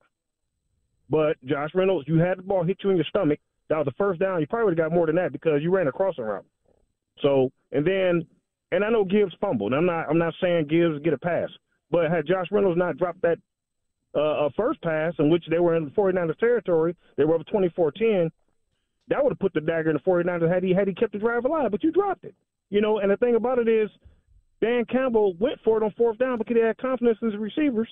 But 1.09 1.37
Josh 1.45 1.71
Reynolds, 1.75 2.07
you 2.07 2.19
had 2.19 2.39
the 2.39 2.43
ball 2.43 2.65
hit 2.65 2.79
you 2.85 2.91
in 2.91 2.97
your 2.97 3.07
stomach. 3.07 3.41
That 3.71 3.79
was 3.79 3.87
the 3.87 3.95
first 3.97 4.21
down. 4.21 4.41
You 4.41 4.47
probably 4.47 4.67
would 4.67 4.79
have 4.79 4.91
got 4.91 4.95
more 4.95 5.07
than 5.07 5.17
that 5.17 5.33
because 5.33 5.63
you 5.63 5.75
ran 5.75 5.87
a 5.87 5.93
crossing 5.93 6.25
route. 6.25 6.45
So, 7.23 7.51
and 7.73 7.87
then, 7.87 8.27
and 8.73 8.85
I 8.85 8.91
know 8.91 9.05
Gibbs 9.05 9.33
fumbled. 9.41 9.73
I'm 9.73 9.87
not, 9.87 10.11
I'm 10.11 10.19
not 10.19 10.35
saying 10.43 10.67
Gibbs 10.67 11.03
get 11.03 11.13
a 11.13 11.19
pass, 11.19 11.49
but 11.91 12.11
had 12.11 12.27
Josh 12.27 12.47
Reynolds 12.51 12.79
not 12.79 12.99
dropped 12.99 13.23
that 13.23 13.39
uh, 14.15 14.49
first 14.57 14.83
pass 14.83 15.15
in 15.19 15.31
which 15.31 15.45
they 15.49 15.61
were 15.61 15.77
in 15.77 15.85
the 15.85 15.91
49ers 15.93 16.39
territory, 16.39 16.97
they 17.17 17.25
were 17.25 17.37
up 17.37 17.47
24-10. 17.47 18.31
That 19.09 19.23
would 19.23 19.31
have 19.31 19.39
put 19.39 19.55
the 19.55 19.61
dagger 19.61 19.91
in 19.91 19.97
the 19.97 20.11
49ers 20.11 20.53
had 20.53 20.63
he 20.63 20.73
had 20.73 20.89
he 20.89 20.95
kept 20.95 21.13
the 21.13 21.19
drive 21.19 21.45
alive. 21.45 21.71
But 21.71 21.83
you 21.83 21.93
dropped 21.93 22.25
it, 22.25 22.35
you 22.71 22.81
know. 22.81 22.99
And 22.99 23.11
the 23.11 23.17
thing 23.17 23.35
about 23.35 23.59
it 23.59 23.69
is, 23.69 23.89
Dan 24.61 24.85
Campbell 24.85 25.35
went 25.39 25.59
for 25.65 25.79
it 25.79 25.83
on 25.83 25.93
fourth 25.97 26.19
down 26.19 26.39
because 26.39 26.57
he 26.57 26.63
had 26.63 26.77
confidence 26.79 27.19
in 27.23 27.31
his 27.31 27.41
receivers. 27.41 27.89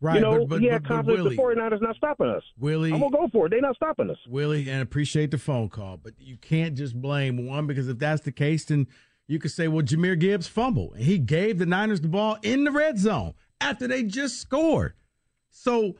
Right, 0.00 0.16
you 0.16 0.20
know, 0.20 0.40
but, 0.40 0.48
but, 0.48 0.60
he 0.60 0.66
had 0.66 0.82
but, 0.82 0.88
confidence 0.88 1.22
Willie, 1.22 1.36
the 1.36 1.60
49ers 1.60 1.80
not 1.80 1.96
stopping 1.96 2.26
us. 2.26 2.42
Willie, 2.58 2.92
I'm 2.92 3.00
going 3.00 3.12
to 3.12 3.18
go 3.18 3.28
for 3.28 3.46
it. 3.46 3.50
They're 3.50 3.60
not 3.60 3.76
stopping 3.76 4.10
us. 4.10 4.18
Willie, 4.28 4.68
and 4.68 4.82
appreciate 4.82 5.30
the 5.30 5.38
phone 5.38 5.68
call, 5.68 5.96
but 5.96 6.12
you 6.18 6.36
can't 6.36 6.74
just 6.74 7.00
blame 7.00 7.46
one 7.46 7.66
because 7.66 7.88
if 7.88 7.98
that's 7.98 8.22
the 8.22 8.32
case, 8.32 8.66
then 8.66 8.86
you 9.26 9.38
could 9.38 9.50
say, 9.50 9.68
well, 9.68 9.82
Jahmyr 9.82 10.18
Gibbs 10.18 10.46
fumbled. 10.46 10.94
And 10.94 11.04
he 11.04 11.18
gave 11.18 11.58
the 11.58 11.66
Niners 11.66 12.00
the 12.00 12.08
ball 12.08 12.36
in 12.42 12.64
the 12.64 12.70
red 12.70 12.98
zone 12.98 13.34
after 13.60 13.86
they 13.88 14.02
just 14.02 14.40
scored. 14.40 14.94
So 15.50 15.94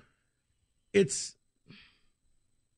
it's 0.92 1.36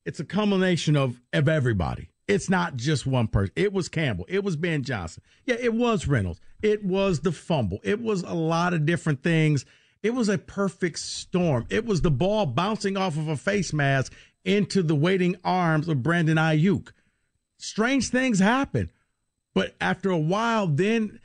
it's 0.05 0.21
a 0.21 0.25
culmination 0.25 0.95
of, 0.95 1.19
of 1.33 1.49
everybody. 1.49 2.09
It's 2.27 2.49
not 2.49 2.77
just 2.77 3.05
one 3.05 3.27
person. 3.27 3.51
It 3.55 3.73
was 3.73 3.89
Campbell. 3.89 4.25
It 4.29 4.43
was 4.43 4.55
Ben 4.55 4.83
Johnson. 4.83 5.23
Yeah, 5.45 5.55
it 5.59 5.73
was 5.73 6.07
Reynolds. 6.07 6.39
It 6.61 6.83
was 6.83 7.21
the 7.21 7.31
fumble. 7.31 7.79
It 7.83 8.01
was 8.01 8.23
a 8.23 8.33
lot 8.33 8.73
of 8.73 8.85
different 8.85 9.21
things. 9.21 9.65
It 10.03 10.11
was 10.11 10.29
a 10.29 10.37
perfect 10.37 10.99
storm. 10.99 11.65
It 11.69 11.85
was 11.85 12.01
the 12.01 12.11
ball 12.11 12.45
bouncing 12.45 12.97
off 12.97 13.17
of 13.17 13.27
a 13.27 13.37
face 13.37 13.73
mask 13.73 14.13
into 14.45 14.81
the 14.83 14.95
waiting 14.95 15.35
arms 15.43 15.87
of 15.87 16.03
Brandon 16.03 16.37
Aiyuk. 16.37 16.91
Strange 17.57 18.09
things 18.09 18.39
happen. 18.39 18.91
But 19.53 19.75
after 19.81 20.09
a 20.09 20.17
while, 20.17 20.67
then 20.67 21.19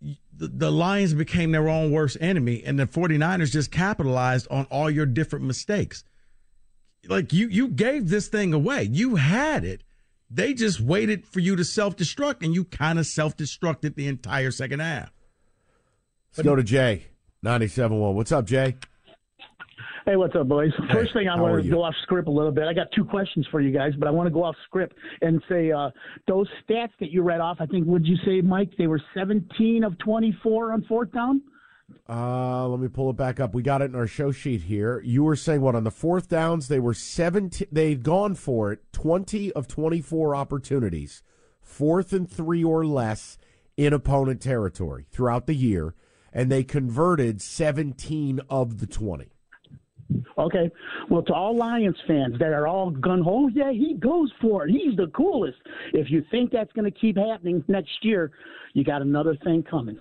the, 0.00 0.48
the 0.48 0.70
Lions 0.70 1.14
became 1.14 1.52
their 1.52 1.68
own 1.68 1.90
worst 1.90 2.18
enemy, 2.20 2.62
and 2.64 2.78
the 2.78 2.86
49ers 2.86 3.50
just 3.50 3.72
capitalized 3.72 4.46
on 4.50 4.66
all 4.70 4.90
your 4.90 5.06
different 5.06 5.46
mistakes. 5.46 6.04
Like 7.08 7.32
you, 7.32 7.48
you 7.48 7.68
gave 7.68 8.10
this 8.10 8.28
thing 8.28 8.52
away. 8.52 8.82
You 8.84 9.16
had 9.16 9.64
it 9.64 9.82
they 10.30 10.52
just 10.54 10.80
waited 10.80 11.26
for 11.26 11.40
you 11.40 11.56
to 11.56 11.64
self 11.64 11.96
destruct, 11.96 12.42
and 12.42 12.54
you 12.54 12.64
kind 12.64 12.98
of 12.98 13.06
self 13.06 13.36
destructed 13.36 13.94
the 13.94 14.08
entire 14.08 14.50
second 14.50 14.80
half. 14.80 15.12
Let's 16.30 16.36
but, 16.36 16.44
go 16.44 16.56
to 16.56 16.62
Jay, 16.62 17.06
97.1. 17.44 18.14
What's 18.14 18.32
up, 18.32 18.46
Jay? 18.46 18.76
Hey, 20.04 20.16
what's 20.16 20.34
up, 20.34 20.48
boys? 20.48 20.70
Hey, 20.88 20.94
First 20.94 21.12
thing, 21.12 21.28
I 21.28 21.38
want 21.38 21.62
to 21.62 21.68
go 21.68 21.82
off 21.82 21.94
script 22.02 22.28
a 22.28 22.30
little 22.30 22.50
bit. 22.50 22.64
I 22.64 22.72
got 22.72 22.86
two 22.96 23.04
questions 23.04 23.46
for 23.50 23.60
you 23.60 23.70
guys, 23.70 23.92
but 23.98 24.08
I 24.08 24.10
want 24.10 24.26
to 24.26 24.32
go 24.32 24.42
off 24.42 24.56
script 24.64 24.96
and 25.20 25.42
say 25.48 25.70
uh, 25.70 25.90
those 26.26 26.48
stats 26.64 26.92
that 27.00 27.10
you 27.10 27.22
read 27.22 27.40
off. 27.40 27.58
I 27.60 27.66
think, 27.66 27.86
would 27.86 28.06
you 28.06 28.16
say, 28.24 28.40
Mike? 28.40 28.70
They 28.78 28.86
were 28.86 29.02
17 29.14 29.84
of 29.84 29.98
24 29.98 30.72
on 30.72 30.82
fourth 30.84 31.12
down. 31.12 31.42
Uh, 32.08 32.66
let 32.68 32.80
me 32.80 32.88
pull 32.88 33.10
it 33.10 33.16
back 33.16 33.38
up. 33.38 33.54
We 33.54 33.62
got 33.62 33.82
it 33.82 33.86
in 33.86 33.94
our 33.94 34.06
show 34.06 34.32
sheet 34.32 34.62
here. 34.62 35.00
You 35.04 35.24
were 35.24 35.36
saying 35.36 35.60
what 35.60 35.74
on 35.74 35.84
the 35.84 35.90
fourth 35.90 36.28
downs 36.28 36.68
they 36.68 36.78
were 36.78 36.94
17 36.94 37.68
they'd 37.70 38.02
gone 38.02 38.34
for 38.34 38.72
it 38.72 38.80
20 38.92 39.52
of 39.52 39.68
24 39.68 40.34
opportunities. 40.34 41.22
Fourth 41.60 42.12
and 42.12 42.30
3 42.30 42.64
or 42.64 42.86
less 42.86 43.38
in 43.76 43.92
opponent 43.92 44.40
territory 44.40 45.06
throughout 45.10 45.46
the 45.46 45.54
year 45.54 45.94
and 46.38 46.52
they 46.52 46.62
converted 46.62 47.42
17 47.42 48.40
of 48.48 48.78
the 48.78 48.86
20. 48.86 49.26
Okay. 50.38 50.70
Well, 51.10 51.22
to 51.24 51.34
all 51.34 51.56
Lions 51.56 51.96
fans 52.06 52.38
that 52.38 52.52
are 52.52 52.68
all 52.68 52.90
gun 52.90 53.22
ho, 53.22 53.48
yeah, 53.52 53.72
he 53.72 53.94
goes 53.94 54.30
for 54.40 54.64
it. 54.64 54.70
He's 54.70 54.96
the 54.96 55.08
coolest. 55.08 55.58
If 55.92 56.12
you 56.12 56.24
think 56.30 56.52
that's 56.52 56.72
going 56.74 56.84
to 56.84 56.96
keep 56.96 57.16
happening 57.18 57.64
next 57.66 57.90
year, 58.02 58.30
you 58.72 58.84
got 58.84 59.02
another 59.02 59.36
thing 59.42 59.64
coming. 59.68 59.98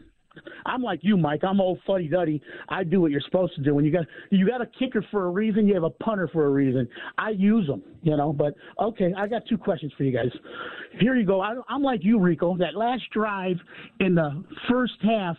I'm 0.68 0.84
like 0.84 1.00
you, 1.02 1.18
Mike. 1.18 1.44
I'm 1.44 1.60
old 1.60 1.80
fuddy 1.88 2.08
duddy. 2.08 2.40
I 2.70 2.84
do 2.84 3.02
what 3.02 3.10
you're 3.10 3.22
supposed 3.22 3.56
to 3.56 3.64
do. 3.64 3.74
When 3.74 3.84
you 3.84 3.92
got 3.92 4.06
you 4.30 4.48
got 4.48 4.62
a 4.62 4.68
kicker 4.78 5.04
for 5.10 5.26
a 5.26 5.32
reason, 5.32 5.68
you 5.68 5.74
have 5.74 5.84
a 5.84 5.90
punter 5.90 6.30
for 6.32 6.46
a 6.46 6.50
reason. 6.50 6.88
I 7.18 7.32
use 7.32 7.66
them, 7.66 7.82
you 8.04 8.16
know. 8.16 8.32
But 8.32 8.54
okay, 8.80 9.12
I 9.18 9.28
got 9.28 9.42
two 9.50 9.58
questions 9.58 9.92
for 9.98 10.04
you 10.04 10.16
guys. 10.16 10.30
Here 11.00 11.16
you 11.16 11.26
go. 11.26 11.42
I, 11.42 11.56
I'm 11.68 11.82
like 11.82 12.04
you, 12.04 12.20
Rico. 12.20 12.56
That 12.58 12.76
last 12.76 13.02
drive 13.12 13.58
in 14.00 14.14
the 14.14 14.44
first 14.70 14.94
half. 15.02 15.38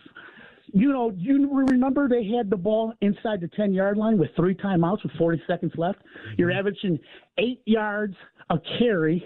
You 0.73 0.91
know, 0.91 1.11
you 1.15 1.49
remember 1.67 2.07
they 2.07 2.25
had 2.25 2.49
the 2.49 2.57
ball 2.57 2.93
inside 3.01 3.41
the 3.41 3.49
10 3.55 3.73
yard 3.73 3.97
line 3.97 4.17
with 4.17 4.29
three 4.35 4.55
timeouts 4.55 5.03
with 5.03 5.11
40 5.17 5.41
seconds 5.47 5.73
left. 5.77 5.99
You're 6.37 6.49
mm-hmm. 6.49 6.59
averaging 6.59 6.99
eight 7.37 7.61
yards 7.65 8.15
a 8.49 8.57
carry. 8.77 9.23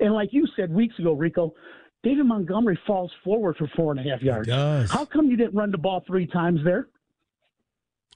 And 0.00 0.14
like 0.14 0.30
you 0.32 0.46
said 0.56 0.72
weeks 0.72 0.98
ago, 0.98 1.12
Rico, 1.12 1.54
David 2.02 2.24
Montgomery 2.26 2.78
falls 2.86 3.10
forward 3.24 3.56
for 3.56 3.68
four 3.76 3.92
and 3.92 4.00
a 4.00 4.10
half 4.10 4.22
yards. 4.22 4.46
He 4.46 4.52
does. 4.52 4.90
How 4.90 5.04
come 5.04 5.26
you 5.26 5.36
didn't 5.36 5.54
run 5.54 5.70
the 5.70 5.78
ball 5.78 6.04
three 6.06 6.26
times 6.26 6.60
there? 6.64 6.88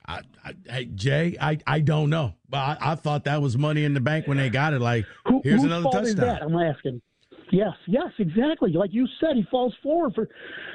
I, 0.07 0.21
I, 0.45 0.55
hey 0.69 0.85
Jay, 0.87 1.37
I, 1.41 1.59
I 1.67 1.81
don't 1.81 2.11
know, 2.11 2.35
but 2.49 2.59
I, 2.59 2.77
I, 2.81 2.95
thought 2.95 3.25
that 3.25 3.43
was 3.43 3.57
money 3.59 3.85
in 3.85 3.95
the 3.95 4.01
bank 4.01 4.27
when 4.27 4.39
they 4.39 4.49
got 4.49 4.73
it. 4.73 4.81
Like, 4.81 5.05
Who, 5.27 5.41
here's 5.45 5.61
whose 5.61 5.71
another 5.71 5.89
touchdown. 5.93 6.39
I'm 6.43 6.57
asking. 6.57 7.03
Yes, 7.53 7.75
yes, 7.87 8.13
exactly. 8.19 8.73
Like 8.73 8.93
you 8.93 9.07
said, 9.21 9.37
he 9.37 9.45
falls 9.51 9.75
forward 9.83 10.15
for, 10.15 10.29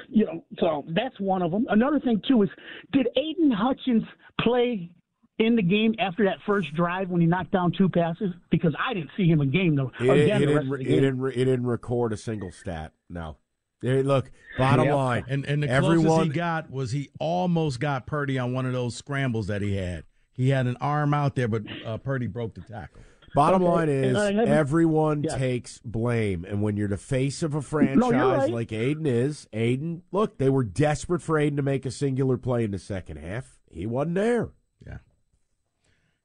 you 0.08 0.26
know. 0.26 0.44
So 0.58 0.84
that's 0.88 1.18
one 1.18 1.42
of 1.42 1.50
them. 1.50 1.66
Another 1.68 2.00
thing 2.00 2.20
too 2.28 2.42
is, 2.42 2.50
did 2.92 3.08
Aidan 3.16 3.50
Hutchins 3.50 4.04
play 4.40 4.90
in 5.38 5.56
the 5.56 5.62
game 5.62 5.94
after 5.98 6.24
that 6.24 6.38
first 6.46 6.74
drive 6.74 7.08
when 7.08 7.20
he 7.20 7.26
knocked 7.26 7.52
down 7.52 7.72
two 7.72 7.88
passes? 7.88 8.32
Because 8.50 8.74
I 8.78 8.94
didn't 8.94 9.10
see 9.16 9.26
him 9.26 9.40
in 9.40 9.50
game 9.50 9.76
though. 9.76 9.90
He, 9.98 10.08
again, 10.08 10.40
he, 10.40 10.46
didn't, 10.46 10.78
he 10.78 10.84
didn't, 10.84 11.30
he 11.32 11.44
didn't 11.44 11.66
record 11.66 12.12
a 12.12 12.16
single 12.16 12.52
stat. 12.52 12.92
No. 13.08 13.36
Hey, 13.82 14.02
look, 14.02 14.30
bottom 14.56 14.86
yep. 14.86 14.94
line, 14.94 15.24
and 15.28 15.44
and 15.44 15.62
the 15.62 15.68
everyone, 15.68 16.06
closest 16.06 16.32
he 16.32 16.32
got 16.32 16.70
was 16.70 16.92
he 16.92 17.10
almost 17.20 17.78
got 17.78 18.06
Purdy 18.06 18.38
on 18.38 18.54
one 18.54 18.64
of 18.64 18.72
those 18.72 18.96
scrambles 18.96 19.48
that 19.48 19.60
he 19.60 19.76
had. 19.76 20.04
He 20.32 20.48
had 20.48 20.66
an 20.66 20.76
arm 20.80 21.12
out 21.12 21.34
there, 21.34 21.46
but 21.46 21.62
uh, 21.84 21.98
Purdy 21.98 22.26
broke 22.26 22.54
the 22.54 22.62
tackle. 22.62 23.02
Bottom 23.36 23.62
okay. 23.62 23.70
line 23.70 23.88
is 23.88 24.16
everyone 24.48 25.22
yeah. 25.22 25.36
takes 25.36 25.78
blame, 25.84 26.44
and 26.44 26.62
when 26.62 26.76
you're 26.76 26.88
the 26.88 26.96
face 26.96 27.42
of 27.42 27.54
a 27.54 27.62
franchise 27.62 28.10
no, 28.10 28.36
right. 28.36 28.50
like 28.50 28.72
Aidan 28.72 29.06
is, 29.06 29.46
Aidan, 29.52 30.02
look, 30.10 30.38
they 30.38 30.48
were 30.48 30.64
desperate 30.64 31.22
for 31.22 31.38
Aidan 31.38 31.56
to 31.58 31.62
make 31.62 31.86
a 31.86 31.90
singular 31.90 32.38
play 32.38 32.64
in 32.64 32.70
the 32.70 32.78
second 32.78 33.18
half. 33.18 33.58
He 33.70 33.86
wasn't 33.86 34.16
there. 34.16 34.48
Yeah, 34.84 34.98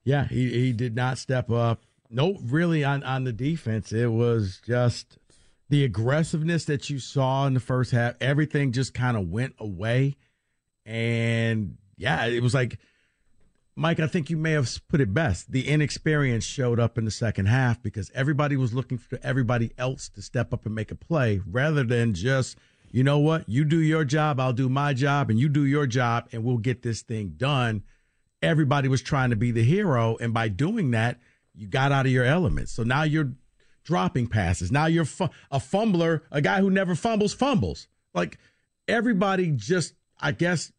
yeah, 0.03 0.27
he 0.27 0.49
he 0.49 0.73
did 0.73 0.95
not 0.95 1.17
step 1.17 1.51
up. 1.51 1.83
No, 2.09 2.37
really 2.41 2.83
on 2.83 3.03
on 3.03 3.25
the 3.25 3.33
defense, 3.33 3.91
it 3.91 4.11
was 4.11 4.61
just 4.65 5.17
the 5.71 5.85
aggressiveness 5.85 6.65
that 6.65 6.89
you 6.89 6.99
saw 6.99 7.47
in 7.47 7.53
the 7.53 7.59
first 7.61 7.91
half, 7.91 8.15
everything 8.19 8.73
just 8.73 8.93
kind 8.93 9.15
of 9.15 9.29
went 9.29 9.55
away. 9.57 10.17
And 10.85 11.77
yeah, 11.95 12.25
it 12.25 12.43
was 12.43 12.53
like, 12.53 12.77
Mike, 13.75 13.99
I 13.99 14.07
think 14.07 14.29
you 14.29 14.37
may 14.37 14.51
have 14.51 14.69
put 14.89 15.01
it 15.01 15.13
best. 15.13 15.51
The 15.51 15.67
inexperience 15.67 16.43
showed 16.43 16.79
up 16.79 16.97
in 16.97 17.05
the 17.05 17.11
second 17.11 17.45
half 17.45 17.81
because 17.81 18.11
everybody 18.13 18.57
was 18.57 18.73
looking 18.73 18.97
for 18.97 19.17
everybody 19.23 19.71
else 19.77 20.09
to 20.09 20.21
step 20.21 20.53
up 20.53 20.65
and 20.65 20.75
make 20.75 20.91
a 20.91 20.95
play 20.95 21.41
rather 21.49 21.83
than 21.83 22.13
just, 22.13 22.57
you 22.91 23.03
know 23.03 23.17
what, 23.17 23.47
you 23.47 23.63
do 23.63 23.79
your 23.79 24.03
job, 24.03 24.39
I'll 24.39 24.51
do 24.51 24.67
my 24.67 24.93
job, 24.93 25.29
and 25.29 25.39
you 25.39 25.47
do 25.47 25.65
your 25.65 25.87
job, 25.87 26.27
and 26.33 26.43
we'll 26.43 26.57
get 26.57 26.81
this 26.81 27.01
thing 27.01 27.35
done. 27.37 27.83
Everybody 28.41 28.89
was 28.89 29.01
trying 29.01 29.29
to 29.29 29.37
be 29.37 29.51
the 29.51 29.63
hero. 29.63 30.17
And 30.19 30.33
by 30.33 30.49
doing 30.49 30.91
that, 30.91 31.19
you 31.55 31.67
got 31.67 31.93
out 31.93 32.05
of 32.05 32.11
your 32.11 32.25
element. 32.25 32.67
So 32.69 32.83
now 32.83 33.03
you're 33.03 33.31
dropping 33.83 34.27
passes. 34.27 34.71
Now 34.71 34.87
you're 34.87 35.07
a 35.49 35.59
fumbler, 35.59 36.23
a 36.29 36.41
guy 36.41 36.59
who 36.59 36.69
never 36.69 36.95
fumbles, 36.95 37.33
fumbles. 37.33 37.87
Like 38.13 38.37
everybody 38.87 39.51
just, 39.51 39.93
I 40.19 40.33
guess, 40.33 40.71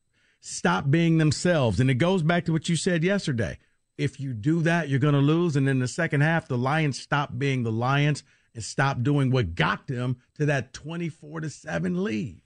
stop 0.43 0.91
being 0.91 1.17
themselves. 1.17 1.81
And 1.81 1.89
it 1.89 1.95
goes 1.95 2.23
back 2.23 2.45
to 2.45 2.53
what 2.53 2.69
you 2.69 2.77
said 2.77 3.03
yesterday. 3.03 3.59
If 3.97 4.21
you 4.21 4.35
do 4.35 4.61
that, 4.63 4.89
you're 4.89 4.99
going 4.99 5.15
to 5.15 5.21
lose. 5.21 5.57
And 5.57 5.69
in 5.69 5.79
the 5.79 5.89
second 5.89 6.21
half, 6.21 6.49
the 6.49 6.59
Lions 6.59 7.01
stop 7.01 7.39
being 7.39 7.63
the 7.63 7.73
Lions 7.73 8.25
and 8.55 8.63
stop 8.63 9.03
doing 9.03 9.31
what 9.31 9.55
got 9.55 9.87
them 9.87 10.19
to 10.35 10.45
that 10.47 10.73
24 10.75 11.41
to 11.41 11.51
7 11.51 12.03
lead. 12.05 12.43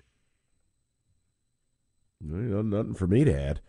nothing 2.20 2.94
for 2.94 3.06
me 3.06 3.24
to 3.24 3.32
add. 3.34 3.60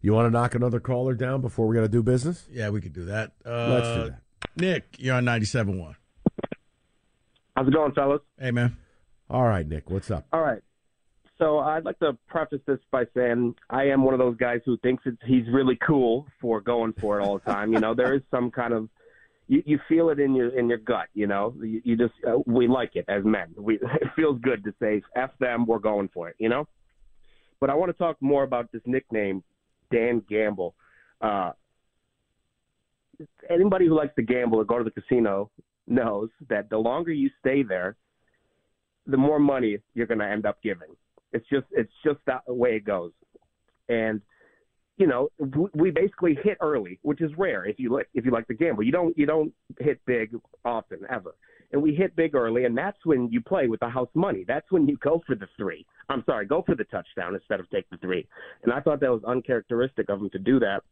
You 0.00 0.12
want 0.12 0.26
to 0.26 0.30
knock 0.30 0.54
another 0.54 0.80
caller 0.80 1.14
down 1.14 1.40
before 1.40 1.66
we 1.66 1.76
got 1.76 1.82
to 1.82 1.88
do 1.88 2.02
business? 2.02 2.46
Yeah, 2.50 2.70
we 2.70 2.80
could 2.80 2.92
do 2.92 3.04
that. 3.06 3.32
Uh, 3.44 3.68
Let's 3.68 3.88
do 3.88 4.10
that. 4.10 4.20
Nick, 4.56 4.96
you're 4.98 5.14
on 5.14 5.24
97.1. 5.24 5.94
How's 7.56 7.68
it 7.68 7.74
going, 7.74 7.92
fellas? 7.92 8.20
Hey, 8.38 8.50
man. 8.50 8.76
All 9.30 9.44
right, 9.44 9.66
Nick, 9.66 9.90
what's 9.90 10.10
up? 10.10 10.26
All 10.32 10.40
right. 10.42 10.60
So 11.38 11.58
I'd 11.58 11.84
like 11.84 11.98
to 11.98 12.16
preface 12.28 12.60
this 12.66 12.78
by 12.92 13.04
saying 13.14 13.54
I 13.68 13.84
am 13.84 14.04
one 14.04 14.14
of 14.14 14.20
those 14.20 14.36
guys 14.36 14.60
who 14.64 14.76
thinks 14.78 15.02
it's, 15.04 15.18
he's 15.26 15.46
really 15.52 15.76
cool 15.84 16.26
for 16.40 16.60
going 16.60 16.94
for 17.00 17.18
it 17.18 17.24
all 17.24 17.38
the 17.38 17.50
time. 17.50 17.72
you 17.72 17.80
know, 17.80 17.94
there 17.94 18.14
is 18.14 18.22
some 18.30 18.50
kind 18.50 18.72
of 18.72 18.88
you, 19.48 19.62
you 19.66 19.78
feel 19.88 20.10
it 20.10 20.20
in 20.20 20.34
your 20.34 20.56
in 20.56 20.68
your 20.68 20.78
gut. 20.78 21.08
You 21.12 21.26
know, 21.26 21.54
you, 21.60 21.82
you 21.84 21.96
just 21.96 22.14
uh, 22.26 22.38
we 22.46 22.68
like 22.68 22.92
it 22.94 23.04
as 23.08 23.24
men. 23.24 23.54
We 23.58 23.74
it 24.00 24.08
feels 24.16 24.40
good 24.40 24.64
to 24.64 24.74
say 24.80 25.02
f 25.16 25.30
them, 25.40 25.66
we're 25.66 25.80
going 25.80 26.08
for 26.14 26.28
it. 26.28 26.36
You 26.38 26.48
know, 26.48 26.68
But 27.60 27.70
I 27.70 27.74
want 27.74 27.90
to 27.90 27.98
talk 27.98 28.16
more 28.20 28.44
about 28.44 28.70
this 28.72 28.82
nickname, 28.86 29.42
Dan 29.92 30.22
Gamble. 30.28 30.74
Uh, 31.20 31.52
anybody 33.50 33.86
who 33.86 33.96
likes 33.96 34.14
to 34.16 34.22
gamble 34.22 34.58
or 34.58 34.64
go 34.64 34.78
to 34.78 34.84
the 34.84 34.90
casino 34.90 35.50
knows 35.86 36.30
that 36.48 36.70
the 36.70 36.78
longer 36.78 37.12
you 37.12 37.30
stay 37.40 37.62
there, 37.62 37.96
the 39.06 39.16
more 39.16 39.38
money 39.38 39.78
you're 39.94 40.06
going 40.06 40.18
to 40.18 40.26
end 40.26 40.46
up 40.46 40.62
giving. 40.62 40.88
It's 41.34 41.46
just 41.48 41.66
it's 41.72 41.92
just 42.04 42.20
that 42.26 42.42
way 42.46 42.76
it 42.76 42.84
goes. 42.84 43.12
And 43.88 44.22
you 44.96 45.08
know, 45.08 45.28
we 45.74 45.90
basically 45.90 46.38
hit 46.42 46.56
early, 46.60 47.00
which 47.02 47.20
is 47.20 47.32
rare 47.36 47.66
if 47.66 47.78
you 47.78 47.92
like 47.92 48.08
if 48.14 48.24
you 48.24 48.30
like 48.30 48.46
to 48.46 48.54
gamble. 48.54 48.84
You 48.84 48.92
don't 48.92 49.18
you 49.18 49.26
don't 49.26 49.52
hit 49.80 50.00
big 50.06 50.30
often 50.64 51.00
ever. 51.10 51.34
And 51.72 51.82
we 51.82 51.92
hit 51.92 52.14
big 52.14 52.36
early, 52.36 52.66
and 52.66 52.78
that's 52.78 53.04
when 53.04 53.28
you 53.32 53.40
play 53.40 53.66
with 53.66 53.80
the 53.80 53.88
house 53.88 54.08
money. 54.14 54.44
That's 54.46 54.70
when 54.70 54.86
you 54.86 54.96
go 54.98 55.20
for 55.26 55.34
the 55.34 55.48
three. 55.56 55.84
I'm 56.08 56.22
sorry, 56.24 56.46
go 56.46 56.62
for 56.64 56.76
the 56.76 56.84
touchdown 56.84 57.34
instead 57.34 57.58
of 57.58 57.68
take 57.70 57.90
the 57.90 57.96
three. 57.96 58.28
And 58.62 58.72
I 58.72 58.80
thought 58.80 59.00
that 59.00 59.10
was 59.10 59.24
uncharacteristic 59.26 60.08
of 60.08 60.20
him 60.20 60.30
to 60.30 60.38
do 60.38 60.60
that. 60.60 60.84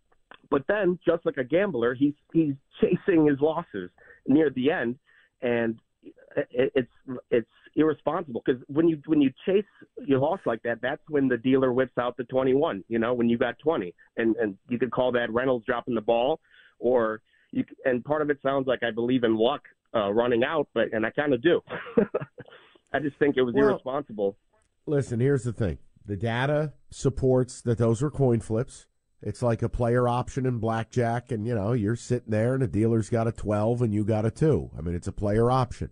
But 0.50 0.64
then, 0.66 0.98
just 1.06 1.24
like 1.24 1.36
a 1.36 1.44
gambler, 1.44 1.94
he's 1.94 2.14
he's 2.32 2.54
chasing 2.80 3.26
his 3.26 3.38
losses 3.40 3.90
near 4.26 4.50
the 4.50 4.72
end, 4.72 4.98
and 5.40 5.78
it's 6.50 6.90
it's 7.30 7.48
irresponsible 7.76 8.42
because 8.44 8.62
when 8.68 8.88
you 8.88 9.00
when 9.06 9.20
you 9.20 9.30
chase 9.46 9.64
your 10.04 10.18
loss 10.18 10.40
like 10.46 10.62
that, 10.62 10.78
that's 10.82 11.02
when 11.08 11.28
the 11.28 11.36
dealer 11.36 11.72
whips 11.72 11.96
out 11.98 12.16
the 12.16 12.24
21. 12.24 12.84
You 12.88 12.98
know, 12.98 13.14
when 13.14 13.28
you 13.28 13.38
got 13.38 13.58
20, 13.58 13.94
and 14.16 14.36
and 14.36 14.56
you 14.68 14.78
could 14.78 14.90
call 14.90 15.12
that 15.12 15.32
Reynolds 15.32 15.66
dropping 15.66 15.94
the 15.94 16.00
ball, 16.00 16.40
or 16.78 17.20
you 17.50 17.64
and 17.84 18.04
part 18.04 18.22
of 18.22 18.30
it 18.30 18.38
sounds 18.42 18.66
like 18.66 18.82
I 18.82 18.90
believe 18.90 19.24
in 19.24 19.36
luck 19.36 19.62
uh, 19.94 20.12
running 20.12 20.44
out, 20.44 20.68
but 20.74 20.92
and 20.92 21.04
I 21.06 21.10
kind 21.10 21.32
of 21.34 21.42
do. 21.42 21.60
I 22.92 22.98
just 22.98 23.18
think 23.18 23.36
it 23.36 23.42
was 23.42 23.54
well, 23.54 23.70
irresponsible. 23.70 24.36
Listen, 24.86 25.20
here's 25.20 25.44
the 25.44 25.52
thing: 25.52 25.78
the 26.04 26.16
data 26.16 26.72
supports 26.90 27.60
that 27.62 27.78
those 27.78 28.02
were 28.02 28.10
coin 28.10 28.40
flips. 28.40 28.86
It's 29.22 29.42
like 29.42 29.62
a 29.62 29.68
player 29.68 30.08
option 30.08 30.46
in 30.46 30.58
blackjack, 30.58 31.30
and 31.30 31.46
you 31.46 31.54
know 31.54 31.72
you're 31.72 31.96
sitting 31.96 32.30
there, 32.30 32.54
and 32.54 32.62
a 32.62 32.66
dealer's 32.66 33.08
got 33.08 33.28
a 33.28 33.32
twelve, 33.32 33.80
and 33.80 33.94
you 33.94 34.04
got 34.04 34.26
a 34.26 34.30
two. 34.30 34.70
I 34.76 34.80
mean, 34.80 34.94
it's 34.94 35.06
a 35.06 35.12
player 35.12 35.50
option. 35.50 35.90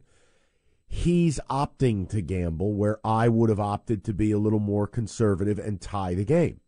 He's 0.88 1.38
opting 1.48 2.08
to 2.10 2.20
gamble 2.20 2.74
where 2.74 2.98
I 3.04 3.28
would 3.28 3.48
have 3.48 3.60
opted 3.60 4.02
to 4.04 4.12
be 4.12 4.32
a 4.32 4.38
little 4.38 4.58
more 4.58 4.88
conservative 4.88 5.60
and 5.60 5.80
tie 5.80 6.14
the 6.14 6.24
game. 6.24 6.60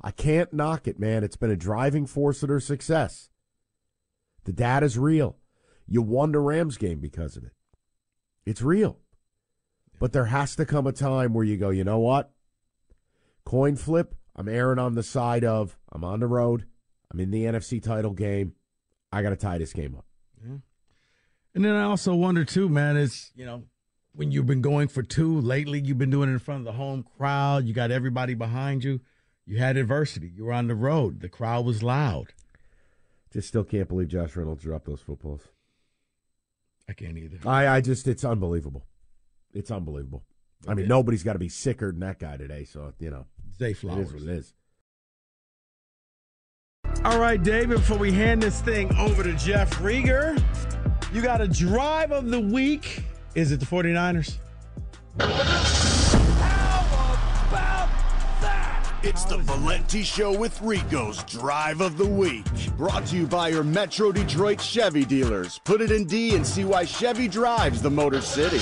I 0.00 0.10
can't 0.10 0.52
knock 0.52 0.88
it, 0.88 0.98
man. 0.98 1.22
It's 1.22 1.36
been 1.36 1.52
a 1.52 1.56
driving 1.56 2.06
force 2.06 2.42
of 2.42 2.48
their 2.48 2.58
success. 2.58 3.30
The 4.42 4.52
data's 4.52 4.98
real. 4.98 5.36
You 5.86 6.02
won 6.02 6.32
the 6.32 6.40
Rams 6.40 6.76
game 6.76 6.98
because 6.98 7.36
of 7.36 7.44
it. 7.44 7.52
It's 8.44 8.62
real. 8.62 8.98
But 10.00 10.12
there 10.12 10.24
has 10.24 10.56
to 10.56 10.66
come 10.66 10.88
a 10.88 10.92
time 10.92 11.32
where 11.32 11.44
you 11.44 11.56
go, 11.56 11.70
you 11.70 11.84
know 11.84 12.00
what? 12.00 12.32
Coin 13.44 13.76
flip, 13.76 14.16
I'm 14.34 14.48
erring 14.48 14.78
on 14.78 14.94
the 14.94 15.02
side 15.02 15.44
of 15.44 15.76
I'm 15.90 16.04
on 16.04 16.20
the 16.20 16.26
road. 16.26 16.66
I'm 17.12 17.20
in 17.20 17.30
the 17.30 17.44
NFC 17.44 17.82
title 17.82 18.12
game. 18.12 18.54
I 19.12 19.22
got 19.22 19.30
to 19.30 19.36
tie 19.36 19.58
this 19.58 19.72
game 19.72 19.94
up. 19.96 20.06
Yeah. 20.42 20.56
And 21.54 21.64
then 21.64 21.74
I 21.74 21.82
also 21.82 22.14
wonder 22.14 22.44
too, 22.44 22.68
man, 22.68 22.96
is 22.96 23.30
you 23.34 23.44
know 23.44 23.64
when 24.14 24.30
you've 24.30 24.46
been 24.46 24.62
going 24.62 24.88
for 24.88 25.02
two 25.02 25.40
lately, 25.40 25.80
you've 25.80 25.98
been 25.98 26.10
doing 26.10 26.28
it 26.28 26.32
in 26.32 26.38
front 26.38 26.60
of 26.60 26.64
the 26.64 26.72
home 26.72 27.04
crowd. 27.16 27.64
You 27.66 27.74
got 27.74 27.90
everybody 27.90 28.34
behind 28.34 28.84
you. 28.84 29.00
You 29.44 29.58
had 29.58 29.76
adversity. 29.76 30.32
You 30.34 30.44
were 30.44 30.52
on 30.52 30.68
the 30.68 30.74
road. 30.74 31.20
The 31.20 31.28
crowd 31.28 31.66
was 31.66 31.82
loud. 31.82 32.32
Just 33.32 33.48
still 33.48 33.64
can't 33.64 33.88
believe 33.88 34.08
Josh 34.08 34.36
Reynolds 34.36 34.62
dropped 34.62 34.86
those 34.86 35.00
footballs. 35.00 35.42
I 36.88 36.92
can't 36.92 37.16
either. 37.16 37.38
I, 37.48 37.68
I 37.68 37.80
just 37.80 38.06
it's 38.06 38.24
unbelievable. 38.24 38.84
It's 39.54 39.70
unbelievable. 39.70 40.24
I 40.66 40.74
mean, 40.74 40.86
nobody's 40.86 41.22
got 41.22 41.32
to 41.32 41.38
be 41.38 41.48
sicker 41.48 41.90
than 41.90 42.00
that 42.00 42.18
guy 42.18 42.36
today. 42.36 42.64
So 42.64 42.92
you 42.98 43.10
know, 43.10 43.26
Zay 43.58 43.72
Flowers. 43.72 43.98
It 43.98 44.02
is 44.02 44.12
what 44.12 44.22
it 44.22 44.38
is. 44.38 44.54
All 47.04 47.18
right, 47.18 47.42
David, 47.42 47.78
before 47.78 47.98
we 47.98 48.12
hand 48.12 48.42
this 48.42 48.60
thing 48.60 48.94
over 48.96 49.22
to 49.22 49.32
Jeff 49.34 49.70
Rieger, 49.78 50.40
you 51.12 51.20
got 51.20 51.40
a 51.40 51.48
drive 51.48 52.12
of 52.12 52.30
the 52.30 52.40
week. 52.40 53.02
Is 53.34 53.50
it 53.50 53.60
the 53.60 53.66
49ers? 53.66 54.36
It's 59.04 59.24
the 59.24 59.38
Valenti 59.38 60.04
Show 60.04 60.38
with 60.38 60.62
Rico's 60.62 61.24
Drive 61.24 61.80
of 61.80 61.98
the 61.98 62.06
Week. 62.06 62.44
Brought 62.76 63.04
to 63.06 63.16
you 63.16 63.26
by 63.26 63.48
your 63.48 63.64
Metro 63.64 64.12
Detroit 64.12 64.60
Chevy 64.60 65.04
dealers. 65.04 65.58
Put 65.64 65.80
it 65.80 65.90
in 65.90 66.06
D 66.06 66.36
and 66.36 66.46
see 66.46 66.64
why 66.64 66.84
Chevy 66.84 67.26
drives 67.26 67.82
the 67.82 67.90
Motor 67.90 68.20
City. 68.20 68.58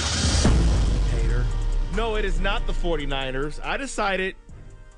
Hater. 1.11 1.45
No, 1.95 2.17
it 2.17 2.25
is 2.25 2.41
not 2.41 2.67
the 2.67 2.73
49ers. 2.73 3.61
I 3.63 3.77
decided 3.77 4.35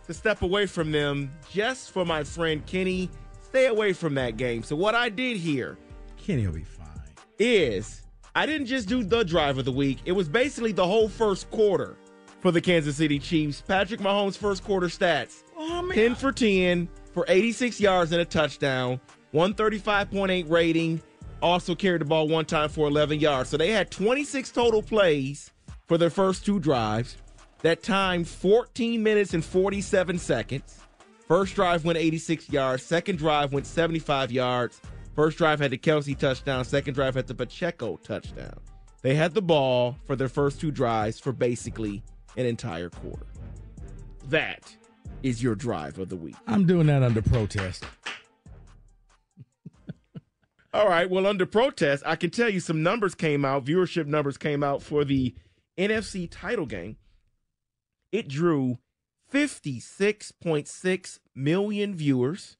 to 0.06 0.14
step 0.14 0.42
away 0.42 0.66
from 0.66 0.92
them 0.92 1.32
just 1.50 1.90
for 1.90 2.04
my 2.04 2.24
friend 2.24 2.64
Kenny. 2.66 3.10
Stay 3.40 3.66
away 3.66 3.92
from 3.92 4.14
that 4.14 4.36
game. 4.36 4.62
So 4.62 4.74
what 4.74 4.94
I 4.94 5.08
did 5.08 5.36
here, 5.36 5.76
Kenny 6.16 6.46
will 6.46 6.54
be 6.54 6.64
fine. 6.64 6.86
Is 7.38 8.02
I 8.34 8.46
didn't 8.46 8.66
just 8.66 8.88
do 8.88 9.04
the 9.04 9.24
drive 9.24 9.58
of 9.58 9.64
the 9.64 9.72
week. 9.72 9.98
It 10.04 10.12
was 10.12 10.28
basically 10.28 10.72
the 10.72 10.86
whole 10.86 11.08
first 11.08 11.50
quarter 11.50 11.96
for 12.40 12.50
the 12.50 12.60
Kansas 12.60 12.96
City 12.96 13.18
Chiefs. 13.18 13.60
Patrick 13.60 14.00
Mahomes' 14.00 14.36
first 14.36 14.64
quarter 14.64 14.86
stats: 14.86 15.42
oh, 15.56 15.90
10 15.92 16.14
for 16.14 16.32
10 16.32 16.88
for 17.12 17.24
86 17.28 17.80
yards 17.80 18.12
and 18.12 18.20
a 18.20 18.24
touchdown, 18.24 19.00
135.8 19.34 20.50
rating. 20.50 21.00
Also 21.42 21.74
carried 21.74 22.00
the 22.00 22.04
ball 22.04 22.28
one 22.28 22.44
time 22.44 22.68
for 22.68 22.86
11 22.86 23.18
yards. 23.18 23.50
So 23.50 23.56
they 23.56 23.72
had 23.72 23.90
26 23.90 24.50
total 24.52 24.80
plays 24.80 25.50
for 25.88 25.98
their 25.98 26.10
first 26.10 26.46
two 26.46 26.60
drives. 26.60 27.16
That 27.62 27.82
time 27.84 28.24
14 28.24 29.02
minutes 29.02 29.34
and 29.34 29.44
47 29.44 30.18
seconds. 30.18 30.80
First 31.28 31.54
drive 31.54 31.84
went 31.84 31.96
86 31.96 32.50
yards. 32.50 32.82
Second 32.82 33.18
drive 33.18 33.52
went 33.52 33.66
75 33.66 34.32
yards. 34.32 34.80
First 35.14 35.38
drive 35.38 35.60
had 35.60 35.70
the 35.70 35.78
Kelce 35.78 36.18
touchdown. 36.18 36.64
Second 36.64 36.94
drive 36.94 37.14
had 37.14 37.28
the 37.28 37.34
Pacheco 37.34 37.96
touchdown. 38.02 38.58
They 39.02 39.14
had 39.14 39.32
the 39.32 39.42
ball 39.42 39.96
for 40.04 40.16
their 40.16 40.28
first 40.28 40.60
two 40.60 40.72
drives 40.72 41.20
for 41.20 41.32
basically 41.32 42.02
an 42.36 42.46
entire 42.46 42.90
quarter. 42.90 43.26
That 44.28 44.76
is 45.22 45.40
your 45.42 45.54
drive 45.54 45.98
of 45.98 46.08
the 46.08 46.16
week. 46.16 46.36
I'm 46.48 46.66
doing 46.66 46.88
that 46.88 47.04
under 47.04 47.22
protest. 47.22 47.84
All 50.74 50.88
right. 50.88 51.08
Well, 51.08 51.26
under 51.28 51.46
protest, 51.46 52.02
I 52.04 52.16
can 52.16 52.30
tell 52.30 52.48
you 52.48 52.58
some 52.58 52.82
numbers 52.82 53.14
came 53.14 53.44
out. 53.44 53.64
Viewership 53.64 54.06
numbers 54.06 54.36
came 54.36 54.64
out 54.64 54.82
for 54.82 55.04
the 55.04 55.34
NFC 55.78 56.28
title 56.28 56.66
game 56.66 56.96
it 58.12 58.28
drew 58.28 58.78
56.6 59.32 61.18
million 61.34 61.94
viewers, 61.94 62.58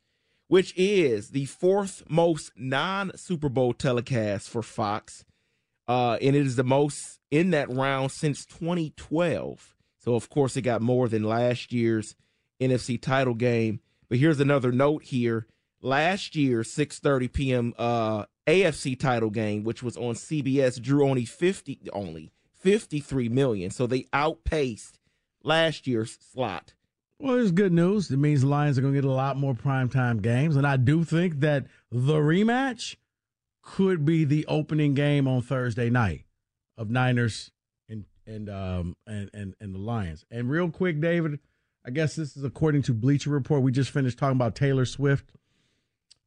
which 0.48 0.72
is 0.76 1.30
the 1.30 1.44
fourth 1.44 2.02
most 2.08 2.52
non 2.56 3.16
Super 3.16 3.48
Bowl 3.48 3.74
telecast 3.74 4.48
for 4.48 4.62
Fox. 4.62 5.24
Uh, 5.86 6.16
and 6.22 6.34
it 6.34 6.46
is 6.46 6.56
the 6.56 6.64
most 6.64 7.20
in 7.30 7.50
that 7.50 7.70
round 7.70 8.10
since 8.10 8.46
2012. 8.46 9.74
So, 9.98 10.14
of 10.14 10.30
course, 10.30 10.56
it 10.56 10.62
got 10.62 10.80
more 10.80 11.08
than 11.08 11.22
last 11.22 11.72
year's 11.72 12.16
NFC 12.60 13.00
title 13.00 13.34
game. 13.34 13.80
But 14.08 14.18
here's 14.18 14.40
another 14.40 14.72
note 14.72 15.04
here. 15.04 15.46
Last 15.80 16.36
year, 16.36 16.60
6:30 16.62 17.32
p.m. 17.32 17.74
Uh, 17.78 18.24
AFC 18.46 18.98
title 18.98 19.30
game, 19.30 19.64
which 19.64 19.82
was 19.82 19.96
on 19.96 20.14
CBS, 20.14 20.80
drew 20.80 21.08
only 21.08 21.24
50 21.24 21.80
only 21.92 22.30
53 22.54 23.28
million. 23.28 23.70
So 23.70 23.86
they 23.86 24.06
outpaced 24.12 24.98
last 25.44 25.86
year's 25.86 26.18
slot. 26.32 26.74
Well, 27.18 27.36
it's 27.36 27.52
good 27.52 27.72
news. 27.72 28.10
It 28.10 28.16
means 28.16 28.40
the 28.40 28.48
Lions 28.48 28.78
are 28.78 28.80
going 28.80 28.94
to 28.94 29.00
get 29.00 29.08
a 29.08 29.12
lot 29.12 29.36
more 29.36 29.54
primetime 29.54 30.20
games. 30.20 30.56
And 30.56 30.66
I 30.66 30.76
do 30.76 31.04
think 31.04 31.38
that 31.40 31.66
the 31.90 32.14
rematch 32.14 32.96
could 33.62 34.04
be 34.04 34.24
the 34.24 34.44
opening 34.46 34.94
game 34.94 35.28
on 35.28 35.40
Thursday 35.40 35.88
night 35.88 36.24
of 36.76 36.90
Niners 36.90 37.52
and 37.88 38.04
and 38.26 38.50
um 38.50 38.96
and, 39.06 39.30
and, 39.32 39.54
and 39.60 39.72
the 39.72 39.78
Lions. 39.78 40.24
And 40.32 40.50
real 40.50 40.68
quick, 40.68 41.00
David, 41.00 41.38
I 41.86 41.90
guess 41.90 42.16
this 42.16 42.36
is 42.36 42.42
according 42.42 42.82
to 42.82 42.92
Bleacher 42.92 43.30
Report. 43.30 43.62
We 43.62 43.70
just 43.70 43.90
finished 43.90 44.18
talking 44.18 44.36
about 44.36 44.56
Taylor 44.56 44.84
Swift. 44.84 45.30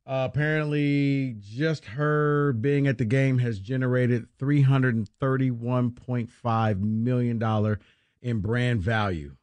Uh, 0.07 0.29
apparently, 0.31 1.35
just 1.39 1.85
her 1.85 2.53
being 2.53 2.85
at 2.85 2.99
the 2.99 3.05
game 3.05 3.39
has 3.39 3.59
generated 3.59 4.27
$331.5 4.39 6.79
million 6.79 7.77
in 8.25 8.39
brand 8.39 8.81
value 8.81 9.35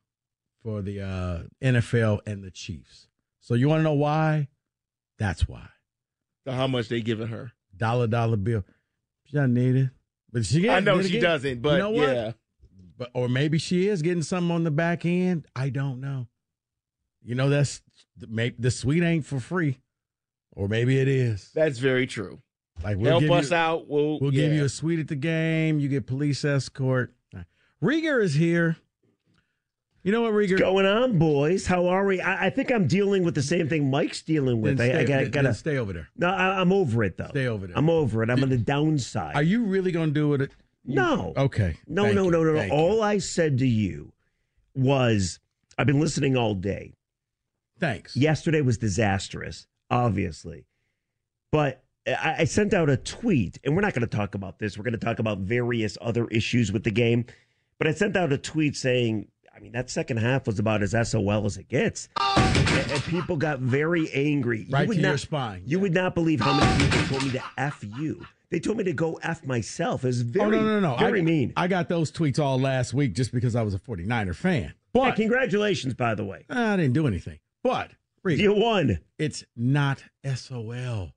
for 0.60 0.82
the 0.82 1.00
uh, 1.00 1.42
NFL 1.62 2.18
and 2.26 2.42
the 2.42 2.50
Chiefs. 2.50 3.06
So 3.40 3.54
you 3.54 3.68
want 3.68 3.78
to 3.78 3.84
know 3.84 3.92
why? 3.92 4.48
That's 5.18 5.48
why. 5.48 5.68
So 6.44 6.52
how 6.52 6.66
much 6.66 6.88
they 6.88 7.00
giving 7.00 7.28
her? 7.28 7.52
Dollar 7.76 8.08
dollar 8.08 8.36
bill. 8.36 8.64
She 9.24 9.36
doesn't 9.36 9.54
need 9.54 9.76
it, 9.76 9.90
but 10.32 10.44
she. 10.44 10.68
I 10.68 10.80
know 10.80 11.00
she 11.00 11.20
doesn't, 11.20 11.62
but 11.62 11.74
you 11.74 11.78
know 11.78 11.92
yeah. 11.92 12.32
But 12.98 13.10
or 13.14 13.28
maybe 13.28 13.58
she 13.58 13.88
is 13.88 14.02
getting 14.02 14.22
something 14.22 14.50
on 14.50 14.64
the 14.64 14.70
back 14.70 15.06
end. 15.06 15.46
I 15.54 15.70
don't 15.70 16.00
know. 16.00 16.26
You 17.22 17.36
know 17.36 17.48
that's 17.48 17.80
maybe 18.28 18.56
the 18.58 18.70
suite 18.70 19.04
ain't 19.04 19.24
for 19.24 19.38
free, 19.38 19.78
or 20.50 20.68
maybe 20.68 20.98
it 20.98 21.08
is. 21.08 21.50
That's 21.54 21.78
very 21.78 22.06
true. 22.06 22.40
Like 22.82 22.96
we'll 22.96 23.20
help 23.20 23.32
us 23.32 23.50
you, 23.50 23.56
out. 23.56 23.88
We'll 23.88 24.18
we'll 24.18 24.34
yeah. 24.34 24.42
give 24.42 24.52
you 24.54 24.64
a 24.64 24.68
suite 24.68 24.98
at 24.98 25.08
the 25.08 25.16
game. 25.16 25.78
You 25.78 25.88
get 25.88 26.06
police 26.06 26.44
escort. 26.44 27.14
Rieger 27.82 28.22
is 28.22 28.34
here. 28.34 28.76
You 30.04 30.10
know 30.10 30.22
what, 30.22 30.32
Rieger? 30.32 30.52
What's 30.52 30.62
going 30.62 30.86
on, 30.86 31.18
boys? 31.18 31.66
How 31.66 31.86
are 31.86 32.04
we? 32.04 32.20
I, 32.20 32.46
I 32.46 32.50
think 32.50 32.72
I'm 32.72 32.86
dealing 32.88 33.22
with 33.24 33.34
the 33.36 33.42
same 33.42 33.68
thing 33.68 33.88
Mike's 33.90 34.22
dealing 34.22 34.60
with. 34.60 34.78
Then 34.78 34.96
I, 34.96 35.00
I 35.00 35.04
stay- 35.04 35.28
gotta, 35.28 35.54
stay 35.54 35.78
over 35.78 35.92
there. 35.92 36.08
No, 36.16 36.28
I, 36.28 36.60
I'm 36.60 36.72
over 36.72 37.04
it 37.04 37.16
though. 37.16 37.28
Stay 37.28 37.46
over 37.46 37.66
there. 37.66 37.78
I'm 37.78 37.88
over 37.88 38.22
it. 38.22 38.30
I'm 38.30 38.42
on 38.42 38.48
the 38.48 38.56
downside. 38.58 39.36
Are 39.36 39.42
you 39.42 39.64
really 39.64 39.92
going 39.92 40.08
to 40.08 40.14
do 40.14 40.34
it? 40.34 40.50
You- 40.84 40.96
No. 40.96 41.32
Okay. 41.36 41.76
No, 41.86 42.04
Thank 42.04 42.16
no, 42.16 42.30
no, 42.30 42.42
no, 42.42 42.52
no. 42.52 42.58
Thank 42.58 42.72
you. 42.72 42.78
All 42.78 43.02
I 43.02 43.18
said 43.18 43.58
to 43.58 43.66
you 43.66 44.12
was 44.74 45.38
I've 45.78 45.86
been 45.86 46.00
listening 46.00 46.36
all 46.36 46.54
day. 46.54 46.94
Thanks. 47.78 48.16
Yesterday 48.16 48.60
was 48.60 48.78
disastrous, 48.78 49.66
obviously. 49.90 50.66
But 51.52 51.82
I, 52.08 52.36
I 52.40 52.44
sent 52.44 52.74
out 52.74 52.90
a 52.90 52.96
tweet, 52.96 53.58
and 53.64 53.74
we're 53.76 53.82
not 53.82 53.94
going 53.94 54.08
to 54.08 54.16
talk 54.16 54.34
about 54.34 54.58
this. 54.58 54.76
We're 54.76 54.84
going 54.84 54.98
to 54.98 55.04
talk 55.04 55.18
about 55.20 55.38
various 55.38 55.96
other 56.00 56.26
issues 56.28 56.72
with 56.72 56.82
the 56.84 56.90
game. 56.90 57.24
But 57.82 57.88
I 57.88 57.94
sent 57.94 58.16
out 58.16 58.32
a 58.32 58.38
tweet 58.38 58.76
saying, 58.76 59.26
I 59.52 59.58
mean, 59.58 59.72
that 59.72 59.90
second 59.90 60.18
half 60.18 60.46
was 60.46 60.60
about 60.60 60.84
as 60.84 60.94
SOL 61.10 61.46
as 61.46 61.56
it 61.56 61.68
gets. 61.68 62.08
And, 62.16 62.92
and 62.92 63.02
people 63.02 63.36
got 63.36 63.58
very 63.58 64.08
angry. 64.12 64.68
Right 64.70 64.86
would 64.86 64.98
to 64.98 65.02
not, 65.02 65.08
your 65.08 65.18
spine. 65.18 65.64
You 65.66 65.80
would 65.80 65.92
not 65.92 66.14
believe 66.14 66.40
how 66.40 66.60
many 66.60 66.84
people 66.84 67.04
told 67.08 67.24
me 67.24 67.32
to 67.32 67.42
F 67.58 67.82
you. 67.98 68.24
They 68.50 68.60
told 68.60 68.76
me 68.76 68.84
to 68.84 68.92
go 68.92 69.18
F 69.24 69.44
myself. 69.44 70.04
It 70.04 70.06
was 70.06 70.20
oh, 70.20 70.26
very, 70.26 70.58
oh, 70.58 70.62
no, 70.62 70.78
no, 70.78 70.92
no. 70.92 70.96
very 70.96 71.22
I, 71.22 71.24
mean. 71.24 71.52
I 71.56 71.66
got 71.66 71.88
those 71.88 72.12
tweets 72.12 72.38
all 72.38 72.56
last 72.56 72.94
week 72.94 73.14
just 73.14 73.32
because 73.32 73.56
I 73.56 73.62
was 73.62 73.74
a 73.74 73.80
49er 73.80 74.36
fan. 74.36 74.74
But 74.92 75.16
congratulations, 75.16 75.94
by 75.94 76.14
the 76.14 76.22
way. 76.22 76.44
I 76.48 76.76
didn't 76.76 76.92
do 76.92 77.08
anything. 77.08 77.40
But 77.64 77.90
You 78.24 78.54
won. 78.54 79.00
it's 79.18 79.42
not 79.56 80.04
SOL. 80.36 81.14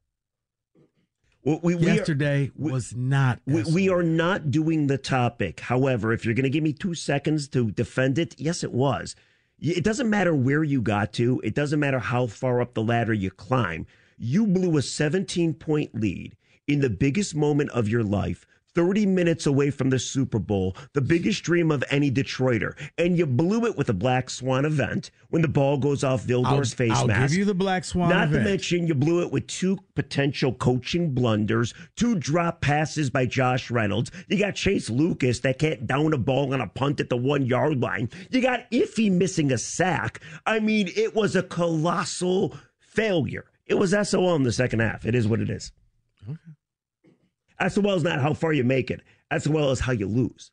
We, 1.45 1.59
we, 1.61 1.75
we 1.75 1.89
are- 1.91 1.95
Yesterday 1.95 2.51
was 2.57 2.93
not. 2.95 3.39
We, 3.45 3.63
we 3.63 3.89
are 3.89 4.03
not 4.03 4.51
doing 4.51 4.87
the 4.87 4.97
topic. 4.97 5.59
However, 5.61 6.11
if 6.11 6.25
you're 6.25 6.33
going 6.33 6.43
to 6.43 6.49
give 6.49 6.63
me 6.63 6.73
two 6.73 6.95
seconds 6.95 7.47
to 7.49 7.71
defend 7.71 8.17
it, 8.17 8.35
yes, 8.37 8.63
it 8.63 8.73
was. 8.73 9.15
It 9.59 9.83
doesn't 9.83 10.09
matter 10.09 10.35
where 10.35 10.63
you 10.63 10.81
got 10.81 11.13
to. 11.13 11.39
It 11.43 11.55
doesn't 11.55 11.79
matter 11.79 11.99
how 11.99 12.27
far 12.27 12.59
up 12.61 12.73
the 12.73 12.83
ladder 12.83 13.13
you 13.13 13.31
climb. 13.31 13.85
You 14.17 14.45
blew 14.47 14.77
a 14.77 14.81
17 14.81 15.53
point 15.53 15.95
lead 15.95 16.35
in 16.67 16.81
the 16.81 16.89
biggest 16.89 17.35
moment 17.35 17.69
of 17.71 17.87
your 17.87 18.03
life, 18.03 18.45
30 18.75 19.05
minutes 19.05 19.45
away 19.45 19.71
from 19.71 19.89
the 19.89 19.97
Super 19.97 20.37
Bowl, 20.37 20.75
the 20.93 21.01
biggest 21.01 21.43
dream 21.43 21.71
of 21.71 21.83
any 21.89 22.11
Detroiter. 22.11 22.77
And 22.97 23.17
you 23.17 23.25
blew 23.25 23.65
it 23.65 23.77
with 23.77 23.89
a 23.89 23.93
Black 23.93 24.29
Swan 24.29 24.65
event 24.65 25.11
when 25.29 25.41
the 25.41 25.47
ball 25.47 25.77
goes 25.77 26.03
off 26.03 26.23
Vildor's 26.23 26.73
I'll, 26.73 26.77
face 26.77 26.91
I'll 26.93 27.07
mask. 27.07 27.31
give 27.31 27.39
you 27.39 27.45
the 27.45 27.53
Black 27.53 27.85
Swan 27.85 28.09
Not 28.09 28.27
event. 28.27 28.43
to 28.43 28.49
mention, 28.49 28.87
you 28.87 28.93
blew 28.93 29.21
it 29.21 29.31
with 29.31 29.47
two 29.47 29.79
potential 29.95 30.53
coaching 30.53 31.13
blunders, 31.13 31.73
two 31.95 32.15
drop 32.15 32.61
passes 32.61 33.09
by 33.09 33.25
Josh 33.25 33.71
Reynolds. 33.71 34.11
You 34.27 34.37
got 34.37 34.55
Chase 34.55 34.89
Lucas 34.89 35.39
that 35.39 35.57
can't 35.57 35.87
down 35.87 36.13
a 36.13 36.17
ball 36.17 36.53
on 36.53 36.61
a 36.61 36.67
punt 36.67 36.99
at 36.99 37.09
the 37.09 37.17
one 37.17 37.45
yard 37.45 37.79
line. 37.81 38.09
You 38.29 38.41
got 38.41 38.69
Iffy 38.71 39.11
missing 39.11 39.51
a 39.51 39.57
sack. 39.57 40.19
I 40.45 40.59
mean, 40.59 40.89
it 40.95 41.15
was 41.15 41.35
a 41.35 41.43
colossal 41.43 42.55
failure. 42.79 43.45
It 43.65 43.75
was 43.75 43.95
SOL 44.07 44.35
in 44.35 44.43
the 44.43 44.51
second 44.51 44.79
half. 44.81 45.05
It 45.05 45.15
is 45.15 45.27
what 45.27 45.39
it 45.39 45.49
is. 45.49 45.71
SOL 47.67 47.93
is 47.95 48.03
not 48.03 48.21
how 48.21 48.33
far 48.33 48.53
you 48.53 48.63
make 48.63 48.91
it. 48.91 49.01
SOL 49.37 49.71
is 49.71 49.79
how 49.79 49.91
you 49.91 50.07
lose. 50.07 50.51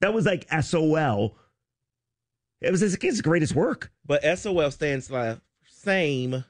That 0.00 0.12
was 0.12 0.26
like 0.26 0.46
SOL. 0.62 1.36
It 2.60 2.70
was 2.70 2.80
his, 2.80 2.96
his 3.00 3.20
greatest 3.20 3.54
work. 3.54 3.90
But 4.06 4.22
SOL 4.38 4.70
stands 4.70 5.08
for 5.08 5.40
same 5.66 6.44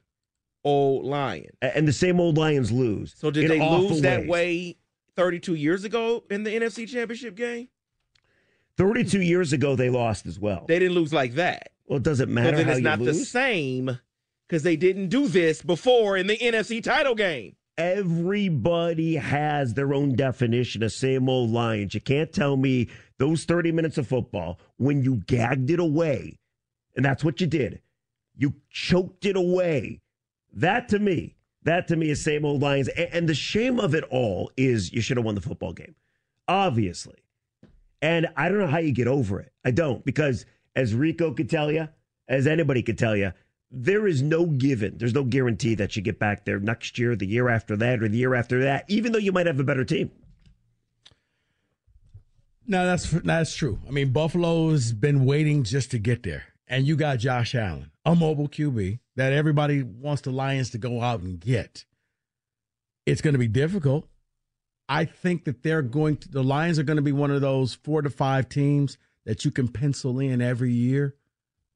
old 0.65 1.05
lion. 1.05 1.51
And 1.61 1.87
the 1.87 1.93
same 1.93 2.19
old 2.19 2.39
Lions 2.39 2.73
lose. 2.73 3.15
So 3.17 3.31
did 3.31 3.51
they 3.51 3.61
lose 3.61 4.01
that 4.03 4.21
ways. 4.21 4.29
way 4.29 4.77
32 5.17 5.55
years 5.55 5.85
ago 5.85 6.25
in 6.31 6.45
the 6.45 6.51
NFC 6.51 6.89
Championship 6.89 7.37
game? 7.37 7.69
32 8.77 9.21
years 9.21 9.53
ago, 9.53 9.77
they 9.77 9.91
lost 9.91 10.27
as 10.27 10.39
well. 10.39 10.65
They 10.67 10.79
didn't 10.79 10.95
lose 10.95 11.13
like 11.13 11.35
that. 11.35 11.71
Well, 11.87 11.99
it 11.99 12.03
doesn't 12.03 12.33
matter 12.33 12.57
so 12.57 12.65
then 12.65 12.69
it's 12.71 12.81
not 12.81 12.99
the 12.99 13.15
same 13.15 13.99
because 14.49 14.63
they 14.63 14.77
didn't 14.77 15.09
do 15.09 15.29
this 15.29 15.63
before 15.63 16.17
in 16.17 16.27
the 16.27 16.37
NFC 16.39 16.83
title 16.83 17.15
game. 17.15 17.57
Everybody 17.77 19.17
has 19.17 19.75
their 19.75 19.93
own 19.93 20.15
definition 20.15 20.83
of 20.83 20.93
same 20.93 21.29
old 21.29 21.51
Lions. 21.51 21.95
You 21.95 22.01
can't 22.01 22.33
tell 22.33 22.57
me 22.57 22.89
those 23.19 23.45
30 23.45 23.73
minutes 23.73 23.99
of 23.99 24.07
football 24.07 24.61
when 24.77 25.03
you 25.03 25.23
gagged 25.27 25.71
it 25.71 25.81
away, 25.81 26.39
and 26.95 27.05
that's 27.05 27.25
what 27.25 27.41
you 27.41 27.47
did. 27.47 27.81
You 28.37 28.55
choked 28.71 29.27
it 29.27 29.37
away. 29.37 30.01
That 30.53 30.89
to 30.91 30.99
me, 31.01 31.35
that 31.65 31.89
to 31.89 31.97
me 31.97 32.11
is 32.11 32.23
same 32.23 32.45
old 32.45 32.63
Lions. 32.63 32.89
And 32.89 33.29
the 33.29 33.35
shame 33.35 33.81
of 33.81 33.95
it 33.95 34.05
all 34.05 34.53
is 34.57 34.93
you 34.93 35.01
should 35.01 35.17
have 35.17 35.27
won 35.27 35.35
the 35.35 35.41
football 35.41 35.73
game, 35.73 35.97
obviously. 36.47 37.25
And 38.01 38.29
I 38.37 38.49
don't 38.49 38.59
know 38.59 38.67
how 38.67 38.79
you 38.79 38.93
get 38.93 39.09
over 39.09 39.41
it. 39.41 39.53
I 39.65 39.71
don't, 39.73 40.05
because 40.05 40.47
as 40.77 40.95
Rico 40.95 41.33
could 41.33 41.51
tell 41.51 41.73
you, 41.73 41.89
as 42.29 42.47
anybody 42.47 42.83
could 42.83 42.99
tell 42.99 43.17
you, 43.17 43.33
there 43.75 44.07
is 44.07 44.23
no 44.23 44.47
given. 44.47 44.99
There's 44.99 45.15
no 45.15 45.25
guarantee 45.25 45.75
that 45.77 45.97
you 45.97 46.03
get 46.03 46.19
back 46.19 46.45
there 46.45 46.61
next 46.61 46.99
year, 46.99 47.17
the 47.17 47.27
year 47.27 47.49
after 47.49 47.77
that, 47.77 48.03
or 48.03 48.09
the 48.09 48.19
year 48.19 48.35
after 48.35 48.63
that, 48.63 48.85
even 48.89 49.13
though 49.13 49.19
you 49.19 49.33
might 49.33 49.47
have 49.47 49.59
a 49.59 49.65
better 49.65 49.85
team. 49.85 50.11
No, 52.67 52.87
that's 52.87 53.11
that's 53.11 53.55
true. 53.55 53.79
I 53.87 53.91
mean, 53.91 54.13
Buffalo's 54.13 54.93
been 54.93 55.25
waiting 55.25 55.65
just 55.65 55.91
to 55.91 55.99
get 55.99 56.23
there, 56.23 56.45
and 56.67 56.87
you 56.87 56.97
got 56.97 57.19
Josh 57.19 57.55
Allen, 57.55 57.91
a 58.05 58.15
mobile 58.15 58.49
QB 58.49 59.01
that 59.17 59.33
everybody 59.33 59.83
wants 59.83 60.23
the 60.23 60.31
Lions 60.31 60.71
to 60.71 60.79
go 60.79 61.03
out 61.03 61.21
and 61.21 61.39
get. 61.39 61.85
It's 63.05 63.21
going 63.21 63.35
to 63.35 63.39
be 63.39 63.49
difficult. 63.49 64.09
I 64.89 65.05
think 65.05 65.45
that 65.45 65.63
they're 65.63 65.83
going 65.83 66.17
to. 66.19 66.29
The 66.31 66.43
Lions 66.43 66.79
are 66.79 66.85
going 66.85 66.97
to 66.97 67.03
be 67.03 67.13
one 67.13 67.31
of 67.31 67.43
those 67.43 67.75
four 67.75 68.01
to 68.01 68.09
five 68.09 68.49
teams 68.49 68.97
that 69.27 69.45
you 69.45 69.51
can 69.51 69.69
pencil 69.69 70.19
in 70.21 70.41
every 70.41 70.73
year. 70.73 71.17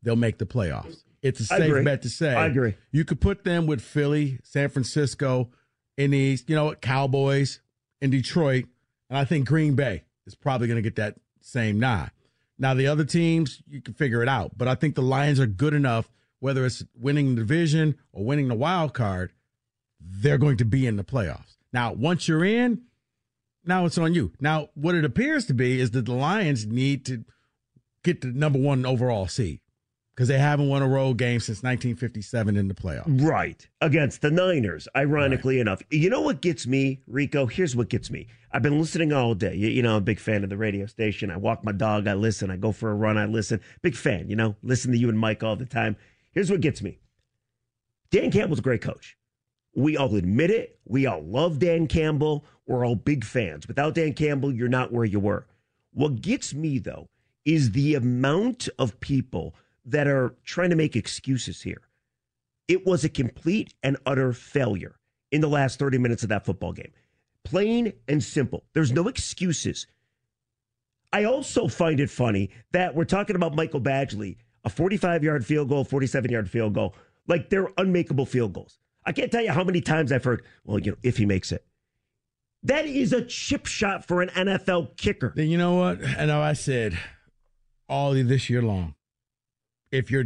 They'll 0.02 0.16
make 0.16 0.38
the 0.38 0.46
playoffs. 0.46 1.02
It's 1.22 1.40
a 1.40 1.44
safe 1.44 1.84
bet 1.84 2.02
to 2.02 2.08
say. 2.08 2.34
I 2.34 2.47
agree. 2.47 2.74
You 2.92 3.05
could 3.05 3.20
put 3.20 3.44
them 3.44 3.66
with 3.66 3.80
Philly, 3.80 4.38
San 4.42 4.68
Francisco, 4.68 5.50
in 5.97 6.12
the 6.12 6.18
East, 6.18 6.48
you 6.48 6.55
know, 6.55 6.74
Cowboys, 6.74 7.60
in 8.00 8.10
Detroit, 8.10 8.66
and 9.10 9.18
I 9.18 9.24
think 9.24 9.48
Green 9.48 9.74
Bay 9.74 10.05
is 10.26 10.34
probably 10.34 10.68
going 10.68 10.76
to 10.76 10.82
get 10.82 10.97
that 10.97 11.16
same 11.40 11.80
nod. 11.80 12.12
Now, 12.58 12.74
the 12.74 12.86
other 12.86 13.05
teams, 13.05 13.62
you 13.68 13.80
can 13.80 13.94
figure 13.94 14.22
it 14.22 14.28
out, 14.28 14.56
but 14.56 14.68
I 14.68 14.74
think 14.74 14.94
the 14.94 15.02
Lions 15.02 15.40
are 15.40 15.47
good 15.47 15.74
enough, 15.74 16.10
whether 16.40 16.64
it's 16.64 16.84
winning 16.97 17.34
the 17.34 17.42
division 17.42 17.97
or 18.12 18.24
winning 18.24 18.48
the 18.48 18.55
wild 18.55 18.94
card, 18.94 19.32
they're 20.00 20.38
going 20.38 20.56
to 20.58 20.64
be 20.64 20.86
in 20.86 20.97
the 20.97 21.05
playoffs. 21.05 21.56
Now, 21.72 21.92
once 21.92 22.28
you're 22.28 22.44
in, 22.44 22.82
now 23.64 23.84
it's 23.84 23.98
on 23.98 24.14
you. 24.14 24.32
Now, 24.40 24.68
what 24.74 24.94
it 24.94 25.05
appears 25.05 25.47
to 25.47 25.55
be 25.55 25.80
is 25.80 25.90
that 25.92 26.06
the 26.06 26.14
Lions 26.14 26.66
need 26.66 27.05
to 27.06 27.24
get 28.05 28.20
the 28.20 28.28
number 28.28 28.58
one 28.58 28.86
overall 28.86 29.26
seed 29.26 29.60
because 30.18 30.26
they 30.26 30.38
haven't 30.38 30.66
won 30.66 30.82
a 30.82 30.88
road 30.88 31.16
game 31.16 31.38
since 31.38 31.58
1957 31.58 32.56
in 32.56 32.66
the 32.66 32.74
playoffs. 32.74 33.24
Right. 33.24 33.64
Against 33.80 34.20
the 34.20 34.32
Niners, 34.32 34.88
ironically 34.97 35.60
enough. 35.60 35.80
You 35.92 36.10
know 36.10 36.22
what 36.22 36.42
gets 36.42 36.66
me, 36.66 36.98
Rico? 37.06 37.47
Here's 37.47 37.76
what 37.76 37.88
gets 37.88 38.10
me. 38.10 38.26
I've 38.50 38.62
been 38.62 38.80
listening 38.80 39.12
all 39.12 39.36
day. 39.36 39.55
You, 39.55 39.68
you 39.68 39.80
know, 39.80 39.92
I'm 39.92 39.98
a 39.98 40.00
big 40.00 40.18
fan 40.18 40.42
of 40.42 40.50
the 40.50 40.56
radio 40.56 40.86
station. 40.86 41.30
I 41.30 41.36
walk 41.36 41.62
my 41.62 41.70
dog, 41.70 42.08
I 42.08 42.14
listen. 42.14 42.50
I 42.50 42.56
go 42.56 42.72
for 42.72 42.90
a 42.90 42.97
run, 42.97 43.16
I 43.16 43.26
listen. 43.26 43.60
Big 43.80 43.94
fan, 43.94 44.28
you 44.28 44.34
know, 44.34 44.56
listen 44.64 44.90
to 44.90 44.98
you 44.98 45.08
and 45.08 45.16
Mike 45.16 45.44
all 45.44 45.55
the 45.55 45.64
time. 45.64 45.97
Here's 46.32 46.50
what 46.50 46.62
gets 46.62 46.82
me 46.82 46.98
Dan 48.10 48.32
Campbell's 48.32 48.58
a 48.58 48.62
great 48.62 48.82
coach. 48.82 49.16
We 49.76 49.97
all 49.97 50.16
admit 50.16 50.50
it. 50.50 50.80
We 50.84 51.06
all 51.06 51.22
love 51.22 51.60
Dan 51.60 51.86
Campbell. 51.86 52.44
We're 52.66 52.84
all 52.84 52.97
big 52.97 53.24
fans. 53.24 53.68
Without 53.68 53.94
Dan 53.94 54.14
Campbell, 54.14 54.52
you're 54.52 54.66
not 54.66 54.92
where 54.92 55.05
you 55.05 55.20
were. 55.20 55.47
What 55.92 56.20
gets 56.20 56.55
me, 56.55 56.80
though, 56.80 57.08
is 57.44 57.70
the 57.70 57.94
amount 57.94 58.68
of 58.80 58.98
people 58.98 59.55
that 59.89 60.07
are 60.07 60.34
trying 60.44 60.70
to 60.70 60.76
make 60.76 60.97
excuses 60.97 61.62
here. 61.62 61.83
It 62.68 62.86
was 62.86 63.05
a 63.05 63.08
complete 63.08 63.75
and 63.83 63.97
utter 64.05 64.33
failure 64.33 64.97
in 65.33 65.41
the 65.41 65.49
last 65.49 65.78
30 65.78 65.99
minutes 65.99 66.23
of 66.23 66.28
that 66.28 66.44
football 66.44 66.73
game. 66.73 66.92
Plain 67.44 67.92
and 68.07 68.23
simple. 68.23 68.65
There's 68.75 68.92
no 68.92 69.08
excuses. 69.08 69.86
I 71.12 71.25
also 71.25 71.68
find 71.68 72.00
it 72.00 72.10
funny 72.10 72.50
that 72.73 72.94
we're 72.94 73.05
talking 73.05 73.36
about 73.36 73.55
Michael 73.55 73.81
Badgley, 73.81 74.36
a 74.65 74.68
45 74.68 75.25
yard 75.25 75.47
field 75.47 75.70
goal, 75.70 75.84
47 75.84 76.31
yard 76.31 76.50
field 76.50 76.75
goal, 76.75 76.94
like 77.26 77.49
they're 77.49 77.70
unmakeable 77.78 78.26
field 78.26 78.52
goals. 78.52 78.78
I 79.07 79.12
can't 79.12 79.33
tell 79.33 79.42
you 79.42 79.52
how 79.52 79.65
many 79.65 79.81
times 79.81 80.12
I've 80.12 80.25
heard, 80.25 80.42
well, 80.65 80.78
you 80.78 80.91
know, 80.91 80.99
if 81.02 81.17
he 81.17 81.25
makes 81.25 81.50
it. 81.52 81.65
That 82.65 82.84
is 82.84 83.15
a 83.15 83.25
chip 83.25 83.65
shot 83.67 84.05
for 84.05 84.20
an 84.20 84.28
NFL 84.31 84.97
kicker. 84.99 85.33
Then 85.34 85.49
you 85.49 85.57
know 85.57 85.76
what? 85.76 86.05
I 86.05 86.26
know 86.26 86.42
I 86.42 86.52
said 86.52 86.99
all 87.89 88.12
this 88.12 88.50
year 88.50 88.60
long. 88.60 88.94
If 89.91 90.10
you're 90.10 90.25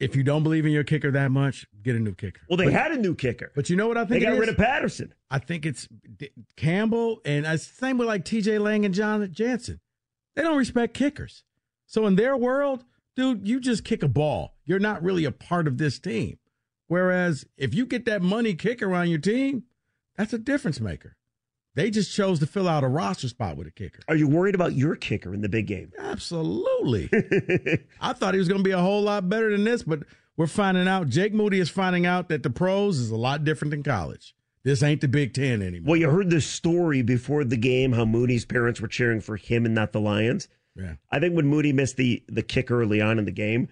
if 0.00 0.14
you 0.14 0.22
don't 0.22 0.44
believe 0.44 0.64
in 0.64 0.70
your 0.70 0.84
kicker 0.84 1.10
that 1.10 1.30
much, 1.32 1.66
get 1.82 1.96
a 1.96 1.98
new 1.98 2.14
kicker. 2.14 2.40
Well, 2.48 2.56
they 2.56 2.66
But- 2.66 2.72
had 2.74 2.92
a 2.92 2.96
new 2.98 3.14
kicker. 3.16 3.50
But 3.56 3.68
you 3.68 3.74
know 3.74 3.88
what 3.88 3.96
I 3.96 4.04
think 4.04 4.20
They 4.22 4.30
got 4.30 4.38
rid 4.38 4.48
of 4.48 4.56
Patterson. 4.56 5.12
I 5.28 5.40
think 5.40 5.66
it's 5.66 5.88
D- 6.16 6.30
Campbell 6.56 7.20
and 7.24 7.44
uh, 7.44 7.56
same 7.56 7.98
with 7.98 8.06
like 8.06 8.24
T.J. 8.24 8.58
Lang 8.58 8.84
and 8.84 8.94
Jon 8.94 9.28
Jansen. 9.32 9.80
They 10.36 10.42
don't 10.42 10.56
respect 10.56 10.94
kickers. 10.94 11.42
So 11.86 12.06
in 12.06 12.14
their 12.14 12.36
world, 12.36 12.84
dude, 13.16 13.46
you 13.48 13.58
just 13.58 13.82
kick 13.84 14.02
a 14.04 14.08
ball. 14.08 14.54
You're 14.64 14.78
not 14.78 15.02
really 15.02 15.24
a 15.24 15.32
part 15.32 15.66
of 15.66 15.78
this 15.78 15.98
team. 15.98 16.38
Whereas 16.86 17.44
if 17.56 17.74
you 17.74 17.84
get 17.84 18.04
that 18.04 18.22
money 18.22 18.54
kicker 18.54 18.94
on 18.94 19.08
your 19.10 19.18
team, 19.18 19.64
that's 20.16 20.32
a 20.32 20.38
difference 20.38 20.80
maker. 20.80 21.16
They 21.78 21.90
just 21.90 22.12
chose 22.12 22.40
to 22.40 22.46
fill 22.46 22.66
out 22.66 22.82
a 22.82 22.88
roster 22.88 23.28
spot 23.28 23.56
with 23.56 23.68
a 23.68 23.70
kicker. 23.70 24.02
Are 24.08 24.16
you 24.16 24.26
worried 24.26 24.56
about 24.56 24.72
your 24.72 24.96
kicker 24.96 25.32
in 25.32 25.42
the 25.42 25.48
big 25.48 25.68
game? 25.68 25.92
Absolutely. 25.96 27.08
I 28.00 28.14
thought 28.14 28.34
he 28.34 28.40
was 28.40 28.48
going 28.48 28.58
to 28.58 28.64
be 28.64 28.72
a 28.72 28.80
whole 28.80 29.02
lot 29.02 29.28
better 29.28 29.52
than 29.52 29.62
this, 29.62 29.84
but 29.84 30.00
we're 30.36 30.48
finding 30.48 30.88
out. 30.88 31.08
Jake 31.08 31.32
Moody 31.32 31.60
is 31.60 31.70
finding 31.70 32.04
out 32.04 32.30
that 32.30 32.42
the 32.42 32.50
pros 32.50 32.98
is 32.98 33.12
a 33.12 33.16
lot 33.16 33.44
different 33.44 33.70
than 33.70 33.84
college. 33.84 34.34
This 34.64 34.82
ain't 34.82 35.02
the 35.02 35.06
Big 35.06 35.34
Ten 35.34 35.62
anymore. 35.62 35.90
Well, 35.92 36.00
you 36.00 36.10
heard 36.10 36.30
the 36.30 36.40
story 36.40 37.02
before 37.02 37.44
the 37.44 37.56
game 37.56 37.92
how 37.92 38.04
Moody's 38.04 38.44
parents 38.44 38.80
were 38.80 38.88
cheering 38.88 39.20
for 39.20 39.36
him 39.36 39.64
and 39.64 39.72
not 39.72 39.92
the 39.92 40.00
Lions. 40.00 40.48
Yeah. 40.74 40.94
I 41.12 41.20
think 41.20 41.36
when 41.36 41.46
Moody 41.46 41.72
missed 41.72 41.96
the 41.96 42.24
the 42.26 42.42
kick 42.42 42.72
early 42.72 43.00
on 43.00 43.20
in 43.20 43.24
the 43.24 43.30
game, 43.30 43.68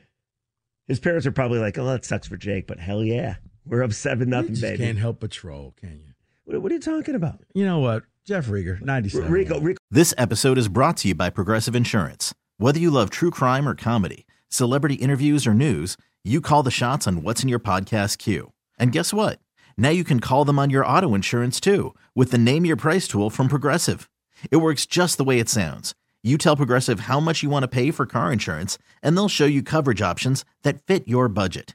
his 0.87 1.01
parents 1.01 1.27
are 1.27 1.33
probably 1.33 1.59
like, 1.59 1.77
"Oh, 1.77 1.87
that 1.87 2.05
sucks 2.05 2.29
for 2.29 2.37
Jake," 2.37 2.69
but 2.69 2.79
hell 2.79 3.03
yeah, 3.03 3.39
we're 3.65 3.83
up 3.83 3.93
seven 3.93 4.31
nothing, 4.31 4.55
baby. 4.61 4.79
Can't 4.79 4.99
help 4.99 5.19
but 5.19 5.33
troll, 5.33 5.75
can 5.81 5.99
you? 5.99 6.13
What, 6.47 6.63
what, 6.63 6.71
are 6.71 6.77
you 6.77 6.81
talking 6.81 7.17
about? 7.17 7.41
You 7.55 7.65
know 7.65 7.81
what, 7.81 8.05
Jeff 8.25 8.47
Rieger, 8.47 8.81
ninety-seven. 8.81 9.31
Rico, 9.31 9.59
Rico. 9.59 9.79
This 9.91 10.15
episode 10.17 10.59
is 10.59 10.69
brought 10.69 10.97
to 10.99 11.09
you 11.09 11.15
by 11.15 11.29
Progressive 11.29 11.75
Insurance. 11.75 12.33
Whether 12.57 12.79
you 12.79 12.89
love 12.89 13.11
true 13.11 13.33
crime 13.33 13.69
or 13.69 13.75
comedy, 13.75 14.27
celebrity 14.49 14.95
interviews 14.95 15.45
or 15.45 15.55
news, 15.55 15.97
you 16.23 16.41
call 16.41 16.63
the 16.63 16.71
shots 16.71 17.09
on 17.09 17.25
what's 17.25 17.43
in 17.43 17.49
your 17.49 17.59
podcast 17.59 18.19
queue. 18.19 18.53
And 18.79 18.93
guess 18.93 19.13
what? 19.13 19.41
Now 19.77 19.89
you 19.89 20.05
can 20.05 20.21
call 20.21 20.45
them 20.45 20.57
on 20.57 20.71
your 20.71 20.87
auto 20.87 21.15
insurance 21.15 21.59
too 21.59 21.97
with 22.15 22.31
the 22.31 22.39
Name 22.39 22.65
Your 22.65 22.77
Price 22.77 23.09
tool 23.09 23.29
from 23.29 23.49
Progressive. 23.49 24.09
It 24.49 24.59
works 24.59 24.87
just 24.87 25.19
the 25.19 25.25
way 25.25 25.41
it 25.41 25.49
sounds. 25.49 25.97
You 26.23 26.39
tell 26.39 26.55
Progressive 26.55 27.01
how 27.01 27.19
much 27.19 27.43
you 27.43 27.51
want 27.51 27.65
to 27.65 27.69
pay 27.69 27.91
for 27.91 28.07
car 28.07 28.33
insurance, 28.33 28.79
and 29.03 29.17
they'll 29.17 29.29
show 29.29 29.47
you 29.47 29.65
coverage 29.65 30.01
options 30.01 30.45
that 30.63 30.81
fit 30.87 31.09
your 31.09 31.29
budget. 31.29 31.75